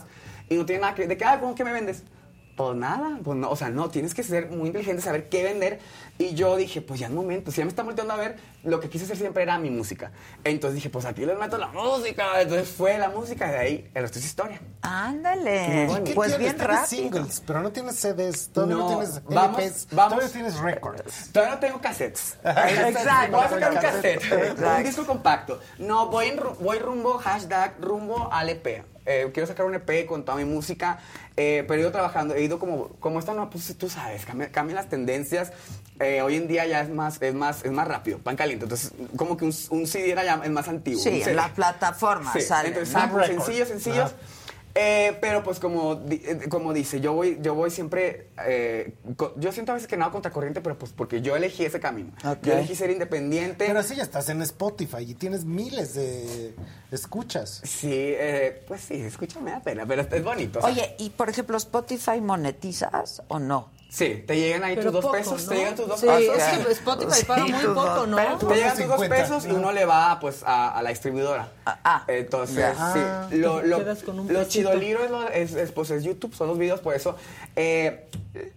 y 0.49 0.55
no 0.55 0.65
tienen 0.65 0.81
nada 0.81 0.95
que... 0.95 1.07
¿De 1.07 1.15
qué? 1.15 1.23
Ah, 1.23 1.39
¿cómo 1.39 1.55
que 1.55 1.63
me 1.63 1.71
vendes? 1.71 2.03
Pues 2.55 2.75
nada, 2.75 3.17
pues 3.23 3.37
no, 3.37 3.49
o 3.49 3.55
sea, 3.55 3.69
no, 3.69 3.89
tienes 3.89 4.13
que 4.13 4.23
ser 4.23 4.49
muy 4.49 4.67
inteligente, 4.67 5.01
saber 5.01 5.29
qué 5.29 5.43
vender. 5.43 5.79
Y 6.17 6.35
yo 6.35 6.55
dije, 6.57 6.81
pues 6.81 6.99
ya 6.99 7.07
es 7.07 7.13
momento, 7.13 7.49
si 7.49 7.57
ya 7.57 7.63
me 7.65 7.69
están 7.69 7.85
volteando 7.85 8.13
a 8.13 8.17
ver, 8.17 8.37
lo 8.63 8.79
que 8.79 8.89
quise 8.89 9.05
hacer 9.05 9.17
siempre 9.17 9.41
era 9.41 9.57
mi 9.57 9.71
música. 9.71 10.11
Entonces 10.43 10.75
dije, 10.75 10.89
pues 10.91 11.05
aquí 11.05 11.25
les 11.25 11.37
meto 11.39 11.57
la 11.57 11.67
música. 11.67 12.39
Entonces 12.41 12.69
fue 12.69 12.97
la 12.99 13.09
música 13.09 13.47
y 13.47 13.51
de 13.51 13.57
ahí 13.57 13.91
el 13.95 14.03
resto 14.03 14.19
es 14.19 14.25
historia. 14.25 14.59
Ándale. 14.83 15.85
Bueno. 15.87 16.05
Pues 16.13 16.33
¿Qué 16.33 16.37
bien 16.37 16.59
rápido. 16.59 16.85
singles, 16.85 17.41
pero 17.47 17.61
no 17.61 17.71
tienes 17.71 17.95
CDs, 17.95 18.49
todavía 18.49 18.75
no, 18.75 18.81
No, 18.81 18.87
tienes 18.99 19.23
vamos- 19.25 19.59
LPs, 19.59 19.87
vamos. 19.91 20.13
todavía 20.15 20.33
tienes 20.33 20.59
records. 20.59 21.29
Todavía 21.31 21.55
no 21.55 21.59
tengo 21.59 21.81
cassettes. 21.81 22.37
Exacto. 22.43 23.37
Voy 23.37 23.45
a 23.45 23.49
sacar 23.49 23.71
un 23.71 23.77
cassette. 23.79 24.23
Exacto. 24.23 24.69
Un 24.77 24.83
disco 24.83 25.05
compacto. 25.05 25.59
No, 25.79 26.09
voy, 26.09 26.37
voy 26.59 26.79
rumbo, 26.79 27.17
hashtag, 27.17 27.75
rumbo 27.79 28.31
al 28.31 28.49
EP. 28.49 28.83
Eh, 29.05 29.29
quiero 29.33 29.47
sacar 29.47 29.65
un 29.65 29.73
EP 29.75 30.05
con 30.05 30.23
toda 30.25 30.37
mi 30.37 30.45
música, 30.45 30.99
eh, 31.35 31.63
pero 31.67 31.79
he 31.79 31.81
ido 31.81 31.91
trabajando, 31.91 32.35
he 32.35 32.43
ido 32.43 32.59
como, 32.59 32.89
como 32.99 33.19
esto 33.19 33.33
no, 33.33 33.49
pues 33.49 33.75
tú 33.77 33.89
sabes, 33.89 34.25
cambia- 34.25 34.51
cambian 34.51 34.75
las 34.75 34.89
tendencias. 34.89 35.51
Eh, 35.99 36.21
hoy 36.21 36.35
en 36.35 36.47
día 36.47 36.65
ya 36.65 36.81
es 36.81 36.89
más, 36.89 37.21
es 37.21 37.33
más, 37.33 37.63
es 37.63 37.71
más 37.71 37.87
rápido, 37.87 38.17
pan 38.19 38.35
caliente. 38.35 38.65
Entonces, 38.65 38.91
como 39.15 39.37
que 39.37 39.45
un, 39.45 39.53
un 39.69 39.87
CD 39.87 40.11
era 40.11 40.23
ya, 40.23 40.41
es 40.43 40.49
más 40.51 40.67
antiguo. 40.67 41.01
Sí, 41.01 41.21
en 41.23 41.35
la 41.35 41.53
plataforma 41.53 42.31
Sí, 42.33 42.41
sale. 42.41 42.69
entonces 42.69 42.93
¿no? 42.93 42.99
saco 43.01 43.23
sencillos, 43.23 43.67
sencillos. 43.67 44.11
Eh, 44.75 45.17
pero 45.19 45.43
pues 45.43 45.59
como, 45.59 45.95
di- 45.95 46.21
eh, 46.25 46.39
como 46.49 46.73
dice, 46.73 47.01
yo 47.01 47.13
voy, 47.13 47.37
yo 47.41 47.55
voy 47.55 47.69
siempre, 47.71 48.27
eh, 48.47 48.93
co- 49.17 49.33
yo 49.37 49.51
siento 49.51 49.71
a 49.73 49.75
veces 49.75 49.87
que 49.87 49.97
nada 49.97 50.11
contra 50.11 50.31
corriente, 50.31 50.61
pero 50.61 50.77
pues 50.77 50.91
porque 50.93 51.21
yo 51.21 51.35
elegí 51.35 51.65
ese 51.65 51.79
camino. 51.79 52.11
Yo 52.41 52.53
elegí 52.53 52.75
ser 52.75 52.89
independiente. 52.91 53.65
Pero 53.67 53.79
así 53.79 53.95
ya 53.95 54.03
estás 54.03 54.29
en 54.29 54.41
Spotify 54.41 54.99
y 55.07 55.13
tienes 55.15 55.43
miles 55.45 55.93
de 55.93 56.53
escuchas. 56.91 57.61
Sí, 57.65 57.89
eh, 57.91 58.63
pues 58.67 58.81
sí, 58.81 58.95
escucha, 59.01 59.39
me 59.39 59.51
da 59.51 59.59
pena, 59.61 59.85
pero 59.85 60.01
es 60.03 60.23
bonito. 60.23 60.59
Oye, 60.63 60.95
y 60.99 61.09
por 61.09 61.29
ejemplo, 61.29 61.57
Spotify 61.57 62.21
monetizas 62.21 63.21
o 63.27 63.39
no? 63.39 63.69
Sí, 63.93 64.23
te 64.25 64.37
llegan 64.39 64.63
ahí 64.63 64.75
Pero 64.75 64.85
tus 64.85 64.93
dos 64.93 65.01
poco, 65.03 65.17
pesos, 65.17 65.43
¿no? 65.43 65.49
te 65.49 65.55
llegan 65.57 65.75
tus 65.75 65.85
dos 65.85 65.99
Sí, 65.99 66.07
pesos. 66.07 66.37
es 66.37 66.65
que 66.65 66.71
Spotify 66.71 67.25
paga 67.25 67.45
muy 67.45 67.65
poco, 67.75 68.07
¿no? 68.07 68.37
Te 68.37 68.55
llegan 68.55 68.77
tus 68.77 68.87
dos 68.87 69.01
50, 69.01 69.15
pesos 69.15 69.45
y 69.45 69.51
uno 69.51 69.73
le 69.73 69.83
va 69.83 70.17
pues 70.21 70.43
a, 70.45 70.77
a 70.77 70.81
la 70.81 70.91
distribuidora. 70.91 71.51
Entonces, 72.07 72.55
ya. 72.55 72.73
sí. 72.93 72.99
Ah, 73.03 73.27
lo, 73.31 73.61
lo, 73.61 73.79
lo 74.29 74.43
chidoliro 74.45 75.03
es, 75.03 75.11
lo- 75.11 75.27
es, 75.27 75.53
es, 75.55 75.73
pues, 75.73 75.91
es 75.91 76.03
YouTube, 76.05 76.33
son 76.33 76.47
los 76.47 76.57
videos, 76.57 76.79
por 76.79 76.95
eso. 76.95 77.17
Eh, 77.57 78.07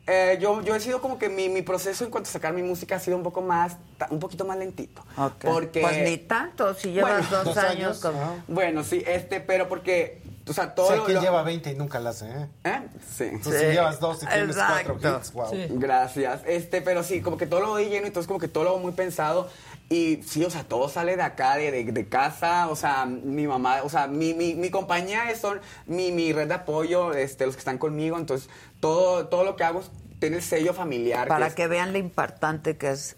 eh, 0.06 0.38
yo, 0.40 0.62
yo 0.62 0.76
he 0.76 0.78
sido 0.78 1.00
como 1.00 1.18
que 1.18 1.28
mi, 1.28 1.48
mi 1.48 1.62
proceso 1.62 2.04
en 2.04 2.10
cuanto 2.12 2.30
a 2.30 2.32
sacar 2.32 2.52
mi 2.52 2.62
música 2.62 2.94
ha 2.94 3.00
sido 3.00 3.16
un 3.16 3.24
poco 3.24 3.42
más, 3.42 3.76
un 4.10 4.20
poquito 4.20 4.44
más 4.44 4.56
lentito. 4.56 5.02
Porque, 5.40 5.80
Pues 5.80 5.98
ni 6.04 6.16
tanto, 6.16 6.74
si 6.74 6.92
llevas 6.92 7.28
Bueno, 7.28 7.44
dos, 7.44 7.44
dos 7.46 7.56
años, 7.56 7.70
años, 7.74 7.98
como... 7.98 8.44
Bueno, 8.46 8.84
sí, 8.84 9.02
este, 9.04 9.40
pero 9.40 9.68
porque, 9.68 10.22
o 10.48 10.52
sea, 10.52 10.74
todo 10.74 10.86
O 10.86 10.88
sea, 10.88 10.96
lo- 10.98 11.06
que 11.06 11.12
lo- 11.14 11.20
lleva 11.22 11.42
20 11.42 11.70
y 11.72 11.74
nunca 11.74 12.00
la 12.00 12.10
hace, 12.10 12.26
¿eh? 12.28 12.48
¿Eh? 12.64 12.80
Sí. 13.16 13.24
Entonces, 13.24 13.60
si 13.62 13.66
llevas 13.68 13.98
dos 14.00 14.22
y 14.22 14.26
tienes 14.26 14.56
cuatro 14.56 14.98
hits, 15.18 15.32
wow. 15.32 15.46
Gracias. 15.70 16.40
Este, 16.46 16.82
pero 16.82 17.02
sí, 17.02 17.20
como 17.22 17.36
que 17.36 17.46
todo 17.46 17.60
lo 17.60 17.68
doy 17.68 17.86
lleno, 17.86 18.06
entonces 18.06 18.26
como 18.26 18.38
que 18.40 18.48
todo 18.48 18.64
lo 18.64 18.70
hago 18.70 18.78
muy 18.78 18.92
pensado. 18.92 19.48
Y 19.90 20.22
sí, 20.26 20.42
o 20.44 20.50
sea, 20.50 20.64
todo 20.64 20.88
sale 20.88 21.14
de 21.16 21.22
acá, 21.22 21.56
de, 21.56 21.70
de- 21.70 21.84
de 21.92 22.08
casa. 22.08 22.68
O 22.68 22.76
sea, 22.76 23.04
mi 23.06 23.46
mamá, 23.46 23.82
o 23.84 23.88
sea, 23.88 24.06
mi, 24.06 24.32
mi, 24.34 24.54
mi 24.54 24.70
compañía 24.70 25.30
es 25.30 25.40
son 25.40 25.60
mi, 25.86 26.10
mi 26.10 26.32
red 26.32 26.48
de 26.48 26.54
apoyo, 26.54 27.12
este, 27.12 27.44
los 27.46 27.54
que 27.54 27.60
están 27.60 27.78
conmigo. 27.78 28.16
Entonces, 28.18 28.48
todo, 28.80 29.28
todo 29.28 29.44
lo 29.44 29.56
que 29.56 29.64
hago 29.64 29.80
es- 29.80 29.90
tiene 30.20 30.36
el 30.36 30.42
sello 30.42 30.72
familiar. 30.72 31.28
Para 31.28 31.46
es- 31.48 31.54
que 31.54 31.66
vean 31.68 31.92
lo 31.92 31.98
importante 31.98 32.76
que 32.78 32.90
es 32.90 33.16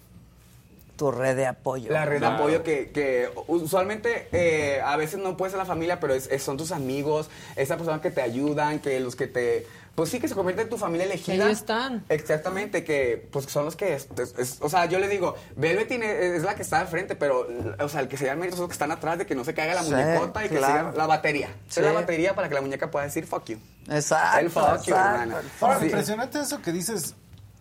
tu 0.96 1.10
red 1.10 1.36
de 1.36 1.46
apoyo. 1.46 1.90
La 1.92 2.04
red 2.04 2.20
de 2.20 2.26
apoyo 2.26 2.62
que, 2.62 2.90
que 2.90 3.28
usualmente 3.48 4.28
eh, 4.32 4.80
a 4.82 4.96
veces 4.96 5.18
no 5.20 5.36
puede 5.36 5.50
ser 5.50 5.58
la 5.58 5.64
familia, 5.66 6.00
pero 6.00 6.14
es- 6.14 6.28
es- 6.30 6.42
son 6.42 6.56
tus 6.56 6.72
amigos, 6.72 7.28
esa 7.56 7.76
persona 7.76 8.00
que 8.00 8.10
te 8.10 8.22
ayudan, 8.22 8.78
que 8.80 8.98
los 9.00 9.14
que 9.16 9.26
te... 9.26 9.66
Pues 9.94 10.10
sí, 10.10 10.20
que 10.20 10.28
se 10.28 10.34
convierte 10.34 10.60
en 10.60 10.68
tu 10.68 10.76
familia 10.76 11.06
elegida. 11.06 11.46
ahí 11.46 11.52
están. 11.52 12.04
Exactamente, 12.10 12.84
que 12.84 13.28
pues 13.32 13.46
son 13.46 13.64
los 13.64 13.76
que... 13.76 13.94
es- 13.94 14.08
es- 14.18 14.34
es- 14.38 14.58
o 14.60 14.68
sea, 14.68 14.84
yo 14.86 14.98
le 14.98 15.08
digo, 15.08 15.34
Velvet 15.56 15.88
tiene- 15.88 16.36
es 16.36 16.42
la 16.42 16.54
que 16.54 16.60
está 16.62 16.80
al 16.80 16.86
frente, 16.88 17.16
pero 17.16 17.46
o 17.78 17.88
sea, 17.88 18.00
el 18.00 18.08
que 18.08 18.16
se 18.18 18.26
llama 18.26 18.44
son 18.50 18.58
los 18.60 18.68
que 18.68 18.72
están 18.74 18.90
atrás 18.90 19.16
de 19.18 19.24
que 19.26 19.34
no 19.34 19.42
se 19.44 19.54
caiga 19.54 19.74
la 19.74 19.82
Sí, 19.82 19.90
muñecota 19.92 20.44
y 20.44 20.48
que 20.50 20.56
siga 20.56 20.92
la 20.94 21.06
batería. 21.06 21.48
Sí. 21.68 21.80
Es 21.80 21.86
la 21.86 21.92
batería 21.92 22.34
para 22.34 22.48
que 22.48 22.54
la 22.54 22.60
muñeca 22.60 22.90
pueda 22.90 23.06
decir 23.06 23.26
fuck 23.26 23.44
you. 23.46 23.58
Exacto, 23.88 24.38
El 24.40 24.50
fuck 24.50 24.82
you, 24.84 24.94
hermana. 24.94 25.40
Ahora, 25.60 25.78
Sí. 25.80 25.86
impresionante 25.86 26.40
eso 26.40 26.60
que 26.60 26.72
dices. 26.72 27.14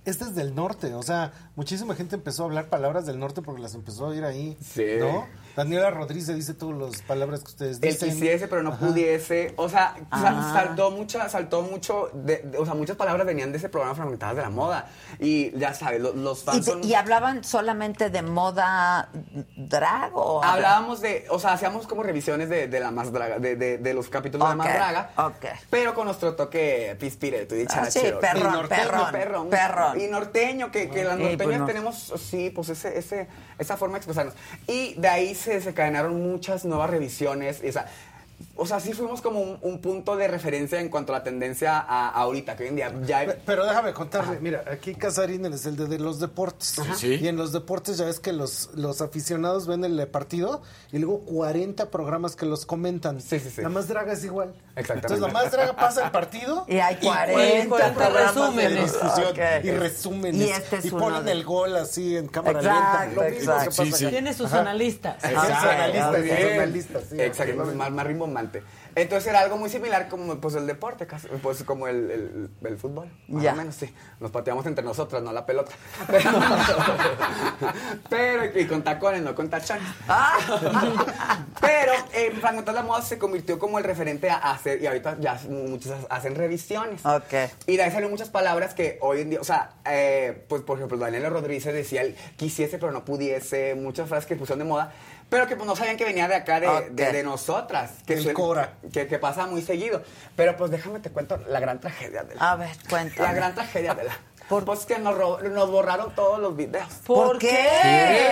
Este 0.04 0.24
es 0.26 0.36
del 0.36 0.54
norte, 0.54 0.94
o 0.94 1.02
sea, 1.02 1.32
muchísima 1.56 1.96
gente 1.96 2.16
empezó 2.16 2.44
a 2.44 2.46
hablar 2.48 2.66
palabras 2.66 3.06
del 3.06 3.20
norte 3.20 3.42
porque 3.42 3.62
las 3.62 3.76
empezó 3.76 4.06
a 4.06 4.10
oír 4.10 4.24
ahí, 4.26 4.58
Sí. 4.62 4.86
¿no? 5.00 5.26
Daniela 5.56 5.90
Rodríguez 5.90 6.28
dice 6.36 6.54
todas 6.54 6.78
las 6.78 7.02
palabras 7.02 7.40
que 7.40 7.48
ustedes 7.48 7.78
El 7.82 7.94
dicen. 7.94 8.10
quisiese, 8.12 8.48
pero 8.50 8.62
no 8.62 8.72
Ajá. 8.72 8.80
pudiese. 8.88 9.54
O 9.56 9.70
sea, 9.70 9.96
Ah. 10.12 10.52
saltó 10.54 10.92
mucha, 10.92 11.30
saltó 11.30 11.62
mucho, 11.62 12.10
de- 12.14 12.40
de- 12.40 12.58
o 12.58 12.66
sea, 12.66 12.74
muchas 12.74 12.98
palabras 12.98 13.26
venían 13.26 13.54
de 13.54 13.58
ese 13.60 13.70
programa 13.70 13.96
Fragmentadas 13.96 14.36
de 14.36 14.42
la 14.42 14.50
Moda. 14.50 14.88
Y 15.18 15.58
ya 15.58 15.74
sabes, 15.74 16.02
lo- 16.02 16.12
los, 16.14 16.42
¿Y, 16.42 16.46
fans 16.46 16.66
te- 16.66 16.72
son... 16.72 16.84
y 16.84 16.94
hablaban 16.94 17.44
solamente 17.46 18.10
de 18.10 18.22
moda 18.22 19.10
drag 19.56 20.12
o 20.14 20.44
Hablábamos 20.44 21.00
de, 21.00 21.26
o 21.30 21.40
sea, 21.40 21.54
hacíamos 21.54 21.88
como 21.88 22.04
revisiones 22.04 22.50
de, 22.50 22.68
de 22.68 22.80
la 22.82 22.92
más 22.92 23.14
draga, 23.14 23.40
de, 23.40 23.56
de- 23.56 23.78
de 23.78 23.94
los 23.94 24.10
capítulos 24.10 24.46
de 24.46 24.52
la 24.52 24.56
más 24.58 24.74
draga. 24.74 25.12
ok. 25.18 25.46
Pero 25.70 25.94
con 25.94 26.06
nuestro 26.06 26.36
toque 26.36 26.98
pispireto 27.00 27.56
y 27.56 27.66
Ah, 27.70 27.90
sí, 27.90 28.02
perrón, 28.20 28.42
Y 28.54 28.56
norteño, 28.58 28.82
perrón, 28.90 29.12
perrón. 29.12 29.50
perrón. 29.50 30.02
Y 30.02 30.08
norteño, 30.08 30.70
que, 30.72 30.90
que 30.90 31.04
las 31.06 31.18
Sí, 31.18 31.38
norteñas 31.48 31.60
pues 31.60 31.60
no. 31.60 31.66
tenemos, 31.66 32.22
sí, 32.22 32.50
pues 32.50 32.70
ese, 32.70 32.98
ese, 32.98 33.28
esa 33.58 33.78
forma 33.78 33.94
de 33.94 33.98
expresarnos. 34.00 34.36
Y 34.68 34.96
de 34.96 35.08
ahí 35.08 35.36
se 35.36 35.54
desencadenaron 35.54 36.22
muchas 36.22 36.66
nuevas 36.66 36.90
revisiones. 36.90 37.62
y, 37.64 37.70
o 37.70 37.72
sea, 37.72 37.88
o 38.56 38.66
sea, 38.66 38.80
sí 38.80 38.94
fuimos 38.94 39.22
como 39.22 39.42
un, 39.42 39.58
un 39.62 39.82
punto 39.82 40.16
de 40.16 40.28
referencia 40.28 40.80
en 40.80 40.90
cuanto 40.90 41.14
a 41.14 41.18
la 41.20 41.24
tendencia 41.24 41.78
a, 41.80 42.10
a 42.10 42.22
ahorita, 42.22 42.56
que 42.56 42.64
hoy 42.64 42.70
en 42.70 42.76
día 42.78 42.94
ya 43.06 43.20
hay- 43.20 43.28
Pero 43.46 43.66
déjame 43.66 43.94
contarle, 43.94 44.40
mira, 44.40 44.64
aquí 44.72 44.96
Casarín 44.96 45.46
es 45.46 45.66
el 45.66 45.76
de, 45.76 45.88
de 45.88 46.00
los 46.00 46.20
deportes. 46.20 46.76
Sí. 46.96 47.16
Y 47.22 47.28
en 47.28 47.36
los 47.38 47.52
deportes 47.52 47.98
ya 47.98 48.06
ves 48.06 48.20
que 48.20 48.34
los, 48.34 48.70
los 48.76 49.02
aficionados 49.02 49.68
ven 49.68 49.84
el 49.84 50.08
partido 50.08 50.62
y 50.92 51.00
luego 51.00 51.20
40 51.26 51.90
programas 51.92 52.36
que 52.36 52.46
los 52.46 52.66
comentan. 52.66 53.20
Sí, 53.22 53.40
sí, 53.40 53.50
sí. 53.50 53.62
La 53.62 53.70
más 53.70 53.88
draga 53.88 54.14
es 54.14 54.24
igual. 54.24 54.54
Exactamente. 54.76 55.14
Entonces 55.14 55.20
la 55.22 55.28
más 55.42 55.52
draga 55.52 55.76
pasa 55.76 56.06
el 56.06 56.12
partido 56.12 56.66
Y 56.70 56.78
hay 56.80 56.96
40 56.98 57.70
40 57.70 57.94
programas 57.94 58.36
de 58.56 58.70
resúmenes. 58.70 58.96
y 59.64 59.72
resúmenes. 59.72 60.42
Y 60.48 60.50
este 60.52 60.78
es 60.78 60.86
y 60.86 60.92
ponen 60.92 61.26
de- 61.26 61.32
el 61.32 61.44
gol 61.44 61.76
así 61.76 62.16
en 62.18 62.28
cámara 62.28 62.60
Exacto, 62.60 63.00
lenta. 63.06 63.22
Lo 63.22 63.30
mismo 63.30 63.52
exacto. 63.54 63.60
que 63.64 63.66
pasa 63.70 63.84
Sí, 63.86 63.92
sí. 63.92 64.06
acá. 64.06 64.12
Tiene 64.12 64.34
sus 64.34 64.46
Ajá. 64.48 64.62
analistas. 64.62 65.16
Exacto, 65.24 65.42
Exacto, 65.48 65.70
analistas, 65.70 66.06
Ah, 66.06 66.54
analistas, 66.54 67.04
sí. 67.10 67.22
Exacto, 67.22 67.56
más, 67.66 67.76
más 67.76 67.92
Entonces 68.96 69.28
era 69.30 69.40
algo 69.42 69.58
muy 69.58 69.70
similar 69.70 70.08
como 70.08 70.36
pues 70.40 70.56
el 70.56 70.66
deporte, 70.68 71.06
casi, 71.08 71.28
pues 71.42 71.64
como 71.64 71.88
el, 71.88 72.10
el- 72.12 72.50
el 72.64 72.78
fútbol. 72.78 73.10
Más 73.28 73.44
Ya. 73.44 73.54
o 73.54 73.56
menos, 73.56 73.76
sí. 73.76 73.94
Nos 74.20 74.32
pateamos 74.32 74.66
entre 74.66 74.84
nosotras, 74.86 75.22
no 75.22 75.34
la 75.34 75.46
pelota. 75.46 75.72
Pero, 76.08 76.30
pero- 78.10 78.60
y 78.60 78.66
con 78.68 78.84
tacones, 78.84 79.22
no 79.22 79.36
con 79.36 79.50
tachones. 79.50 79.84
Pero 81.62 81.92
en 82.14 82.34
Fragmentar 82.40 82.74
la 82.76 82.84
Moda 82.84 83.02
se 83.02 83.18
convirtió 83.18 83.58
como 83.60 83.78
el 83.78 83.84
referente 83.84 84.30
a 84.30 84.38
hacer, 84.52 84.82
y 84.82 84.88
ahorita 84.88 85.18
ya 85.20 85.40
muchos 85.50 85.94
hacen 86.10 86.36
revisiones. 86.36 87.06
Ok. 87.06 87.34
Y 87.68 87.78
de 87.78 87.84
ahí 87.84 87.90
salieron 87.90 88.12
muchas 88.12 88.30
palabras 88.30 88.74
que 88.74 88.98
hoy 89.02 89.22
en 89.22 89.30
día, 89.32 89.42
o 89.42 89.44
sea, 89.44 89.72
eh, 89.86 90.46
pues 90.48 90.62
por 90.62 90.78
ejemplo, 90.78 90.98
Daniela 90.98 91.30
Rodríguez 91.30 91.66
decía 91.66 92.02
el 92.02 92.16
quisiese 92.38 92.78
pero 92.78 92.92
no 92.92 93.04
pudiese, 93.06 93.76
muchas 93.76 94.08
frases 94.10 94.26
que 94.28 94.36
pusieron 94.36 94.60
de 94.60 94.66
moda, 94.66 94.92
pero 95.30 95.48
que 95.48 95.56
pues 95.56 95.68
no 95.68 95.76
sabían 95.76 95.98
que 95.98 96.06
venía 96.06 96.28
de 96.28 96.36
acá 96.36 96.60
de, 96.60 96.90
de- 96.92 97.12
de 97.12 97.24
nosotras, 97.24 97.92
que, 98.06 98.34
Cora. 98.34 98.74
que, 98.94 99.08
que 99.08 99.20
pasa 99.20 99.46
muy 99.48 99.62
seguido. 99.62 100.04
Pero 100.36 100.56
pues 100.58 100.72
déjame 100.72 101.00
te 101.00 101.10
cuento 101.10 101.38
la 101.48 101.60
gran 101.60 101.80
tragedia 101.80 102.24
de 102.24 102.36
la, 102.36 102.52
A 102.52 102.56
ver, 102.56 102.70
cuéntame. 102.90 103.28
la 103.28 103.34
gran 103.34 103.56
tragedia 103.56 103.94
de 103.96 104.04
la. 104.06 104.18
Pues 104.48 104.86
que 104.86 105.00
nos, 105.00 105.18
ro- 105.18 105.40
nos 105.42 105.70
borraron 105.72 106.14
todos 106.14 106.40
los 106.40 106.56
videos. 106.56 106.88
¿Por 107.06 107.40
qué? 107.40 108.32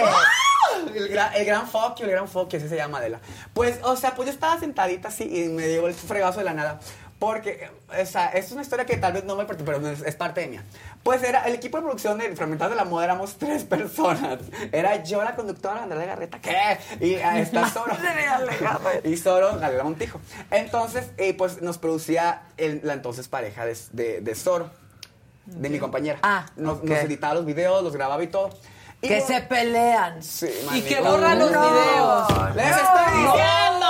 El 0.95 1.07
gran, 1.09 1.33
el 1.33 1.45
gran 1.45 1.67
fuck 1.67 1.97
you, 1.97 2.05
el 2.05 2.11
gran 2.11 2.27
fuck 2.27 2.49
you, 2.49 2.57
así 2.57 2.67
se 2.69 2.75
llama 2.75 2.99
Adela. 2.99 3.19
Pues, 3.53 3.79
o 3.83 3.95
sea, 3.95 4.13
pues 4.15 4.27
yo 4.27 4.33
estaba 4.33 4.59
sentadita 4.59 5.07
así 5.07 5.23
y 5.23 5.49
me 5.49 5.67
llegó 5.67 5.87
el 5.87 5.93
fregazo 5.93 6.39
de 6.39 6.45
la 6.45 6.53
nada. 6.53 6.79
Porque, 7.25 7.69
o 8.01 8.05
sea, 8.05 8.27
es 8.31 8.51
una 8.51 8.63
historia 8.63 8.85
que 8.85 8.97
tal 8.97 9.13
vez 9.13 9.23
no 9.23 9.37
me 9.37 9.45
pertenece, 9.45 9.79
pero 9.79 9.89
es, 9.93 10.01
es 10.01 10.15
parte 10.15 10.41
de 10.41 10.47
mía. 10.47 10.63
Pues 11.03 11.23
era 11.23 11.43
el 11.47 11.55
equipo 11.55 11.77
de 11.77 11.83
producción 11.83 12.17
de 12.17 12.35
Fragmentados 12.35 12.71
de 12.71 12.75
la 12.75 12.83
Moda, 12.83 13.05
éramos 13.05 13.35
tres 13.39 13.63
personas. 13.63 14.39
Era 14.73 15.01
yo, 15.03 15.23
la 15.23 15.33
conductora, 15.33 15.83
Andrea 15.83 16.05
Garreta, 16.05 16.39
¿qué? 16.41 16.77
Y 16.99 17.15
ahí 17.15 17.39
está 17.43 17.69
Soro. 17.73 17.95
y 19.05 19.15
Soro, 19.15 19.57
Galera 19.57 19.85
Montijo. 19.85 20.19
Entonces, 20.51 21.11
eh, 21.17 21.33
pues 21.33 21.61
nos 21.61 21.77
producía 21.77 22.41
el- 22.57 22.81
la 22.83 22.91
entonces 22.91 23.29
pareja 23.29 23.63
de, 23.65 23.77
de, 23.93 24.19
de 24.19 24.35
Soro, 24.35 24.69
de 25.45 25.69
mi 25.69 25.79
compañera. 25.79 26.19
Ah, 26.23 26.45
nos, 26.57 26.79
ok. 26.79 26.83
nos 26.83 26.97
editaba 26.99 27.35
los 27.35 27.45
videos, 27.45 27.81
los 27.85 27.93
grababa 27.95 28.21
y 28.21 28.27
todo. 28.27 28.49
Y 29.01 29.07
Que 29.07 29.19
no- 29.21 29.27
se 29.27 29.39
pelean. 29.43 30.21
Sí, 30.21 30.49
Y 30.73 30.81
que 30.81 30.99
borra 30.99 31.35
los 31.35 31.51
No. 31.51 31.71
videos. 31.71 32.55
¡Les 32.55 32.67
estoy 32.67 33.05
diciendo! 33.15 33.87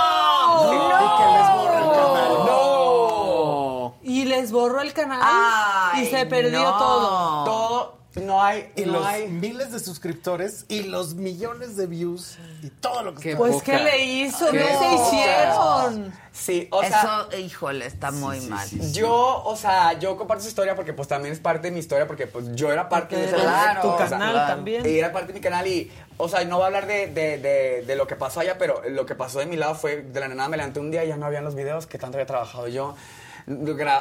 Y 0.65 0.77
que 1.17 1.25
les 1.37 1.49
borra 1.55 1.77
el 1.79 1.89
canal. 1.89 2.33
¡No! 2.45 3.95
Y 4.05 4.22
les 4.41 4.51
borró 4.51 4.81
el 4.81 4.93
canal 4.93 5.19
Ay, 5.23 6.03
y 6.03 6.09
se 6.09 6.25
perdió 6.25 6.61
no. 6.63 6.77
todo. 6.77 7.43
Todo, 7.45 7.97
no 8.15 8.43
hay, 8.43 8.71
Y 8.75 8.81
no 8.83 8.93
los 8.99 9.05
hay. 9.07 9.27
miles 9.27 9.71
de 9.71 9.79
suscriptores 9.79 10.65
y 10.67 10.83
los 10.83 11.15
millones 11.15 11.75
de 11.77 11.87
views 11.87 12.37
y 12.61 12.69
todo 12.69 13.01
lo 13.01 13.15
que 13.15 13.21
Qué 13.31 13.35
Pues, 13.35 13.53
poca. 13.55 13.65
¿qué 13.65 13.79
le 13.83 14.03
hizo? 14.05 14.51
Qué 14.51 14.59
No 14.59 14.79
se 14.79 14.93
hicieron. 14.93 16.13
Sí, 16.31 16.67
o 16.71 16.83
sea, 16.83 17.27
Eso, 17.29 17.37
híjole, 17.39 17.85
está 17.87 18.11
muy 18.11 18.39
mal. 18.41 18.67
yo, 18.91 19.43
o 19.43 19.55
sea, 19.55 19.93
yo 19.99 20.15
comparto 20.17 20.41
esa 20.41 20.49
historia 20.49 20.75
porque 20.75 20.93
pues 20.93 21.07
también 21.07 21.33
es 21.33 21.39
parte 21.39 21.67
de 21.67 21.71
mi 21.71 21.79
historia 21.79 22.05
porque 22.07 22.27
pues 22.27 22.45
yo 22.55 22.71
era 22.71 22.87
parte 22.89 23.15
de 23.15 23.25
ese 23.25 23.35
Claro, 23.35 23.81
tu 23.81 23.87
o 23.89 23.97
sea, 23.97 24.09
canal 24.09 24.35
también. 24.47 24.83
Y 24.87 24.97
era 24.97 25.11
parte 25.11 25.27
de 25.27 25.33
mi 25.33 25.41
canal 25.41 25.65
y, 25.67 25.91
o 26.17 26.27
sea, 26.29 26.43
no 26.45 26.55
voy 26.57 26.63
a 26.63 26.67
hablar 26.67 26.85
de, 26.87 27.07
de, 27.07 27.37
de, 27.37 27.83
de 27.85 27.95
lo 27.95 28.05
que 28.07 28.15
pasó 28.15 28.39
allá, 28.39 28.57
pero 28.59 28.81
lo 28.89 29.05
que 29.05 29.13
pasó 29.15 29.39
de 29.39 29.45
mi 29.47 29.57
lado 29.57 29.73
fue, 29.75 29.97
de 30.03 30.19
la 30.19 30.27
nada 30.27 30.49
me 30.49 30.57
levanté 30.57 30.79
un 30.79 30.89
día 30.91 31.03
y 31.05 31.07
ya 31.09 31.17
no 31.17 31.25
habían 31.27 31.43
los 31.43 31.53
videos 31.55 31.85
que 31.87 31.97
tanto 31.99 32.17
había 32.17 32.27
trabajado 32.27 32.67
yo. 32.67 32.95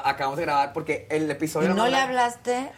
Acabamos 0.05 0.37
de 0.39 0.45
grabar 0.45 0.73
porque 0.73 1.07
el 1.11 1.27
¿Y 1.29 1.31
episodio... 1.31 1.75
no 1.75 1.87
le 1.89 1.97
hablaste? 1.97 2.71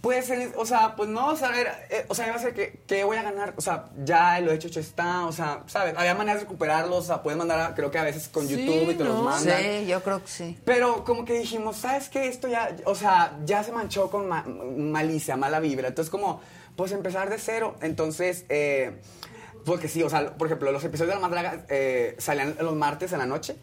Puede 0.00 0.22
ser, 0.22 0.52
o 0.56 0.64
sea, 0.64 0.94
pues 0.94 1.08
no, 1.08 1.26
o 1.26 1.36
sea, 1.36 1.50
era, 1.60 1.76
eh, 1.90 2.06
o 2.08 2.14
sea, 2.14 2.28
iba 2.28 2.36
a 2.36 2.38
ser 2.38 2.54
que, 2.54 2.78
que 2.86 3.02
voy 3.02 3.16
a 3.16 3.22
ganar, 3.24 3.54
o 3.56 3.60
sea, 3.60 3.86
ya 4.04 4.38
lo 4.38 4.52
hecho, 4.52 4.68
hecho 4.68 4.78
está, 4.78 5.26
o 5.26 5.32
sea, 5.32 5.64
¿sabes? 5.66 5.92
Había 5.98 6.14
maneras 6.14 6.36
de 6.40 6.44
recuperarlos, 6.44 6.98
o 6.98 7.06
sea, 7.08 7.20
puedes 7.20 7.36
mandar, 7.36 7.58
a- 7.58 7.74
creo 7.74 7.90
que 7.90 7.98
a 7.98 8.04
veces 8.04 8.28
con 8.28 8.46
Sí, 8.46 8.64
YouTube 8.64 8.92
y 8.92 8.94
te 8.94 9.02
los 9.02 9.16
¿no? 9.16 9.22
mandan. 9.24 9.60
Sí, 9.60 9.86
yo 9.88 10.00
creo 10.04 10.22
que 10.22 10.28
sí. 10.28 10.56
Pero 10.64 11.02
como 11.04 11.24
que 11.24 11.32
dijimos, 11.40 11.78
¿sabes 11.78 12.08
qué? 12.10 12.28
Esto 12.28 12.46
ya, 12.46 12.76
o 12.84 12.94
sea, 12.94 13.36
ya 13.44 13.64
se 13.64 13.72
manchó 13.72 14.08
con 14.08 14.28
ma- 14.28 14.44
malicia, 14.46 15.36
mala 15.36 15.58
vibra. 15.58 15.88
Entonces, 15.88 16.10
como, 16.10 16.40
pues 16.76 16.92
empezar 16.92 17.28
de 17.28 17.38
cero. 17.38 17.74
Entonces, 17.82 18.44
eh, 18.50 19.00
porque 19.66 19.88
sí, 19.88 20.04
o 20.04 20.08
sea, 20.08 20.32
por 20.36 20.46
ejemplo, 20.46 20.70
los 20.70 20.84
episodios 20.84 21.16
de 21.16 21.20
La 21.20 21.28
Madraga 21.28 21.64
eh, 21.68 22.14
salían 22.20 22.54
los 22.60 22.74
martes 22.76 23.12
en 23.12 23.18
la 23.18 23.26
noche. 23.26 23.56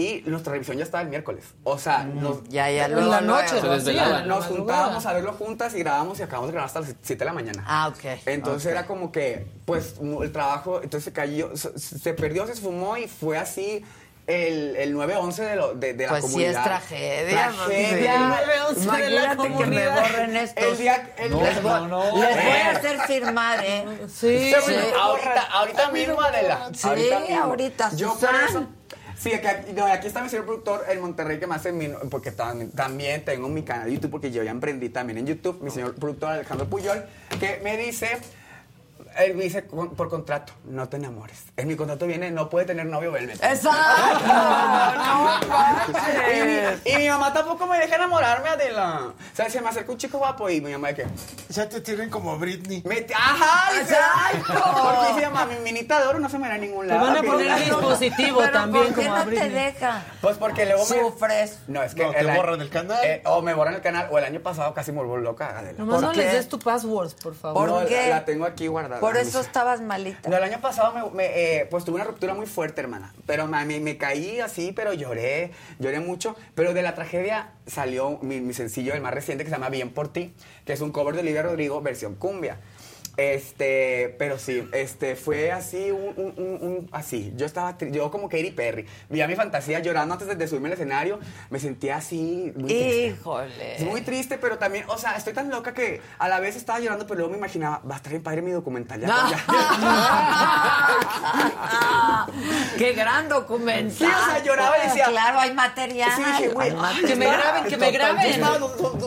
Y 0.00 0.22
nuestra 0.26 0.52
revisión 0.52 0.78
ya 0.78 0.84
estaba 0.84 1.02
el 1.02 1.08
miércoles. 1.08 1.44
O 1.64 1.78
sea, 1.78 2.04
nos, 2.04 2.42
ya, 2.48 2.70
ya, 2.70 2.88
luego, 2.88 3.02
En 3.04 3.10
la 3.10 3.20
noche, 3.20 3.60
nos, 3.62 3.84
la 3.84 4.22
nos 4.22 4.46
juntábamos 4.46 5.04
a 5.06 5.12
verlo 5.12 5.32
juntas 5.34 5.74
y 5.74 5.80
grabábamos 5.80 6.18
y 6.18 6.22
acabamos 6.22 6.48
de 6.48 6.52
grabar 6.52 6.66
hasta 6.68 6.80
las 6.80 6.94
7 7.02 7.18
de 7.18 7.24
la 7.24 7.32
mañana. 7.32 7.64
Ah, 7.66 7.88
ok. 7.88 8.20
Entonces 8.26 8.66
Ok. 8.66 8.72
era 8.72 8.86
como 8.86 9.12
que, 9.12 9.46
pues, 9.64 9.94
el 10.22 10.32
trabajo, 10.32 10.76
entonces 10.82 11.04
se 11.04 11.12
cayó, 11.12 11.56
se, 11.56 11.78
se 11.78 12.14
perdió, 12.14 12.46
se 12.46 12.52
esfumó 12.52 12.96
y 12.96 13.08
fue 13.08 13.36
así 13.38 13.84
el, 14.26 14.76
el 14.76 14.94
9-11 14.94 15.34
de, 15.34 15.56
lo- 15.56 15.74
de, 15.74 15.94
de 15.94 16.04
la 16.04 16.10
Pues 16.10 16.24
sí 16.26 16.30
comunidad. 16.30 16.58
es 16.60 16.64
tragedia. 16.64 17.52
Tragedia. 17.52 18.40
Sí. 18.76 18.82
Imagínate 18.84 19.56
que 19.56 19.66
me 19.66 19.88
borren 19.88 20.36
estos. 20.36 20.64
El 20.64 20.78
día, 20.78 21.10
el 21.18 21.30
les 21.36 21.62
día- 21.62 21.80
voy, 21.80 22.20
les 22.20 22.36
voy 22.36 22.52
a 22.52 22.70
hacer 22.70 23.00
firmar, 23.08 23.64
¿eh? 23.64 23.84
Sí, 24.08 24.52
ahorita, 24.54 25.42
ahorita 25.52 25.90
mismo, 25.90 26.20
Adela. 26.20 26.70
Sí, 26.72 26.88
mismo. 26.90 27.42
ahorita, 27.42 27.90
Yo 27.96 28.10
por 28.10 28.20
Susan. 28.20 28.36
eso. 28.48 28.66
Sí, 29.20 29.34
aquí, 29.34 29.46
aquí- 29.78 30.06
está 30.06 30.22
mi 30.22 30.30
señor 30.30 30.46
productor 30.46 30.84
en 30.88 30.98
Monterrey 31.02 31.38
que 31.38 31.46
me 31.46 31.54
hace 31.54 31.72
mi, 31.72 31.88
porque 32.10 32.32
tam- 32.34 32.70
también 32.74 33.22
tengo 33.22 33.48
mi 33.50 33.62
canal 33.62 33.86
de 33.86 33.92
YouTube 33.94 34.10
porque 34.12 34.30
yo 34.30 34.42
ya 34.42 34.50
emprendí 34.50 34.88
también 34.88 35.18
en 35.18 35.26
YouTube, 35.26 35.60
mi 35.60 35.70
señor 35.70 35.94
productor 35.96 36.30
Alejandro 36.30 36.66
Puyol, 36.70 37.04
que 37.38 37.60
me 37.62 37.76
dice, 37.76 38.08
él 39.18 39.34
me 39.34 39.44
dice 39.44 39.66
con- 39.66 39.90
por 39.94 40.08
contrato, 40.08 40.52
no 40.64 40.88
te 40.88 40.96
enamores. 40.96 41.44
En 41.56 41.68
mi 41.68 41.76
contrato 41.76 42.06
viene, 42.06 42.30
no 42.30 42.48
puede 42.48 42.66
tener 42.66 42.86
novio 42.86 43.12
Velvet. 43.12 43.42
¡Exacto! 43.42 43.78
¡No 44.96 45.40
y, 46.32 46.46
mi, 46.46 46.92
y 46.92 46.96
mi 46.98 47.08
mamá 47.08 47.32
tampoco 47.32 47.66
me 47.66 47.78
deja 47.78 47.96
enamorarme, 47.96 48.48
Adela. 48.48 49.00
O 49.08 49.36
sea, 49.36 49.48
se 49.50 49.60
me 49.60 49.68
acerca 49.68 49.92
un 49.92 49.98
chico 49.98 50.18
guapo 50.18 50.48
y 50.50 50.60
mi 50.60 50.72
mamá 50.72 50.88
de 50.88 50.94
que... 50.94 51.06
Ya 51.50 51.68
te 51.68 51.80
tienen 51.80 52.10
como 52.10 52.38
Britney. 52.38 52.82
Me- 52.86 53.06
¡Ajá! 53.14 53.80
¡Exacto! 53.80 54.54
Porque 54.82 55.12
dice 55.14 55.28
mamá, 55.28 55.46
mi 55.46 55.56
minita 55.60 56.00
de 56.00 56.06
oro 56.06 56.20
no 56.20 56.28
se 56.28 56.38
me 56.38 56.46
irá 56.46 56.54
a 56.56 56.58
ningún 56.58 56.86
Te 56.86 56.94
lado. 56.94 57.06
van 57.06 57.16
a 57.16 57.22
poner 57.22 57.50
no- 57.50 57.56
dispositivo 57.58 58.38
Pero 58.40 58.52
también 58.52 58.84
¿por 58.86 58.94
qué 58.94 59.02
como 59.02 59.14
a 59.14 59.18
no 59.18 59.24
te 59.24 59.30
Britney. 59.30 59.50
deja? 59.50 60.02
Pues 60.20 60.36
porque 60.36 60.66
luego 60.66 60.84
me... 60.86 61.00
Sufres. 61.00 61.58
No, 61.66 61.82
es 61.82 61.94
que... 61.94 62.04
No, 62.04 62.10
te 62.12 62.20
el 62.20 62.26
borran 62.36 62.60
el 62.60 62.70
canal. 62.70 62.98
eh, 63.04 63.22
o 63.26 63.42
me 63.42 63.54
borran 63.54 63.74
el 63.74 63.80
canal, 63.80 64.08
o 64.10 64.18
el 64.18 64.24
año 64.24 64.40
pasado 64.40 64.72
casi 64.74 64.92
me 64.92 64.98
volvió 64.98 65.16
loca, 65.18 65.58
Adela. 65.58 65.78
Nomás 65.78 65.96
¿Por 65.96 66.04
no 66.04 66.12
qué? 66.12 66.18
les 66.18 66.32
des 66.32 66.48
tu 66.48 66.58
password, 66.58 67.12
por 67.22 67.34
favor. 67.34 67.68
No, 67.68 67.74
¿Por 67.76 67.86
qué? 67.86 68.08
La, 68.08 68.16
la 68.16 68.24
tengo 68.24 68.44
aquí 68.44 68.66
guardada. 68.66 68.99
Por 69.00 69.16
eso 69.16 69.40
estabas 69.40 69.80
malita. 69.80 70.28
No, 70.28 70.36
el 70.36 70.42
año 70.42 70.60
pasado 70.60 70.92
me, 70.92 71.10
me, 71.16 71.26
eh, 71.60 71.66
pues 71.70 71.84
tuve 71.84 71.96
una 71.96 72.04
ruptura 72.04 72.34
muy 72.34 72.46
fuerte, 72.46 72.80
hermana. 72.80 73.12
Pero 73.26 73.46
me- 73.46 73.80
me 73.80 73.96
caí 73.96 74.40
así, 74.40 74.72
pero 74.74 74.92
lloré, 74.92 75.52
lloré 75.78 76.00
mucho. 76.00 76.36
Pero 76.54 76.74
de 76.74 76.82
la 76.82 76.94
tragedia 76.94 77.52
salió 77.66 78.18
mi, 78.22 78.40
mi 78.40 78.54
sencillo, 78.54 78.94
el 78.94 79.00
más 79.00 79.14
reciente, 79.14 79.44
que 79.44 79.50
se 79.50 79.56
llama 79.56 79.68
Bien 79.70 79.90
por 79.92 80.12
ti, 80.12 80.34
que 80.64 80.72
es 80.72 80.80
un 80.80 80.92
cover 80.92 81.14
de 81.14 81.20
Olivia 81.20 81.42
Rodrigo, 81.42 81.80
versión 81.80 82.14
cumbia. 82.14 82.58
Este, 83.20 84.14
pero 84.18 84.38
sí, 84.38 84.66
este, 84.72 85.14
fue 85.14 85.52
así, 85.52 85.90
un, 85.90 86.14
un- 86.16 86.34
un- 86.36 86.58
un- 86.68 86.88
así. 86.90 87.32
Yo 87.36 87.44
estaba, 87.44 87.76
tri- 87.76 87.90
yo 87.92 88.10
como 88.10 88.28
Katy 88.30 88.50
Perry. 88.52 88.86
Vi 89.10 89.20
a 89.20 89.28
mi 89.28 89.34
fantasía 89.36 89.78
llorando 89.80 90.14
antes 90.14 90.26
de, 90.26 90.36
de 90.36 90.48
subirme 90.48 90.68
al 90.68 90.72
escenario. 90.74 91.18
Me 91.50 91.58
sentía 91.60 91.96
así, 91.96 92.50
muy 92.56 92.68
triste. 92.68 93.06
Híjole. 93.08 93.76
Es 93.76 93.82
muy 93.84 94.00
triste, 94.00 94.38
pero 94.38 94.56
también, 94.56 94.84
o 94.88 94.96
sea, 94.96 95.16
estoy 95.16 95.34
tan 95.34 95.50
loca 95.50 95.74
que 95.74 96.00
a 96.18 96.28
la 96.28 96.40
vez 96.40 96.56
estaba 96.56 96.80
llorando, 96.80 97.06
pero 97.06 97.18
luego 97.18 97.32
me 97.32 97.38
imaginaba, 97.38 97.82
va 97.88 97.94
a 97.94 97.96
estar 97.98 98.10
bien 98.10 98.22
padre 98.22 98.40
mi 98.40 98.52
documental. 98.52 99.00
Ya, 99.00 99.06
ya. 99.30 99.46
¡Qué 102.78 102.92
gran 102.92 103.28
documental! 103.28 103.90
Sí, 103.96 104.04
o 104.04 104.24
sea, 104.30 104.42
lloraba 104.42 104.78
y 104.78 104.86
decía- 104.88 105.06
Claro, 105.10 105.40
hay 105.40 105.52
material. 105.52 106.10
Sí, 106.16 106.22
dije, 106.24 106.48
güey, 106.48 106.72
material. 106.72 107.06
que 107.10 107.16
me 107.16 107.26
graben, 107.26 107.64
que 107.64 107.76
me 107.76 107.90
graben. 107.90 108.40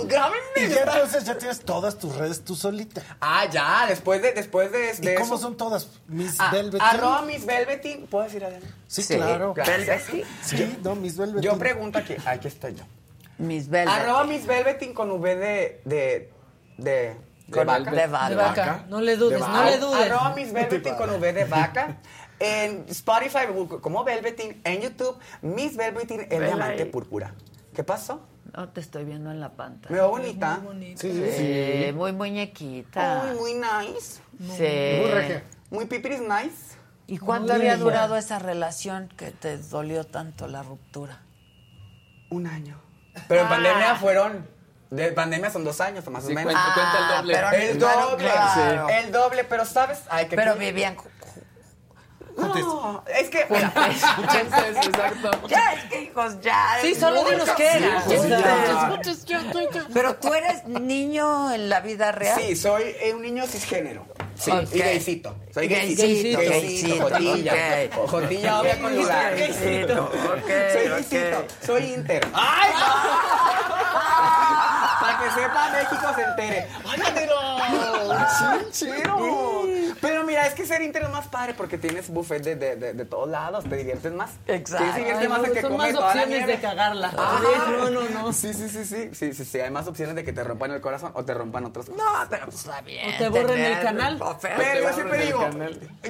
Grábenme. 0.08 0.38
Y 0.58 0.68
ya 0.68 0.82
entonces 0.84 1.24
ya 1.24 1.38
tienes 1.38 1.62
todas 1.62 1.98
tus 1.98 2.16
redes 2.16 2.44
tú 2.44 2.56
solita. 2.56 3.02
Ah, 3.22 3.46
ya, 3.50 3.86
después 3.88 4.03
de, 4.04 4.34
después 4.34 4.72
de, 4.72 4.94
de 4.94 5.14
¿Y 5.14 5.16
cómo 5.16 5.36
eso. 5.36 5.38
son 5.38 5.58
todas? 5.58 5.90
Miss 6.08 6.36
Ah, 6.40 6.50
Velvet. 6.52 6.82
arroba 6.82 7.22
Miss 7.24 7.46
Velvetin, 7.46 8.08
¿puedo 8.08 8.24
decir 8.26 8.44
Adela? 8.44 8.66
Sí, 8.88 9.02
Sí, 9.02 9.16
claro. 9.16 9.54
Velvetin. 9.54 10.24
Sí, 10.44 10.78
no, 10.84 10.96
Miss 10.96 11.18
Velvet. 11.18 11.42
Yo 11.44 11.58
pregunto 11.58 12.00
aquí, 12.00 12.16
aquí 12.26 12.48
estoy 12.48 12.76
yo. 12.76 12.84
Mis 13.38 13.68
Velvet. 13.70 13.94
Arroba 13.94 14.24
Miss 14.26 14.46
Velvetin 14.46 14.94
con 14.94 15.10
V 15.12 15.36
de, 15.36 15.82
de, 15.86 16.32
de, 16.78 17.16
de 17.48 17.64
vaca. 17.64 17.92
de 17.92 18.08
vaca. 18.08 18.30
De 18.30 18.36
vaca. 18.36 18.86
No 18.90 19.02
le 19.02 19.18
dudes, 19.18 19.40
De 19.40 19.48
no 19.48 19.64
le 19.64 19.78
dudes. 19.78 20.12
Arroba 20.12 20.34
Miss 20.36 20.54
Velvetin 20.54 20.96
con 20.96 21.10
V 21.10 21.34
de 21.34 21.46
vaca. 21.46 21.98
En 22.40 22.86
Spotify 22.90 23.46
como 23.80 24.04
Velvetin. 24.04 24.60
En 24.66 24.82
YouTube, 24.82 25.18
Miss 25.44 25.78
Velvetin 25.78 26.28
el 26.30 26.44
diamante 26.46 26.86
púrpura. 26.88 27.34
¿Qué 27.74 27.84
pasó? 27.86 28.22
No 28.56 28.70
te 28.70 28.82
estoy 28.82 29.04
viendo 29.04 29.32
en 29.32 29.40
la 29.40 29.50
pantalla. 29.50 29.90
¿Me 29.90 29.96
veo 29.98 30.10
bonita? 30.10 30.60
Sí, 30.96 31.92
muy 31.96 32.12
muñequita. 32.12 33.24
Muy, 33.26 33.40
muy 33.40 33.54
nice. 33.56 34.22
Sí. 34.40 35.02
Muy 35.02 35.12
regia. 35.12 35.44
Muy 35.72 35.86
pipiris 35.86 36.20
nice. 36.22 36.76
¿Y 37.08 37.18
cuánto 37.18 37.54
había 37.54 37.78
durado 37.78 38.16
esa 38.16 38.38
relación 38.40 39.10
que 39.18 39.32
te 39.32 39.58
dolió 39.58 40.04
tanto 40.06 40.48
la 40.48 40.62
ruptura? 40.64 41.22
Un 42.30 42.48
año. 42.48 42.80
Pero 43.28 43.42
en 43.42 43.48
Ah. 43.48 43.50
pandemia 43.50 43.96
fueron. 43.96 44.48
De 44.92 45.12
pandemia 45.12 45.50
son 45.50 45.64
dos 45.64 45.82
años, 45.82 46.08
más 46.10 46.24
o 46.24 46.28
Sí, 46.28 46.36
menos. 46.36 46.54
cuenta- 46.54 46.74
cuenta 46.76 46.98
el 46.98 47.04
Ah, 47.04 47.18
doble. 47.18 47.34
pero- 47.34 47.52
El 47.52 47.80
doble. 47.80 48.24
claro. 48.30 48.90
El 48.90 49.12
doble, 49.12 49.44
pero 49.44 49.66
¿sabes? 49.66 50.04
Ay, 50.10 50.28
que 50.28 50.36
Pero 50.36 50.56
vivían 50.56 50.96
No, 52.38 53.04
es 53.08 53.30
que. 53.30 53.46
mira, 53.50 53.72
Exacto. 54.84 55.32
Ya, 55.48 55.74
es 55.74 55.84
que 55.86 56.02
hijos, 56.04 56.40
ya. 56.42 56.78
Sí, 56.82 56.96
solo 56.96 57.24
dinos 57.24 57.50
qué 57.56 57.68
era. 57.78 58.04
Pero 59.94 60.16
tú 60.16 60.34
eres 60.34 60.66
niño 60.66 61.52
en 61.54 61.70
la 61.70 61.80
vida 61.82 62.12
real. 62.12 62.40
Sí, 62.42 62.56
soy 62.56 62.96
un 63.14 63.22
niño 63.22 63.46
cisgénero. 63.48 64.06
Sí, 64.36 64.50
Ok. 64.52 64.68
y 64.74 64.80
gaycito. 64.80 65.36
Soy 65.54 65.68
Gaycito, 65.68 66.40
gaycito. 66.40 66.50
gaycito, 66.50 67.04
Jotilla. 67.04 67.54
Jotilla 68.08 68.60
obvia 68.62 68.80
con 68.82 68.96
lugar. 68.96 69.36
Gaycito, 69.38 70.12
Soy 70.74 70.88
gaycito. 70.90 71.46
Soy 71.64 71.94
inter. 71.94 72.28
¡Ay! 72.34 72.72
Para 75.02 75.20
que 75.20 75.30
sepa 75.32 75.70
México 75.72 76.08
se 76.16 76.22
entere. 76.24 76.68
¡Ay, 76.90 77.02
Adela! 77.06 78.28
¡Chinchero! 78.72 79.63
Mira, 80.34 80.48
es 80.48 80.56
que 80.56 80.66
ser 80.66 80.82
inter 80.82 81.04
es 81.04 81.12
más 81.12 81.28
padre 81.28 81.54
porque 81.54 81.78
tienes 81.78 82.10
buffet 82.10 82.42
de, 82.42 82.56
de, 82.56 82.76
de, 82.76 82.94
de 82.94 83.06
todos 83.06 83.30
lados, 83.30 83.66
te 83.70 83.76
diviertes 83.76 84.12
más. 84.14 84.32
Exacto. 84.48 84.84
Te 84.92 84.98
diviertes 84.98 85.22
Ay, 85.22 85.28
más 85.30 85.48
no, 85.48 85.54
que 85.54 85.62
son 85.62 85.78
más 85.78 85.94
toda 85.94 86.08
opciones 86.08 86.48
de 86.48 86.60
cagarla. 86.60 87.14
Ah, 87.16 87.40
No, 87.70 87.90
no, 87.92 88.10
no. 88.10 88.34
Sí, 88.34 88.52
sí, 88.52 88.68
sí, 88.68 88.84
sí, 88.84 89.12
sí, 89.14 89.34
sí, 89.36 89.46
sí, 89.46 89.60
hay 89.60 89.70
más 89.70 89.88
opciones 89.88 90.16
de 90.16 90.24
que 90.24 90.34
te 90.34 90.44
rompan 90.44 90.72
el 90.72 90.82
corazón 90.82 91.12
o 91.14 91.24
te 91.24 91.36
rompan 91.36 91.66
otras 91.66 91.86
cosas. 91.86 92.04
No, 92.04 92.30
pero 92.32 92.46
pues 92.46 92.56
está 92.66 92.82
bien. 92.82 93.14
O 93.14 93.18
te 93.20 93.30
borren 93.30 93.60
el 93.60 93.82
canal. 93.84 94.20
Pero 94.42 94.82
yo 94.90 94.94
siempre 94.96 95.24
digo, 95.24 95.50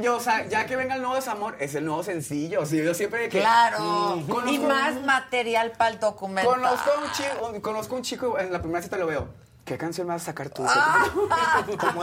yo, 0.01 0.15
o 0.15 0.19
sea, 0.21 0.47
ya 0.47 0.65
que 0.67 0.77
venga 0.77 0.95
el 0.95 1.01
nuevo 1.01 1.15
desamor, 1.15 1.57
es 1.59 1.75
el 1.75 1.83
nuevo 1.83 2.01
sencillo. 2.01 2.61
O 2.61 2.65
sea, 2.65 2.81
yo 2.81 2.93
siempre 2.93 3.27
que. 3.27 3.39
Claro. 3.41 4.15
Mm, 4.25 4.47
y 4.47 4.59
más 4.59 5.01
material 5.01 5.73
para 5.77 5.91
el 5.91 5.99
documental. 5.99 6.45
Conozco 6.45 6.91
un 7.03 7.11
chico, 7.11 7.61
conozco 7.61 7.95
a 7.95 7.97
un 7.97 8.03
chico, 8.03 8.39
en 8.39 8.53
la 8.53 8.61
primera 8.61 8.81
cita 8.81 8.95
lo 8.95 9.05
veo. 9.07 9.42
¿Qué 9.65 9.77
canción 9.77 10.07
me 10.07 10.13
vas 10.13 10.23
a 10.23 10.25
sacar 10.25 10.49
tú? 10.49 10.63
Ah. 10.67 11.05
Como. 11.79 12.01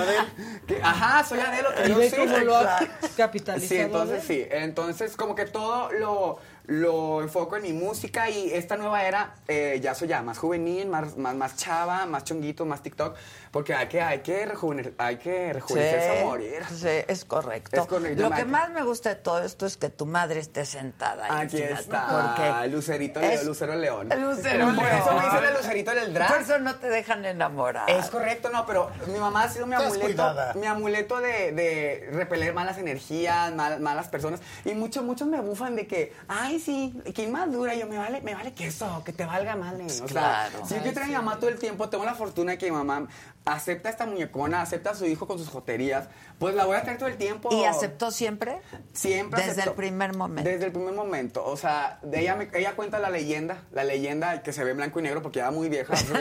Que- 0.67 0.81
Ajá, 0.83 1.23
soy 1.25 1.41
Adelo. 1.41 1.69
Y 1.85 1.89
yo 1.91 1.99
ve 1.99 2.09
sí, 2.11 2.17
cómo 2.17 2.39
lo 2.39 2.57
ha 2.57 2.63
exacto. 2.79 3.09
capitalizado. 3.17 3.69
Sí, 3.69 3.77
entonces 3.77 4.25
sí. 4.27 4.47
Entonces, 4.51 5.15
como 5.17 5.35
que 5.35 5.45
todo 5.45 5.93
lo, 5.93 6.39
lo 6.67 7.21
enfoco 7.21 7.57
en 7.57 7.63
mi 7.65 7.73
música 7.75 8.31
y 8.31 8.51
esta 8.53 8.79
nueva 8.79 9.05
era 9.05 9.35
eh, 9.47 9.79
ya 9.83 9.95
soy 9.95 10.09
ya 10.09 10.23
más 10.23 10.39
juvenil, 10.39 10.89
más, 10.89 11.19
más, 11.19 11.35
más 11.35 11.57
chava, 11.57 12.07
más 12.07 12.25
chonguito, 12.25 12.65
más 12.65 12.83
TikTok. 12.83 13.15
Porque 13.51 13.75
hay 13.75 13.89
que, 13.89 14.01
hay 14.01 14.21
que, 14.21 14.47
rejuvenecer, 14.47 14.95
hay 14.97 15.17
que 15.17 15.53
rejuvenecerse 15.53 16.21
a 16.21 16.25
morir. 16.25 16.63
sí, 16.73 16.87
es 17.09 17.25
correcto. 17.25 17.81
Es 17.81 17.87
correcto. 17.89 18.23
Lo 18.23 18.31
Ma- 18.31 18.37
que 18.37 18.45
más 18.45 18.71
me 18.71 18.85
gusta 18.85 19.09
de 19.09 19.17
todo 19.17 19.43
esto 19.43 19.67
es 19.67 19.77
que 19.77 19.89
tu 19.89 20.07
madre 20.07 20.39
esté 20.39 20.65
sentada 20.65 21.25
ahí. 21.25 21.47
Aquí 21.47 21.61
está, 21.61 22.35
Porque 22.37 22.69
Lucerito, 22.69 23.19
es- 23.19 23.45
Lucero 23.45 23.75
León. 23.75 24.09
Lucero 24.17 24.67
Por 24.77 24.85
eso 24.87 25.05
me 25.15 25.21
León. 25.21 25.25
dicen 25.33 25.45
el 25.49 25.55
Lucerito 25.55 25.91
del 25.91 26.15
drag. 26.15 26.29
Por 26.33 26.43
eso 26.43 26.59
no 26.61 26.77
te 26.77 26.89
dejan 26.91 27.25
enamorar. 27.25 27.91
Es 27.91 28.07
correcto, 28.09 28.51
no, 28.51 28.65
pero 28.67 28.89
mi 29.09 29.19
mamá 29.19 29.43
ha 29.43 29.49
sido 29.49 29.67
mi 29.67 29.75
amuleto, 29.75 30.01
cuidada. 30.01 30.55
mi 30.55 30.67
amuleto 30.69 31.19
de, 31.21 31.51
de 31.51 32.09
repeler 32.13 32.55
malas 32.55 32.79
energías, 32.79 33.53
mal- 33.53 33.81
malas 33.81 34.07
personas. 34.07 34.39
Y 34.65 34.75
muchos, 34.75 35.03
muchos 35.03 35.27
me 35.27 35.41
bufan 35.41 35.75
de 35.75 35.89
que, 35.89 36.13
ay, 36.29 36.61
sí, 36.61 36.95
¿quién 37.17 37.33
más 37.33 37.51
dura? 37.51 37.75
Y 37.75 37.81
yo, 37.81 37.89
me 37.89 37.99
vale, 37.99 38.21
me 38.21 38.33
vale 38.33 38.53
que 38.55 38.69
eso, 38.69 39.03
que 39.05 39.13
te 39.13 39.25
valga 39.25 39.57
madre. 39.57 39.87
O 39.87 39.89
sea, 39.89 40.07
Claro. 40.07 40.67
si 40.67 40.75
yo 40.77 40.93
traigo 40.95 41.03
a 41.03 41.07
mi 41.07 41.15
mamá 41.15 41.37
todo 41.41 41.51
el 41.51 41.59
tiempo, 41.59 41.89
tengo 41.89 42.05
la 42.05 42.15
fortuna 42.15 42.53
de 42.53 42.59
que 42.59 42.67
mi 42.71 42.77
mamá 42.77 43.09
acepta 43.45 43.89
esta 43.89 44.07
muñecona, 44.07 44.63
acepta 44.63 44.91
a 44.91 44.95
su 44.95 45.07
hijo 45.07 45.27
con 45.27 45.39
sus 45.39 45.49
joterías, 45.49 46.09
pues 46.41 46.55
la 46.57 46.65
voy 46.65 46.77
a 46.77 46.83
traer 46.83 46.99
todo 46.99 47.09
el 47.09 47.17
tiempo. 47.17 47.51
¿Y 47.53 47.65
aceptó 47.65 48.11
siempre? 48.11 48.61
Siempre 48.93 49.39
Desde 49.41 49.53
aceptó. 49.53 49.71
el 49.71 49.77
primer 49.77 50.17
momento. 50.17 50.51
Desde 50.51 50.65
el 50.67 50.73
primer 50.73 50.95
momento. 50.95 51.45
O 51.45 51.57
sea, 51.57 51.99
de 52.03 52.21
ella, 52.23 52.35
me- 52.35 52.49
ella 52.55 52.73
cuenta 52.75 52.99
la 52.99 53.11
leyenda, 53.11 53.59
la 53.73 53.85
leyenda 53.85 54.43
que 54.43 54.53
se 54.53 54.65
ve 54.65 54.73
en 54.73 54.79
blanco 54.79 54.99
y 54.99 55.03
negro 55.03 55.23
porque 55.23 55.37
ya 55.39 55.43
era 55.45 55.51
muy 55.53 55.69
vieja. 55.69 55.93
Es- 55.95 56.01
Se 56.01 56.15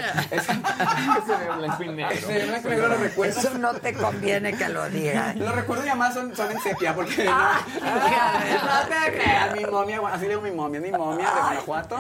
ve 1.38 1.50
blanco 1.58 1.84
y 1.84 1.90
negro. 1.90 2.16
se 2.20 2.28
ve 2.34 2.42
en 2.44 2.50
blanco 2.50 2.68
y 2.68 2.72
negro, 2.72 2.88
lo 2.90 2.98
recuerdo. 2.98 3.40
Eso 3.40 3.58
no 3.58 3.74
te 3.76 3.94
conviene 3.94 4.54
que 4.58 4.70
lo 4.70 4.88
digan. 4.90 5.40
Los 5.40 5.56
recuerdos 5.56 5.86
de 5.86 5.92
mi 5.94 5.98
mamá 5.98 6.14
son, 6.14 6.36
son 6.36 6.52
en 6.52 6.60
sepia 6.60 6.94
porque 6.94 7.24
no, 7.24 7.32
Ah, 7.34 7.62
no 8.84 8.90
te 8.90 9.14
creas, 9.14 9.56
mi 9.56 9.66
momia, 9.66 10.02
así 10.12 10.24
le 10.24 10.30
digo 10.30 10.42
mi 10.42 10.52
momia, 10.52 10.80
es 10.80 10.92
mi 10.92 10.98
momia 10.98 11.26
de 11.30 11.40
Guanajuato. 11.40 11.98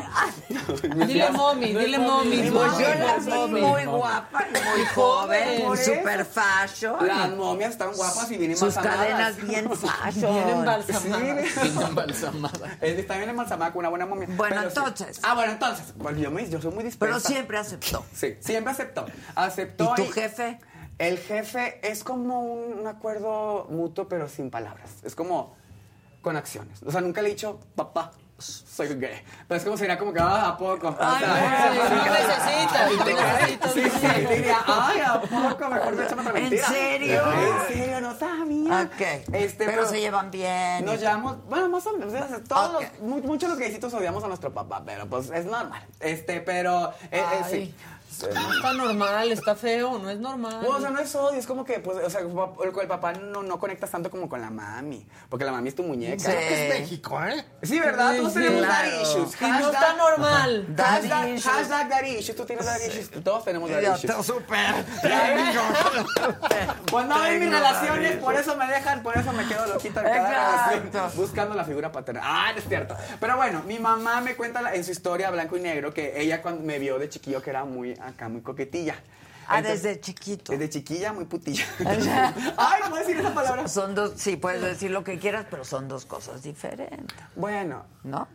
Dile 1.07 1.30
mommy, 1.31 1.73
dile 1.73 1.98
mommy. 1.99 2.49
Pues 2.51 2.72
yo 2.77 2.88
la 2.95 3.45
vi 3.48 3.61
muy 3.61 3.85
guapa 3.85 4.45
y 4.49 4.77
muy 4.77 4.85
joven, 4.93 5.77
super 5.77 6.25
fashion. 6.25 7.07
Las 7.07 7.30
momias 7.31 7.72
están 7.72 7.93
guapas 7.93 8.09
y 8.32 8.38
vienen 8.38 8.58
Sus 8.58 8.76
embalsamadas. 8.78 9.36
cadenas 9.36 9.48
bien 9.48 9.70
fashion. 9.76 10.34
Bien 10.34 10.50
embalsamadas. 10.50 11.02
Sí, 11.02 11.70
Bien 11.70 11.82
embalsamada. 11.88 12.78
Es- 12.82 13.00
Está 13.00 13.18
bien 13.18 13.30
embalsamada 13.30 13.72
con 13.72 13.80
una 13.80 13.90
buena 13.90 14.06
momia. 14.06 14.28
Bueno, 14.36 14.56
Pero 14.58 14.70
sí. 14.72 14.76
entonces. 14.78 15.20
Ah, 15.24 15.36
bueno, 15.36 15.52
entonces. 15.54 15.94
Bueno, 15.98 16.18
yo, 16.20 16.32
me, 16.32 16.50
yo 16.50 16.62
soy 16.62 16.72
muy 16.74 16.84
dispuesta. 16.84 17.18
Pero 17.18 17.20
siempre 17.36 17.58
aceptó. 17.58 18.06
Sí, 18.14 18.36
siempre 18.40 18.72
aceptó. 18.74 19.06
Aceptó. 19.36 19.94
¿Y 19.98 20.02
tu 20.04 20.12
jefe? 20.12 20.60
El 20.98 21.18
jefe 21.18 21.80
es 21.90 22.04
como 22.04 22.42
un, 22.44 22.80
un 22.80 22.88
acuerdo 22.88 23.68
mutuo, 23.70 24.08
pero 24.10 24.28
sin 24.28 24.50
palabras. 24.50 24.92
Es 25.04 25.16
como 25.16 25.56
con 26.22 26.36
acciones. 26.36 26.84
O 26.84 26.92
sea, 26.92 27.00
nunca 27.02 27.22
le 27.22 27.30
he 27.30 27.32
dicho, 27.32 27.60
papá, 27.76 28.12
soy 28.43 28.88
gay. 28.95 29.22
Pero 29.48 29.58
es 29.58 29.64
como 29.64 29.77
sería 29.77 29.98
como 29.98 30.14
que, 30.14 30.19
ah, 30.19 30.50
¿a 30.50 30.58
poco? 30.58 30.95
Ay, 31.00 31.26
no, 31.26 31.34
necesitas. 32.14 33.74
Sí, 33.74 33.84
sí, 33.84 34.26
diría, 34.35 34.58
ay, 34.66 35.00
¿a 35.01 35.22
poco? 35.22 35.69
Mejor 35.69 35.95
me 35.95 36.03
echan 36.06 36.19
otra 36.19 36.32
¿En 36.38 36.43
mentira. 36.43 36.68
serio? 36.68 37.22
En 37.32 37.68
serio, 37.76 38.01
no 38.01 38.18
sabía. 38.18 38.82
Ok. 38.84 39.34
Este, 39.34 39.66
pero, 39.66 39.85
se 39.88 40.00
llevan 40.00 40.32
bien. 40.32 40.85
Nos 40.85 41.00
llevamos, 41.00 41.38
bueno, 41.48 41.69
más 41.69 41.85
o 41.88 41.93
menos, 41.98 42.14
todos 42.48 42.76
Ok. 42.76 42.82
los, 42.82 43.00
mu- 43.01 43.22
muchos 43.24 43.50
los 43.50 43.59
gaycitos 43.59 43.93
odiamos 43.93 44.24
a 44.24 44.27
nuestro 44.27 44.53
papá, 44.53 44.82
pero 44.85 45.08
pues 45.08 45.30
es 45.32 45.45
normal. 45.45 45.85
Este, 46.00 46.42
pero, 46.42 46.92
eh, 47.11 47.24
eh, 47.24 47.42
sí. 47.50 47.76
No 48.34 48.54
está 48.54 48.74
normal, 48.74 49.32
está 49.32 49.56
feo, 49.56 49.98
no 50.00 50.10
es 50.10 50.20
normal. 50.20 50.58
Pues, 50.66 50.72
o 50.72 50.82
sea, 50.82 50.90
no 50.90 51.00
es 51.00 51.14
odio, 51.16 51.40
es 51.40 51.46
como 51.48 51.64
que, 51.64 51.80
pues, 51.80 51.98
o 52.04 52.10
sea, 52.10 52.22
el 52.22 52.88
papá 52.88 53.14
no, 53.14 53.44
no 53.44 53.60
conectas 53.60 53.92
tanto 53.92 54.10
como 54.10 54.28
con 54.28 54.42
la 54.42 54.50
mami, 54.50 55.08
porque 55.30 55.46
la 55.46 55.52
mami 55.52 55.70
es 55.70 55.76
tu 55.76 55.84
muñeca. 55.84 56.20
Sí. 56.20 56.32
Es 56.32 56.80
México, 56.80 57.24
¿eh? 57.24 57.46
Sí, 57.62 57.80
¿verdad? 57.80 58.16
Todos 58.18 58.34
Sí, 58.34 58.40
tenemos 58.40 58.66
claro. 58.66 58.90
daddy 58.90 59.02
issues. 59.04 59.42
Y 59.42 59.46
no 59.46 59.60
está 59.72 59.94
normal. 59.94 60.66
Daddy 60.76 61.08
Hashtag, 61.10 61.30
issues. 61.36 61.54
hashtag 61.54 61.90
daddy 61.90 62.10
issues. 62.18 62.36
Tú 62.36 62.46
tienes 62.46 62.66
daddy 62.66 62.86
issues. 62.88 63.24
Todos 63.24 63.46
tenemos 63.46 63.70
daddy 63.70 63.86
Yo 63.86 63.96
issues. 63.96 64.16
te 64.18 64.24
súper. 64.24 64.86
Pues 66.92 67.06
no 67.06 67.26
en 67.26 67.40
mis 67.40 67.50
relaciones, 67.52 68.18
por 68.18 68.36
eso 68.36 68.56
me 68.56 68.68
dejan, 68.68 69.04
por 69.04 69.18
eso 69.18 69.32
me 69.34 69.48
quedo 69.48 69.66
loquita 69.68 70.02
en 70.02 70.08
cada 70.08 70.28
Exacto. 70.74 70.90
relación, 70.92 71.12
buscando 71.16 71.56
la 71.56 71.64
figura 71.64 71.92
paterna. 71.92 72.22
Ah, 72.24 72.52
no 72.54 72.60
es 72.60 72.68
cierto. 72.68 72.96
Pero 73.20 73.36
bueno, 73.38 73.62
mi 73.66 73.80
mamá 73.80 74.22
me 74.22 74.36
cuenta 74.36 74.74
en 74.74 74.84
su 74.84 74.92
historia 74.92 75.30
blanco 75.30 75.58
y 75.58 75.62
negro 75.62 75.94
que 75.94 76.20
ella 76.22 76.42
cuando 76.42 76.64
me 76.64 76.80
vio 76.80 76.98
de 77.00 77.10
chiquillo 77.10 77.42
que 77.42 77.50
era 77.50 77.64
muy 77.66 77.99
acá, 78.02 78.30
muy 78.30 78.42
coquetilla. 78.42 78.95
Ah, 79.48 79.60
Entonces, 79.60 79.82
desde 79.82 80.00
chiquito. 80.00 80.52
Desde 80.52 80.69
chiquilla, 80.69 81.11
muy 81.11 81.26
putilla. 81.26 81.66
Ay, 81.80 82.82
no 82.84 82.90
puedo 82.90 82.98
decir 83.03 83.18
esa 83.18 83.34
palabra. 83.34 83.68
Son 83.68 83.95
dos, 83.95 84.14
sí, 84.16 84.36
puedes 84.36 84.61
decir 84.61 84.92
lo 84.92 85.03
que 85.03 85.18
quieras, 85.18 85.48
pero 85.50 85.66
son 85.66 85.88
dos 85.88 86.06
cosas 86.06 86.44
diferentes, 86.44 87.18
Bueno, 87.36 87.86
¿no? 88.03 88.28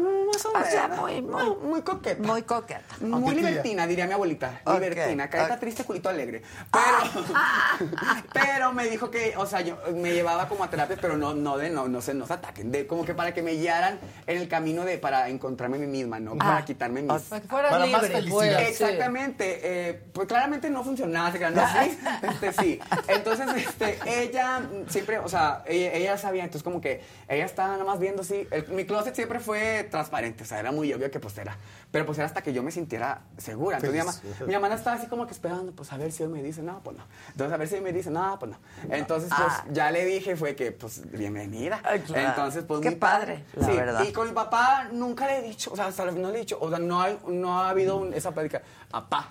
Más 0.00 0.44
o 0.46 0.50
O 0.50 0.64
sea, 0.64 0.88
menos. 0.88 1.00
muy, 1.00 1.22
muy, 1.22 1.30
No, 1.44 1.54
muy 1.56 1.82
coqueta. 1.82 2.22
muy 2.22 2.42
coqueta. 2.42 2.82
Muy 3.00 3.22
Coquetilla. 3.22 3.48
libertina, 3.50 3.86
diría 3.86 4.06
mi 4.06 4.12
abuelita. 4.12 4.60
Ok, 4.64 4.74
Libertina, 4.74 5.28
careta 5.30 5.54
ok. 5.54 5.60
triste, 5.60 5.84
culito 5.84 6.08
alegre. 6.08 6.42
Pero, 6.70 7.24
pero 8.32 8.72
me 8.72 8.86
dijo 8.86 9.10
que, 9.10 9.34
o 9.36 9.46
sea, 9.46 9.60
yo 9.60 9.78
me 9.94 10.12
llevaba 10.12 10.48
como 10.48 10.64
a 10.64 10.70
terapia, 10.70 10.96
pero 11.00 11.16
no, 11.16 11.34
no 11.34 11.56
de 11.58 11.70
no, 11.70 11.88
no 11.88 12.00
se 12.00 12.14
nos 12.14 12.30
ataquen. 12.30 12.70
De, 12.70 12.86
como 12.86 13.04
que 13.04 13.14
para 13.14 13.32
que 13.34 13.42
me 13.42 13.52
guiaran 13.52 13.98
en 14.26 14.38
el 14.38 14.48
camino 14.48 14.84
de 14.84 14.98
para 14.98 15.28
encontrarme 15.28 15.76
a 15.76 15.80
mí 15.80 15.86
misma, 15.86 16.20
¿no? 16.20 16.36
Para 16.36 16.64
quitarme 16.64 17.02
mis. 17.02 17.22
Para 17.22 17.40
que 17.42 17.48
fueras 17.48 17.70
Para 17.72 17.86
más 17.86 18.02
libre, 18.02 18.16
felicidad. 18.16 18.34
pues. 18.56 18.76
sí. 18.76 18.84
Exactamente, 18.84 19.60
eh, 19.62 20.02
pues 20.12 20.26
claramente 20.28 20.70
no 20.70 20.82
funcionaba, 20.84 21.30
se 21.32 21.38
crean, 21.38 21.54
no, 21.54 21.62
sí, 21.84 21.98
este, 22.22 22.52
sí. 22.52 22.80
Entonces, 23.08 23.46
este, 23.56 23.98
ella 24.06 24.62
siempre, 24.88 25.18
o 25.18 25.28
sea, 25.28 25.62
ella, 25.66 25.92
ella 25.92 26.18
sabía, 26.18 26.44
entonces 26.44 26.62
como 26.62 26.80
que 26.80 27.02
ella 27.28 27.44
estaba 27.44 27.72
nada 27.72 27.84
más 27.84 27.98
viendo 27.98 28.22
así, 28.22 28.46
el- 28.50 28.68
mi 28.68 28.84
closet 28.84 29.14
siempre 29.14 29.40
fue 29.40 29.83
transparente, 29.84 30.44
o 30.44 30.46
sea, 30.46 30.58
era 30.60 30.72
muy 30.72 30.92
obvio 30.92 31.10
que 31.10 31.20
pues 31.20 31.36
era, 31.38 31.56
pero 31.90 32.04
pues 32.06 32.18
era 32.18 32.26
hasta 32.26 32.42
que 32.42 32.52
yo 32.52 32.62
me 32.62 32.70
sintiera 32.70 33.22
segura. 33.38 33.76
Entonces 33.78 34.22
mi 34.46 34.54
mamá, 34.54 34.68
mi 34.68 34.74
estaba 34.74 34.96
así 34.96 35.06
como 35.06 35.26
que 35.26 35.32
esperando, 35.32 35.72
pues 35.72 35.92
a 35.92 35.96
ver 35.96 36.12
si 36.12 36.22
hoy 36.22 36.28
me 36.28 36.42
dice, 36.42 36.62
no, 36.62 36.80
pues 36.82 36.96
no. 36.96 37.04
Entonces 37.30 37.52
a 37.52 37.56
ver 37.56 37.68
si 37.68 37.74
hoy 37.76 37.80
me 37.80 37.92
dice, 37.92 38.10
no, 38.10 38.38
pues 38.38 38.52
no. 38.52 38.58
Entonces, 38.94 39.30
pues 39.36 39.52
Ah. 39.52 39.64
ya 39.70 39.90
le 39.90 40.04
dije, 40.04 40.36
fue 40.36 40.54
que, 40.56 40.72
pues, 40.72 41.02
bienvenida. 41.10 41.80
Ay, 41.84 42.00
claro. 42.00 42.28
Entonces, 42.28 42.64
pues 42.66 42.80
Qué 42.80 42.92
padre, 42.92 43.44
la 43.54 43.66
Sí, 43.66 43.72
verdad. 43.76 44.02
Y 44.04 44.12
con 44.12 44.26
mi 44.28 44.32
papá 44.34 44.88
nunca 44.92 45.26
le 45.26 45.38
he 45.38 45.42
dicho, 45.42 45.72
o 45.72 45.76
sea, 45.76 45.86
hasta 45.86 46.04
no 46.10 46.30
le 46.30 46.36
he 46.36 46.40
dicho, 46.40 46.58
o 46.60 46.68
sea, 46.70 46.78
no, 46.78 47.00
hay, 47.00 47.18
no 47.28 47.60
ha 47.60 47.70
habido 47.70 47.96
un- 47.96 48.14
esa 48.14 48.32
plática, 48.32 48.62
papá. 48.90 49.28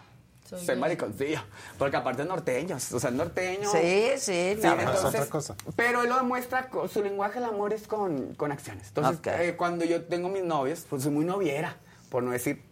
Soy 0.57 0.65
Soy 0.65 0.75
mariconcillo. 0.77 1.39
Porque 1.77 1.97
aparte 1.97 2.21
es 2.23 2.27
norteño, 2.27 2.75
o 2.75 2.79
sea, 2.79 3.09
es 3.09 3.15
norteño. 3.15 3.69
Sí, 3.71 4.11
sí, 4.17 4.55
Sí, 4.55 4.59
no, 4.63 4.73
es 4.73 4.79
entonces, 4.79 5.05
otra 5.05 5.25
cosa. 5.27 5.55
Pero 5.75 6.01
él 6.03 6.09
lo 6.09 6.17
demuestra, 6.17 6.69
su 6.91 7.03
lenguaje 7.03 7.39
del 7.39 7.49
amor 7.49 7.73
es 7.73 7.87
con, 7.87 8.33
con 8.35 8.51
acciones. 8.51 8.87
Entonces, 8.87 9.19
eh, 9.25 9.55
cuando 9.57 9.85
yo 9.85 10.03
tengo 10.05 10.29
mis 10.29 10.43
novios, 10.43 10.85
pues 10.89 11.03
soy 11.03 11.11
muy 11.11 11.25
noviera, 11.25 11.75
por 12.09 12.23
no 12.23 12.31
decir 12.31 12.63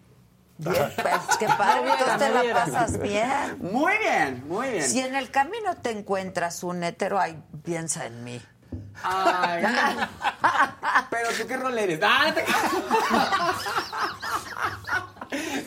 Bien, 0.57 0.91
pues, 0.95 1.37
qué 1.39 1.47
padre, 1.47 1.91
entonces 1.91 2.17
te 2.17 2.29
la 2.47 2.53
pasas 2.53 2.99
bien. 2.99 3.57
muy 3.59 3.97
bien, 3.97 4.43
muy 4.47 4.69
bien. 4.69 4.83
Si 4.87 4.99
en 4.99 5.15
el 5.15 5.31
camino 5.31 5.75
te 5.81 5.89
encuentras 5.89 6.63
un 6.63 6.83
hetero, 6.83 7.19
ay, 7.19 7.41
piensa 7.63 8.05
en 8.05 8.23
mí. 8.23 8.39
Ay, 9.03 9.63
pero 11.09 11.29
tú 11.31 11.47
qué 11.47 11.57
rol 11.57 11.77
eres. 11.79 11.99
Ah, 12.03 12.31
te- 12.33 12.45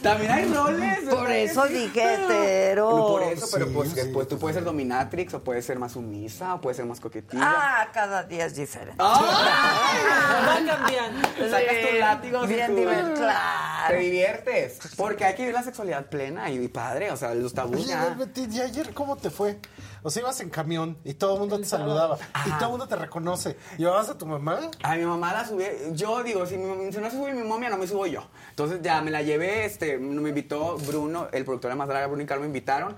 También 0.03 0.31
hay 0.33 0.45
roles. 0.53 0.99
Por 1.01 1.11
¿verdad 1.23 1.27
que 1.29 1.45
eso 1.45 1.65
dije 1.67 2.15
hetero. 2.15 2.89
Por 2.91 3.23
eso, 3.23 3.47
pero 3.53 3.67
Sí, 3.67 3.73
pues 3.75 3.89
sí, 3.91 3.95
después 3.97 4.29
tú 4.29 4.35
sí. 4.37 4.41
puedes 4.41 4.55
ser 4.57 4.65
dominatrix 4.65 5.35
o 5.35 5.43
puedes 5.43 5.65
ser 5.65 5.79
más 5.79 5.93
sumisa 5.93 6.55
o 6.55 6.61
puedes 6.61 6.77
ser 6.77 6.87
más 6.87 7.01
coquetilla. 7.01 7.43
Ah, 7.45 7.89
cada 7.93 8.23
día 8.25 8.45
es 8.47 8.55
diferente. 8.57 8.97
Va 9.03 10.59
cambiando. 10.67 11.29
Sacas 11.51 11.75
tus 11.91 11.99
látigos 11.99 12.51
y 12.51 12.55
Bien 12.55 12.77
divertido. 12.77 13.15
Te 13.15 13.21
Claro. 13.21 13.99
diviertes. 13.99 14.79
Porque 14.97 15.25
hay 15.25 15.35
que 15.35 15.43
vivir 15.43 15.55
la 15.55 15.63
sexualidad 15.63 16.07
plena 16.07 16.51
y 16.51 16.69
padre. 16.69 17.11
O 17.11 17.17
sea, 17.17 17.35
los 17.35 17.53
tabús 17.55 17.87
ya. 17.87 18.17
¿y 18.37 18.61
ayer 18.61 18.93
cómo 18.95 19.17
te 19.17 19.31
fue? 19.31 19.59
O 20.07 20.11
sea, 20.11 20.21
ibas 20.21 20.39
en 20.41 20.51
camión 20.51 20.99
y 21.03 21.15
todo 21.15 21.33
el 21.35 21.41
mundo 21.41 21.59
te 21.59 21.65
saludaba 21.65 22.19
y 22.47 22.51
todo 22.51 22.65
el 22.65 22.71
mundo 22.73 22.87
te 22.87 22.95
reconoce. 22.95 23.57
¿Llevabas 23.79 24.11
a 24.11 24.19
tu 24.19 24.27
mamá? 24.27 24.61
A 24.83 24.97
mi 24.97 25.05
mamá 25.07 25.33
la 25.33 25.47
subí. 25.47 25.65
Yo 25.95 26.23
digo, 26.23 26.45
si, 26.45 26.59
mi- 26.59 26.93
si 26.93 26.99
no 26.99 27.11
se 27.11 27.17
sube 27.17 27.33
mi 27.33 27.43
momia, 27.43 27.71
no 27.71 27.79
me 27.79 27.87
subo 27.87 28.07
yo. 28.07 28.23
Entonces 28.51 28.81
ya 28.83 29.01
me 29.01 29.11
la 29.11 29.23
llevé. 29.23 29.65
Este, 29.65 29.97
me 29.97 30.29
invitó 30.29 30.77
Bruno, 30.77 31.29
el 31.33 31.47
productor 31.47 31.71
de 31.71 31.77
Más 31.77 31.89
Draga, 31.89 32.07
Bruno 32.07 32.23
y 32.23 32.27
Carlos 32.27 32.43
me 32.43 32.49
invitaron. 32.49 32.95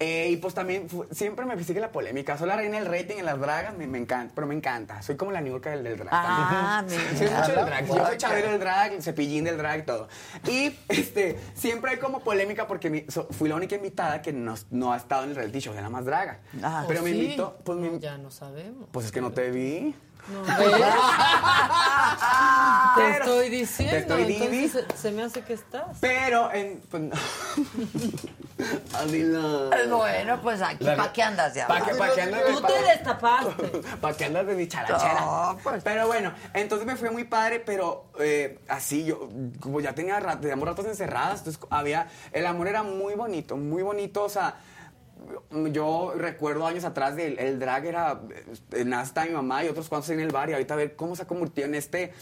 Eh, 0.00 0.28
y 0.30 0.36
pues 0.38 0.54
también 0.54 0.88
siempre 1.12 1.46
me 1.46 1.62
sigue 1.62 1.78
la 1.80 1.92
polémica. 1.92 2.36
Soy 2.36 2.48
la 2.48 2.56
reina 2.56 2.78
del 2.80 2.86
rating 2.86 3.16
en 3.18 3.24
las 3.26 3.38
dragas, 3.38 3.76
me, 3.76 3.86
me 3.86 3.98
encanta, 3.98 4.32
pero 4.34 4.46
me 4.46 4.54
encanta. 4.54 5.00
Soy 5.02 5.16
como 5.16 5.30
la 5.30 5.40
niurka 5.40 5.70
del, 5.70 5.84
del 5.84 5.96
drag. 5.96 6.08
Ah, 6.12 6.84
también. 6.86 7.00
mira. 7.14 7.18
Soy 7.18 7.28
mucho 7.28 7.52
del 7.60 7.66
drag. 7.66 7.86
Yo 7.86 8.06
soy. 8.06 8.16
Chabelo 8.16 8.50
del 8.50 8.60
drag, 8.60 9.00
Cepillín 9.02 9.44
del 9.44 9.56
drag, 9.56 9.84
todo. 9.86 10.08
Y 10.48 10.76
este, 10.88 11.38
siempre 11.54 11.92
hay 11.92 11.98
como 11.98 12.20
polémica 12.20 12.66
porque 12.66 12.90
mi- 12.90 13.04
so- 13.08 13.28
fui 13.30 13.48
la 13.48 13.54
única 13.54 13.76
invitada 13.76 14.20
que 14.20 14.32
no, 14.32 14.54
no 14.70 14.92
ha 14.92 14.96
estado 14.96 15.22
en 15.24 15.30
el 15.30 15.36
reality 15.36 15.60
show 15.60 15.72
de 15.74 15.80
la 15.82 15.90
más 15.90 16.04
draga. 16.04 16.40
Ah. 16.62 16.84
pero 16.88 17.02
me 17.02 17.10
Sí. 17.12 17.22
invitó, 17.22 17.56
pues, 17.64 17.78
me- 17.78 18.00
Ya 18.00 18.18
no 18.18 18.30
sabemos. 18.32 18.88
pues 18.90 19.06
es 19.06 19.12
que 19.12 19.20
no 19.20 19.30
te 19.30 19.50
vi. 19.52 19.94
No, 20.28 20.42
¿ves? 20.42 20.56
Te 22.96 23.10
estoy 23.10 23.48
diciendo. 23.50 23.94
Te 23.94 23.98
estoy 23.98 24.34
entonces 24.34 24.72
se, 24.72 24.96
se 24.96 25.10
me 25.10 25.22
hace 25.22 25.42
que 25.42 25.54
estás. 25.54 25.98
Pero 26.00 26.52
en. 26.52 26.80
Pues, 26.90 27.02
no. 27.02 27.14
Adila. 28.98 29.70
Bueno, 29.88 30.40
pues 30.42 30.62
aquí, 30.62 30.84
¿para 30.84 31.12
qué 31.12 31.22
andas 31.22 31.54
ya? 31.54 31.66
¿Para 31.66 31.84
qué, 31.84 31.94
pa' 31.94 32.14
qué 32.14 32.22
andas 32.22 32.44
de 32.44 32.52
Tú 32.52 32.62
te 32.62 32.82
destapaste. 32.82 33.66
¿Para 34.00 34.16
qué 34.16 34.24
andas 34.24 34.46
de 34.46 34.54
dicharachera? 34.54 35.20
No, 35.20 35.58
pues. 35.62 35.82
Pero 35.82 36.06
bueno, 36.06 36.32
entonces 36.52 36.86
me 36.86 36.96
fue 36.96 37.10
muy 37.10 37.24
padre, 37.24 37.60
pero 37.60 38.06
eh, 38.20 38.58
así 38.68 39.04
yo, 39.04 39.28
como 39.60 39.80
ya 39.80 39.94
tenía 39.94 40.20
rato, 40.20 40.40
teníamos 40.40 40.68
ratos 40.68 40.86
encerradas, 40.86 41.40
entonces 41.40 41.60
había. 41.70 42.08
El 42.32 42.46
amor 42.46 42.68
era 42.68 42.82
muy 42.82 43.14
bonito, 43.14 43.56
muy 43.56 43.82
bonito, 43.82 44.24
o 44.24 44.28
sea. 44.28 44.56
Yo 45.72 46.12
recuerdo 46.16 46.66
años 46.66 46.84
atrás 46.84 47.16
del 47.16 47.38
el 47.38 47.58
drag 47.58 47.86
era 47.86 48.20
eh, 48.72 48.84
Nasta 48.84 49.24
mi 49.24 49.32
mamá 49.32 49.64
y 49.64 49.68
otros 49.68 49.88
cuantos 49.88 50.10
en 50.10 50.20
el 50.20 50.30
bar 50.30 50.50
y 50.50 50.52
ahorita 50.52 50.76
ver 50.76 50.96
cómo 50.96 51.16
se 51.16 51.22
ha 51.22 51.26
convertido 51.26 51.66
en 51.66 51.74
este 51.74 52.12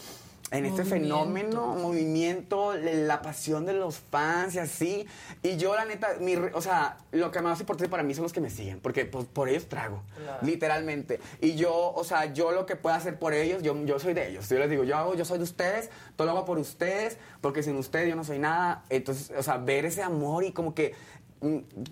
en 0.53 0.65
este 0.65 0.85
fenómeno, 0.85 1.75
movimiento, 1.75 2.75
la 2.75 3.23
pasión 3.23 3.65
de 3.65 3.73
los 3.73 3.97
fans 3.97 4.53
y 4.53 4.59
así. 4.59 5.07
Y 5.41 5.57
yo, 5.57 5.75
la 5.75 5.85
neta, 5.85 6.09
mi, 6.19 6.35
o 6.35 6.61
sea, 6.61 6.97
lo 7.11 7.31
que 7.31 7.41
más 7.41 7.59
importante 7.59 7.89
para 7.89 8.03
mí 8.03 8.13
son 8.13 8.21
los 8.23 8.33
que 8.33 8.39
me 8.39 8.51
siguen, 8.51 8.79
porque 8.79 9.05
pues, 9.05 9.25
por 9.25 9.49
ellos 9.49 9.67
trago, 9.67 10.03
literalmente. 10.43 11.19
Y 11.41 11.55
yo, 11.55 11.91
o 11.95 12.03
sea, 12.03 12.33
yo 12.33 12.51
lo 12.51 12.67
que 12.67 12.75
pueda 12.75 12.95
hacer 12.95 13.17
por 13.17 13.33
ellos, 13.33 13.63
yo, 13.63 13.83
yo 13.85 13.97
soy 13.97 14.13
de 14.13 14.29
ellos. 14.29 14.47
Yo 14.47 14.59
les 14.59 14.69
digo, 14.69 14.83
yo 14.83 14.95
hago, 14.95 15.15
yo 15.15 15.25
soy 15.25 15.39
de 15.39 15.43
ustedes, 15.43 15.89
todo 16.15 16.27
lo 16.27 16.33
hago 16.33 16.45
por 16.45 16.59
ustedes, 16.59 17.17
porque 17.41 17.63
sin 17.63 17.75
ustedes 17.75 18.09
yo 18.09 18.15
no 18.15 18.23
soy 18.23 18.37
nada. 18.37 18.83
Entonces, 18.89 19.31
o 19.35 19.41
sea, 19.41 19.57
ver 19.57 19.85
ese 19.85 20.03
amor 20.03 20.43
y 20.43 20.51
como 20.51 20.75
que 20.75 20.93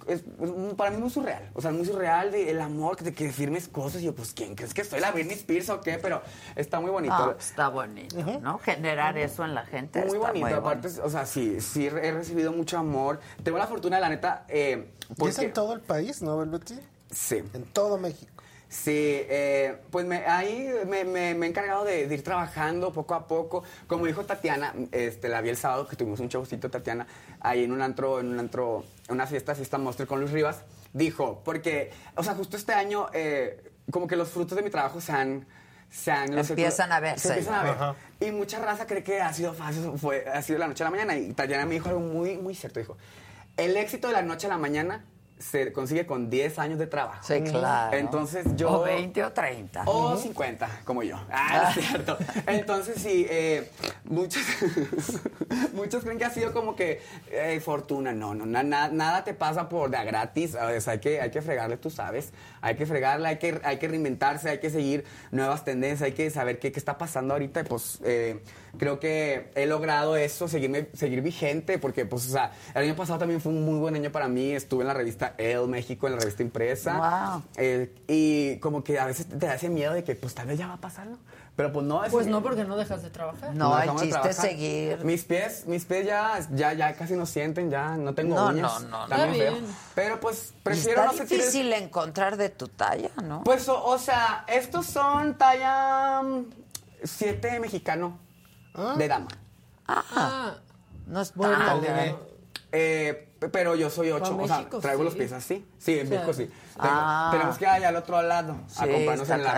es, 0.08 0.20
es- 0.20 0.24
para 0.76 0.90
mí 0.90 0.96
es 0.98 1.02
muy 1.02 1.10
surreal. 1.10 1.50
O 1.54 1.62
sea, 1.62 1.72
es 1.72 1.78
muy 1.78 1.86
surreal 1.86 2.32
de, 2.32 2.50
el 2.52 2.62
amor, 2.62 2.96
te 2.96 3.14
que 3.14 3.32
firmes 3.32 3.68
cosas. 3.68 4.02
Y 4.02 4.06
yo, 4.06 4.16
pues, 4.16 4.34
¿quién 4.34 4.56
crees 4.56 4.74
que 4.74 4.84
soy? 4.84 5.00
¿La 5.00 5.12
Britney 5.12 5.36
Spears 5.36 5.70
o 5.70 5.82
qué? 5.82 6.00
Pero 6.02 6.22
está 6.56 6.80
muy 6.80 6.92
bonito. 6.92 7.14
Ah, 7.16 7.36
está 7.38 7.70
bonito, 7.70 8.16
¿no? 8.42 8.58
Generar 8.60 9.18
eso 9.18 9.44
en 9.46 9.54
la 9.56 9.66
gente 9.66 10.00
Muy 10.00 10.10
está 10.18 10.28
bonito, 10.28 10.46
muy 10.48 10.54
aparte, 10.54 10.88
o 11.02 11.10
sea, 11.10 11.26
sí, 11.26 11.60
sí 11.62 11.88
he 11.88 12.12
recibido 12.12 12.52
mucho 12.52 12.78
amor. 12.78 13.20
Tengo 13.44 13.58
la 13.58 13.68
fortuna, 13.68 14.00
la 14.00 14.10
neta, 14.10 14.46
eh, 14.48 14.92
¿Y 15.10 15.12
es 15.12 15.18
porque... 15.18 15.46
en 15.46 15.54
todo 15.54 15.74
el 15.74 15.82
país, 15.82 16.22
no, 16.22 16.38
Betty? 16.46 16.80
Sí. 17.10 17.44
En 17.54 17.64
todo 17.66 17.98
México. 17.98 18.31
Sí, 18.74 18.94
eh, 18.96 19.76
pues 19.90 20.06
me, 20.06 20.26
ahí 20.26 20.72
me, 20.88 21.04
me- 21.04 21.36
me 21.36 21.46
he 21.46 21.50
encargado 21.50 21.84
de, 21.84 22.08
de 22.08 22.16
ir 22.16 22.24
trabajando 22.24 22.94
poco 22.94 23.14
a 23.16 23.28
poco. 23.28 23.64
Como 23.86 24.06
dijo 24.06 24.24
Tatiana, 24.26 24.74
este, 24.94 25.28
la 25.28 25.42
vi 25.42 25.50
el 25.50 25.58
sábado 25.58 25.86
que 25.90 25.98
tuvimos 25.98 26.22
un 26.22 26.30
showcito, 26.30 26.72
Tatiana, 26.72 27.06
ahí 27.42 27.66
en 27.66 27.74
un 27.74 27.82
antro, 27.82 28.22
en 28.22 28.28
un 28.28 28.40
antro, 28.40 28.86
en 29.10 29.16
una 29.16 29.28
fiesta, 29.28 29.56
fiesta 29.56 29.78
monster 29.78 30.08
con 30.08 30.22
Luis 30.22 30.32
Rivas. 30.32 30.64
Dijo, 30.94 31.42
porque, 31.44 31.92
o 32.16 32.24
sea, 32.24 32.34
justo 32.34 32.56
este 32.56 32.72
año, 32.72 33.08
eh, 33.12 33.62
como 33.92 34.08
que 34.08 34.16
los 34.16 34.30
frutos 34.30 34.56
de 34.56 34.64
mi 34.64 34.70
trabajo 34.70 35.02
se 35.02 35.12
han... 35.12 35.46
Se 35.90 36.10
han 36.10 36.34
los- 36.34 36.50
Empiezan 36.50 36.94
a 36.94 37.02
verse. 37.02 37.28
Se 37.28 37.34
empiezan 37.34 37.54
a 37.56 37.64
ver. 37.64 37.72
Ajá. 37.74 37.96
Y 38.22 38.32
mucha 38.32 38.60
raza 38.60 38.88
cree 38.88 39.04
que 39.04 39.20
ha 39.22 39.34
sido 39.34 39.54
fácil, 39.54 39.92
fue, 39.98 40.26
ha 40.34 40.42
sido 40.42 40.60
la 40.60 40.70
noche 40.70 40.84
a 40.84 40.88
la 40.88 40.92
mañana. 40.92 41.18
Y 41.18 41.34
Tatiana 41.34 41.66
me 41.66 41.74
dijo 41.74 41.90
algo 41.90 42.00
muy, 42.00 42.38
muy 42.38 42.56
cierto. 42.56 42.80
Dijo, 42.80 42.96
el 43.58 43.76
éxito 43.76 44.08
de 44.08 44.14
la 44.14 44.22
noche 44.22 44.48
a 44.48 44.50
la 44.50 44.58
mañana 44.58 45.04
se 45.42 45.74
consigue 45.74 46.06
con 46.06 46.30
10 46.30 46.60
años 46.60 46.80
de 46.80 46.88
trabajo. 46.88 47.20
Sí, 47.24 47.42
claro. 47.42 47.98
Entonces 47.98 48.46
yo... 48.56 48.70
O 48.72 48.84
20 48.84 49.24
o 49.26 49.32
30. 49.34 49.84
O 49.86 50.16
50, 50.16 50.82
como 50.86 51.04
yo. 51.04 51.18
Ah, 51.32 51.74
es 51.76 51.86
cierto. 51.86 52.18
Entonces 52.48 53.02
sí, 53.02 53.26
eh, 53.30 53.70
muchos, 54.06 54.44
muchos 55.74 56.04
creen 56.04 56.18
que 56.18 56.26
ha 56.26 56.30
sido 56.30 56.54
como 56.54 56.76
que 56.76 57.02
eh, 57.32 57.60
fortuna. 57.64 58.14
No, 58.14 58.34
no, 58.34 58.46
na- 58.46 58.64
na- 58.64 58.90
nada 58.90 59.24
te 59.24 59.34
pasa 59.34 59.68
por 59.70 59.90
de 59.90 60.04
gratis. 60.04 60.56
O 60.56 60.82
sea, 60.82 60.94
hay, 60.94 61.00
que, 61.00 61.22
hay 61.22 61.32
que 61.32 61.42
fregarle, 61.42 61.78
tú 61.78 61.90
sabes. 61.90 62.32
Hay 62.62 62.76
que 62.76 62.86
fregarle, 62.86 63.28
hay 63.28 63.38
que, 63.38 63.60
hay 63.64 63.78
que 63.78 63.88
reinventarse, 63.88 64.50
hay 64.50 64.60
que 64.60 64.70
seguir 64.70 65.06
nuevas 65.32 65.64
tendencias, 65.66 66.04
hay 66.08 66.14
que 66.14 66.30
saber 66.30 66.60
qué, 66.60 66.72
qué 66.72 66.80
está 66.80 66.98
pasando 66.98 67.34
ahorita. 67.34 67.62
Y 67.62 67.64
pues 67.64 68.00
eh, 68.04 68.42
creo 68.78 69.00
que 69.00 69.52
he 69.56 69.66
logrado 69.66 70.16
eso, 70.16 70.48
seguirme, 70.48 70.88
seguir 70.94 71.22
vigente, 71.22 71.78
porque 71.78 72.06
pues, 72.06 72.28
o 72.28 72.32
sea, 72.32 72.52
el 72.74 72.84
año 72.84 72.96
pasado 72.96 73.20
también 73.20 73.42
fue 73.42 73.52
un 73.52 73.64
muy 73.66 73.80
buen 73.80 73.96
año 73.96 74.12
para 74.12 74.28
mí. 74.28 74.52
Estuve 74.52 74.82
en 74.82 74.88
la 74.88 74.94
revista 74.94 75.34
El 75.38 75.68
México, 75.68 76.08
en 76.08 76.14
la 76.14 76.20
revista 76.20 76.44
impresa. 76.44 77.32
Wow. 77.34 77.44
Eh, 77.58 77.94
y 78.08 78.58
como 78.60 78.84
que 78.84 79.00
a 79.00 79.06
veces 79.06 79.28
te 79.28 79.36
da 79.46 79.56
ese 79.56 79.70
miedo 79.70 79.94
de 79.94 80.04
que 80.04 80.16
pues 80.16 80.34
tal 80.34 80.48
vez 80.48 80.58
ya 80.60 80.68
va 80.68 80.74
a 80.76 80.82
pasarlo. 80.82 81.18
Pero 81.54 81.74
pues 81.74 81.86
no. 81.86 82.02
ese 82.02 82.12
Pues 82.14 82.28
no, 82.28 82.42
porque 82.42 82.64
no 82.64 82.78
dejas 82.78 83.04
de 83.04 83.10
trabajar. 83.10 83.54
No, 83.54 83.78
el 83.78 83.90
chiste 83.92 84.06
es 84.06 84.12
trabajar. 84.12 84.34
seguir. 84.34 85.04
Mis 85.04 85.26
pies, 85.26 85.66
mis 85.68 85.84
pies 85.84 86.06
ya, 86.08 86.40
ya, 86.52 86.72
ya 86.74 86.94
casi 86.96 87.14
no 87.14 87.26
sienten, 87.26 87.70
ya 87.70 87.98
no 87.98 88.16
tengo 88.16 88.36
No, 88.36 88.48
uñas. 88.48 88.84
no, 88.86 89.06
no, 89.06 89.18
no. 89.28 89.34
feo. 89.34 89.58
Pero 89.94 90.20
pues 90.22 90.54
prefiero 90.64 91.02
está 91.02 91.12
no 91.12 91.18
sentir- 91.20 91.38
difícil 91.40 91.74
encontrar 91.74 92.38
de 92.38 92.50
tu 92.50 92.70
talla, 92.70 93.10
¿no? 93.22 93.44
Pues, 93.44 93.68
o, 93.68 93.84
o 93.84 94.00
sea, 94.00 94.46
estos 94.48 94.86
son 94.86 95.38
talla 95.38 96.22
7 97.04 97.60
mexicano 97.60 98.18
de 98.98 99.08
dama. 99.08 99.28
Ah, 99.88 100.56
no 101.08 101.22
es 101.22 101.34
Bueno, 101.34 101.58
tan 101.58 101.82
eh, 102.74 103.28
pero 103.52 103.76
yo 103.76 103.90
soy 103.90 104.12
8, 104.12 104.24
Para 104.24 104.36
o 104.44 104.48
sea, 104.48 104.58
México, 104.60 104.80
traigo 104.80 105.00
sí. 105.02 105.06
los 105.06 105.16
pies 105.16 105.32
así. 105.34 105.66
Sí, 105.78 106.00
en 106.00 106.10
México 106.10 106.32
sí. 106.32 106.46
Tengo- 106.46 106.56
ah. 106.80 107.30
Tenemos 107.32 107.58
que 107.58 107.66
ir 107.66 107.86
al 107.86 107.96
otro 107.96 108.22
lado 108.22 108.54
a 108.54 108.70
Sí, 108.70 108.90
comprarnos 108.92 109.22
está 109.30 109.36
en 109.36 109.42
una 109.42 109.52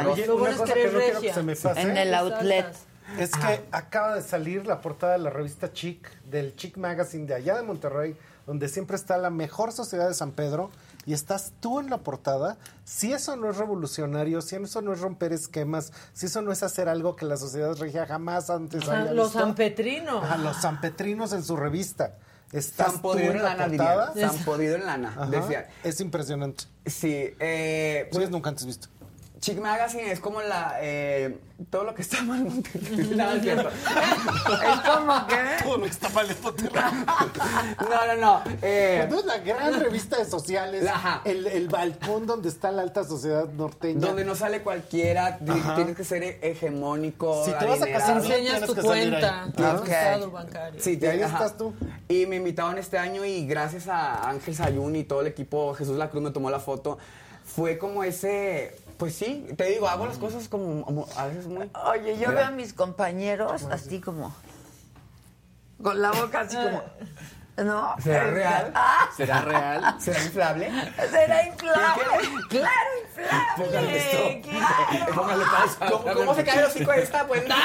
cosa 0.58 0.74
que 0.74 0.88
no 0.88 1.00
quiero 1.00 1.22
que 1.22 1.34
se 1.34 1.44
me 1.44 1.56
pase. 1.56 1.82
En 1.82 1.98
el 1.98 2.14
outlet. 2.16 2.74
Es 3.20 3.32
que 3.32 3.66
acaba 3.72 4.16
de 4.16 4.22
salir 4.22 4.66
la 4.66 4.80
portada 4.82 5.14
de 5.14 5.20
la 5.20 5.30
revista 5.30 5.72
Chic, 5.74 6.10
del 6.24 6.56
Chic 6.56 6.78
Magazine 6.78 7.28
de 7.28 7.36
allá 7.36 7.56
de 7.56 7.62
Monterrey, 7.64 8.16
donde 8.48 8.68
siempre 8.70 8.96
está 8.96 9.18
la 9.18 9.30
mejor 9.30 9.74
sociedad 9.74 10.08
de 10.08 10.14
San 10.14 10.32
Pedro, 10.32 10.72
y 11.06 11.14
estás 11.14 11.54
tú 11.60 11.80
en 11.80 11.90
la 11.90 11.98
portada. 12.00 12.58
Si 12.86 13.14
eso 13.14 13.36
no 13.36 13.50
es 13.50 13.58
revolucionario, 13.58 14.42
si 14.42 14.56
eso 14.56 14.82
no 14.82 14.94
es 14.94 15.00
romper 15.02 15.34
esquemas, 15.34 15.92
si 16.14 16.26
eso 16.28 16.42
no 16.42 16.52
es 16.52 16.64
hacer 16.64 16.90
algo 16.90 17.16
que 17.16 17.26
la 17.26 17.38
sociedad 17.38 17.76
regia 17.78 18.06
jamás 18.06 18.50
antes 18.50 18.84
Ajá, 18.84 19.00
había 19.02 19.14
los 19.14 19.28
visto. 19.28 19.40
sanpetrinos. 19.40 20.24
Ajá, 20.24 20.38
los 20.38 20.58
sanpetrinos 20.58 21.34
en 21.34 21.44
su 21.44 21.56
revista. 21.56 22.18
Estás 22.52 23.02
tú 23.02 23.14
en 23.14 23.32
en 23.32 23.38
la 23.38 23.56
lana, 23.56 23.66
portada. 23.68 24.12
diría. 24.14 24.30
San 24.30 24.46
podrido 24.46 24.76
en 24.76 24.86
lana, 24.86 25.28
decía. 25.32 25.70
Es 25.84 26.00
impresionante. 26.00 26.66
Sí, 26.86 27.34
eh, 27.40 28.08
Pues 28.12 28.30
nunca 28.30 28.50
antes 28.50 28.66
visto. 28.66 28.90
Chic 29.44 29.60
Magazine 29.60 30.10
es 30.10 30.22
como 30.22 30.42
la 30.42 30.78
eh, 30.80 31.38
todo 31.70 31.84
lo 31.84 31.94
que 31.94 32.02
está 32.02 32.22
mal 32.24 32.40
en 32.40 32.46
Monterrey. 32.54 33.12
No, 33.18 33.32
es 33.34 33.42
cierto. 33.42 33.68
es 33.70 34.80
como 34.90 35.28
que 35.28 35.36
todo 35.62 35.78
lo 35.80 35.84
que 35.84 35.90
está 35.90 36.08
mal 36.10 36.32
en 36.32 36.42
Monterrey. 36.42 36.82
No, 37.90 38.08
no, 38.08 38.16
no. 38.22 38.44
Eh, 38.62 39.06
es 39.06 39.26
la 39.26 39.38
gran 39.40 39.82
revista 39.82 40.18
de 40.18 40.24
sociales, 40.24 40.88
Ajá. 40.88 41.22
el, 41.26 41.46
el 41.48 41.68
balcón 41.68 42.26
donde 42.26 42.48
está 42.48 42.72
la 42.72 42.84
alta 42.84 43.04
sociedad 43.04 43.50
norteña. 43.50 44.00
donde 44.00 44.24
no 44.24 44.34
sale 44.34 44.62
cualquiera, 44.62 45.38
Ajá. 45.46 45.76
tienes 45.76 45.98
que 45.98 46.06
ser 46.06 46.24
hegemónico. 46.42 47.44
Si 47.44 47.52
te 47.52 47.66
vas 47.66 47.82
a 47.82 47.88
casar, 47.92 48.18
enseñas 48.20 48.62
tu 48.62 48.76
cuenta, 48.76 49.48
tu 49.54 49.62
estado 49.84 50.32
bancario. 50.32 50.80
Sí, 50.82 50.98
Y 51.02 51.06
ahí 51.06 51.22
ajá. 51.22 51.34
estás 51.36 51.58
tú. 51.58 51.74
Y 52.08 52.28
me 52.28 52.38
invitaron 52.38 52.78
este 52.78 52.98
año 52.98 53.26
y 53.26 53.46
gracias 53.46 53.90
a 53.90 54.30
Ángel 54.30 54.56
Sayún 54.56 54.96
y 54.96 55.04
todo 55.04 55.20
el 55.20 55.28
equipo, 55.28 55.74
Jesús 55.74 55.98
La 55.98 56.10
Cruz 56.10 56.24
me 56.24 56.32
tomó 56.32 56.50
la 56.50 56.62
foto. 56.62 56.98
Fue 57.46 57.78
como 57.78 58.06
ese, 58.06 58.74
pues 58.98 59.16
sí, 59.16 59.48
te 59.58 59.66
digo, 59.66 59.88
hago 59.88 60.06
las 60.06 60.18
cosas 60.18 60.48
como, 60.48 60.84
como 60.84 61.08
a 61.18 61.28
veces 61.28 61.48
muy... 61.48 61.70
Oye, 61.86 62.18
yo 62.18 62.30
¿verdad? 62.30 62.36
veo 62.36 62.46
a 62.46 62.52
mis 62.52 62.74
compañeros 62.74 63.64
así 63.70 64.00
como. 64.00 64.34
Con 65.82 66.02
la 66.02 66.12
boca 66.12 66.42
así 66.42 66.56
como. 66.56 66.82
No. 67.56 67.96
¿Será 68.02 68.24
real? 68.32 68.72
Ah, 68.74 69.08
¿Será 69.16 69.42
real? 69.42 69.96
¿Será 70.00 70.24
inflable? 70.24 70.72
será 71.12 71.44
inflable. 71.46 72.04
Claro, 72.50 72.90
Póngale 73.58 73.92
inflable. 73.94 74.42
esto. 74.42 74.50
Claro. 74.50 75.06
Póngale 75.16 75.46
pausa. 75.46 75.86
¿Cómo, 75.92 76.14
cómo 76.16 76.34
se 76.36 76.44
cae 76.44 76.60
el 76.60 76.66
hocico 76.66 76.92
de 76.92 77.04
esta? 77.04 77.28
Pues 77.28 77.48
no, 77.48 77.56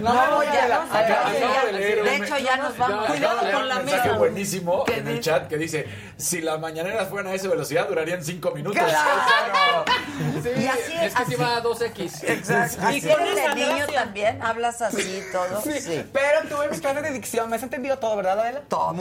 no, 0.00 0.12
No, 0.30 0.40
a 0.40 0.44
ya 0.44 0.68
la- 0.68 0.84
no 0.84 0.92
ya- 0.92 1.64
de 1.66 1.72
leer 1.72 1.94
de 1.96 2.02
un- 2.02 2.24
hecho, 2.24 2.38
ya 2.38 2.56
nos 2.58 2.78
vamos. 2.78 3.06
Cuidado 3.06 3.36
de 3.38 3.42
leer 3.42 3.54
con 3.54 3.62
un 3.62 3.68
la 3.68 3.74
mensaje 3.80 4.08
mesa. 4.08 4.18
buenísimo 4.18 4.84
¿Qué 4.84 4.98
en 4.98 5.08
el 5.08 5.20
chat 5.20 5.48
que 5.48 5.56
dice, 5.58 5.88
si 6.16 6.40
las 6.40 6.60
mañaneras 6.60 7.08
fueran 7.08 7.32
a 7.32 7.34
esa 7.34 7.48
velocidad 7.48 7.88
durarían 7.88 8.22
cinco 8.24 8.52
minutos. 8.52 8.80
Claro. 8.80 9.84
Sí, 10.42 10.48
Y 10.56 10.66
así- 10.66 10.92
es 11.00 11.14
que 11.14 11.22
así- 11.22 11.32
si 11.32 11.36
va 11.36 11.56
a 11.56 11.62
2X. 11.62 12.24
Exacto. 12.28 12.76
Y 12.92 12.98
Así 12.98 13.00
con 13.08 13.20
eres 13.22 13.34
de 13.36 13.54
niño 13.54 13.86
también, 13.92 14.42
hablas 14.42 14.80
así 14.82 15.24
y 15.28 15.32
todo. 15.32 15.60
Sí, 15.62 15.80
Sí. 15.80 16.04
pero 16.12 16.42
tuve 16.48 16.68
mis 16.68 16.80
clases 16.80 17.02
de 17.02 17.10
dicción, 17.10 17.48
me 17.50 17.56
has 17.56 17.62
entendido 17.62 17.98
todo, 17.98 18.16
¿verdad, 18.16 18.38
Adela? 18.40 18.60
Todo. 18.68 18.92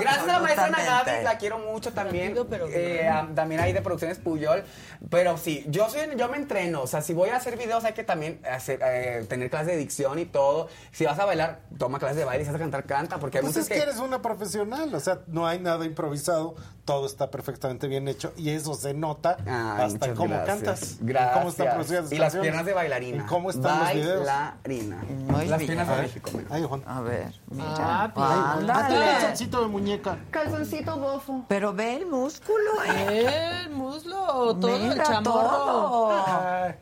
Gracias 0.00 0.24
a 0.24 0.26
la 0.26 0.38
maestra 0.40 0.66
Ana 0.66 1.22
la 1.22 1.38
quiero 1.38 1.58
mucho 1.58 1.92
también. 1.92 2.34
Eh, 2.70 3.08
también 3.34 3.60
ahí 3.60 3.72
de 3.72 3.80
Producciones 3.82 4.18
Puyol. 4.18 4.64
Pero 5.10 5.36
sí, 5.38 5.64
yo 5.68 5.88
soy, 5.88 6.00
yo 6.16 6.28
me 6.28 6.36
entreno. 6.36 6.82
O 6.82 6.86
sea, 6.86 7.00
si 7.02 7.14
voy 7.14 7.30
a 7.30 7.36
hacer 7.36 7.56
videos 7.56 7.84
hay 7.84 7.92
que 7.92 8.04
también 8.04 8.40
hacer, 8.50 8.80
eh, 8.82 9.24
tener 9.28 9.50
clases 9.50 9.68
de 9.68 9.76
dicción 9.76 10.18
y 10.18 10.24
todo. 10.26 10.68
Si 10.92 11.04
vas 11.04 11.18
a 11.18 11.24
bailar, 11.24 11.60
toma 11.78 11.98
clases 11.98 12.16
de 12.18 12.24
baile. 12.24 12.44
Si 12.44 12.50
vas 12.50 12.56
a 12.56 12.62
cantar, 12.62 12.84
canta. 12.84 13.18
Porque 13.18 13.38
hay 13.38 13.44
Pues 13.44 13.56
es 13.56 13.68
que 13.68 13.78
eres 13.78 13.98
una 13.98 14.20
profesional, 14.22 14.94
o 14.94 15.00
sea, 15.00 15.20
no 15.28 15.46
hay 15.46 15.58
nada 15.60 15.84
improvisado, 15.84 16.54
todo 16.84 17.06
está 17.06 17.30
perfectamente 17.30 17.86
bien 17.86 18.08
hecho 18.08 18.32
y 18.36 18.50
eso 18.50 18.72
se 18.74 18.94
nota 18.94 19.36
Ay, 19.46 19.84
hasta 19.84 20.14
cómo 20.14 20.28
gracias. 20.34 20.46
cantas, 20.56 20.96
Gracias. 21.00 21.36
cómo 21.36 21.48
están 21.50 21.68
producidas 21.74 22.02
las 22.04 22.12
Y 22.12 22.18
las 22.18 22.36
piernas 22.36 22.64
de 22.64 22.72
bailarina. 22.72 23.24
y 23.24 23.26
cómo 23.26 23.50
están 23.50 23.78
los 23.80 23.92
videos. 23.94 24.26
Bailarina. 24.26 24.96
Muy 25.28 25.46
las 25.46 25.58
bien. 25.58 25.66
piernas 25.68 25.88
A 25.88 25.90
de 25.92 25.96
ver, 25.98 26.06
México. 26.08 26.30
Ay, 26.50 26.64
Juan. 26.66 26.82
A 26.86 27.00
ver, 27.02 27.32
mira. 27.50 27.64
Ah, 27.78 28.58
calzoncito 29.78 29.78
de 29.78 29.80
muñeca. 29.80 30.18
Calzoncito 30.30 30.96
bofo. 30.98 31.44
Pero 31.48 31.72
ve 31.72 31.96
el 31.96 32.06
músculo, 32.06 32.70
¿eh? 32.86 33.62
El 33.64 33.70
muslo, 33.70 34.56
todo 34.56 34.76
el 34.76 34.82
Mira 34.88 35.02
chamorro. 35.04 35.48
todo. 35.48 36.74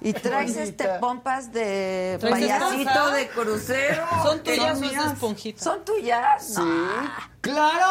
Y 0.00 0.12
traes 0.12 0.54
bonita. 0.54 0.62
este 0.62 0.88
pompas 1.00 1.52
de 1.52 2.18
¿Traes 2.20 2.34
payasito 2.36 2.78
esponja? 2.80 3.10
de 3.16 3.28
crucero. 3.28 4.06
¿Son 4.22 4.42
tuyas 4.44 4.78
son 4.78 4.84
es 4.84 4.92
de 4.92 5.12
esponjita? 5.12 5.64
¿Son 5.64 5.84
tuyas? 5.84 6.46
Sí. 6.46 6.60
No. 6.60 7.10
¡Claro! 7.40 7.86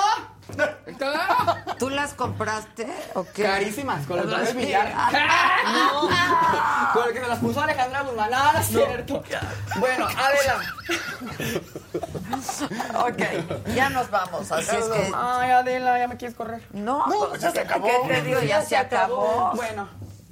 ¿Tú 1.77 1.89
las 1.89 2.13
compraste 2.13 2.87
o 3.13 3.23
qué? 3.33 3.43
Carísimas, 3.43 4.05
con 4.07 4.17
los 4.29 4.49
Sí. 4.49 4.57
billar. 4.57 4.91
Ah, 4.95 6.91
Con 6.93 7.07
el 7.07 7.13
que 7.13 7.19
se 7.19 7.27
las 7.27 7.39
puso 7.39 7.61
Alejandra 7.61 8.01
Guzmán. 8.01 8.31
No, 8.31 8.53
no 8.53 8.59
es 8.59 8.67
cierto. 8.67 9.23
Bueno, 9.77 10.07
Adela. 10.07 10.59
no. 12.91 13.05
Ok, 13.05 13.73
ya 13.75 13.89
nos 13.89 14.09
vamos. 14.09 14.51
Así 14.51 14.75
es 14.75 14.85
que. 14.85 15.11
Ay, 15.15 15.51
Adela, 15.51 15.99
ya 15.99 16.07
me 16.07 16.17
quieres 16.17 16.35
correr. 16.35 16.61
No, 16.71 17.05
No, 17.07 17.29
pues, 17.29 17.41
ya 17.41 17.49
se 17.51 17.53
¿qué- 17.55 17.59
acabó. 17.61 17.87
¿Qué 18.07 18.13
te 18.13 18.21
digo? 18.23 18.41
Ya, 18.41 18.61
se 18.61 18.77
acabó. 18.77 19.51
Bueno. 19.55 19.87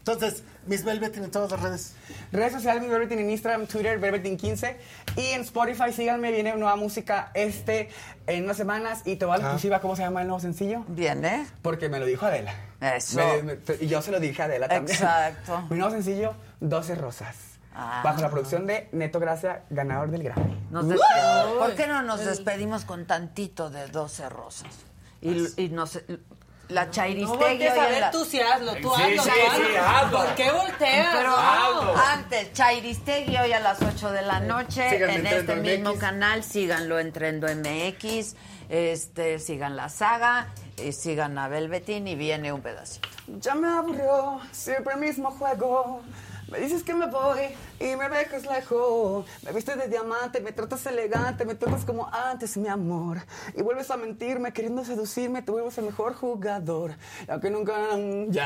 Entonces, 0.07 0.43
Miss 0.67 0.83
Velvet 0.85 1.11
tiene 1.13 1.29
todas 1.29 1.49
las 1.49 1.59
redes. 1.61 1.93
Redes 2.31 2.53
sociales, 2.53 2.83
mi 2.83 2.89
Velvetin 2.89 3.17
en 3.17 3.31
Instagram, 3.31 3.65
Twitter, 3.65 3.99
Velvetin15. 3.99 4.75
Y 5.15 5.25
en 5.31 5.41
Spotify, 5.41 5.91
síganme, 5.91 6.31
viene 6.31 6.53
nueva 6.55 6.75
música 6.75 7.31
este 7.33 7.89
en 8.27 8.43
unas 8.43 8.55
semanas. 8.55 9.01
Y 9.05 9.15
te 9.15 9.25
voy 9.25 9.33
a 9.33 9.37
la 9.39 9.43
Ah. 9.45 9.47
exclusiva 9.47 9.81
cómo 9.81 9.95
se 9.95 10.03
llama 10.03 10.21
el 10.21 10.27
nuevo 10.27 10.39
sencillo. 10.39 10.85
Bien, 10.89 11.25
¿eh? 11.25 11.47
Porque 11.63 11.89
me 11.89 11.97
lo 11.99 12.05
dijo 12.05 12.23
Adela. 12.27 12.53
Eso. 12.81 13.17
Me- 13.17 13.41
me- 13.41 13.57
y 13.81 13.87
yo 13.87 13.99
se 14.03 14.11
lo 14.11 14.19
dije 14.19 14.43
a 14.43 14.45
Adela 14.45 14.67
también. 14.67 14.95
Exacto. 14.95 15.61
Mi 15.71 15.77
nuevo 15.79 15.91
sencillo, 15.91 16.35
12 16.59 16.93
Rosas. 16.93 17.35
Ah. 17.73 18.01
Bajo 18.03 18.21
la 18.21 18.29
producción 18.29 18.67
de 18.67 18.87
Neto 18.91 19.19
Gracia, 19.19 19.63
ganador 19.71 20.11
del 20.11 20.21
Grammy. 20.21 20.55
Nos 20.69 20.87
despedimos. 20.87 21.57
¿Por 21.57 21.73
qué 21.75 21.87
no 21.87 22.03
nos 22.03 22.23
despedimos 22.23 22.85
con 22.85 23.07
tantito 23.07 23.71
de 23.71 23.87
12 23.87 24.29
rosas? 24.29 24.69
Y, 25.21 25.47
y 25.63 25.69
nos 25.69 25.99
La 26.69 26.85
No 26.85 26.91
Chairistegui 26.91 27.37
voltees 27.37 27.73
hoy 27.73 27.79
a 27.79 27.87
ver 27.89 27.99
la- 28.01 28.11
tú 28.11 28.25
sí 28.25 28.39
hazlo, 28.41 28.75
tú 28.77 28.91
Sí, 28.95 29.01
hazlo. 29.03 29.23
sí, 29.23 29.29
hazlo. 29.29 29.65
sí, 29.67 29.71
hazlo. 29.85 30.17
¿Por 30.17 30.35
qué 30.35 30.51
volteas? 30.51 31.07
Pero 31.15 31.35
Hazlo. 31.37 31.95
antes, 31.97 32.53
Chairistegui 32.53 33.37
hoy 33.37 33.53
a 33.53 33.59
las 33.59 33.81
8 33.83 34.11
de 34.11 34.21
la 34.23 34.39
noche 34.39 34.89
Síganme 34.89 35.15
en 35.15 35.27
este 35.27 35.55
mismo 35.57 35.91
MX. 35.91 35.99
canal. 35.99 36.43
Síganlo 36.43 36.97
en 36.99 37.11
Trendo 37.11 37.47
MX. 37.47 38.35
Este, 38.69 39.37
sigan 39.39 39.75
la 39.75 39.89
saga. 39.89 40.47
Y 40.83 40.91
sigan 40.91 41.37
a 41.37 41.47
Belvetín 41.47 42.07
y 42.07 42.15
viene 42.15 42.51
un 42.51 42.61
pedacito. 42.61 43.07
Ya 43.39 43.55
me 43.55 43.67
aburrió, 43.69 44.41
siempre 44.51 44.95
el 44.95 44.99
mismo 44.99 45.31
juego. 45.31 46.01
Me 46.47 46.59
dices 46.59 46.83
que 46.83 46.93
me 46.93 47.07
voy 47.07 47.39
y 47.79 47.95
me 47.95 48.07
dejas 48.07 48.45
lejos. 48.45 49.25
Me 49.43 49.51
viste 49.51 49.75
de 49.75 49.87
diamante, 49.87 50.39
me 50.41 50.51
tratas 50.51 50.85
elegante, 50.85 51.43
me 51.43 51.55
tratas 51.55 51.85
como 51.85 52.07
antes, 52.13 52.55
mi 52.57 52.67
amor. 52.67 53.17
Y 53.55 53.63
vuelves 53.63 53.89
a 53.89 53.97
mentirme, 53.97 54.53
queriendo 54.53 54.85
seducirme, 54.85 55.41
te 55.41 55.51
vuelves 55.51 55.75
el 55.79 55.85
mejor 55.85 56.13
jugador. 56.13 56.95
Y 57.27 57.31
aunque 57.31 57.49
nunca. 57.49 57.73
¡Ya! 58.27 58.45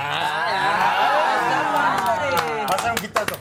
Pasa 2.70 2.92
un 2.92 2.98
quitazo. 2.98 3.36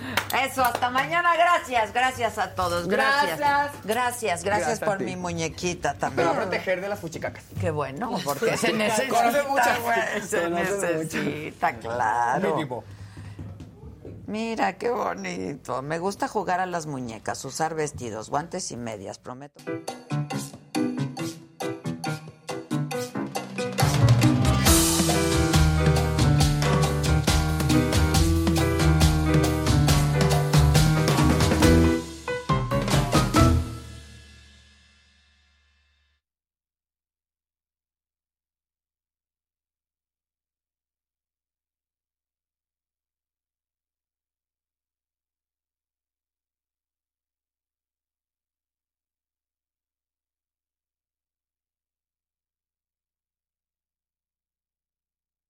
Eso, 0.45 0.65
hasta 0.65 0.91
mañana. 0.91 1.37
Gracias, 1.37 1.93
gracias 1.93 2.39
a 2.39 2.55
todos. 2.55 2.89
Gracias. 2.89 3.39
Gracias. 3.39 3.85
Gracias, 3.85 4.45
gracias, 4.45 4.81
por 4.81 4.99
mi 5.01 5.15
muñequita 5.17 5.93
Me 5.95 5.99
también. 6.01 6.29
va 6.29 6.33
a 6.33 6.37
proteger 6.37 6.81
de 6.81 6.89
las 6.89 6.99
fuchicacas. 6.99 7.45
Qué 7.61 7.71
bueno, 7.71 8.11
porque 8.25 8.57
se 8.57 8.73
necesita, 8.73 9.15
Conoce 9.17 9.43
muchas. 9.49 9.81
güey, 9.83 10.23
se 10.27 10.51
necesita, 10.51 11.77
claro. 11.77 12.85
Mira, 14.29 14.77
qué 14.77 14.91
bonito. 14.91 15.81
Me 15.81 15.99
gusta 15.99 16.29
jugar 16.29 16.61
a 16.61 16.67
las 16.67 16.87
muñecas, 16.87 17.43
usar 17.47 17.75
vestidos, 17.75 18.29
guantes 18.29 18.71
y 18.73 18.77
medias, 18.77 19.19
prometo. 19.19 19.65